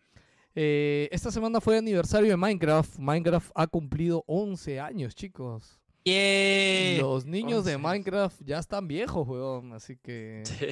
eh, 0.55 1.09
esta 1.12 1.31
semana 1.31 1.60
fue 1.60 1.78
aniversario 1.78 2.31
de 2.31 2.36
Minecraft. 2.36 2.98
Minecraft 2.98 3.51
ha 3.55 3.66
cumplido 3.66 4.24
11 4.27 4.81
años, 4.81 5.14
chicos. 5.14 5.81
¡Yeah! 6.05 6.98
Los 7.01 7.27
niños 7.27 7.64
de 7.64 7.74
11. 7.77 7.78
Minecraft 7.89 8.40
ya 8.44 8.59
están 8.59 8.89
viejos, 8.89 9.27
weón. 9.28 9.73
Así 9.73 9.97
que... 9.97 10.43
Sí. 10.44 10.66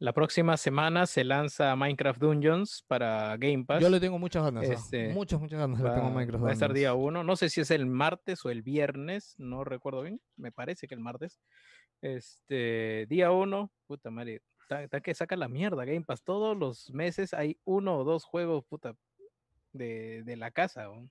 La 0.00 0.12
próxima 0.12 0.56
semana 0.56 1.06
se 1.06 1.24
lanza 1.24 1.74
Minecraft 1.74 2.20
Dungeons 2.20 2.84
para 2.86 3.36
Game 3.36 3.64
Pass. 3.64 3.82
Yo 3.82 3.90
le 3.90 3.98
tengo 3.98 4.16
muchas 4.16 4.44
ganas. 4.44 4.64
ah, 4.70 4.72
Este, 4.72 5.08
Muchas, 5.12 5.40
muchas 5.40 5.58
ganas 5.58 5.80
le 5.80 5.88
va, 5.88 5.94
tengo 5.96 6.06
a 6.06 6.10
Minecraft. 6.10 6.44
va 6.44 6.50
a 6.50 6.52
estar 6.52 6.72
día 6.72 6.94
uno. 6.94 7.24
No 7.24 7.34
sé 7.34 7.48
si 7.50 7.60
es 7.62 7.72
el 7.72 7.84
martes 7.86 8.44
o 8.44 8.50
el 8.50 8.62
viernes, 8.62 9.34
no 9.38 9.64
recuerdo 9.64 10.02
bien. 10.02 10.20
Me 10.36 10.52
parece 10.52 10.86
que 10.86 10.94
el 10.94 11.00
martes. 11.00 11.40
Este, 12.00 13.06
día 13.08 13.30
uno, 13.30 13.70
puta 13.86 14.10
madre, 14.10 14.42
está, 14.82 15.00
que 15.00 15.14
saca 15.14 15.36
la 15.36 15.48
mierda 15.48 15.84
Game 15.84 16.02
Pass. 16.02 16.22
Todos 16.22 16.56
los 16.56 16.90
meses 16.92 17.34
hay 17.34 17.58
uno 17.64 17.98
o 17.98 18.04
dos 18.04 18.24
juegos, 18.24 18.64
puta, 18.64 18.94
de, 19.72 20.22
de 20.24 20.36
la 20.36 20.50
casa. 20.50 20.88
weón, 20.90 21.10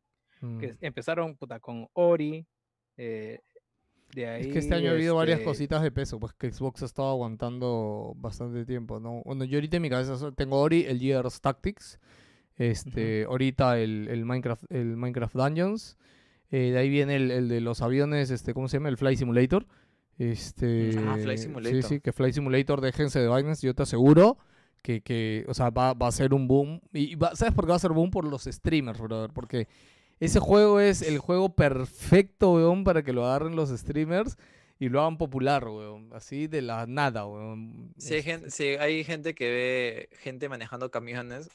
Que 0.59 0.67
Mm. 0.73 0.77
empezaron, 0.81 1.35
puta, 1.35 1.59
con 1.59 1.87
Ori. 1.93 2.45
eh, 2.97 3.39
de 4.15 4.27
ahí, 4.27 4.41
Es 4.41 4.47
que 4.47 4.59
este 4.59 4.75
año 4.75 4.89
ha 4.89 4.93
habido 4.93 5.15
varias 5.15 5.39
este, 5.39 5.45
cositas 5.49 5.81
de 5.83 5.91
peso, 5.91 6.19
pues 6.19 6.33
que 6.33 6.51
Xbox 6.51 6.81
ha 6.81 6.85
estado 6.85 7.09
aguantando 7.09 8.13
bastante 8.15 8.65
tiempo, 8.65 8.99
¿no? 8.99 9.21
Bueno, 9.25 9.43
yo 9.43 9.57
ahorita 9.57 9.75
en 9.77 9.81
mi 9.81 9.89
cabeza 9.89 10.31
tengo 10.31 10.59
Ori, 10.61 10.85
el 10.85 10.99
Gears 10.99 11.41
Tactics, 11.41 11.99
este, 12.55 13.25
ahorita 13.25 13.77
el, 13.79 14.07
el 14.09 14.25
Minecraft, 14.25 14.63
el 14.71 14.95
Minecraft 14.95 15.35
Dungeons, 15.35 15.97
eh, 16.49 16.71
de 16.71 16.77
ahí 16.77 16.89
viene 16.89 17.17
el, 17.17 17.29
el 17.31 17.49
de 17.49 17.59
los 17.61 17.81
aviones, 17.81 18.31
este, 18.31 18.53
¿cómo 18.53 18.67
se 18.69 18.77
llama? 18.77 18.89
El 18.89 18.97
Fly 18.97 19.17
Simulator. 19.17 19.65
Este, 20.17 20.95
Ah, 21.05 21.17
Fly 21.21 21.37
Sí, 21.37 21.43
Simulator. 21.45 21.83
sí, 21.83 21.99
que 21.99 22.11
Fly 22.11 22.33
Simulator, 22.33 22.81
déjense 22.81 23.19
de 23.19 23.27
vainas, 23.27 23.61
yo 23.61 23.73
te 23.75 23.83
aseguro 23.83 24.37
que, 24.81 25.01
que 25.01 25.45
o 25.47 25.53
sea, 25.53 25.69
va, 25.69 25.93
va 25.93 26.07
a 26.07 26.11
ser 26.11 26.33
un 26.33 26.47
boom. 26.47 26.81
Y 26.93 27.15
va- 27.15 27.35
¿sabes 27.35 27.53
por 27.53 27.65
qué 27.65 27.69
va 27.71 27.75
a 27.75 27.79
ser 27.79 27.91
boom? 27.91 28.09
Por 28.11 28.25
los 28.25 28.43
streamers, 28.45 28.99
brother, 28.99 29.31
porque 29.31 29.67
ese 30.19 30.39
juego 30.39 30.79
es 30.79 31.01
el 31.01 31.19
juego 31.19 31.49
perfecto, 31.55 32.53
weón, 32.53 32.83
para 32.83 33.03
que 33.03 33.13
lo 33.13 33.25
agarren 33.25 33.55
los 33.55 33.69
streamers 33.69 34.37
y 34.79 34.89
lo 34.89 35.01
hagan 35.01 35.17
popular, 35.17 35.67
weón. 35.67 36.09
Así 36.13 36.47
de 36.47 36.61
la 36.61 36.85
nada, 36.87 37.25
weón. 37.27 37.93
Sí, 37.97 38.13
hay 38.13 38.19
Este, 38.19 38.23
gente, 38.31 38.51
sí, 38.51 38.63
hay 38.79 39.03
gente 39.03 39.35
que 39.35 39.45
ve 39.51 40.09
gente 40.19 40.49
manejando 40.49 40.89
camiones, 40.89 41.49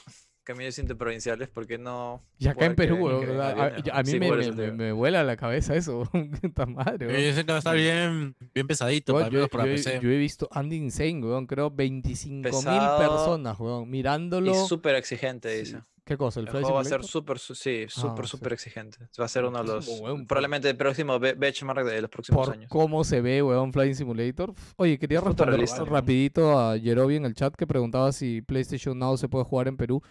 camiones 0.44 0.78
interprovinciales, 0.78 1.48
porque 1.48 1.78
no? 1.78 2.23
Y 2.39 2.48
acá 2.48 2.66
en 2.66 2.74
Perú, 2.74 3.20
que 3.24 3.32
a- 3.40 3.48
a, 3.94 3.98
a 3.98 4.02
mí 4.02 4.10
sí, 4.10 4.19
me, 4.19 4.73
me, 4.73 4.93
vuela 4.93 5.23
la 5.24 5.36
cabeza 5.36 5.74
eso, 5.77 6.09
tan 6.55 6.74
madre, 6.74 7.06
weón. 7.06 7.20
Yo 7.20 7.32
sé 7.35 7.44
que 7.47 7.52
va 7.52 7.56
a 7.56 7.59
estar 7.59 7.77
bien, 7.77 8.35
bien 8.55 8.66
pesadito, 8.66 9.14
Weón, 9.14 9.28
para 9.28 9.40
yo, 9.40 9.48
para 9.48 9.64
yo 9.66 9.70
he- 9.70 9.74
PC. 9.74 10.01
yo 10.02 10.10
he 10.10 10.16
visto 10.19 10.48
Andy 10.51 10.77
Insane, 10.77 11.20
weón. 11.24 11.47
Creo 11.47 11.70
25 11.70 12.48
mil 12.62 12.81
personas, 12.98 13.59
weón. 13.60 13.89
Mirándolo. 13.90 14.51
Y 14.51 14.69
súper 14.69 14.97
exigente, 14.97 15.51
Sí, 15.52 15.59
dice. 15.60 15.82
¿Qué 16.05 16.16
cosa? 16.16 16.40
¿El, 16.40 16.47
El 16.47 16.51
juego 16.52 16.73
va 16.74 16.81
a 16.81 16.85
ser 16.85 17.05
súper, 17.05 17.39
su- 17.39 17.55
sí, 17.55 17.85
súper, 17.89 18.24
sí. 18.24 18.31
súper 18.32 18.52
exigente. 18.55 18.98
Va 19.20 19.24
a 19.24 19.28
ser 19.28 19.44
uno 19.44 19.59
de 19.62 19.64
los, 19.73 19.86
weón, 20.01 20.27
probablemente 20.27 20.69
el 20.69 20.77
próximo 20.77 21.16
be- 21.20 21.35
benchmark 21.35 21.86
de 21.86 22.01
los 22.02 22.10
próximos 22.10 22.44
por 22.44 22.56
años. 22.56 22.69
cómo 22.69 23.05
se 23.05 23.20
ve, 23.20 23.40
weón, 23.40 23.73
Flying 23.73 23.94
Simulator. 23.94 24.52
Oye, 24.74 24.98
quería 24.98 25.20
responder 25.20 25.60
rapidito 25.86 26.59
a 26.59 26.77
Yerobi 26.77 27.14
en 27.14 27.24
el 27.27 27.35
chat 27.35 27.55
que 27.55 27.69
preguntaba 27.69 28.10
si 28.10 28.43
PlayStation 28.43 28.98
Now 28.98 29.16
se 29.16 29.28
puede 29.28 29.44
jugar 29.44 29.69
en 29.69 29.77
Perú. 29.77 30.02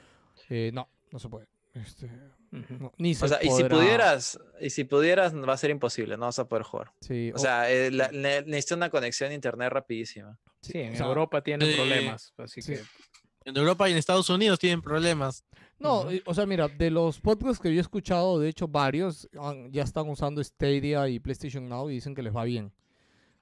Eh, 0.53 0.69
no, 0.73 0.89
no 1.11 1.17
se 1.19 1.29
puede. 1.29 1.47
Este, 1.73 2.09
no, 2.51 2.91
ni 2.97 3.15
se 3.15 3.23
O 3.23 3.27
sea, 3.29 3.39
y 3.41 3.49
si 3.49 3.63
pudieras, 3.63 4.37
y 4.59 4.69
si 4.69 4.83
pudieras, 4.83 5.33
va 5.33 5.53
a 5.53 5.57
ser 5.57 5.69
imposible, 5.69 6.17
no 6.17 6.25
vas 6.25 6.37
a 6.39 6.47
poder 6.49 6.63
jugar. 6.63 6.91
Sí, 6.99 7.31
O 7.33 7.37
sea, 7.37 7.71
eh, 7.71 7.89
la- 7.89 8.09
ne- 8.11 8.41
necesitas 8.41 8.75
una 8.75 8.89
conexión 8.89 9.31
a 9.31 9.33
internet 9.33 9.69
rapidísima. 9.71 10.37
Sí, 10.61 10.77
en 10.79 10.93
o 10.93 10.97
sea, 10.97 11.05
Europa 11.05 11.41
tienen 11.41 11.73
problemas. 11.75 12.33
Así 12.37 12.61
sí. 12.61 12.73
que 12.73 12.81
En 13.45 13.55
Europa 13.55 13.87
y 13.87 13.93
en 13.93 13.97
Estados 13.97 14.29
Unidos 14.29 14.59
tienen 14.59 14.81
problemas. 14.81 15.45
No, 15.79 16.05
o 16.25 16.33
sea, 16.33 16.45
mira, 16.45 16.67
de 16.67 16.91
los 16.91 17.19
podcasts 17.21 17.59
que 17.59 17.73
yo 17.73 17.77
he 17.79 17.81
escuchado, 17.81 18.37
de 18.37 18.49
hecho, 18.49 18.67
varios 18.67 19.27
han- 19.39 19.71
ya 19.71 19.83
están 19.83 20.09
usando 20.09 20.43
Stadia 20.43 21.07
y 21.07 21.19
PlayStation 21.19 21.67
Now 21.69 21.89
y 21.89 21.93
dicen 21.93 22.13
que 22.13 22.21
les 22.21 22.35
va 22.35 22.43
bien. 22.43 22.65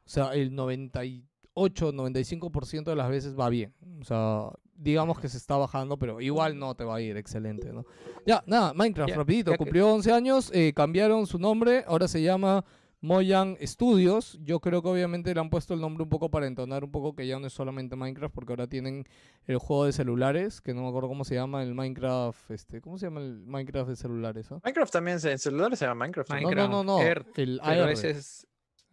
O 0.06 0.10
sea, 0.10 0.34
el 0.36 0.54
98, 0.56 1.92
95% 1.92 2.92
de 2.92 2.96
las 2.96 3.10
veces 3.10 3.38
va 3.38 3.50
bien. 3.50 3.74
O 4.00 4.06
sea, 4.06 4.50
digamos 4.82 5.20
que 5.20 5.28
se 5.30 5.38
está 5.38 5.58
bajando, 5.58 5.98
pero 5.98 6.22
igual 6.22 6.58
no 6.58 6.74
te 6.76 6.84
va 6.86 6.96
a 6.96 7.02
ir 7.02 7.18
excelente, 7.18 7.72
¿no? 7.74 7.86
Ya, 8.26 8.44
nada, 8.48 8.74
Minecraft, 8.74 9.14
rapidito, 9.16 9.52
ya 9.52 9.58
que- 9.58 9.64
cumplió 9.64 9.94
11 9.94 10.12
años, 10.14 10.50
eh, 10.54 10.72
cambiaron 10.74 11.28
su 11.28 11.38
nombre, 11.38 11.84
ahora 11.88 12.08
se 12.08 12.22
llama 12.22 12.64
Mojang 13.02 13.58
Studios. 13.62 14.38
Yo 14.42 14.60
creo 14.60 14.82
que 14.82 14.90
obviamente 14.90 15.34
le 15.34 15.40
han 15.40 15.50
puesto 15.50 15.74
el 15.74 15.80
nombre 15.82 16.04
un 16.04 16.10
poco 16.10 16.30
para 16.30 16.48
entonar 16.48 16.84
un 16.84 16.92
poco 16.92 17.16
que 17.16 17.26
ya 17.28 17.40
no 17.40 17.48
es 17.48 17.54
solamente 17.54 17.96
Minecraft, 17.96 18.34
porque 18.36 18.52
ahora 18.54 18.68
tienen 18.68 19.06
el 19.46 19.58
juego 19.58 19.86
de 19.86 19.94
celulares, 19.94 20.60
que 20.62 20.74
no 20.74 20.82
me 20.84 20.90
acuerdo 20.90 21.08
cómo 21.08 21.24
se 21.24 21.36
llama, 21.36 21.64
el 21.64 21.74
Minecraft, 21.76 22.52
este, 22.52 22.82
¿cómo 22.82 22.98
se 22.98 23.06
llama 23.08 23.22
el 23.22 23.40
Minecraft 23.46 23.90
de 23.90 23.96
celulares? 23.96 24.52
ah? 24.52 24.60
Minecraft 24.64 24.92
también, 24.94 25.18
en 25.24 25.40
celulares 25.40 25.80
se 25.80 25.86
llama 25.86 26.00
Minecraft. 26.06 26.30
¿no? 26.30 26.36
Minecraft. 26.36 26.70
No, 26.72 26.84
no, 26.84 26.84
no, 26.84 26.98
no, 27.00 27.04
Earth, 27.04 27.40
el 27.40 27.60
pero 27.64 27.84
AR. 27.84 27.92
ese 27.92 28.10
es 28.12 28.48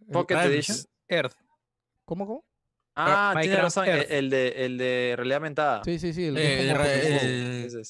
el- 0.06 0.12
Pocket 0.12 0.34
Edition. 0.36 0.76
Earth. 1.08 1.34
¿Cómo, 2.04 2.26
cómo? 2.26 2.44
Ah, 2.96 3.32
tiene 3.40 3.56
Minecraft 3.56 3.76
razón, 3.76 4.06
el, 4.10 4.30
de, 4.30 4.48
el 4.64 4.78
de 4.78 5.14
realidad 5.16 5.36
aumentada. 5.36 5.84
Sí, 5.84 5.98
sí, 5.98 6.12
sí, 6.12 6.24
el 6.26 6.36
Eh, 6.38 6.74
re- 6.74 7.68
Go. 7.68 7.82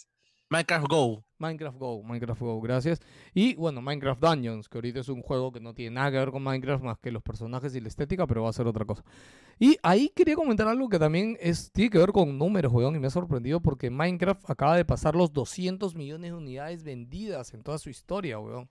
Minecraft 0.48 0.86
Go. 0.88 1.24
Minecraft 1.38 1.78
Go, 1.78 2.02
Minecraft 2.02 2.40
Go, 2.40 2.60
gracias. 2.60 3.00
Y 3.34 3.54
bueno, 3.56 3.82
Minecraft 3.82 4.20
Dungeons, 4.22 4.68
que 4.68 4.78
ahorita 4.78 5.00
es 5.00 5.08
un 5.08 5.20
juego 5.22 5.52
que 5.52 5.60
no 5.60 5.74
tiene 5.74 5.96
nada 5.96 6.10
que 6.10 6.16
ver 6.18 6.30
con 6.30 6.42
Minecraft 6.42 6.82
más 6.84 6.98
que 6.98 7.10
los 7.10 7.22
personajes 7.22 7.74
y 7.74 7.80
la 7.80 7.88
estética, 7.88 8.26
pero 8.26 8.42
va 8.44 8.50
a 8.50 8.52
ser 8.52 8.66
otra 8.66 8.84
cosa. 8.84 9.04
Y 9.58 9.76
ahí 9.82 10.10
quería 10.14 10.34
comentar 10.34 10.66
algo 10.68 10.88
que 10.88 10.98
también 10.98 11.36
es, 11.40 11.70
tiene 11.72 11.90
que 11.90 11.98
ver 11.98 12.12
con 12.12 12.38
números, 12.38 12.72
weón, 12.72 12.94
y 12.96 12.98
me 13.00 13.08
ha 13.08 13.10
sorprendido 13.10 13.60
porque 13.60 13.90
Minecraft 13.90 14.48
acaba 14.48 14.76
de 14.76 14.84
pasar 14.84 15.14
los 15.14 15.32
200 15.32 15.94
millones 15.94 16.30
de 16.30 16.36
unidades 16.36 16.84
vendidas 16.84 17.52
en 17.52 17.62
toda 17.62 17.78
su 17.78 17.90
historia, 17.90 18.38
weón. 18.38 18.68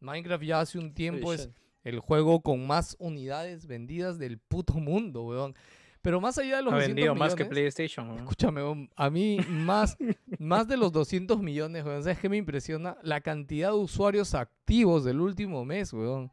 Minecraft 0.00 0.44
ya 0.44 0.60
hace 0.60 0.78
un 0.78 0.92
tiempo 0.94 1.32
es. 1.32 1.50
El 1.88 2.00
juego 2.00 2.40
con 2.40 2.66
más 2.66 2.96
unidades 2.98 3.66
vendidas 3.66 4.18
del 4.18 4.38
puto 4.38 4.74
mundo, 4.80 5.22
weón. 5.24 5.54
Pero 6.02 6.20
más 6.20 6.38
allá 6.38 6.56
de 6.58 6.62
los 6.62 6.72
Ha 6.72 6.76
200 6.76 6.94
vendido 6.94 7.14
más 7.16 7.34
que 7.34 7.44
millones- 7.44 7.50
PlayStation. 7.50 8.06
¿no? 8.08 8.16
Escúchame, 8.16 8.62
weón, 8.62 8.90
a 8.94 9.10
mí 9.10 9.38
más, 9.48 9.96
más 10.38 10.68
de 10.68 10.76
los 10.76 10.92
200 10.92 11.40
millones, 11.42 11.84
weón. 11.84 12.02
¿Sabes 12.02 12.18
qué 12.20 12.28
me 12.28 12.36
impresiona? 12.36 12.96
La 13.02 13.20
cantidad 13.20 13.70
de 13.70 13.76
usuarios 13.78 14.34
activos 14.34 15.04
del 15.04 15.20
último 15.20 15.64
mes, 15.64 15.92
weón. 15.92 16.30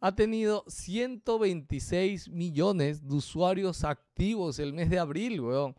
Ha 0.00 0.14
tenido 0.14 0.64
126 0.68 2.28
millones 2.30 3.06
de 3.06 3.14
usuarios 3.14 3.84
activos 3.84 4.58
el 4.58 4.72
mes 4.72 4.90
de 4.90 4.98
abril, 4.98 5.40
weón. 5.40 5.74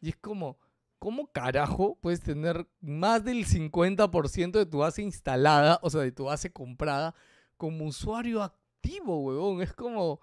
Y 0.00 0.10
es 0.10 0.16
como, 0.16 0.58
¿cómo 0.98 1.26
carajo 1.32 1.98
puedes 2.00 2.20
tener 2.20 2.66
más 2.80 3.24
del 3.24 3.44
50% 3.46 4.52
de 4.52 4.66
tu 4.66 4.78
base 4.78 5.02
instalada, 5.02 5.78
o 5.82 5.90
sea, 5.90 6.02
de 6.02 6.12
tu 6.12 6.24
base 6.24 6.50
comprada, 6.52 7.14
como 7.56 7.84
usuario 7.86 8.42
activo, 8.42 9.20
weón? 9.22 9.62
Es 9.62 9.72
como, 9.72 10.20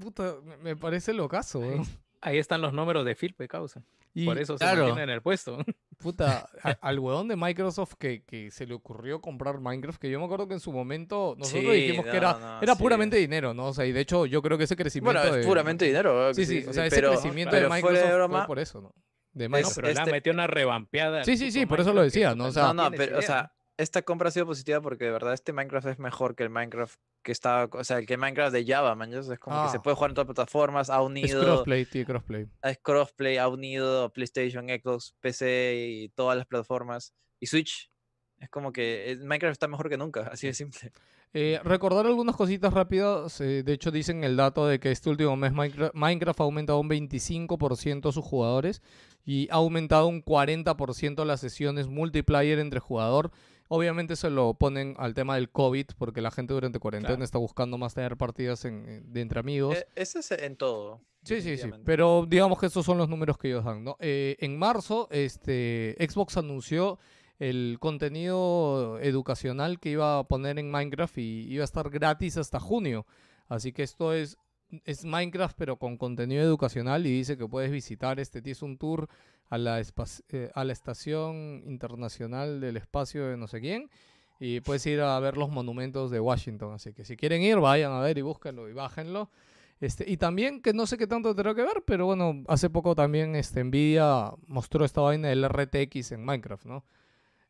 puta, 0.00 0.34
me- 0.62 0.76
parece 0.76 1.12
locazo, 1.12 1.60
weón. 1.60 1.84
Ahí 2.20 2.38
están 2.38 2.60
los 2.62 2.72
números 2.72 3.04
de 3.04 3.14
Phil, 3.14 3.34
causa. 3.48 3.82
Y, 4.16 4.24
Por 4.26 4.38
eso 4.38 4.56
claro. 4.56 4.76
se 4.76 4.82
mantiene 4.84 5.02
en 5.02 5.10
el 5.10 5.22
puesto. 5.22 5.58
Puta, 5.98 6.48
a- 6.62 6.70
al 6.82 6.98
huevón 7.00 7.28
de 7.28 7.36
Microsoft 7.36 7.94
que, 7.98 8.22
que 8.24 8.50
se 8.50 8.66
le 8.66 8.74
ocurrió 8.74 9.20
comprar 9.20 9.60
Minecraft, 9.60 10.00
que 10.00 10.10
yo 10.10 10.18
me 10.20 10.24
acuerdo 10.26 10.46
que 10.48 10.54
en 10.54 10.60
su 10.60 10.72
momento 10.72 11.34
nosotros 11.38 11.64
Sí, 11.64 11.80
dijimos 11.80 12.04
que 12.04 12.12
no, 12.12 12.16
era, 12.18 12.32
no, 12.38 12.62
era 12.62 12.74
sí. 12.76 12.82
puramente 12.82 13.16
dinero, 13.16 13.54
¿no? 13.54 13.66
O 13.66 13.74
sea, 13.74 13.86
y 13.86 13.92
de 13.92 14.00
hecho 14.00 14.26
yo 14.26 14.40
creo 14.42 14.56
que 14.56 14.64
ese 14.64 14.76
crecimiento 14.76 15.20
Bueno, 15.20 15.34
es 15.36 15.42
de- 15.42 15.48
puramente 15.48 15.84
dinero. 15.84 16.32
Sí, 16.34 16.46
sí, 16.46 16.64
o 16.68 16.72
sea, 16.72 16.86
ese 16.86 16.96
pero, 16.96 17.10
crecimiento 17.10 17.50
pero 17.52 17.68
de 17.68 17.74
Microsoft 17.74 18.06
de 18.08 18.14
broma, 18.14 18.38
fue 18.40 18.46
por 18.46 18.58
eso, 18.60 18.80
¿no? 18.80 18.94
De 19.32 19.44
Es- 19.46 19.50
No, 19.50 19.56
Microsoft. 19.56 19.76
pero 19.82 19.88
este- 19.88 20.10
metió 20.12 20.32
una 20.32 20.46
revampeada. 20.46 21.24
Sí, 21.24 21.36
sí, 21.36 21.50
sí, 21.50 21.66
por 21.66 21.80
eso 21.80 21.92
lo 21.92 22.00
que 22.00 22.04
decía, 22.06 22.34
¿no? 22.36 22.44
O 22.44 22.46
no 22.48 22.52
sea- 22.52 22.72
no, 22.72 22.74
no, 22.74 22.90
pero, 22.92 23.18
o 23.18 23.22
sea, 23.22 23.52
esta 23.76 24.02
compra 24.02 24.28
ha 24.28 24.32
sido 24.32 24.46
positiva 24.46 24.80
porque 24.80 25.04
de 25.06 25.10
verdad 25.10 25.32
este 25.34 25.52
Minecraft 25.52 25.86
es 25.88 25.98
mejor 25.98 26.34
que 26.36 26.42
el 26.44 26.50
Minecraft 26.50 26.94
que 27.22 27.32
estaba, 27.32 27.68
o 27.78 27.84
sea, 27.84 27.98
el 27.98 28.06
que 28.06 28.16
Minecraft 28.18 28.52
de 28.52 28.66
Java, 28.66 28.94
man, 28.94 29.12
es 29.14 29.26
como 29.38 29.62
que 29.64 29.70
se 29.70 29.78
Ah. 29.78 29.82
puede 29.82 29.94
jugar 29.96 30.10
en 30.10 30.14
todas 30.14 30.28
las 30.28 30.34
plataformas, 30.34 30.90
ha 30.90 30.96
Es 30.98 31.06
unido, 31.06 31.42
crossplay, 31.42 31.84
tío, 31.86 32.04
crossplay. 32.04 32.46
es 32.62 32.78
crossplay, 32.82 33.38
ha 33.38 33.48
unido 33.48 34.12
PlayStation, 34.12 34.66
Xbox, 34.68 35.14
PC 35.20 35.74
y 35.88 36.08
todas 36.10 36.36
las 36.36 36.46
plataformas 36.46 37.14
y 37.40 37.46
Switch. 37.46 37.90
Es 38.38 38.50
como 38.50 38.72
que 38.72 39.12
eh, 39.12 39.16
Minecraft 39.16 39.52
está 39.52 39.68
mejor 39.68 39.88
que 39.88 39.96
nunca, 39.96 40.28
así 40.30 40.46
de 40.48 40.54
simple. 40.54 40.92
Eh, 41.32 41.58
recordar 41.64 42.04
algunas 42.06 42.36
cositas 42.36 42.72
rápidas. 42.74 43.40
eh, 43.40 43.62
de 43.64 43.72
hecho, 43.72 43.90
dicen 43.90 44.22
el 44.22 44.36
dato 44.36 44.66
de 44.66 44.78
que 44.78 44.90
este 44.92 45.08
último 45.08 45.34
mes 45.36 45.52
Minecraft, 45.52 45.94
Minecraft 45.94 46.40
ha 46.40 46.44
aumentado 46.44 46.78
un 46.78 46.88
25% 46.90 48.12
sus 48.12 48.24
jugadores 48.24 48.82
y 49.24 49.48
ha 49.50 49.54
aumentado 49.54 50.06
un 50.08 50.22
40% 50.22 51.24
las 51.24 51.40
sesiones 51.40 51.88
multiplayer 51.88 52.58
entre 52.58 52.80
jugador. 52.80 53.30
Obviamente 53.68 54.14
se 54.16 54.28
lo 54.30 54.54
ponen 54.54 54.94
al 54.98 55.14
tema 55.14 55.36
del 55.36 55.50
COVID 55.50 55.86
porque 55.98 56.20
la 56.20 56.30
gente 56.30 56.52
durante 56.54 56.78
cuarentena 56.78 57.14
Claro. 57.14 57.24
está 57.24 57.38
buscando 57.38 57.78
más 57.78 57.94
tener 57.94 58.16
partidas 58.16 58.64
en- 58.64 59.12
de 59.12 59.20
entre 59.20 59.40
amigos. 59.40 59.76
Eh, 59.76 59.86
ese 59.96 60.18
es 60.18 60.30
en 60.32 60.56
todo. 60.56 61.00
Sí, 61.22 61.40
sí, 61.40 61.56
sí. 61.56 61.70
Pero 61.84 62.26
digamos 62.28 62.58
que 62.60 62.66
estos 62.66 62.84
son 62.84 62.98
los 62.98 63.08
números 63.08 63.38
que 63.38 63.48
ellos 63.48 63.64
dan, 63.64 63.82
¿no? 63.82 63.96
Eh, 64.00 64.36
en 64.40 64.58
marzo, 64.58 65.08
este, 65.10 65.96
Xbox 65.98 66.36
anunció 66.36 66.98
el 67.38 67.78
contenido 67.80 68.98
educacional 69.00 69.80
que 69.80 69.90
iba 69.90 70.18
a 70.18 70.24
poner 70.24 70.58
en 70.58 70.70
Minecraft 70.70 71.18
y 71.18 71.46
iba 71.52 71.62
a 71.62 71.64
estar 71.64 71.88
gratis 71.90 72.36
hasta 72.36 72.60
junio. 72.60 73.06
Así 73.48 73.72
que 73.72 73.82
esto 73.82 74.12
es, 74.12 74.36
es 74.84 75.04
Minecraft, 75.04 75.56
pero 75.56 75.76
con 75.78 75.96
contenido 75.96 76.42
educacional 76.42 77.06
y 77.06 77.10
dice 77.10 77.36
que 77.38 77.48
puedes 77.48 77.70
visitar 77.70 78.20
este, 78.20 78.42
tienes 78.42 78.62
un 78.62 78.76
tour 78.78 79.08
a 79.50 79.58
la, 79.58 79.80
eh, 79.80 80.50
a 80.54 80.64
la 80.64 80.72
Estación 80.72 81.62
Internacional 81.66 82.60
del 82.60 82.76
Espacio 82.76 83.26
de 83.28 83.36
no 83.36 83.46
sé 83.46 83.60
quién. 83.60 83.90
Y 84.40 84.60
puedes 84.60 84.84
ir 84.86 85.00
a 85.00 85.18
ver 85.20 85.36
los 85.36 85.50
monumentos 85.50 86.10
de 86.10 86.20
Washington. 86.20 86.74
Así 86.74 86.92
que 86.92 87.04
si 87.04 87.16
quieren 87.16 87.42
ir, 87.42 87.58
vayan 87.58 87.92
a 87.92 88.00
ver 88.00 88.18
y 88.18 88.22
búsquenlo 88.22 88.68
y 88.68 88.72
bájenlo. 88.72 89.30
Este, 89.80 90.08
y 90.10 90.16
también, 90.16 90.62
que 90.62 90.72
no 90.72 90.86
sé 90.86 90.96
qué 90.96 91.06
tanto 91.06 91.34
tendrá 91.34 91.54
que 91.54 91.62
ver, 91.62 91.82
pero 91.86 92.06
bueno, 92.06 92.42
hace 92.48 92.70
poco 92.70 92.94
también 92.94 93.34
este, 93.36 93.62
Nvidia 93.62 94.32
mostró 94.46 94.84
esta 94.84 95.00
vaina 95.02 95.28
del 95.28 95.44
RTX 95.44 96.12
en 96.12 96.24
Minecraft, 96.24 96.64
¿no? 96.66 96.84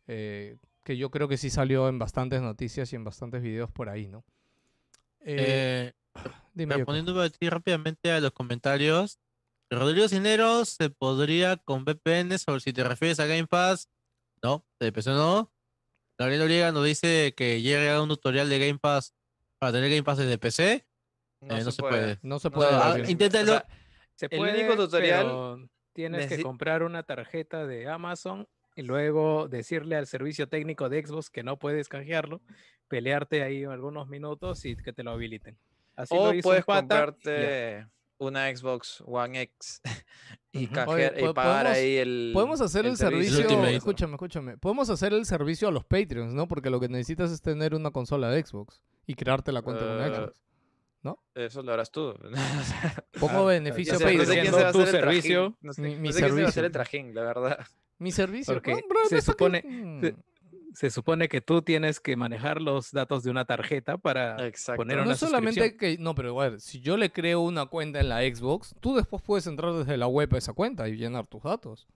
Eh, 0.07 0.57
que 0.83 0.97
yo 0.97 1.11
creo 1.11 1.29
que 1.29 1.37
sí 1.37 1.51
salió 1.51 1.89
en 1.89 1.99
bastantes 1.99 2.43
noticias 2.43 2.93
y 2.93 2.97
en 2.97 3.05
bastantes 3.05 3.43
videos 3.43 3.71
por 3.71 3.89
ahí, 3.89 4.09
¿no? 4.09 4.25
Eh, 5.21 5.93
Eh, 6.17 6.31
dime, 6.55 6.77
respondiendo 6.77 7.21
a 7.21 7.31
ti 7.31 7.49
rápidamente 7.49 8.11
a 8.11 8.21
los 8.21 8.33
comentarios. 8.33 9.19
Rodrigo 9.75 10.09
Cineros 10.09 10.71
se 10.71 10.91
podría 10.91 11.57
con 11.57 11.85
VPN 11.85 12.39
sobre 12.39 12.61
si 12.61 12.73
te 12.73 12.85
refieres 12.85 13.21
a 13.21 13.27
Game 13.27 13.47
Pass. 13.47 13.89
No, 14.43 14.65
de 14.81 14.93
PC 14.93 15.11
no. 15.11 15.51
Gabriel 16.19 16.43
Oriega 16.43 16.71
nos 16.73 16.85
dice 16.85 17.35
que 17.37 17.61
llega 17.63 18.01
un 18.03 18.09
tutorial 18.09 18.49
de 18.49 18.59
Game 18.59 18.79
Pass 18.79 19.15
para 19.59 19.73
tener 19.73 19.91
Game 19.91 20.03
Pass 20.03 20.19
desde 20.19 20.39
PC. 20.39 20.87
No, 21.41 21.57
Eh, 21.57 21.65
se, 21.71 21.83
puede. 21.83 22.19
No 22.23 22.39
se 22.39 22.49
No 22.51 22.55
puede. 22.55 22.71
se 22.71 22.77
Ah, 22.77 22.79
puede. 22.79 22.89
Gabriel. 22.89 23.11
inténtalo. 23.11 23.43
O 23.53 23.55
sea, 23.57 23.67
Se 24.17 24.27
El 24.27 24.39
puede, 24.39 24.59
único 24.65 24.77
tutorial 24.77 25.27
pero 25.27 25.69
tienes 25.93 26.27
que 26.29 26.43
comprar 26.43 26.83
una 26.85 27.03
tarjeta 27.03 27.67
de 27.67 27.89
Amazon 27.89 28.47
y 28.77 28.83
luego 28.83 29.49
decirle 29.49 29.97
al 29.97 30.07
servicio 30.07 30.49
técnico 30.49 30.89
de 30.89 31.05
Xbox 31.05 31.31
que 31.31 31.43
no 31.43 31.59
puedes 31.59 31.89
canjearlo, 31.89 32.41
pelearte 32.89 33.43
ahí 33.43 33.65
algunos 33.65 34.07
minutos 34.09 34.65
y 34.65 34.77
que 34.77 34.93
te 34.93 35.03
lo 35.03 35.13
habiliten. 35.13 35.59
Así 35.97 36.15
o 36.17 36.27
lo 36.27 36.35
hizo 36.35 36.49
puedes 36.49 36.65
comprarte 36.65 37.87
una 38.19 38.55
Xbox 38.55 39.03
One 39.07 39.41
X 39.43 39.81
y, 40.53 40.69
Oye, 40.87 41.13
y 41.19 41.33
pagar 41.33 41.65
podemos- 41.67 41.73
ahí 41.79 41.97
el. 41.97 42.31
Podemos 42.33 42.61
hacer 42.61 42.87
el, 42.87 42.97
servicio, 42.97 43.41
Ultimate. 43.41 43.77
escúchame, 43.77 44.13
escúchame. 44.15 44.57
Podemos 44.59 44.89
hacer 44.91 45.13
el 45.13 45.27
servicio 45.27 45.69
a 45.69 45.71
los 45.73 45.85
Patreons, 45.85 46.33
¿no? 46.35 46.47
Porque 46.49 46.71
lo 46.71 46.81
que 46.81 46.89
necesitas 46.89 47.31
es 47.31 47.41
tener 47.43 47.75
una 47.75 47.91
consola 47.91 48.31
de 48.31 48.45
Xbox 48.45 48.81
y 49.07 49.15
crearte 49.15 49.53
la 49.53 49.63
cuenta 49.63 49.85
con 49.85 50.01
Eh, 50.03 50.15
Xbox. 50.15 50.41
Eso 51.35 51.63
lo 51.63 51.73
harás 51.73 51.91
tú. 51.91 52.15
Poco 53.21 53.33
Ah, 53.41 53.45
beneficio 53.47 53.95
no 53.95 53.99
Patreon. 54.01 54.19
no 54.19 54.25
sé 54.25 54.41
quién 54.41 54.55
se 54.55 54.63
va 54.63 54.69
a 54.69 54.73
tu 54.73 54.81
hacer 54.81 54.95
el 54.95 55.01
trajín, 55.03 55.23
servicio, 55.23 55.59
No 55.61 55.73
sé, 55.73 55.83
mi- 55.83 55.95
no 55.97 56.01
mi 56.01 56.13
sé 56.13 56.21
quién 56.21 56.31
se 56.35 56.41
va 56.41 56.47
a 56.47 56.49
hacer 56.49 56.63
servicio. 56.63 56.65
el 56.65 56.73
trajín, 56.73 57.15
la 57.15 57.23
verdad. 57.23 57.67
Mi 57.99 58.13
servicio. 58.13 58.55
Porque 58.55 58.71
no, 58.73 58.79
bro, 58.89 58.99
se 59.09 59.15
neta 59.17 59.27
que- 59.27 59.33
supone- 59.33 60.17
se- 60.75 60.91
supone 60.91 61.29
que 61.29 61.41
tú 61.41 61.63
tienes 61.63 62.01
que 62.01 62.17
manejar 62.17 62.61
los 62.61 62.93
datos 62.93 63.23
de 63.23 63.31
una 63.31 63.45
tarjeta 63.47 63.97
para 63.97 64.47
Exacto. 64.47 64.79
poner 64.81 64.99
no 64.99 65.05
una 65.05 65.13
es 65.15 65.19
solamente 65.21 65.77
que. 65.77 65.97
No, 65.99 66.15
pero 66.15 66.39
a 66.41 66.51
ver, 66.51 66.61
si 66.61 66.81
yo 66.81 66.97
le 66.97 67.11
creo 67.11 67.41
una 67.41 67.67
cuenta 67.67 68.01
en 68.01 68.09
la 68.11 68.21
Xbox, 68.21 68.75
tú 68.81 68.95
después 68.95 69.23
puedes 69.23 69.47
entrar 69.47 69.73
desde 69.73 69.97
la 69.97 70.07
web 70.07 70.35
a 70.35 70.39
esa 70.39 70.53
cuenta 70.53 70.87
y 70.89 70.97
llenar 70.97 71.27
tus 71.27 71.43
datos. 71.43 71.87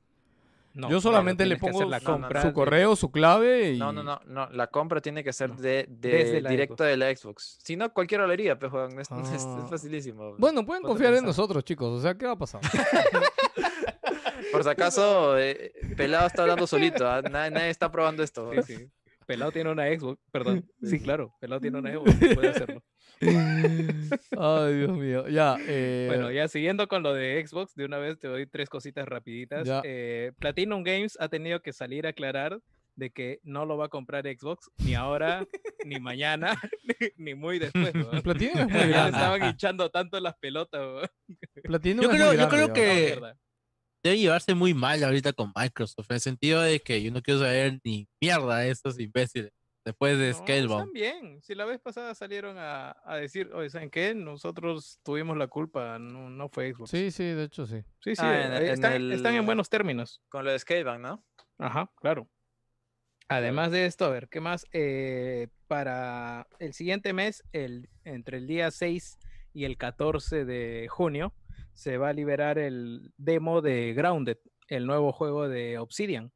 No, 0.79 0.89
yo 0.89 1.01
solamente 1.01 1.45
le 1.45 1.57
pongo 1.57 1.79
hacer 1.79 1.89
la 1.89 1.99
su- 2.01 2.07
compra 2.07 2.53
correo, 2.53 2.97
su 2.97 3.11
clave 3.11 3.73
y. 3.73 3.79
No, 3.79 3.93
no, 3.93 4.03
no, 4.03 4.21
no. 4.27 4.49
La 4.51 4.69
compra 4.69 5.01
tiene 5.01 5.23
que 5.25 5.33
ser 5.33 5.55
de, 5.57 5.87
de- 5.89 6.09
desde 6.11 6.41
la 6.41 6.51
directo 6.51 6.77
Xbox. 6.85 6.89
de 6.91 6.97
la 6.97 7.17
Xbox. 7.17 7.59
Si 7.63 7.77
no, 7.77 7.93
cualquiera 7.93 8.27
lo 8.27 8.33
haría, 8.33 8.59
pues, 8.59 8.71
Juan. 8.71 8.93
Es, 8.99 9.11
es- 9.11 9.31
es 9.33 9.45
Ah. 9.45 9.67
facilísimo. 9.69 10.37
Bueno, 10.39 10.65
pueden 10.65 10.83
confiar 10.85 11.15
en 11.15 11.25
nosotros, 11.25 11.65
chicos. 11.65 11.89
O 11.99 12.01
sea, 12.01 12.15
¿qué 12.17 12.27
va 12.27 12.33
a 12.33 12.39
pasar? 12.39 12.61
Por 14.53 14.63
si 14.63 14.69
acaso, 14.71 15.37
eh, 15.39 15.73
Pelado 15.97 16.27
está 16.27 16.43
hablando 16.43 16.67
solito. 16.67 17.07
¿ah? 17.07 17.21
Nadie, 17.23 17.51
nadie 17.51 17.71
está 17.71 17.91
probando 17.91 18.23
esto. 18.23 18.51
Sí, 18.63 18.77
sí. 18.77 18.91
Pelado 19.27 19.53
tiene 19.53 19.71
una 19.71 19.87
Xbox, 19.89 20.19
perdón. 20.31 20.65
Sí, 20.83 21.01
claro, 21.01 21.35
Pelado 21.41 21.61
tiene 21.61 21.79
una 21.79 21.93
Xbox, 21.93 22.15
puede 22.35 22.49
hacerlo. 22.49 22.83
Ay, 24.39 24.75
Dios 24.75 24.91
mío. 24.97 25.29
Ya, 25.29 25.57
eh, 25.67 26.05
Bueno, 26.09 26.31
ya 26.31 26.49
siguiendo 26.49 26.89
con 26.89 27.03
lo 27.03 27.15
de 27.15 27.45
Xbox, 27.47 27.75
de 27.75 27.85
una 27.85 27.99
vez 27.99 28.19
te 28.19 28.29
doy 28.29 28.47
tres 28.47 28.69
cositas 28.69 29.07
rapiditas. 29.09 29.69
Eh, 29.85 30.33
Platinum 30.39 30.83
Games 30.83 31.17
ha 31.21 31.29
tenido 31.29 31.61
que 31.61 31.73
salir 31.73 32.07
a 32.07 32.11
aclarar 32.11 32.61
de 32.97 33.11
que 33.11 33.39
no 33.45 33.65
lo 33.65 33.77
va 33.77 33.87
a 33.87 33.89
comprar 33.89 34.25
Xbox 34.25 34.71
ni 34.79 34.95
ahora, 34.95 35.47
ni 35.85 36.01
mañana, 36.01 36.61
ni, 37.17 37.35
muy 37.35 37.59
después. 37.59 37.93
weón. 37.95 38.23
Platinum 38.23 38.59
es 38.59 38.65
muy 38.69 38.73
Ya 38.73 38.85
le 38.87 38.91
grande. 38.93 39.11
estaban 39.19 39.45
hinchando 39.51 39.91
tanto 39.91 40.19
las 40.21 40.37
pelotas. 40.39 40.81
weón. 40.81 41.09
Platinum 41.63 42.03
Yo 42.05 42.11
es 42.11 42.17
creo- 42.17 42.27
muy 42.29 42.37
yo 42.37 42.49
grande, 42.49 42.57
creo 42.57 42.67
ya. 42.69 42.73
que- 42.75 43.21
No. 43.21 43.33
Debe 44.01 44.19
llevarse 44.19 44.55
muy 44.55 44.75
mal 44.75 45.03
ahorita 45.03 45.33
con 45.33 45.53
Microsoft, 45.57 46.07
en 46.11 46.15
el 46.15 46.21
sentido 46.21 46.61
de 46.63 46.79
que 46.79 47.03
yo 47.03 47.11
no 47.11 47.21
quiero 47.21 47.41
saber 47.41 47.81
ni 47.83 48.07
mierda 48.21 48.59
de 48.59 48.71
estos 48.71 48.99
imbéciles. 49.01 49.51
Después 49.89 50.19
de 50.19 50.29
No, 50.29 50.35
Scalebound. 50.35 50.81
están 50.81 50.93
bien. 50.93 51.41
Si 51.43 51.55
la 51.55 51.65
vez 51.65 51.81
pasada 51.81 52.15
salieron 52.15 52.59
a, 52.59 52.95
a 53.07 53.17
decir, 53.17 53.51
oye, 53.55 53.71
¿saben 53.71 53.89
qué? 53.89 54.15
Nosotros 54.15 55.01
tuvimos 55.03 55.39
la 55.39 55.47
culpa, 55.47 55.99
no, 55.99 56.29
no 56.29 56.51
fue 56.51 56.75
Xbox. 56.75 56.91
Sí, 56.91 57.11
sí, 57.11 57.25
de 57.25 57.45
hecho 57.45 57.65
sí. 57.65 57.83
sí, 58.01 58.15
sí, 58.15 58.21
Ah, 58.23 58.45
en- 58.45 58.53
eh, 58.53 58.57
en 58.67 58.73
están, 58.75 59.13
están 59.13 59.33
en 59.33 59.41
el- 59.41 59.47
buenos 59.47 59.71
términos. 59.71 60.21
Con 60.29 60.45
lo 60.45 60.51
de 60.53 60.59
Scalebound, 60.59 61.01
¿no? 61.01 61.25
Ajá, 61.57 61.91
claro. 61.97 62.29
Además 63.29 63.71
de 63.71 63.87
esto, 63.87 64.05
a 64.05 64.11
ver, 64.11 64.29
¿qué 64.29 64.41
más? 64.43 64.67
Eh, 64.73 65.49
para 65.69 66.47
el 66.59 66.75
siguiente 66.75 67.15
mes, 67.15 67.43
el, 67.53 67.89
entre 68.05 68.37
el 68.37 68.47
día 68.47 68.71
6 68.71 69.19
y 69.55 69.65
el 69.65 69.79
14 69.79 70.45
de 70.45 70.87
junio, 70.89 71.33
se 71.73 71.97
va 71.97 72.11
a 72.11 72.13
liberar 72.13 72.59
el 72.59 73.15
demo 73.17 73.63
de 73.63 73.95
Grounded, 73.95 74.37
el 74.69 74.87
nuevo 74.87 75.13
juego 75.13 75.49
de 75.49 75.79
Obsidian. 75.79 76.31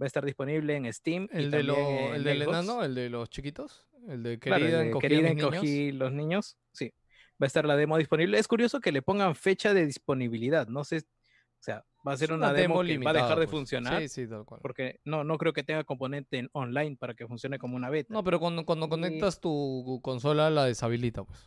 Va 0.00 0.04
a 0.04 0.06
estar 0.06 0.24
disponible 0.24 0.74
en 0.76 0.90
Steam. 0.92 1.28
y 1.32 1.36
El, 1.36 1.50
de 1.50 1.62
lo, 1.62 1.74
también 1.74 2.04
en 2.06 2.14
el 2.14 2.24
del 2.24 2.42
Xbox. 2.42 2.56
enano, 2.58 2.84
el 2.84 2.94
de 2.94 3.10
los 3.10 3.28
chiquitos. 3.28 3.86
El 4.08 4.22
de 4.22 4.38
Claro, 4.38 4.62
querida 4.62 4.78
el 4.78 4.84
de 4.84 4.88
encogí 4.90 5.06
a 5.06 5.08
querida 5.08 5.28
niños. 5.28 5.52
encogí 5.54 5.92
los 5.92 6.12
niños. 6.12 6.56
Sí, 6.72 6.94
va 7.32 7.44
a 7.44 7.46
estar 7.46 7.66
la 7.66 7.76
demo 7.76 7.98
disponible. 7.98 8.38
Es 8.38 8.48
curioso 8.48 8.80
que 8.80 8.92
le 8.92 9.02
pongan 9.02 9.34
fecha 9.34 9.74
de 9.74 9.84
disponibilidad. 9.84 10.68
No 10.68 10.84
sé, 10.84 10.98
o 10.98 11.62
sea, 11.62 11.84
va 12.06 12.12
a 12.12 12.16
ser 12.16 12.32
una, 12.32 12.52
demo, 12.54 12.82
que 12.82 12.96
va 12.96 13.10
a 13.10 13.12
dejar 13.12 13.38
de 13.38 13.44
pues. 13.46 13.50
funcionar. 13.50 14.00
Sí, 14.00 14.08
sí, 14.08 14.26
tal 14.26 14.46
cual. 14.46 14.60
Porque 14.62 15.00
no, 15.04 15.22
no 15.22 15.36
creo 15.36 15.52
que 15.52 15.62
tenga 15.62 15.84
componente 15.84 16.38
en 16.38 16.48
online 16.52 16.96
para 16.96 17.12
que 17.14 17.26
funcione 17.26 17.58
como 17.58 17.76
una 17.76 17.90
beta. 17.90 18.14
No, 18.14 18.24
pero 18.24 18.40
cuando, 18.40 18.64
cuando 18.64 18.86
Y- 18.86 18.88
conectas 18.88 19.38
tu 19.38 20.00
consola, 20.02 20.48
la 20.48 20.64
deshabilita, 20.64 21.24
pues. 21.24 21.46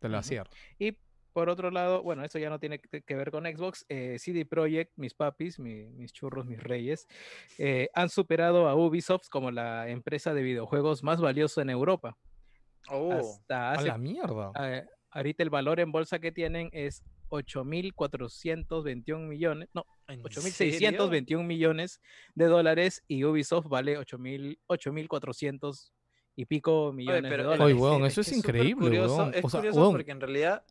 Te 0.00 0.08
la 0.10 0.22
cierra. 0.22 0.50
Y 0.78 0.96
por 1.32 1.48
otro 1.48 1.70
lado, 1.70 2.02
bueno, 2.02 2.24
esto 2.24 2.38
ya 2.38 2.50
no 2.50 2.58
tiene 2.58 2.78
que 2.80 3.14
ver 3.14 3.30
con 3.30 3.44
Xbox. 3.44 3.84
eh, 3.88 4.16
CD 4.18 4.44
Projekt, 4.44 4.92
mis 4.96 5.14
papis, 5.14 5.58
mi- 5.58 5.86
mis 5.90 6.12
churros, 6.12 6.46
mis 6.46 6.60
reyes, 6.62 7.06
eh, 7.58 7.88
han 7.94 8.08
superado 8.08 8.68
a 8.68 8.74
Ubisoft 8.74 9.28
como 9.30 9.50
la 9.50 9.88
empresa 9.88 10.34
de 10.34 10.42
videojuegos 10.42 11.02
más 11.02 11.20
valiosa 11.20 11.62
en 11.62 11.70
Europa. 11.70 12.16
Oh, 12.88 13.12
Hasta 13.12 13.72
A 13.72 13.82
la 13.82 13.98
mierda. 13.98 14.50
eh, 14.60 14.84
ahorita 15.10 15.42
el 15.42 15.50
valor 15.50 15.80
en 15.80 15.92
bolsa 15.92 16.18
que 16.18 16.32
tienen 16.32 16.68
es 16.72 17.02
8.421 17.28 19.26
millones, 19.28 19.68
no, 19.74 19.84
¿en 20.08 20.22
8.621 20.22 21.44
millones 21.44 22.00
de 22.34 22.46
dólares 22.46 23.04
y 23.06 23.24
Ubisoft 23.24 23.66
vale 23.68 23.98
8.000 23.98 24.58
8.400 24.68 25.92
y 26.36 26.46
pico 26.46 26.86
Oye, 26.88 26.96
millones 26.96 27.30
de 27.30 27.36
dólares. 27.42 27.60
Oye, 27.60 27.74
weón, 27.74 28.04
es 28.04 28.12
eso 28.12 28.20
es 28.22 28.32
increíble, 28.32 28.86
curioso, 28.86 29.16
weón. 29.16 29.34
Es 29.34 29.44
O 29.44 29.48
sea, 29.50 29.60
curioso 29.60 29.80
weón. 29.80 29.92
porque 29.92 30.10
en 30.12 30.20
realidad. 30.20 30.64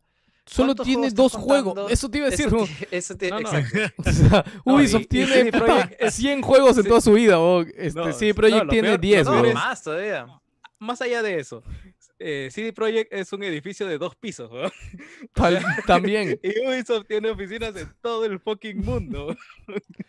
Solo 0.50 0.66
¿cuántos 0.68 0.86
tiene 0.86 1.10
dos 1.10 1.32
juegos. 1.32 1.74
contando? 1.74 1.88
Eso 1.90 2.10
te 2.10 2.18
iba 2.18 2.26
a 2.26 2.30
decir, 2.30 2.46
Eso, 2.46 2.68
eso 2.90 3.16
tiene. 3.16 3.40
No, 3.42 3.50
no. 3.52 3.58
exacto. 3.58 4.02
O 4.08 4.12
sea, 4.12 4.44
Ubisoft 4.64 5.00
y- 5.02 5.04
y 5.04 5.06
tiene 5.06 5.52
puta, 5.52 5.64
Projekt- 5.66 6.10
100 6.10 6.42
juegos 6.42 6.76
en 6.76 6.82
Sí. 6.82 6.88
toda 6.88 7.00
su 7.00 7.12
vida, 7.12 7.38
weón. 7.38 7.72
Este, 7.76 8.00
No, 8.00 8.12
CD 8.12 8.34
Projekt 8.34 8.68
tiene 8.68 8.88
peor- 8.88 9.00
10, 9.00 9.26
No, 9.26 9.42
peor 9.42 9.54
más 9.54 9.82
todavía. 9.82 10.26
Más 10.80 11.00
allá 11.02 11.22
de 11.22 11.38
eso, 11.38 11.62
eh, 12.20 12.48
CD 12.52 12.72
Projekt 12.72 13.12
es 13.12 13.32
un 13.32 13.42
edificio 13.42 13.86
de 13.86 13.98
dos 13.98 14.14
pisos, 14.14 14.50
también. 15.86 16.38
Y 16.42 16.66
Ubisoft 16.66 17.06
tiene 17.06 17.30
oficinas 17.30 17.74
en 17.76 17.88
todo 18.02 18.24
el 18.24 18.38
fucking 18.40 18.84
mundo. 18.84 19.36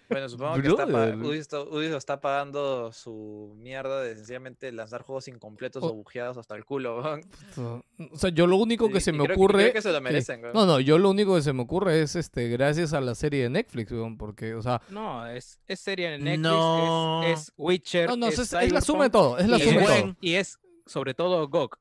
Bueno, 0.10 0.30
supongo 0.30 0.62
que 0.62 0.68
está. 0.68 0.86
Ubisoft, 0.86 1.72
Ubisoft 1.72 1.98
está 1.98 2.20
pagando 2.22 2.92
su 2.92 3.54
mierda 3.58 4.02
de 4.02 4.16
sencillamente 4.16 4.72
lanzar 4.72 5.02
juegos 5.04 5.28
incompletos 5.28 5.84
O- 5.84 5.88
o 5.88 5.94
bugueados 5.94 6.38
hasta 6.38 6.56
el 6.56 6.66
culo. 6.66 6.98
O 6.98 8.18
sea, 8.18 8.30
yo 8.30 8.48
lo 8.48 8.58
único 8.58 8.90
que 8.90 8.98
Y- 8.98 9.02
se 9.02 9.12
me 9.12 9.20
creo- 9.20 9.24
y 9.24 9.28
creo 9.36 9.46
ocurre. 9.46 9.74
que 9.74 9.82
se 9.82 9.92
lo 9.92 10.02
merecen. 10.02 10.42
No, 10.54 10.66
no, 10.66 10.80
yo 10.80 10.98
lo 10.98 11.10
único 11.10 11.36
que 11.36 11.42
se 11.42 11.54
me 11.54 11.62
ocurre 11.64 12.02
es 12.02 12.16
este, 12.16 12.48
gracias 12.50 12.94
a 12.94 13.02
la 13.02 13.16
serie 13.16 13.44
de 13.44 13.50
Netflix, 13.50 13.92
weón, 13.92 14.18
porque, 14.18 14.54
o 14.56 14.62
sea, 14.62 14.82
No, 14.90 15.28
es, 15.28 15.60
es 15.68 15.80
serie 15.80 16.16
en 16.16 16.24
Netflix, 16.24 16.42
No. 16.42 17.24
es, 17.24 17.40
es 17.42 17.54
Witcher. 17.58 18.10
no, 18.10 18.16
no, 18.18 18.28
es, 18.28 18.40
es, 18.40 18.54
es 18.54 18.72
la 18.72 18.82
suma 18.82 19.06
de 19.06 19.10
todo, 19.12 19.38
es 19.38 19.48
la 19.48 19.58
y 19.58 19.62
suma 19.62 19.80
de 19.82 19.84
es- 19.84 20.02
todo. 20.04 20.16
Y 20.22 20.34
es 20.36 20.60
sobre 20.86 21.14
todo 21.14 21.48
GOG. 21.48 21.78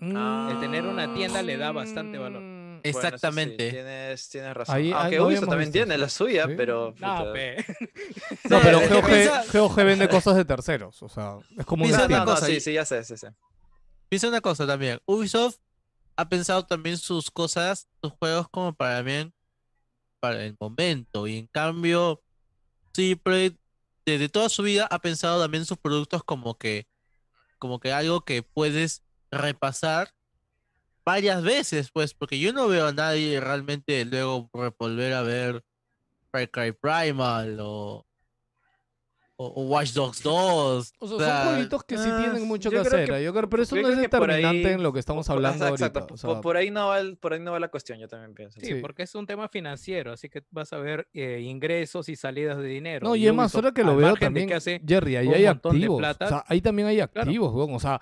El 0.00 0.60
tener 0.60 0.84
una 0.86 1.12
tienda 1.14 1.42
le 1.42 1.56
da 1.56 1.72
bastante 1.72 2.18
valor. 2.18 2.42
Mm, 2.42 2.58
Bueno, 2.78 2.82
sí, 2.84 2.88
Exactamente. 3.06 3.70
tienes, 3.70 4.28
tienes 4.28 4.54
razón. 4.54 4.76
Ahí- 4.76 4.92
Aunque 4.92 5.20
Ubisoft 5.20 5.48
también 5.48 5.72
visto, 5.72 5.84
tiene 5.84 5.98
la 5.98 6.08
suya, 6.08 6.46
Sí. 6.46 6.52
pero. 6.56 6.94
No, 6.98 7.18
puta. 7.18 7.32
pe. 7.32 7.56
No, 8.48 8.60
pero 8.62 8.80
es 8.80 8.88
que 8.88 8.94
GOG, 8.94 9.06
piensa- 9.06 9.44
GOG 9.52 9.76
vende 9.84 10.08
cosas 10.08 10.36
de 10.36 10.44
terceros, 10.44 11.02
o 11.02 11.08
sea, 11.08 11.38
es 11.58 11.66
como 11.66 11.84
un 11.84 11.90
No, 11.90 12.36
sí, 12.36 12.60
sí, 12.60 12.72
ya 12.74 12.84
sé, 12.84 13.02
sí, 13.02 13.16
sí. 13.16 13.26
Piensa 14.08 14.28
una 14.28 14.40
cosa 14.40 14.64
también. 14.66 15.00
Ubisoft 15.06 15.56
ha 16.16 16.28
pensado 16.28 16.64
también 16.64 16.96
sus 16.98 17.30
cosas, 17.32 17.88
sus 18.00 18.12
juegos 18.12 18.48
como 18.48 18.72
para 18.72 19.02
bien, 19.02 19.32
para 20.20 20.44
el 20.44 20.56
momento. 20.60 21.26
Y 21.26 21.38
en 21.38 21.46
cambio, 21.48 22.22
sí, 22.92 23.20
desde 24.06 24.28
toda 24.28 24.48
su 24.48 24.62
vida 24.62 24.86
ha 24.90 25.00
pensado 25.00 25.40
también 25.42 25.64
sus 25.66 25.78
productos 25.78 26.22
como 26.22 26.56
que, 26.56 26.86
como 27.58 27.80
que 27.80 27.92
algo 27.92 28.20
que 28.20 28.42
puedes 28.44 29.02
repasar 29.30 30.10
varias 31.04 31.42
veces, 31.42 31.90
pues, 31.90 32.12
porque 32.14 32.38
yo 32.38 32.52
no 32.52 32.68
veo 32.68 32.86
a 32.88 32.92
nadie 32.92 33.40
realmente 33.40 34.04
luego 34.04 34.50
volver 34.78 35.14
a 35.14 35.22
ver 35.22 35.64
Far 36.30 36.50
Cry 36.50 36.72
Primal 36.72 37.58
o, 37.60 38.04
o, 39.36 39.46
o 39.46 39.62
Watch 39.68 39.92
Dogs 39.92 40.22
2. 40.22 40.92
O 40.98 41.06
sea, 41.08 41.16
o 41.16 41.18
sea, 41.20 41.42
son 41.44 41.52
jueguitos 41.54 41.84
que 41.84 41.96
sí 41.96 42.08
ah, 42.12 42.18
tienen 42.20 42.46
mucho 42.46 42.70
que 42.70 42.78
hacer, 42.78 43.08
que- 43.08 43.16
¿eh? 43.20 43.24
yo 43.24 43.32
creo, 43.32 43.48
pero 43.48 43.62
eso 43.62 43.76
no 43.76 43.88
es 43.88 43.96
determinante 43.96 44.66
ahí- 44.68 44.74
en 44.74 44.82
lo 44.82 44.92
que 44.92 44.98
estamos 44.98 45.30
hablando 45.30 45.66
exacto, 45.68 46.00
ahorita. 46.00 46.04
o 46.04 46.06
por- 46.08 46.18
sea, 46.18 46.40
por, 46.42 46.56
ahí 46.58 46.70
no 46.70 46.88
va 46.88 46.98
el- 46.98 47.16
por 47.16 47.32
ahí 47.32 47.40
no 47.40 47.52
va 47.52 47.60
la 47.60 47.68
cuestión, 47.68 47.98
yo 48.00 48.08
también 48.08 48.34
pienso. 48.34 48.60
Sí, 48.60 48.66
Sí. 48.66 48.74
porque 48.74 49.04
es 49.04 49.14
un 49.14 49.26
tema 49.26 49.48
financiero, 49.48 50.12
así 50.12 50.28
que 50.28 50.42
vas 50.50 50.72
a 50.74 50.78
ver 50.78 51.08
eh, 51.14 51.40
ingresos 51.42 52.08
y 52.10 52.16
salidas 52.16 52.58
de 52.58 52.64
dinero. 52.66 53.08
No, 53.08 53.16
y 53.16 53.26
es 53.26 53.32
más, 53.32 53.54
ahora 53.54 53.72
que 53.72 53.82
lo 53.84 53.96
veo 53.96 54.14
también, 54.16 54.48
que 54.48 54.54
hace 54.56 54.82
Jerry, 54.86 55.16
ahí 55.16 55.28
hay 55.28 55.46
activos. 55.46 55.98
plata, 55.98 56.24
O 56.26 56.28
sea, 56.28 56.44
ahí 56.48 56.60
también 56.60 56.88
hay 56.88 56.96
claro. 56.96 57.22
activos, 57.22 57.54
weón. 57.54 57.74
O 57.74 57.80
sea, 57.80 57.98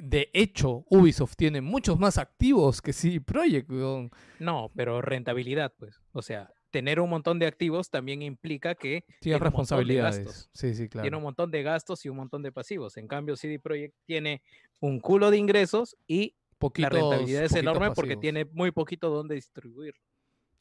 de 0.00 0.30
hecho, 0.32 0.84
Ubisoft 0.88 1.34
tiene 1.36 1.60
muchos 1.60 1.98
más 1.98 2.18
activos 2.18 2.80
que 2.80 2.92
CD 2.92 3.20
Projekt, 3.20 3.70
weón. 3.70 4.10
No, 4.38 4.70
pero 4.74 5.02
rentabilidad, 5.02 5.74
pues. 5.78 6.00
O 6.12 6.22
sea, 6.22 6.50
tener 6.70 7.00
un 7.00 7.10
montón 7.10 7.38
de 7.38 7.46
activos 7.46 7.90
también 7.90 8.22
implica 8.22 8.74
que 8.74 9.04
Tiene 9.20 9.38
responsabilidades. 9.38 10.48
Sí, 10.54 10.74
sí, 10.74 10.88
Tiene 10.88 11.08
un 11.08 11.10
claro. 11.10 11.20
montón 11.20 11.50
de 11.50 11.62
gastos 11.62 12.04
y 12.04 12.08
un 12.08 12.16
montón 12.16 12.42
de 12.42 12.52
pasivos. 12.52 12.96
En 12.96 13.06
cambio, 13.06 13.36
CD 13.36 13.58
Projekt 13.58 13.94
tiene 14.06 14.42
un 14.80 15.00
culo 15.00 15.30
de 15.30 15.36
ingresos 15.36 15.96
y 16.06 16.34
Poquitos, 16.58 16.92
la 16.92 16.98
rentabilidad 16.98 17.44
es 17.44 17.54
enorme 17.54 17.90
porque 17.92 18.16
tiene 18.16 18.44
muy 18.44 18.70
poquito 18.70 19.08
donde 19.08 19.34
distribuir. 19.34 19.94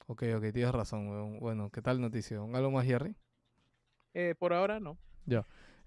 Ok, 0.08 0.24
ok, 0.36 0.52
tienes 0.54 0.72
razón, 0.72 1.08
weón. 1.08 1.40
Bueno, 1.40 1.70
¿qué 1.70 1.82
tal 1.82 2.02
noticia? 2.02 2.40
¿Algo 2.42 2.72
más, 2.72 2.86
Jerry? 2.86 3.16
Eh, 4.14 4.34
por 4.38 4.54
ahora 4.54 4.80
no. 4.80 4.98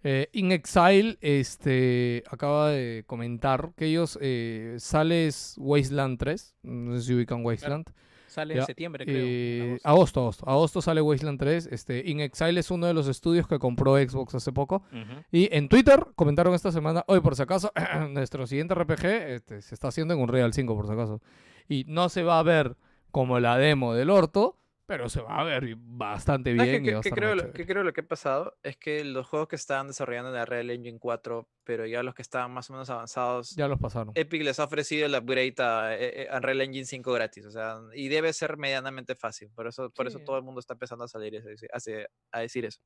Eh, 0.05 0.29
In 0.33 0.51
Exile 0.53 1.17
este, 1.21 2.25
acaba 2.31 2.71
de 2.71 3.05
comentar 3.07 3.73
que 3.77 3.87
ellos 3.87 4.19
eh, 4.21 4.77
sales 4.79 5.55
Wasteland 5.59 6.19
3. 6.19 6.57
No 6.63 6.97
sé 6.97 7.03
si 7.07 7.15
ubican 7.15 7.45
Wasteland. 7.45 7.87
Sale 8.27 8.55
Ya, 8.55 8.61
en 8.61 8.67
septiembre, 8.67 9.05
creo. 9.05 9.17
Eh, 9.19 9.79
agosto. 9.85 9.89
agosto, 9.89 10.21
agosto. 10.21 10.49
Agosto 10.49 10.83
sale 10.83 11.03
Wasteland 11.03 11.39
3. 11.39 11.69
Este, 11.71 12.03
In 12.09 12.21
Exile 12.21 12.59
es 12.61 12.71
uno 12.71 12.87
de 12.87 12.95
los 12.95 13.07
estudios 13.07 13.47
que 13.47 13.59
compró 13.59 13.97
Xbox 13.97 14.35
hace 14.35 14.53
poco. 14.53 14.83
Y 15.31 15.55
en 15.55 15.69
Twitter 15.69 16.07
comentaron 16.15 16.55
esta 16.55 16.73
semana, 16.73 17.05
hoy 17.09 17.21
por 17.21 17.37
si 17.37 17.43
acaso, 17.43 17.71
nuestro 18.11 18.47
siguiente 18.47 18.75
RPG 18.75 19.05
este, 19.07 19.61
se 19.63 19.75
está 19.75 19.89
haciendo 19.89 20.15
en 20.15 20.21
un 20.21 20.29
Real 20.29 20.53
5 20.53 20.75
por 20.75 20.87
si 20.87 20.93
acaso. 20.93 21.21
Y 21.69 21.85
no 21.87 22.09
se 22.09 22.23
va 22.23 22.39
a 22.39 22.43
ver 22.43 22.77
como 23.11 23.39
la 23.39 23.59
demo 23.59 23.93
del 23.93 24.09
orto, 24.09 24.57
pero 24.87 25.09
se 25.09 25.21
va 25.23 25.41
a 25.41 25.45
ver 25.45 25.75
bastante 25.77 26.55
¿Sabes 26.57 26.71
bien. 26.83 26.85
y 26.85 26.89
estar 26.99 27.13
creo, 27.13 27.35
lo- 27.35 27.53
creo 27.53 27.83
lo 27.85 27.93
que 27.93 28.01
ha 28.03 28.07
pasado? 28.07 28.57
Es 28.63 28.77
que 28.77 29.05
los 29.05 29.27
juegos 29.27 29.49
que 29.49 29.57
estaban 29.57 29.87
desarrollando 29.89 30.31
en 30.31 30.35
la 30.37 30.45
Real 30.45 30.71
Engine 30.71 30.99
4, 30.99 31.49
pero 31.65 31.87
ya 31.87 32.03
los 32.03 32.15
que 32.15 32.23
estaban 32.23 32.51
más 32.53 32.69
o 32.71 32.73
menos 32.75 32.91
avanzados, 32.91 33.51
Ya 33.57 33.69
los 33.69 33.79
pasaron. 33.79 34.13
Epic 34.17 34.43
les 34.43 34.59
ha 34.61 34.65
ofrecido 34.65 35.07
el 35.07 35.15
upgrade 35.15 35.55
a, 35.59 35.95
eh, 35.95 36.23
eh, 36.25 36.29
Unreal 36.37 36.61
Engine 36.63 36.85
5 36.85 37.13
gratis. 37.13 37.47
O 37.47 37.51
sea, 37.51 37.77
y 37.95 38.09
debe 38.09 38.33
ser 38.33 38.57
medianamente 38.57 39.15
fácil. 39.15 39.51
Por 39.55 39.67
eso, 39.67 39.91
por 39.91 40.07
eso 40.07 40.19
todo 40.21 40.37
el 40.37 40.43
mundo 40.43 40.61
está 40.61 40.75
empezando 40.75 41.05
a 41.05 41.09
salir 41.09 41.37
a 41.37 41.41
decir- 41.43 41.71
a 42.33 42.43
eso. 42.43 42.81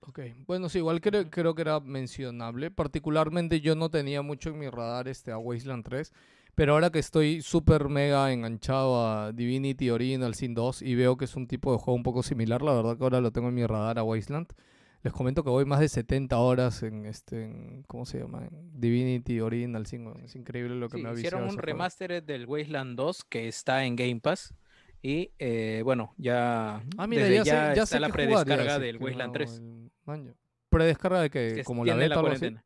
Ok, 0.00 0.20
bueno, 0.46 0.68
sí, 0.68 0.78
igual 0.78 1.00
creo, 1.00 1.30
creo 1.30 1.54
que 1.54 1.62
era 1.62 1.80
mencionable. 1.80 2.70
Particularmente 2.70 3.60
yo 3.60 3.74
no 3.74 3.90
tenía 3.90 4.20
mucho 4.22 4.50
en 4.50 4.58
mi 4.58 4.68
radar 4.68 5.08
este 5.08 5.32
a 5.32 5.38
Wasteland 5.38 5.84
3, 5.84 6.12
pero 6.56 6.72
ahora 6.72 6.90
que 6.90 6.98
estoy 6.98 7.40
súper 7.42 7.88
mega 7.88 8.32
enganchado 8.32 9.06
a 9.06 9.30
Divinity 9.32 9.90
Original 9.90 10.34
Sin 10.34 10.54
2 10.54 10.82
y 10.82 10.94
veo 10.96 11.16
que 11.16 11.26
es 11.26 11.36
un 11.36 11.46
tipo 11.46 11.70
de 11.70 11.78
juego 11.78 11.94
un 11.94 12.02
poco 12.02 12.24
similar, 12.24 12.62
la 12.62 12.72
verdad 12.74 12.96
que 12.98 13.04
ahora 13.04 13.20
lo 13.20 13.30
tengo 13.30 13.48
en 13.48 13.54
mi 13.54 13.64
radar 13.64 13.98
a 13.98 14.02
Wasteland. 14.02 14.48
Les 15.02 15.12
comento 15.12 15.44
que 15.44 15.50
voy 15.50 15.64
más 15.64 15.78
de 15.78 15.88
70 15.88 16.36
horas 16.38 16.82
en 16.82 17.06
este, 17.06 17.44
en- 17.44 17.84
¿cómo 17.86 18.04
se 18.06 18.18
llama? 18.18 18.48
Divinity 18.72 19.38
Original 19.40 19.86
Sin. 19.86 20.08
Es 20.24 20.34
increíble 20.34 20.74
lo 20.74 20.88
que 20.88 20.96
Sí, 20.96 21.02
me 21.04 21.10
ha 21.10 21.12
hicieron 21.12 21.42
un 21.42 21.48
juego. 21.50 21.62
remaster 21.62 22.24
del 22.24 22.46
Wasteland 22.46 22.96
2 22.96 23.22
que 23.24 23.46
está 23.46 23.84
en 23.84 23.94
Game 23.94 24.18
Pass. 24.20 24.52
Y 25.02 25.30
eh, 25.38 25.82
bueno, 25.84 26.12
ya, 26.16 26.82
Ah, 26.96 27.06
mira, 27.06 27.22
desde 27.22 27.36
ya, 27.36 27.44
sé, 27.44 27.50
ya 27.50 27.74
ya 27.74 27.82
está 27.84 27.86
sé 27.86 28.00
la 28.00 28.06
qué 28.10 28.26
jugar, 28.26 28.38
ya 28.38 28.44
predescarga 28.56 28.78
del 28.80 28.96
Wasteland 28.96 29.26
no, 29.28 29.32
3. 29.32 29.58
el- 29.58 29.90
maño. 30.06 30.34
¿Predescarga 30.70 31.20
de 31.20 31.30
que 31.30 31.52
que 31.56 31.64
como 31.64 31.84
la 31.84 31.94
beta 31.94 32.16
o 32.16 32.18
algo 32.20 32.32
así? 32.32 32.56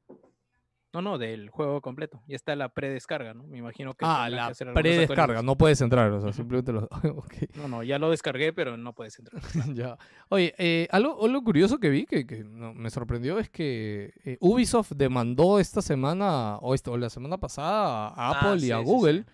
No, 0.93 1.01
no, 1.03 1.19
del 1.19 1.51
juego 1.51 1.81
completo. 1.81 2.21
Ya 2.27 2.35
está 2.35 2.57
la 2.57 2.69
predescarga, 2.71 3.33
¿no? 3.33 3.45
Me 3.45 3.59
imagino 3.59 3.95
que 3.95 4.05
Ah, 4.09 4.25
que 4.27 4.65
la 4.65 4.73
predescarga, 4.75 5.41
no 5.41 5.57
puedes 5.57 5.81
entrar, 5.81 6.11
o 6.11 6.21
sea, 6.21 6.33
simplemente 6.33 6.73
lo... 6.73 6.89
ok. 7.17 7.35
No, 7.57 7.69
no, 7.69 7.83
ya 7.85 7.99
lo 8.01 8.11
descargué, 8.11 8.53
pero 8.53 8.77
no 8.77 8.93
puedes 8.93 9.17
entrar. 9.19 9.41
ya. 9.75 9.97
Oye, 10.31 10.53
eh, 10.59 10.89
algo, 10.91 11.25
algo 11.25 11.45
curioso 11.45 11.79
que 11.79 11.91
vi 11.91 12.07
que, 12.07 12.27
que 12.27 12.43
no- 12.43 12.75
me 12.75 12.91
sorprendió 12.91 13.39
es 13.39 13.49
que 13.49 14.13
eh, 14.25 14.37
Ubisoft 14.41 14.93
demandó 14.97 15.61
esta 15.61 15.81
semana 15.81 16.57
o, 16.59 16.75
esta- 16.75 16.91
o 16.91 16.97
la 16.97 17.09
semana 17.09 17.39
pasada 17.39 18.09
a 18.09 18.15
Ah, 18.17 18.31
Apple 18.41 18.67
y 18.67 18.73
a 18.73 18.79
sí, 18.79 18.85
Google, 18.85 19.21
sí. 19.21 19.25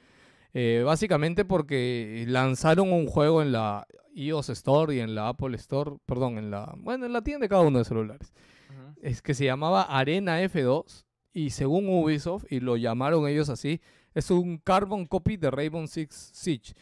eh, 0.52 0.82
básicamente 0.84 1.46
porque 1.46 2.24
lanzaron 2.28 2.92
un 2.92 3.06
juego 3.06 3.40
en 3.40 3.52
la 3.52 3.86
iOS 4.14 4.50
Store 4.50 4.94
y 4.94 5.00
en 5.00 5.14
la 5.14 5.28
Apple 5.28 5.56
Store, 5.56 5.92
perdón, 6.04 6.36
en 6.36 6.50
la, 6.50 6.74
bueno, 6.76 7.06
en 7.06 7.14
la 7.14 7.22
tienda 7.22 7.44
de 7.44 7.48
cada 7.48 7.62
uno 7.62 7.78
de 7.78 7.84
celulares. 7.86 8.34
Ujú. 8.68 8.98
Es 9.00 9.22
que 9.22 9.32
se 9.32 9.46
llamaba 9.46 9.82
Arena 9.84 10.42
F2 10.42 11.04
y 11.36 11.50
según 11.50 11.86
Ubisoft, 11.90 12.46
y 12.48 12.60
lo 12.60 12.78
llamaron 12.78 13.28
ellos 13.28 13.50
así, 13.50 13.82
es 14.14 14.30
un 14.30 14.56
carbon 14.56 15.04
copy 15.04 15.36
de 15.36 15.50
Rainbow 15.50 15.86
Six 15.86 16.30
Siege. 16.32 16.72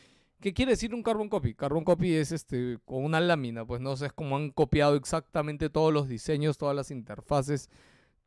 ¿Qué 0.41 0.55
quiere 0.55 0.71
decir 0.71 0.95
un 0.95 1.03
carbon 1.03 1.29
copy? 1.29 1.55
Carbon 1.55 1.83
copy 1.83 2.15
es 2.15 2.31
este 2.31 2.79
con 2.85 3.03
una 3.03 3.19
lámina, 3.19 3.67
pues 3.67 3.81
no 3.81 3.97
sé, 3.97 4.07
es 4.07 4.13
como 4.13 4.37
han 4.37 4.51
copiado 4.51 4.95
exactamente 4.95 5.71
todos 5.71 5.93
los 5.93 6.09
diseños, 6.09 6.57
todas 6.57 6.77
las 6.77 6.93
interfaces, 6.93 7.69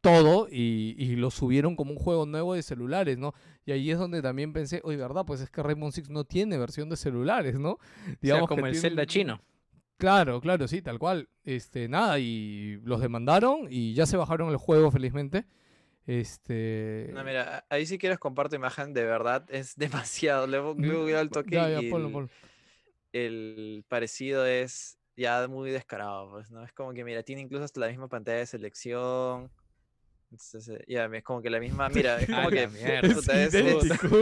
todo, 0.01 0.49
y, 0.51 0.95
y 0.97 1.15
lo 1.15 1.31
subieron 1.31 1.77
como 1.77 1.91
un 1.91 1.97
juego 1.97 2.25
nuevo 2.25 2.55
de 2.55 2.61
celulares, 2.61 3.17
¿no? 3.17 3.33
Y 3.65 3.71
ahí 3.71 3.89
es 3.89 3.97
donde 3.97 4.21
también 4.21 4.51
pensé, 4.51 4.81
oye, 4.83 4.97
¿verdad? 4.97 5.23
Pues 5.25 5.39
es 5.39 5.49
que 5.49 5.63
Rainbow 5.63 5.89
Six 5.93 6.09
no 6.09 6.25
tiene 6.25 6.57
versión 6.57 6.89
de 6.89 6.97
celulares, 6.97 7.57
¿no? 7.57 7.71
o 7.71 7.79
sea, 8.03 8.17
Digamos 8.19 8.49
como 8.49 8.63
que 8.63 8.67
el 8.67 8.73
tiene 8.73 8.89
Zelda 8.89 9.05
chino. 9.05 9.39
Claro, 9.95 10.41
claro, 10.41 10.67
sí, 10.67 10.81
tal 10.81 10.99
cual. 10.99 11.29
Este, 11.45 11.87
nada, 11.87 12.19
y 12.19 12.81
los 12.83 12.99
demandaron 12.99 13.67
y 13.69 13.93
ya 13.93 14.05
se 14.05 14.17
bajaron 14.17 14.49
el 14.49 14.57
juego, 14.57 14.91
felizmente. 14.91 15.45
Este. 16.07 17.09
No, 17.13 17.23
mira, 17.23 17.65
ahí 17.69 17.85
si 17.85 17.97
quieres 17.97 18.17
comparto 18.17 18.55
imagen, 18.55 18.93
de 18.93 19.03
verdad 19.03 19.45
es 19.49 19.75
demasiado. 19.77 20.47
Le 20.47 20.57
voy 20.59 20.73
mm, 20.75 21.03
voy 21.03 21.13
al 21.13 21.29
toque 21.29 21.55
Ya, 21.55 21.69
ya, 21.69 21.79
y 21.81 21.91
ponlo, 21.91 22.07
el, 22.07 22.13
ponlo. 22.13 22.29
el 23.11 23.83
parecido 23.87 24.45
es 24.45 24.97
ya 25.17 25.47
muy 25.47 25.69
descarado, 25.71 26.29
pues, 26.31 26.49
¿no? 26.49 26.63
Es 26.63 26.71
como 26.73 26.93
que, 26.93 27.03
mira, 27.03 27.23
tiene 27.23 27.41
incluso 27.41 27.65
hasta 27.65 27.79
la 27.81 27.89
misma 27.89 28.07
pantalla 28.07 28.37
de 28.39 28.45
selección. 28.45 29.51
Entonces, 30.31 30.79
ya, 30.87 31.05
es 31.05 31.23
como 31.23 31.41
que 31.41 31.49
la 31.49 31.59
misma, 31.59 31.89
mira, 31.89 32.21
es 32.21 32.29
como 32.29 32.49
que 32.49 32.67
mierda. 32.67 33.13
Puta, 33.13 33.43
es- 33.43 33.53
es- 33.53 33.63
idéntico. 33.63 34.17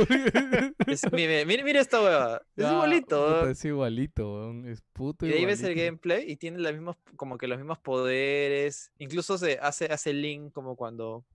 es- 0.87 1.11
mire, 1.11 1.45
mire, 1.45 1.63
mire 1.63 1.79
esta 1.79 2.01
hueva, 2.01 2.41
es 2.55 2.63
Ya, 2.63 2.71
igualito. 2.73 3.27
puta, 3.39 3.51
es 3.51 3.65
igualito, 3.65 4.33
weón, 4.33 4.67
es 4.67 4.81
puto 4.93 5.27
Y 5.27 5.33
ahí 5.33 5.45
ves 5.45 5.61
el 5.63 5.75
gameplay 5.75 6.31
y 6.31 6.35
tiene 6.37 6.57
los 6.59 6.71
mismos, 6.73 6.95
como 7.15 7.37
que 7.37 7.47
los 7.47 7.57
mismos 7.59 7.77
poderes. 7.79 8.91
Incluso 8.97 9.37
se 9.37 9.59
hace, 9.61 9.85
hace 9.85 10.13
link 10.13 10.51
como 10.53 10.75
cuando, 10.75 11.25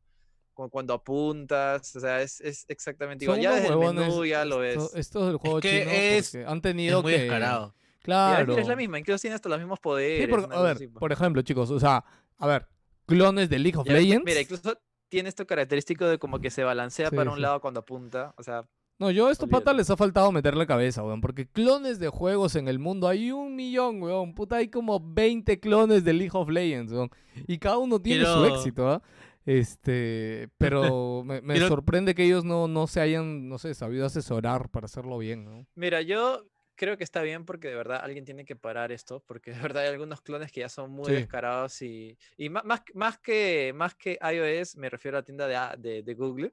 cuando 0.69 0.95
apuntas. 0.95 1.95
O 1.97 2.01
sea, 2.01 2.21
es, 2.21 2.41
es 2.41 2.65
exactamente 2.69 3.25
igual. 3.25 3.37
Son 3.39 3.43
Ya 3.43 3.51
unos 3.51 3.63
desde 3.63 3.75
el 3.75 3.95
menú 4.09 4.25
ya 4.27 4.45
lo 4.45 4.63
esto- 4.65 4.83
ves. 4.83 4.95
Estos 4.97 5.27
del 5.29 5.37
juego 5.37 5.61
que 5.61 5.81
chino 5.81 5.91
es- 5.91 6.31
porque 6.33 6.47
han 6.47 6.57
Es 6.57 6.63
tenido 6.63 7.03
muy 7.03 7.13
que. 7.13 7.19
descarado. 7.21 7.75
Claro. 8.03 8.57
Es 8.57 8.67
la 8.67 8.77
misma, 8.77 8.99
incluso 8.99 9.21
tiene 9.21 9.35
hasta 9.37 9.49
los 9.49 9.59
mismos 9.59 9.79
poderes. 9.79 10.25
Sí, 10.25 10.27
porque, 10.31 10.47
una 10.47 10.57
a 10.57 10.63
ver, 10.63 10.77
así, 10.77 10.87
pues. 10.89 10.99
por 11.01 11.13
ejemplo, 11.13 11.43
chicos, 11.43 11.71
o 11.71 11.79
sea, 11.79 12.03
a 12.39 12.47
ver, 12.47 12.67
clones 13.07 13.49
de 13.51 13.59
League 13.59 13.77
of 13.79 13.87
Ya 13.87 13.93
ves, 13.93 14.03
Legends. 14.05 14.25
Mira, 14.25 14.41
incluso 14.41 14.79
tiene 15.09 15.29
esto 15.29 15.47
característico 15.47 16.07
de 16.07 16.19
como 16.19 16.39
que 16.41 16.51
se 16.51 16.65
balancea 16.65 17.11
Sí, 17.11 17.17
para 17.17 17.31
un 17.31 17.37
sí. 17.37 17.43
lado 17.43 17.61
cuando 17.61 17.81
apunta. 17.81 18.35
O 18.39 18.43
sea, 18.43 18.65
No, 18.99 19.11
yo 19.11 19.29
a 19.29 19.33
estos 19.33 19.49
patas 19.49 19.75
les 19.77 19.89
ha 19.91 19.97
faltado 19.97 20.31
meterle 20.31 20.67
cabeza, 20.67 21.03
weón. 21.03 21.21
Porque 21.23 21.47
clones 21.49 21.99
de 21.99 22.09
juegos 22.11 22.55
en 22.57 22.69
el 22.69 22.79
mundo 22.79 23.09
hay 23.09 23.33
un 23.33 23.55
millón, 23.57 24.03
weón. 24.03 24.35
Puta, 24.35 24.57
hay 24.57 24.69
como 24.69 25.01
20 25.01 25.59
clones 25.59 26.05
de 26.05 26.13
League 26.13 26.31
of 26.35 26.49
Legends, 26.51 26.93
weón. 26.93 27.11
Y 27.47 27.59
cada 27.59 27.79
uno 27.79 28.01
tiene 28.01 28.25
su 28.27 28.41
Quiero- 28.41 28.55
éxito, 28.57 28.89
¿ah? 28.91 29.03
Este, 29.47 30.49
pero 30.59 31.23
me, 31.25 31.41
sorprende 31.69 32.15
que 32.15 32.25
ellos 32.25 32.45
no, 32.45 32.69
no 32.69 32.87
se 32.87 33.01
hayan, 33.01 33.49
no 33.49 33.59
sé, 33.59 33.75
sabido 33.75 34.07
asesorar 34.07 34.71
para 34.71 34.87
hacerlo 34.87 35.19
bien, 35.19 35.45
¿no? 35.45 35.67
mira, 35.75 36.03
yo 36.03 36.47
creo 36.77 36.97
que 36.97 37.05
está 37.05 37.23
bien 37.23 37.45
porque 37.45 37.69
de 37.69 37.75
verdad 37.75 38.01
alguien 38.03 38.25
tiene 38.25 38.45
que 38.45 38.57
parar 38.57 38.93
esto, 38.93 39.23
porque 39.27 39.53
de 39.53 39.61
verdad 39.61 39.83
hay 39.85 39.89
algunos 39.91 40.21
clones 40.23 40.53
que 40.53 40.61
ya 40.61 40.69
son 40.69 40.91
muy 40.91 41.07
Sí. 41.07 41.13
descarados 41.13 41.83
y, 41.83 42.19
y 42.37 42.49
ma- 42.51 42.63
más, 42.65 42.83
más, 42.95 43.19
que, 43.19 43.73
más 43.75 43.95
que 43.95 44.19
iOS, 44.23 44.77
me 44.77 44.89
refiero 44.91 45.17
a 45.19 45.21
la 45.21 45.25
tienda 45.25 45.47
de, 45.47 45.77
de, 45.79 46.03
de 46.03 46.15
Google, 46.15 46.53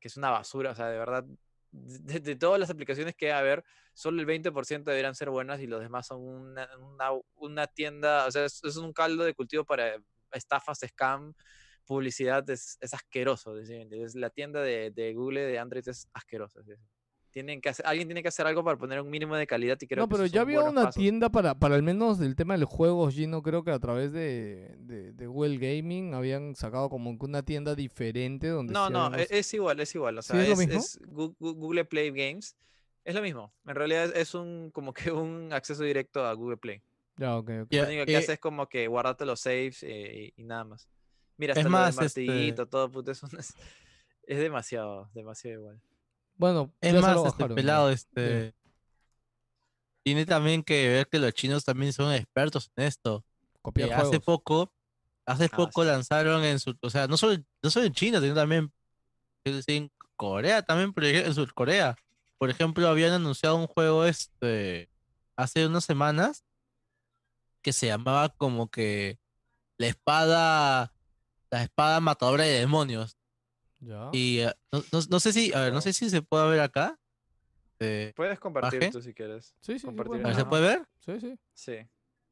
que 0.00 0.08
es 0.08 0.16
una 0.16 0.30
basura, 0.30 0.72
o 0.72 0.74
sea, 0.74 0.88
de 0.88 0.98
verdad, 0.98 1.24
de, 1.72 2.20
de 2.20 2.36
todas 2.36 2.60
las 2.60 2.70
aplicaciones 2.70 3.14
que 3.16 3.26
hay 3.26 3.32
a 3.38 3.42
ver, 3.42 3.64
solo 3.94 4.20
el 4.20 4.26
20% 4.26 4.90
deberían 4.90 5.14
ser 5.14 5.30
buenas 5.30 5.60
y 5.60 5.66
los 5.66 5.80
demás 5.80 6.06
son 6.06 6.20
una, 6.22 6.68
una, 6.78 7.10
una 7.36 7.66
tienda, 7.66 8.26
o 8.26 8.30
sea, 8.30 8.44
es, 8.44 8.62
es 8.64 8.76
un 8.76 8.92
caldo 8.92 9.24
de 9.24 9.34
cultivo 9.34 9.64
para 9.64 9.96
estafas, 10.32 10.80
scam, 10.88 11.34
publicidad, 11.86 12.48
es, 12.50 12.78
es 12.80 12.94
asqueroso. 12.94 13.54
¿sí 13.64 13.72
me 13.72 13.82
entiendes? 13.82 14.14
La 14.14 14.30
tienda 14.30 14.60
de, 14.62 14.90
de 14.90 15.14
Google 15.14 15.42
de 15.42 15.58
Android 15.58 15.86
es 15.88 16.08
asquerosa. 16.12 16.62
¿sí? 16.64 16.72
Tienen 17.30 17.60
que 17.60 17.68
hacer, 17.68 17.84
alguien 17.86 18.06
tiene 18.08 18.22
que 18.22 18.28
hacer 18.28 18.46
algo 18.46 18.62
para 18.62 18.78
poner 18.78 19.00
un 19.00 19.10
mínimo 19.10 19.34
de 19.36 19.46
calidad 19.46 19.76
y 19.80 19.86
creo 19.88 20.04
No, 20.04 20.08
que 20.08 20.14
pero 20.14 20.26
ya 20.26 20.42
había 20.42 20.60
una 20.60 20.84
pasos. 20.84 20.94
tienda 21.02 21.30
para, 21.30 21.58
para 21.58 21.74
al 21.74 21.82
menos 21.82 22.18
del 22.18 22.36
tema 22.36 22.54
del 22.56 22.64
juego, 22.64 23.10
Gino, 23.10 23.42
creo 23.42 23.64
que 23.64 23.72
a 23.72 23.78
través 23.80 24.12
de, 24.12 24.76
de, 24.78 25.12
de 25.12 25.26
Google 25.26 25.58
Gaming 25.58 26.14
habían 26.14 26.54
sacado 26.54 26.88
como 26.88 27.18
que 27.18 27.26
una 27.26 27.42
tienda 27.42 27.74
diferente 27.74 28.48
donde 28.48 28.72
No, 28.72 28.88
no, 28.88 29.12
e- 29.14 29.18
los- 29.18 29.30
es 29.30 29.52
igual, 29.54 29.80
es 29.80 29.94
igual. 29.94 30.18
O 30.18 30.22
¿Sí 30.22 30.28
sea, 30.28 30.42
es 30.42 30.46
lo 30.48 30.52
es, 30.52 30.58
mismo? 30.58 30.78
es 30.80 30.98
Google 31.38 31.84
Play 31.86 32.10
Games. 32.10 32.56
Es 33.04 33.14
lo 33.14 33.20
mismo. 33.20 33.52
En 33.66 33.74
realidad 33.74 34.16
es, 34.16 34.34
un 34.34 34.70
como 34.70 34.94
que 34.94 35.10
un 35.10 35.52
acceso 35.52 35.82
directo 35.82 36.24
a 36.24 36.32
Google 36.34 36.56
Play. 36.56 36.82
Ya, 37.16 37.30
Lo 37.32 37.42
único 37.42 38.06
que 38.06 38.12
eh, 38.12 38.16
hace 38.16 38.32
es 38.34 38.38
como 38.40 38.68
que 38.68 38.86
guardarte 38.88 39.26
los 39.26 39.40
saves 39.40 39.82
eh, 39.82 40.32
y, 40.36 40.40
y 40.40 40.44
nada 40.44 40.64
más. 40.64 40.88
Mira, 41.36 41.52
Es 41.52 41.58
hasta 41.58 41.68
lo 41.68 41.78
del 41.84 41.94
más, 41.94 42.06
este 42.06 42.52
todo 42.66 42.90
puto, 42.90 43.10
es, 43.10 43.22
un- 43.22 43.38
es, 43.38 43.54
es 44.26 44.38
demasiado, 44.38 45.10
demasiado 45.14 45.60
igual. 45.60 45.80
Bueno, 46.36 46.72
Es 46.80 46.94
más, 47.00 47.24
este 47.24 47.46
pelado, 47.48 47.90
este. 47.90 48.54
Tiene 50.04 50.26
también 50.26 50.62
que 50.62 50.88
ver 50.88 51.08
que 51.08 51.18
los 51.18 51.32
chinos 51.32 51.64
también 51.64 51.92
son 51.92 52.12
expertos 52.12 52.70
en 52.76 52.84
esto. 52.84 53.24
Copiar 53.62 53.88
Eh, 53.90 53.94
hace 53.94 54.20
poco, 54.20 54.72
hace 55.24 55.46
Ah, 55.50 55.56
poco 55.56 55.82
sí. 55.82 55.88
lanzaron 55.88 56.44
en 56.44 56.60
su, 56.60 56.76
o 56.82 56.90
sea, 56.90 57.06
no 57.06 57.16
solo, 57.16 57.42
no 57.62 57.70
solo 57.70 57.86
en 57.86 57.92
China, 57.94 58.20
sino 58.20 58.34
también 58.34 58.70
en 59.44 59.90
Corea, 60.16 60.62
también 60.62 60.92
por 60.92 61.04
ejemplo, 61.04 61.28
en 61.28 61.34
Sur 61.34 61.54
Corea. 61.54 61.96
Por 62.38 62.50
ejemplo, 62.50 62.86
habían 62.88 63.12
anunciado 63.12 63.56
un 63.56 63.66
juego 63.66 64.04
este 64.04 64.90
hace 65.36 65.66
unas 65.66 65.84
semanas 65.84 66.44
que 67.62 67.72
se 67.72 67.86
llamaba 67.86 68.28
como 68.28 68.68
que 68.70 69.18
la 69.78 69.86
espada, 69.86 70.92
la 71.54 71.62
espada 71.62 72.00
matadora 72.00 72.44
de 72.44 72.58
demonios. 72.60 73.16
Ya. 73.80 74.08
Y 74.12 74.40
eh, 74.40 74.52
no, 74.72 74.82
no- 74.92 75.00
no 75.10 75.20
sé 75.20 75.32
si, 75.32 75.52
a 75.52 75.60
ver, 75.60 75.72
no 75.72 75.80
sé 75.80 75.92
si 75.92 76.10
se 76.10 76.22
puede 76.22 76.48
ver 76.50 76.60
acá. 76.60 76.98
Eh, 77.80 78.12
Puedes 78.16 78.38
compartir 78.38 78.80
¿Baje? 78.80 78.92
tú 78.92 79.02
si 79.02 79.12
quieres. 79.14 79.54
Sí, 79.60 79.74
sí, 79.74 79.78
sí, 79.80 79.86
compartir 79.86 80.10
bueno. 80.22 80.24
a 80.26 80.28
ver, 80.28 80.36
¿Se 80.36 80.44
puede 80.44 80.62
ver? 80.62 80.82
Sí, 81.00 81.20
sí. 81.20 81.38
Sí. 81.54 81.76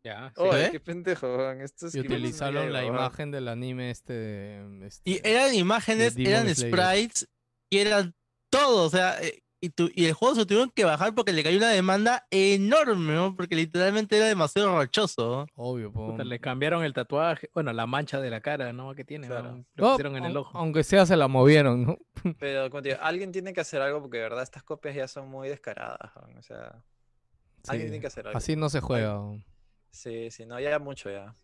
Ya, 0.05 0.32
sí. 0.36 0.70
Qué 0.73 0.81
pendejo, 0.81 1.51
estos 1.53 1.94
Y 1.94 1.99
no 1.99 2.05
utilizaron 2.05 2.73
la 2.73 2.85
imagen 2.85 3.31
del 3.31 3.47
anime 3.47 3.90
este. 3.93 4.12
de, 4.12 4.90
Y 5.05 5.15
este, 5.15 5.31
eran 5.31 5.55
imágenes, 5.55 6.16
eran 6.16 6.53
Slayer. 6.53 6.57
sprites, 6.74 7.28
y 7.70 7.78
eran 7.78 8.15
todo, 8.51 8.85
o 8.86 8.90
sea, 8.90 9.23
eh, 9.23 9.43
y, 9.64 9.70
tu- 9.70 9.90
y 9.94 10.06
el 10.06 10.12
juego 10.12 10.34
se 10.34 10.44
tuvieron 10.44 10.70
que 10.70 10.84
bajar 10.84 11.14
porque 11.14 11.32
le 11.32 11.43
cayó 11.43 11.56
una 11.56 11.70
demanda 11.70 12.26
enorme, 12.30 13.14
¿no? 13.14 13.34
Porque 13.36 13.55
literalmente 13.55 14.16
era 14.16 14.26
demasiado 14.26 14.76
rochoso. 14.76 15.47
Obvio, 15.55 15.93
po. 15.93 16.10
Puta, 16.10 16.24
le 16.24 16.40
cambiaron 16.40 16.84
el 16.84 16.93
tatuaje, 16.93 17.48
bueno, 17.55 17.72
la 17.72 17.86
mancha 17.86 18.20
de 18.20 18.28
la 18.28 18.40
cara, 18.40 18.72
¿no? 18.72 18.94
Que 18.94 19.05
tiene, 19.05 19.28
Claro. 19.28 19.52
¿no? 19.52 19.64
Lo 19.76 19.90
pusieron 19.93 20.16
en 20.16 20.24
el 20.24 20.36
ojo. 20.36 20.59
Aunque 20.59 20.82
sea, 20.84 21.06
se 21.06 21.16
la 21.16 21.28
movieron, 21.28 21.86
¿no? 21.86 21.98
Pero 22.40 22.68
como 22.70 22.82
te 22.82 22.90
digo, 22.90 23.01
alguien 23.02 23.30
tiene 23.32 23.52
que 23.52 23.60
hacer 23.60 23.80
algo 23.80 24.02
porque 24.02 24.18
de 24.18 24.24
verdad 24.24 24.43
estas 24.43 24.62
copias 24.64 24.94
ya 24.97 25.06
son 25.09 25.28
muy 25.28 25.48
descaradas. 25.48 26.10
O 26.39 26.43
sea, 26.43 26.82
alguien 27.68 27.86
Sí, 27.89 27.90
tiene 27.93 28.01
que 28.01 28.06
hacer 28.09 28.26
algo. 28.26 28.36
Así 28.36 28.56
no 28.56 28.68
se 28.68 28.80
juega. 28.80 29.20
Sí, 29.90 30.30
sí, 30.30 30.44
no, 30.44 30.59
ya 30.59 30.78
mucho 30.80 31.09
ya. 31.10 31.34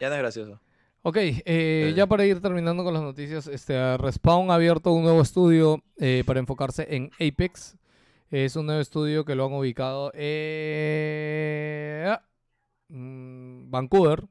Ya 0.00 0.08
no 0.08 0.16
es 0.16 0.20
gracioso. 0.20 0.60
Ok, 1.06 1.16
eh, 1.18 1.42
Eh. 1.44 1.92
ya 1.94 2.06
para 2.06 2.24
ir 2.24 2.40
terminando 2.40 2.82
con 2.82 2.94
las 2.94 3.02
noticias, 3.02 3.46
este, 3.46 3.98
Respawn 3.98 4.50
ha 4.50 4.54
abierto 4.54 4.90
un 4.90 5.02
nuevo 5.02 5.20
estudio 5.20 5.82
eh, 5.98 6.22
para 6.26 6.40
enfocarse 6.40 6.86
en 6.96 7.10
Apex. 7.20 7.76
Es 8.30 8.56
un 8.56 8.64
nuevo 8.64 8.80
estudio 8.80 9.26
que 9.26 9.34
lo 9.34 9.44
han 9.44 9.52
ubicado 9.52 10.10
en 10.14 12.08
ah, 12.08 12.22
mm, 12.88 13.70
Vancouver. 13.70 14.24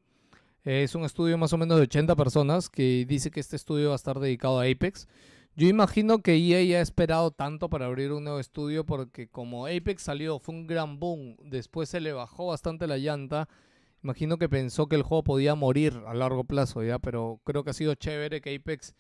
Es 0.64 0.96
un 0.96 1.04
estudio 1.06 1.38
más 1.38 1.54
o 1.54 1.58
menos 1.60 1.78
de 1.78 1.84
80 1.84 2.16
personas 2.16 2.70
que 2.70 3.06
dice 3.08 3.30
que 3.30 3.40
este 3.40 3.56
estudio 3.56 3.90
va 3.90 3.94
a 3.94 3.98
estar 3.98 4.20
dedicado 4.20 4.60
a 4.60 4.64
Apex. 4.66 5.08
Yo 5.56 5.68
imagino 5.68 6.24
que 6.24 6.36
EA 6.38 6.80
ha 6.80 6.82
esperado 6.82 7.30
tanto 7.30 7.70
para 7.70 7.86
abrir 7.86 8.12
un 8.14 8.24
nuevo 8.24 8.40
estudio 8.40 8.84
porque 8.84 9.28
como 9.28 9.68
Apex 9.68 10.02
salió, 10.02 10.40
fue 10.40 10.56
un 10.56 10.66
gran 10.66 11.00
boom, 11.00 11.38
después 11.44 11.88
se 11.90 12.00
le 12.00 12.14
bajó 12.14 12.48
bastante 12.48 12.88
la 12.88 12.98
llanta. 12.98 13.48
Imagino 14.04 14.38
que 14.38 14.50
pensó 14.50 14.88
que 14.88 14.96
el 14.96 15.04
juego 15.04 15.24
podía 15.24 15.56
morir 15.56 16.02
a 16.06 16.14
largo 16.14 16.44
plazo, 16.44 16.84
¿ya? 16.84 17.00
Pero 17.00 17.40
creo 17.46 17.64
que 17.64 17.70
ha 17.70 17.74
sido 17.74 17.96
chévere 17.96 18.42
que 18.42 18.54
Apex, 18.56 18.96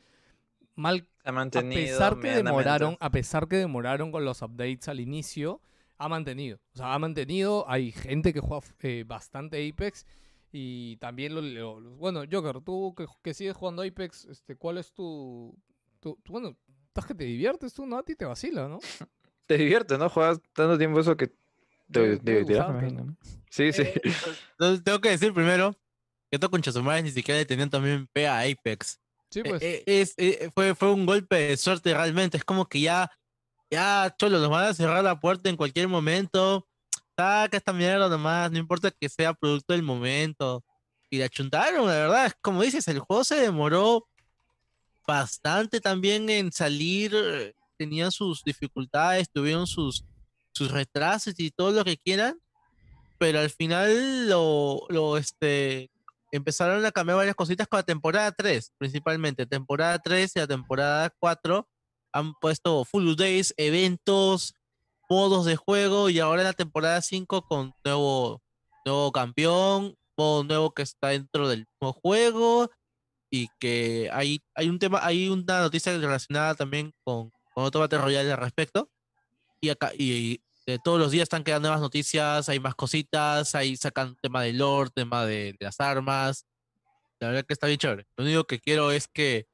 mal, 0.75 1.07
Ha 1.23 1.29
a 1.29 1.31
mantenido. 1.33 1.73
pesar 1.81 2.19
que 2.19 2.29
demoraron, 2.35 2.97
a 2.99 3.11
pesar 3.11 3.47
que 3.47 3.57
demoraron 3.57 4.11
con 4.11 4.23
los 4.25 4.41
updates 4.41 4.87
al 4.87 4.99
inicio, 4.99 5.61
ha 5.97 6.07
mantenido. 6.09 6.59
O 6.73 6.77
sea, 6.77 6.93
ha 6.93 6.99
mantenido, 6.99 7.65
hay 7.69 7.91
gente 7.91 8.33
que 8.33 8.39
juega 8.39 8.65
eh, 8.79 9.03
bastante 9.05 9.67
Apex 9.69 10.05
y 10.51 10.97
también 10.97 11.35
lo, 11.35 11.41
lo- 11.41 11.79
lo- 11.79 11.95
bueno, 11.97 12.21
Joker, 12.31 12.61
tú 12.61 12.93
que, 12.95 13.05
que 13.21 13.33
sigues 13.33 13.55
jugando 13.55 13.81
Apex, 13.83 14.25
este, 14.25 14.55
¿cuál 14.55 14.77
es 14.77 14.93
tu, 14.93 15.53
tu, 15.99 16.15
tu- 16.23 16.31
bueno, 16.31 16.55
estás 16.87 17.05
que 17.05 17.15
te 17.15 17.23
diviertes 17.25 17.73
tú, 17.73 17.85
¿no? 17.85 17.97
A 17.97 18.03
ti 18.03 18.15
te 18.15 18.25
vacila, 18.25 18.67
¿no? 18.67 18.79
Te 19.45 19.57
diviertes, 19.57 19.99
¿no? 19.99 20.07
Juegas 20.09 20.39
tanto 20.53 20.77
tiempo 20.77 21.01
eso 21.01 21.17
que 21.17 21.27
te, 21.27 21.35
te 22.19 22.31
debe 22.31 22.45
Sí, 23.53 23.71
sí. 23.71 23.83
Eh, 23.83 24.01
entonces 24.51 24.83
tengo 24.83 24.99
que 24.99 25.09
decir 25.09 25.31
primero 25.31 25.73
que 26.31 26.37
estos 26.37 26.49
conchasumares 26.49 27.03
ni 27.03 27.11
siquiera 27.11 27.39
le 27.39 27.45
tenían 27.45 27.69
también 27.69 28.09
fe 28.11 28.27
a 28.27 28.39
Apex. 28.39 28.99
Sí, 29.29 29.41
Eh, 29.41 29.43
pues. 29.47 29.61
eh, 29.61 29.83
es, 29.85 30.13
eh, 30.17 30.49
fue, 30.55 30.73
fue 30.73 30.91
un 30.91 31.05
golpe 31.05 31.35
de 31.35 31.57
suerte 31.57 31.93
realmente. 31.93 32.37
Es 32.37 32.43
como 32.43 32.65
que 32.67 32.81
ya, 32.81 33.11
ya, 33.69 34.11
cholo, 34.17 34.39
nos 34.39 34.49
van 34.49 34.65
a 34.65 34.73
cerrar 34.73 35.03
la 35.03 35.19
puerta 35.19 35.49
en 35.51 35.55
cualquier 35.57 35.87
momento. 35.87 36.67
Saca 37.15 37.55
esta 37.55 37.73
mierda 37.73 38.09
nomás, 38.09 38.51
no 38.51 38.57
importa 38.57 38.89
que 38.89 39.07
sea 39.07 39.35
producto 39.35 39.73
del 39.73 39.83
momento. 39.83 40.63
Y 41.11 41.19
la 41.19 41.29
chuntaron, 41.29 41.85
la 41.85 41.93
verdad. 41.93 42.25
Es 42.25 42.33
como 42.41 42.63
dices, 42.63 42.87
el 42.87 42.97
juego 42.97 43.23
se 43.23 43.35
demoró 43.35 44.07
bastante 45.05 45.79
también 45.79 46.27
en 46.31 46.51
salir. 46.51 47.13
Tenían 47.77 48.11
sus 48.11 48.43
dificultades, 48.43 49.29
tuvieron 49.29 49.67
sus, 49.67 50.03
sus 50.51 50.71
retrasos 50.71 51.35
y 51.37 51.51
todo 51.51 51.69
lo 51.69 51.83
que 51.83 51.97
quieran. 51.97 52.39
Pero 53.17 53.39
al 53.39 53.49
final 53.49 54.27
lo, 54.27 54.85
lo 54.89 55.17
este, 55.17 55.89
empezaron 56.31 56.83
a 56.85 56.91
cambiar 56.91 57.17
varias 57.17 57.35
cositas 57.35 57.67
con 57.67 57.77
la 57.77 57.83
temporada 57.83 58.31
3, 58.31 58.73
principalmente. 58.77 59.45
Temporada 59.45 59.99
3 59.99 60.35
y 60.35 60.39
la 60.39 60.47
temporada 60.47 61.13
4 61.19 61.67
han 62.11 62.33
puesto 62.35 62.85
full 62.85 63.15
days, 63.15 63.53
eventos, 63.57 64.55
modos 65.09 65.45
de 65.45 65.55
juego 65.55 66.09
y 66.09 66.19
ahora 66.19 66.41
en 66.41 66.47
la 66.47 66.53
temporada 66.53 67.01
5 67.01 67.43
con 67.43 67.73
nuevo, 67.83 68.41
nuevo 68.85 69.11
campeón, 69.11 69.95
modo 70.17 70.43
nuevo 70.43 70.71
que 70.73 70.81
está 70.81 71.09
dentro 71.09 71.47
del 71.47 71.67
mismo 71.67 71.93
juego 71.93 72.69
y 73.29 73.47
que 73.59 74.09
hay, 74.11 74.41
hay 74.55 74.69
un 74.69 74.79
tema, 74.79 74.99
hay 75.03 75.29
una 75.29 75.61
noticia 75.61 75.97
relacionada 75.97 76.55
también 76.55 76.93
con, 77.03 77.31
con 77.53 77.63
otro 77.63 77.81
Battle 77.81 77.99
Royale 77.99 78.31
al 78.31 78.39
respecto. 78.39 78.89
Y 79.61 79.69
acá, 79.69 79.91
y, 79.97 80.41
de 80.65 80.79
todos 80.79 80.99
los 80.99 81.11
días 81.11 81.23
están 81.23 81.43
quedando 81.43 81.67
nuevas 81.67 81.81
noticias, 81.81 82.47
hay 82.49 82.59
más 82.59 82.75
cositas, 82.75 83.53
ahí 83.55 83.75
sacan 83.75 84.15
tema 84.21 84.41
de 84.43 84.53
lore, 84.53 84.89
tema 84.93 85.25
de, 85.25 85.53
de 85.53 85.65
las 85.65 85.79
armas. 85.79 86.45
La 87.19 87.27
verdad 87.29 87.45
que 87.45 87.53
está 87.53 87.67
bien 87.67 87.79
chévere. 87.79 88.05
Lo 88.17 88.23
único 88.25 88.43
que 88.45 88.59
quiero 88.59 88.91
es 88.91 89.07
que, 89.07 89.45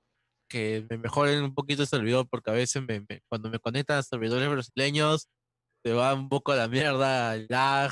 que 0.48 0.86
me 0.90 0.98
mejoren 0.98 1.44
un 1.44 1.54
poquito 1.54 1.82
el 1.84 1.88
servidor, 1.88 2.28
porque 2.30 2.52
a 2.52 2.54
veces 2.54 2.84
me, 2.88 3.00
me- 3.02 3.22
cuando 3.28 3.50
me 3.50 3.60
conectan 3.60 3.98
a 3.98 4.04
servidores 4.04 4.50
brasileños, 4.50 5.28
se 5.84 5.94
va 5.94 6.14
un 6.14 6.30
poco 6.30 6.52
a 6.52 6.56
la 6.56 6.68
mierda, 6.68 7.36
lag. 7.50 7.92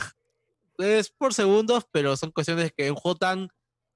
Es 0.78 1.10
por 1.10 1.34
segundos, 1.34 1.86
pero 1.92 2.16
son 2.18 2.32
cuestiones 2.32 2.72
que 2.76 2.90
un 2.92 2.98
juego 2.98 3.18
tan 3.18 3.48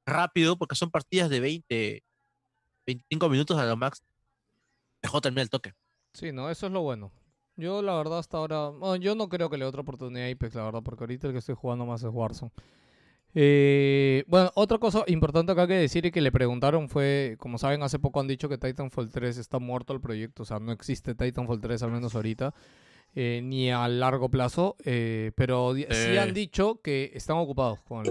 rápido, 0.05 0.57
porque 0.57 0.75
son 0.75 0.89
partidas 0.89 1.29
de 1.29 1.39
20, 1.39 2.03
25 2.87 3.29
minutos 3.29 3.57
a 3.59 3.65
lo 3.65 3.77
max, 3.77 4.01
mejor 5.03 5.21
termina 5.21 5.41
el 5.43 5.49
toque. 5.49 5.73
Sí, 6.13 6.31
no, 6.31 6.49
eso 6.49 6.65
es 6.67 6.71
lo 6.73 6.81
bueno. 6.81 7.11
Yo 7.61 7.83
la 7.83 7.95
verdad 7.95 8.17
hasta 8.17 8.37
ahora, 8.37 8.69
bueno, 8.69 8.95
yo 8.95 9.13
no 9.13 9.29
creo 9.29 9.47
que 9.49 9.55
le 9.57 9.65
dé 9.65 9.69
otra 9.69 9.81
oportunidad 9.81 10.27
a 10.27 10.31
Apex, 10.31 10.55
la 10.55 10.63
verdad, 10.63 10.81
porque 10.83 11.03
ahorita 11.03 11.27
el 11.27 11.33
que 11.33 11.39
estoy 11.39 11.53
jugando 11.53 11.85
más 11.85 12.01
es 12.01 12.09
Warzone. 12.11 12.51
Eh, 13.35 14.23
bueno, 14.27 14.49
otra 14.55 14.79
cosa 14.79 15.03
importante 15.07 15.51
acá 15.51 15.67
que 15.67 15.75
decir 15.75 16.05
y 16.07 16.11
que 16.11 16.21
le 16.21 16.31
preguntaron 16.31 16.89
fue, 16.89 17.35
como 17.39 17.59
saben, 17.59 17.83
hace 17.83 17.99
poco 17.99 18.19
han 18.19 18.27
dicho 18.27 18.49
que 18.49 18.57
Titanfall 18.57 19.11
3 19.11 19.37
está 19.37 19.59
muerto 19.59 19.93
el 19.93 20.01
proyecto, 20.01 20.41
o 20.41 20.45
sea, 20.45 20.59
no 20.59 20.71
existe 20.71 21.13
Titanfall 21.13 21.61
3 21.61 21.83
al 21.83 21.91
menos 21.91 22.15
ahorita, 22.15 22.53
eh, 23.13 23.41
ni 23.43 23.69
a 23.71 23.87
largo 23.87 24.29
plazo, 24.29 24.75
eh, 24.83 25.31
pero 25.35 25.75
sí 25.75 25.85
Eh. 25.87 26.19
han 26.19 26.33
dicho 26.33 26.81
que 26.81 27.11
están 27.13 27.37
ocupados 27.37 27.79
con 27.81 28.03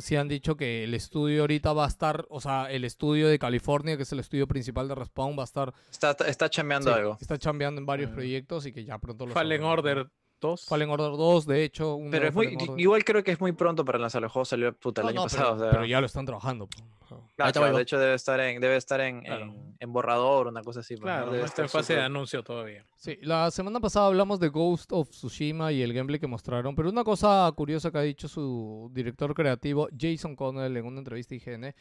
Sí 0.00 0.16
han 0.16 0.28
dicho 0.28 0.56
que 0.56 0.84
el 0.84 0.94
estudio 0.94 1.40
ahorita 1.42 1.72
va 1.72 1.84
a 1.84 1.88
estar, 1.88 2.24
o 2.28 2.40
sea, 2.40 2.70
el 2.70 2.84
estudio 2.84 3.28
de 3.28 3.38
California, 3.38 3.96
que 3.96 4.04
es 4.04 4.12
el 4.12 4.20
estudio 4.20 4.46
principal 4.46 4.86
de 4.88 4.94
Respawn, 4.94 5.36
va 5.36 5.42
a 5.42 5.44
estar... 5.44 5.74
Está, 5.90 6.12
está 6.26 6.48
chambeando 6.48 6.92
sí, 6.92 6.98
algo. 6.98 7.18
Está 7.20 7.36
chambeando 7.38 7.80
en 7.80 7.86
varios 7.86 8.10
Mm. 8.10 8.14
proyectos 8.14 8.66
y 8.66 8.72
que 8.72 8.84
ya 8.84 8.98
pronto 8.98 9.26
lo 9.26 9.32
Fallen. 9.34 9.62
Order 9.64 10.06
2. 10.42 10.66
Fallen 10.66 10.90
Order 10.90 11.12
2, 11.12 11.46
de 11.46 11.64
hecho. 11.64 11.94
un 11.94 12.10
Pero 12.10 12.28
es 12.28 12.34
muy, 12.34 12.54
igual 12.76 13.02
creo 13.04 13.24
que 13.24 13.30
es 13.30 13.40
muy 13.40 13.52
pronto 13.52 13.82
para 13.86 13.98
lanzar 13.98 14.22
el 14.22 14.28
juego, 14.28 14.44
salió 14.44 14.74
puta 14.74 15.00
el 15.00 15.06
No, 15.06 15.08
año 15.10 15.16
no, 15.20 15.22
pasado. 15.24 15.44
pero, 15.52 15.56
o 15.56 15.60
sea, 15.60 15.70
pero 15.70 15.84
ya 15.86 16.00
lo 16.00 16.06
están 16.06 16.26
trabajando. 16.26 16.68
claro, 17.36 17.76
de 17.76 17.82
hecho 17.82 17.98
debe 17.98 18.14
estar 18.14 18.38
en, 18.40 18.60
debe 18.60 18.76
estar 18.76 19.00
en, 19.00 19.20
Claro. 19.22 19.44
en, 19.44 19.76
en 19.80 19.92
borrador, 19.92 20.48
una 20.48 20.62
cosa 20.62 20.80
así. 20.80 20.94
pues, 20.96 21.00
¿no? 21.00 21.06
Claro, 21.06 21.26
Debe 21.26 21.38
no 21.38 21.46
está 21.46 21.62
en 21.62 21.68
fase 21.68 21.94
de 21.94 22.02
anuncio 22.02 22.42
todavía. 22.42 22.84
Sí, 22.96 23.18
la 23.22 23.50
semana 23.50 23.80
pasada 23.80 24.06
hablamos 24.06 24.38
de 24.40 24.48
Ghost 24.48 24.92
of 24.92 25.08
Tsushima 25.10 25.72
y 25.72 25.82
el 25.82 25.92
gameplay 25.92 26.20
que 26.20 26.26
mostraron, 26.26 26.74
pero 26.74 26.88
una 26.90 27.04
cosa 27.04 27.50
curiosa 27.56 27.90
que 27.90 27.98
ha 27.98 28.02
dicho 28.02 28.28
su 28.28 28.90
director 28.92 29.32
creativo, 29.34 29.88
Jason 29.98 30.36
Connell, 30.36 30.76
en 30.76 30.84
una 30.84 30.98
entrevista 30.98 31.34
a 31.34 31.36
IGN, 31.38 31.74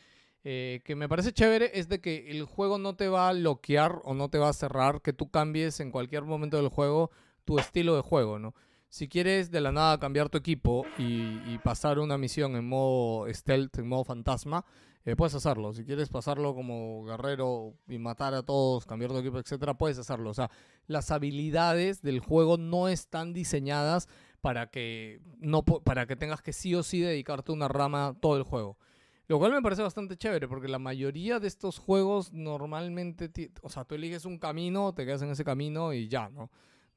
eh, 0.43 0.81
que 0.83 0.95
me 0.95 1.07
parece 1.07 1.31
chévere, 1.33 1.69
es 1.75 1.87
de 1.87 2.01
que 2.01 2.31
el 2.31 2.43
juego 2.45 2.79
no 2.79 2.95
te 2.95 3.07
va 3.07 3.29
a 3.29 3.33
bloquear 3.33 3.99
o 4.03 4.15
no 4.15 4.27
te 4.29 4.39
va 4.39 4.49
a 4.49 4.53
cerrar, 4.53 5.01
que 5.01 5.13
tú 5.13 5.29
cambies 5.29 5.79
en 5.79 5.91
cualquier 5.91 6.23
momento 6.23 6.57
del 6.57 6.69
juego 6.69 7.11
tu 7.51 7.59
estilo 7.59 7.97
de 7.97 8.01
juego, 8.01 8.39
¿no? 8.39 8.55
Si 8.87 9.09
quieres 9.09 9.51
de 9.51 9.59
la 9.59 9.73
nada 9.73 9.99
cambiar 9.99 10.29
tu 10.29 10.37
equipo 10.37 10.85
y, 10.97 11.41
y 11.45 11.59
pasar 11.61 11.99
una 11.99 12.17
misión 12.17 12.55
en 12.55 12.65
modo 12.65 13.25
stealth, 13.33 13.77
en 13.79 13.89
modo 13.89 14.05
fantasma, 14.05 14.63
eh, 15.03 15.17
puedes 15.17 15.35
hacerlo. 15.35 15.73
Si 15.73 15.83
quieres 15.83 16.07
pasarlo 16.07 16.55
como 16.55 17.03
guerrero 17.03 17.73
y 17.89 17.97
matar 17.97 18.33
a 18.35 18.43
todos, 18.43 18.85
cambiar 18.85 19.11
tu 19.11 19.17
equipo, 19.17 19.37
etcétera, 19.37 19.73
puedes 19.73 19.97
hacerlo. 19.97 20.29
O 20.29 20.33
sea, 20.33 20.49
las 20.87 21.11
habilidades 21.11 22.01
del 22.01 22.21
juego 22.21 22.55
no 22.57 22.87
están 22.87 23.33
diseñadas 23.33 24.07
para 24.39 24.67
que 24.67 25.19
no 25.39 25.63
para 25.63 26.05
que 26.05 26.15
tengas 26.15 26.41
que 26.41 26.53
sí 26.53 26.73
o 26.73 26.83
sí 26.83 27.01
dedicarte 27.01 27.51
a 27.51 27.55
una 27.55 27.67
rama 27.67 28.15
todo 28.21 28.37
el 28.37 28.43
juego. 28.43 28.77
Lo 29.27 29.39
cual 29.39 29.51
me 29.51 29.61
parece 29.61 29.81
bastante 29.81 30.15
chévere 30.15 30.47
porque 30.47 30.69
la 30.69 30.79
mayoría 30.79 31.41
de 31.41 31.49
estos 31.49 31.79
juegos 31.79 32.31
normalmente, 32.31 33.51
o 33.61 33.69
sea, 33.69 33.83
tú 33.83 33.95
eliges 33.95 34.23
un 34.23 34.37
camino, 34.37 34.93
te 34.93 35.05
quedas 35.05 35.21
en 35.21 35.31
ese 35.31 35.43
camino 35.43 35.91
y 35.91 36.07
ya, 36.07 36.29
¿no? 36.29 36.49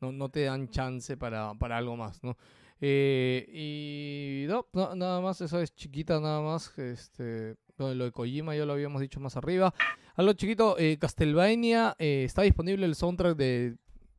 No, 0.04 0.12
no 0.12 0.28
te 0.28 0.44
dan 0.44 0.68
chance 0.68 1.16
para, 1.16 1.54
para 1.54 1.78
algo 1.78 1.96
más, 1.96 2.22
¿no? 2.22 2.36
Eh, 2.80 3.46
y 3.48 4.46
no, 4.46 4.66
no, 4.72 4.94
nada 4.94 5.20
más, 5.20 5.40
eso 5.40 5.60
es 5.60 5.74
chiquita 5.74 6.20
nada 6.20 6.40
más. 6.42 6.76
Este, 6.78 7.56
lo 7.78 8.04
de 8.04 8.12
Kojima 8.12 8.54
ya 8.54 8.66
lo 8.66 8.74
habíamos 8.74 9.00
dicho 9.00 9.20
más 9.20 9.36
arriba. 9.36 9.72
Algo 10.16 10.32
chiquito, 10.34 10.76
eh, 10.78 10.98
Castlevania, 10.98 11.96
eh, 11.98 12.24
está 12.24 12.42
disponible 12.42 12.84
el 12.84 12.94
soundtrack 12.94 13.36
de 13.36 13.76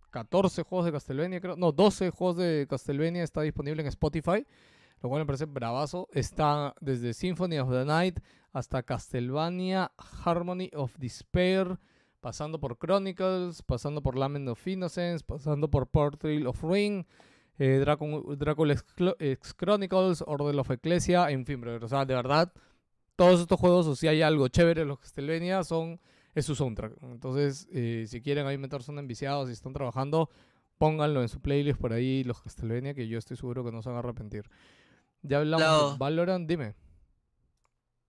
14 0.09 0.63
juegos 0.63 0.85
de 0.85 0.91
Castlevania, 0.91 1.39
creo. 1.41 1.55
No, 1.55 1.71
12 1.71 2.09
juegos 2.09 2.37
de 2.37 2.65
Castlevania 2.69 3.23
está 3.23 3.41
disponible 3.41 3.81
en 3.81 3.87
Spotify. 3.87 4.45
Lo 5.01 5.09
cual 5.09 5.21
me 5.21 5.25
parece 5.25 5.45
bravazo. 5.45 6.07
Está 6.13 6.73
desde 6.81 7.13
Symphony 7.13 7.59
of 7.59 7.69
the 7.69 7.85
Night 7.85 8.19
hasta 8.51 8.81
Castlevania 8.81 9.91
Harmony 10.23 10.71
of 10.73 10.97
Despair. 10.97 11.77
Pasando 12.25 12.59
por 12.59 12.79
Chronicles, 12.79 13.61
pasando 13.61 14.01
por 14.01 14.17
Lament 14.17 14.47
of 14.47 14.67
Innocence, 14.67 15.23
pasando 15.23 15.69
por 15.69 15.85
Portrait 15.85 16.43
of 16.47 16.59
Ring, 16.63 17.05
eh, 17.59 17.77
Dracula 17.77 18.73
X, 19.19 19.53
Chronicles, 19.55 20.23
Order 20.25 20.59
of 20.59 20.71
Ecclesia, 20.71 21.29
en 21.29 21.45
fin, 21.45 21.61
brother, 21.61 21.83
o 21.83 21.87
sea, 21.87 22.03
de 22.03 22.15
verdad, 22.15 22.51
todos 23.15 23.41
estos 23.41 23.59
juegos, 23.59 23.85
o 23.85 23.95
si 23.95 24.07
hay 24.07 24.23
algo 24.23 24.47
chévere 24.47 24.81
en 24.81 24.87
los 24.87 24.97
Castlevania, 24.97 25.63
son, 25.63 26.01
es 26.33 26.47
su 26.47 26.55
soundtrack. 26.55 26.93
Entonces, 27.03 27.67
eh, 27.71 28.05
si 28.07 28.23
quieren 28.23 28.47
ahí 28.47 28.57
meterse 28.57 28.91
en 28.91 28.97
enviciados 28.97 29.47
y 29.49 29.51
están 29.51 29.73
trabajando, 29.73 30.31
pónganlo 30.79 31.21
en 31.21 31.29
su 31.29 31.39
playlist 31.41 31.79
por 31.79 31.93
ahí, 31.93 32.23
los 32.23 32.41
Castlevania, 32.41 32.95
que 32.95 33.07
yo 33.07 33.19
estoy 33.19 33.37
seguro 33.37 33.63
que 33.63 33.71
no 33.71 33.83
se 33.83 33.89
van 33.89 33.97
a 33.97 33.99
arrepentir. 33.99 34.49
Ya 35.21 35.37
hablamos 35.37 35.91
de 35.91 35.97
Valorant, 35.99 36.49
dime. 36.49 36.73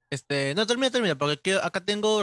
Este, 0.09 0.55
no, 0.55 0.66
termina, 0.66 0.90
termina, 0.90 1.18
porque 1.18 1.59
acá 1.62 1.84
tengo 1.84 2.22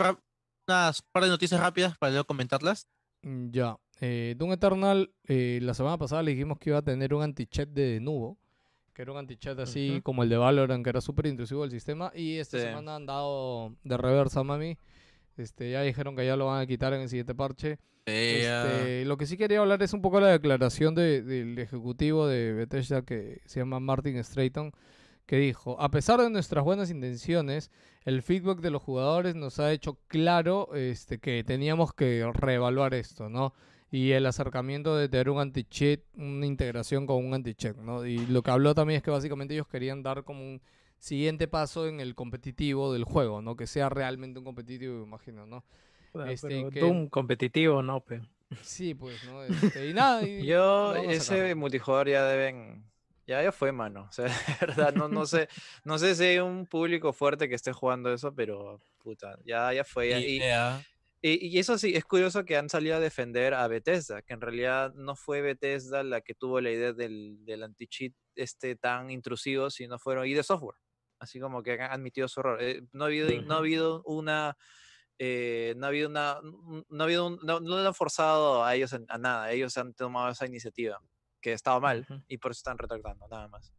unas 0.67 1.01
par 1.01 1.23
de 1.23 1.29
noticias 1.29 1.59
rápidas 1.59 1.97
para 1.97 2.11
luego 2.11 2.25
comentarlas. 2.25 2.87
Mm, 3.21 3.51
Ya. 3.51 3.77
Eh, 4.01 4.35
Doom 4.37 4.53
Eternal, 4.53 5.11
eh, 5.27 5.59
la 5.61 5.73
semana 5.73 5.97
pasada 5.97 6.23
le 6.23 6.31
dijimos 6.31 6.57
que 6.59 6.71
iba 6.71 6.79
a 6.79 6.81
tener 6.81 7.13
un 7.13 7.21
anti-chat 7.23 7.69
de 7.69 7.99
Nubo, 8.01 8.37
que 8.93 9.01
era 9.03 9.11
un 9.13 9.17
anti-chat 9.17 9.57
así 9.59 10.01
como 10.03 10.23
el 10.23 10.29
de 10.29 10.35
Valorant, 10.37 10.83
que 10.83 10.89
era 10.89 10.99
súper 10.99 11.27
intrusivo 11.27 11.61
del 11.61 11.71
sistema, 11.71 12.11
y 12.13 12.37
esta 12.37 12.57
Sí. 12.57 12.65
semana 12.65 12.95
han 12.97 13.05
dado 13.05 13.75
de 13.83 13.95
reversa, 13.97 14.43
mami. 14.43 14.77
Este, 15.37 15.71
ya 15.71 15.81
dijeron 15.83 16.15
que 16.15 16.25
ya 16.25 16.35
lo 16.35 16.47
van 16.47 16.61
a 16.61 16.67
quitar 16.67 16.93
en 16.93 17.01
el 17.01 17.09
siguiente 17.09 17.33
parche. 17.33 17.79
Este, 18.05 19.05
lo 19.05 19.15
que 19.17 19.25
sí 19.25 19.37
quería 19.37 19.59
hablar 19.59 19.81
es 19.83 19.93
un 19.93 20.01
poco 20.01 20.19
la 20.19 20.27
declaración 20.27 20.93
de- 20.95 21.21
del 21.21 21.57
ejecutivo 21.57 22.27
de 22.27 22.51
Bethesda 22.53 23.03
que 23.03 23.41
se 23.45 23.59
llama 23.61 23.79
Martin 23.79 24.21
Strayton, 24.23 24.73
que 25.25 25.37
dijo, 25.37 25.79
a 25.79 25.89
pesar 25.89 26.19
de 26.21 26.29
nuestras 26.29 26.63
buenas 26.63 26.89
intenciones, 26.89 27.71
el 28.05 28.21
feedback 28.21 28.59
de 28.59 28.71
los 28.71 28.81
jugadores 28.81 29.35
nos 29.35 29.59
ha 29.59 29.71
hecho 29.71 29.97
claro 30.07 30.69
este, 30.75 31.19
que 31.19 31.43
teníamos 31.43 31.93
que 31.93 32.29
reevaluar 32.33 32.93
esto, 32.93 33.29
¿no? 33.29 33.53
Y 33.89 34.11
el 34.11 34.25
acercamiento 34.25 34.97
de 34.97 35.07
tener 35.07 35.29
un 35.29 35.39
anti-cheat, 35.39 36.01
una 36.17 36.45
integración 36.45 37.05
con 37.05 37.23
un 37.23 37.33
anti-check, 37.33 37.77
¿no? 37.77 38.05
Y 38.05 38.25
lo 38.25 38.41
que 38.41 38.51
habló 38.51 38.73
también 38.75 38.97
es 38.97 39.03
que 39.03 39.11
básicamente 39.11 39.53
ellos 39.53 39.67
querían 39.67 40.01
dar 40.03 40.23
como 40.23 40.41
un 40.41 40.61
siguiente 40.97 41.47
paso 41.47 41.87
en 41.87 41.99
el 41.99 42.15
competitivo 42.15 42.91
del 42.91 43.03
juego, 43.03 43.41
¿no? 43.41 43.55
Que 43.55 43.67
sea 43.67 43.89
realmente 43.89 44.39
un 44.39 44.45
competitivo, 44.45 45.03
imagino, 45.03 45.45
¿no? 45.45 45.63
Puta, 46.11 46.31
Este, 46.31 46.47
pero 46.47 46.69
que- 46.69 46.79
Doom 46.79 47.07
competitivo, 47.07 47.81
no, 47.83 48.01
pe. 48.01 48.21
Sí, 48.61 48.93
pues, 48.93 49.23
¿no? 49.25 49.43
Este, 49.43 49.89
y 49.89 49.93
nada. 49.93 50.23
y 50.27 50.45
Yo, 50.45 50.95
ese 50.95 51.55
multijugador 51.55 52.09
ya 52.09 52.25
deben. 52.25 52.83
Ya, 53.25 53.41
ya 53.41 53.51
fue, 53.51 53.71
mano. 53.71 54.07
O 54.09 54.11
sea, 54.11 54.25
de 54.61 54.67
verdad, 54.67 54.93
no, 54.93 55.07
no 55.07 55.25
sé, 55.25 55.47
no 55.85 55.97
sé 55.97 56.15
si 56.15 56.23
hay 56.23 56.39
un 56.39 56.65
público 56.67 57.13
fuerte 57.13 57.47
que 57.49 57.55
esté 57.55 57.71
jugando 57.73 58.13
eso, 58.13 58.33
pero 58.35 58.81
puta, 58.99 59.37
ya, 59.45 59.71
ya 59.73 59.83
fue. 59.83 60.09
ya- 60.09 60.19
y- 60.19 60.37
y, 60.37 60.41
eh, 60.41 60.53
ah, 60.53 60.81
y- 61.21 61.47
y 61.55 61.59
eso 61.59 61.77
sí, 61.77 61.93
es 61.95 62.03
curioso 62.05 62.43
que 62.43 62.57
han 62.57 62.69
salido 62.69 62.97
a 62.97 62.99
defender 62.99 63.53
a 63.53 63.67
Bethesda, 63.67 64.21
que 64.21 64.33
en 64.33 64.41
realidad 64.41 64.93
no 64.95 65.15
fue 65.15 65.41
Bethesda 65.41 66.03
la 66.03 66.19
que 66.21 66.33
tuvo 66.35 66.59
la 66.59 66.71
idea 66.71 66.91
del, 66.93 67.37
del 67.45 67.63
anti-cheat 67.63 68.13
este 68.35 68.75
tan 68.75 69.09
intrusivo, 69.09 69.69
sino 69.69 69.97
fueron 69.99 70.25
ID 70.27 70.43
Software. 70.43 70.77
Así 71.19 71.39
como 71.39 71.63
que 71.63 71.73
han 71.73 71.91
admitido 71.91 72.27
su 72.27 72.41
error. 72.41 72.61
Eh, 72.61 72.81
no, 72.91 73.05
ha 73.05 73.07
habido, 73.07 73.29
no 73.43 73.53
ha 73.55 73.57
habido 73.59 74.03
una. 74.03 74.57
eh, 75.19 75.73
no 75.77 75.85
ha 75.85 75.89
habido 75.89 76.09
una. 76.09 76.39
un- 76.41 76.85
No 76.89 77.03
ha 77.03 77.05
habido 77.05 77.27
un- 77.27 77.39
no, 77.43 77.59
no 77.61 77.77
han 77.77 77.93
forzado 77.93 78.65
a 78.65 78.75
ellos 78.75 78.91
a, 78.93 78.99
a 79.07 79.17
nada. 79.17 79.51
Ellos 79.51 79.77
han 79.77 79.93
tomado 79.93 80.29
esa 80.31 80.45
iniciativa, 80.45 80.99
que 81.43 81.53
estaba 81.53 81.79
mal, 81.79 82.07
y 82.27 82.37
por 82.39 82.49
eso 82.51 82.59
están 82.59 82.77
retractando, 82.79 83.27
nada 83.29 83.47
más. 83.49 83.71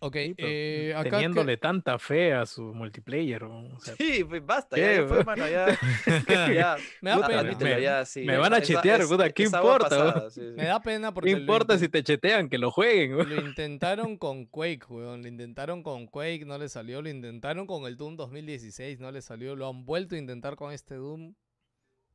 Ok, 0.00 0.14
Sí, 0.14 0.34
pero 0.36 0.48
eh, 0.48 0.92
acá 0.94 1.02
que- 1.04 1.10
Teniéndole 1.10 1.56
tanta 1.56 1.98
fe 1.98 2.32
a 2.32 2.46
su 2.46 2.62
multiplayer. 2.72 3.42
¿no? 3.42 3.74
O 3.74 3.80
sea, 3.80 3.96
Sí, 3.96 4.22
pues 4.22 4.46
basta, 4.46 4.76
¿Qué, 4.76 4.82
ya, 4.82 5.00
ya 5.02 5.08
fue, 5.08 5.24
mano, 5.24 5.48
ya. 5.48 5.66
ya 6.54 6.76
Me 7.00 7.10
da 7.10 7.16
puta, 7.16 7.26
pena. 7.28 7.40
admítelo, 7.40 7.74
Me- 7.74 7.82
ya, 7.82 8.04
sí, 8.04 8.20
me 8.24 8.34
esa- 8.34 8.40
van 8.42 8.54
a 8.54 8.62
chetear, 8.62 9.00
es- 9.00 9.08
puta, 9.08 9.30
¿qué 9.30 9.42
importa, 9.44 9.96
weón? 9.98 10.12
pasada, 10.12 10.30
sí, 10.30 10.40
sí. 10.50 10.54
me 10.56 10.66
da 10.66 10.80
pena 10.80 11.12
porque 11.12 11.32
¿Qué 11.32 11.40
importa 11.40 11.76
si 11.78 11.88
te 11.88 12.04
chetean? 12.04 12.48
Que 12.48 12.58
lo 12.58 12.70
jueguen. 12.70 13.16
Lo 13.28 13.40
intentaron 13.44 14.16
con 14.18 14.46
Quake, 14.46 14.84
weón. 14.88 15.22
Lo 15.22 15.28
intentaron 15.28 15.82
con 15.82 16.06
Quake, 16.06 16.44
no 16.46 16.58
le 16.58 16.68
salió. 16.68 17.02
Lo 17.02 17.08
intentaron 17.08 17.66
con 17.66 17.84
el 17.86 17.96
Doom 17.96 18.14
2016, 18.16 19.00
no 19.00 19.10
le 19.10 19.20
salió. 19.20 19.56
Lo 19.56 19.68
han 19.68 19.84
vuelto 19.84 20.14
a 20.14 20.18
intentar 20.18 20.54
con 20.54 20.72
este 20.72 20.94
Doom. 20.94 21.34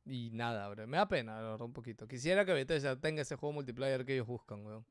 Y 0.06 0.30
nada, 0.32 0.68
bro. 0.68 0.86
Me 0.86 0.96
da 0.98 1.08
pena, 1.08 1.36
la 1.36 1.50
verdad, 1.50 1.62
un 1.62 1.72
poquito. 1.72 2.06
Quisiera 2.06 2.44
que 2.44 2.52
Bethesda 2.52 3.00
tenga 3.00 3.22
ese 3.22 3.36
juego 3.36 3.52
multiplayer 3.54 4.04
que 4.04 4.14
ellos 4.14 4.26
buscan, 4.26 4.64
weón. 4.64 4.84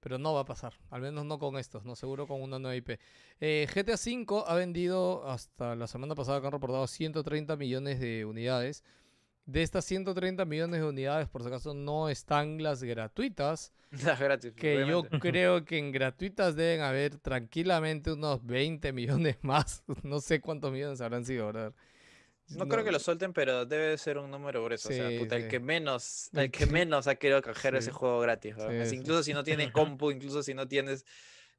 Pero 0.00 0.18
no 0.18 0.34
va 0.34 0.40
a 0.42 0.44
pasar. 0.44 0.74
Al 0.90 1.00
menos 1.02 1.24
no 1.24 1.38
con 1.38 1.58
estos, 1.58 1.84
no 1.84 1.96
seguro 1.96 2.26
con 2.26 2.40
una 2.40 2.58
nueva 2.58 2.76
IP. 2.76 2.98
Eh, 3.40 3.66
GTA 3.74 3.94
V 3.94 4.44
ha 4.46 4.54
vendido 4.54 5.28
hasta 5.28 5.74
la 5.74 5.86
semana 5.86 6.14
pasada 6.14 6.40
que 6.40 6.46
han 6.46 6.52
reportado 6.52 6.86
130 6.86 7.56
millones 7.56 7.98
de 8.00 8.24
unidades. 8.24 8.84
De 9.46 9.62
estas 9.62 9.84
130 9.84 10.44
millones 10.44 10.80
de 10.80 10.86
unidades, 10.86 11.28
por 11.28 11.42
si 11.42 11.48
acaso, 11.48 11.72
no 11.74 12.08
están 12.08 12.62
las 12.62 12.82
gratuitas. 12.82 13.72
Las 14.04 14.18
gratis, 14.18 14.52
Que 14.52 14.84
yo 14.86 14.98
obviamente. 15.00 15.18
creo 15.30 15.64
que 15.64 15.78
en 15.78 15.92
gratuitas 15.92 16.56
deben 16.56 16.80
haber 16.80 17.18
tranquilamente 17.18 18.12
unos 18.12 18.44
20 18.44 18.92
millones 18.92 19.38
más. 19.42 19.84
No 20.02 20.20
sé 20.20 20.40
cuántos 20.40 20.72
millones 20.72 21.00
habrán 21.00 21.24
sido, 21.24 21.48
brother. 21.48 21.72
No, 22.50 22.68
creo 22.68 22.84
que 22.84 22.92
lo 22.92 22.98
suelten, 22.98 23.32
pero 23.32 23.66
debe 23.66 23.98
ser 23.98 24.18
un 24.18 24.30
número 24.30 24.62
grueso. 24.64 24.88
o 24.88 24.92
sea, 24.92 25.08
Sí, 25.10 25.18
puta, 25.18 25.36
sí. 25.36 25.42
el 25.42 25.48
que 25.48 25.58
menos, 25.60 26.30
El 26.32 26.50
que 26.50 26.66
menos 26.86 27.06
ha 27.08 27.16
querido 27.16 27.42
canjear 27.42 27.74
ese 27.76 27.90
Sí. 27.90 27.96
juego 27.96 28.20
gratis. 28.20 28.54
Incluso 28.92 29.22
si 29.22 29.32
no 29.32 29.42
tienes 29.42 29.70
compu, 29.72 30.10
incluso 30.10 30.42
si 30.42 30.54
no 30.54 30.68
tienes, 30.68 31.04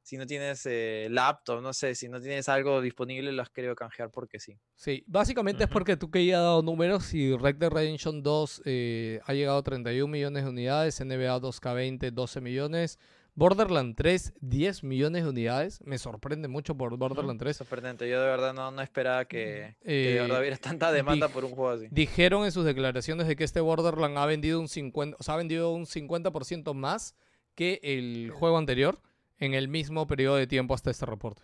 si 0.01 0.15
no 0.15 0.25
tienes 0.25 0.65
eh, 0.65 1.07
laptop, 1.11 1.61
no 1.61 1.73
sé, 1.73 1.93
si 1.93 2.07
no 2.07 2.21
tienes 2.21 2.47
algo 2.47 2.79
disponible, 2.81 3.33
lo 3.33 3.41
has 3.41 3.49
querido 3.49 3.75
canjear 3.75 4.09
porque 4.09 4.39
sí. 4.39 4.57
Sí, 4.77 5.03
básicamente 5.07 5.65
es 5.65 5.69
porque 5.69 5.97
tú 5.97 6.09
que 6.09 6.25
ya 6.25 6.37
has 6.37 6.43
dado 6.43 6.61
números 6.61 7.13
y 7.13 7.35
Red 7.35 7.55
Dead 7.55 7.69
Redemption 7.69 8.23
2 8.23 8.61
eh, 8.63 9.19
ha 9.25 9.33
llegado 9.33 9.57
a 9.57 9.63
31 9.63 10.09
millones 10.09 10.45
de 10.45 10.49
unidades, 10.49 11.01
NBA 11.01 11.41
2K20 11.41 12.11
12 12.11 12.39
millones, 12.39 12.99
Borderland 13.37 13.95
3, 13.95 14.33
10 14.41 14.83
millones 14.83 15.23
de 15.23 15.29
unidades. 15.29 15.79
Me 15.85 15.99
sorprende 15.99 16.47
mucho 16.47 16.75
por 16.75 16.97
Borderland 16.97 17.39
3. 17.39 17.57
Sorprendente. 17.57 18.09
Yo 18.09 18.19
de 18.19 18.27
verdad 18.27 18.51
no, 18.51 18.71
no 18.71 18.81
esperaba 18.81 19.25
que, 19.25 19.75
que 19.83 19.91
de 19.91 20.15
Eh, 20.15 20.21
verdad 20.21 20.39
hubiera 20.39 20.57
tanta 20.57 20.91
demanda 20.91 21.27
por 21.29 21.45
un 21.45 21.51
juego 21.51 21.69
así. 21.69 21.87
Dijeron 21.91 22.45
en 22.45 22.51
sus 22.51 22.65
declaraciones 22.65 23.27
de 23.27 23.35
que 23.35 23.43
este 23.43 23.61
Borderland 23.61 24.17
ha 24.17 24.25
vendido 24.25 24.59
un 24.59 24.67
50, 24.67 25.17
o 25.19 25.23
sea, 25.23 25.35
ha 25.35 25.37
vendido 25.37 25.71
un 25.71 25.85
50% 25.85 26.73
más 26.73 27.15
que 27.53 27.79
el 27.83 28.31
juego 28.31 28.57
anterior 28.57 28.99
en 29.37 29.53
el 29.53 29.67
mismo 29.67 30.07
periodo 30.07 30.37
de 30.37 30.47
tiempo 30.47 30.73
hasta 30.73 30.89
este 30.89 31.05
reporte. 31.05 31.43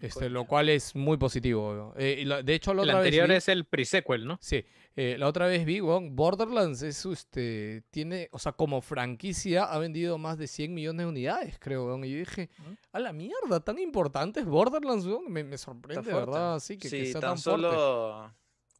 Este, 0.00 0.30
lo 0.30 0.44
cual 0.44 0.68
es 0.68 0.94
muy 0.94 1.16
positivo. 1.16 1.92
Eh, 1.96 2.22
la- 2.24 2.42
de 2.42 2.54
hecho, 2.54 2.72
la 2.74 2.82
El 2.82 2.88
otra 2.90 2.98
vez 3.00 3.06
anterior 3.06 3.28
vi- 3.28 3.34
es 3.34 3.48
el 3.48 3.64
pre-sequel, 3.64 4.26
¿no? 4.26 4.38
Sí, 4.40 4.64
eh, 4.94 5.16
la 5.18 5.26
otra 5.26 5.46
vez 5.46 5.64
vi, 5.64 5.80
weón, 5.80 6.14
Borderlands 6.14 6.82
es 6.82 7.04
este, 7.04 7.82
tiene, 7.90 8.28
o 8.30 8.38
sea, 8.38 8.52
como 8.52 8.80
franquicia 8.80 9.64
ha 9.64 9.78
vendido 9.78 10.16
más 10.18 10.38
de 10.38 10.46
100 10.46 10.72
millones 10.72 11.00
de 11.04 11.06
unidades, 11.06 11.58
creo, 11.58 11.86
weón. 11.86 12.04
Y 12.04 12.10
yo 12.12 12.18
dije, 12.18 12.48
a 12.92 13.00
la 13.00 13.12
mierda, 13.12 13.60
tan 13.60 13.78
importante 13.78 14.40
es 14.40 14.46
Borderlands, 14.46 15.04
weón. 15.06 15.32
Me, 15.32 15.42
me 15.42 15.58
sorprende, 15.58 16.12
verdad, 16.12 16.60
sí, 16.60 16.76
que, 16.76 16.88
que 16.88 17.04
si 17.04 17.12
sea 17.12 17.20
tan 17.20 17.30
tan 17.30 17.38
fuerte. 17.38 17.62
solo 17.68 18.34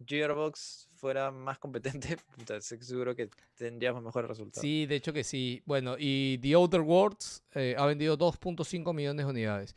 Gearbox 0.06 0.88
fuera 0.94 1.30
más 1.30 1.58
competente, 1.58 2.16
seguro 2.80 3.14
que 3.14 3.28
tendríamos 3.56 4.02
mejores 4.02 4.28
resultados. 4.28 4.60
Sí, 4.62 4.86
de 4.86 4.96
hecho 4.96 5.12
que 5.12 5.24
sí. 5.24 5.62
Bueno, 5.66 5.96
y 5.98 6.38
The 6.38 6.54
Outer 6.54 6.80
Worlds 6.80 7.42
eh, 7.54 7.74
ha 7.76 7.86
vendido 7.86 8.16
2.5 8.16 8.92
millones 8.94 9.26
de 9.26 9.30
unidades. 9.30 9.76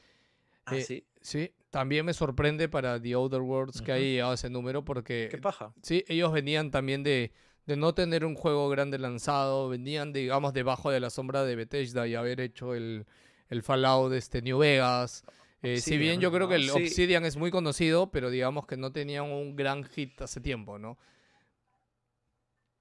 Ah, 0.66 0.78
eh, 0.78 0.84
sí. 0.84 1.04
Sí, 1.22 1.52
también 1.70 2.06
me 2.06 2.14
sorprende 2.14 2.68
para 2.68 3.00
The 3.02 3.14
Outer 3.14 3.42
Worlds 3.42 3.82
que 3.82 3.92
haya 3.92 4.02
Ujú. 4.02 4.12
llegado 4.12 4.32
a 4.32 4.36
ese 4.36 4.50
número 4.50 4.84
porque 4.84 5.28
¿Qué 5.30 5.38
paja? 5.38 5.74
Sí, 5.82 6.04
ellos 6.08 6.32
venían 6.32 6.72
también 6.72 7.04
de, 7.04 7.32
de 7.68 7.78
no 7.78 7.94
tener 7.94 8.26
un 8.26 8.36
juego 8.36 8.70
grande 8.70 8.98
lanzado, 8.98 9.70
venían, 9.70 10.14
digamos, 10.14 10.54
debajo 10.54 10.90
de 10.92 11.00
la 11.00 11.10
sombra 11.10 11.44
de 11.44 11.56
Bethesda 11.56 12.08
y 12.08 12.16
haber 12.16 12.42
hecho 12.42 12.74
el, 12.76 13.06
el 13.50 13.62
Fallout 13.64 14.12
de 14.12 14.18
este 14.18 14.42
New 14.42 14.58
Vegas. 14.58 15.24
Eh, 15.64 15.78
si 15.78 15.98
bien 16.00 16.20
yo 16.20 16.32
creo 16.32 16.50
que 16.50 16.56
el 16.56 16.64
Sí. 16.64 16.72
Obsidian 16.72 17.24
es 17.24 17.38
muy 17.38 17.52
conocido, 17.52 18.10
pero 18.10 18.32
digamos 18.32 18.66
que 18.66 18.78
no 18.78 18.92
tenían 18.92 19.26
un 19.26 19.56
gran 19.56 19.84
hit 19.84 20.20
hace 20.24 20.42
tiempo, 20.42 20.80
¿no? 20.80 20.98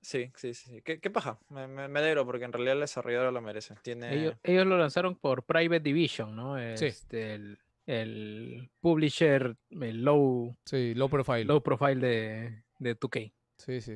Sí, 0.01 0.33
sí, 0.35 0.55
sí. 0.55 0.71
sí. 0.71 0.83
¿Qué, 0.83 0.99
qué 0.99 1.11
paja? 1.11 1.39
Me, 1.51 1.67
me, 1.67 1.87
me 1.89 1.99
alegro 1.99 2.25
porque 2.25 2.47
en 2.47 2.53
realidad 2.55 2.75
el 2.75 2.81
desarrollador 2.81 3.33
lo 3.35 3.43
merece. 3.43 3.75
Tiene... 3.83 4.15
Ellos, 4.15 4.35
ellos 4.43 4.67
lo 4.67 4.79
lanzaron 4.79 5.15
por 5.15 5.43
Private 5.43 5.81
Division, 5.81 6.35
¿no? 6.35 6.57
Sí. 6.79 6.87
Este, 6.87 7.35
el, 7.35 7.59
el 7.91 8.71
publisher 8.81 9.57
el 9.71 10.03
low, 10.05 10.57
Sí, 10.65 10.95
low 10.95 11.09
profile. 11.09 11.45
low 11.45 11.63
profile 11.63 11.97
de, 11.97 12.63
de 12.79 12.99
2K. 12.99 13.33
Sí, 13.57 13.81
sí. 13.81 13.95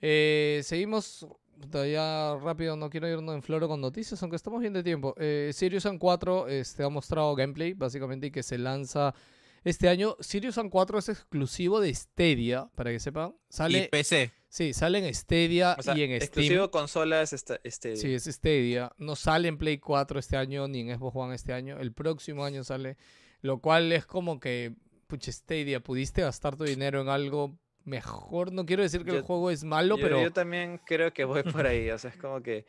Eh, 0.00 0.60
seguimos 0.64 1.26
ya 1.72 2.36
rápido, 2.42 2.76
no 2.76 2.90
quiero 2.90 3.08
irnos 3.08 3.34
en 3.34 3.42
floro 3.42 3.68
con 3.68 3.80
noticias, 3.80 4.20
aunque 4.22 4.36
estamos 4.36 4.60
bien 4.60 4.72
de 4.72 4.82
tiempo. 4.82 5.14
Eh, 5.18 5.50
Sirius 5.54 5.84
Sam 5.84 5.98
4 5.98 6.48
este, 6.48 6.82
ha 6.82 6.88
mostrado 6.88 7.34
gameplay, 7.34 7.72
básicamente, 7.74 8.26
y 8.26 8.30
que 8.30 8.42
se 8.42 8.58
lanza 8.58 9.14
este 9.62 9.88
año. 9.88 10.16
Sirius 10.20 10.56
Sam 10.56 10.68
4 10.68 10.98
es 10.98 11.08
exclusivo 11.08 11.80
de 11.80 11.94
Stadia, 11.94 12.68
para 12.74 12.90
que 12.90 12.98
sepan. 13.00 13.34
Sale, 13.48 13.84
Y 13.84 13.88
PC. 13.88 14.32
sí, 14.48 14.72
sale 14.74 14.98
en 15.06 15.14
Stadia 15.14 15.76
O 15.78 15.82
sea, 15.82 15.96
y 15.96 16.02
en 16.02 16.10
exclusivo 16.12 16.66
Steam. 16.66 16.70
consola 16.70 17.22
es 17.22 17.32
esta, 17.32 17.58
este. 17.64 17.96
Sí, 17.96 18.12
es 18.14 18.24
Stadia. 18.24 18.92
No 18.98 19.16
sale 19.16 19.48
en 19.48 19.56
Play 19.56 19.78
4 19.78 20.18
este 20.18 20.36
año, 20.36 20.66
ni 20.68 20.80
en 20.80 20.98
Xbox 20.98 21.16
One 21.16 21.34
este 21.34 21.52
año. 21.52 21.78
El 21.78 21.92
próximo 21.92 22.44
año 22.44 22.62
sale. 22.64 22.96
Lo 23.44 23.58
cual 23.58 23.92
es 23.92 24.06
como 24.06 24.40
que, 24.40 24.74
pucha, 25.06 25.30
Stadia, 25.30 25.78
pudiste 25.80 26.22
gastar 26.22 26.56
tu 26.56 26.64
dinero 26.64 27.02
en 27.02 27.10
algo 27.10 27.58
mejor. 27.84 28.50
No 28.52 28.64
quiero 28.64 28.82
decir 28.82 29.04
que 29.04 29.10
el 29.10 29.16
Yo- 29.18 29.22
juego 29.24 29.50
es 29.50 29.64
malo, 29.64 29.98
yo, 29.98 30.02
pero... 30.02 30.22
yo 30.22 30.32
también 30.32 30.80
creo 30.86 31.12
que 31.12 31.24
voy 31.26 31.42
por 31.42 31.66
ahí. 31.66 31.90
O 31.90 31.98
sea, 31.98 32.08
es 32.10 32.16
como 32.16 32.42
que. 32.42 32.64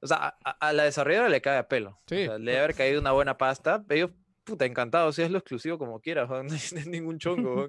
O 0.00 0.08
sea, 0.08 0.36
a, 0.44 0.50
a- 0.50 0.72
la 0.72 0.82
desarrolladora 0.82 1.28
le 1.28 1.40
cae 1.40 1.58
a 1.58 1.68
pelo. 1.68 1.90
O 1.90 2.02
Sí. 2.08 2.24
sea, 2.24 2.36
le 2.36 2.50
debe 2.50 2.64
haber 2.64 2.74
caído 2.74 3.00
una 3.00 3.12
buena 3.12 3.38
pasta. 3.38 3.84
Ellos, 3.90 4.10
puta, 4.42 4.66
encantados. 4.66 5.14
Si 5.14 5.22
es 5.22 5.30
lo 5.30 5.38
exclusivo 5.38 5.78
como 5.78 6.00
quieras, 6.00 6.28
no 6.74 6.80
hay 6.80 6.86
ningún 6.86 7.18
chongo. 7.20 7.68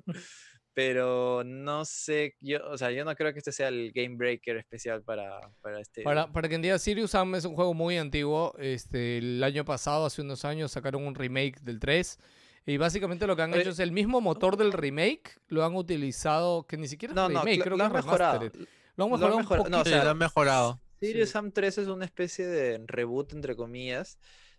Pero 0.75 1.43
no 1.45 1.85
sé, 1.85 2.35
yo, 2.39 2.57
o 2.69 2.77
sea, 2.77 2.89
yo 2.91 3.05
no 3.05 3.15
creo 3.15 3.31
que 3.31 3.39
este 3.39 3.51
sea 3.51 3.67
el 3.67 3.91
game 3.93 4.15
breaker 4.15 4.57
especial 4.57 5.03
para, 5.03 5.39
para 5.61 5.79
este. 5.79 6.01
Para, 6.01 6.31
para 6.31 6.49
que 6.49 6.55
entiendan, 6.55 6.79
Sirius 6.79 7.11
Sam 7.11 7.35
es 7.35 7.45
un 7.45 7.55
juego 7.55 7.73
muy 7.75 7.97
antiguo. 7.97 8.55
Este, 8.57 9.19
el 9.19 9.43
año 9.43 9.65
pasado, 9.65 10.05
hace 10.05 10.21
unos 10.21 10.45
años, 10.45 10.71
sacaron 10.71 11.05
un 11.05 11.13
remake 11.13 11.59
del 11.61 11.79
3. 11.79 12.19
Y 12.65 12.77
básicamente 12.77 13.27
lo 13.27 13.35
que 13.35 13.41
han 13.43 13.51
Oye, 13.53 13.61
hecho 13.61 13.71
es 13.71 13.79
el 13.79 13.91
mismo 13.91 14.19
motor 14.21 14.57
del 14.57 14.71
remake. 14.71 15.37
Lo 15.47 15.63
han 15.63 15.75
utilizado, 15.75 16.65
que 16.65 16.77
ni 16.77 16.87
siquiera 16.87 17.11
es 17.11 17.15
no, 17.15 17.29
no, 17.29 17.41
remake, 17.43 17.61
creo 17.61 17.77
lo 17.77 17.77
que 17.77 17.83
han 17.83 17.93
mejorado. 17.93 18.39
remastered. 18.39 18.67
Lo 18.95 19.03
han 19.05 19.09
lo 19.09 19.15
han 19.15 19.21
mejorado 19.21 19.35
un 19.35 19.41
mejorado. 19.41 19.69
No, 19.69 19.81
o 19.81 19.83
Sí, 19.83 19.89
sea, 19.91 20.03
lo 20.03 20.09
han 20.11 20.17
mejorado. 20.17 20.81
Sirius 20.99 21.29
Sí. 21.29 21.33
Sam 21.33 21.51
3 21.51 21.77
es 21.79 21.87
una 21.87 22.05
especie 22.05 22.47
de 22.47 22.81
reboot, 22.87 23.33
entre 23.33 23.55
comillas, 23.55 24.17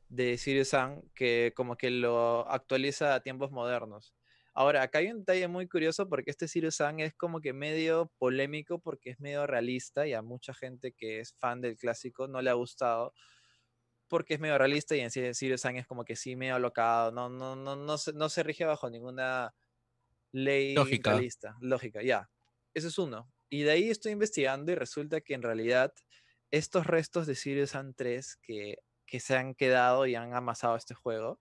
de 0.09 0.37
Sirius 0.39 0.69
Sam 0.69 1.01
que 1.15 1.53
como 1.57 1.77
que 1.77 1.91
lo 1.91 2.49
actualiza 2.51 3.15
a 3.15 3.21
tiempos 3.21 3.51
modernos. 3.51 4.15
Ahora, 4.57 4.83
acá 4.83 4.99
hay 5.01 5.09
un 5.11 5.19
detalle 5.21 5.49
muy 5.49 5.67
curioso 5.67 6.09
porque 6.09 6.31
este 6.31 6.47
Sirius 6.47 6.77
Sam 6.77 7.01
es 7.01 7.13
como 7.15 7.41
que 7.41 7.53
medio 7.53 8.13
polémico 8.19 8.79
porque 8.79 9.11
es 9.11 9.21
medio 9.21 9.49
realista 9.49 10.07
y 10.07 10.13
a 10.13 10.23
mucha 10.23 10.55
gente 10.55 10.93
que 10.93 11.19
es 11.19 11.35
fan 11.35 11.61
del 11.61 11.77
clásico 11.77 12.29
no 12.29 12.41
le 12.41 12.51
ha 12.51 12.55
gustado 12.55 13.13
porque 14.07 14.35
es 14.35 14.41
medio 14.41 14.57
realista 14.57 14.95
y 14.95 15.01
en 15.01 15.11
sí 15.11 15.35
Sirius 15.35 15.63
Sam 15.63 15.77
es 15.77 15.89
como 15.89 16.05
que 16.05 16.15
sí 16.15 16.37
medio 16.37 16.55
alocado, 16.55 17.11
no, 17.11 17.29
no, 17.29 17.57
no, 17.57 17.75
no, 17.75 17.99
se, 17.99 18.13
no 18.13 18.29
se 18.29 18.45
rige 18.45 18.65
bajo 18.65 18.89
ninguna 18.89 19.53
ley 20.31 20.75
Lógica. 20.75 21.11
realista, 21.11 21.57
lógica, 21.61 22.03
ya. 22.03 22.31
Ese 22.75 22.89
es 22.89 22.99
uno. 22.99 23.33
Y 23.51 23.63
de 23.63 23.73
ahí 23.73 23.91
estoy 23.91 24.13
investigando 24.13 24.71
y 24.71 24.77
resulta 24.77 25.21
que 25.21 25.35
en 25.35 25.43
realidad 25.43 25.93
estos 26.53 26.87
restos 26.87 27.27
de 27.27 27.35
Sirius 27.35 27.71
Sam 27.71 27.93
3 27.95 28.37
que, 28.41 28.79
que 29.07 29.19
se 29.19 29.37
han 29.37 29.55
quedado 29.57 30.07
y 30.07 30.15
han 30.15 30.33
amasado 30.35 30.77
este 30.77 30.95
juego, 30.95 31.41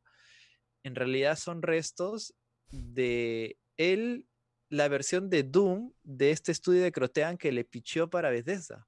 en 0.84 0.96
realidad 0.96 1.38
son 1.38 1.62
restos 1.62 2.34
de 2.74 3.58
él, 3.78 4.28
la 4.70 4.88
versión 4.88 5.30
de 5.30 5.44
Doom 5.44 5.94
de 6.04 6.32
este 6.32 6.52
estudio 6.52 6.82
de 6.82 6.92
Crotean 6.92 7.38
que 7.38 7.52
le 7.52 7.64
pichó 7.64 8.10
para 8.10 8.32
Bethesda. 8.32 8.88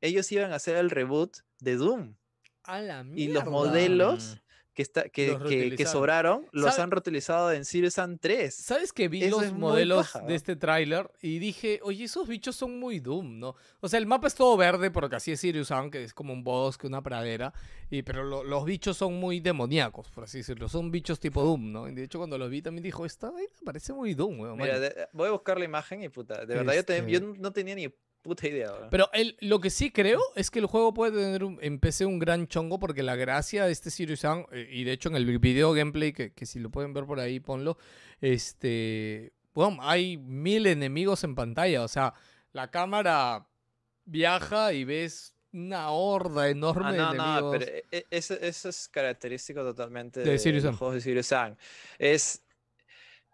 Ellos 0.00 0.30
iban 0.32 0.52
a 0.52 0.56
hacer 0.56 0.76
el 0.76 0.90
reboot 0.90 1.38
de 1.60 1.76
Doom 1.76 2.16
A 2.64 2.80
la 2.80 3.06
y 3.14 3.28
los 3.28 3.44
modelos 3.44 4.40
que, 4.74 4.82
está, 4.82 5.08
que, 5.08 5.38
que- 5.76 5.86
sobraron 5.86 6.46
los 6.52 6.72
¿Sabe- 6.72 6.82
han 6.82 6.90
reutilizado 6.90 7.52
en 7.52 7.64
Sirius 7.64 7.94
Sam 7.94 8.18
3. 8.18 8.52
¿Sabes 8.54 8.92
que 8.92 9.06
vi 9.08 9.22
Eso 9.22 9.40
los 9.40 9.52
modelos 9.52 10.10
paja, 10.12 10.26
de 10.26 10.34
este 10.34 10.56
tráiler 10.56 11.10
y 11.22 11.38
dije, 11.38 11.78
oye, 11.84 12.04
esos 12.04 12.26
bichos 12.26 12.56
son 12.56 12.78
muy 12.80 12.98
Doom, 12.98 13.38
¿no? 13.38 13.54
O 13.80 13.88
sea, 13.88 13.98
el 13.98 14.06
mapa 14.06 14.26
es 14.26 14.34
todo 14.34 14.56
verde 14.56 14.90
porque 14.90 15.16
así 15.16 15.30
es 15.32 15.40
Sirius 15.40 15.68
Sam, 15.68 15.90
que 15.90 16.02
es 16.02 16.12
como 16.12 16.32
un 16.32 16.42
bosque, 16.42 16.86
una 16.88 17.02
pradera, 17.02 17.52
y, 17.88 18.02
pero 18.02 18.24
lo- 18.24 18.42
los 18.42 18.64
bichos 18.64 18.96
son 18.96 19.14
muy 19.14 19.38
demoníacos, 19.40 20.10
por 20.10 20.24
así 20.24 20.38
decirlo. 20.38 20.68
Son 20.68 20.90
bichos 20.90 21.20
tipo 21.20 21.42
Doom, 21.42 21.70
¿no? 21.72 21.88
Y 21.88 21.94
de 21.94 22.02
hecho, 22.04 22.18
cuando 22.18 22.36
los 22.36 22.50
vi 22.50 22.60
también 22.60 22.82
dijo, 22.82 23.06
esta 23.06 23.30
vaina 23.30 23.52
parece 23.64 23.92
muy 23.92 24.14
Doom, 24.14 24.40
weón. 24.40 24.56
Mira, 24.56 24.72
man". 24.72 24.82
de- 24.82 25.08
voy 25.12 25.28
a 25.28 25.32
buscar 25.32 25.56
la 25.58 25.64
imagen 25.66 26.02
y 26.02 26.08
puta, 26.08 26.44
de 26.44 26.54
verdad 26.54 26.72
yo, 26.74 27.06
yo 27.06 27.18
Este- 27.18 27.38
no 27.40 27.52
tenía 27.52 27.74
ni 27.76 27.88
puta 28.24 28.48
idea. 28.48 28.72
weón. 28.72 28.88
Pero 28.90 29.08
el, 29.12 29.36
lo 29.40 29.60
que 29.60 29.70
sí 29.70 29.92
creo 29.92 30.20
es 30.34 30.50
que 30.50 30.58
el 30.58 30.66
juego 30.66 30.92
puede 30.92 31.12
tener 31.12 31.44
un, 31.44 31.58
en 31.62 31.78
PC 31.78 32.06
un 32.06 32.18
gran 32.18 32.48
chongo 32.48 32.80
porque 32.80 33.04
la 33.04 33.14
gracia 33.14 33.66
de 33.66 33.70
este 33.72 33.90
Sirius 33.90 34.20
Sam, 34.20 34.46
eh, 34.50 34.66
y 34.72 34.82
de 34.82 34.92
hecho 34.92 35.08
en 35.10 35.14
el 35.16 35.26
vi- 35.26 35.38
video 35.38 35.72
gameplay, 35.74 36.12
que, 36.12 36.32
que 36.32 36.46
si 36.46 36.58
lo 36.58 36.70
pueden 36.70 36.92
ver 36.92 37.04
por 37.04 37.20
ahí, 37.20 37.38
ponlo, 37.38 37.76
este, 38.20 39.32
bueno, 39.54 39.76
hay 39.80 40.16
mil 40.16 40.66
enemigos 40.66 41.22
en 41.22 41.34
pantalla, 41.34 41.82
o 41.82 41.88
sea, 41.88 42.14
la 42.52 42.70
cámara 42.70 43.46
viaja 44.04 44.72
y 44.72 44.84
ves 44.84 45.34
una 45.52 45.90
horda 45.90 46.48
enorme 46.48 46.86
Ah, 46.86 46.92
de 46.92 46.98
enemigos. 46.98 47.42
no, 47.42 47.50
pero 47.52 47.64
e- 47.66 47.84
e- 47.92 48.06
eso, 48.10 48.34
eso 48.34 48.68
es 48.68 48.88
característico 48.88 49.62
totalmente 49.62 50.20
De 50.20 50.36
de, 50.36 50.52
los 50.60 50.76
juegos 50.76 50.94
de 50.96 51.00
Sirius 51.00 51.26
Sam. 51.26 51.54
Es 51.98 52.42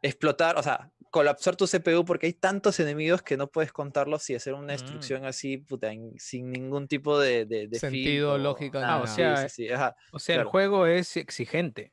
explotar, 0.02 0.58
o 0.58 0.62
sea, 0.62 0.90
colapsar 1.10 1.56
tu 1.56 1.66
CPU 1.66 2.04
porque 2.04 2.26
hay 2.26 2.32
tantos 2.32 2.78
enemigos 2.80 3.22
que 3.22 3.36
no 3.36 3.48
puedes 3.48 3.72
contarlos 3.72 4.28
y 4.30 4.34
hacer 4.36 4.54
una 4.54 4.64
Mm. 4.64 4.76
destrucción 4.76 5.24
así, 5.26 5.58
puta, 5.58 5.92
en- 5.92 6.18
sin 6.18 6.50
ningún 6.50 6.86
tipo 6.88 7.18
de, 7.18 7.44
de, 7.46 7.66
de 7.68 7.78
Sentido, 7.78 8.38
nada, 8.38 8.54
nada. 8.80 9.06
sí, 9.06 9.12
O 9.22 9.24
sea, 9.36 9.48
sí, 9.48 9.66
sí, 9.66 9.72
ajá. 9.72 9.96
O 10.12 10.18
sea, 10.18 10.36
Claro. 10.36 10.48
el 10.48 10.50
juego 10.50 10.86
es 10.86 11.16
exigente. 11.16 11.92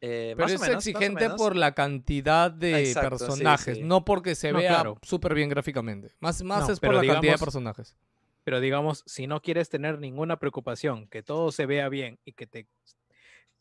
Eh, 0.00 0.34
Pero 0.36 0.44
más 0.44 0.50
o 0.50 0.54
es 0.56 0.60
menos, 0.60 0.74
o 0.74 0.78
exigente 0.78 1.24
menos. 1.24 1.38
por 1.38 1.56
la 1.56 1.72
cantidad 1.72 2.50
de 2.50 2.80
Exacto, 2.80 3.10
personajes, 3.10 3.78
sí. 3.78 3.82
no 3.84 4.04
porque 4.04 4.34
se 4.34 4.52
No, 4.52 4.58
vea 4.58 4.68
claro. 4.68 4.98
súper 5.02 5.32
bien 5.34 5.48
gráficamente. 5.48 6.12
Más, 6.20 6.42
más 6.42 6.66
No, 6.66 6.72
es 6.74 6.80
por 6.80 6.94
la 6.94 7.00
cantidad 7.06 7.32
de 7.32 7.38
personajes. 7.38 7.96
Pero 8.42 8.60
digamos, 8.60 9.02
si 9.06 9.26
no 9.26 9.40
quieres 9.40 9.70
tener 9.70 9.98
ninguna 9.98 10.38
preocupación, 10.38 11.08
que 11.08 11.22
todo 11.22 11.50
se 11.52 11.64
vea 11.64 11.88
bien 11.88 12.18
y 12.26 12.32
que 12.32 12.46
te 12.46 12.66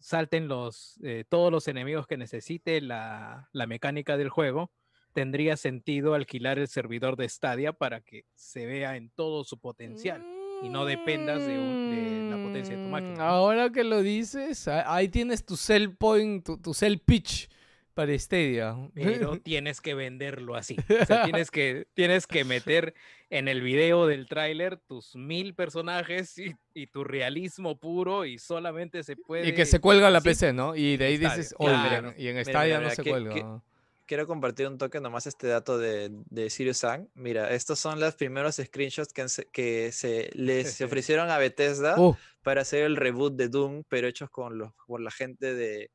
salten 0.03 0.47
los, 0.49 0.99
eh, 1.01 1.23
todos 1.29 1.49
los 1.51 1.67
enemigos 1.69 2.05
que 2.07 2.17
necesite 2.17 2.81
la, 2.81 3.47
la 3.53 3.67
mecánica 3.67 4.17
del 4.17 4.27
juego, 4.29 4.69
tendría 5.13 5.55
sentido 5.57 6.13
alquilar 6.13 6.59
el 6.59 6.67
servidor 6.67 7.15
de 7.15 7.29
Stadia 7.29 7.71
para 7.71 8.01
que 8.01 8.25
se 8.33 8.65
vea 8.65 8.97
en 8.97 9.09
todo 9.11 9.43
su 9.43 9.57
potencial. 9.59 10.23
y 10.61 10.69
no 10.69 10.85
dependas 10.85 11.45
de 11.45 11.59
un- 11.59 11.89
de 11.91 12.29
la 12.37 12.41
potencia 12.41 12.77
de 12.77 12.83
tu 12.85 12.89
máquina, 12.89 13.15
Mm. 13.15 13.19
Ahora 13.21 13.69
que 13.69 13.83
lo 13.83 14.01
dices, 14.01 14.65
ahí 14.69 15.09
tienes 15.09 15.45
tu 15.45 15.57
sell 15.57 15.93
point, 15.97 16.45
tu, 16.45 16.57
tu 16.57 16.73
sell 16.73 16.99
pitch. 16.99 17.49
Para 17.93 18.17
Stadia. 18.17 18.75
Pero 18.93 19.37
tienes 19.43 19.81
que 19.81 19.93
venderlo 19.93 20.55
así. 20.55 20.75
O 21.01 21.05
sea, 21.05 21.23
tienes 21.25 21.51
que, 21.51 21.85
tienes 21.93 22.25
que 22.27 22.43
meter 22.43 22.93
en 23.29 23.47
el 23.47 23.61
video 23.61 24.07
del 24.07 24.27
tráiler 24.27 24.77
tus 24.77 25.15
mil 25.15 25.53
personajes 25.55 26.37
y, 26.37 26.55
y 26.73 26.87
tu 26.87 27.03
realismo 27.03 27.77
puro 27.79 28.25
y 28.25 28.37
solamente 28.39 29.03
se 29.03 29.15
puede... 29.15 29.47
Y 29.47 29.53
que 29.53 29.65
se 29.65 29.79
cuelga 29.79 30.09
la 30.09 30.19
así. 30.19 30.29
PC, 30.29 30.53
¿no? 30.53 30.75
Y 30.75 30.97
de 30.97 31.05
ahí 31.05 31.17
Stadia, 31.17 31.35
dices, 31.35 31.55
claro. 31.57 31.73
oye, 31.73 31.83
Mira, 32.07 32.13
y 32.17 32.27
en 32.27 32.35
mira, 32.37 32.43
Stadia 32.45 32.79
no 32.79 32.89
se 32.89 33.03
que- 33.03 33.09
cuelga. 33.09 33.61
Quiero 34.05 34.27
compartir 34.27 34.67
un 34.67 34.77
toque 34.77 34.99
nomás 34.99 35.27
este 35.27 35.47
dato 35.47 35.77
de, 35.77 36.09
de 36.29 36.49
Sirius 36.49 36.77
Sam. 36.79 37.07
Mira, 37.15 37.51
estos 37.53 37.79
son 37.79 38.01
los 38.01 38.15
primeros 38.15 38.57
screenshots 38.57 39.13
que, 39.13 39.29
se- 39.29 39.45
que 39.45 39.91
se 39.93 40.29
les 40.33 40.73
se 40.73 40.83
ofrecieron 40.85 41.29
a 41.29 41.37
Bethesda 41.37 41.97
Uh, 41.97 42.13
para 42.43 42.61
hacer 42.63 42.83
el 42.83 42.97
reboot 42.97 43.35
de 43.35 43.47
Doom, 43.47 43.83
pero 43.87 44.07
hechos 44.07 44.29
con 44.29 44.57
los 44.57 44.73
por 44.87 44.99
la 44.99 45.09
gente 45.09 45.53
de, 45.55 45.89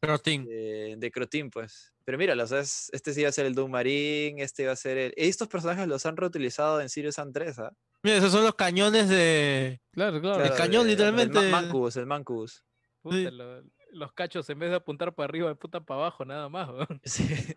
Crotin. 0.00 0.44
de, 0.44 0.94
de 0.98 1.10
Croteam, 1.10 1.50
pues. 1.50 1.92
Pero 2.04 2.16
míralo, 2.18 2.44
o 2.44 2.46
sea, 2.46 2.60
es- 2.60 2.88
este 2.92 3.12
sí 3.12 3.22
va 3.22 3.28
a 3.28 3.32
ser 3.32 3.46
el 3.46 3.54
Doom 3.54 3.70
Marine, 3.70 4.42
este 4.42 4.66
va 4.66 4.72
a 4.72 4.76
ser 4.76 4.96
el... 4.98 5.14
Estos 5.16 5.48
personajes 5.48 5.86
los 5.88 6.06
han 6.06 6.16
reutilizado 6.16 6.80
en 6.80 6.88
Sirius 6.88 7.16
Sam 7.16 7.32
3, 7.32 7.58
¿ah? 7.58 7.72
Mira, 8.02 8.16
esos 8.18 8.30
son 8.32 8.44
los 8.44 8.54
cañones 8.54 9.08
de. 9.08 9.80
claro, 9.92 10.20
claro. 10.20 10.38
Claro, 10.38 10.54
cañón, 10.56 10.86
de- 10.86 10.92
el 10.92 10.98
Ma- 10.98 11.10
literalmente. 11.24 11.50
Mancubus, 11.50 11.96
el 11.96 12.06
Mancubus. 12.06 12.64
Sí. 13.10 13.28
lo- 13.30 13.62
los 13.92 14.12
cachos 14.12 14.48
en 14.50 14.58
vez 14.58 14.68
de 14.70 14.76
apuntar 14.76 15.14
para 15.14 15.24
arriba, 15.24 15.50
apuntan 15.50 15.84
para 15.84 16.00
abajo, 16.00 16.24
nada 16.24 16.48
más. 16.48 16.68
weón. 16.68 17.00
Sí. 17.04 17.26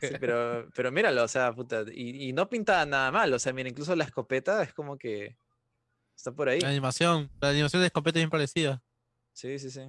Sí, 0.00 0.08
pero, 0.18 0.68
pero 0.74 0.90
míralo, 0.90 1.22
o 1.22 1.28
sea, 1.28 1.52
puta, 1.52 1.84
y, 1.92 2.28
y 2.28 2.32
no 2.32 2.48
pinta 2.48 2.84
nada 2.86 3.12
mal, 3.12 3.32
o 3.32 3.38
sea, 3.38 3.52
mira, 3.52 3.68
incluso 3.68 3.94
la 3.94 4.04
escopeta 4.04 4.62
es 4.64 4.72
como 4.72 4.98
que 4.98 5.36
está 6.16 6.32
por 6.32 6.48
ahí. 6.48 6.60
La 6.60 6.70
animación. 6.70 7.30
La 7.40 7.50
animación 7.50 7.82
de 7.82 7.86
escopeta 7.86 8.18
es 8.18 8.22
bien 8.22 8.30
parecida. 8.30 8.82
Sí, 9.32 9.58
sí, 9.60 9.70
sí. 9.70 9.82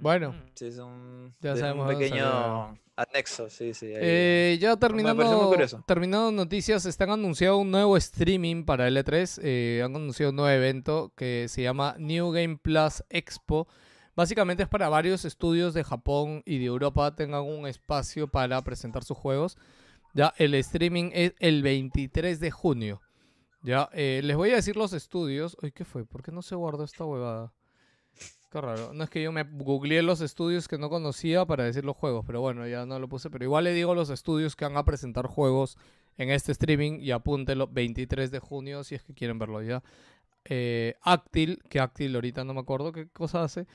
Bueno. 0.00 0.32
Mm. 0.32 0.50
Sí, 0.54 0.66
es 0.66 0.78
un, 0.78 1.34
Ya 1.40 1.56
sabemos 1.56 1.88
un 1.90 1.98
pequeño 1.98 2.78
anexo, 2.96 3.48
sí, 3.48 3.74
sí. 3.74 3.86
ahí. 3.86 3.98
Eh, 4.00 4.58
ya 4.60 4.76
terminando, 4.76 5.54
terminando 5.86 6.32
noticias, 6.32 6.86
están 6.86 7.10
anunciado 7.10 7.58
un 7.58 7.70
nuevo 7.70 7.96
streaming 7.96 8.64
para 8.64 8.88
L3. 8.88 9.40
eh, 9.42 9.82
han 9.84 9.94
anunciado 9.94 10.30
un 10.30 10.36
nuevo 10.36 10.50
evento 10.50 11.12
que 11.16 11.46
se 11.48 11.62
llama 11.62 11.94
New 11.98 12.30
Game 12.32 12.56
Plus 12.56 13.02
Expo. 13.10 13.68
Básicamente 14.14 14.62
es 14.64 14.68
para 14.68 14.88
varios 14.90 15.24
estudios 15.24 15.72
de 15.72 15.84
Japón 15.84 16.42
y 16.44 16.58
de 16.58 16.66
Europa 16.66 17.14
tengan 17.14 17.42
un 17.42 17.66
espacio 17.66 18.28
para 18.28 18.60
presentar 18.62 19.04
sus 19.04 19.16
juegos. 19.16 19.56
Ya 20.14 20.34
el 20.36 20.54
streaming 20.54 21.10
es 21.14 21.32
el 21.38 21.62
23 21.62 22.38
de 22.38 22.50
junio. 22.50 23.00
Ya 23.62 23.88
eh, 23.92 24.20
les 24.22 24.36
voy 24.36 24.50
a 24.50 24.56
decir 24.56 24.76
los 24.76 24.92
estudios. 24.92 25.56
Uy, 25.62 25.72
¿qué 25.72 25.84
fue? 25.84 26.04
¿Por 26.04 26.22
qué 26.22 26.30
no 26.30 26.42
se 26.42 26.54
guardó 26.54 26.84
esta 26.84 27.04
huevada? 27.04 27.52
Qué 28.52 28.60
raro. 28.60 28.92
No 28.92 29.02
es 29.02 29.08
que 29.08 29.22
yo 29.22 29.32
me 29.32 29.44
googleé 29.44 30.02
los 30.02 30.20
estudios 30.20 30.68
que 30.68 30.76
no 30.76 30.90
conocía 30.90 31.46
para 31.46 31.64
decir 31.64 31.86
los 31.86 31.96
juegos, 31.96 32.22
pero 32.26 32.42
bueno, 32.42 32.68
ya 32.68 32.84
no 32.84 32.98
lo 32.98 33.08
puse. 33.08 33.30
Pero 33.30 33.46
igual 33.46 33.64
le 33.64 33.72
digo 33.72 33.94
los 33.94 34.10
estudios 34.10 34.56
que 34.56 34.66
van 34.66 34.76
a 34.76 34.84
presentar 34.84 35.26
juegos 35.26 35.78
en 36.18 36.28
este 36.28 36.52
streaming 36.52 37.00
y 37.00 37.12
apúntelo 37.12 37.66
23 37.68 38.30
de 38.30 38.40
junio 38.40 38.84
si 38.84 38.94
es 38.94 39.02
que 39.02 39.14
quieren 39.14 39.38
verlo 39.38 39.62
ya. 39.62 39.82
Eh, 40.44 40.96
Actil, 41.00 41.62
que 41.70 41.80
Actil 41.80 42.14
ahorita 42.14 42.44
no 42.44 42.52
me 42.52 42.60
acuerdo 42.60 42.92
qué 42.92 43.08
cosa 43.08 43.42
hace, 43.42 43.66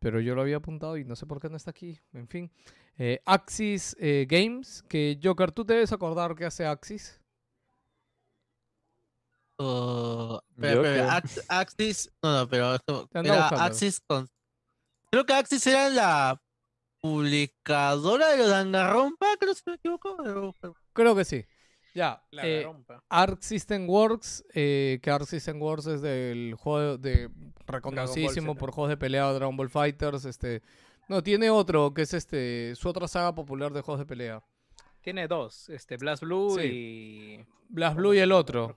pero 0.00 0.20
yo 0.20 0.34
lo 0.34 0.42
había 0.42 0.58
apuntado 0.58 0.98
y 0.98 1.04
no 1.06 1.16
sé 1.16 1.24
por 1.24 1.40
qué 1.40 1.48
no 1.48 1.56
está 1.56 1.70
aquí. 1.70 1.98
En 2.12 2.28
fin. 2.28 2.50
Eh, 2.98 3.22
Axis 3.24 3.96
eh, 3.98 4.26
Games, 4.28 4.84
que 4.86 5.18
Joker, 5.22 5.50
tú 5.50 5.64
te 5.64 5.72
debes 5.72 5.92
acordar 5.92 6.34
qué 6.34 6.44
hace 6.44 6.66
Axis. 6.66 7.22
Pero, 9.58 10.42
pero, 10.58 10.82
creo. 10.82 11.10
Ax- 11.10 11.44
Axis. 11.48 12.10
No, 12.22 12.38
no, 12.40 12.48
pero 12.48 12.78
Era. 13.14 13.48
Axis 13.48 14.00
con. 14.06 14.28
Creo 15.10 15.24
que 15.24 15.32
Axis 15.32 15.66
era 15.66 15.88
la 15.88 16.42
publicadora 17.00 18.28
de 18.32 18.38
los 18.38 18.48
Danganronpa, 18.48 19.26
creo 19.38 19.54
si 19.54 19.62
me 19.66 19.74
equivoco. 19.74 20.16
pero- 20.60 20.76
Creo 20.92 21.14
que 21.16 21.24
sí. 21.24 21.44
Ya. 21.94 22.22
La 22.30 22.46
eh. 22.46 22.66
Arc 23.08 23.40
System 23.40 23.88
Works, 23.88 24.44
eh, 24.52 24.98
que 25.02 25.10
Arc 25.10 25.24
System 25.24 25.60
Works 25.62 25.86
es 25.86 26.02
del 26.02 26.54
juego 26.58 26.98
de 26.98 27.30
reconocidísimo 27.66 28.54
por 28.54 28.70
juegos 28.70 28.90
de 28.90 28.96
pelea 28.98 29.32
Dragon 29.32 29.56
Ball 29.56 29.70
Fighters, 29.70 30.24
este 30.26 30.62
no 31.08 31.22
tiene 31.22 31.48
otro 31.50 31.94
que 31.94 32.02
es 32.02 32.12
este 32.12 32.74
su 32.76 32.88
otra 32.88 33.08
saga 33.08 33.34
popular 33.34 33.72
de 33.72 33.80
juegos 33.80 34.00
de 34.00 34.06
pelea. 34.06 34.42
Tiene 35.00 35.26
dos, 35.28 35.68
este 35.70 35.96
Blast 35.96 36.22
Blue 36.22 36.56
Sí. 36.58 36.66
y... 36.66 37.46
Blast 37.68 37.94
¿cómo 37.94 38.00
Blue 38.08 38.14
y 38.14 38.18
el 38.18 38.32
otro, 38.32 38.76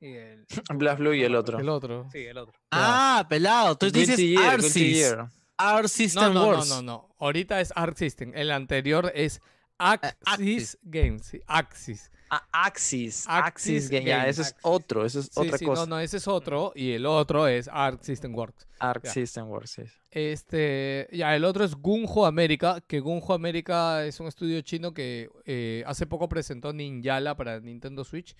y 0.00 0.12
el... 0.14 0.46
Blast 0.74 0.98
Blue 0.98 1.14
y 1.14 1.20
no 1.20 1.26
el 1.26 1.34
otro. 1.36 1.58
el 1.58 1.68
otro. 1.68 2.08
Sí, 2.12 2.18
el 2.24 2.38
otro. 2.38 2.54
Ah, 2.70 3.26
pelado. 3.28 3.76
Tú 3.76 3.90
dices 3.90 4.18
Arsis. 4.38 5.14
No, 5.16 5.88
System 5.88 6.34
no, 6.34 6.40
no, 6.40 6.46
Wars. 6.48 6.68
no, 6.68 6.82
no. 6.82 7.14
Ahorita 7.18 7.60
es 7.60 7.72
Arc 7.74 7.96
System. 7.96 8.32
El 8.34 8.50
anterior 8.50 9.10
es 9.14 9.40
Axis, 9.78 10.14
Axis. 10.26 10.78
Games. 10.82 11.26
sí, 11.26 11.40
Axis. 11.46 12.10
Ah, 12.30 12.46
Axis. 12.52 13.24
Axis 13.26 13.26
Axis 13.28 13.90
Game. 13.90 14.04
Ya, 14.04 14.18
Games. 14.18 14.38
ese 14.38 14.42
es 14.42 14.56
otro, 14.62 15.04
eso 15.04 15.20
es 15.20 15.26
Sí, 15.26 15.40
otra 15.40 15.58
sí, 15.58 15.64
cosa. 15.64 15.82
no, 15.82 15.96
no, 15.96 16.00
ese 16.00 16.18
es 16.18 16.28
otro 16.28 16.72
y 16.74 16.92
el 16.92 17.06
otro 17.06 17.46
es 17.48 17.68
Arc 17.72 18.02
System 18.02 18.34
Works. 18.34 18.66
Ya. 18.80 19.10
System 19.10 19.48
Works, 19.48 19.70
sí. 19.70 19.82
Este, 20.10 21.08
ya, 21.12 21.34
el 21.34 21.44
otro 21.44 21.64
es 21.64 21.74
Gunjo 21.74 22.26
América, 22.26 22.80
que 22.86 23.00
Gunjo 23.00 23.34
América 23.34 24.04
es 24.04 24.20
un 24.20 24.26
estudio 24.26 24.60
chino 24.62 24.92
que 24.94 25.30
eh, 25.44 25.82
hace 25.86 26.06
poco 26.06 26.28
presentó 26.28 26.72
Ninjala 26.72 27.36
para 27.36 27.60
Nintendo 27.60 28.04
Switch 28.04 28.34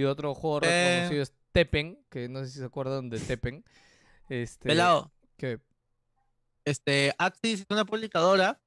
y 0.00 0.04
otro 0.04 0.34
juego 0.34 0.60
Eh. 0.62 0.96
reconocido 0.96 1.22
es 1.22 1.32
Teppen, 1.52 1.98
que 2.10 2.28
no 2.28 2.40
sé 2.44 2.50
si 2.50 2.58
se 2.58 2.64
acuerdan 2.64 3.08
de 3.10 3.18
Teppen. 3.18 3.64
Este, 4.28 4.68
Pelado. 4.68 5.10
que 5.38 5.58
Este, 6.64 7.14
Axis 7.18 7.60
es 7.60 7.66
una 7.70 7.84
publicadora 7.86 8.60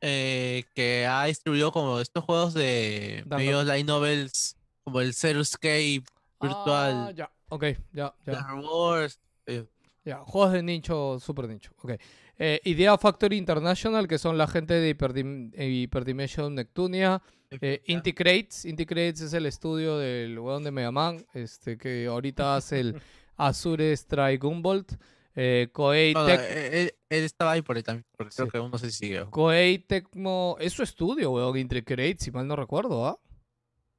eh, 0.00 0.64
que 0.74 1.06
ha 1.06 1.24
distribuido 1.26 1.70
como 1.72 2.00
estos 2.00 2.24
juegos 2.24 2.54
de 2.54 3.22
Dangan- 3.26 3.36
medios 3.38 3.66
light 3.66 3.86
novels, 3.86 4.56
como 4.84 5.00
el 5.00 5.12
Zero 5.14 5.40
Escape, 5.40 6.02
Virtual, 6.40 7.06
Ah, 7.08 7.12
ya, 7.14 7.30
ok, 7.48 7.64
ya, 7.92 8.14
ya. 8.24 8.32
Star 8.32 8.54
Wars. 8.56 9.20
eh, 9.46 9.64
Ya, 10.04 10.18
juegos 10.18 10.52
de 10.52 10.62
nicho, 10.62 11.18
super 11.18 11.48
nicho. 11.48 11.72
Ok. 11.82 11.92
Eh, 12.38 12.60
Idea 12.64 12.96
Factory 12.96 13.36
International, 13.38 14.06
que 14.06 14.18
son 14.18 14.38
la 14.38 14.46
gente 14.46 14.74
de 14.74 14.94
Hyperdim- 14.96 15.52
Hyperdimension 15.58 16.54
Neptunia. 16.54 17.20
Eh, 17.50 17.82
Inti 17.86 18.12
Crates. 18.12 18.64
Inti 18.64 18.86
Crates 18.86 19.20
es 19.20 19.32
el 19.32 19.46
estudio 19.46 19.98
del 19.98 20.38
weón 20.38 20.64
de 20.64 20.70
Mega 20.70 20.90
Man, 20.90 21.24
este, 21.34 21.76
que 21.78 22.06
ahorita 22.06 22.56
hace 22.56 22.80
el 22.80 23.00
Azure 23.36 23.92
Strike 23.92 24.42
Gunvolt. 24.42 24.92
Eh, 25.38 25.68
Koei, 25.72 26.14
no, 26.14 26.22
no, 26.22 26.28
Tec- 26.28 26.40
eh, 26.40 26.80
él, 26.82 26.94
él 27.10 27.24
estaba 27.24 27.52
ahí 27.52 27.62
por 27.62 27.76
ahí 27.76 27.82
también, 27.82 28.06
porque 28.16 28.34
creo 28.34 28.46
Sí. 28.46 28.50
que 28.52 28.58
aún 28.58 28.70
no 28.70 28.78
si 28.78 28.90
sigue. 28.90 29.24
Koei 29.30 29.78
Tecmo. 29.78 30.56
Es 30.58 30.72
su 30.72 30.82
estudio, 30.82 31.30
weón. 31.30 31.56
Inti 31.58 31.82
Crates, 31.82 32.24
si 32.24 32.30
mal 32.30 32.46
no 32.48 32.56
recuerdo, 32.56 33.06
¿ah? 33.06 33.18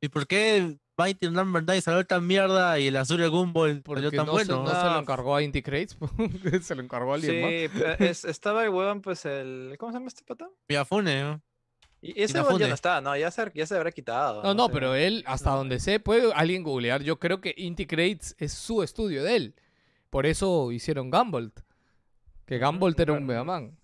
¿Y 0.01 0.09
por 0.09 0.25
qué 0.27 0.77
Mighty 0.97 1.29
Number 1.29 1.63
9 1.63 1.81
salió 1.81 2.05
tan 2.05 2.25
mierda 2.25 2.79
y 2.79 2.87
el 2.87 2.95
Azure 2.97 3.27
Gumball 3.27 3.83
salió 3.85 4.09
tan 4.11 4.25
no, 4.25 4.37
se, 4.39 4.45
bueno? 4.45 4.63
no 4.63 4.69
se 4.69 4.73
lo 4.85 4.91
Ah, 4.91 4.99
encargó 4.99 5.35
a 5.35 5.43
Inti 5.43 5.61
Crates, 5.61 5.95
se 6.63 6.73
lo 6.75 6.81
encargó 6.81 7.11
a 7.11 7.15
alguien 7.15 7.41
más. 7.41 7.51
Sí, 7.51 7.69
pero 7.71 8.05
es- 8.11 8.25
estaba 8.25 8.63
el 8.63 8.69
huevón, 8.69 9.01
pues 9.01 9.23
el. 9.25 9.75
¿Cómo 9.77 9.91
se 9.91 9.97
llama 9.99 10.07
este 10.07 10.23
pata? 10.23 10.49
Miyafune, 10.67 11.21
¿no? 11.21 11.41
Y 12.15 12.21
ese 12.23 12.41
huevón 12.41 12.59
ya 12.59 12.67
no 12.67 12.73
está, 12.73 13.01
no, 13.01 13.15
ya 13.17 13.29
se, 13.31 13.51
ya 13.53 13.65
se 13.65 13.75
habrá 13.75 13.91
quitado. 13.91 14.43
No, 14.43 14.53
no, 14.53 14.69
pero 14.69 14.95
él, 14.95 15.23
hasta 15.27 15.51
donde 15.51 15.79
sé, 15.79 15.99
puede 15.99 16.31
alguien 16.33 16.63
googlear. 16.63 17.01
Yo 17.03 17.19
creo 17.19 17.41
que 17.41 17.53
Inti 17.57 17.85
Crates 17.85 18.35
es 18.39 18.53
su 18.53 18.83
estudio 18.83 19.23
de 19.23 19.35
él. 19.35 19.55
Por 20.09 20.25
eso 20.25 20.71
hicieron 20.71 21.09
Gambolt. 21.09 21.59
Que 22.45 22.57
Gambolt 22.57 22.99
era 22.99 23.13
un 23.13 23.19
bueno. 23.25 23.27
Mega 23.27 23.43
Man. 23.43 23.77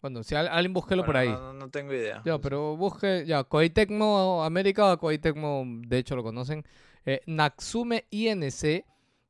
Bueno, 0.00 0.22
si 0.24 0.34
al- 0.34 0.48
alguien 0.48 0.72
búsquelo 0.72 1.04
por 1.04 1.16
ahí. 1.16 1.28
Bueno, 1.28 1.42
No, 1.42 1.52
no- 1.52 1.58
no 1.60 1.70
tengo 1.70 1.92
idea. 1.92 2.22
Ya, 2.24 2.38
pero 2.38 2.76
busque, 2.76 3.24
ya, 3.26 3.44
Koei 3.44 3.70
Tecmo 3.70 4.42
América, 4.42 4.96
Koei 4.96 5.18
Tecmo, 5.18 5.64
de 5.66 5.98
hecho 5.98 6.16
lo 6.16 6.22
conocen. 6.22 6.64
Eh, 7.04 7.20
Natsume 7.26 8.06
INC, 8.10 8.84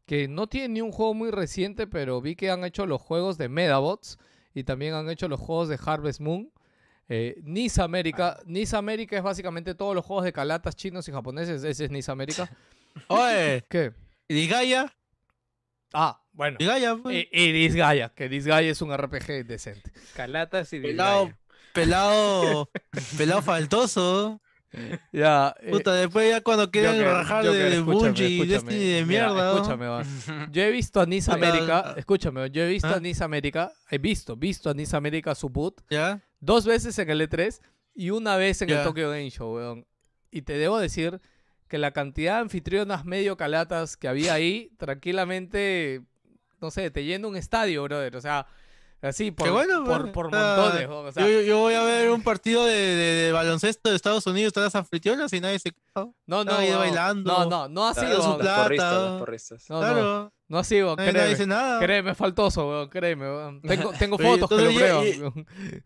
que 0.07 0.29
no 0.29 0.47
tiene 0.47 0.69
ni 0.69 0.81
un 0.81 0.93
juego 0.93 1.13
muy 1.15 1.31
reciente, 1.31 1.87
pero 1.87 2.21
vi 2.21 2.37
que 2.37 2.51
han 2.51 2.65
hecho 2.65 2.87
los 2.87 3.01
juegos 3.03 3.37
de 3.37 3.49
Medabots 3.49 4.19
y 4.55 4.65
también 4.65 4.95
han 4.95 5.11
hecho 5.11 5.29
los 5.29 5.41
juegos 5.41 5.69
de 5.69 5.79
Harvest 5.85 6.21
Moon. 6.21 6.51
Eh, 7.15 7.39
Nis 7.43 7.79
América, 7.79 8.41
Nis 8.47 8.73
América 8.73 9.19
es 9.19 9.23
básicamente 9.23 9.75
todos 9.75 9.95
los 9.95 10.03
juegos 10.03 10.25
de 10.25 10.33
calatas 10.33 10.75
chinos 10.75 11.07
y 11.09 11.13
japoneses, 11.13 11.63
ese 11.63 11.85
es 11.85 11.91
Nis 11.91 12.09
América. 12.09 12.49
Oye, 13.09 13.63
¿Qué? 13.69 13.93
¿y? 14.27 14.91
Ah, 15.93 16.19
bueno. 16.33 16.57
Disgaea, 16.59 16.97
pues. 16.97 17.27
Y, 17.31 17.39
y 17.39 17.53
Disgaea, 17.53 18.09
que 18.15 18.31
Disgaea 18.31 18.63
es 18.71 18.81
un 18.81 18.97
RPG 18.97 19.45
decente. 19.47 19.93
Calatas 20.15 20.73
y 20.73 20.81
Pelado, 20.81 21.25
Disgaea. 21.27 21.39
pelado, 21.75 22.71
pelado 23.19 23.43
faltoso. 23.43 24.41
Ya, 25.13 25.55
eh, 25.61 25.71
Puta, 25.71 25.93
después 25.95 26.31
ya 26.31 26.41
cuando 26.41 26.71
quieren 26.71 26.93
Joker, 26.93 27.07
rajar 27.07 27.47
Joker, 27.47 27.71
de 27.71 27.81
Bungie 27.81 28.29
y. 28.29 28.47
Destiny 28.47 28.85
de 28.85 29.05
Mira, 29.05 29.29
mierda. 29.29 29.53
¿no? 29.53 29.57
Escúchame, 29.57 29.87
va. 29.87 30.03
Yo 30.51 30.63
he 30.63 30.71
visto 30.71 31.01
a 31.01 31.07
Nice 31.07 31.31
América, 31.31 31.95
escúchame, 31.97 32.51
yo 32.51 32.63
he 32.63 32.69
visto 32.69 32.89
¿Ah? 32.89 32.97
a 32.97 33.01
Nice 33.01 33.23
América, 33.23 33.73
he 33.91 33.99
visto, 33.99 34.37
visto 34.37 34.71
a 34.71 34.75
Nice 34.75 34.97
América 34.97 35.35
su 35.35 35.49
boot 35.51 35.83
¿Ya? 35.91 36.21
dos 36.41 36.65
veces 36.65 36.99
en 36.99 37.11
el 37.11 37.21
E3 37.21 37.61
y 37.95 38.11
una 38.11 38.37
vez 38.37 38.63
en 38.63 38.71
el 38.71 38.77
Ya. 38.77 38.85
Tokyo 38.85 39.11
Game 39.11 39.31
Show, 39.31 39.55
weón. 39.57 39.87
Y 40.31 40.43
te 40.43 40.55
debo 40.55 40.79
decir 40.79 41.21
que 41.69 41.79
la 41.79 41.91
cantidad 41.93 42.37
de 42.37 42.41
anfitrionas 42.43 43.05
medio 43.05 43.37
calatas 43.37 43.97
que 43.97 44.09
había 44.09 44.35
ahí, 44.35 44.71
tranquilamente, 44.79 46.03
no 46.61 46.71
sé, 46.71 46.91
te 46.91 47.05
llena 47.05 47.29
un 47.29 47.37
estadio, 47.37 47.83
brother. 47.85 48.17
O 48.17 48.21
sea, 48.21 48.47
Así, 49.03 49.33
por, 49.33 49.51
bueno, 49.51 49.83
por, 49.83 50.31
montones. 50.31 50.89
weón, 50.89 51.07
o 51.09 51.13
sea, 51.13 51.27
yo, 51.29 51.41
yo 51.41 51.59
voy 51.59 51.75
a 51.75 51.83
ver 51.83 52.09
un 52.11 52.23
partido 52.23 52.65
de, 52.65 52.73
de- 52.77 53.15
de 53.25 53.33
baloncesto 53.33 53.91
de 53.91 53.97
Estados 53.97 54.25
Unidos, 54.29 54.53
todas 54.53 54.73
las 54.73 54.77
anfitrionas 54.81 55.33
y 55.33 55.41
nadie 55.41 55.59
se 55.59 55.73
no, 55.97 56.45
no, 56.45 56.53
ahí 56.53 56.69
weón. 56.69 56.79
bailando. 56.79 57.33
no, 57.33 57.47
no, 57.51 57.69
no 57.69 57.89
así, 57.89 58.03
Dando 58.03 58.23
su 58.23 58.39
plata. 58.39 58.63
Porristas, 58.63 59.19
porristas. 59.19 59.71
No, 59.71 59.75
no, 59.75 59.81
claro, 59.81 60.33
no 60.49 60.61
weón, 60.61 60.97
nadie, 60.97 61.13
nadie 61.13 61.13
créeme. 61.13 61.29
dice 61.31 61.47
nada. 61.49 61.81
Créeme, 61.81 62.15
faltoso, 62.15 62.69
weón, 62.69 62.89
créeme, 62.89 63.25
weón. 63.27 63.61
Tengo, 63.63 63.93
tengo 63.99 64.19
fotos 64.19 64.49
que 64.49 64.57
lo 64.65 64.73
prueban. 64.73 65.05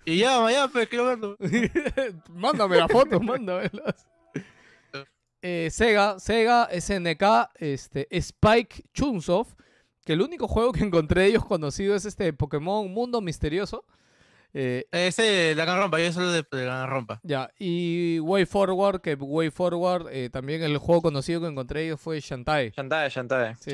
y-. 0.05 0.13
Y 0.13 0.19
ya, 0.19 0.51
ya, 0.51 0.69
pues 0.69 0.87
quiero 0.89 1.07
verlo. 1.07 1.37
mándame 2.29 2.77
las 2.77 2.93
fotos, 2.93 3.23
mándamelas. 3.23 4.07
Eh, 5.41 5.69
Sega, 5.71 6.19
Sega, 6.19 6.69
SNK, 6.79 7.51
este, 7.55 8.09
Spike 8.11 8.85
Chunsoft, 8.93 9.55
que 10.07 10.15
el 10.15 10.23
único 10.23 10.49
juego 10.49 10.73
que 10.73 10.81
encontré 10.85 11.23
de 11.23 11.27
ellos 11.29 11.45
conocido 11.45 11.95
es 11.95 12.07
este 12.07 12.33
Pokémon 12.33 12.91
Mundo 12.91 13.21
Misterioso. 13.21 13.85
Eh, 14.59 14.87
Ese, 14.91 15.55
la 15.55 15.67
gran 15.67 15.79
rompa, 15.79 15.99
yo 16.01 16.11
solo 16.15 16.33
de, 16.33 16.43
de 16.51 16.65
la 16.65 16.87
rompa. 16.87 17.21
ya, 17.23 17.51
y 17.59 18.19
Way 18.21 18.47
Forward, 18.47 19.03
que 19.03 19.13
Way 19.15 19.51
Forward, 19.51 20.07
eh, 20.11 20.31
también 20.31 20.63
el 20.63 20.79
juego 20.79 21.03
conocido 21.03 21.43
que 21.43 21.49
encontré 21.49 21.81
de 21.81 21.87
ellos 21.89 22.01
fue 22.01 22.21
Shantae. 22.21 22.71
Shantae, 22.75 23.11
Shantae. 23.11 23.55
Sí. 23.61 23.73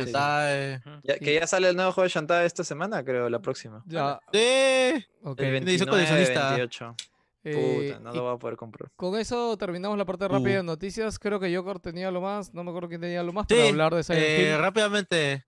Ya- 1.04 1.18
que 1.18 1.34
ya 1.34 1.46
sale 1.46 1.68
el 1.68 1.76
nuevo 1.76 1.92
juego 1.92 2.04
de 2.04 2.08
Shantae 2.08 2.46
esta 2.46 2.64
semana, 2.64 3.04
creo, 3.04 3.28
la 3.28 3.38
próxima. 3.40 3.84
Ya, 3.86 4.18
Sí. 4.32 5.04
ok. 5.22 5.38
El 5.40 5.50
Viene 5.52 5.70
edición 5.70 5.90
29, 5.90 5.90
coleccionista. 5.90 6.48
28. 6.56 6.96
Eh, 7.44 7.88
Puta, 7.94 8.00
no 8.00 8.12
lo 8.14 8.22
voy 8.22 8.34
a 8.34 8.38
poder 8.38 8.56
comprar. 8.56 8.90
con 8.96 9.18
eso 9.18 9.56
terminamos 9.56 9.98
la 9.98 10.04
parte 10.04 10.26
rápida 10.26 10.54
Uh. 10.54 10.56
de 10.58 10.62
noticias. 10.64 11.18
Creo 11.18 11.38
que 11.38 11.54
Joker 11.54 11.78
tenía 11.80 12.10
lo 12.10 12.20
más, 12.20 12.54
no 12.54 12.62
me 12.64 12.70
acuerdo 12.70 12.88
quién 12.88 13.00
tenía 13.00 13.22
lo 13.22 13.32
más 13.32 13.46
Sí, 13.48 13.54
para 13.54 13.68
hablar 13.68 13.94
de 13.94 14.02
Silent 14.04 14.24
Eh, 14.24 14.50
Hill. 14.52 14.58
rápidamente, 14.58 15.44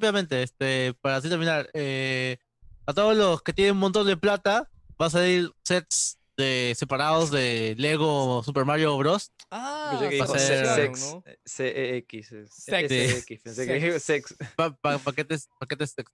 rápidamente, 0.00 0.42
este, 0.42 0.94
para 1.00 1.16
así 1.16 1.28
terminar, 1.28 1.68
eh, 1.74 2.38
a 2.86 2.94
todos 2.94 3.16
los 3.16 3.42
que 3.42 3.52
tienen 3.52 3.74
un 3.74 3.80
montón 3.80 4.06
de 4.06 4.16
plata, 4.16 4.70
va 5.00 5.06
a 5.06 5.10
salir 5.10 5.50
sets 5.64 6.18
de, 6.36 6.74
separados 6.78 7.30
de 7.30 7.74
Lego 7.76 8.42
Super 8.44 8.64
Mario 8.64 8.96
Bros. 8.96 9.32
Ah, 9.50 9.98
sex, 10.00 11.00
¿no? 11.12 11.22
eh, 11.26 11.38
CEX. 11.44 12.32
eh, 12.32 12.46
Sex. 12.48 13.22
SX, 13.24 13.42
Pensé 13.42 13.66
que 13.66 13.74
dijo 13.74 13.98
sex. 13.98 14.34
Pa- 14.56 14.74
pa- 14.76 14.98
paquetes, 14.98 15.48
paquetes 15.58 15.94
de, 15.96 16.04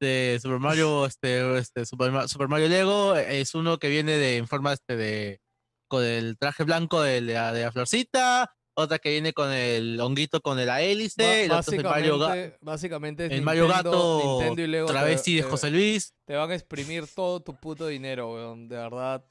de 0.00 0.40
Super 0.40 0.58
Mario, 0.58 1.06
este, 1.06 1.58
este 1.58 1.84
Super, 1.86 2.28
Super 2.28 2.48
Mario 2.48 2.68
Lego 2.68 3.14
es 3.14 3.54
uno 3.54 3.78
que 3.78 3.88
viene 3.88 4.12
de 4.16 4.38
en 4.38 4.48
forma 4.48 4.72
este 4.72 4.96
de 4.96 5.40
con 5.86 6.02
el 6.02 6.38
traje 6.38 6.64
blanco 6.64 7.02
de 7.02 7.20
la, 7.20 7.52
de 7.52 7.62
la 7.64 7.70
florcita, 7.72 8.50
otra 8.74 8.98
que 8.98 9.10
viene 9.10 9.32
con 9.32 9.52
el 9.52 10.00
honguito 10.00 10.40
con 10.40 10.64
la 10.64 10.80
hélice, 10.82 11.44
el 11.44 11.50
otro 11.52 11.60
es 11.72 11.78
el 11.78 11.84
Mario, 11.84 12.18
Ga- 12.18 12.56
básicamente, 12.60 13.26
es 13.26 13.32
el 13.32 13.42
Mario 13.42 13.68
Gato 13.68 14.20
Nintendo 14.38 14.62
y 14.62 14.66
Lego 14.66 14.86
te- 14.86 14.92
travesti 14.92 15.36
de 15.36 15.42
José 15.42 15.70
Luis. 15.70 16.14
Te 16.24 16.34
van 16.36 16.50
a 16.50 16.54
exprimir 16.54 17.06
todo 17.14 17.40
tu 17.40 17.54
puto 17.54 17.86
dinero, 17.86 18.32
weón. 18.34 18.68
De 18.68 18.76
verdad. 18.76 19.24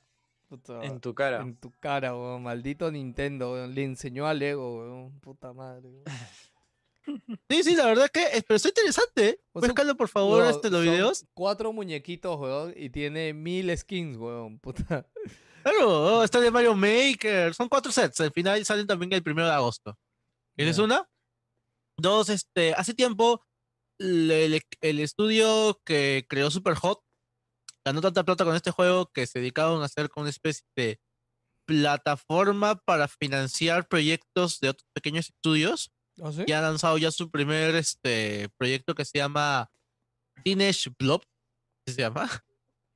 puta, 0.48 0.84
En 0.84 1.00
tu 1.00 1.14
cara. 1.16 1.42
en 1.42 1.56
tu 1.56 1.72
cara, 1.80 2.14
weón. 2.16 2.44
Maldito 2.44 2.92
Nintendo, 2.92 3.54
weón. 3.54 3.74
Le 3.74 3.84
enseñó 3.84 4.28
a 4.28 4.34
Lego, 4.34 4.78
weón. 4.80 5.20
Puta 5.22 5.54
madre. 5.54 5.90
weón. 5.90 6.04
Sí, 7.50 7.64
sí, 7.64 7.76
la 7.76 7.88
verdad 7.88 8.10
que 8.10 8.22
es, 8.24 8.44
pero 8.44 8.56
está 8.58 8.70
interesante. 8.70 9.30
¿eh? 9.30 9.40
O 9.50 9.54
¿Puedes 9.54 9.66
sea, 9.66 9.72
buscarlo, 9.74 9.98
por 9.98 10.08
favor, 10.08 10.44
No, 10.44 10.50
este, 10.50 10.70
los 10.70 10.84
son 10.86 10.94
videos? 10.94 11.26
Cuatro 11.34 11.74
muñequitos, 11.74 12.40
weón. 12.40 12.74
Y 12.78 12.90
tiene 12.92 13.34
mil 13.34 13.76
skins, 13.76 14.18
weón. 14.18 14.60
Puta. 14.60 15.08
Claro, 15.64 16.18
oh, 16.20 16.24
está 16.24 16.40
de 16.40 16.52
Mario 16.52 16.76
Maker. 16.76 17.54
Son 17.54 17.70
cuatro 17.70 17.92
sets. 17.92 18.20
Al 18.22 18.32
final 18.32 18.64
salen 18.66 18.88
también 18.88 19.14
el 19.14 19.24
primero 19.24 19.48
de 19.48 19.54
agosto. 19.54 19.98
¿Esa 20.58 20.70
es 20.72 20.78
Ya. 20.78 20.84
una? 20.84 21.10
Dos, 21.98 22.30
este, 22.30 22.74
hace 22.74 22.94
tiempo 22.94 23.46
el, 24.00 24.32
el- 24.32 24.62
el 24.82 25.00
estudio 25.00 25.80
que 25.86 26.26
creó 26.28 26.50
Superhot 26.50 27.02
ganó 27.86 28.02
tanta 28.02 28.24
plata 28.24 28.44
con 28.46 28.56
este 28.56 28.72
juego 28.72 29.08
que 29.14 29.28
se 29.28 29.40
dedicaron 29.40 29.82
a 29.82 29.86
hacer 29.86 30.10
como 30.10 30.24
una 30.24 30.30
especie 30.32 30.66
de 30.76 31.00
plataforma 31.68 32.76
para 32.76 33.08
financiar 33.08 33.88
proyectos 33.88 34.60
de 34.60 34.70
otros 34.70 34.88
pequeños 34.94 35.30
estudios. 35.30 35.92
¿Ah, 36.22 36.32
sí? 36.32 36.44
Y 36.46 36.52
han 36.52 36.64
lanzado 36.64 36.98
ya 36.98 37.12
su 37.12 37.30
primer 37.32 37.76
este, 37.76 38.50
proyecto 38.58 38.94
que 38.96 39.06
se 39.06 39.18
llama 39.20 39.70
Teenage 40.44 40.92
Blob. 41.00 41.24
¿qué 41.86 41.94
se 41.94 42.02
llama? 42.02 42.28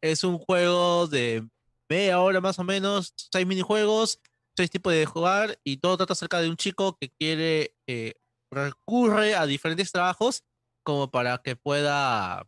Es 0.03 0.23
un 0.23 0.37
juego 0.37 1.07
de 1.07 1.47
media 1.89 2.19
hora 2.19 2.41
más 2.41 2.57
o 2.59 2.63
menos, 2.63 3.13
seis 3.31 3.45
minijuegos, 3.45 4.19
seis 4.55 4.69
tipos 4.69 4.93
de 4.93 5.05
jugar 5.05 5.59
y 5.63 5.77
todo 5.77 5.97
trata 5.97 6.13
acerca 6.13 6.39
de 6.41 6.49
un 6.49 6.57
chico 6.57 6.97
que 6.99 7.09
quiere, 7.09 7.75
eh, 7.87 8.13
recurre 8.51 9.35
a 9.35 9.45
diferentes 9.45 9.91
trabajos 9.91 10.43
como 10.83 11.09
para 11.11 11.39
que 11.39 11.55
pueda 11.55 12.47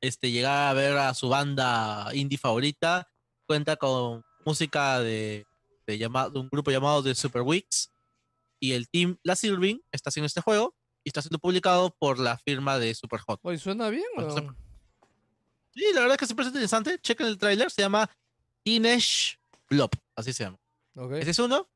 este, 0.00 0.30
llegar 0.30 0.68
a 0.68 0.74
ver 0.74 0.96
a 0.98 1.14
su 1.14 1.28
banda 1.28 2.08
indie 2.14 2.38
favorita. 2.38 3.08
Cuenta 3.46 3.76
con 3.76 4.22
música 4.44 5.00
de, 5.00 5.44
de, 5.86 5.98
llama- 5.98 6.30
de 6.30 6.38
un 6.38 6.48
grupo 6.48 6.70
llamado 6.70 7.02
The 7.02 7.14
Super 7.14 7.42
Weeks 7.42 7.90
y 8.60 8.72
el 8.72 8.88
team 8.88 9.18
La 9.22 9.36
Silving 9.36 9.80
está 9.92 10.08
haciendo 10.08 10.26
este 10.26 10.40
juego 10.40 10.74
y 11.04 11.10
está 11.10 11.20
siendo 11.20 11.38
publicado 11.38 11.94
por 11.98 12.18
la 12.18 12.38
firma 12.38 12.78
de 12.78 12.94
Superhot. 12.94 13.38
Oye, 13.42 13.58
suena 13.58 13.90
bien, 13.90 14.04
weón. 14.16 14.56
Sí, 15.74 15.84
la 15.92 16.00
verdad 16.00 16.14
es 16.14 16.18
que 16.20 16.26
se 16.26 16.34
parece 16.34 16.50
interesante. 16.50 16.98
Chequen 17.00 17.26
el 17.26 17.36
tráiler, 17.36 17.70
se 17.70 17.82
llama 17.82 18.08
Teenage 18.64 19.38
Blob, 19.70 19.90
así 20.16 20.32
se 20.32 20.44
llama. 20.44 20.58
Ese 21.18 21.30
es 21.30 21.38
uno. 21.38 21.68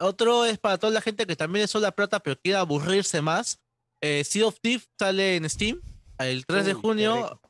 Otro 0.00 0.44
es 0.44 0.58
para 0.58 0.78
toda 0.78 0.92
la 0.92 1.00
gente 1.00 1.26
que 1.26 1.34
también 1.36 1.64
es 1.64 1.74
la 1.74 1.90
plata 1.92 2.20
pero 2.20 2.38
quiere 2.40 2.58
aburrirse 2.58 3.20
más. 3.20 3.60
Eh, 4.00 4.22
sea 4.24 4.46
of 4.46 4.58
Thieves 4.60 4.88
sale 4.98 5.36
en 5.36 5.48
Steam 5.50 5.80
el 6.18 6.46
3 6.46 6.66
de 6.66 6.74
Uy, 6.74 6.80
junio, 6.80 7.16
rico. 7.16 7.40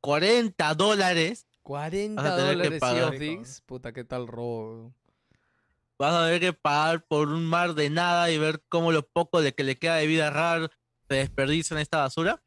40 0.00 0.74
dólares. 0.74 1.46
40 1.62 2.20
Vas 2.20 2.32
a 2.32 2.36
tener 2.36 2.56
que 2.56 2.62
dólares 2.64 2.80
Sea 2.80 3.08
of 3.08 3.18
Thieves. 3.18 3.62
Puta, 3.66 3.92
qué 3.92 4.04
tal 4.04 4.26
robo. 4.26 4.92
Vas 5.98 6.14
a 6.14 6.24
tener 6.26 6.40
que 6.40 6.52
pagar 6.52 7.04
por 7.06 7.28
un 7.28 7.46
mar 7.46 7.74
de 7.74 7.90
nada 7.90 8.30
y 8.30 8.38
ver 8.38 8.62
cómo 8.68 8.90
lo 8.90 9.06
poco 9.06 9.40
de 9.40 9.54
que 9.54 9.62
le 9.62 9.76
queda 9.78 9.96
de 9.96 10.06
vida 10.08 10.30
rara 10.30 10.68
se 11.08 11.14
desperdicia 11.14 11.74
en 11.74 11.80
esta 11.80 11.98
basura. 11.98 12.42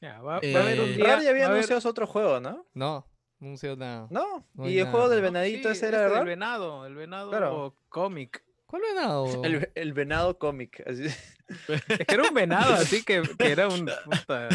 Ya, 0.00 0.20
va, 0.20 0.34
va 0.34 0.36
a 0.36 0.40
Eh, 0.42 0.56
haber 0.56 0.80
un 0.80 0.94
día. 0.96 1.04
Rar 1.06 1.22
ya 1.22 1.30
había 1.30 1.46
anunciado 1.46 1.88
otro 1.88 2.06
juego, 2.06 2.38
¿no? 2.40 2.66
No, 2.74 3.06
no 3.44 3.76
nada. 3.76 4.06
No. 4.10 4.46
No 4.54 4.68
y 4.68 4.78
el 4.78 4.86
juego 4.86 5.08
del 5.08 5.20
No, 5.20 5.24
venadito 5.26 5.68
sí, 5.68 5.72
ese 5.76 5.88
era 5.88 6.06
este, 6.06 6.18
el 6.20 6.24
venado, 6.26 6.86
el 6.86 6.94
venado 6.94 7.30
Claro. 7.30 7.76
cómic. 7.88 8.42
¿Cuál 8.66 8.82
venado? 8.82 9.26
El, 9.44 9.70
el 9.74 9.92
venado 9.92 10.38
cómic. 10.38 10.82
así. 10.86 11.04
Es 11.06 12.06
que 12.06 12.14
era 12.14 12.22
un 12.24 12.34
venado, 12.34 12.74
así 12.74 13.04
que, 13.04 13.22
que 13.38 13.50
era 13.52 13.68
un. 13.68 13.86
puta, 14.04 14.48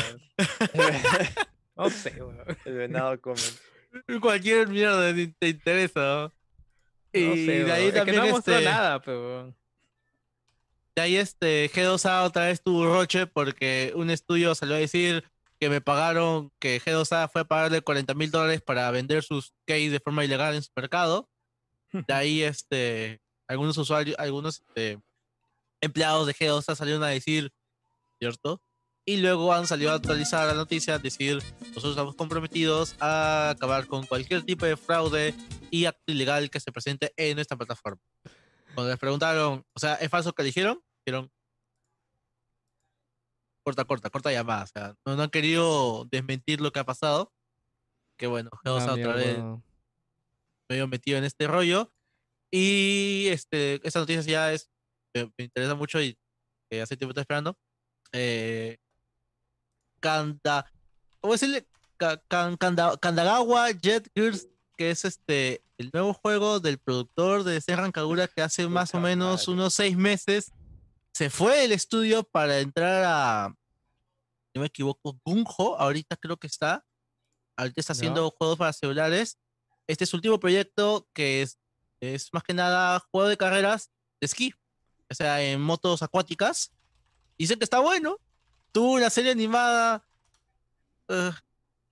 no 1.76 1.90
sé, 1.90 2.12
weón. 2.22 2.38
el 2.66 2.74
venado 2.76 3.20
cómic. 3.22 3.42
Cualquier 4.22 4.68
mierda 4.68 5.14
te 5.14 5.28
te 5.28 5.48
interesa. 5.50 6.00
¿no? 6.02 6.24
No 6.28 6.32
Y 7.36 7.46
sé, 7.46 7.64
de 7.64 7.72
ahí. 7.72 7.86
Es 7.88 7.92
que 7.94 7.98
también 8.00 8.18
no 8.18 8.28
mostró 8.30 8.54
este, 8.56 8.66
nada, 8.66 9.02
pero. 9.02 9.56
de 10.96 11.02
ahí 11.02 11.16
este 11.16 11.70
G2A 11.72 12.26
otra 12.26 12.48
vez 12.48 12.62
tuvo 12.62 12.86
roche 12.86 13.26
porque 13.28 13.94
un 13.96 14.10
estudio 14.10 14.54
salió 14.54 14.76
a 14.76 14.80
decir 14.80 15.24
que 15.60 15.70
me 15.70 15.82
pagaron, 15.82 16.52
que 16.60 16.82
G2A 16.82 17.30
fue 17.30 17.42
a 17.42 17.46
pagarle 17.46 17.82
40 17.82 18.14
mil 18.14 18.32
dólares 18.32 18.62
para 18.62 18.90
vender 18.92 19.24
sus 19.24 19.54
keys 19.66 19.92
de 19.92 20.00
forma 20.00 20.24
ilegal 20.24 20.56
en 20.56 20.64
su 20.64 20.72
mercado. 20.76 21.30
De 21.92 22.14
ahí 22.14 22.44
este 22.44 23.22
algunos 23.48 23.78
usuarios, 23.78 24.16
algunos 24.20 24.60
este, 24.60 25.02
empleados 25.82 26.28
de 26.28 26.34
G2A 26.34 26.76
salieron 26.76 27.04
a 27.04 27.08
decir, 27.08 27.52
¿cierto? 28.20 28.62
Y 29.06 29.18
luego 29.18 29.52
han 29.52 29.66
salido 29.66 29.92
a 29.92 29.96
actualizar 29.96 30.46
la 30.46 30.54
noticia, 30.54 31.00
decir, 31.00 31.42
nosotros 31.60 31.92
estamos 31.92 32.16
comprometidos 32.16 32.96
a 33.00 33.50
acabar 33.50 33.88
con 33.88 34.06
cualquier 34.06 34.44
tipo 34.44 34.68
de 34.68 34.78
fraude 34.78 35.34
y 35.72 35.86
acto 35.86 36.12
ilegal 36.12 36.52
que 36.52 36.60
se 36.60 36.72
presente 36.72 37.12
en 37.18 37.36
nuestra 37.36 37.58
plataforma. 37.58 38.00
Cuando 38.76 38.92
les 38.92 39.00
preguntaron, 39.00 39.66
o 39.74 39.80
sea, 39.80 39.96
¿es 39.96 40.10
falso 40.10 40.32
que 40.34 40.44
dijeron? 40.44 40.80
Dijeron, 41.04 41.32
corta, 43.64 43.86
corta, 43.86 44.10
corta 44.10 44.32
llamada. 44.32 44.64
O 44.64 44.68
sea, 44.68 44.96
no, 45.06 45.16
no 45.16 45.24
han 45.24 45.30
querido 45.30 46.06
desmentir 46.12 46.62
lo 46.62 46.72
que 46.72 46.80
ha 46.80 46.86
pasado. 46.86 47.32
Que 48.18 48.28
bueno, 48.28 48.50
Ah, 48.54 48.70
G2A 48.70 48.94
otra 49.00 49.14
vez 49.16 49.38
medio 50.70 50.88
metido 50.88 51.18
en 51.18 51.24
este 51.24 51.48
rollo. 51.48 51.92
Y 52.52 53.28
este, 53.30 53.80
esta 53.88 54.00
noticia 54.00 54.22
ya 54.24 54.54
es, 54.54 54.70
me, 55.14 55.26
me 55.38 55.46
interesa 55.46 55.76
mucho 55.76 56.02
y 56.02 56.18
que 56.70 56.82
hace 56.82 56.98
tiempo 56.98 57.12
estoy 57.12 57.22
esperando. 57.22 57.58
Eh, 58.12 58.78
Kanda, 60.00 60.66
¿cómo 61.20 61.34
decirle? 61.34 61.68
Ka- 61.98 62.22
Kan- 62.28 62.58
Kanda- 62.58 62.98
Kandagawa 62.98 63.72
Jet 63.72 64.10
Gears, 64.16 64.48
que 64.78 64.92
es 64.92 65.04
este 65.06 65.62
el 65.78 65.90
nuevo 65.94 66.14
juego 66.14 66.60
del 66.60 66.78
productor 66.78 67.44
de 67.44 67.60
Serran 67.62 67.92
Kagura 67.92 68.28
que 68.28 68.42
hace 68.42 68.68
más 68.68 68.94
o 68.96 69.00
menos 69.00 69.48
unos 69.48 69.74
seis 69.74 69.96
meses 69.96 70.52
se 71.14 71.30
fue 71.30 71.62
del 71.62 71.72
estudio 71.72 72.24
para 72.24 72.60
entrar 72.60 73.04
a, 73.06 73.56
no 74.54 74.62
me 74.62 74.68
equivoco, 74.68 75.20
Gunjo, 75.24 75.78
ahorita 75.78 76.18
creo 76.18 76.38
que 76.38 76.48
está. 76.48 76.86
Ahorita 77.56 77.82
está 77.82 77.94
haciendo 77.94 78.32
juegos 78.32 78.58
para 78.58 78.74
celulares. 78.74 79.38
Este 79.88 80.04
es 80.04 80.10
su 80.10 80.18
último 80.18 80.40
proyecto 80.40 81.08
que 81.14 81.42
es, 81.42 81.60
es 82.00 82.34
más 82.34 82.44
que 82.44 82.54
nada 82.54 83.00
juego 83.12 83.28
de 83.28 83.38
carreras 83.38 83.92
de 84.22 84.26
esquí, 84.26 84.54
o 85.10 85.14
sea, 85.14 85.42
en 85.42 85.62
motos 85.62 86.02
acuáticas. 86.02 86.72
Dicen 87.38 87.58
que 87.58 87.64
está 87.64 87.80
bueno. 87.80 88.18
Tuvo 88.72 88.94
una 88.94 89.10
serie 89.10 89.32
animada. 89.32 90.06
eh, 91.10 91.32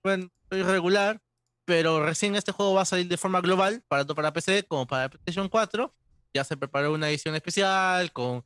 bueno, 0.02 0.30
irregular, 0.50 1.20
pero 1.64 2.04
recién 2.04 2.36
este 2.36 2.52
juego 2.52 2.74
va 2.74 2.82
a 2.82 2.86
salir 2.86 3.08
de 3.08 3.16
forma 3.16 3.40
global, 3.40 3.84
tanto 3.88 4.14
para 4.14 4.32
PC 4.32 4.64
como 4.64 4.86
para 4.86 5.08
PlayStation 5.08 5.48
4. 5.48 5.94
Ya 6.32 6.44
se 6.44 6.56
preparó 6.56 6.92
una 6.92 7.08
edición 7.08 7.34
especial 7.34 8.12
con 8.12 8.44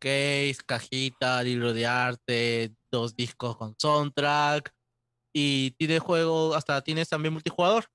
case, 0.00 0.56
cajita, 0.66 1.42
libro 1.42 1.72
de 1.72 1.86
arte, 1.86 2.74
dos 2.90 3.14
discos 3.14 3.56
con 3.56 3.76
soundtrack 3.78 4.72
y 5.32 5.70
tiene 5.72 6.00
juego, 6.00 6.54
hasta 6.54 6.82
tienes 6.82 7.08
también 7.08 7.32
multijugador. 7.32 7.86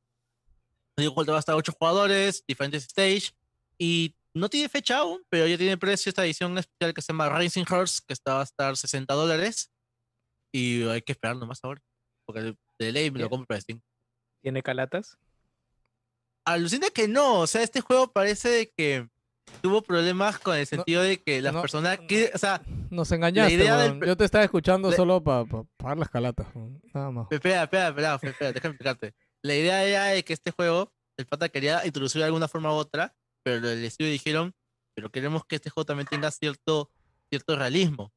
El 0.95 1.09
juego 1.09 1.31
va 1.31 1.37
a 1.37 1.39
estar 1.39 1.55
ocho 1.55 1.73
jugadores, 1.77 2.43
diferentes 2.47 2.83
stage 2.83 3.33
y 3.77 4.15
no 4.33 4.49
tiene 4.49 4.69
fecha 4.69 4.99
aún, 4.99 5.23
pero 5.29 5.47
ya 5.47 5.57
tiene 5.57 5.77
precio 5.77 6.09
esta 6.09 6.23
edición 6.23 6.57
especial 6.57 6.93
que 6.93 7.01
se 7.01 7.11
llama 7.11 7.29
Racing 7.29 7.65
Hearts, 7.65 8.01
que 8.01 8.13
está, 8.13 8.35
va 8.35 8.41
a 8.41 8.43
estar 8.43 8.77
60 8.77 9.13
dólares 9.13 9.71
y 10.53 10.83
hay 10.83 11.01
que 11.01 11.11
esperar 11.11 11.35
nomás 11.35 11.59
ahora, 11.63 11.81
porque 12.25 12.55
de 12.79 12.91
ley 12.91 13.11
me 13.11 13.19
lo 13.19 13.29
compro 13.29 13.47
para 13.47 13.59
Steam. 13.59 13.81
¿Tiene 14.41 14.61
calatas? 14.61 15.17
Alucina 16.45 16.89
que 16.91 17.07
no, 17.07 17.39
o 17.39 17.47
sea, 17.47 17.63
este 17.63 17.81
juego 17.81 18.13
parece 18.13 18.71
que 18.77 19.09
tuvo 19.61 19.81
problemas 19.81 20.39
con 20.39 20.55
el 20.57 20.65
sentido 20.67 21.01
de 21.01 21.21
que 21.21 21.41
las 21.41 21.53
no, 21.53 21.61
personas, 21.61 21.99
que, 22.07 22.31
o 22.33 22.37
sea, 22.37 22.61
Nos 22.89 23.11
engañaste, 23.11 23.53
idea 23.53 23.77
del 23.77 23.99
Yo 24.05 24.15
te 24.17 24.25
estaba 24.25 24.43
escuchando 24.43 24.89
la- 24.89 24.95
solo 24.95 25.23
para 25.23 25.45
pagar 25.77 25.97
las 25.97 26.09
calatas. 26.09 26.47
Nada 26.93 27.11
más. 27.11 27.27
Espera, 27.31 27.63
espera, 27.63 27.89
espera, 27.89 28.15
espera, 28.15 28.51
déjame 28.51 28.71
explicarte. 28.73 29.13
La 29.43 29.55
idea 29.55 29.83
era 29.85 30.05
de 30.07 30.23
que 30.23 30.33
este 30.33 30.51
juego, 30.51 30.91
el 31.17 31.25
pata 31.27 31.49
quería 31.49 31.85
introducir 31.85 32.19
de 32.19 32.25
alguna 32.25 32.47
forma 32.47 32.71
u 32.73 32.75
otra, 32.75 33.15
pero 33.43 33.57
el 33.69 33.83
estudio 33.83 34.11
dijeron, 34.11 34.53
pero 34.95 35.09
queremos 35.11 35.45
que 35.45 35.55
este 35.57 35.69
juego 35.69 35.85
también 35.85 36.07
tenga 36.07 36.31
cierto, 36.31 36.89
cierto 37.29 37.55
realismo. 37.55 38.11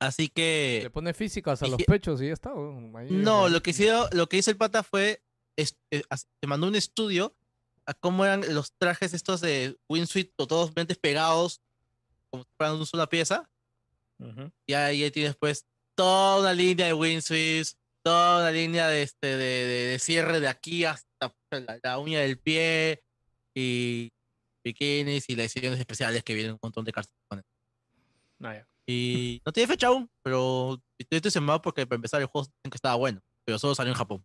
Así 0.00 0.24
Le 0.24 0.30
que, 0.32 0.90
pone 0.92 1.14
físicas 1.14 1.62
a 1.62 1.68
los 1.68 1.80
pechos 1.84 2.20
y 2.20 2.26
ya 2.26 2.32
está. 2.32 2.50
Ahí, 2.50 3.06
no, 3.10 3.48
lo 3.48 3.62
que, 3.62 3.70
hizo, 3.70 4.08
lo 4.12 4.26
que 4.28 4.36
hizo 4.38 4.50
el 4.50 4.56
pata 4.56 4.82
fue, 4.82 5.22
es- 5.56 5.78
eh, 5.92 6.02
as- 6.10 6.26
te 6.40 6.48
mandó 6.48 6.66
un 6.66 6.74
estudio 6.74 7.36
a 7.86 7.94
cómo 7.94 8.24
eran 8.24 8.42
los 8.54 8.72
trajes 8.78 9.12
estos 9.14 9.40
de 9.40 9.76
Wingsuit, 9.88 10.32
to- 10.36 10.46
todos 10.46 10.72
mentes 10.76 10.98
pegados, 10.98 11.60
como 12.30 12.44
si 12.44 12.50
fueran 12.56 12.76
una 12.76 12.86
sola 12.86 13.08
pieza. 13.08 13.48
Ujú. 14.18 14.50
Y 14.66 14.74
ahí 14.74 15.10
tienes 15.10 15.36
pues 15.36 15.66
toda 15.96 16.40
una 16.40 16.52
línea 16.52 16.86
de 16.86 16.94
windsuits, 16.94 17.76
toda 18.04 18.40
una 18.40 18.50
línea 18.50 18.88
de, 18.88 19.02
este, 19.02 19.26
de, 19.26 19.36
de- 19.36 19.86
de 19.92 19.98
cierre 19.98 20.40
de 20.40 20.48
aquí 20.48 20.84
hasta 20.84 21.34
la, 21.50 21.78
la 21.82 21.98
uña 21.98 22.20
del 22.20 22.38
pie 22.38 23.02
y 23.54 24.10
bikinis 24.64 25.28
y 25.28 25.36
las 25.36 25.54
ediciones 25.56 25.80
especiales 25.80 26.22
que 26.22 26.34
vienen 26.34 26.52
un 26.52 26.58
montón 26.62 26.84
de 26.84 26.92
él. 26.94 27.42
Ah, 28.44 28.54
ya. 28.54 28.66
Y 28.86 29.40
no 29.44 29.52
tiene 29.52 29.68
fecha 29.68 29.88
aún, 29.88 30.10
pero 30.22 30.80
estoy 30.98 31.16
entusiasmado 31.18 31.60
porque 31.62 31.86
para 31.86 31.96
empezar 31.96 32.20
el 32.20 32.26
juego 32.26 32.48
que 32.62 32.70
estaba 32.74 32.94
bueno, 32.96 33.20
pero 33.44 33.58
solo 33.58 33.74
salió 33.74 33.92
en 33.92 33.98
Japón. 33.98 34.24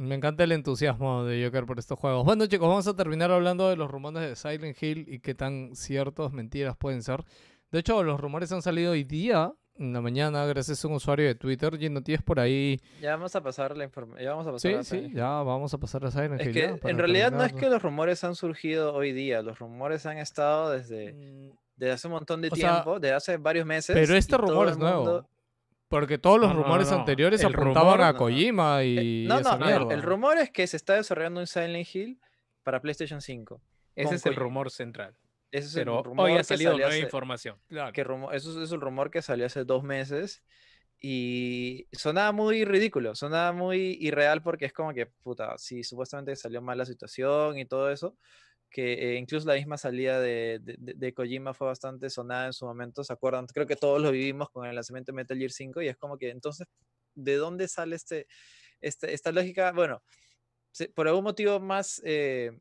Me 0.00 0.14
encanta 0.14 0.44
el 0.44 0.52
entusiasmo 0.52 1.24
de 1.24 1.44
Joker 1.44 1.66
por 1.66 1.78
estos 1.78 1.98
juegos. 1.98 2.24
Bueno, 2.24 2.46
chicos, 2.46 2.66
vamos 2.66 2.86
a 2.86 2.96
terminar 2.96 3.30
hablando 3.30 3.68
de 3.68 3.76
los 3.76 3.90
rumores 3.90 4.22
de 4.22 4.34
Silent 4.34 4.82
Hill 4.82 5.04
y 5.06 5.18
qué 5.18 5.34
tan 5.34 5.76
ciertos, 5.76 6.32
mentiras 6.32 6.74
pueden 6.74 7.02
ser. 7.02 7.22
De 7.70 7.80
hecho, 7.80 8.02
los 8.02 8.18
rumores 8.18 8.50
han 8.50 8.62
salido 8.62 8.92
hoy 8.92 9.04
día, 9.04 9.52
en 9.76 9.92
la 9.92 10.00
mañana, 10.00 10.46
gracias 10.46 10.82
a 10.82 10.88
un 10.88 10.94
usuario 10.94 11.26
de 11.26 11.34
Twitter. 11.34 11.76
Gino, 11.78 12.02
tienes 12.02 12.22
por 12.22 12.40
ahí. 12.40 12.80
Ya 13.02 13.10
vamos 13.10 13.36
a 13.36 13.42
pasar 13.42 13.76
la 13.76 13.84
información. 13.84 14.24
Ya 14.24 14.30
vamos 14.30 14.46
a 14.46 14.52
pasar 14.52 14.70
Sí, 14.70 14.76
a 14.78 14.82
sí, 14.84 15.12
ya 15.14 15.28
vamos 15.42 15.74
a 15.74 15.78
pasar 15.78 16.02
a 16.06 16.10
Silent 16.10 16.40
Es 16.40 16.46
Hill. 16.46 16.52
que 16.54 16.60
ya, 16.82 16.88
en 16.90 16.96
realidad 16.98 17.30
no 17.30 17.44
es 17.44 17.52
que 17.52 17.68
los 17.68 17.82
rumores 17.82 18.24
han 18.24 18.34
surgido 18.36 18.94
hoy 18.94 19.12
día, 19.12 19.42
los 19.42 19.58
rumores 19.58 20.06
han 20.06 20.16
estado 20.16 20.70
desde, 20.70 21.12
Mm, 21.12 21.50
desde 21.76 21.92
hace 21.92 22.06
un 22.08 22.14
montón 22.14 22.40
de 22.40 22.48
o 22.48 22.56
sea, 22.56 22.72
tiempo, 22.72 22.98
desde 23.00 23.14
hace 23.16 23.36
varios 23.36 23.66
meses. 23.66 23.94
Pero 23.94 24.14
y 24.14 24.18
este 24.18 24.38
rumor 24.38 24.68
es 24.68 24.78
nuevo. 24.78 25.26
Porque 25.90 26.16
todos 26.18 26.40
los 26.40 26.48
No, 26.50 26.54
no, 26.54 26.62
rumores 26.62 26.90
no. 26.90 26.98
anteriores 26.98 27.40
El 27.42 27.48
apuntaban 27.48 27.94
rumor- 27.94 28.00
a 28.00 28.06
no, 28.06 28.12
no. 28.12 28.18
Kojima 28.18 28.82
Eh, 28.82 28.86
y 28.86 29.26
no, 29.28 29.40
esa 29.40 29.58
no, 29.58 29.64
el, 29.66 29.70
mierda. 29.78 29.94
el 29.94 30.02
rumor 30.02 30.38
es 30.38 30.50
que 30.50 30.66
se 30.66 30.76
está 30.78 30.94
desarrollando 30.94 31.40
un 31.40 31.46
Silent 31.46 31.86
Hill 31.94 32.20
para 32.62 32.80
PlayStation 32.80 33.20
5. 33.20 33.60
Ese 33.96 34.06
Con 34.06 34.14
es 34.14 34.26
el 34.26 34.36
rumor 34.36 34.70
central. 34.70 35.16
Ese 35.50 35.66
es 35.66 35.74
Pero 35.74 35.98
el 35.98 36.04
rumor 36.04 36.26
hoy 36.30 36.38
ha 36.38 36.44
salido 36.44 36.72
nueva 36.74 36.88
hace- 36.90 37.00
información. 37.00 37.58
Claro. 37.68 37.92
que 37.92 38.04
rumo- 38.04 38.32
eso 38.32 38.62
es 38.62 38.70
el 38.70 38.80
rumor 38.80 39.10
que 39.10 39.20
salió 39.20 39.44
hace 39.46 39.64
dos 39.64 39.82
meses 39.82 40.44
y 41.00 41.88
sonaba 41.92 42.30
muy 42.30 42.64
ridículo, 42.64 43.14
sonaba 43.16 43.52
muy 43.52 43.96
irreal 44.00 44.42
porque 44.42 44.66
es 44.66 44.72
como 44.72 44.92
que, 44.94 45.06
puta, 45.06 45.56
si 45.58 45.82
supuestamente 45.82 46.36
salió 46.36 46.62
mal 46.62 46.78
la 46.78 46.84
situación 46.86 47.58
y 47.58 47.64
todo 47.64 47.90
eso, 47.90 48.16
que 48.70 49.14
eh, 49.14 49.16
incluso 49.16 49.46
la 49.48 49.54
misma 49.54 49.76
salida 49.78 50.20
de, 50.20 50.60
de, 50.62 50.76
de- 50.78 51.14
Kojima 51.14 51.54
fue 51.54 51.66
bastante 51.68 52.08
sonada 52.10 52.46
en 52.46 52.52
su 52.52 52.64
momento, 52.66 53.04
¿se 53.04 53.12
acuerdan? 53.12 53.46
Creo 53.46 53.66
que 53.66 53.76
todos 53.76 54.00
lo 54.00 54.10
vivimos 54.12 54.50
con 54.50 54.66
el 54.66 54.74
lanzamiento 54.74 55.12
de 55.12 55.16
Metal 55.16 55.36
Gear 55.38 55.50
5 55.50 55.82
y 55.82 55.88
es 55.88 55.96
como 55.96 56.16
que 56.18 56.30
entonces, 56.30 56.66
¿de 57.14 57.36
dónde 57.36 57.68
sale 57.68 57.96
este, 57.96 58.26
este, 58.80 59.12
esta 59.14 59.32
lógica? 59.32 59.72
Bueno, 59.72 60.02
por 60.94 61.08
algún 61.08 61.24
motivo 61.24 61.60
más... 61.60 62.00
eh, 62.04 62.52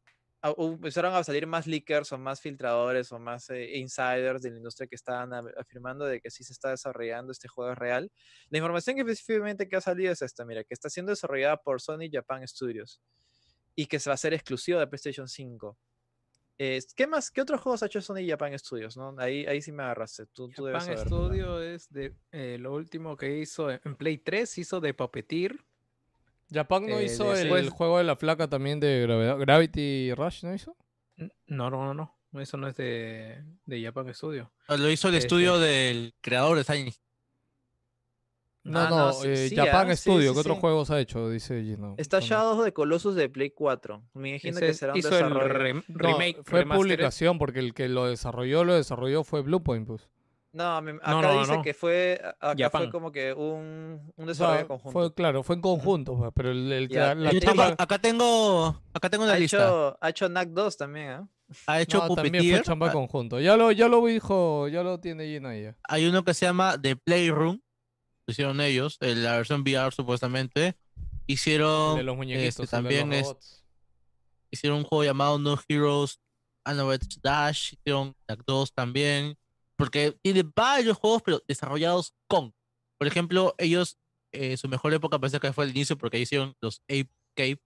empezaron 0.58 1.14
a 1.16 1.24
salir 1.24 1.46
más 1.48 1.68
leakers 1.68 2.14
o 2.14 2.18
más 2.18 2.40
filtradores 2.40 3.12
o 3.12 3.20
más 3.20 3.50
eh, 3.50 3.78
insiders 3.78 4.42
de 4.42 4.52
la 4.52 4.58
industria 4.58 4.88
que 4.88 4.96
estaban 4.96 5.34
afirmando 5.58 6.06
de 6.06 6.22
que 6.22 6.32
sí 6.32 6.46
se 6.46 6.54
está 6.54 6.70
desarrollando 6.70 7.34
este 7.34 7.50
juego 7.50 7.76
real. 7.76 8.10
La 8.50 8.58
información 8.58 8.96
que 8.96 9.02
específicamente 9.02 9.68
que 9.68 9.76
ha 9.76 9.82
salido 9.82 10.14
es 10.14 10.22
esta, 10.22 10.46
mira, 10.46 10.64
que 10.64 10.74
está 10.74 10.90
siendo 10.90 11.10
desarrollada 11.12 11.58
por 11.58 11.82
Sony 11.82 12.10
Japan 12.10 12.48
Studios 12.48 13.02
y 13.76 13.88
que 13.88 14.00
se 14.00 14.10
va 14.10 14.14
a 14.14 14.18
ser 14.18 14.34
exclusivo 14.34 14.80
de 14.80 14.88
PlayStation 14.88 15.28
5. 15.28 15.78
Eh, 16.62 16.80
¿Qué 16.96 17.08
más? 17.08 17.32
¿Qué 17.32 17.40
otros 17.42 17.62
juegos 17.62 17.82
ha 17.82 17.86
hecho 17.86 18.02
Sony 18.02 18.28
Japan 18.28 18.58
Studios? 18.60 18.98
¿no? 18.98 19.16
Ahí, 19.18 19.46
ahí 19.46 19.62
sí 19.62 19.72
me 19.72 19.82
agarraste. 19.84 20.26
Tú, 20.28 20.50
tú 20.50 20.66
debes 20.66 20.84
Japan. 20.86 21.06
Studio 21.08 21.62
es 21.62 21.90
de 21.90 22.14
eh, 22.34 22.58
lo 22.60 22.74
último 22.74 23.16
que 23.16 23.40
hizo 23.40 23.72
en 23.72 23.96
Play 23.96 24.18
3, 24.18 24.58
hizo 24.58 24.82
de 24.82 24.94
Puppeteer. 24.94 25.56
Japan 26.52 26.86
no 26.86 27.00
eh, 27.00 27.06
hizo 27.06 27.32
el 27.34 27.44
después- 27.50 27.70
juego 27.70 27.98
de 28.00 28.04
la 28.04 28.16
flaca 28.18 28.50
también 28.50 28.80
de 28.80 29.02
gravedad- 29.08 29.38
Gravity 29.40 30.14
Rush, 30.14 30.44
¿no 30.44 30.54
hizo? 30.54 30.76
No, 31.48 31.70
no, 31.70 31.86
no, 31.86 31.94
no. 31.94 32.16
Eso 32.42 32.58
no 32.58 32.68
es 32.68 32.76
de, 32.76 33.42
de 33.66 33.84
Japan 33.84 34.14
Studio. 34.14 34.52
Lo 34.68 34.90
hizo 34.92 35.08
el 35.08 35.16
Este- 35.16 35.28
estudio 35.28 35.58
del 35.60 36.14
creador 36.22 36.58
de 36.58 36.64
Silent. 36.64 36.96
No, 38.70 38.80
Ah, 38.80 38.90
no, 38.90 38.98
no, 39.08 39.14
sí- 39.14 39.28
eh, 39.28 39.50
sí, 39.50 39.56
Japan 39.56 39.90
ah, 39.90 39.96
sí, 39.96 40.02
Studio, 40.02 40.30
sí, 40.30 40.34
¿qué 40.36 40.40
otros 40.42 40.56
sí. 40.58 40.62
juegos 40.62 40.92
ha 40.92 41.00
hecho? 41.00 41.30
Dice 41.30 41.62
Gino. 41.64 41.96
Está 41.98 42.22
Son- 42.22 42.30
Shadow 42.30 42.60
of 42.60 42.66
the 42.66 42.72
Colossus 42.74 43.16
de 43.16 43.28
Play 43.30 43.50
4. 43.52 44.02
Me 44.14 44.30
imagino 44.30 44.58
Ese 44.58 44.66
que 44.68 44.74
será 44.74 44.94
un 44.94 45.00
hizo 45.00 45.08
el 45.10 45.16
desarrollo. 45.16 45.54
rem- 45.54 45.84
No, 45.88 45.98
remake. 45.98 46.42
fue 46.44 46.60
remastered. 46.60 46.78
publicación 46.82 47.38
porque 47.40 47.60
el 47.60 47.74
que 47.74 47.90
lo 47.90 48.06
desarrolló, 48.06 48.64
lo 48.64 48.76
desarrolló 48.76 49.24
fue 49.24 49.42
Bluepoint, 49.42 49.88
pues. 49.88 50.08
No, 50.52 50.82
me- 50.82 50.94
acá 50.94 51.12
No, 51.12 51.22
no, 51.22 51.40
dice 51.42 51.58
no. 51.58 51.62
que 51.62 51.74
fue, 51.76 52.20
acá 52.40 52.70
fue 52.72 52.90
como 52.90 53.12
que 53.12 53.34
un, 53.34 54.12
un 54.16 54.24
O 54.24 54.28
desarrollo 54.28 54.58
sea, 54.60 54.68
conjunto. 54.68 54.92
fue, 55.00 55.14
claro, 55.14 55.44
fue 55.44 55.56
en 55.56 55.62
conjunto, 55.62 56.18
pues, 56.18 56.32
pero 56.36 56.50
el, 56.52 56.72
el 56.72 56.88
que 56.88 56.96
Ya, 56.96 57.14
la 57.14 57.30
eh, 57.30 57.34
Yo 57.34 57.40
te 57.40 57.46
tengo- 57.48 57.64
digo- 57.64 57.76
acá 57.78 58.00
tengo, 58.00 58.82
acá 58.94 59.10
tengo 59.12 59.24
una 59.26 59.34
ha, 59.34 59.40
lista. 59.40 59.58
hecho, 59.58 59.98
ha 60.02 60.10
hecho 60.10 60.28
NAC 60.30 60.50
2 60.50 60.76
también, 60.78 61.10
¿ah? 61.10 61.28
Ha 61.68 61.82
hecho 61.82 61.98
no, 62.00 62.16
también 62.16 62.34
fue 62.34 62.40
Puppeteer. 62.42 62.62
chamba 62.64 62.90
ah, 62.90 62.92
conjunto. 62.92 63.40
Ya 63.40 63.58
lo, 63.58 63.72
ya 63.72 63.88
lo 63.88 64.04
dijo, 64.06 64.68
ya 64.70 64.82
lo 64.84 65.00
tiene 65.00 65.26
Gino 65.28 65.50
ahí. 65.50 65.64
ya. 65.64 65.78
Hay 65.88 66.06
uno 66.08 66.24
que 66.24 66.34
se 66.34 66.46
llama 66.48 66.80
The 66.82 66.96
Playroom. 66.96 67.60
Hicieron 68.30 68.62
ellos, 68.62 68.98
en 69.02 69.24
la 69.24 69.38
versión 69.38 69.62
VR 69.62 69.92
supuestamente. 69.94 70.76
Hicieron, 71.28 71.98
de 71.98 72.04
los 72.04 72.16
muñequitos, 72.16 72.60
este, 72.60 72.64
el 72.78 72.84
de 72.84 72.90
los 72.90 73.00
también 73.00 73.14
es- 73.14 73.64
hicieron 74.52 74.80
un 74.80 74.84
juego 74.84 75.04
llamado 75.04 75.38
No 75.40 75.60
Heroes 75.68 76.20
Anored 76.64 77.02
Dash. 77.22 77.74
Hicieron 77.74 78.16
NAC 78.28 78.44
2 78.46 78.74
también. 78.74 79.38
Porque 79.76 80.18
tiene 80.22 80.44
varios 80.56 80.98
juegos, 80.98 81.22
pero 81.24 81.42
desarrollados 81.48 82.14
con. 82.28 82.54
Por 82.98 83.08
ejemplo, 83.08 83.56
ellos, 83.58 83.98
eh, 84.34 84.58
su 84.58 84.68
mejor 84.68 84.94
época 84.94 85.20
parece 85.20 85.40
que 85.40 85.54
fue 85.54 85.66
el 85.66 85.72
inicio, 85.72 85.98
porque 85.98 86.20
hicieron 86.20 86.56
los 86.62 86.82
Ape 86.90 87.10
Cave, 87.36 87.62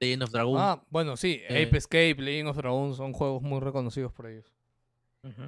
Legend 0.00 0.22
of 0.24 0.30
Dragon. 0.30 0.56
Ah, 0.58 0.84
bueno, 0.90 1.16
sí, 1.16 1.40
eh, 1.48 1.64
Ape 1.66 1.78
Escape, 1.78 2.16
Legend 2.18 2.50
of 2.50 2.56
Dragon 2.58 2.94
son 2.94 3.12
juegos 3.14 3.42
muy 3.42 3.60
reconocidos 3.60 4.12
por 4.12 4.26
ellos. 4.26 4.52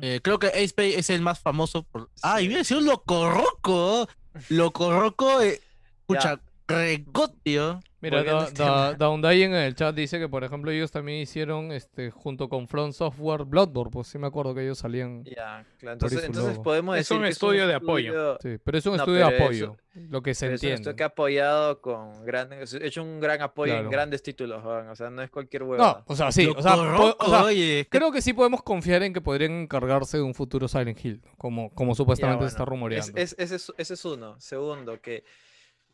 Eh, 0.03 0.21
creo 0.23 0.39
que 0.39 0.49
Ace 0.49 0.69
Spade 0.69 0.99
es 0.99 1.11
el 1.11 1.21
más 1.23 1.39
famoso 1.39 1.85
por. 1.85 2.11
Ah, 2.23 2.41
y 2.41 2.45
Sí. 2.45 2.49
mira, 2.49 2.65
si 2.65 2.75
un 2.75 2.85
Loco 2.87 3.31
Roco. 3.31 4.09
Loco 4.49 4.93
Roco, 4.93 5.41
eh, 5.41 5.61
escucha, 6.01 6.41
regotio. 6.71 7.81
Mira, 8.03 8.23
Da- 8.25 8.95
Da- 8.95 9.33
en 9.35 9.53
el 9.55 9.75
chat 9.75 9.95
dice 9.95 10.19
que, 10.19 10.27
por 10.27 10.43
ejemplo, 10.43 10.71
ellos 10.71 10.91
también 10.91 11.21
hicieron, 11.21 11.71
este, 11.71 12.11
junto 12.11 12.49
con 12.49 12.67
Front 12.67 12.95
Software, 12.95 13.45
Bloodborne, 13.45 13.91
pues 13.91 14.07
sí 14.09 14.17
me 14.19 14.27
acuerdo 14.27 14.55
que 14.55 14.63
ellos 14.63 14.79
salían. 14.79 15.23
Ya, 15.25 15.67
claro. 15.79 15.93
Entonces, 15.95 16.19
eso 16.21 16.27
entonces 16.27 16.59
podemos 16.61 16.97
Es 16.97 17.01
decir 17.01 17.19
un 17.19 17.25
que 17.25 17.29
estudio 17.29 17.67
de 17.69 17.75
apoyo. 17.75 18.33
estudio- 18.33 18.39
Sí, 18.57 18.63
pero 18.65 18.79
es 18.79 18.87
un 18.87 18.93
No, 18.97 19.03
estudio 19.03 19.27
de 19.29 19.37
apoyo, 19.37 19.77
lo 20.09 20.23
que 20.23 20.33
se 20.35 20.47
pero 20.47 20.55
es 20.55 20.63
un 20.63 20.69
estudio 20.69 20.75
entiende. 20.77 20.97
que 20.97 21.03
ha 21.03 21.07
apoyado 21.07 21.81
con 21.83 22.25
grandes, 22.25 22.73
hecho 22.73 23.03
un 23.03 23.21
gran 23.21 23.43
apoyo 23.43 23.73
Claro. 23.75 23.85
en 23.85 23.91
grandes 23.91 24.23
títulos, 24.23 24.65
o 24.65 24.97
sea, 24.97 25.11
no 25.11 25.21
es 25.21 25.29
cualquier 25.31 25.63
No, 25.65 25.69
huevo. 25.69 26.03
o 26.07 26.17
sea, 26.17 26.33
sí, 26.33 26.47
o 26.57 26.63
sea, 26.63 26.77
Roco, 26.77 27.17
o 27.23 27.29
sea, 27.29 27.45
oye. 27.45 27.87
creo 27.91 28.11
que 28.13 28.23
sí 28.23 28.33
podemos 28.33 28.63
confiar 28.63 29.03
en 29.03 29.13
que 29.13 29.21
podrían 29.21 29.53
encargarse 29.53 30.17
de 30.17 30.23
un 30.23 30.33
futuro 30.35 30.69
Silent 30.69 31.05
Hill, 31.05 31.21
como, 31.37 31.69
como 31.75 31.95
supuestamente 31.95 32.45
se 32.45 32.49
está 32.49 32.65
rumoreando. 32.65 33.13
Es, 33.17 33.33
es- 33.33 33.39
ese, 33.39 33.57
es, 33.57 33.73
ese 33.77 33.93
es 33.95 34.05
uno. 34.07 34.41
Segundo, 34.41 34.99
que, 35.03 35.23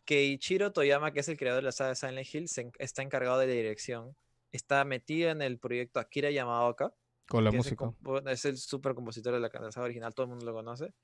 que 0.06 0.24
Ichiro 0.24 0.72
Toyama, 0.72 1.12
que 1.12 1.20
es 1.20 1.28
el 1.28 1.36
creador 1.36 1.62
de 1.62 1.66
la 1.66 1.72
saga 1.72 1.90
de 1.90 1.96
Silent 1.96 2.34
Hill, 2.34 2.48
se 2.48 2.70
está 2.78 3.02
encargado 3.02 3.38
de 3.38 3.48
la 3.48 3.52
dirección. 3.52 4.16
Está 4.52 4.84
metido 4.84 5.30
en 5.30 5.42
el 5.42 5.58
proyecto 5.58 6.00
Akira 6.00 6.30
Yamaoka, 6.30 6.94
con 7.28 7.44
la 7.44 7.50
música. 7.50 7.92
es 8.30 8.44
el 8.44 8.56
super 8.56 8.94
compositor 8.94 9.34
de 9.34 9.40
la, 9.40 9.48
de 9.48 9.60
la 9.60 9.72
saga 9.72 9.84
original, 9.84 10.14
todo 10.14 10.24
el 10.24 10.30
mundo 10.30 10.46
lo 10.46 10.54
conoce. 10.54 10.94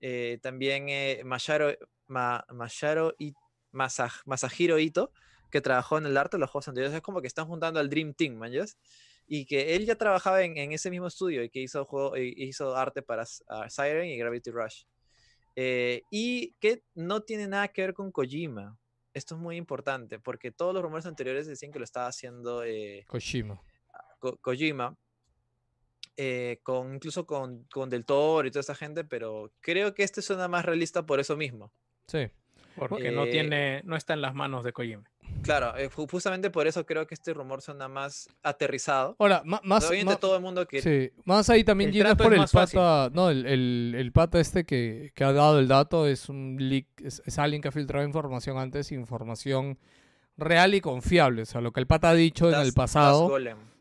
Eh, 0.00 0.38
también 0.42 0.88
eh, 0.88 1.22
Masaro, 1.24 1.76
Ma- 2.06 2.44
Masaro 2.50 3.14
I- 3.18 3.34
Masa- 3.70 4.22
Masahiro 4.24 4.78
Ito, 4.78 5.12
que 5.50 5.60
trabajó 5.60 5.98
en 5.98 6.06
el 6.06 6.16
arte 6.16 6.36
de 6.36 6.40
los 6.40 6.50
juegos 6.50 6.68
anteriores. 6.68 6.96
Es 6.96 7.02
como 7.02 7.20
que 7.20 7.26
están 7.26 7.46
juntando 7.46 7.78
al 7.80 7.90
Dream 7.90 8.14
Team, 8.14 8.34
man, 8.36 8.50
¿yas? 8.50 8.78
Y 9.26 9.44
que 9.44 9.76
él 9.76 9.84
ya 9.84 9.96
trabajaba 9.96 10.42
en, 10.42 10.56
en 10.56 10.72
ese 10.72 10.90
mismo 10.90 11.06
estudio 11.06 11.42
y 11.44 11.50
que 11.50 11.60
hizo, 11.60 11.84
juego, 11.84 12.16
hizo 12.16 12.74
arte 12.74 13.02
para 13.02 13.24
ah, 13.48 13.68
Siren 13.68 14.06
y 14.06 14.16
Gravity 14.16 14.50
Rush. 14.50 14.84
Eh, 15.60 16.02
y 16.12 16.52
que 16.60 16.84
no 16.94 17.22
tiene 17.22 17.48
nada 17.48 17.66
que 17.68 17.82
ver 17.82 17.92
con 17.92 18.12
Kojima. 18.12 18.78
Esto 19.12 19.34
es 19.34 19.40
muy 19.40 19.56
importante 19.56 20.20
porque 20.20 20.52
todos 20.52 20.72
los 20.72 20.82
rumores 20.84 21.04
anteriores 21.06 21.48
decían 21.48 21.72
que 21.72 21.80
lo 21.80 21.84
estaba 21.84 22.06
haciendo 22.06 22.62
eh, 22.62 23.04
Kojima. 23.08 23.60
Ko- 24.20 24.36
Kojima, 24.36 24.96
eh, 26.16 26.60
con, 26.62 26.94
incluso 26.94 27.26
con, 27.26 27.64
con 27.72 27.88
Del 27.90 28.04
Toro 28.04 28.46
y 28.46 28.50
toda 28.52 28.60
esa 28.60 28.76
gente, 28.76 29.02
pero 29.02 29.52
creo 29.60 29.94
que 29.94 30.04
este 30.04 30.22
suena 30.22 30.46
más 30.46 30.64
realista 30.64 31.04
por 31.06 31.18
eso 31.18 31.36
mismo. 31.36 31.72
Sí. 32.06 32.28
Porque 32.76 33.10
no 33.10 33.24
Eh, 33.24 33.30
tiene, 33.32 33.82
no 33.84 33.96
está 33.96 34.14
en 34.14 34.20
las 34.20 34.34
manos 34.36 34.62
de 34.62 34.72
Kojima. 34.72 35.02
Claro, 35.42 35.76
eh, 35.78 35.88
ju- 35.88 36.10
justamente 36.10 36.50
por 36.50 36.66
eso 36.66 36.84
creo 36.84 37.06
que 37.06 37.14
este 37.14 37.32
rumor 37.32 37.62
suena 37.62 37.88
más 37.88 38.28
aterrizado. 38.42 39.16
Ahora, 39.18 39.42
más, 39.44 39.60
Obviamente 39.88 40.14
ma- 40.14 40.20
todo 40.20 40.36
el 40.36 40.42
mundo 40.42 40.66
que... 40.66 40.82
sí, 40.82 41.10
más 41.24 41.48
ahí 41.48 41.64
también 41.64 41.90
trato 41.92 42.24
por 42.24 42.32
el 42.34 42.40
más 42.40 42.52
fácil. 42.52 42.78
pata, 42.78 43.10
no, 43.14 43.30
el, 43.30 43.46
el, 43.46 43.94
el 43.96 44.12
pata 44.12 44.40
este 44.40 44.64
que, 44.64 45.12
que 45.14 45.24
ha 45.24 45.32
dado 45.32 45.58
el 45.58 45.68
dato 45.68 46.06
es 46.06 46.28
un 46.28 46.56
leak, 46.58 46.86
es, 47.02 47.22
es 47.24 47.38
alguien 47.38 47.62
que 47.62 47.68
ha 47.68 47.72
filtrado 47.72 48.04
información 48.04 48.58
antes, 48.58 48.92
información 48.92 49.78
real 50.36 50.74
y 50.74 50.80
confiable, 50.80 51.42
o 51.42 51.46
sea, 51.46 51.60
lo 51.60 51.72
que 51.72 51.80
el 51.80 51.86
pata 51.86 52.10
ha 52.10 52.14
dicho 52.14 52.48
en 52.52 52.60
el 52.60 52.72
pasado, 52.72 53.28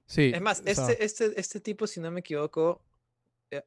sí. 0.05 0.31
Es 0.33 0.41
más, 0.41 0.63
este, 0.65 1.03
este, 1.03 1.39
este 1.39 1.59
tipo, 1.59 1.85
si 1.85 1.99
no 1.99 2.09
me 2.11 2.21
equivoco, 2.21 2.81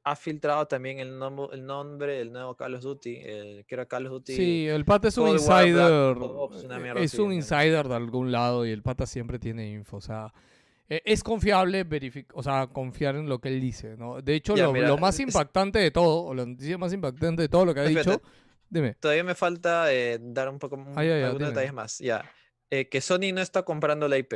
ha 0.05 0.17
filtrado 0.17 0.67
también 0.67 0.99
el, 0.99 1.19
nombre 1.19 1.47
el 1.53 1.65
nombre 1.65 2.19
del 2.19 2.33
nuevo 2.33 2.55
Call 2.55 2.75
of 2.75 2.83
Duty, 2.83 3.17
el, 3.25 3.65
que 3.67 3.75
era 3.75 3.87
Call 3.87 4.07
of 4.07 4.13
Duty. 4.13 4.35
Sí, 4.37 4.69
el 4.69 4.85
pata 4.85 5.09
es 5.09 5.17
un 5.19 5.27
Cold 5.29 5.47
Black 5.47 5.67
insider. 5.67 6.17
Ops, 6.21 6.65
eh, 6.65 6.93
Es 6.97 7.15
así, 7.15 7.23
un 7.23 7.33
insider 7.33 7.89
de 7.89 7.95
algún 7.95 8.31
lado 8.33 8.67
y 8.67 8.71
el 8.71 8.83
pata 8.83 9.07
siempre 9.07 9.39
tiene 9.39 9.71
info. 9.71 9.97
O 9.97 10.01
sea, 10.01 10.33
eh, 10.89 11.01
es 11.05 11.23
confiable 11.23 11.87
o 12.35 12.43
sea, 12.43 12.67
confiar 12.67 13.17
en 13.17 13.29
lo 13.29 13.41
que 13.41 13.49
él 13.49 13.61
dice, 13.61 13.97
¿no? 13.97 14.21
De 14.21 14.35
hecho, 14.35 14.55
Ya, 14.57 14.65
lo, 14.65 14.73
mira, 14.73 14.89
lo 14.89 14.99
más 14.99 15.15
es- 15.15 15.21
impactante 15.21 15.79
de 15.79 15.91
todo, 15.91 16.25
o 16.25 16.35
la 16.35 16.45
noticia 16.45 16.77
más 16.79 16.93
impactante 16.93 17.43
de 17.43 17.49
todo 17.49 17.65
lo 17.65 17.73
que 17.73 17.81
ha 17.81 17.85
Espérate. 17.85 18.11
dicho, 18.11 18.23
dime. 18.69 18.95
Todavía 19.01 19.25
me 19.25 19.35
falta 19.35 19.93
eh, 19.93 20.19
dar 20.21 20.49
un 20.49 20.59
poco 20.59 20.77
ya, 20.97 21.05
ya, 21.05 21.27
algunos 21.29 21.49
detalles 21.51 21.73
más. 21.73 21.99
Ya, 22.01 22.31
Eh, 22.73 22.89
que 22.89 23.01
Sony 23.01 23.33
no 23.35 23.41
está 23.41 23.63
comprando 23.65 24.07
la 24.09 24.19
IP. 24.19 24.35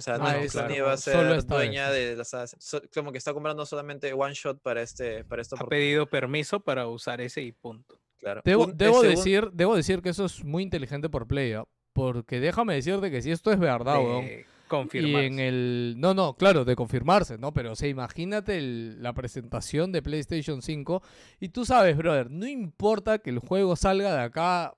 O 0.00 0.02
sea, 0.02 0.16
no 0.18 0.24
Ah, 0.26 0.36
claro. 0.50 0.84
va 0.86 0.92
a 0.92 0.96
ser 0.96 1.44
dueña 1.46 1.90
vez. 1.90 2.10
de 2.10 2.16
las 2.16 2.56
so- 2.58 2.80
como 2.94 3.12
que 3.12 3.18
está 3.18 3.34
comprando 3.34 3.66
solamente 3.66 4.12
one 4.14 4.32
shot 4.34 4.60
para 4.62 4.80
este 4.80 5.24
para 5.24 5.42
esta 5.42 5.56
Ha 5.58 5.66
pedido 5.66 6.06
permiso 6.06 6.60
para 6.60 6.86
usar 6.88 7.20
ese 7.20 7.42
y 7.42 7.52
punto. 7.52 8.00
claro. 8.18 8.40
Debo, 8.44 8.64
Un- 8.64 8.76
decir, 8.76 9.50
debo 9.52 9.76
decir 9.76 10.00
que 10.02 10.08
eso 10.08 10.24
es 10.24 10.42
muy 10.42 10.62
inteligente 10.62 11.08
por 11.10 11.26
Play, 11.26 11.52
¿ah? 11.52 11.64
porque 11.92 12.40
déjame 12.40 12.74
decirte 12.74 13.10
que 13.10 13.20
si 13.20 13.30
esto 13.30 13.52
es 13.52 13.58
verdad, 13.58 13.98
weón, 13.98 14.24
de 14.24 14.40
Y 14.40 14.68
confirmarse. 14.68 15.26
en 15.26 15.38
el. 15.40 15.94
No, 15.98 16.14
no, 16.14 16.34
claro, 16.34 16.64
de 16.64 16.76
confirmarse, 16.76 17.36
¿no? 17.36 17.52
Pero, 17.52 17.72
o 17.72 17.76
sea, 17.76 17.88
imagínate 17.88 18.56
el- 18.56 19.02
la 19.02 19.12
presentación 19.12 19.90
de 19.92 20.00
PlayStation 20.00 20.62
5. 20.62 21.02
Y 21.40 21.48
tú 21.50 21.64
sabes, 21.66 21.96
brother, 21.96 22.30
no 22.30 22.46
importa 22.46 23.18
que 23.18 23.30
el 23.30 23.38
juego 23.40 23.74
salga 23.76 24.14
de 24.14 24.22
acá 24.22 24.74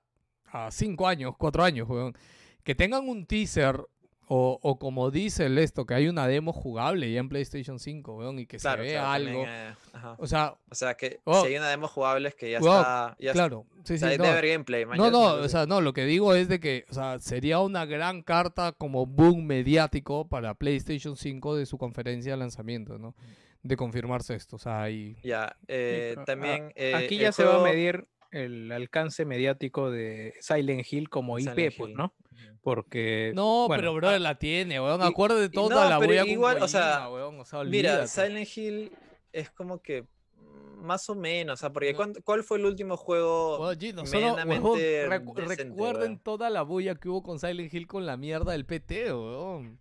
a 0.51 0.69
5 0.71 1.07
años, 1.07 1.35
4 1.37 1.63
años, 1.63 1.87
weón. 1.87 2.13
Que 2.63 2.75
tengan 2.75 3.07
un 3.07 3.25
teaser. 3.25 3.77
O, 4.27 4.57
o 4.61 4.79
como 4.79 5.11
dice 5.11 5.47
el 5.47 5.57
esto, 5.57 5.85
que 5.85 5.93
hay 5.95 6.07
una 6.07 6.27
demo 6.27 6.53
jugable 6.53 7.11
ya 7.11 7.19
en 7.19 7.27
PlayStation 7.27 7.77
5, 7.77 8.15
weón, 8.17 8.39
y 8.39 8.45
que 8.45 8.57
claro, 8.57 8.81
se 8.81 8.89
vea 8.89 9.01
claro, 9.01 9.25
también, 9.25 9.45
algo. 9.49 9.51
eh, 9.51 9.75
ajá. 9.93 10.15
O 10.17 10.27
sea, 10.27 10.55
O 10.69 10.75
sea, 10.75 10.93
que 10.95 11.19
Oh. 11.25 11.41
si 11.41 11.47
hay 11.49 11.57
una 11.57 11.69
demo 11.69 11.87
jugable 11.89 12.29
es 12.29 12.35
que 12.35 12.49
ya 12.49 12.59
Wow, 12.59 12.69
está 12.77 13.15
ya 13.19 13.33
claro. 13.33 13.65
Sí, 13.83 13.97
sí, 13.97 14.05
no. 14.17 14.23
gameplay, 14.23 14.85
man, 14.85 14.97
No, 14.97 15.11
no, 15.11 15.21
o 15.33 15.49
sea, 15.49 15.65
no, 15.65 15.81
lo 15.81 15.91
que 15.93 16.05
digo 16.05 16.33
es 16.33 16.47
de 16.47 16.59
que, 16.61 16.85
o 16.89 16.93
sea, 16.93 17.19
sería 17.19 17.59
una 17.59 17.85
gran 17.85 18.21
carta 18.23 18.71
como 18.71 19.05
boom 19.05 19.45
mediático 19.45 20.27
para 20.29 20.53
PlayStation 20.53 21.17
5 21.17 21.55
de 21.57 21.65
su 21.65 21.77
conferencia 21.77 22.31
de 22.31 22.37
lanzamiento, 22.37 22.97
¿no? 22.97 23.15
De 23.61 23.75
confirmarse 23.75 24.35
esto, 24.35 24.55
o 24.55 24.59
sea, 24.59 24.89
y... 24.89 25.15
ya, 25.23 25.55
eh, 25.67 26.15
ah, 26.17 26.23
también 26.25 26.71
eh, 26.75 26.93
Aquí 26.95 27.17
ya 27.17 27.31
se 27.33 27.43
va 27.43 27.59
a 27.59 27.63
medir 27.63 28.07
el 28.31 28.71
alcance 28.71 29.25
mediático 29.25 29.91
de 29.91 30.33
Silent 30.41 30.85
Hill 30.91 31.09
como 31.09 31.37
IP, 31.39 31.49
Silent 31.49 31.77
pues, 31.77 31.89
Hill. 31.91 31.97
¿no? 31.97 32.13
Porque. 32.63 33.31
No, 33.35 33.67
bueno, 33.67 33.81
pero 33.81 33.93
brother, 33.93 34.21
la 34.21 34.39
tiene, 34.39 34.79
weón, 34.79 35.01
y- 35.01 35.05
acuérdate 35.05 35.41
de 35.41 35.49
toda 35.49 35.83
no, 35.83 35.89
la 35.89 35.99
pero 35.99 36.25
igual, 36.25 36.63
o 36.63 36.67
sea, 36.67 36.91
Kojima, 37.03 37.09
weón, 37.09 37.39
o 37.41 37.45
sea, 37.45 37.63
Mira. 37.65 38.07
Silent 38.07 38.57
Hill 38.57 38.91
es 39.33 39.49
como 39.51 39.81
que 39.81 40.03
mm, 40.37 40.85
más 40.85 41.09
o 41.09 41.15
menos, 41.15 41.55
o 41.55 41.57
sea, 41.59 41.73
porque 41.73 41.91
No. 41.91 41.97
¿cuán- 41.97 42.13
¿cuál 42.23 42.43
fue 42.43 42.57
el 42.59 42.65
último 42.65 42.95
juego? 42.95 43.59
Weón, 43.59 43.77
Gino, 43.79 44.05
solo, 44.05 44.19
weón, 44.33 44.47
medianamente 44.47 45.09
recu- 45.09 45.33
decente, 45.35 45.63
recuerden 45.65 46.01
weón? 46.11 46.19
toda 46.19 46.49
la 46.49 46.61
bulla 46.61 46.95
que 46.95 47.09
hubo 47.09 47.21
con 47.21 47.37
Silent 47.37 47.73
Hill 47.73 47.85
con 47.85 48.05
la 48.05 48.15
mierda 48.15 48.53
del 48.53 48.65
PT, 48.65 49.13
weón. 49.13 49.79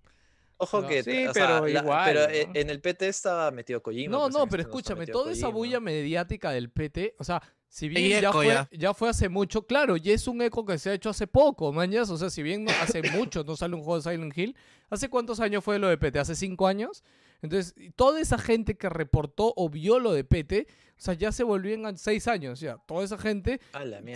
Ojo 0.57 0.81
No. 0.83 0.89
que, 0.89 1.03
Sí, 1.05 1.27
o 1.27 1.33
sea, 1.35 1.47
pero 1.61 1.67
la- 1.69 1.81
igual, 1.81 2.05
pero 2.13 2.21
eh, 2.35 2.47
¿no? 2.53 2.53
en 2.61 2.71
el 2.71 2.81
PT 2.81 3.09
estaba 3.09 3.51
metido 3.53 3.81
Kojima. 3.81 4.11
No, 4.11 4.23
pues, 4.25 4.35
no, 4.35 4.47
pero 4.49 4.63
escúchame, 4.63 5.07
toda 5.07 5.31
esa 5.33 5.49
bulla 5.49 5.79
mediática 5.81 6.51
del 6.51 6.69
PT, 6.71 7.15
o 7.19 7.25
sea, 7.25 7.41
si 7.73 7.89
bien 7.89 8.21
ya 8.21 8.29
eco 8.29 8.33
fue, 8.33 8.49
ya. 8.49 8.69
ya 8.71 8.93
fue 8.93 9.09
hace 9.09 9.31
mucho, 9.31 9.67
claro, 9.67 9.97
y 9.97 10.11
es 10.11 10.29
un 10.29 10.43
eco 10.43 10.63
que 10.67 10.77
se 10.77 10.91
ha 10.91 10.93
hecho 10.93 11.09
hace 11.09 11.27
poco, 11.27 11.73
mañas, 11.73 12.11
o 12.11 12.19
sea, 12.19 12.29
si 12.29 12.43
bien 12.43 12.69
hace 12.69 13.01
mucho 13.13 13.45
no 13.45 13.57
sale 13.57 13.75
un 13.75 13.81
juego 13.81 13.97
de 13.99 14.11
Silent 14.11 14.37
Hill, 14.37 14.55
¿hace 14.91 15.09
cuántos 15.09 15.41
años 15.41 15.65
fue 15.65 15.79
lo 15.79 15.89
de 15.89 15.97
PT? 15.97 16.19
¿Hace 16.19 16.35
cinco 16.35 16.67
años? 16.67 17.03
Entonces, 17.41 17.75
toda 17.97 18.21
esa 18.21 18.37
gente 18.37 18.77
que 18.77 18.91
reportó 18.91 19.55
o 19.57 19.71
vio 19.71 20.01
lo 20.01 20.13
de 20.13 20.23
PT, 20.23 20.67
o 20.69 21.01
sea, 21.01 21.15
ya 21.15 21.33
se 21.33 21.45
volvían 21.45 21.87
a 21.87 21.97
seis 21.97 22.29
años, 22.29 22.61
ya, 22.61 22.77
toda 22.77 23.05
esa 23.05 23.17
gente 23.17 23.59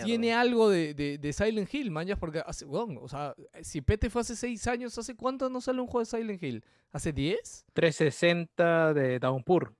tiene 0.03 0.35
algo 0.35 0.69
de, 0.69 0.93
de, 0.93 1.17
de 1.17 1.33
Silent 1.33 1.73
Hill, 1.73 1.89
mañas, 1.89 2.19
porque 2.19 2.43
hace, 2.45 2.63
weón, 2.63 2.99
o 3.01 3.07
sea, 3.07 3.33
si 3.63 3.81
PT 3.81 4.11
fue 4.11 4.21
hace 4.21 4.35
seis 4.35 4.67
años, 4.67 4.95
¿hace 4.99 5.15
cuánto 5.15 5.49
no 5.49 5.61
sale 5.61 5.81
un 5.81 5.87
juego 5.87 6.01
de 6.01 6.05
Silent 6.05 6.43
Hill? 6.43 6.63
¿Hace 6.91 7.11
diez? 7.11 7.65
360 7.73 8.93
de 8.93 9.17
Downpour. 9.17 9.73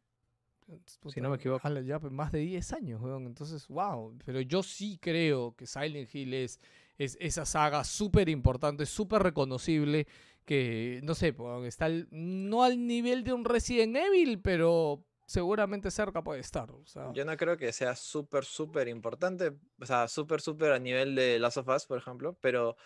Si 1.07 1.21
no 1.21 1.29
me 1.29 1.37
equivoco. 1.37 1.65
ala, 1.67 1.81
ya 1.81 1.99
pues, 1.99 2.11
más 2.11 2.31
de 2.31 2.39
10 2.39 2.73
años, 2.73 3.01
weón. 3.01 3.25
Entonces, 3.25 3.67
wow. 3.67 4.17
Pero 4.25 4.41
yo 4.41 4.63
sí 4.63 4.97
creo 5.01 5.55
que 5.55 5.65
Silent 5.65 6.13
Hill 6.13 6.33
es, 6.33 6.59
es 6.97 7.17
esa 7.21 7.45
saga 7.45 7.83
súper 7.83 8.27
importante, 8.29 8.85
súper 8.85 9.23
reconocible, 9.23 10.07
que, 10.45 10.99
no 11.03 11.13
sé, 11.15 11.31
weón, 11.31 11.65
está 11.65 11.85
al- 11.85 12.07
no 12.11 12.63
al 12.63 12.85
nivel 12.85 13.23
de 13.23 13.33
un 13.33 13.45
Resident 13.45 13.95
Evil, 13.95 14.39
pero 14.41 15.03
seguramente 15.25 15.91
cerca 15.91 16.23
puede 16.23 16.39
estar. 16.41 16.71
O 16.71 16.85
sea, 16.85 17.11
Yo 17.13 17.25
no 17.25 17.35
creo 17.37 17.57
que 17.57 17.71
sea 17.73 17.95
súper, 17.95 18.45
súper 18.45 18.87
importante, 18.87 19.53
o 19.79 19.85
sea, 19.85 20.07
súper, 20.07 20.41
súper 20.41 20.71
a 20.71 20.79
nivel 20.79 21.15
de 21.15 21.37
Last 21.39 21.57
of 21.57 21.67
Us, 21.67 21.85
por 21.85 21.97
ejemplo, 21.97 22.37
pero 22.41 22.77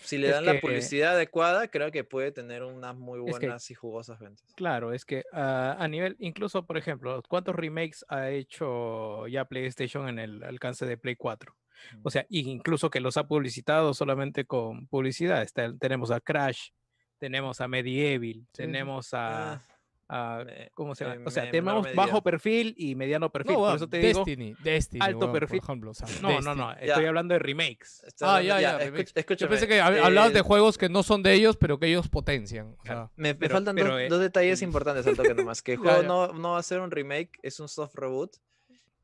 si 0.00 0.18
le 0.18 0.28
Es 0.28 0.34
dan 0.34 0.44
la 0.46 0.60
publicidad 0.60 1.12
adecuada, 1.14 1.68
creo 1.68 1.90
que 1.90 2.04
puede 2.04 2.30
tener 2.32 2.62
unas 2.62 2.94
muy 2.96 3.18
Es 3.28 3.38
que- 3.38 3.46
buenas 3.46 3.70
y 3.70 3.74
jugosas 3.74 4.18
ventas. 4.18 4.52
Claro, 4.54 4.92
es 4.92 5.04
que 5.04 5.24
ah, 5.32 5.76
a 5.78 5.88
nivel, 5.88 6.16
incluso 6.18 6.64
por 6.66 6.76
ejemplo, 6.76 7.22
¿cuántos 7.28 7.54
remakes 7.56 8.04
ha 8.08 8.30
hecho 8.30 9.26
ya 9.26 9.44
PlayStation 9.46 10.08
en 10.08 10.18
el 10.18 10.42
alcance 10.42 10.86
de 10.86 10.96
Play 10.96 11.16
4? 11.16 11.54
O 12.02 12.10
sea, 12.10 12.24
incluso 12.30 12.88
que 12.90 13.00
los 13.00 13.16
ha 13.18 13.26
publicitado 13.28 13.92
solamente 13.94 14.44
con 14.46 14.86
publicidad. 14.86 15.42
Está- 15.42 15.76
tenemos 15.76 16.10
a 16.10 16.20
Crash, 16.20 16.70
tenemos 17.18 17.60
a 17.60 17.68
Medieval, 17.68 18.34
sí. 18.34 18.46
tenemos 18.52 19.12
a, 19.14 19.54
Ah, 19.54 19.62
a- 20.08 20.42
me- 20.44 20.70
¿cómo 20.74 20.94
se 20.94 21.04
llama? 21.04 21.22
o 21.26 21.30
sea, 21.30 21.44
me- 21.44 21.50
tenemos 21.50 21.94
bajo 21.94 22.22
perfil 22.22 22.74
y 22.78 22.94
mediano 22.94 23.30
perfil. 23.30 23.54
no, 23.54 23.58
por 23.60 23.76
eso 23.76 23.88
te 23.88 23.98
digo, 23.98 24.20
Destiny, 24.24 24.54
Destiny, 24.62 25.04
alto 25.04 25.32
perfil. 25.32 25.58
por 25.60 25.64
ejemplo. 25.64 25.90
o 25.90 25.94
sea, 25.94 26.06
no, 26.22 26.40
no, 26.40 26.54
no, 26.54 26.68
Destiny. 26.68 26.88
estoy 26.88 27.02
Ya. 27.02 27.08
hablando 27.08 27.32
de 27.34 27.38
remakes. 27.40 28.02
estoy 28.06 28.28
Ah, 28.28 28.36
hablando- 28.36 28.60
ya, 28.60 28.78
ya. 28.78 28.84
escúchame, 29.14 29.36
Yo 29.38 29.48
pensé 29.48 29.66
que 29.68 29.80
hab- 29.82 30.00
hablabas 30.04 30.32
de 30.32 30.38
eh, 30.40 30.42
juegos 30.42 30.78
que 30.78 30.88
no 30.88 31.02
son 31.02 31.22
de 31.22 31.32
ellos, 31.34 31.56
pero 31.56 31.78
que 31.78 31.86
ellos 31.86 32.08
potencian. 32.08 32.76
O 32.80 32.84
sea, 32.84 33.10
Me, 33.16 33.28
me 33.30 33.34
Pero- 33.34 33.52
faltan 33.54 33.74
pero, 33.74 33.92
dos, 33.92 34.00
eh, 34.00 34.08
dos 34.08 34.20
detalles 34.20 34.62
importantes 34.62 35.06
al 35.06 35.16
toque 35.16 35.34
nomás. 35.34 35.62
Que 35.62 35.72
el 35.74 35.78
juego. 35.78 36.02
No, 36.02 36.32
no 36.32 36.52
va 36.52 36.58
a 36.58 36.62
ser 36.62 36.80
un 36.80 36.90
remake, 36.90 37.38
es 37.42 37.58
un 37.60 37.68
soft 37.68 37.94
reboot. 37.96 38.36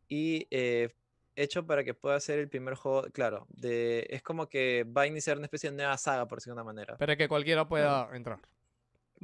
Y 0.08 0.46
eh, 0.50 0.90
hecho 1.34 1.66
para 1.66 1.82
que 1.84 1.94
pueda 1.94 2.20
ser 2.20 2.38
el 2.38 2.48
primer 2.48 2.74
juego, 2.74 3.04
claro, 3.12 3.46
de, 3.48 4.06
es 4.10 4.22
como 4.22 4.48
que 4.48 4.84
va 4.84 5.02
a 5.02 5.06
iniciar 5.06 5.38
una 5.38 5.46
especie 5.46 5.70
de 5.70 5.76
nueva 5.76 5.96
saga, 5.96 6.28
por 6.28 6.38
decirlo 6.38 6.54
de 6.56 6.60
una 6.60 6.64
manera. 6.64 6.96
para 6.98 7.16
que 7.16 7.26
cualquiera 7.28 7.66
pueda 7.66 8.08
entrar. 8.14 8.38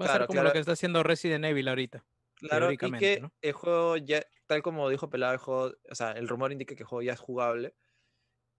Va 0.01 0.07
a 0.07 0.09
ser 0.09 0.17
Claro, 0.17 0.27
como 0.27 0.35
claro. 0.36 0.49
lo 0.49 0.52
que 0.52 0.59
está 0.60 0.73
haciendo 0.73 1.02
Resident 1.02 1.44
Evil 1.44 1.68
ahorita. 1.68 2.05
Claro, 2.36 2.70
y 2.70 2.77
que 2.77 3.20
¿no? 3.20 3.33
el 3.43 3.52
juego 3.52 3.97
ya, 3.97 4.23
tal 4.47 4.62
como 4.62 4.89
dijo 4.89 5.10
Pelado, 5.10 5.33
el 5.33 5.39
juego, 5.39 5.75
o 5.91 5.94
sea, 5.94 6.12
el 6.12 6.28
rumor 6.28 6.52
indica 6.52 6.75
que 6.75 6.83
el 6.83 6.86
juego 6.89 7.02
ya 7.02 7.15
es 7.15 7.20
jugable 7.20 7.75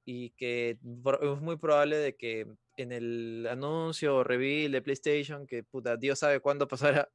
y 0.05 0.31
que 0.31 0.71
es 0.71 0.81
muy 0.81 1.57
probable 1.57 1.97
de 1.97 2.15
que 2.15 2.47
en 2.77 2.91
el 2.91 3.47
anuncio 3.49 4.17
o 4.17 4.23
reveal 4.23 4.71
de 4.71 4.81
PlayStation, 4.81 5.45
que 5.45 5.63
puta, 5.63 5.97
Dios 5.97 6.19
sabe 6.19 6.39
cuándo 6.39 6.67
pasará, 7.05 7.09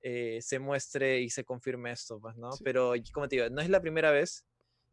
eh, 0.00 0.38
se 0.40 0.58
muestre 0.58 1.20
y 1.20 1.30
se 1.30 1.44
confirme 1.44 1.92
esto, 1.92 2.20
pues, 2.20 2.36
¿no? 2.36 2.52
Sí. 2.52 2.62
Pero, 2.64 2.94
como 3.12 3.28
te 3.28 3.36
digo, 3.36 3.50
no 3.50 3.60
es 3.60 3.68
la 3.68 3.80
primera 3.80 4.10
vez, 4.10 4.46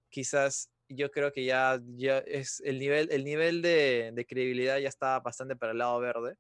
quizás 0.09 0.71
yo 0.89 1.11
creo 1.11 1.31
que 1.31 1.45
ya, 1.45 1.79
ya 1.95 2.19
es 2.19 2.61
el 2.65 2.79
nivel, 2.79 3.09
el 3.11 3.23
nivel 3.23 3.61
de, 3.61 4.11
de 4.13 4.25
credibilidad 4.25 4.79
ya 4.79 4.89
está 4.89 5.19
bastante 5.19 5.55
para 5.55 5.71
el 5.71 5.77
lado 5.79 5.99
verde. 5.99 6.35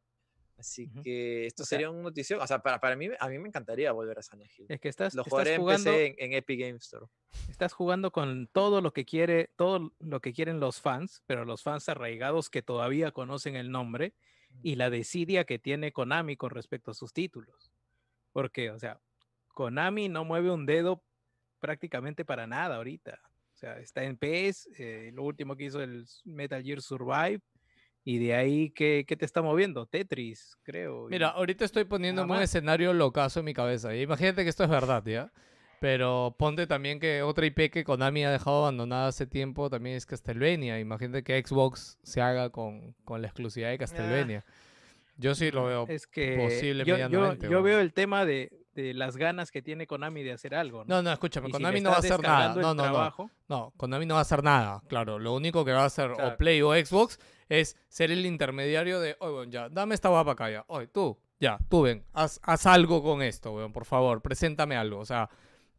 Así 0.57 0.89
que 1.03 1.47
esto 1.47 1.63
O 1.63 1.65
sea- 1.65 1.77
sería 1.77 1.89
un 1.89 2.01
notición. 2.01 2.39
O 2.41 2.47
sea, 2.47 2.59
para, 2.59 2.79
para 2.79 2.95
mí, 2.95 3.09
a 3.19 3.27
mí 3.29 3.37
me 3.39 3.47
encantaría 3.49 3.91
volver 3.91 4.17
a 4.19 4.21
Silent 4.21 4.49
Hill. 4.57 4.65
Es 4.69 4.79
que 4.79 4.87
estás, 4.89 5.13
Lo 5.13 5.21
estás 5.21 5.31
jugaré 5.31 5.53
en 5.55 5.61
jugando, 5.61 5.91
en, 5.93 6.15
en 6.17 6.33
Epic 6.33 6.59
Game 6.61 6.77
Store. 6.77 7.05
estás 7.49 7.73
jugando 7.73 8.11
con 8.11 8.47
todo 8.47 8.79
lo 8.81 8.93
que 8.93 9.03
quiere, 9.05 9.51
todo 9.57 9.93
lo 9.99 10.19
que 10.21 10.31
quieren 10.33 10.59
los 10.59 10.79
fans, 10.79 11.23
pero 11.25 11.43
los 11.45 11.61
fans 11.63 11.89
arraigados 11.89 12.49
que 12.49 12.61
todavía 12.61 13.11
conocen 13.11 13.55
el 13.57 13.69
nombre 13.71 14.13
y 14.63 14.75
la 14.75 14.89
desidia 14.89 15.43
que 15.43 15.59
tiene 15.59 15.91
Konami 15.91 16.37
con 16.37 16.51
respecto 16.51 16.91
a 16.91 16.93
sus 16.93 17.11
títulos. 17.11 17.71
Porque, 18.31 18.71
o 18.71 18.79
sea, 18.79 19.01
Konami 19.49 20.07
no 20.07 20.23
mueve 20.23 20.51
un 20.51 20.65
dedo 20.65 21.03
prácticamente 21.59 22.23
para 22.23 22.47
nada 22.47 22.77
ahorita. 22.77 23.19
O 23.53 23.57
sea, 23.57 23.79
está 23.79 24.03
en 24.03 24.17
PS, 24.17 24.69
eh, 24.77 25.11
lo 25.13 25.23
último 25.23 25.55
que 25.55 25.65
hizo 25.65 25.81
el 25.81 26.05
Metal 26.25 26.61
Gear 26.63 26.81
Survive, 26.81 27.41
y 28.05 28.19
de 28.19 28.35
ahí, 28.35 28.69
¿qué, 28.69 29.03
qué 29.07 29.17
te 29.17 29.25
está 29.25 29.41
moviendo? 29.41 29.87
Tetris, 29.87 30.55
creo. 30.63 31.07
Mira, 31.09 31.29
ahorita 31.29 31.65
estoy 31.65 31.83
poniéndome 31.85 32.35
un 32.37 32.41
escenario 32.43 32.93
locazo 32.93 33.39
en 33.39 33.45
mi 33.45 33.53
cabeza. 33.55 33.93
Imagínate 33.95 34.43
que 34.43 34.49
esto 34.49 34.63
es 34.63 34.69
verdad, 34.69 35.03
¿ya? 35.05 35.31
Pero 35.79 36.35
ponte 36.39 36.67
también 36.67 36.99
que 36.99 37.21
otra 37.21 37.45
IP 37.45 37.69
que 37.71 37.83
Konami 37.83 38.23
ha 38.23 38.31
dejado 38.31 38.59
abandonada 38.59 39.07
hace 39.07 39.27
tiempo 39.27 39.69
también 39.69 39.95
es 39.97 40.05
Castlevania. 40.05 40.79
Imagínate 40.79 41.23
que 41.23 41.43
Xbox 41.45 41.97
se 42.03 42.21
haga 42.21 42.49
con, 42.49 42.93
con 43.03 43.21
la 43.21 43.27
exclusividad 43.27 43.71
de 43.71 43.77
Castlevania. 43.77 44.45
Yo 45.17 45.33
sí 45.35 45.51
lo 45.51 45.65
veo. 45.65 45.85
es 45.89 46.07
que 46.07 46.37
posible 46.37 46.83
yo, 46.85 46.97
yo- 46.97 47.33
yo 47.35 47.63
veo 47.63 47.79
el 47.79 47.93
tema 47.93 48.25
de, 48.25 48.51
de 48.73 48.93
las 48.93 49.15
ganas 49.17 49.49
que 49.51 49.61
tiene 49.61 49.87
Konami 49.87 50.23
de 50.23 50.31
hacer 50.33 50.55
algo. 50.55 50.83
¿no? 50.85 50.95
No, 50.95 51.01
no, 51.03 51.11
escúchame, 51.11 51.47
Y 51.47 51.51
si 51.51 51.53
Konami 51.53 51.81
no 51.81 51.89
va 51.89 51.95
a 51.97 51.99
hacer 51.99 52.19
nada. 52.21 52.55
No, 52.55 52.73
no, 52.73 52.91
no. 52.91 53.31
No, 53.47 53.73
Konami 53.77 54.05
no 54.05 54.13
va 54.15 54.19
a 54.21 54.23
hacer 54.23 54.43
nada, 54.43 54.81
claro. 54.87 55.17
Lo 55.19 55.33
único 55.33 55.63
que 55.65 55.71
va 55.71 55.83
a 55.83 55.85
hacer 55.85 56.11
o 56.11 56.15
Claro. 56.15 56.37
Play 56.37 56.61
o 56.61 56.73
Xbox 56.73 57.19
es 57.49 57.77
ser 57.89 58.11
el 58.11 58.25
intermediario 58.25 58.99
de, 58.99 59.15
oye, 59.19 59.33
weón, 59.33 59.51
ya, 59.51 59.69
dame 59.69 59.95
esta 59.95 60.09
guapa 60.09 60.31
acá 60.31 60.49
ya. 60.49 60.65
Oye, 60.67 60.87
tú, 60.87 61.17
ya, 61.39 61.57
tú 61.69 61.83
ven, 61.83 62.03
haz, 62.13 62.39
haz 62.43 62.65
algo 62.65 63.03
con 63.03 63.21
esto, 63.21 63.51
weón, 63.53 63.71
por 63.73 63.85
favor, 63.85 64.21
preséntame 64.21 64.75
algo. 64.75 64.99
O 64.99 65.05
sea, 65.05 65.29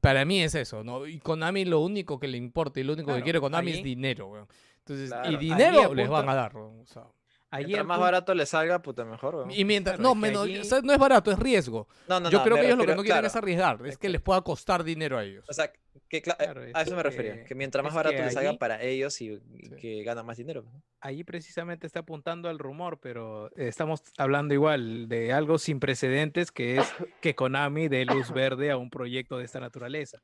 para 0.00 0.24
mí 0.24 0.40
es 0.42 0.54
eso, 0.54 0.84
¿no? 0.84 1.06
Y 1.06 1.18
Konami 1.18 1.64
lo 1.64 1.80
único 1.80 2.18
que 2.18 2.28
le 2.28 2.36
importa 2.38 2.78
y 2.80 2.84
lo 2.84 2.92
único 2.92 3.14
que 3.14 3.22
quiere 3.22 3.40
Konami 3.40 3.70
es 3.72 3.76
ahí- 3.78 3.82
dinero, 3.82 4.28
weón. 4.28 4.46
Entonces, 4.78 5.08
Claro, 5.10 5.30
y 5.32 5.36
dinero 5.36 5.94
les 5.94 6.08
van 6.08 6.28
a 6.28 6.34
dar, 6.34 6.54
weón. 6.56 6.80
o 6.80 6.86
sea. 6.86 7.04
Allí 7.50 7.66
Mientras 7.66 7.86
más 7.86 8.00
barato 8.00 8.34
le 8.34 8.44
salga, 8.46 8.82
puta, 8.82 9.04
mejor. 9.04 9.34
weón. 9.36 9.50
Y 9.50 9.64
mientras, 9.64 9.96
Claro, 9.96 10.14
no, 10.14 10.14
es 10.14 10.14
que 10.16 10.20
menos, 10.30 10.44
allí- 10.46 10.58
o 10.60 10.64
sea, 10.64 10.80
no 10.82 10.92
es 10.92 10.98
barato, 10.98 11.30
es 11.30 11.38
riesgo. 11.38 11.88
No, 12.08 12.20
no, 12.20 12.30
Yo 12.30 12.38
no, 12.38 12.44
creo 12.44 12.56
que 12.56 12.66
ellos 12.66 12.78
lo 12.78 12.84
que 12.84 12.90
no 12.94 13.02
quieren 13.02 13.12
claro, 13.14 13.26
es 13.26 13.36
arriesgar, 13.36 13.86
es 13.86 13.98
que 13.98 14.08
les 14.08 14.20
pueda 14.20 14.40
costar 14.42 14.82
dinero 14.84 15.16
a 15.18 15.24
ellos. 15.24 15.44
O 15.48 15.52
sea, 15.52 15.70
que 16.08 16.22
cla- 16.22 16.36
Claro, 16.36 16.60
a 16.62 16.80
es 16.82 16.86
eso 16.86 16.96
me 16.96 17.02
refería. 17.02 17.34
que- 17.36 17.44
Que 17.44 17.54
mientras 17.54 17.82
más 17.84 17.94
barato 17.94 18.16
que 18.16 18.22
le 18.22 18.30
salga 18.30 18.50
allí- 18.50 18.58
para 18.58 18.82
ellos 18.82 19.20
y, 19.20 19.32
y 19.32 19.38
Sí. 19.68 19.76
que 19.80 20.02
ganan 20.04 20.24
más 20.26 20.36
dinero. 20.36 20.62
¿no? 20.62 20.82
Allí 21.00 21.24
precisamente 21.24 21.86
está 21.86 22.00
apuntando 22.00 22.48
al 22.48 22.58
rumor, 22.58 22.98
pero 23.00 23.50
estamos 23.56 24.02
hablando 24.18 24.52
igual 24.54 25.08
de 25.08 25.32
algo 25.32 25.58
sin 25.58 25.80
precedentes, 25.80 26.52
que 26.52 26.76
es 26.78 26.92
que 27.20 27.34
Konami 27.34 27.88
dé 27.88 28.04
luz 28.04 28.30
verde 28.32 28.70
a 28.70 28.76
un 28.76 28.90
proyecto 28.90 29.38
de 29.38 29.44
esta 29.44 29.58
naturaleza. 29.60 30.20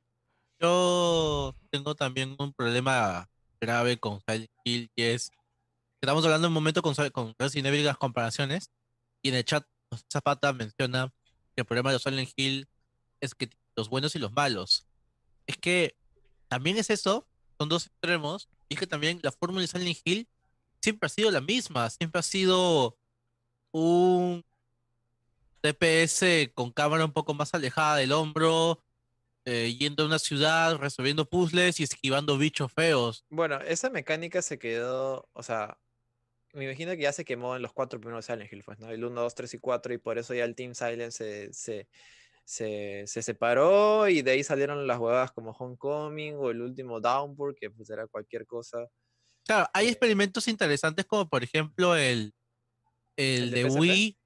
Yo 0.61 1.55
tengo 1.71 1.95
también 1.95 2.37
un 2.39 2.53
problema 2.53 3.29
grave 3.61 3.99
con 3.99 4.21
Silent 4.21 4.51
Hill 4.65 4.91
y 4.95 5.03
es 5.03 5.31
que 5.31 5.37
estamos 6.03 6.25
hablando 6.25 6.49
un 6.49 6.55
momento 6.55 6.83
con, 6.83 6.95
con 7.13 7.33
Resident 7.39 7.85
las 7.85 7.97
comparaciones 7.97 8.73
y 9.23 9.29
en 9.29 9.37
el 9.37 9.45
chat 9.45 9.65
pues, 9.89 10.05
Zapata 10.13 10.53
menciona 10.53 11.15
que 11.55 11.61
el 11.61 11.65
problema 11.65 11.93
de 11.93 12.01
Silent 12.01 12.29
Hill 12.35 12.69
es 13.21 13.37
que 13.37 13.49
los 13.77 13.89
buenos 13.89 14.17
y 14.17 14.19
los 14.19 14.33
malos. 14.33 14.85
Es 15.47 15.57
que 15.57 15.95
también 16.49 16.77
es 16.77 16.91
eso, 16.91 17.29
son 17.57 17.69
dos 17.69 17.87
extremos 17.87 18.49
y 18.69 18.75
es 18.75 18.81
que 18.81 18.89
también 18.89 19.21
la 19.23 19.31
fórmula 19.31 19.61
de 19.61 19.69
Silent 19.69 19.97
Hill 20.05 20.29
siempre 20.81 21.07
ha 21.07 21.09
sido 21.09 21.31
la 21.31 21.41
misma, 21.41 21.89
siempre 21.89 22.19
ha 22.19 22.25
sido 22.25 22.99
un 23.71 24.45
DPS 25.63 26.51
con 26.53 26.73
cámara 26.73 27.05
un 27.05 27.13
poco 27.13 27.33
más 27.33 27.55
alejada 27.55 27.99
del 27.99 28.11
hombro, 28.11 28.83
eh, 29.45 29.77
yendo 29.79 30.03
a 30.03 30.07
una 30.07 30.19
ciudad, 30.19 30.79
resolviendo 30.79 31.31
puzzles 31.31 31.79
y 31.79 31.85
esquivando 31.85 32.39
bichos 32.39 32.73
feos. 32.73 33.25
Bueno, 33.31 33.61
esa 33.61 33.89
mecánica 33.89 34.43
se 34.43 34.59
quedó, 34.59 35.29
o 35.33 35.45
sea, 35.45 35.79
me 36.53 36.65
imagino 36.65 36.93
que 36.93 37.03
ya 37.03 37.13
se 37.13 37.25
quemó 37.25 37.57
en 37.57 37.63
los 37.63 37.73
cuatro 37.73 38.01
primeros 38.01 38.27
Silent 38.27 38.53
Hill, 38.53 38.63
pues, 38.65 38.79
¿no? 38.79 38.91
El 38.91 39.05
1, 39.05 39.23
2, 39.23 39.35
3 39.35 39.55
y 39.55 39.59
4, 39.59 39.93
y 39.95 39.99
por 39.99 40.19
eso 40.19 40.35
ya 40.35 40.45
el 40.45 40.55
Team 40.55 40.75
Silent 40.75 41.13
se, 41.13 41.53
se, 41.53 41.89
se, 42.45 43.05
se 43.07 43.23
separó 43.23 44.09
y 44.09 44.23
de 44.23 44.33
ahí 44.33 44.45
salieron 44.45 44.87
las 44.87 44.99
huevadas 45.01 45.33
como 45.33 45.53
Homecoming 45.53 46.37
o 46.37 46.51
el 46.51 46.63
último 46.63 47.01
Downpour, 47.01 47.55
que 47.57 47.71
pues 47.71 47.91
era 47.91 48.07
cualquier 48.09 48.47
cosa. 48.47 48.89
Claro, 49.45 49.67
hay 49.75 49.89
Eh, 49.89 49.89
experimentos 49.89 50.47
interesantes 50.49 51.05
como 51.07 51.29
por 51.29 51.43
ejemplo 51.43 51.97
el, 51.97 52.33
el, 53.17 53.51
¿El 53.51 53.65
de? 53.65 53.65
Wii, 53.65 54.19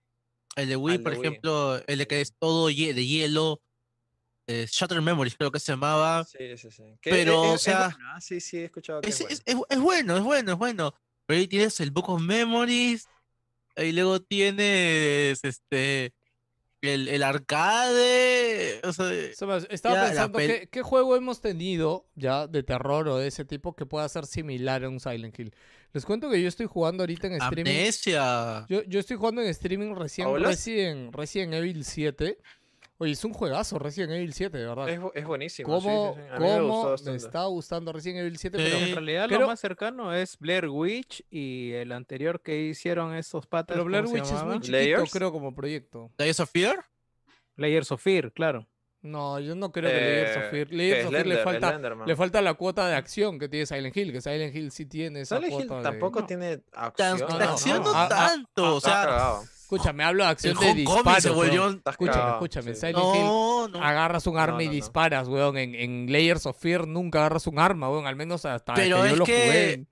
el 0.56 0.68
de 0.70 0.76
Wii, 0.76 0.98
por 1.00 1.12
de 1.12 1.14
Wii. 1.14 1.40
ejemplo, 1.40 1.76
el 1.86 1.98
de 1.98 2.06
que 2.06 2.22
es 2.22 2.36
todo 2.38 2.68
de 2.68 2.74
hielo, 3.06 3.62
eh, 4.48 4.66
Shutter 4.70 5.02
Memories 5.02 5.36
creo 5.36 5.52
que 5.52 5.60
se 5.60 5.72
llamaba. 5.72 6.28
Sí, 6.28 6.56
sí, 6.56 6.70
sí. 6.70 6.98
Que 7.00 7.10
Pero, 7.10 7.54
es- 7.54 7.54
o 7.54 7.58
es 7.66 7.76
sea, 7.76 7.90
bueno, 7.90 8.04
¿ah? 8.14 8.20
sí, 8.20 8.40
sí, 8.40 8.58
he 8.58 8.64
escuchado 8.64 9.04
que 9.04 9.10
Es, 9.10 9.20
es 9.20 9.20
es, 9.20 9.42
bueno. 9.44 9.46
es 9.46 9.80
bueno, 9.80 10.16
es 10.16 10.22
bueno, 10.24 10.52
es 10.52 10.58
bueno. 10.58 10.94
Pero 11.26 11.40
ahí 11.40 11.48
tienes 11.48 11.78
el 11.80 11.90
Book 11.90 12.08
of 12.08 12.20
Memories, 12.22 13.06
y 13.76 13.92
luego 13.92 14.20
tienes 14.20 15.42
este 15.44 16.14
el, 16.82 17.08
el 17.08 17.22
arcade. 17.22 18.80
O 18.84 18.92
sea, 18.92 19.12
Estaba 19.12 19.60
ya 19.94 20.06
pensando, 20.06 20.38
pel- 20.38 20.46
¿qué, 20.46 20.68
qué 20.68 20.82
juego 20.82 21.16
hemos 21.16 21.40
tenido 21.40 22.06
ya 22.14 22.46
de 22.46 22.62
terror 22.62 23.08
o 23.08 23.16
de 23.18 23.26
ese 23.28 23.44
tipo 23.44 23.74
que 23.74 23.86
pueda 23.86 24.08
ser 24.08 24.26
similar 24.26 24.84
a 24.84 24.88
un 24.88 25.00
Silent 25.00 25.38
Hill? 25.38 25.52
Les 25.92 26.04
cuento 26.04 26.30
que 26.30 26.40
yo 26.40 26.48
estoy 26.48 26.66
jugando 26.66 27.02
ahorita 27.02 27.26
en 27.26 27.34
streaming. 27.34 27.70
Amnesia. 27.70 28.66
Yo, 28.68 28.82
yo 28.84 29.00
estoy 29.00 29.16
jugando 29.16 29.42
en 29.42 29.48
streaming 29.48 29.94
recién. 29.94 30.28
Resident, 30.42 31.14
Resident 31.14 31.54
Evil 31.54 31.84
7. 31.84 32.38
Oye, 32.98 33.12
es 33.12 33.22
un 33.24 33.34
juegazo 33.34 33.78
Resident 33.78 34.12
Evil 34.12 34.32
7, 34.32 34.56
de 34.56 34.66
verdad. 34.66 34.88
Es, 34.88 35.00
es 35.14 35.24
buenísimo. 35.26 35.80
sí, 35.80 35.86
¿Cómo, 35.86 36.14
sí, 36.14 36.20
sí. 36.22 36.28
Me 36.32 36.36
cómo 36.38 36.84
me, 36.84 36.90
bastante. 36.90 37.16
está 37.18 37.44
gustando 37.44 37.92
Resident 37.92 38.20
Evil 38.20 38.38
7? 38.38 38.56
Sí. 38.58 38.64
Pero, 38.64 38.76
En 38.86 38.92
realidad 38.94 39.26
creo- 39.28 39.40
lo 39.40 39.46
más 39.48 39.60
cercano 39.60 40.14
es 40.14 40.38
Blair 40.38 40.68
Witch 40.68 41.22
y 41.28 41.72
el 41.72 41.92
anterior 41.92 42.40
que 42.40 42.58
hicieron 42.62 43.14
estos 43.14 43.46
patas. 43.46 43.74
pero 43.74 43.84
Blair 43.84 44.04
¿cómo 44.04 44.16
se 44.16 44.22
Witch 44.22 44.32
es 44.32 44.42
muy 44.44 44.54
chiquito, 44.60 44.72
¿Layers? 44.78 45.10
creo, 45.12 45.30
como 45.32 45.54
proyecto. 45.54 46.10
Layers 46.16 46.40
of 46.40 46.50
Fear. 46.50 46.84
Layers 47.56 47.92
of 47.92 48.00
Fear, 48.02 48.32
claro. 48.32 48.66
No, 49.02 49.38
yo 49.40 49.54
no 49.54 49.70
creo 49.70 49.90
que 49.90 49.96
Layers 49.96 50.36
of 50.38 50.42
Eh, 50.44 50.48
Fear. 50.50 50.72
Layers 50.72 51.04
of 51.06 51.12
Fear 51.12 51.26
le 51.26 51.36
falta, 51.38 51.78
le 52.06 52.16
falta 52.16 52.42
la 52.42 52.54
cuota 52.54 52.88
de 52.88 52.94
acción 52.96 53.38
que 53.38 53.48
tiene 53.48 53.66
Silent 53.66 53.96
Hill, 53.96 54.10
que 54.10 54.20
Silent 54.20 54.56
Hill 54.56 54.70
sí 54.72 54.86
tiene 54.86 55.20
esa 55.20 55.36
Silent 55.36 55.52
Hill 55.52 55.66
cuota 55.68 55.76
de... 55.76 55.82
tampoco 55.82 56.20
No. 56.20 56.26
tiene 56.26 56.62
acción. 56.72 57.18
no, 57.20 57.26
acción 57.36 57.78
no. 57.84 57.84
no, 57.84 57.92
Ah, 57.94 58.04
ah, 58.04 58.08
tanto. 58.08 58.74
o 58.74 58.78
Está 58.78 59.02
sea. 59.42 59.50
Escúchame, 59.66 60.04
hablo 60.04 60.22
de 60.22 60.30
acción 60.30 60.56
de 60.60 60.84
volvió. 61.34 61.68
Está 61.70 61.90
Escúchame, 61.90 62.30
escúchame. 62.30 62.74
sí. 62.74 62.80
Silent 62.80 62.96
Hill 63.16 63.22
No, 63.24 63.68
no. 63.68 63.82
agarras 63.82 64.24
un 64.28 64.38
arma 64.38 64.58
No, 64.58 64.62
y 64.62 64.68
disparas, 64.68 65.26
weón. 65.26 65.56
En, 65.58 65.74
en 65.74 66.06
Layers 66.12 66.46
of 66.46 66.56
Fear 66.56 66.86
nunca 66.86 67.18
agarras 67.18 67.48
un 67.48 67.58
arma, 67.58 67.90
weón. 67.90 68.06
Al 68.06 68.14
menos 68.14 68.44
hasta 68.44 68.74
Pero 68.74 68.84
que 69.02 69.02
yo 69.02 69.04
es 69.06 69.18
lo 69.18 69.24
que- 69.24 69.32
jugué. 69.32 69.86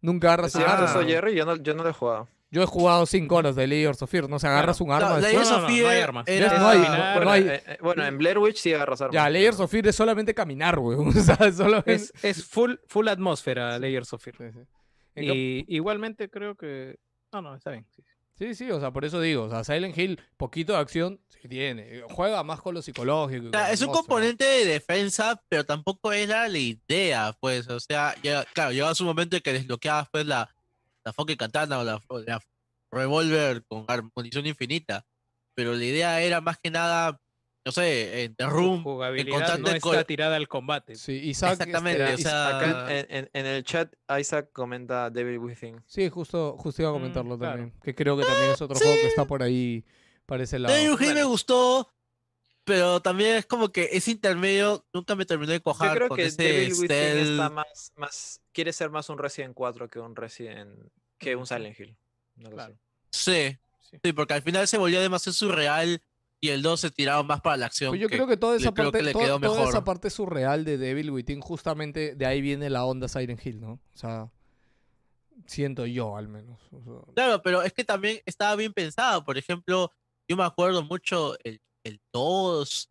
Nunca 0.00 0.28
agarras 0.28 0.54
un 0.54 0.62
eso, 0.62 0.70
arma. 0.70 0.90
eso. 0.90 1.02
Jerry, 1.02 1.34
yo 1.34 1.44
no, 1.44 1.56
yo 1.56 1.74
no 1.74 1.82
lo 1.82 1.90
he 1.90 1.92
jugado. 1.92 2.28
Yo 2.52 2.62
he 2.62 2.66
jugado 2.66 3.04
5 3.04 3.34
horas 3.34 3.56
de 3.56 3.66
Layers 3.66 4.00
of 4.00 4.08
Fear. 4.08 4.28
No 4.30 4.38
se 4.38 4.46
agarras 4.46 4.80
un 4.80 4.92
arma. 4.92 5.18
Layers 5.18 5.50
No, 5.50 5.56
of 5.56 5.62
no, 5.62 5.68
no, 5.68 5.82
no 5.82 5.88
hay 5.88 6.00
armas. 6.00 6.28
era- 6.28 6.58
No 6.60 6.68
hay- 6.68 6.78
bueno, 7.16 7.30
hay- 7.32 7.48
eh, 7.48 7.62
eh, 7.66 7.78
bueno, 7.82 8.06
en 8.06 8.18
Blair 8.18 8.38
Witch 8.38 8.58
sí 8.58 8.72
agarras 8.72 9.00
armas. 9.00 9.14
Ya, 9.14 9.28
Layers 9.28 9.58
of 9.58 9.68
Fear 9.68 9.88
es 9.88 9.96
solamente 9.96 10.32
caminar, 10.34 10.78
weón. 10.78 11.08
O 11.08 11.12
sea, 11.12 11.50
solo 11.52 11.82
Es, 11.84 12.12
es 12.22 12.44
full, 12.44 12.74
full 12.86 13.08
atmósfera 13.08 13.76
Layers 13.80 14.12
of 14.12 14.22
Fear. 14.22 14.36
Sí, 14.38 14.44
sí. 14.52 15.22
Y 15.24 15.74
igualmente 15.76 16.28
creo 16.30 16.54
que... 16.54 16.96
No, 17.32 17.42
no, 17.42 17.56
está 17.56 17.72
bien. 17.72 17.84
sí, 17.90 18.02
sí. 18.38 18.54
Sí, 18.54 18.70
o 18.70 18.80
sea, 18.80 18.90
por 18.92 19.04
eso 19.04 19.20
digo, 19.20 19.44
o 19.44 19.50
sea, 19.50 19.64
Silent 19.64 19.96
Hill, 19.96 20.20
poquito 20.36 20.72
de 20.72 20.78
acción, 20.78 21.20
sí 21.28 21.48
tiene. 21.48 22.02
Juega 22.08 22.42
más 22.42 22.60
con 22.60 22.74
lo 22.74 22.82
psicológico. 22.82 23.48
O 23.48 23.50
sea, 23.50 23.72
es 23.72 23.82
un 23.82 23.92
componente 23.92 24.44
de 24.44 24.64
defensa, 24.64 25.42
pero 25.48 25.64
tampoco 25.64 26.12
era 26.12 26.48
la 26.48 26.58
idea, 26.58 27.36
pues. 27.40 27.68
O 27.68 27.80
sea, 27.80 28.14
ya, 28.22 28.44
claro, 28.52 28.72
llegaba 28.72 28.94
su 28.94 29.04
momento 29.04 29.36
en 29.36 29.42
que 29.42 29.52
desbloqueabas 29.52 30.08
pues 30.10 30.26
la, 30.26 30.54
la 31.04 31.12
fucking 31.12 31.36
katana 31.36 31.78
o 31.78 31.84
la, 31.84 32.02
la 32.26 32.42
revólver 32.90 33.64
con 33.66 33.86
munición 34.14 34.46
infinita. 34.46 35.06
Pero 35.54 35.74
la 35.74 35.84
idea 35.84 36.20
era 36.20 36.40
más 36.40 36.58
que 36.58 36.70
nada, 36.70 37.20
no 37.66 37.72
sé, 37.72 38.22
en 38.24 38.34
The 38.36 38.46
Room, 38.46 38.82
jugabilidad 38.84 39.36
constante 39.38 39.70
no 39.70 39.76
está 39.76 40.04
tirada 40.04 40.36
al 40.36 40.46
combate. 40.48 40.94
Sí, 40.94 41.12
Isaac. 41.12 41.52
Exactamente, 41.54 42.02
este, 42.04 42.14
o 42.14 42.18
sea, 42.30 42.58
Acá 42.58 42.94
en, 42.94 43.06
en- 43.10 43.30
en 43.32 43.46
el 43.46 43.64
chat, 43.64 43.92
Isaac 44.18 44.50
comenta 44.52 45.10
Devil 45.10 45.38
Within. 45.38 45.82
Sí, 45.86 46.08
justo, 46.08 46.56
justo 46.58 46.80
iba 46.82 46.90
a 46.90 46.92
Mm, 46.92 46.96
comentarlo 46.96 47.36
claro. 47.38 47.56
también. 47.56 47.80
Que 47.82 47.94
creo 47.94 48.16
que 48.16 48.24
también 48.24 48.52
es 48.52 48.62
otro 48.62 48.76
sí. 48.76 48.84
juego 48.84 49.00
que 49.00 49.06
está 49.08 49.24
por 49.26 49.42
ahí, 49.42 49.84
para 50.24 50.44
ese 50.44 50.58
lado. 50.60 50.74
Devil 50.74 50.92
Within 50.92 51.14
me 51.14 51.24
gustó, 51.24 51.92
pero 52.64 53.00
también 53.02 53.36
es 53.36 53.46
como 53.46 53.70
que 53.70 53.88
ese 53.92 54.12
intermedio 54.12 54.86
nunca 54.92 55.14
me 55.16 55.26
terminó 55.26 55.50
de 55.52 55.58
Yo 55.58 55.62
cojar 55.64 55.96
creo 55.96 56.08
con 56.08 56.16
que 56.16 56.26
ese 56.26 56.42
Devil 56.42 56.72
Within 56.74 57.18
está 57.18 57.50
más, 57.50 57.92
más. 57.96 58.40
Quiere 58.52 58.72
ser 58.72 58.90
más 58.90 59.08
un 59.10 59.18
Resident 59.18 59.54
4 59.54 59.88
que 59.90 59.98
un 59.98 60.14
Resident. 60.16 60.72
que 61.18 61.34
un 61.34 61.46
Silent 61.46 61.78
Hill. 61.80 61.96
Claro. 62.50 62.76
Sí. 63.10 63.56
sí, 64.02 64.12
porque 64.12 64.34
al 64.34 64.42
final 64.42 64.68
se 64.68 64.78
volvió 64.78 65.00
demasiado 65.00 65.32
surreal 65.34 66.02
y 66.40 66.48
el 66.50 66.62
2 66.62 66.80
se 66.80 66.90
tiraba 66.90 67.22
más 67.22 67.40
para 67.40 67.56
la 67.56 67.66
acción. 67.66 67.90
Pues 67.90 68.00
yo 68.00 68.08
que- 68.08 68.16
creo 68.16 68.26
que 68.26 68.36
toda 68.36 68.56
esa 68.56 68.72
parte, 68.72 68.98
que 68.98 69.04
le 69.04 69.12
to- 69.12 69.18
quedó 69.18 69.40
toda 69.40 69.68
esa 69.68 69.84
parte 69.84 70.10
surreal 70.10 70.64
de 70.64 70.76
Devil 70.78 71.10
Within, 71.10 71.40
justamente 71.40 72.14
de 72.14 72.26
ahí 72.26 72.40
viene 72.40 72.68
la 72.70 72.84
onda 72.84 73.08
Siren 73.08 73.40
Hill, 73.42 73.60
¿no? 73.60 73.72
O 73.72 73.96
sea, 73.96 74.30
Siento 75.46 75.86
yo, 75.86 76.16
al 76.16 76.28
menos. 76.28 76.58
o 76.72 76.82
sea, 76.82 77.14
Claro, 77.14 77.42
pero 77.42 77.62
es 77.62 77.72
que 77.72 77.84
también 77.84 78.20
estaba 78.24 78.56
bien 78.56 78.72
pensado. 78.72 79.22
Por 79.24 79.36
ejemplo, 79.38 79.92
yo 80.28 80.36
me 80.36 80.44
acuerdo 80.44 80.82
mucho 80.82 81.36
el, 81.44 81.60
el 81.84 82.00
2, 82.12 82.90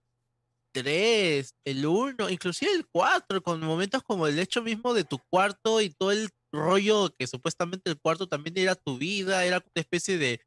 3, 0.71 1.55
el 1.65 1.85
1, 1.85 2.29
inclusive 2.29 2.71
el 2.71 2.85
4, 2.87 3.41
con 3.41 3.59
momentos 3.61 4.03
como 4.03 4.27
el 4.27 4.37
hecho 4.39 4.61
mismo 4.61 4.93
de 4.93 5.03
tu 5.03 5.19
cuarto 5.29 5.81
y 5.81 5.89
todo 5.89 6.11
el 6.11 6.29
rollo 6.53 7.13
que 7.17 7.27
supuestamente 7.27 7.89
el 7.89 7.99
cuarto 7.99 8.27
también 8.27 8.57
era 8.57 8.75
tu 8.75 8.97
vida, 8.97 9.43
era 9.43 9.57
una 9.57 9.65
especie 9.81 10.17
de, 10.17 10.39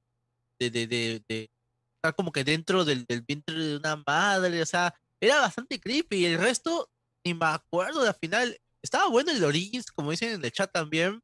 de, 0.58 0.70
de, 0.70 0.86
de, 0.86 1.50
de 2.02 2.08
estar 2.08 2.14
como 2.14 2.32
que 2.32 2.44
dentro 2.44 2.84
del, 2.84 3.04
del 3.06 3.22
vientre 3.22 3.54
de 3.54 3.76
una 3.76 4.02
madre, 4.06 4.62
o 4.62 4.66
sea, 4.66 4.94
era 5.20 5.40
bastante 5.40 5.80
creepy. 5.80 6.16
Y 6.18 6.26
el 6.26 6.38
resto, 6.38 6.88
ni 7.24 7.34
me 7.34 7.46
acuerdo 7.46 8.02
de 8.02 8.08
al 8.08 8.14
final, 8.14 8.56
estaba 8.82 9.08
bueno 9.08 9.32
el 9.32 9.42
Origins, 9.44 9.90
como 9.90 10.10
dicen 10.12 10.30
en 10.34 10.44
el 10.44 10.52
chat 10.52 10.70
también, 10.72 11.20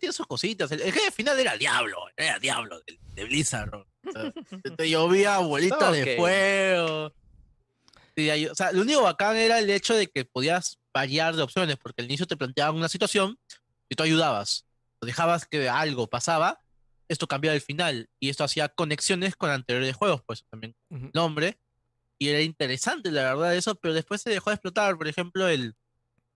tiene 0.00 0.12
sus 0.12 0.26
cositas, 0.26 0.72
el, 0.72 0.80
el 0.80 0.92
jefe 0.92 1.12
final 1.12 1.38
era 1.38 1.56
Diablo, 1.56 1.98
era 2.16 2.40
Diablo 2.40 2.80
de, 2.80 2.98
de 3.14 3.24
Blizzard. 3.26 3.72
O 3.74 3.86
sea, 4.10 4.32
te 4.76 4.90
llovía 4.90 5.38
Estaba 5.74 5.92
de 5.92 6.16
fuego. 6.16 7.12
Sí, 8.16 8.28
ahí- 8.30 8.46
o 8.46 8.54
sea, 8.56 8.72
lo 8.72 8.82
único 8.82 9.02
bacán 9.02 9.36
era 9.36 9.60
el 9.60 9.70
hecho 9.70 9.94
de 9.94 10.08
que 10.08 10.24
podías 10.24 10.78
variar 10.92 11.36
de 11.36 11.42
opciones, 11.42 11.76
porque 11.76 12.02
al 12.02 12.06
inicio 12.06 12.26
te 12.26 12.36
planteaban 12.36 12.74
una 12.74 12.88
situación 12.88 13.38
y 13.88 13.94
tú 13.94 14.02
ayudabas, 14.02 14.66
o 15.00 15.06
dejabas 15.06 15.46
que 15.46 15.68
algo 15.68 16.08
pasaba, 16.08 16.58
esto 17.08 17.26
cambiaba 17.26 17.54
el 17.54 17.60
final, 17.60 18.08
y 18.20 18.28
esto 18.28 18.44
hacía 18.44 18.68
conexiones 18.68 19.36
con 19.36 19.50
anteriores 19.50 19.94
juegos, 19.96 20.22
pues 20.26 20.44
también 20.50 20.74
nombre, 21.12 21.58
y 22.18 22.28
era 22.28 22.40
interesante 22.40 23.10
la 23.10 23.22
verdad 23.34 23.54
eso, 23.56 23.74
pero 23.74 23.94
después 23.94 24.22
se 24.22 24.30
dejó 24.30 24.50
de 24.50 24.54
explotar, 24.54 24.96
por 24.96 25.08
ejemplo, 25.08 25.48
el 25.48 25.74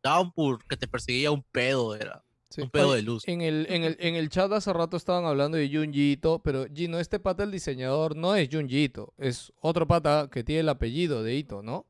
Downpour, 0.03 0.65
que 0.69 0.77
te 0.77 0.87
perseguía 0.89 1.31
un 1.31 1.43
pedo, 1.43 1.95
era 1.97 2.23
Sí. 2.51 2.63
un 2.63 2.71
pedo 2.71 2.89
Oye, 2.89 2.97
de 2.97 3.03
luz. 3.03 3.29
En 3.29 3.43
el, 3.43 3.67
en, 3.69 3.85
el, 3.85 3.97
en 4.01 4.15
el 4.15 4.31
chat 4.31 4.51
hace 4.53 4.73
rato 4.73 4.97
estaban 4.97 5.27
hablando 5.27 5.59
de 5.59 5.69
Junji 5.71 6.13
Ito, 6.13 6.39
pero 6.43 6.67
Gino, 6.73 6.99
este 6.99 7.21
pata, 7.21 7.43
el 7.43 7.51
diseñador, 7.51 8.17
no 8.17 8.35
es 8.35 8.49
Junji 8.51 8.85
Ito, 8.85 9.13
es 9.19 9.53
otro 9.61 9.87
pata 9.87 10.31
que 10.33 10.43
tiene 10.45 10.61
el 10.61 10.69
apellido 10.71 11.23
de 11.23 11.35
Ito, 11.35 11.63
¿no? 11.63 11.85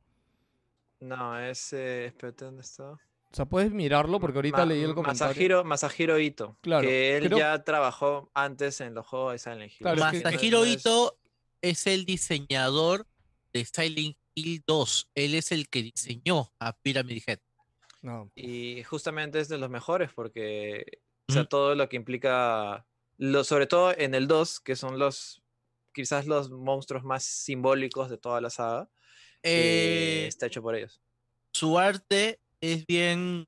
No, 1.00 1.38
es. 1.38 1.72
Eh, 1.72 2.06
espérate, 2.06 2.44
¿dónde 2.44 2.62
está? 2.62 2.98
O 3.30 3.36
sea, 3.36 3.44
puedes 3.44 3.70
mirarlo 3.70 4.20
porque 4.20 4.38
ahorita 4.38 4.58
Ma- 4.58 4.64
leí 4.66 4.82
el 4.82 4.94
comentario. 4.94 5.26
Masahiro, 5.28 5.64
Masahiro 5.64 6.18
Ito. 6.18 6.56
Claro, 6.62 6.88
Que 6.88 7.16
él 7.18 7.26
creo- 7.26 7.38
ya 7.38 7.62
trabajó 7.62 8.30
antes 8.34 8.80
en 8.80 8.94
los 8.94 9.06
juegos 9.06 9.32
de 9.32 9.38
Silent 9.38 9.70
Hill. 9.72 9.78
Claro, 9.80 10.04
es 10.06 10.10
que- 10.12 10.24
Masahiro 10.24 10.58
No 10.60 10.64
es- 10.64 10.72
Ito 10.80 11.18
es 11.60 11.86
el 11.86 12.04
diseñador 12.06 13.06
de 13.52 13.64
Silent 13.66 14.16
Hill 14.34 14.62
2. 14.66 15.10
Él 15.14 15.34
es 15.34 15.52
el 15.52 15.68
que 15.68 15.82
diseñó 15.82 16.52
a 16.58 16.72
Pyramid 16.78 17.22
Head. 17.26 17.40
No. 18.00 18.30
Y 18.34 18.82
justamente 18.84 19.40
es 19.40 19.48
de 19.48 19.58
los 19.58 19.68
mejores 19.68 20.10
porque, 20.14 20.84
o 21.28 21.32
sea, 21.32 21.42
Ujú. 21.42 21.48
todo 21.48 21.74
lo 21.74 21.88
que 21.88 21.96
implica, 21.96 22.86
lo, 23.18 23.44
sobre 23.44 23.66
todo 23.66 23.92
en 23.96 24.14
el 24.14 24.26
2, 24.28 24.60
que 24.60 24.76
son 24.76 24.98
los, 24.98 25.42
quizás 25.92 26.26
los 26.26 26.48
monstruos 26.50 27.02
más 27.04 27.24
simbólicos 27.24 28.08
de 28.08 28.16
toda 28.16 28.40
la 28.40 28.48
saga, 28.50 28.88
eh, 29.42 30.22
Eh, 30.22 30.26
está 30.28 30.46
hecho 30.46 30.62
por 30.62 30.76
ellos. 30.76 31.00
su 31.52 31.78
arte 31.78 32.38
es 32.60 32.86
bien 32.86 33.46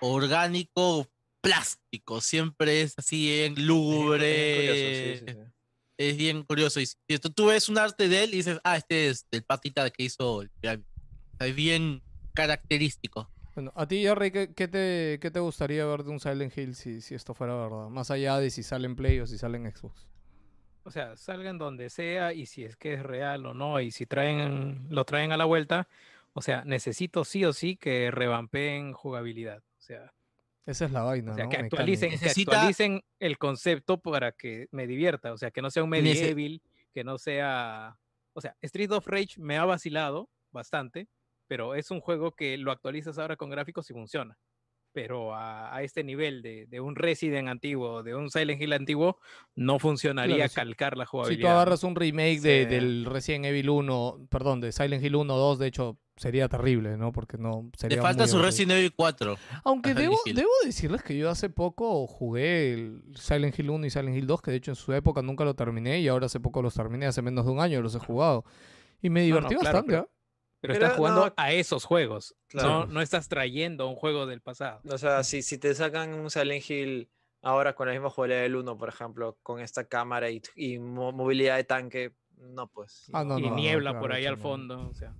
orgánico, 0.00 1.06
plástico. 1.40 2.20
Siempre 2.20 2.82
es 2.82 2.94
así 2.98 3.26
bien 3.26 3.52
Es 3.52 3.56
bien 3.56 3.68
lúgubre. 3.68 4.54
curioso, 4.56 4.88
sí, 4.90 5.16
sí, 5.16 5.44
sí. 5.44 5.50
Es 5.98 6.16
bien 6.16 6.42
curioso. 6.44 6.80
Y 6.80 6.86
si 6.86 6.96
tú, 7.20 7.30
tú 7.30 7.46
ves 7.46 7.68
un 7.68 7.78
arte 7.78 8.08
de 8.08 8.24
él 8.24 8.34
y 8.34 8.38
dices, 8.38 8.58
ah, 8.64 8.76
este 8.76 9.08
es 9.08 9.26
del 9.30 9.42
patita 9.42 9.88
que 9.90 10.04
hizo 10.04 10.42
el 10.42 10.50
Es 11.38 11.54
bien 11.54 12.02
característico. 12.32 13.30
Bueno, 13.54 13.72
a 13.74 13.86
ti, 13.86 14.02
Jerry, 14.02 14.30
¿qué, 14.30 14.54
qué 14.54 14.68
te, 14.68 15.18
qué 15.20 15.30
te 15.30 15.40
gustaría 15.40 15.84
ver 15.84 16.04
de 16.04 16.10
un 16.10 16.20
Silent 16.20 16.56
Hill 16.56 16.74
si, 16.74 17.00
si 17.00 17.14
esto 17.14 17.34
fuera 17.34 17.54
verdad? 17.54 17.88
Más 17.88 18.10
allá 18.10 18.38
de 18.38 18.48
si 18.50 18.62
sale 18.62 18.86
en 18.86 18.96
Play 18.96 19.20
o 19.20 19.26
si 19.26 19.36
sale 19.36 19.58
en 19.58 19.70
Xbox. 19.70 20.06
O 20.84 20.90
sea, 20.90 21.16
salgan 21.16 21.58
donde 21.58 21.90
sea 21.90 22.32
y 22.32 22.46
si 22.46 22.64
es 22.64 22.76
que 22.76 22.94
es 22.94 23.02
real 23.02 23.44
o 23.44 23.52
no, 23.52 23.80
y 23.80 23.90
si 23.90 24.06
traen, 24.06 24.86
lo 24.88 25.04
traen 25.04 25.32
a 25.32 25.36
la 25.36 25.44
vuelta, 25.44 25.88
o 26.32 26.42
sea, 26.42 26.64
necesito 26.64 27.24
sí 27.24 27.44
o 27.44 27.52
sí 27.52 27.76
que 27.76 28.10
revampeen 28.10 28.92
jugabilidad. 28.92 29.58
O 29.58 29.82
sea, 29.82 30.12
Esa 30.66 30.84
es 30.84 30.92
la 30.92 31.02
vaina, 31.02 31.32
o 31.32 31.34
sea 31.34 31.44
¿no? 31.44 31.50
que 31.50 31.56
actualicen, 31.56 32.18
que 32.18 32.28
actualicen 32.28 33.02
el 33.18 33.38
concepto 33.38 34.00
para 34.00 34.32
que 34.32 34.68
me 34.70 34.86
divierta. 34.86 35.32
O 35.32 35.38
sea, 35.38 35.50
que 35.50 35.62
no 35.62 35.70
sea 35.70 35.82
un 35.82 35.90
medieval, 35.90 36.62
que 36.92 37.04
no 37.04 37.18
sea. 37.18 37.96
O 38.32 38.40
sea, 38.40 38.56
Street 38.62 38.90
of 38.92 39.06
Rage 39.06 39.38
me 39.38 39.58
ha 39.58 39.64
vacilado 39.64 40.28
bastante, 40.52 41.08
pero 41.48 41.74
es 41.74 41.90
un 41.90 42.00
juego 42.00 42.32
que 42.32 42.56
lo 42.58 42.70
actualizas 42.70 43.18
ahora 43.18 43.36
con 43.36 43.50
gráficos 43.50 43.90
y 43.90 43.92
funciona. 43.92 44.38
Pero 44.92 45.34
a, 45.34 45.74
a 45.74 45.82
este 45.82 46.02
nivel 46.02 46.42
de, 46.42 46.66
de 46.66 46.80
un 46.80 46.96
Resident 46.96 47.48
antiguo, 47.48 48.02
de 48.02 48.14
un 48.14 48.28
Silent 48.30 48.60
Hill 48.60 48.72
antiguo, 48.72 49.18
no 49.54 49.78
funcionaría 49.78 50.34
Claro, 50.36 50.48
si- 50.48 50.54
calcar 50.56 50.96
la 50.96 51.04
Si 51.04 51.10
jugabilidad. 51.10 51.40
tú 51.42 51.46
¿no? 51.46 51.52
agarras 51.54 51.84
un 51.84 51.94
remake 51.94 52.40
de, 52.40 52.66
del 52.66 53.04
Resident 53.04 53.44
Evil 53.46 53.70
1, 53.70 54.26
perdón, 54.28 54.60
de 54.60 54.72
Silent 54.72 55.04
Hill 55.04 55.14
1 55.16 55.36
2, 55.36 55.58
de 55.60 55.66
hecho, 55.68 55.98
sería 56.16 56.48
terrible, 56.48 56.96
¿no? 56.96 57.12
Porque 57.12 57.38
no 57.38 57.70
sería 57.78 57.96
Le 57.98 58.02
falta 58.02 58.24
muy 58.24 58.28
su 58.28 58.36
aburrido. 58.36 58.50
Resident 58.50 58.72
Evil 58.78 58.92
4. 58.96 59.36
Aunque 59.64 59.94
debo, 59.94 60.18
debo 60.26 60.50
decirles 60.64 61.02
que 61.02 61.16
yo 61.16 61.30
hace 61.30 61.48
poco 61.50 62.06
jugué 62.08 62.72
el 62.74 63.02
Silent 63.14 63.58
Hill 63.58 63.70
1 63.70 63.86
y 63.86 63.90
Silent 63.90 64.16
Hill 64.16 64.26
2, 64.26 64.42
que 64.42 64.50
de 64.50 64.56
hecho 64.56 64.72
en 64.72 64.76
su 64.76 64.92
época 64.92 65.22
nunca 65.22 65.44
lo 65.44 65.54
terminé 65.54 66.00
y 66.00 66.08
ahora 66.08 66.26
hace 66.26 66.40
poco 66.40 66.62
los 66.62 66.74
terminé, 66.74 67.06
hace 67.06 67.22
menos 67.22 67.46
de 67.46 67.52
un 67.52 67.60
año 67.60 67.80
los 67.80 67.94
he 67.94 68.00
jugado. 68.00 68.44
Y 69.00 69.08
me 69.08 69.20
no, 69.20 69.26
divertí 69.26 69.54
claro, 69.54 69.64
bastante, 69.64 69.90
pero- 69.92 70.02
¿ah? 70.02 70.16
Pero 70.60 70.74
Pero 70.74 70.84
estás 70.84 70.96
jugando 70.98 71.26
no- 71.26 71.34
a 71.36 71.52
esos 71.52 71.84
juegos. 71.84 72.34
Claro. 72.48 72.68
No, 72.68 72.86
no 72.86 73.00
estás 73.00 73.28
trayendo 73.28 73.88
un 73.88 73.94
juego 73.96 74.26
del 74.26 74.40
pasado. 74.42 74.80
O 74.90 74.98
sea, 74.98 75.24
si, 75.24 75.42
si 75.42 75.56
te 75.58 75.74
sacan 75.74 76.12
un 76.12 76.30
Silent 76.30 76.68
Hill 76.68 77.10
ahora 77.42 77.74
con 77.74 77.86
la 77.86 77.92
misma 77.94 78.10
jugabilidad 78.10 78.42
del 78.42 78.56
1, 78.56 78.76
por 78.76 78.88
ejemplo, 78.90 79.38
con 79.42 79.60
esta 79.60 79.84
cámara 79.84 80.28
y, 80.30 80.42
y 80.56 80.78
mo- 80.78 81.12
movilidad 81.12 81.56
de 81.56 81.64
tanque, 81.64 82.12
no, 82.36 82.68
pues. 82.68 83.06
Ah, 83.12 83.24
no, 83.24 83.38
y 83.38 83.48
no, 83.48 83.54
niebla 83.54 83.90
claro, 83.92 84.00
por 84.02 84.12
ahí 84.12 84.26
al 84.26 84.36
no. 84.36 84.42
fondo. 84.42 84.88
O 84.90 84.94
sea, 84.94 85.14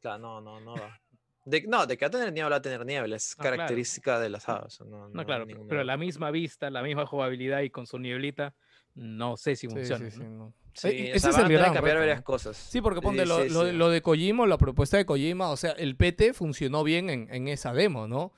Claro, 0.00 0.18
no, 0.18 0.40
no, 0.40 0.60
no 0.60 0.74
va. 0.74 0.98
De, 1.44 1.62
no, 1.68 1.86
de 1.86 1.96
que 1.96 2.04
va 2.04 2.08
a 2.08 2.10
tener 2.10 2.32
niebla, 2.32 2.50
va 2.50 2.56
a 2.56 2.62
tener 2.62 2.84
niebla. 2.86 3.16
Es 3.16 3.32
Ah, 3.32 3.42
claro. 3.42 3.56
característica 3.56 4.18
de 4.18 4.28
las 4.30 4.42
sea, 4.44 4.64
no, 4.80 4.86
no, 4.86 5.08
no 5.10 5.20
hay 5.20 5.26
claro, 5.26 5.44
pero- 5.44 5.46
ninguna 5.46 5.68
pero 5.68 5.80
duda. 5.82 5.92
la 5.92 5.96
misma 5.96 6.30
vista, 6.30 6.70
la 6.70 6.82
misma 6.82 7.06
jugabilidad 7.06 7.60
y 7.60 7.70
con 7.70 7.86
su 7.86 7.98
nieblita, 7.98 8.54
no 8.96 9.36
sé 9.36 9.54
si 9.56 9.68
Sí, 9.68 9.74
funciona. 9.74 10.10
sí, 10.10 10.16
sí, 10.18 10.24
¿no? 10.24 10.30
no. 10.30 10.52
Sí, 10.74 10.88
Eh, 10.88 11.12
o 11.12 11.16
ese 11.16 11.20
sea, 11.20 11.30
es 11.30 11.36
van 11.36 11.40
el 11.40 11.46
a 11.46 11.48
tener 11.48 11.58
gran 11.60 11.70
que 11.70 11.74
cambiar 11.76 11.96
reto, 11.96 12.06
varias 12.08 12.22
cosas. 12.22 12.56
Sí, 12.56 12.80
porque 12.82 13.00
ponte 13.00 13.22
Sí, 13.22 13.28
lo, 13.28 13.42
sí, 13.44 13.48
lo, 13.50 13.66
sí. 13.66 13.72
lo 13.72 13.88
de 13.90 14.02
Kojima, 14.02 14.46
la 14.46 14.58
propuesta 14.58 14.96
de 14.98 15.06
Kojima, 15.06 15.48
o 15.50 15.56
sea, 15.56 15.70
el 15.72 15.96
PT 15.96 16.34
funcionó 16.34 16.84
bien 16.84 17.08
en, 17.08 17.28
en 17.32 17.48
esa 17.48 17.72
demo, 17.72 18.08
¿no? 18.08 18.32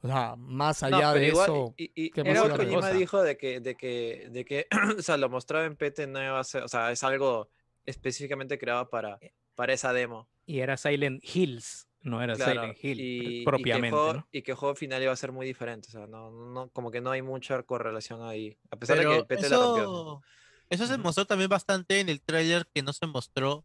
O 0.00 0.06
sea, 0.08 0.34
más 0.36 0.82
allá 0.82 1.12
de 1.12 1.28
igual, 1.28 1.44
eso. 1.50 1.74
y, 1.76 1.84
y- 1.94 2.10
¿qué 2.10 2.22
y 2.22 2.24
más 2.24 2.32
luego 2.32 2.46
iba 2.46 2.54
a 2.54 2.58
Kojima 2.58 2.80
cosa? 2.80 2.92
dijo 2.92 3.22
de 3.22 3.36
que, 3.36 3.60
de 3.60 3.74
que, 3.76 4.28
de 4.30 4.44
que, 4.44 4.66
o 4.98 5.02
sea, 5.02 5.16
lo 5.16 5.28
mostraba 5.28 5.64
en 5.66 5.76
PT 5.76 6.06
no 6.06 6.22
iba 6.24 6.40
a 6.40 6.44
ser, 6.44 6.62
o 6.62 6.68
sea, 6.68 6.90
es 6.90 7.02
algo 7.04 7.48
específicamente 7.86 8.58
creado 8.58 8.88
para, 8.88 9.18
para 9.54 9.72
esa 9.72 9.92
demo. 9.92 10.28
Y 10.46 10.60
era 10.60 10.76
Silent 10.76 11.22
Hills, 11.22 11.86
no 12.02 12.22
era 12.22 12.34
Claro, 12.34 12.52
Silent 12.62 12.78
Hill 12.84 13.00
y, 13.00 13.18
pr- 13.18 13.22
y 13.22 13.28
que 13.32 13.38
el 13.38 13.44
propiamente. 13.44 13.90
juego, 13.96 14.12
¿no? 14.14 14.28
y 14.32 14.42
que 14.42 14.50
el 14.52 14.56
juego 14.56 14.74
final 14.74 15.02
iba 15.02 15.12
a 15.12 15.16
ser 15.16 15.32
muy 15.32 15.46
diferente, 15.46 15.88
o 15.88 15.90
sea, 15.92 16.06
no, 16.06 16.30
no, 16.30 16.68
como 16.70 16.90
que 16.90 17.00
no 17.00 17.10
hay 17.10 17.22
mucha 17.22 17.62
correlación 17.62 18.22
ahí, 18.22 18.56
a 18.70 18.76
pesar 18.76 18.96
de 18.98 19.04
Pero 19.04 19.26
que 19.26 19.36
PT 19.36 19.48
la 19.48 19.56
rompió. 19.58 19.82
eso, 19.84 20.22
eso 20.70 20.86
se 20.86 20.98
mostró 20.98 21.24
también 21.26 21.48
bastante 21.50 22.00
en 22.00 22.08
el 22.08 22.20
tráiler 22.20 22.66
que 22.74 22.82
no 22.82 22.92
se 22.92 23.06
mostró. 23.06 23.64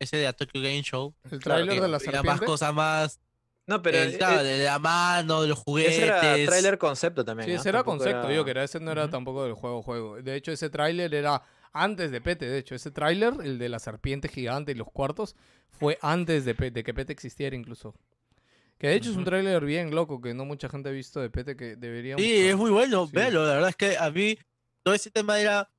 Ese 0.00 0.16
de 0.16 0.26
A 0.26 0.32
Tokyo 0.32 0.60
Game 0.60 0.82
Show. 0.82 1.14
El 1.30 1.38
tráiler 1.38 1.80
de 1.80 1.88
la 1.88 1.98
veía 1.98 2.12
más 2.14 2.22
serpiente. 2.22 2.44
cosas 2.46 2.74
más. 2.74 3.20
No, 3.66 3.80
pero 3.80 3.98
el- 3.98 4.14
eh, 4.14 4.18
claro, 4.18 4.40
eh, 4.40 4.44
de 4.58 4.64
la 4.64 4.78
mano, 4.80 5.40
de 5.42 5.48
los 5.48 5.58
juguetes. 5.60 5.94
ese 5.94 6.04
era 6.06 6.20
trailer 6.20 6.78
concepto 6.78 7.24
también. 7.24 7.48
Sí, 7.48 7.54
¿ah? 7.54 7.60
ese 7.60 7.68
era 7.68 7.78
Tampoco 7.78 7.98
concepto, 7.98 8.28
digo 8.28 8.44
que 8.44 8.50
era- 8.50 8.60
era, 8.60 8.64
ese 8.64 8.80
no 8.80 8.90
era 8.90 9.04
Ujú. 9.04 9.10
tampoco 9.12 9.44
del 9.44 9.54
juego 9.54 9.82
juego. 9.82 10.16
De 10.20 10.34
hecho, 10.34 10.50
ese 10.50 10.68
tráiler 10.68 11.14
era 11.14 11.40
antes 11.74 12.10
de 12.10 12.20
Pete, 12.20 12.46
de 12.46 12.58
hecho, 12.58 12.74
ese 12.74 12.90
tráiler, 12.90 13.34
el 13.42 13.58
de 13.58 13.68
la 13.68 13.78
serpiente 13.78 14.28
gigante 14.28 14.72
y 14.72 14.74
los 14.74 14.90
cuartos, 14.90 15.36
fue 15.68 15.98
antes 16.00 16.44
de, 16.44 16.54
que 16.54 16.94
Pete 16.94 17.12
existiera 17.12 17.54
incluso. 17.54 17.94
Que 18.78 18.88
de 18.88 18.94
hecho 18.96 19.10
es 19.10 19.16
un 19.16 19.24
tráiler 19.24 19.64
bien 19.64 19.94
loco 19.94 20.20
que 20.20 20.34
no 20.34 20.44
mucha 20.44 20.68
gente 20.68 20.88
ha 20.88 20.92
visto 20.92 21.20
de 21.20 21.30
Pete 21.30 21.56
que 21.56 21.76
debería 21.76 22.16
Sí, 22.16 22.32
es 22.32 22.56
muy 22.56 22.70
bueno, 22.70 23.06
Sí. 23.06 23.12
véalo. 23.14 23.46
La 23.46 23.54
verdad 23.54 23.70
es 23.70 23.76
que 23.76 23.96
a 23.98 24.10
mí 24.10 24.38
todo 24.82 24.94
ese 24.94 25.10
tema 25.10 25.38
era. 25.40 25.70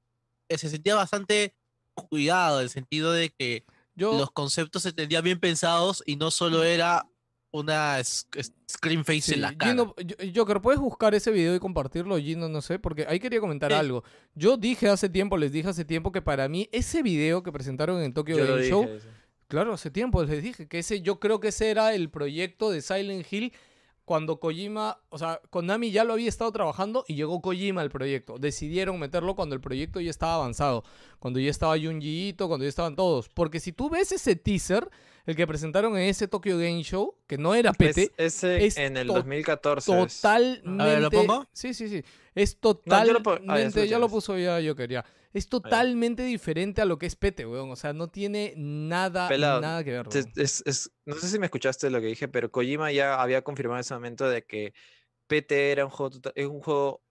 eh, 0.50 0.58
Se 0.58 0.70
sentía 0.70 0.96
bastante 0.96 1.56
cuidado, 1.94 2.60
en 2.60 2.64
el 2.64 2.70
sentido 2.70 3.12
de 3.12 3.30
que 3.30 3.66
Yo, 3.96 4.18
los 4.18 4.32
conceptos 4.32 4.84
se 4.84 4.94
tenían 4.94 5.24
bien 5.24 5.40
pensados 5.40 6.04
y 6.06 6.18
no 6.18 6.30
solo 6.30 6.64
era 6.64 7.06
una 7.60 8.04
screen 8.04 9.04
face 9.06 9.22
sí, 9.22 9.34
en 9.36 9.42
la 9.42 9.58
cara. 9.58 9.72
Gino, 9.72 9.96
Yo- 10.06 10.16
Joker, 10.36 10.62
¿puedes 10.62 10.80
buscar 10.80 11.14
ese 11.16 11.32
video 11.32 11.56
y 11.56 11.60
compartirlo, 11.60 12.18
Gino? 12.18 12.50
No 12.50 12.62
sé, 12.62 12.80
porque 12.80 13.06
ahí 13.08 13.20
quería 13.20 13.40
comentar 13.40 13.72
Sí. 13.72 13.78
algo. 13.78 14.04
Yo 14.34 14.58
dije 14.58 14.88
hace 14.90 15.10
tiempo, 15.10 15.38
les 15.38 15.52
dije 15.52 15.70
hace 15.70 15.86
tiempo 15.86 16.12
que 16.12 16.22
para 16.22 16.48
mí 16.50 16.70
ese 16.72 17.02
video 17.02 17.44
que 17.44 17.52
presentaron 17.52 18.02
en 18.02 18.14
Tokyo 18.14 18.38
Yo 18.38 18.46
Game 18.48 18.68
Show. 18.68 18.90
Claro, 19.48 19.74
hace 19.74 19.92
tiempo 19.92 20.24
les 20.24 20.42
dije 20.42 20.68
que 20.68 20.80
ese, 20.80 21.02
yo 21.02 21.20
creo 21.20 21.40
que 21.40 21.50
ese 21.50 21.70
era 21.70 21.94
el 21.94 22.10
proyecto 22.10 22.72
de 22.72 22.82
Silent 22.82 23.26
Hill 23.32 23.54
cuando 24.06 24.40
Kojima, 24.40 25.00
o 25.10 25.18
sea, 25.18 25.42
Konami 25.50 25.92
ya 25.92 26.04
lo 26.04 26.14
había 26.14 26.30
estado 26.30 26.52
trabajando 26.52 27.04
y 27.08 27.16
llegó 27.16 27.42
Kojima 27.42 27.82
al 27.82 27.90
proyecto. 27.90 28.38
Decidieron 28.38 29.00
meterlo 29.00 29.36
cuando 29.36 29.56
el 29.56 29.62
proyecto 29.62 30.00
ya 30.00 30.12
estaba 30.12 30.36
avanzado, 30.36 30.84
cuando 31.20 31.40
ya 31.40 31.50
estaba 31.50 31.76
Junji 31.78 32.30
Ito, 32.30 32.48
cuando 32.48 32.64
ya 32.66 32.70
estaban 32.70 32.96
todos. 32.96 33.30
Porque 33.30 33.60
si 33.60 33.72
tú 33.74 33.90
ves 33.90 34.12
ese 34.12 34.36
teaser, 34.36 34.88
el 35.26 35.36
que 35.36 35.48
presentaron 35.48 35.98
en 35.98 36.04
ese 36.04 36.28
Tokyo 36.28 36.56
Game 36.60 36.84
Show, 36.84 37.16
que 37.26 37.40
no 37.40 37.56
era 37.56 37.72
Es- 37.72 37.78
PT, 37.78 38.12
ese 38.18 38.66
es 38.66 38.78
en 38.78 38.96
el 38.98 39.08
to- 39.08 39.14
2014. 39.16 39.92
es- 40.04 40.22
totalmente. 40.22 40.84
A 40.84 40.86
ver, 40.86 41.02
¿lo 41.02 41.10
pongo? 41.10 41.48
Sí, 41.52 41.74
sí, 41.74 41.90
sí. 41.90 42.04
Es 42.36 42.54
No, 42.62 42.70
yo 42.70 42.76
totalmente. 42.76 43.14
lo 43.14 43.24
po- 43.24 43.40
ah, 43.48 43.86
ya, 43.86 43.98
lo 44.00 44.08
puso 44.10 44.38
ya 44.38 44.60
yo 44.60 44.76
quería. 44.76 45.04
Es 45.36 45.50
totalmente 45.50 46.24
diferente 46.24 46.82
a 46.82 46.86
lo 46.86 46.98
que 46.98 47.06
es 47.06 47.16
PT, 47.16 47.46
weón. 47.46 47.70
O 47.70 47.76
sea, 47.76 47.94
no 47.94 48.08
tiene 48.08 48.54
nada, 48.56 49.28
Pelado, 49.28 49.60
nada 49.62 49.84
que 49.84 49.92
ver. 49.92 50.08
Es- 50.38 50.64
es- 50.66 50.92
no 51.06 51.16
sé 51.16 51.28
si 51.28 51.38
me 51.40 51.46
escuchaste 51.48 51.90
lo 51.90 52.00
que 52.00 52.08
dije, 52.08 52.28
pero 52.28 52.50
Kojima 52.50 52.92
ya 52.92 53.22
había 53.22 53.42
confirmado 53.44 53.78
en 53.78 53.82
ese 53.82 53.94
momento 53.94 54.30
de 54.30 54.44
que 54.46 54.74
PT 55.28 55.72
era 55.72 55.84
un 55.86 55.92
juego, 55.92 56.10
tota- 56.12 56.32
es 56.36 56.48
un 56.48 56.62
juego, 56.62 57.02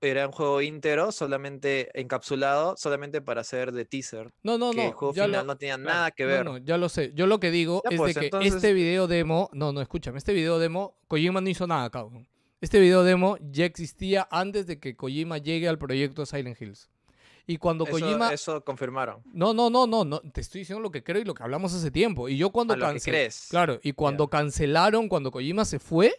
era 0.00 0.26
un 0.26 0.32
juego 0.32 0.62
íntegro, 0.62 1.12
solamente 1.12 1.90
encapsulado, 2.00 2.76
solamente 2.78 3.20
para 3.20 3.42
hacer 3.42 3.72
de 3.72 3.84
teaser. 3.84 4.32
No, 4.42 4.56
no, 4.56 4.70
que 4.72 4.84
el 4.84 4.90
no. 4.92 4.96
juego 4.96 5.14
ya 5.14 5.24
final 5.26 5.40
lo- 5.42 5.46
no 5.52 5.58
tenía 5.58 5.74
claro, 5.76 5.90
nada 5.90 6.10
que 6.12 6.22
no, 6.24 6.28
ver. 6.30 6.44
no, 6.44 6.58
ya 6.58 6.78
lo 6.78 6.88
sé. 6.88 7.12
Yo 7.14 7.26
lo 7.26 7.40
que 7.40 7.50
digo 7.50 7.82
Ya, 7.84 7.90
es 7.94 7.96
pues, 7.98 8.14
de 8.14 8.20
que 8.20 8.26
entonces- 8.28 8.54
este 8.54 8.72
video 8.72 9.06
demo. 9.06 9.50
No, 9.52 9.72
no, 9.72 9.80
escúchame. 9.82 10.16
Este 10.18 10.32
video 10.32 10.58
demo, 10.58 10.98
Kojima 11.08 11.40
no 11.40 11.48
hizo 11.50 11.66
nada, 11.66 11.90
cabrón. 11.90 12.26
Este 12.62 12.80
video 12.80 13.04
demo 13.04 13.36
ya 13.42 13.66
existía 13.66 14.26
antes 14.30 14.66
de 14.66 14.80
que 14.80 14.96
Kojima 14.96 15.36
llegue 15.38 15.68
al 15.68 15.78
proyecto 15.78 16.24
Silent 16.24 16.58
Hills. 16.60 16.88
Y 17.46 17.58
cuando 17.58 17.84
Eso, 17.84 17.92
Kojima. 17.92 18.32
eso 18.32 18.64
confirmaron. 18.64 19.22
No, 19.32 19.54
no, 19.54 19.70
no, 19.70 19.86
no, 19.86 20.04
no. 20.04 20.20
Te 20.20 20.40
estoy 20.40 20.60
diciendo 20.62 20.80
lo 20.82 20.90
que 20.90 21.04
creo 21.04 21.22
y 21.22 21.24
lo 21.24 21.32
que 21.34 21.42
hablamos 21.44 21.72
hace 21.74 21.90
tiempo. 21.92 22.28
Y 22.28 22.36
yo 22.36 22.50
cuando 22.50 22.74
A 22.74 22.76
lo 22.76 22.86
que 22.86 22.92
cancel- 22.94 23.10
crees. 23.10 23.46
Claro, 23.50 23.78
y 23.82 23.92
cuando 23.92 24.28
cancelaron, 24.28 25.08
cuando 25.08 25.30
Kojima 25.30 25.64
se 25.64 25.78
fue, 25.78 26.14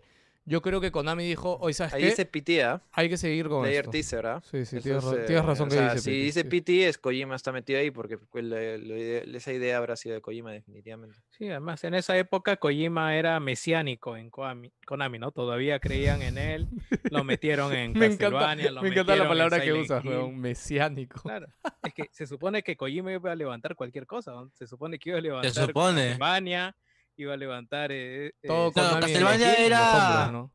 yo 0.49 0.61
creo 0.61 0.79
que 0.79 0.91
Konami 0.91 1.27
dijo, 1.27 1.57
oye, 1.59 1.73
¿sabes 1.73 1.93
Ahí 1.93 2.03
qué? 2.03 2.09
dice 2.09 2.25
PT, 2.25 2.63
¿ah? 2.63 2.81
Hay 2.93 3.09
que 3.09 3.17
seguir 3.17 3.49
con 3.49 3.63
Player 3.63 3.81
esto. 3.81 3.91
teaser, 3.91 4.25
¿ah? 4.27 4.41
Sí, 4.49 4.65
sí, 4.65 4.79
tienes, 4.79 5.03
es, 5.03 5.11
tienes 5.25 5.43
eh, 5.43 5.45
razón 5.45 5.67
o 5.67 5.69
que 5.69 5.75
sea, 5.75 5.93
dice. 5.93 5.99
Si 5.99 6.09
Peti, 6.09 6.21
dice 6.23 6.41
sí. 6.41 6.47
PT 6.47 6.87
es 6.87 6.97
Kojima 6.97 7.35
está 7.35 7.51
metido 7.51 7.79
ahí 7.79 7.91
porque 7.91 8.17
pues, 8.17 8.45
la 8.45 8.57
idea- 8.75 9.23
esa 9.37 9.51
idea 9.51 9.77
habrá 9.77 9.97
sido 9.97 10.15
de 10.15 10.21
Kojima 10.21 10.53
definitivamente. 10.53 11.17
Sí, 11.29 11.49
además 11.49 11.83
en 11.83 11.93
esa 11.95 12.17
época 12.17 12.55
Kojima 12.55 13.15
era 13.17 13.39
mesiánico 13.41 14.15
en 14.15 14.29
Konami, 14.29 14.71
Konami, 14.85 15.19
¿no? 15.19 15.31
Todavía 15.31 15.79
creían 15.79 16.21
en 16.21 16.37
él, 16.37 16.67
lo 17.11 17.23
metieron 17.25 17.73
en 17.73 17.91
Me 17.97 18.05
encanta, 18.05 18.29
Castlevania, 18.29 18.71
lo 18.71 18.81
me 18.81 18.87
encanta 18.87 19.15
la 19.17 19.27
palabra 19.27 19.59
que 19.59 19.73
usas, 19.73 20.03
weón. 20.05 20.39
Mesiánico. 20.39 21.21
Claro, 21.23 21.47
es 21.83 21.93
que 21.93 22.05
se 22.11 22.25
supone 22.25 22.63
que 22.63 22.77
Kojima 22.77 23.11
iba 23.11 23.31
a 23.31 23.35
levantar 23.35 23.75
cualquier 23.75 24.05
cosa, 24.07 24.31
¿no? 24.31 24.49
se 24.53 24.65
supone 24.65 24.97
que 24.97 25.09
iba 25.09 25.17
a 25.17 25.21
levantar 25.21 25.51
supone. 25.67 26.01
Castlevania, 26.09 26.75
iba 27.17 27.33
a 27.33 27.37
levantar 27.37 27.91
eh, 27.91 28.27
eh, 28.27 28.33
Todo 28.47 28.67
en 28.67 28.73
Castlevania 29.01 29.53
era- 29.55 29.91
sombras, 29.91 30.31
¿no? 30.31 30.53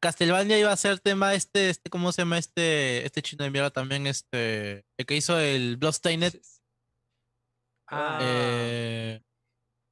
Castlevania 0.00 0.58
iba 0.58 0.70
a 0.70 0.76
ser 0.76 1.00
tema 1.00 1.32
este, 1.34 1.70
este, 1.70 1.88
¿cómo 1.88 2.12
se 2.12 2.22
llama 2.22 2.36
este, 2.36 3.06
este 3.06 3.22
chino 3.22 3.42
de 3.44 3.50
mierda 3.50 3.70
también, 3.70 4.06
este, 4.06 4.84
el 4.98 5.06
que 5.06 5.16
hizo 5.16 5.38
el 5.40 5.76
Bloodstained, 5.78 6.34
Ah, 7.86 8.18
eh, 8.22 9.20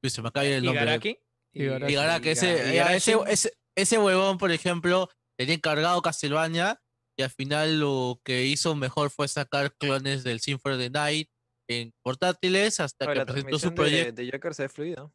se 0.03 0.21
me 0.21 0.27
acaba 0.27 0.45
el 0.45 0.63
nombre. 0.63 0.81
Igaraki. 0.83 1.17
Igaraki. 1.53 1.93
Igaraki, 1.93 2.29
ese, 2.29 2.51
Igaraki. 2.53 2.75
ya, 2.75 2.95
ese, 2.95 3.15
ese, 3.27 3.53
ese 3.77 3.97
huevón, 3.99 4.37
por 4.37 4.51
ejemplo, 4.51 5.09
tenía 5.37 5.55
encargado 5.55 6.01
Castlevania 6.01 6.81
y 7.17 7.23
al 7.23 7.29
final 7.29 7.79
lo 7.79 8.19
que 8.25 8.45
hizo 8.45 8.75
mejor 8.75 9.09
fue 9.11 9.27
sacar 9.27 9.75
clones 9.77 10.23
del 10.23 10.39
Symphony 10.39 10.73
of 10.73 10.79
the 10.79 10.89
Night 10.89 11.29
en 11.69 11.91
portátiles 12.03 12.79
hasta 12.79 13.07
que 13.07 13.15
la 13.15 13.25
presentó 13.25 13.59
su 13.59 13.71
transmisión 13.71 13.75
de, 13.75 13.75
proyecto, 13.75 14.21
de 14.21 14.31
Joker 14.31 14.53
se 14.53 14.63
ve 14.63 14.69
fluida. 14.69 15.11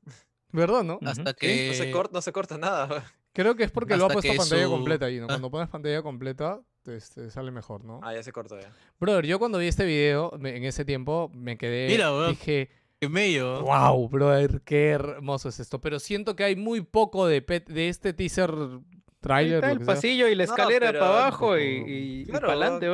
¿Verdad, 0.53 0.83
no? 0.83 0.99
Hasta 1.05 1.31
Sí, 1.33 1.37
que... 1.39 1.69
No, 1.69 1.75
se 1.75 1.91
corta, 1.91 2.13
no 2.15 2.23
se 2.23 2.33
corta 2.33 2.59
nada. 2.59 3.05
Creo 3.33 3.55
que 3.55 3.65
es 3.65 3.71
porque 3.71 3.97
lo 3.97 4.07
ha 4.07 4.09
puesto 4.09 4.35
pantalla 4.35 4.65
su- 4.65 4.71
completa 4.71 5.07
ahí, 5.07 5.19
¿no? 5.19 5.25
Ah. 5.25 5.29
Cuando 5.29 5.51
pones 5.51 5.69
pantalla 5.69 6.03
completa, 6.03 6.61
este, 6.87 7.31
sale 7.31 7.51
mejor, 7.51 7.85
¿no? 7.85 8.01
Ah, 8.03 8.15
ya 8.15 8.23
se 8.23 8.33
cortó 8.33 8.59
ya. 8.59 8.73
Brother, 8.99 9.27
yo 9.27 9.39
cuando 9.39 9.59
vi 9.59 9.67
este 9.67 9.85
video, 9.85 10.33
me- 10.39 10.57
en 10.57 10.65
ese 10.65 10.85
tiempo, 10.85 11.31
me 11.35 11.57
quedé. 11.59 11.87
Mira, 11.89 12.11
weón. 12.13 12.31
dije, 12.31 12.71
¡Qué 13.01 13.09
medio! 13.09 13.63
wow, 13.63 14.09
brother, 14.09 14.61
qué 14.65 14.89
hermoso 14.89 15.51
es 15.51 15.61
esto. 15.61 15.81
Pero 15.81 16.01
siento 16.01 16.35
que 16.35 16.43
hay 16.45 16.57
muy 16.57 16.81
poco 16.81 17.27
de, 17.29 17.47
pet- 17.47 17.67
de 17.69 17.89
este 17.89 18.13
teaser 18.13 18.51
trailer. 19.21 19.57
está 19.57 19.71
el 19.73 19.79
que 19.79 19.85
sea. 19.85 19.95
pasillo 19.95 20.29
y 20.29 20.35
la 20.35 20.45
No, 20.47 20.51
escalera 20.53 20.87
pero- 20.89 20.99
para 21.01 21.11
abajo 21.21 21.59
y, 21.59 21.63
y, 21.63 22.21
y 22.23 22.25
Claro, 22.27 22.47
para 22.49 22.67
adelante. 22.67 22.89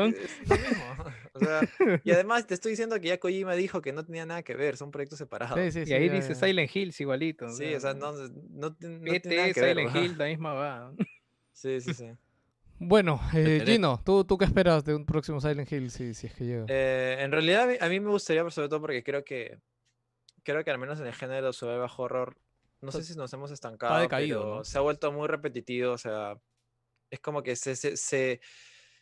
O 1.32 1.38
sea, 1.40 1.60
y 2.04 2.10
además 2.12 2.46
te 2.46 2.54
estoy 2.54 2.70
diciendo 2.70 3.00
que 3.00 3.08
ya 3.08 3.18
Kojima 3.18 3.54
dijo 3.54 3.82
que 3.82 3.92
no 3.92 4.04
tenía 4.04 4.24
nada 4.24 4.42
que 4.44 4.54
ver, 4.54 4.76
son 4.76 4.90
proyectos 4.92 5.18
separados. 5.18 5.58
Sí, 5.58 5.72
sí, 5.72 5.80
Y 5.80 5.86
sí, 5.86 5.92
ahí 5.92 6.06
ya, 6.06 6.12
dice 6.14 6.28
ya. 6.28 6.34
Silent 6.36 6.76
Hills 6.76 7.00
igualito. 7.00 7.48
Sí, 7.50 7.74
o 7.74 7.80
sea, 7.80 7.92
no, 7.94 8.12
no, 8.12 8.28
no 8.50 8.72
tiene 8.74 8.98
no 8.98 9.04
nada 9.04 9.20
que 9.52 9.60
ver. 9.60 9.76
Silent 9.76 9.94
weón. 9.94 10.04
Hill, 10.04 10.18
la 10.18 10.24
misma 10.26 10.52
va. 10.54 10.92
Sí, 11.52 11.80
sí, 11.80 11.92
sí. 11.94 12.06
Bueno, 12.78 13.20
eh. 13.34 13.62
Gino, 13.66 14.00
¿tú, 14.04 14.24
¿tú 14.24 14.36
qué 14.38 14.44
esperas 14.44 14.84
de 14.84 14.94
un 14.94 15.04
próximo 15.06 15.40
Silent 15.40 15.70
Hill 15.72 15.90
si, 15.90 16.14
si 16.14 16.26
es 16.28 16.34
que 16.34 16.44
llega? 16.44 16.66
Eh, 16.68 17.16
en 17.20 17.32
realidad 17.32 17.62
a 17.62 17.66
mí, 17.66 17.74
a 17.80 17.88
mí 17.88 18.00
me 18.00 18.10
gustaría, 18.10 18.48
sobre 18.50 18.68
todo 18.68 18.80
porque 18.80 19.02
creo 19.02 19.24
que 19.24 19.58
creo 20.44 20.62
que 20.62 20.70
al 20.70 20.78
menos 20.78 21.00
en 21.00 21.06
el 21.06 21.14
género 21.14 21.52
survival 21.52 21.88
horror, 21.96 22.36
no 22.84 22.92
sé 22.92 23.02
si 23.02 23.14
nos 23.16 23.32
hemos 23.32 23.50
estancado, 23.50 24.00
decaído, 24.00 24.40
pero 24.42 24.64
se 24.64 24.78
ha 24.78 24.82
vuelto 24.82 25.10
muy 25.12 25.26
repetitivo, 25.28 25.92
o 25.92 25.98
sea, 25.98 26.38
es 27.10 27.20
como 27.20 27.42
que 27.42 27.56
se, 27.56 27.76
se, 27.76 27.96
se, 27.96 28.40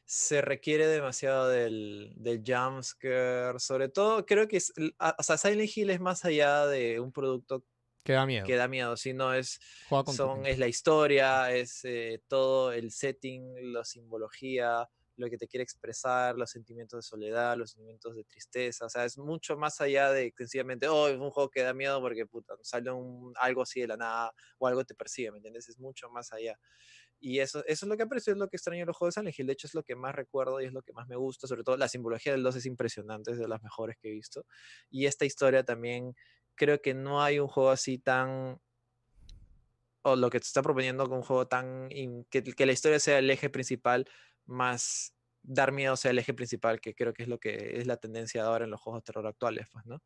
se 0.05 0.41
requiere 0.43 0.87
demasiado 0.87 1.49
del, 1.49 2.13
del 2.17 2.43
jumpscare, 2.47 3.59
sobre 3.59 3.89
todo 3.89 4.25
creo 4.27 4.49
que 4.49 4.59
es, 4.59 4.73
o 5.19 5.23
sea, 5.23 5.37
Silent 5.37 5.77
Hill 5.77 5.91
es 5.91 6.01
más 6.01 6.25
allá 6.25 6.67
de 6.67 7.01
un 7.01 7.13
producto 7.13 7.65
Que 8.05 8.13
da 8.15 8.27
miedo. 8.27 8.47
que 8.47 8.57
da 8.57 8.69
miedo, 8.69 8.97
sino 8.97 9.33
es 9.35 9.61
son, 10.15 10.47
es 10.47 10.59
la 10.59 10.69
historia, 10.69 11.53
es 11.53 11.85
eh, 11.85 12.23
todo 12.29 12.73
el 12.73 12.91
setting, 12.91 13.73
la 13.73 13.85
simbología, 13.85 14.89
lo 15.17 15.29
que 15.29 15.37
te 15.37 15.47
quiere 15.47 15.63
expresar, 15.63 16.37
los 16.37 16.51
sentimientos 16.51 16.99
de 16.99 17.03
soledad, 17.03 17.57
los 17.57 17.73
sentimientos 17.73 18.17
de 18.17 18.25
tristeza. 18.25 18.87
O 18.87 18.89
sea, 18.89 19.05
es 19.05 19.19
mucho 19.19 19.57
más 19.57 19.81
allá 19.81 20.11
de 20.11 20.33
sencillamente, 20.37 20.89
oh, 20.89 21.09
es 21.09 21.19
un 21.19 21.31
juego 21.31 21.51
que 21.51 21.63
da 21.63 21.75
miedo 21.75 22.01
porque 22.01 22.27
puta, 22.27 22.55
sale 22.63 22.91
un, 22.91 23.33
algo 23.37 23.63
así 23.63 23.81
de 23.81 23.89
la 23.89 23.97
nada 23.97 24.33
o 24.59 24.67
algo 24.67 24.85
te 24.85 24.95
persigue, 24.95 25.31
¿me 25.31 25.39
entiendes? 25.39 25.69
Es 25.69 25.79
mucho 25.79 26.09
más 26.11 26.33
allá. 26.33 26.59
Y 27.21 27.39
eso, 27.39 27.65
es 27.67 27.83
lo 27.85 27.97
que 27.97 28.03
aprecio, 28.03 28.33
es 28.33 28.39
lo 28.39 28.49
que 28.49 28.57
extraño 28.57 28.81
de 28.81 28.87
los 28.87 28.97
juegos 28.97 29.15
de 29.15 29.21
Silent 29.21 29.39
Hill. 29.39 29.51
Hecho, 29.51 29.67
es 29.69 29.75
lo 29.75 29.85
que 29.85 29.95
más 29.95 30.13
recuerdo 30.13 30.61
y 30.61 30.65
es 30.65 30.73
lo 30.73 30.83
que 30.83 30.93
más 30.93 31.07
me 31.07 31.15
gusta. 31.15 31.47
Sobre 31.47 31.63
todo 31.63 31.77
la 31.77 31.87
simbología 31.87 32.33
del 32.33 32.43
2 32.43 32.57
es 32.57 32.67
impresionante, 32.67 33.31
es 33.31 33.39
de 33.39 33.47
las 33.47 33.63
mejores 33.63 33.97
que 33.97 34.09
he 34.09 34.13
visto. 34.13 34.45
Y 34.91 35.07
esta 35.07 35.25
historia 35.25 35.63
también, 35.63 36.17
creo 36.57 36.83
que 36.83 36.95
no 36.95 37.23
hay 37.23 37.39
un 37.39 37.47
juego 37.47 37.71
así 37.71 37.99
tan 37.99 38.61
o 40.03 40.17
lo 40.17 40.31
que 40.31 40.41
te 40.41 40.47
está 40.47 40.63
proponiendo 40.63 41.09
con 41.09 41.19
un 41.19 41.23
juego 41.23 41.47
tan 41.47 41.89
que 41.89 42.67
la 42.67 42.73
historia 42.73 42.99
sea 42.99 43.19
el 43.19 43.31
eje 43.31 43.49
principal 43.51 44.09
más 44.47 45.15
dar 45.43 45.73
miedo 45.73 45.97
sea 45.97 46.13
el 46.13 46.19
eje 46.19 46.35
principal 46.35 46.81
que 46.81 46.95
creo 46.95 47.13
que 47.13 47.25
es 47.25 47.29
lo 47.29 47.39
que 47.39 47.79
es 47.79 47.87
la 47.87 47.97
tendencia 47.97 48.45
ahora 48.45 48.65
en 48.65 48.71
los 48.71 48.81
juegos 48.81 49.03
de 49.03 49.07
terror 49.07 49.27
actuales 49.27 49.69
pues 49.73 49.85
no 49.87 50.03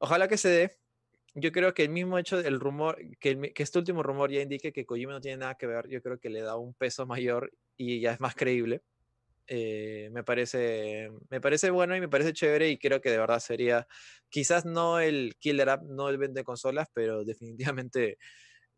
ojalá 0.00 0.26
que 0.28 0.36
se 0.36 0.48
dé. 0.48 0.70
Yo 1.34 1.52
creo 1.52 1.74
que 1.74 1.84
el 1.84 1.90
mismo 1.90 2.18
hecho 2.18 2.42
del 2.42 2.58
rumor 2.58 2.98
que, 3.20 3.30
el 3.30 3.52
que 3.52 3.62
este 3.62 3.78
último 3.78 4.02
rumor 4.02 4.32
ya 4.32 4.42
indique 4.42 4.72
que 4.72 4.84
Kojima 4.84 5.12
no 5.12 5.20
tiene 5.20 5.36
nada 5.36 5.54
que 5.54 5.68
ver 5.68 5.86
yo 5.88 6.02
creo 6.02 6.18
que 6.18 6.28
le 6.28 6.40
da 6.40 6.56
un 6.56 6.74
peso 6.74 7.06
mayor 7.06 7.52
y 7.76 8.00
ya 8.00 8.12
es 8.12 8.20
más 8.20 8.34
creíble. 8.34 8.82
Eh, 9.46 10.10
me 10.12 10.24
parece 10.24 11.10
me 11.28 11.40
parece 11.40 11.70
bueno 11.70 11.96
y 11.96 12.00
me 12.00 12.08
parece 12.08 12.32
chévere 12.32 12.68
y 12.68 12.78
creo 12.78 13.00
que 13.00 13.10
de 13.10 13.18
verdad 13.18 13.40
sería 13.40 13.86
quizás 14.28 14.64
no 14.64 15.00
el 15.00 15.36
killer 15.40 15.68
app 15.70 15.82
no 15.82 16.08
el 16.08 16.18
vende 16.18 16.44
consolas 16.44 16.88
pero 16.94 17.24
definitivamente 17.24 18.18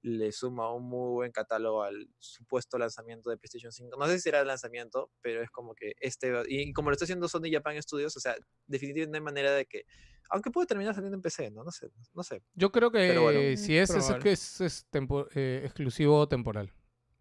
le 0.02 0.32
suma 0.32 0.72
un 0.74 0.88
muy 0.88 1.12
buen 1.12 1.32
catálogo 1.32 1.82
al 1.84 2.08
supuesto 2.18 2.76
lanzamiento 2.78 3.30
de 3.30 3.36
PlayStation 3.38 3.70
5. 3.72 3.96
No 3.98 4.06
sé 4.06 4.14
si 4.16 4.20
será 4.22 4.40
el 4.40 4.48
lanzamiento, 4.48 5.10
pero 5.20 5.42
es 5.42 5.50
como 5.50 5.74
que 5.74 5.94
este, 6.00 6.30
va- 6.32 6.42
y 6.46 6.72
como 6.72 6.90
lo 6.90 6.94
está 6.94 7.04
haciendo 7.04 7.28
Sony 7.28 7.50
Japan 7.52 7.80
Studios, 7.80 8.16
o 8.16 8.20
sea, 8.20 8.36
definitivamente 8.66 9.12
no 9.12 9.16
hay 9.22 9.24
manera 9.24 9.52
de 9.52 9.66
que, 9.66 9.84
aunque 10.30 10.50
puede 10.50 10.66
terminar 10.66 10.94
saliendo 10.94 11.16
en 11.16 11.22
PC, 11.22 11.50
¿no? 11.52 11.62
No 11.64 11.70
sé, 11.70 11.90
no 12.14 12.22
sé. 12.22 12.42
Yo 12.54 12.72
creo 12.72 12.90
que 12.90 13.16
bueno, 13.18 13.40
si 13.56 13.76
es, 13.78 13.90
es, 13.90 14.14
que 14.16 14.32
es, 14.32 14.60
es 14.60 14.86
tempo- 14.90 15.28
eh, 15.34 15.60
exclusivo 15.64 16.26
temporal. 16.28 16.72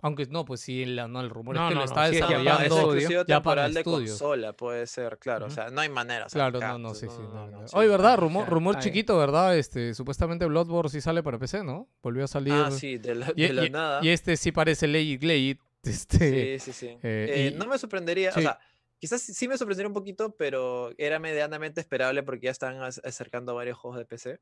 Aunque 0.02 0.26
no, 0.26 0.46
pues 0.46 0.62
sí, 0.62 0.84
la- 0.86 1.08
no, 1.08 1.22
el 1.22 1.30
rumor 1.30 1.56
No, 1.56 1.64
es 1.66 1.70
que 1.70 1.76
no, 1.76 1.82
lo 1.82 1.86
no, 1.86 1.92
está 1.92 2.08
sí 2.10 2.16
desarrollando. 2.16 2.64
es 2.64 2.72
exclusivo 2.72 3.20
Japan 3.22 3.26
temporal 3.28 3.74
de 3.74 3.84
consola, 3.84 4.54
puede 4.54 4.88
ser, 4.88 5.18
claro, 5.20 5.46
o 5.46 5.50
sea, 5.50 5.70
no 5.70 5.82
hay 5.82 5.90
manera. 5.90 6.26
o 6.26 6.30
sea, 6.30 6.50
Claro, 6.52 6.60
no, 6.60 6.78
no, 6.80 6.94
sí, 6.96 7.08
sí. 7.08 7.16
no, 7.22 7.30
no, 7.34 7.48
no, 7.52 7.62
no. 7.62 7.68
sí, 7.68 7.76
Oye, 7.78 7.88
sí. 7.88 7.92
¿verdad? 7.92 8.18
Rumor, 8.18 8.50
rumor 8.50 8.76
ahí. 8.78 8.82
chiquito, 8.82 9.18
¿verdad? 9.18 9.58
Este, 9.58 9.94
supuestamente 9.94 10.46
Bloodborne 10.46 10.90
sí 10.90 11.02
sale 11.02 11.22
para 11.24 11.38
PC, 11.38 11.64
¿no? 11.64 11.88
Volvió 12.02 12.24
a 12.26 12.28
salir. 12.28 12.54
Ah, 12.54 12.72
sí, 12.72 12.98
de 12.98 13.16
la, 13.16 13.32
y, 13.36 13.44
de 13.48 13.54
la 13.54 13.66
y- 13.66 13.70
nada. 13.70 14.00
y 14.04 14.10
este 14.10 14.38
sí 14.38 14.52
parece 14.52 14.88
Legit 14.88 15.24
Legit. 15.24 15.60
Este, 15.84 16.60
Sí, 16.60 16.72
sí, 16.72 16.74
sí. 16.74 16.88
eh, 17.02 17.28
Eh, 17.30 17.52
y- 17.54 17.58
no 17.58 17.66
me 17.66 17.78
sorprendería, 17.78 18.32
sí. 18.32 18.40
o 18.40 18.42
sea, 18.44 18.60
quizás 19.00 19.20
sí 19.22 19.48
me 19.48 19.58
sorprendería 19.58 19.88
un 19.88 19.94
poquito, 19.96 20.36
pero 20.36 20.92
era 20.98 21.18
medianamente 21.20 21.82
esperable 21.82 22.22
porque 22.24 22.46
ya 22.46 22.52
están 22.52 22.78
ac- 22.80 23.02
acercando 23.04 23.56
varios 23.56 23.78
juegos 23.80 23.98
de 23.98 24.06
PC. 24.06 24.40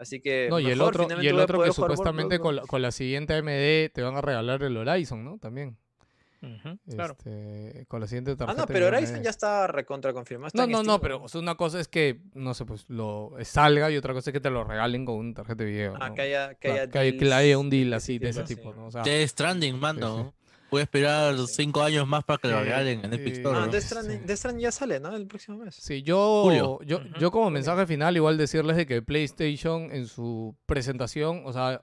Así 0.00 0.20
que. 0.20 0.48
no, 0.50 0.58
y 0.58 0.70
el 0.70 0.80
otro, 0.80 1.06
y 1.22 1.26
el 1.28 1.38
otro 1.38 1.62
que 1.62 1.72
supuestamente 1.72 2.38
con 2.40 2.56
la, 2.56 2.62
con 2.62 2.80
la 2.82 2.90
siguiente 2.90 3.34
AMD 3.34 3.92
te 3.92 4.02
van 4.02 4.16
a 4.16 4.20
regalar 4.22 4.62
el 4.62 4.76
Horizon, 4.76 5.22
¿no? 5.24 5.38
También. 5.38 5.76
Claro. 6.88 7.14
este, 7.18 7.84
con 7.86 8.00
la 8.00 8.06
siguiente 8.06 8.30
Ah, 8.30 8.36
tarjeta. 8.36 8.62
no, 8.62 8.66
pero 8.66 8.86
Horizon 8.86 9.22
ya 9.22 9.28
está 9.28 9.66
recontra 9.66 10.14
confirmado. 10.14 10.46
está 10.46 10.66
No, 10.66 10.78
no, 10.78 10.82
no, 10.82 10.98
pero 10.98 11.22
o 11.22 11.28
sea, 11.28 11.38
una 11.38 11.54
cosa 11.54 11.78
es 11.78 11.86
que, 11.86 12.20
no 12.32 12.54
sé, 12.54 12.64
pues 12.64 12.86
lo 12.88 13.34
salga 13.42 13.90
y 13.90 13.98
otra 13.98 14.14
cosa 14.14 14.30
es 14.30 14.32
que 14.32 14.40
te 14.40 14.48
lo 14.48 14.64
regalen 14.64 15.04
con 15.04 15.16
una 15.16 15.34
tarjeta 15.34 15.64
de 15.64 15.70
video. 15.70 15.94
Ah, 16.00 16.08
¿no? 16.08 16.14
que 16.14 16.22
haya, 16.22 16.54
que 16.54 16.68
haya 16.72 16.88
que 16.88 16.98
haya- 16.98 17.12
que 17.12 17.18
deals 17.18 17.32
haya 17.34 17.58
un 17.58 17.68
deal 17.68 17.90
de 17.90 17.96
así, 17.96 18.18
de 18.18 18.30
ese 18.30 18.46
sí. 18.46 18.56
tipo, 18.56 18.72
¿no? 18.72 18.86
O 18.86 18.90
sea, 18.90 19.02
Death 19.02 19.28
Stranding, 19.28 19.78
mano. 19.78 20.32
sí. 20.32 20.36
Voy 20.70 20.80
a 20.80 20.84
esperar 20.84 21.36
Sí. 21.36 21.46
cinco 21.48 21.82
años 21.82 22.06
más 22.06 22.22
para 22.24 22.38
que 22.38 22.48
lo 22.48 22.60
regalen 22.60 23.04
en 23.04 23.12
Epic 23.12 23.34
Store. 23.34 23.58
Ah. 23.58 23.66
Death 23.66 23.82
Stranding, 23.82 24.18
Sí. 24.20 24.24
Death 24.26 24.38
Stranding 24.38 24.62
ya 24.62 24.72
sale, 24.72 25.00
¿no? 25.00 25.14
El 25.16 25.26
próximo 25.26 25.58
mes. 25.58 25.74
Sí, 25.74 26.02
yo, 26.02 26.42
Julio. 26.44 26.78
yo, 26.84 27.00
yo 27.18 27.30
como 27.30 27.50
mensaje 27.50 27.86
final 27.86 28.16
igual 28.16 28.36
decirles 28.38 28.76
de 28.76 28.86
que 28.86 29.02
PlayStation 29.02 29.90
en 29.92 30.06
su 30.06 30.54
presentación, 30.66 31.42
o 31.44 31.52
sea, 31.52 31.80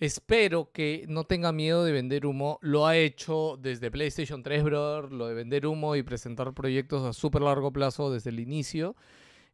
espero 0.00 0.70
que 0.72 1.04
no 1.08 1.24
tenga 1.24 1.52
miedo 1.52 1.84
de 1.84 1.92
vender 1.92 2.26
humo. 2.26 2.58
Lo 2.62 2.86
ha 2.86 2.96
hecho 2.96 3.56
desde 3.60 3.90
PlayStation 3.90 4.42
3, 4.42 4.62
brother, 4.64 5.10
lo 5.12 5.26
de 5.28 5.34
vender 5.34 5.66
humo 5.66 5.96
y 5.96 6.02
presentar 6.02 6.52
proyectos 6.52 7.04
a 7.04 7.12
súper 7.12 7.42
largo 7.42 7.72
plazo 7.72 8.10
desde 8.12 8.30
el 8.30 8.40
inicio. 8.40 8.96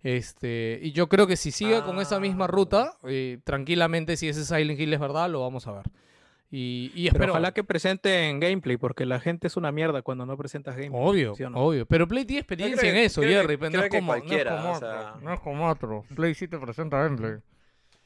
Este, 0.02 0.81
y 0.83 0.91
yo 0.92 1.09
creo 1.09 1.28
que 1.28 1.36
si 1.36 1.52
sigue 1.52 1.81
con 1.83 2.01
esa 2.01 2.18
misma 2.18 2.47
Ah. 2.47 2.49
ruta, 2.49 2.99
eh, 3.05 3.39
tranquilamente, 3.44 4.17
si 4.17 4.28
ese 4.28 4.44
Silent 4.44 4.81
Hill 4.81 4.92
es 4.92 4.99
verdad, 5.01 5.31
lo 5.31 5.41
vamos 5.42 5.67
a 5.68 5.73
ver. 5.73 5.84
Y, 6.55 6.92
y 6.94 7.05
Pero 7.06 7.14
espero. 7.14 7.32
ojalá 7.32 7.52
que 7.52 7.64
presenten 7.64 8.39
gameplay, 8.39 8.76
porque 8.76 9.06
la 9.06 9.18
gente 9.20 9.47
es 9.47 9.56
una 9.56 9.72
mierda 9.72 10.02
cuando 10.02 10.26
no 10.26 10.36
presentas 10.36 10.76
gameplay. 10.76 11.00
Obvio, 11.02 11.34
¿sí 11.34 11.44
o 11.44 11.48
no? 11.50 11.58
obvio. 11.58 11.86
Pero 11.86 12.06
Play 12.06 12.26
tiene 12.26 12.40
experiencia 12.40 12.78
creo 12.78 12.92
en 12.92 12.98
eso, 12.98 13.20
creo 13.22 13.40
Jerry. 13.40 13.56
pero 13.56 13.70
no 13.70 13.78
es 13.84 13.90
que 13.90 13.98
como, 13.98 14.12
no 14.12 14.18
es 14.18 14.22
cualquiera, 14.22 14.56
como 14.58 14.68
o 14.68 14.76
otro. 14.76 14.89
sea- 14.90 15.14
No 15.22 15.32
es 15.32 15.40
como 15.40 15.68
otro. 15.70 16.05
Play 16.14 16.34
sí 16.34 16.47
te 16.48 16.58
presenta 16.58 17.02
gameplay. 17.02 17.36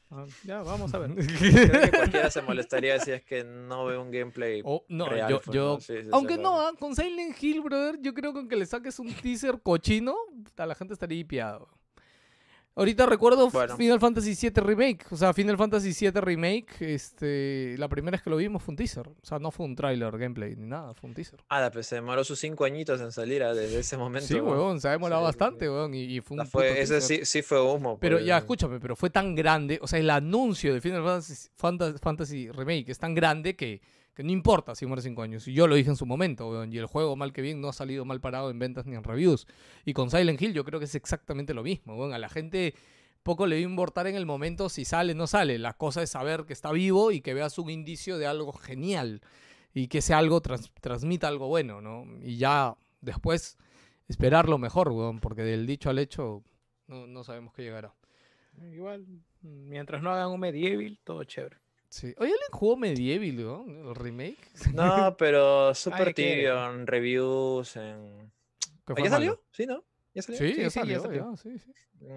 Ah, 0.09 0.25
Ya, 0.45 0.61
vamos 0.63 0.93
a 0.93 0.99
ver. 0.99 1.11
Creo 1.15 1.81
que 1.81 1.91
cualquiera 1.91 2.31
se 2.31 2.41
molestaría 2.41 2.97
si 3.01 3.11
es 3.11 3.21
que 3.25 3.43
no 3.43 3.83
ve 3.85 3.97
un 3.97 4.09
gameplay. 4.09 4.61
Oh, 4.63 4.85
no, 4.87 5.09
real, 5.09 5.29
yo, 5.29 5.41
pues, 5.41 5.53
yo- 5.53 5.73
¿no? 5.73 5.79
Sí, 5.81 5.95
sí, 5.97 6.03
sí, 6.03 6.09
aunque 6.13 6.37
no, 6.37 6.61
ah, 6.61 6.71
con 6.79 6.95
Silent 6.95 7.35
Hill, 7.43 7.59
brother, 7.61 7.99
yo 8.01 8.13
creo 8.13 8.31
que 8.31 8.39
aunque 8.39 8.55
le 8.55 8.65
saques 8.65 8.97
un 8.99 9.13
teaser 9.13 9.59
cochino, 9.61 10.15
puta, 10.45 10.65
la 10.65 10.73
gente 10.75 10.93
estaría 10.93 11.19
hipiado. 11.19 11.67
Ahorita 12.77 13.07
recuerdo 13.07 13.49
Bueno. 13.49 13.75
Final 13.75 13.99
Fantasy 13.99 14.35
VII 14.39 14.61
Remake, 14.63 15.05
o 15.09 15.17
sea, 15.17 15.33
Final 15.33 15.57
Fantasy 15.57 15.93
VII 15.99 16.21
Remake, 16.21 16.67
este, 16.93 17.75
la 17.77 17.89
primera 17.89 18.11
vez 18.15 18.21
que 18.21 18.29
lo 18.29 18.37
vimos 18.37 18.61
fue 18.61 18.73
un 18.73 18.75
teaser, 18.77 19.07
o 19.07 19.15
sea, 19.25 19.39
no 19.39 19.49
fue 19.49 19.65
un 19.65 19.75
tráiler 19.75 20.15
gameplay 20.17 20.55
ni 20.55 20.67
nada, 20.67 20.93
fue 20.93 21.09
un 21.09 21.15
teaser. 21.15 21.39
Ah, 21.49 21.69
pues 21.73 21.87
se 21.87 21.95
demoró 21.95 22.23
sus 22.23 22.37
cinco 22.39 22.65
añitos 22.65 23.01
en 23.01 23.11
salir 23.11 23.41
ah, 23.43 23.53
desde 23.55 23.79
ese 23.79 23.97
momento. 23.97 24.27
Sí, 24.27 24.35
¿no? 24.37 24.43
huevón, 24.45 24.79
se 24.79 24.87
ha 24.87 24.91
demorado 24.91 25.21
Sí, 25.23 25.25
bastante, 25.25 25.67
huevón, 25.69 25.93
y, 25.95 26.03
y 26.03 26.21
fue 26.21 26.37
un 26.37 26.45
fue- 26.47 26.79
ese 26.79 27.01
sí, 27.01 27.21
sí 27.25 27.41
fue 27.41 27.59
humo. 27.61 27.97
Pero 27.99 28.17
pues. 28.17 28.27
ya, 28.27 28.37
escúchame, 28.37 28.79
pero 28.79 28.95
fue 28.95 29.09
tan 29.09 29.33
grande, 29.33 29.79
o 29.81 29.87
sea, 29.87 29.97
el 29.99 30.09
anuncio 30.11 30.71
de 30.73 30.79
Final 30.79 31.03
Fantasy, 31.03 31.49
Fantas- 31.59 31.99
Fantasy 31.99 32.51
Remake 32.51 32.91
es 32.91 32.99
tan 32.99 33.15
grande 33.15 33.55
que, 33.55 33.81
que 34.17 34.23
no 34.23 34.31
importa 34.31 34.73
si 34.73 34.87
muere 34.87 35.03
5 35.03 35.21
años. 35.21 35.47
Y 35.47 35.53
yo 35.53 35.67
lo 35.67 35.75
dije 35.75 35.91
en 35.91 35.95
su 35.95 36.07
momento, 36.07 36.49
weón, 36.49 36.73
y 36.73 36.77
el 36.79 36.87
juego, 36.87 37.15
mal 37.15 37.31
que 37.31 37.43
bien, 37.43 37.61
no 37.61 37.69
ha 37.69 37.73
salido 37.73 38.03
mal 38.03 38.19
parado 38.19 38.49
en 38.49 38.57
ventas 38.57 38.87
ni 38.87 38.95
en 38.95 39.03
reviews. 39.03 39.45
Y 39.85 39.93
con 39.93 40.09
Silent 40.09 40.41
Hill 40.41 40.53
yo 40.53 40.65
creo 40.65 40.79
que 40.79 40.85
es 40.85 40.95
exactamente 40.95 41.53
lo 41.53 41.61
mismo, 41.61 41.95
weón. 41.95 42.13
A 42.13 42.17
la 42.17 42.27
gente 42.27 42.73
poco 43.21 43.45
le 43.45 43.57
va 43.57 43.59
a 43.59 43.69
importar 43.69 44.07
en 44.07 44.15
el 44.15 44.25
momento 44.25 44.69
si 44.69 44.85
sale 44.85 45.11
o 45.11 45.15
no 45.15 45.27
sale. 45.27 45.59
La 45.59 45.73
cosa 45.73 46.01
es 46.01 46.09
saber 46.09 46.45
que 46.45 46.53
está 46.53 46.71
vivo 46.71 47.11
y 47.11 47.21
que 47.21 47.35
veas 47.35 47.59
un 47.59 47.69
indicio 47.69 48.17
de 48.17 48.25
algo 48.25 48.53
genial. 48.53 49.21
Y 49.73 49.87
que 49.87 49.99
ese 49.99 50.15
algo 50.15 50.41
trans- 50.41 50.71
transmita 50.81 51.27
algo 51.27 51.47
bueno, 51.47 51.79
¿no? 51.81 52.05
Y 52.23 52.37
ya 52.37 52.75
después 53.01 53.59
esperar 54.07 54.49
lo 54.49 54.57
mejor, 54.57 54.89
weón, 54.89 55.19
porque 55.19 55.43
del 55.43 55.67
dicho 55.67 55.91
al 55.91 55.99
hecho 55.99 56.43
no, 56.87 57.05
no 57.05 57.23
sabemos 57.23 57.53
qué 57.53 57.61
llegará. 57.61 57.93
Igual, 58.73 59.05
mientras 59.43 60.01
no 60.01 60.09
hagan 60.11 60.31
un 60.31 60.39
medieval, 60.39 60.97
todo 61.03 61.23
chévere. 61.23 61.57
Sí. 61.89 62.07
Oye, 62.17 62.31
¿alguien 62.31 62.49
jugó 62.51 62.77
Medieval, 62.77 63.35
¿no? 63.35 63.89
El 63.89 63.95
remake. 63.95 64.37
No, 64.73 65.15
pero 65.17 65.73
súper 65.73 66.13
tibio 66.13 66.71
en 66.71 66.85
reviews. 66.87 67.75
En... 67.77 68.31
¿Ah, 68.87 68.93
¿Ya 68.97 69.09
salió? 69.09 69.31
malo. 69.31 69.43
¿Sí, 69.51 69.65
no? 69.65 69.83
¿Ya 70.13 70.21
salió? 70.21 70.39
Sí, 70.39 70.47
Sí, 70.47 70.49
ya 70.49 70.55
sí, 70.55 70.61
ya 70.61 70.69
salió, 70.69 71.01
salió. 71.01 71.31
ya, 71.31 71.37
sí, 71.37 71.59
sí. 71.59 71.71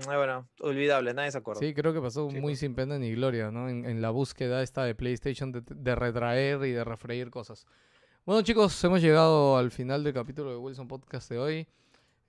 Ah, 0.08 0.16
bueno, 0.16 0.48
olvidable, 0.60 1.14
nadie 1.14 1.30
se 1.32 1.38
acuerda. 1.38 1.60
Sí, 1.60 1.72
creo 1.72 1.94
que 1.94 2.00
pasó 2.00 2.28
muy 2.28 2.40
pues. 2.40 2.58
sin 2.58 2.74
pena 2.74 2.98
ni 2.98 3.12
gloria, 3.12 3.50
¿no? 3.50 3.68
En, 3.68 3.86
en 3.86 4.02
la 4.02 4.10
búsqueda 4.10 4.62
esta 4.62 4.84
de 4.84 4.94
PlayStation 4.94 5.52
de, 5.52 5.62
de 5.62 5.94
retraer 5.94 6.64
y 6.64 6.72
de 6.72 6.84
refreír 6.84 7.30
cosas. 7.30 7.66
Bueno, 8.26 8.42
chicos, 8.42 8.82
hemos 8.84 9.00
llegado 9.00 9.56
al 9.56 9.70
final 9.70 10.04
del 10.04 10.12
capítulo 10.12 10.50
de 10.50 10.56
Wilson 10.58 10.86
Podcast 10.86 11.30
de 11.30 11.38
hoy. 11.38 11.68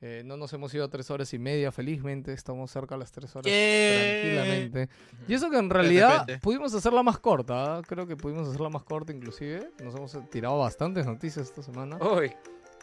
Eh, 0.04 0.24
no 0.26 0.36
nos 0.36 0.52
hemos 0.54 0.74
ido 0.74 0.84
a 0.84 0.88
tres 0.90 1.12
horas 1.12 1.32
y 1.34 1.38
media, 1.38 1.72
felizmente. 1.72 2.34
Estamos 2.34 2.72
cerca 2.72 2.96
a 2.96 2.98
las 2.98 3.12
tres 3.12 3.36
horas 3.36 3.46
Yay. 3.52 4.22
tranquilamente. 4.34 4.90
Y 5.28 5.34
eso 5.36 5.50
que 5.52 5.58
en 5.58 5.70
realidad 5.70 6.26
pudimos 6.42 6.74
hacerla 6.74 7.04
más 7.04 7.20
corta. 7.20 7.78
¿ah? 7.78 7.82
Creo 7.88 8.08
que 8.08 8.16
pudimos 8.18 8.48
hacerla 8.48 8.70
más 8.70 8.84
corta 8.84 9.14
inclusive. 9.14 9.70
Nos 9.84 9.94
hemos 9.96 10.18
tirado 10.32 10.58
bastantes 10.58 11.06
noticias 11.06 11.46
esta 11.48 11.62
semana. 11.62 11.98
Uy, 11.98 12.34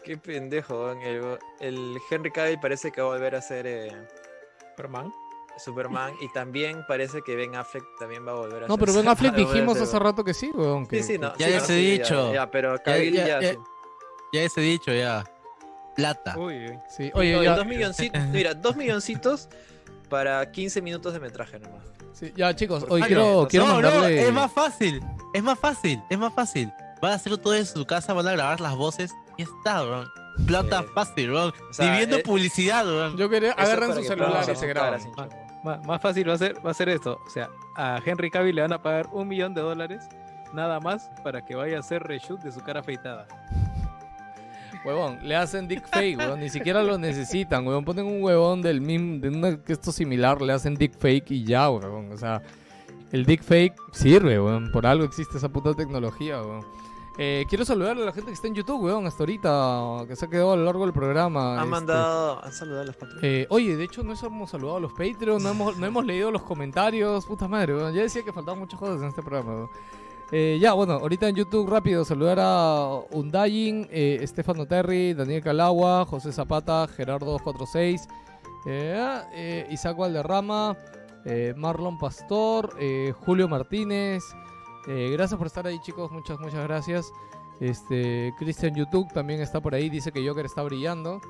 qué 0.05 0.15
pendejo. 0.17 0.75
weón. 0.85 1.01
El, 1.01 1.37
el 1.59 1.97
Henry 2.09 2.31
Cavill 2.31 2.59
parece 2.61 2.89
que 2.91 3.01
va 3.01 3.07
a 3.09 3.11
volver 3.15 3.35
a 3.35 3.41
ser 3.41 3.67
eh, 3.67 3.91
Superman. 4.71 5.11
Superman 5.57 6.13
y 6.21 6.29
también 6.31 6.85
parece 6.87 7.21
que 7.21 7.35
Ben 7.35 7.53
Affleck 7.53 7.83
también 7.99 8.25
va 8.25 8.31
a 8.31 8.35
volver 8.35 8.63
a 8.63 8.67
No, 8.67 8.75
ser 8.75 8.85
pero 8.85 8.93
Ben 8.97 9.07
Affleck 9.09 9.33
dijimos 9.35 9.73
ser- 9.73 9.83
hace 9.83 9.99
rato 9.99 10.23
que 10.23 10.33
sí, 10.33 10.51
weón. 10.53 10.87
que- 10.87 11.03
Sí, 11.03 11.13
sí, 11.15 11.19
no. 11.19 11.35
Ya 11.35 11.47
sí, 11.47 11.51
les 11.51 11.67
no, 11.69 11.75
he 11.75 11.77
sí, 11.79 11.85
ya, 11.97 12.03
dicho. 12.03 12.33
Ya, 12.33 12.49
pero 12.49 12.77
Cavill 12.81 13.13
ya- 13.13 13.27
ya, 13.27 13.41
ya- 13.41 13.51
sí. 13.51 13.57
Ya 14.31 14.41
ese 14.43 14.61
dicho, 14.61 14.93
ya. 14.93 15.25
Plata. 15.99 16.37
Uy, 16.37 16.67
uy. 16.69 16.79
Sí, 16.87 17.11
Oye, 17.13 17.33
dos 17.45 17.65
milloncitos, 17.65 18.21
mira, 18.31 18.53
dos 18.53 18.75
milloncitos 18.75 19.49
para 20.09 20.49
15 20.51 20.81
minutos 20.81 21.13
de 21.13 21.19
metraje 21.19 21.59
nomás. 21.59 21.83
sí, 22.13 22.33
ya, 22.35 22.55
chicos, 22.55 22.85
hoy 22.89 23.01
Ah, 23.03 23.07
quiero, 23.07 23.41
no, 23.41 23.47
quiero 23.47 23.67
no, 23.67 23.81
no, 23.81 24.05
es 24.05 24.33
más 24.33 24.51
fácil. 24.51 25.01
Es 25.33 25.43
más 25.43 25.59
fácil. 25.59 26.01
Es 26.09 26.17
más 26.17 26.33
fácil. 26.33 26.71
Van 27.01 27.11
a 27.11 27.15
hacer 27.15 27.37
todo 27.37 27.55
en 27.55 27.65
su 27.65 27.85
casa, 27.85 28.13
van 28.13 28.27
a 28.27 28.31
grabar 28.31 28.59
las 28.59 28.75
voces 28.75 29.13
y 29.37 29.43
está, 29.43 29.83
bro. 29.83 30.05
Plata 30.47 30.81
Sí. 30.81 30.87
fácil, 30.95 31.29
bro. 31.29 31.47
O 31.47 31.53
sea, 31.71 31.91
Ni 31.91 31.97
viendo 31.97 32.17
eh, 32.17 32.23
publicidad, 32.23 32.83
bro. 32.85 33.15
Yo 33.15 33.29
quería, 33.29 33.51
agarran 33.53 33.93
su 33.93 34.03
celular 34.03 34.45
y 34.51 34.55
se 34.55 34.67
graban. 34.67 34.99
Más 35.85 36.01
fácil 36.01 36.27
va 36.29 36.33
a 36.33 36.37
ser, 36.37 36.65
va 36.65 36.71
a 36.71 36.73
ser 36.73 36.89
esto. 36.89 37.19
O 37.25 37.29
sea, 37.29 37.49
a 37.75 37.99
Henry 38.05 38.31
Cavill 38.31 38.55
le 38.55 38.61
van 38.61 38.73
a 38.73 38.81
pagar 38.81 39.07
un 39.11 39.27
millón 39.27 39.53
de 39.53 39.61
dólares 39.61 40.03
nada 40.53 40.79
más 40.79 41.11
para 41.23 41.45
que 41.45 41.55
vaya 41.55 41.77
a 41.77 41.79
hacer 41.81 42.01
reshoot 42.03 42.41
de 42.41 42.51
su 42.51 42.61
cara 42.61 42.79
afeitada. 42.79 43.27
Huevón, 44.85 45.19
le 45.23 45.35
hacen 45.35 45.67
dick 45.67 45.85
fake, 45.91 46.17
huevón, 46.17 46.39
ni 46.39 46.49
siquiera 46.49 46.81
lo 46.83 46.97
necesitan, 46.97 47.67
huevón. 47.67 47.83
Ponen 47.83 48.05
un 48.05 48.23
huevón 48.23 48.61
del 48.61 48.79
meme, 48.79 49.19
de 49.19 49.29
una, 49.29 49.61
que 49.61 49.73
esto 49.73 49.91
similar, 49.91 50.41
le 50.41 50.53
hacen 50.53 50.75
dick 50.75 50.97
fake 50.97 51.31
y 51.31 51.43
ya, 51.43 51.69
huevón. 51.69 52.11
O 52.11 52.17
sea, 52.17 52.41
el 53.11 53.25
dick 53.25 53.43
fake 53.43 53.75
sirve, 53.91 54.39
huevón. 54.39 54.71
Por 54.71 54.85
algo 54.85 55.03
existe 55.03 55.37
esa 55.37 55.49
puta 55.49 55.73
tecnología, 55.73 56.41
huevón. 56.41 56.65
Eh, 57.21 57.45
quiero 57.49 57.65
saludar 57.65 57.97
a 57.97 57.99
la 57.99 58.13
gente 58.13 58.27
que 58.27 58.33
está 58.35 58.47
en 58.47 58.55
YouTube, 58.55 58.81
huevón, 58.81 59.05
hasta 59.05 59.23
ahorita, 59.23 60.05
que 60.07 60.15
se 60.15 60.23
ha 60.23 60.29
quedado 60.29 60.53
a 60.53 60.55
lo 60.55 60.63
largo 60.63 60.85
del 60.85 60.93
programa. 60.93 61.55
Han 61.55 61.59
este. 61.59 61.69
mandado, 61.69 62.45
han 62.45 62.53
saludado 62.53 62.83
a 62.83 62.85
los 62.85 62.95
patrones. 62.95 63.23
Eh, 63.25 63.47
oye, 63.49 63.75
de 63.75 63.83
hecho, 63.83 64.03
no 64.03 64.13
hemos 64.13 64.49
saludado 64.49 64.77
a 64.77 64.79
los 64.79 64.93
Patreon, 64.93 65.43
no 65.43 65.49
hemos, 65.49 65.77
no 65.77 65.85
hemos 65.85 66.05
leído 66.05 66.31
los 66.31 66.43
comentarios. 66.43 67.25
Puta 67.25 67.49
madre, 67.49 67.75
weón. 67.75 67.93
Ya 67.93 68.03
decía 68.03 68.23
que 68.23 68.31
faltaban 68.31 68.59
muchas 68.59 68.79
cosas 68.79 69.01
en 69.01 69.09
este 69.09 69.21
programa, 69.21 69.53
weón. 69.53 69.69
Eh, 70.31 70.59
ya, 70.61 70.73
bueno, 70.73 70.93
ahorita 70.93 71.27
en 71.27 71.35
YouTube 71.35 71.67
rápido 71.67 72.05
saludar 72.05 72.37
a 72.39 72.99
Undayin, 73.11 73.87
eh, 73.89 74.19
Estefano 74.21 74.67
Terry, 74.67 75.13
Daniel 75.15 75.41
Calagua, 75.41 76.05
José 76.05 76.31
Zapata, 76.31 76.87
Gerardo246, 76.87 78.07
eh, 78.67 79.21
eh, 79.33 79.67
Isaac 79.71 79.97
Valderrama, 79.97 80.77
eh, 81.25 81.53
Marlon 81.57 81.97
Pastor, 81.97 82.75
Julio 83.25 83.47
Martínez. 83.47 84.23
Gracias 84.87 85.37
por 85.37 85.47
estar 85.47 85.67
ahí, 85.67 85.79
chicos. 85.81 86.11
Muchas, 86.11 86.39
muchas 86.39 86.63
gracias. 86.63 87.11
Este, 87.59 88.33
Cristian 88.39 88.73
YouTube 88.73 89.11
también 89.13 89.39
está 89.41 89.61
por 89.61 89.75
ahí. 89.75 89.89
Dice 89.89 90.11
que 90.11 90.27
Joker 90.27 90.45
está 90.45 90.63
brillando. 90.63 91.21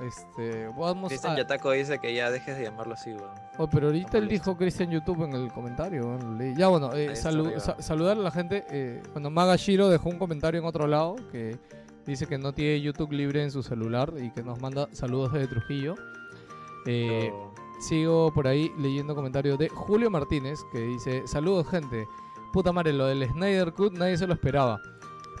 Este, 0.00 0.66
vamos 0.76 1.08
Cristian 1.08 1.34
a... 1.34 1.36
Yataco 1.38 1.70
dice 1.70 1.98
que 1.98 2.12
ya 2.14 2.30
dejes 2.30 2.56
de 2.56 2.64
llamarlo 2.64 2.94
así, 2.94 3.10
weón. 3.12 3.30
Oh, 3.58 3.68
pero 3.68 3.86
ahorita 3.88 4.18
él 4.18 4.28
dijo 4.28 4.56
Cristian 4.56 4.90
YouTube 4.90 5.22
en 5.24 5.32
el 5.34 5.52
comentario. 5.52 6.18
Ya 6.56 6.68
bueno, 6.68 6.92
eh, 6.94 7.12
salu- 7.14 7.58
sa- 7.60 7.80
saludar 7.80 8.16
a 8.16 8.20
la 8.20 8.30
gente. 8.30 8.64
Eh, 8.70 9.02
bueno, 9.12 9.30
Maga 9.30 9.56
Shiro 9.56 9.88
dejó 9.88 10.08
un 10.08 10.18
comentario 10.18 10.60
en 10.60 10.66
otro 10.66 10.86
lado 10.86 11.16
que 11.30 11.56
dice 12.06 12.26
que 12.26 12.36
no 12.38 12.52
tiene 12.52 12.80
YouTube 12.80 13.12
libre 13.12 13.42
en 13.44 13.50
su 13.52 13.62
celular 13.62 14.12
y 14.20 14.30
que 14.30 14.42
nos 14.42 14.60
manda 14.60 14.88
saludos 14.92 15.32
desde 15.32 15.46
Trujillo. 15.48 15.94
Eh, 16.86 17.32
Sigo 17.80 18.32
por 18.32 18.46
ahí 18.46 18.70
leyendo 18.78 19.12
comentarios 19.14 19.58
de 19.58 19.68
Julio 19.68 20.08
Martínez 20.08 20.60
que 20.70 20.78
dice, 20.78 21.26
saludos 21.26 21.68
gente, 21.68 22.06
puta 22.52 22.70
madre, 22.72 22.92
lo 22.92 23.06
del 23.06 23.28
Snyder 23.28 23.72
Cut 23.72 23.92
nadie 23.94 24.16
se 24.16 24.24
lo 24.28 24.34
esperaba, 24.34 24.80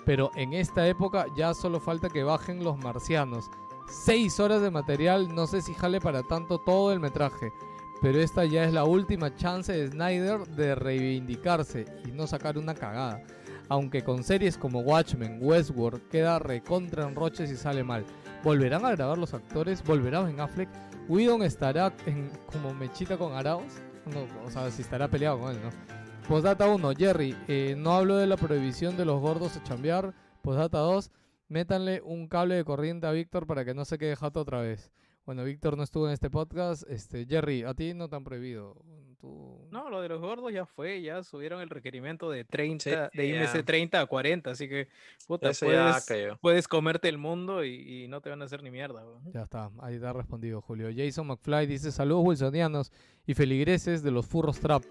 pero 0.04 0.32
en 0.34 0.52
esta 0.52 0.84
época 0.88 1.26
ya 1.36 1.54
solo 1.54 1.78
falta 1.78 2.08
que 2.08 2.24
bajen 2.24 2.64
los 2.64 2.76
marcianos. 2.78 3.48
Seis 3.92 4.40
horas 4.40 4.62
de 4.62 4.70
material, 4.70 5.34
no 5.34 5.46
sé 5.46 5.60
si 5.60 5.74
jale 5.74 6.00
para 6.00 6.22
tanto 6.22 6.58
todo 6.58 6.92
el 6.92 6.98
metraje, 6.98 7.52
pero 8.00 8.18
esta 8.20 8.46
ya 8.46 8.64
es 8.64 8.72
la 8.72 8.84
última 8.84 9.36
chance 9.36 9.70
de 9.70 9.86
Snyder 9.88 10.46
de 10.46 10.74
reivindicarse 10.74 11.84
y 12.06 12.10
no 12.10 12.26
sacar 12.26 12.56
una 12.56 12.74
cagada. 12.74 13.22
Aunque 13.68 14.02
con 14.02 14.24
series 14.24 14.56
como 14.56 14.80
Watchmen, 14.80 15.38
Westworld 15.42 16.08
queda 16.08 16.38
recontra 16.38 17.06
en 17.06 17.14
roche 17.14 17.46
si 17.46 17.54
sale 17.54 17.84
mal. 17.84 18.06
¿Volverán 18.42 18.86
a 18.86 18.92
grabar 18.92 19.18
los 19.18 19.34
actores? 19.34 19.84
¿Volverá 19.84 20.22
Ben 20.22 20.40
Affleck? 20.40 20.70
Whedon 21.08 21.42
estará 21.42 21.92
en, 22.06 22.30
como 22.50 22.72
mechita 22.72 23.18
con 23.18 23.34
Arauz. 23.34 23.74
No, 24.06 24.26
o 24.46 24.50
sea, 24.50 24.70
si 24.70 24.80
estará 24.80 25.06
peleado 25.06 25.38
con 25.38 25.52
él, 25.52 25.60
¿no? 25.62 25.70
Postdata 26.26 26.66
1, 26.66 26.92
Jerry, 26.96 27.36
eh, 27.46 27.74
no 27.76 27.92
hablo 27.92 28.16
de 28.16 28.26
la 28.26 28.38
prohibición 28.38 28.96
de 28.96 29.04
los 29.04 29.20
gordos 29.20 29.54
a 29.58 29.62
chambear. 29.62 30.14
Postdata 30.40 30.78
2, 30.78 31.10
Métanle 31.52 32.00
un 32.02 32.28
cable 32.28 32.54
de 32.54 32.64
corriente 32.64 33.06
a 33.06 33.10
Víctor 33.10 33.46
para 33.46 33.62
que 33.62 33.74
no 33.74 33.84
se 33.84 33.98
quede 33.98 34.16
jato 34.16 34.40
otra 34.40 34.62
vez. 34.62 34.90
Bueno, 35.26 35.44
Víctor 35.44 35.76
no 35.76 35.82
estuvo 35.82 36.06
en 36.06 36.14
este 36.14 36.30
podcast. 36.30 36.82
Este, 36.88 37.26
Jerry, 37.26 37.62
a 37.62 37.74
ti 37.74 37.92
no 37.92 38.08
te 38.08 38.16
han 38.16 38.24
prohibido. 38.24 38.74
Tú... 39.20 39.68
No, 39.70 39.90
lo 39.90 40.00
de 40.00 40.08
los 40.08 40.22
gordos 40.22 40.50
ya 40.50 40.64
fue, 40.64 41.02
ya 41.02 41.22
subieron 41.22 41.60
el 41.60 41.68
requerimiento 41.68 42.30
de 42.30 42.44
30, 42.46 43.10
de 43.12 43.28
ya. 43.28 43.44
IMC 43.44 43.66
30 43.66 44.00
a 44.00 44.06
40, 44.06 44.50
así 44.50 44.66
que 44.66 44.88
puta, 45.28 45.50
puedes, 45.60 46.08
puedes 46.40 46.66
comerte 46.66 47.10
el 47.10 47.18
mundo 47.18 47.62
y, 47.62 48.04
y 48.04 48.08
no 48.08 48.22
te 48.22 48.30
van 48.30 48.40
a 48.40 48.46
hacer 48.46 48.62
ni 48.62 48.70
mierda. 48.70 49.04
weón. 49.04 49.30
Ya 49.34 49.42
está, 49.42 49.70
ahí 49.82 50.00
te 50.00 50.06
ha 50.06 50.14
respondido 50.14 50.62
Julio. 50.62 50.88
Jason 50.96 51.26
McFly 51.26 51.66
dice: 51.66 51.92
Saludos 51.92 52.24
wilsonianos 52.28 52.90
y 53.26 53.34
feligreses 53.34 54.02
de 54.02 54.10
los 54.10 54.24
furros 54.24 54.58
trap. 54.58 54.84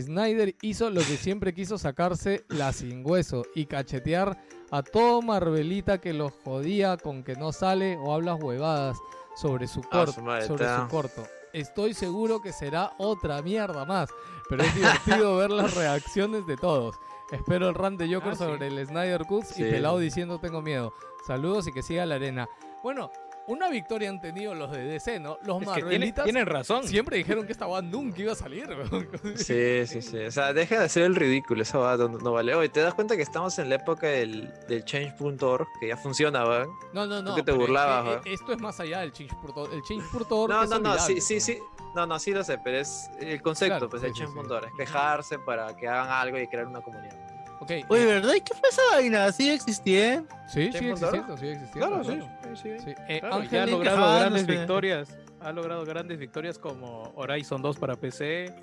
Snyder 0.00 0.54
hizo 0.62 0.90
lo 0.90 1.00
que 1.00 1.16
siempre 1.16 1.54
quiso 1.54 1.78
sacarse 1.78 2.44
la 2.48 2.72
sin 2.72 3.04
hueso 3.06 3.44
y 3.54 3.66
cachetear 3.66 4.38
a 4.70 4.82
todo 4.82 5.22
Marvelita 5.22 6.00
que 6.00 6.12
los 6.12 6.32
jodía 6.44 6.96
con 6.96 7.22
que 7.22 7.34
no 7.36 7.52
sale 7.52 7.96
o 7.98 8.12
hablas 8.12 8.42
huevadas 8.42 8.96
sobre 9.36 9.66
su, 9.66 9.80
Ah, 9.90 10.04
corto, 10.06 10.12
sobre 10.46 10.66
su 10.76 10.88
corto. 10.88 11.22
Estoy 11.52 11.94
seguro 11.94 12.40
que 12.42 12.52
será 12.52 12.92
otra 12.98 13.40
mierda 13.42 13.84
más, 13.84 14.08
pero 14.48 14.64
es 14.64 14.74
divertido 14.74 15.36
ver 15.36 15.50
las 15.50 15.74
reacciones 15.74 16.46
de 16.46 16.56
todos. 16.56 16.96
Espero 17.30 17.68
el 17.68 17.74
rant 17.74 17.98
de 17.98 18.12
Joker 18.12 18.32
Ah, 18.32 18.36
sí. 18.36 18.44
sobre 18.44 18.66
el 18.66 18.86
Snyder 18.86 19.24
Cut 19.24 19.44
y. 19.56 19.62
Pelado 19.62 19.98
diciendo 19.98 20.38
tengo 20.40 20.60
miedo. 20.62 20.92
Saludos 21.26 21.66
y 21.68 21.72
que 21.72 21.82
siga 21.82 22.04
la 22.06 22.16
arena. 22.16 22.48
Bueno, 22.82 23.10
una 23.46 23.68
victoria 23.68 24.08
han 24.08 24.20
tenido 24.20 24.54
los 24.54 24.70
de 24.70 24.84
DC, 24.84 25.20
¿no? 25.20 25.38
Los 25.42 25.62
Es 25.62 25.84
tienen, 26.24 26.46
razón. 26.46 26.84
siempre 26.86 27.16
dijeron 27.18 27.46
que 27.46 27.52
esta 27.52 27.66
banda 27.66 27.96
nunca 27.96 28.20
iba 28.22 28.32
a 28.32 28.36
salir. 28.36 28.68
Sí, 29.36 29.86
sí, 29.86 30.02
sí. 30.02 30.18
O 30.18 30.30
sea, 30.30 30.52
deja 30.52 30.78
de 30.78 30.84
hacer 30.84 31.02
el 31.04 31.14
ridículo, 31.14 31.62
eso 31.62 31.80
va, 31.80 31.96
no, 31.96 32.08
no 32.08 32.32
vale. 32.32 32.54
Oye, 32.54 32.68
¿te 32.68 32.80
das 32.80 32.94
cuenta 32.94 33.16
que 33.16 33.22
estamos 33.22 33.58
en 33.58 33.68
la 33.68 33.76
época 33.76 34.06
del, 34.06 34.52
del 34.68 34.84
change.org, 34.84 35.66
que 35.80 35.88
ya 35.88 35.96
funciona, 35.96 36.44
¿verdad? 36.44 36.66
No, 36.92 37.06
no, 37.06 37.22
no. 37.22 37.34
que 37.34 37.42
te 37.42 37.50
es 37.52 37.56
burlabas, 37.56 38.24
eh, 38.26 38.32
esto 38.32 38.52
es 38.52 38.60
más 38.60 38.78
allá 38.80 39.00
del 39.00 39.12
change.org. 39.12 39.72
El 39.72 39.82
change.org 39.82 40.50
No, 40.50 40.62
es 40.62 40.70
no, 40.70 40.78
no, 40.78 40.98
sí, 40.98 41.20
sí, 41.20 41.40
sí. 41.40 41.58
No, 41.94 42.06
no, 42.06 42.18
sí 42.18 42.32
lo 42.32 42.42
sé, 42.42 42.58
pero 42.58 42.78
es 42.78 43.10
el 43.20 43.40
concepto, 43.42 43.74
Claro, 43.76 43.88
pues, 43.90 44.02
sí, 44.02 44.08
el 44.08 44.14
sí, 44.14 44.20
sí. 44.26 44.26
change.org, 44.34 44.66
es 44.66 44.72
quejarse 44.76 45.38
para 45.38 45.74
que 45.76 45.86
hagan 45.86 46.08
algo 46.10 46.38
y 46.38 46.46
crear 46.48 46.66
una 46.66 46.80
comunidad. 46.80 47.14
Ok, 47.60 47.70
Oye, 47.88 48.02
eh, 48.02 48.06
¿verdad? 48.06 48.34
¿Y 48.34 48.40
qué 48.40 48.52
fue 48.54 48.68
esa 48.68 48.82
vaina? 48.92 49.32
¿Sigue 49.32 49.54
existiendo? 49.54 50.28
sí, 50.48 50.70
sigue 50.72 50.72
change.org? 50.72 51.14
existiendo, 51.14 51.36
sigue 51.38 51.52
existiendo. 51.52 51.88
Claro, 51.88 52.04
sí. 52.04 52.10
claro. 52.16 52.30
sí, 52.42 52.43
sí. 52.56 52.70
Sí, 52.84 52.90
eh, 53.08 53.20
Claro, 53.20 53.36
ya 53.36 53.42
Ángel 53.42 53.60
ha 53.60 53.66
Lin 53.66 53.74
logrado 53.74 53.96
quejándose. 53.98 54.20
grandes 54.20 54.46
victorias. 54.46 55.18
Ha 55.40 55.52
logrado 55.52 55.84
grandes 55.84 56.18
victorias 56.18 56.58
como 56.58 57.12
Horizon 57.16 57.60
2 57.62 57.76
para 57.78 57.96
PC. 57.96 58.54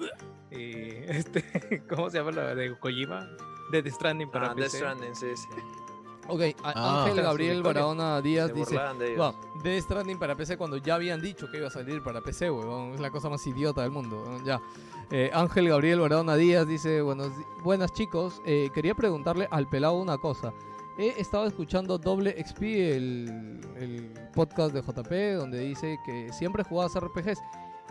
Y 0.52 0.58
este, 1.08 1.84
¿cómo 1.90 2.10
se 2.10 2.18
llama 2.18 2.32
la 2.32 2.56
de 2.56 2.78
Kojima? 2.78 3.28
Death 3.72 3.88
Stranding 3.88 4.30
para 4.30 4.48
Ah, 4.52 4.54
Death 4.56 4.66
PC. 4.66 4.78
Stranding, 4.78 5.16
sí, 5.16 5.28
sí. 5.36 5.48
Ok, 6.28 6.42
Ah. 6.64 7.06
Ángel 7.06 7.24
Gabriel. 7.24 7.64
Barahona 7.64 8.22
Díaz 8.22 8.48
Se 8.50 8.54
dice: 8.54 8.76
de 9.00 9.14
ellos. 9.14 9.18
"Wow, 9.18 9.62
Death 9.64 9.84
Stranding 9.84 10.20
para 10.20 10.36
PC 10.36 10.58
cuando 10.58 10.78
ya 10.78 10.96
habían 10.96 11.22
dicho 11.22 11.50
que 11.50 11.58
iba 11.58 11.68
a 11.68 11.72
salir 11.72 12.02
para 12.04 12.22
PC, 12.22 12.50
weón. 12.52 12.94
Es 12.94 13.00
la 13.00 13.10
cosa 13.12 13.30
más 13.30 13.46
idiota 13.48 13.82
del 13.82 13.92
mundo. 13.92 14.22
weón, 14.26 14.44
Ya. 14.46 14.62
Eh, 15.14 15.30
Ángel 15.34 15.68
Gabriel 15.68 16.00
Barahona 16.00 16.36
Díaz 16.36 16.66
dice: 16.68 17.02
Buenos, 17.02 17.32
Buenas 17.64 17.92
chicos, 17.92 18.42
eh, 18.46 18.70
quería 18.74 18.96
preguntarle 18.96 19.48
al 19.52 19.68
pelado 19.68 19.94
una 19.94 20.18
cosa. 20.18 20.54
He 21.02 21.20
estado 21.20 21.48
escuchando 21.48 21.98
Doble 21.98 22.36
XP, 22.38 22.62
el, 22.62 24.14
podcast 24.36 24.72
de 24.72 24.84
JP, 24.84 25.40
donde 25.40 25.58
dice 25.62 25.98
que 26.06 26.32
siempre 26.32 26.64
jugabas 26.64 26.94
RPGs. 26.94 27.40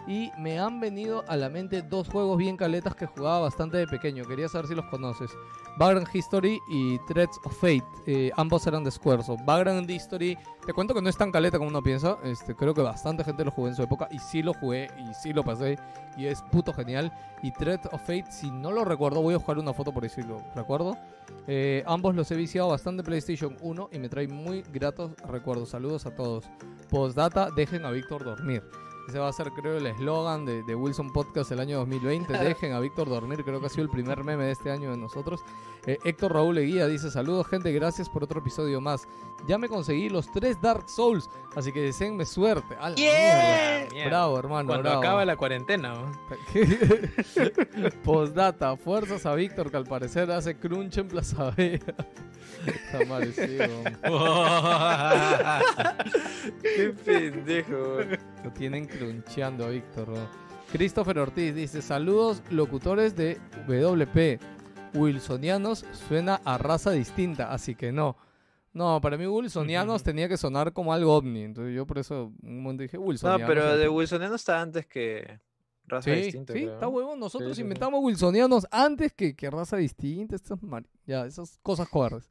Y 0.06 0.30
me 0.38 0.58
han 0.58 0.80
venido 0.80 1.24
a 1.28 1.36
la 1.36 1.48
mente 1.48 1.82
dos 1.82 2.08
juegos 2.08 2.38
bien 2.38 2.56
caletas 2.56 2.94
que 2.94 3.06
jugaba 3.06 3.40
bastante 3.40 3.76
de 3.76 3.86
pequeño. 3.86 4.24
Quería 4.24 4.48
saber 4.48 4.66
si 4.66 4.74
los 4.74 4.86
conoces. 4.86 5.30
Vagrant 5.78 6.08
History 6.12 6.58
y 6.68 6.98
Threads 7.06 7.38
of 7.44 7.54
Fate. 7.54 7.84
Eh, 8.06 8.30
ambos 8.36 8.66
eran 8.66 8.82
de 8.82 8.90
Squaresoft. 8.90 9.44
Vagrant 9.44 9.88
History, 9.88 10.36
te 10.66 10.72
cuento 10.72 10.94
que 10.94 11.02
no 11.02 11.08
es 11.08 11.16
tan 11.16 11.30
caleta 11.30 11.58
como 11.58 11.70
uno 11.70 11.82
piensa. 11.82 12.18
Este, 12.24 12.54
creo 12.54 12.74
que 12.74 12.82
bastante 12.82 13.24
gente 13.24 13.44
lo 13.44 13.50
jugó 13.50 13.68
en 13.68 13.74
su 13.74 13.82
época. 13.82 14.08
Y 14.10 14.18
sí 14.18 14.42
lo 14.42 14.54
jugué 14.54 14.88
y 14.98 15.14
sí 15.14 15.32
lo 15.32 15.44
pasé. 15.44 15.78
Y 16.16 16.26
es 16.26 16.42
puto 16.50 16.72
genial. 16.72 17.12
Y 17.42 17.52
Threads 17.52 17.86
of 17.92 18.00
Fate, 18.00 18.30
si 18.30 18.50
no 18.50 18.72
lo 18.72 18.84
recuerdo, 18.84 19.22
voy 19.22 19.34
a 19.34 19.38
jugar 19.38 19.58
una 19.58 19.72
foto 19.72 19.92
por 19.92 20.02
ahí 20.02 20.10
si 20.10 20.22
lo 20.22 20.38
recuerdo. 20.54 20.96
Eh, 21.46 21.82
ambos 21.86 22.14
los 22.14 22.30
he 22.30 22.36
viciado 22.36 22.68
bastante 22.68 23.02
PlayStation 23.02 23.56
1 23.60 23.90
y 23.92 23.98
me 23.98 24.08
trae 24.08 24.28
muy 24.28 24.62
gratos 24.72 25.12
recuerdos. 25.28 25.70
Saludos 25.70 26.06
a 26.06 26.14
todos. 26.14 26.44
Postdata, 26.90 27.48
dejen 27.54 27.84
a 27.84 27.90
Víctor 27.90 28.24
dormir. 28.24 28.62
Ese 29.10 29.18
va 29.18 29.26
a 29.26 29.32
ser, 29.32 29.50
creo, 29.50 29.76
el 29.76 29.86
eslogan 29.86 30.44
de, 30.44 30.62
de 30.62 30.76
Wilson 30.76 31.10
Podcast 31.10 31.50
el 31.50 31.58
año 31.58 31.78
2020. 31.78 32.32
Dejen 32.32 32.74
a 32.74 32.78
Víctor 32.78 33.08
dormir. 33.08 33.42
Creo 33.42 33.58
que 33.58 33.66
ha 33.66 33.68
sido 33.68 33.82
el 33.82 33.88
primer 33.88 34.22
meme 34.22 34.44
de 34.44 34.52
este 34.52 34.70
año 34.70 34.92
de 34.92 34.96
nosotros. 34.96 35.40
Eh, 35.84 35.98
Héctor 36.04 36.32
Raúl 36.32 36.58
Eguía 36.58 36.86
dice: 36.86 37.10
Saludos, 37.10 37.48
gente. 37.48 37.72
Gracias 37.72 38.08
por 38.08 38.22
otro 38.22 38.38
episodio 38.38 38.80
más. 38.80 39.08
Ya 39.48 39.58
me 39.58 39.68
conseguí 39.68 40.10
los 40.10 40.30
tres 40.30 40.60
Dark 40.62 40.88
Souls. 40.88 41.28
Así 41.56 41.72
que 41.72 41.80
deseenme 41.80 42.24
suerte. 42.24 42.76
¡A 42.78 42.90
la 42.90 42.94
mierda! 42.94 43.88
Mierda. 43.90 44.10
Bravo, 44.10 44.38
hermano. 44.38 44.68
Cuando 44.68 44.82
bravo. 44.84 45.00
acaba 45.00 45.24
la 45.24 45.36
cuarentena. 45.36 45.92
¿no? 45.92 46.12
Postdata, 48.04 48.76
fuerzas 48.76 49.26
a 49.26 49.34
Víctor 49.34 49.72
que 49.72 49.76
al 49.76 49.86
parecer 49.86 50.30
hace 50.30 50.56
crunch 50.56 50.98
en 50.98 51.08
Plaza 51.08 51.50
Vea. 51.56 51.80
Está 52.66 53.04
mal, 53.06 53.32
sí, 53.32 53.58
weón. 53.58 53.84
Qué 56.62 56.94
pendejo. 57.04 57.98
Lo 58.44 58.52
tienen 58.52 58.86
cruncheando 58.86 58.99
a 59.04 59.68
Víctor. 59.68 60.08
Christopher 60.72 61.18
Ortiz 61.18 61.54
dice: 61.54 61.80
Saludos, 61.82 62.42
locutores 62.50 63.16
de 63.16 63.38
WP. 63.66 64.38
Wilsonianos 64.94 65.84
suena 66.08 66.40
a 66.44 66.58
raza 66.58 66.90
distinta, 66.90 67.52
así 67.52 67.74
que 67.74 67.92
no. 67.92 68.16
No, 68.72 69.00
para 69.00 69.16
mí 69.16 69.26
Wilsonianos 69.26 70.02
tenía 70.02 70.28
que 70.28 70.36
sonar 70.36 70.72
como 70.72 70.92
algo 70.92 71.14
ovni. 71.14 71.42
Entonces 71.42 71.74
yo 71.74 71.86
por 71.86 71.98
eso 71.98 72.32
un 72.42 72.62
momento 72.62 72.82
dije 72.82 72.98
No, 72.98 73.04
Wilsonianos. 73.04 73.48
pero 73.48 73.74
y- 73.74 73.78
de 73.78 73.88
Wilsoniano 73.88 74.34
está 74.34 74.60
antes 74.60 74.86
que 74.86 75.40
raza 75.86 76.12
Sí, 76.14 76.20
distinta. 76.22 76.52
sí, 76.52 76.60
creo, 76.60 76.74
está 76.74 76.86
¿no? 76.86 76.92
huevón. 76.92 77.18
Nosotros 77.18 77.48
Sí, 77.50 77.54
sí, 77.54 77.56
sí. 77.56 77.62
inventamos 77.62 78.00
wilsonianos 78.04 78.66
antes 78.70 79.12
que, 79.12 79.34
que 79.34 79.50
raza 79.50 79.76
distinta. 79.76 80.36
Estas 80.36 80.62
mari- 80.62 80.86
ya, 81.06 81.26
esas 81.26 81.58
cosas 81.62 81.88
cobardes. 81.88 82.28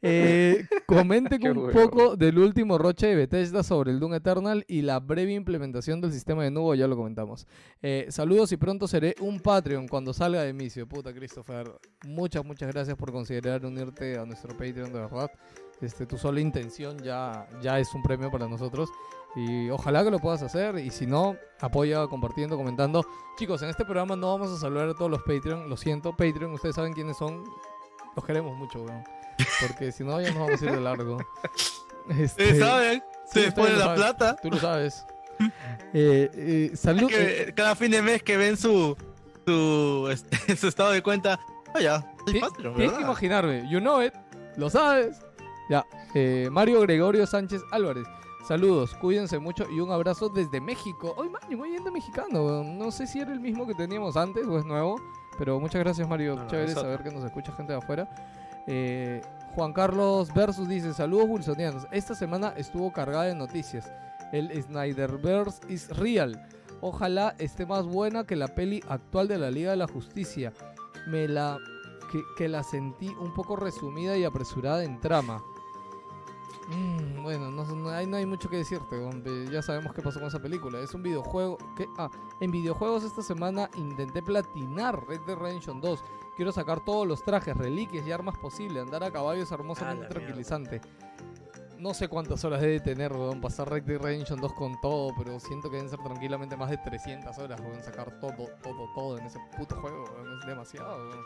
Eh, 0.00 0.66
comenten 0.86 1.44
un 1.48 1.58
huevo. 1.58 1.72
poco 1.72 2.16
del 2.16 2.38
último 2.38 2.78
roche 2.78 3.08
de 3.08 3.14
Bethesda 3.16 3.62
sobre 3.62 3.90
el 3.90 3.98
Doom 3.98 4.14
Eternal 4.14 4.64
y 4.68 4.82
la 4.82 5.00
breve 5.00 5.32
implementación 5.32 6.00
del 6.00 6.12
sistema 6.12 6.44
de 6.44 6.50
nubo, 6.50 6.74
ya 6.74 6.86
lo 6.86 6.96
comentamos. 6.96 7.46
Eh, 7.82 8.06
saludos 8.10 8.52
y 8.52 8.56
pronto 8.56 8.86
seré 8.86 9.14
un 9.20 9.40
Patreon 9.40 9.88
cuando 9.88 10.12
salga 10.12 10.42
de 10.42 10.52
misio. 10.52 10.86
Puta, 10.88 11.12
Christopher. 11.12 11.72
Muchas, 12.06 12.44
muchas 12.44 12.72
gracias 12.72 12.96
por 12.96 13.12
considerar 13.12 13.64
unirte 13.66 14.18
a 14.18 14.24
nuestro 14.24 14.56
Patreon, 14.56 14.92
de 14.92 15.00
verdad. 15.00 15.30
Este, 15.80 16.06
tu 16.06 16.16
sola 16.16 16.40
intención 16.40 16.98
ya, 16.98 17.48
ya 17.62 17.78
es 17.78 17.92
un 17.94 18.02
premio 18.02 18.30
para 18.30 18.48
nosotros. 18.48 18.90
Y 19.36 19.68
ojalá 19.70 20.02
que 20.04 20.10
lo 20.10 20.18
puedas 20.18 20.42
hacer. 20.42 20.78
Y 20.78 20.90
si 20.90 21.06
no, 21.06 21.36
apoya 21.60 22.06
compartiendo, 22.06 22.56
comentando. 22.56 23.04
Chicos, 23.36 23.62
en 23.62 23.70
este 23.70 23.84
programa 23.84 24.16
no 24.16 24.28
vamos 24.38 24.50
a 24.50 24.56
saludar 24.56 24.88
a 24.88 24.94
todos 24.94 25.10
los 25.10 25.22
Patreon. 25.22 25.68
Lo 25.68 25.76
siento, 25.76 26.12
Patreon, 26.12 26.52
ustedes 26.52 26.76
saben 26.76 26.92
quiénes 26.92 27.16
son. 27.16 27.44
Los 28.16 28.24
queremos 28.24 28.56
mucho, 28.56 28.82
weón. 28.82 29.17
Porque 29.66 29.92
si 29.92 30.04
no, 30.04 30.20
ya 30.20 30.28
nos 30.32 30.38
vamos 30.46 30.62
a 30.62 30.64
ir 30.64 30.70
de 30.72 30.80
largo. 30.80 31.18
Este, 32.08 32.24
¿Ustedes 32.24 32.58
saben? 32.60 33.02
sí, 33.30 33.42
Se 33.42 33.52
pone 33.52 33.72
la 33.74 33.78
saben. 33.80 33.96
plata. 33.96 34.36
Tú 34.42 34.50
lo 34.50 34.56
sabes. 34.58 35.04
Eh, 35.92 36.30
eh, 36.34 36.70
salud. 36.76 37.08
eh, 37.12 37.44
Que 37.46 37.54
cada 37.54 37.76
fin 37.76 37.90
de 37.92 38.02
mes 38.02 38.22
que 38.22 38.36
ven 38.36 38.56
su, 38.56 38.96
su, 39.46 40.08
este, 40.10 40.56
su 40.56 40.66
estado 40.68 40.90
de 40.92 41.02
cuenta. 41.02 41.38
Ah, 41.74 41.80
ya. 41.80 42.14
soy 42.26 42.40
Patreon, 42.40 42.74
Tienes 42.74 42.96
que 42.96 43.02
imaginarme. 43.02 43.70
You 43.70 43.78
know 43.80 44.02
it. 44.02 44.12
Lo 44.56 44.68
sabes. 44.70 45.20
Ya. 45.70 45.84
eh, 46.14 46.48
Mario 46.50 46.80
Gregorio 46.80 47.26
Sánchez 47.26 47.60
Álvarez. 47.70 48.04
Saludos, 48.48 48.94
cuídense 48.94 49.38
mucho 49.38 49.66
y 49.70 49.78
un 49.80 49.92
abrazo 49.92 50.28
desde 50.30 50.60
México. 50.60 51.12
Hoy, 51.18 51.28
Mario, 51.28 51.58
muy 51.58 51.68
bien 51.70 51.84
de 51.84 51.90
mexicano. 51.90 52.64
No 52.64 52.90
sé 52.90 53.06
si 53.06 53.20
era 53.20 53.32
el 53.32 53.40
mismo 53.40 53.66
que 53.66 53.74
teníamos 53.74 54.16
antes 54.16 54.46
o 54.46 54.58
es 54.58 54.64
nuevo. 54.64 54.98
Pero 55.38 55.60
muchas 55.60 55.80
gracias, 55.84 56.08
Mario. 56.08 56.34
No, 56.36 56.44
no, 56.44 56.48
Chévere 56.50 56.70
es 56.72 56.76
otro. 56.76 56.90
saber 56.90 57.02
que 57.06 57.14
nos 57.14 57.24
escucha 57.24 57.52
gente 57.52 57.72
de 57.74 57.78
afuera. 57.78 58.08
Eh, 58.68 59.22
Juan 59.54 59.72
Carlos 59.72 60.32
Versus 60.32 60.68
dice: 60.68 60.92
Saludos, 60.92 61.26
Wilsonianos. 61.28 61.86
Esta 61.90 62.14
semana 62.14 62.52
estuvo 62.56 62.92
cargada 62.92 63.24
de 63.24 63.34
noticias. 63.34 63.90
El 64.30 64.50
Snyderverse 64.62 65.60
is 65.68 65.88
real. 65.96 66.46
Ojalá 66.80 67.34
esté 67.38 67.66
más 67.66 67.86
buena 67.86 68.24
que 68.24 68.36
la 68.36 68.48
peli 68.48 68.82
actual 68.88 69.26
de 69.26 69.38
la 69.38 69.50
Liga 69.50 69.70
de 69.70 69.78
la 69.78 69.88
Justicia. 69.88 70.52
Me 71.06 71.26
la. 71.26 71.58
que, 72.36 72.48
la 72.48 72.62
sentí 72.62 73.08
un 73.18 73.34
poco 73.34 73.56
resumida 73.56 74.16
y 74.16 74.24
apresurada 74.24 74.84
en 74.84 75.00
trama. 75.00 75.42
Mm, 76.68 77.22
bueno, 77.22 77.50
no, 77.50 77.64
no 77.64 77.88
hay, 77.88 78.26
mucho 78.26 78.50
que 78.50 78.58
decirte. 78.58 78.96
Ya 79.50 79.62
sabemos 79.62 79.94
qué 79.94 80.02
pasó 80.02 80.18
con 80.18 80.28
esa 80.28 80.42
película. 80.42 80.78
Es 80.80 80.92
un 80.92 81.02
videojuego. 81.02 81.56
que 81.74 81.88
Ah, 81.96 82.10
en 82.40 82.50
videojuegos 82.50 83.04
esta 83.04 83.22
semana 83.22 83.70
intenté 83.76 84.22
platinar 84.22 85.06
Red 85.08 85.22
Dead 85.26 85.38
Redemption 85.38 85.80
2. 85.80 86.04
Quiero 86.38 86.52
sacar 86.52 86.80
todos 86.84 87.06
los 87.06 87.22
trajes, 87.22 87.54
reliquias 87.56 88.06
y 88.06 88.12
armas 88.12 88.38
posibles. 88.38 88.82
Andar 88.82 89.02
a 89.04 89.10
caballo 89.10 89.42
es 89.42 89.52
Ah, 89.52 89.56
hermosamente 89.56 89.96
mierda. 90.06 90.14
tranquilizante. 90.14 90.80
no 91.78 91.94
sé 91.94 92.08
cuántas 92.08 92.44
horas 92.44 92.60
debe 92.60 92.80
tener, 92.80 93.12
weón, 93.12 93.40
pasar 93.40 93.70
Red 93.70 93.84
Dead 93.84 94.00
Redemption 94.00 94.40
2 94.40 94.52
con 94.54 94.80
todo, 94.80 95.12
pero 95.16 95.38
siento 95.38 95.70
que 95.70 95.76
deben 95.76 95.88
ser 95.88 96.00
tranquilamente 96.00 96.56
más 96.56 96.70
de 96.70 96.76
300 96.78 97.38
horas, 97.38 97.60
weón, 97.60 97.80
sacar 97.84 98.18
todo, 98.20 98.48
todo, 98.64 98.88
todo 98.96 99.16
en 99.18 99.26
ese 99.26 99.38
puto 99.56 99.76
juego, 99.80 100.04
weón, 100.12 100.40
es 100.40 100.46
demasiado, 100.46 100.96
weón. 100.96 101.24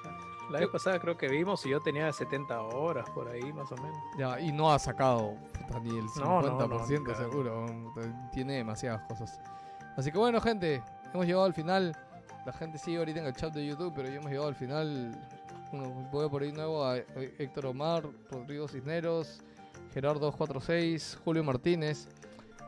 La 0.51 0.59
vez 0.61 0.69
pasada 0.69 0.99
creo 0.99 1.17
que 1.17 1.29
vimos 1.29 1.65
y 1.65 1.71
yo 1.71 1.81
tenía 1.81 2.13
70 2.13 2.61
horas 2.63 3.09
por 3.15 3.29
ahí, 3.29 3.51
más 3.55 3.73
o 3.73 3.77
menos. 3.77 3.97
Ya, 4.19 4.39
y 4.41 4.53
no 4.53 4.71
ha 4.71 4.79
sacado 4.79 5.37
puta, 5.59 5.81
ni 5.81 5.91
el 5.99 6.05
50% 6.09 6.21
No, 6.21 6.43
no, 6.43 6.59
no, 6.69 6.69
claro. 6.85 7.15
seguro, 7.17 7.65
weón, 7.95 8.31
tiene 8.31 8.57
demasiadas 8.57 9.03
cosas. 9.09 9.41
Así 9.97 10.13
que 10.13 10.19
bueno, 10.19 10.39
gente, 10.41 10.83
hemos 11.15 11.25
llegado 11.27 11.45
al 11.47 11.55
final. 11.55 11.97
La 12.45 12.53
gente 12.53 12.79
sigue 12.79 12.99
ahorita 12.99 13.21
en 13.21 13.27
el 13.27 13.35
chat 13.35 13.53
de 13.53 13.65
YouTube, 13.67 13.93
pero 13.95 14.09
ya 14.09 14.17
hemos 14.17 14.29
llegado 14.31 14.49
al 14.49 14.55
final. 14.55 15.13
Bueno, 15.71 16.09
voy 16.11 16.27
a 16.27 16.29
por 16.29 16.43
ahí 16.43 16.53
nuevo 16.53 16.85
a 16.85 16.97
Héctor 16.97 17.67
Omar, 17.67 18.05
Rodrigo 18.31 18.67
Cisneros, 18.69 19.41
Gerardo46, 19.95 21.19
Julio 21.25 21.45
Martínez. 21.45 22.09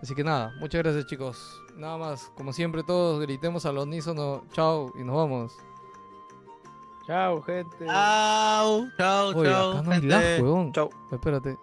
Así 0.03 0.15
que 0.15 0.23
nada, 0.23 0.53
muchas 0.61 0.83
gracias 0.83 1.07
chicos. 1.07 1.61
Nada 1.77 1.97
más, 1.99 2.31
como 2.37 2.53
siempre 2.53 2.83
todos 2.83 3.21
gritemos 3.21 3.67
al 3.67 3.79
unísono, 3.79 4.45
chao 4.53 4.93
y 4.99 5.03
nos 5.03 5.17
vamos. 5.17 5.53
Chao, 7.07 7.43
gente. 7.43 7.85
Chao, 7.85 8.89
chao, 8.97 9.29
Oye, 9.37 9.51
chao. 9.51 9.73
acá 9.73 9.83
no 9.83 9.91
hay 9.91 10.01
gente. 10.01 10.15
lag, 10.15 10.43
weón. 10.43 10.73
Chau. 10.73 10.91
Espérate. 11.11 11.59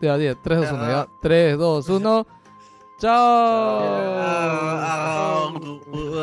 Ya, 0.00 0.16
10, 0.16 0.36
3, 0.42 0.60
2, 0.60 0.72
1, 0.72 0.82
ya. 0.82 0.88
Ya. 0.88 1.08
3, 1.20 1.58
2, 1.58 1.88
1. 1.88 2.26
Chao. 2.98 3.80
Chao. 4.80 6.22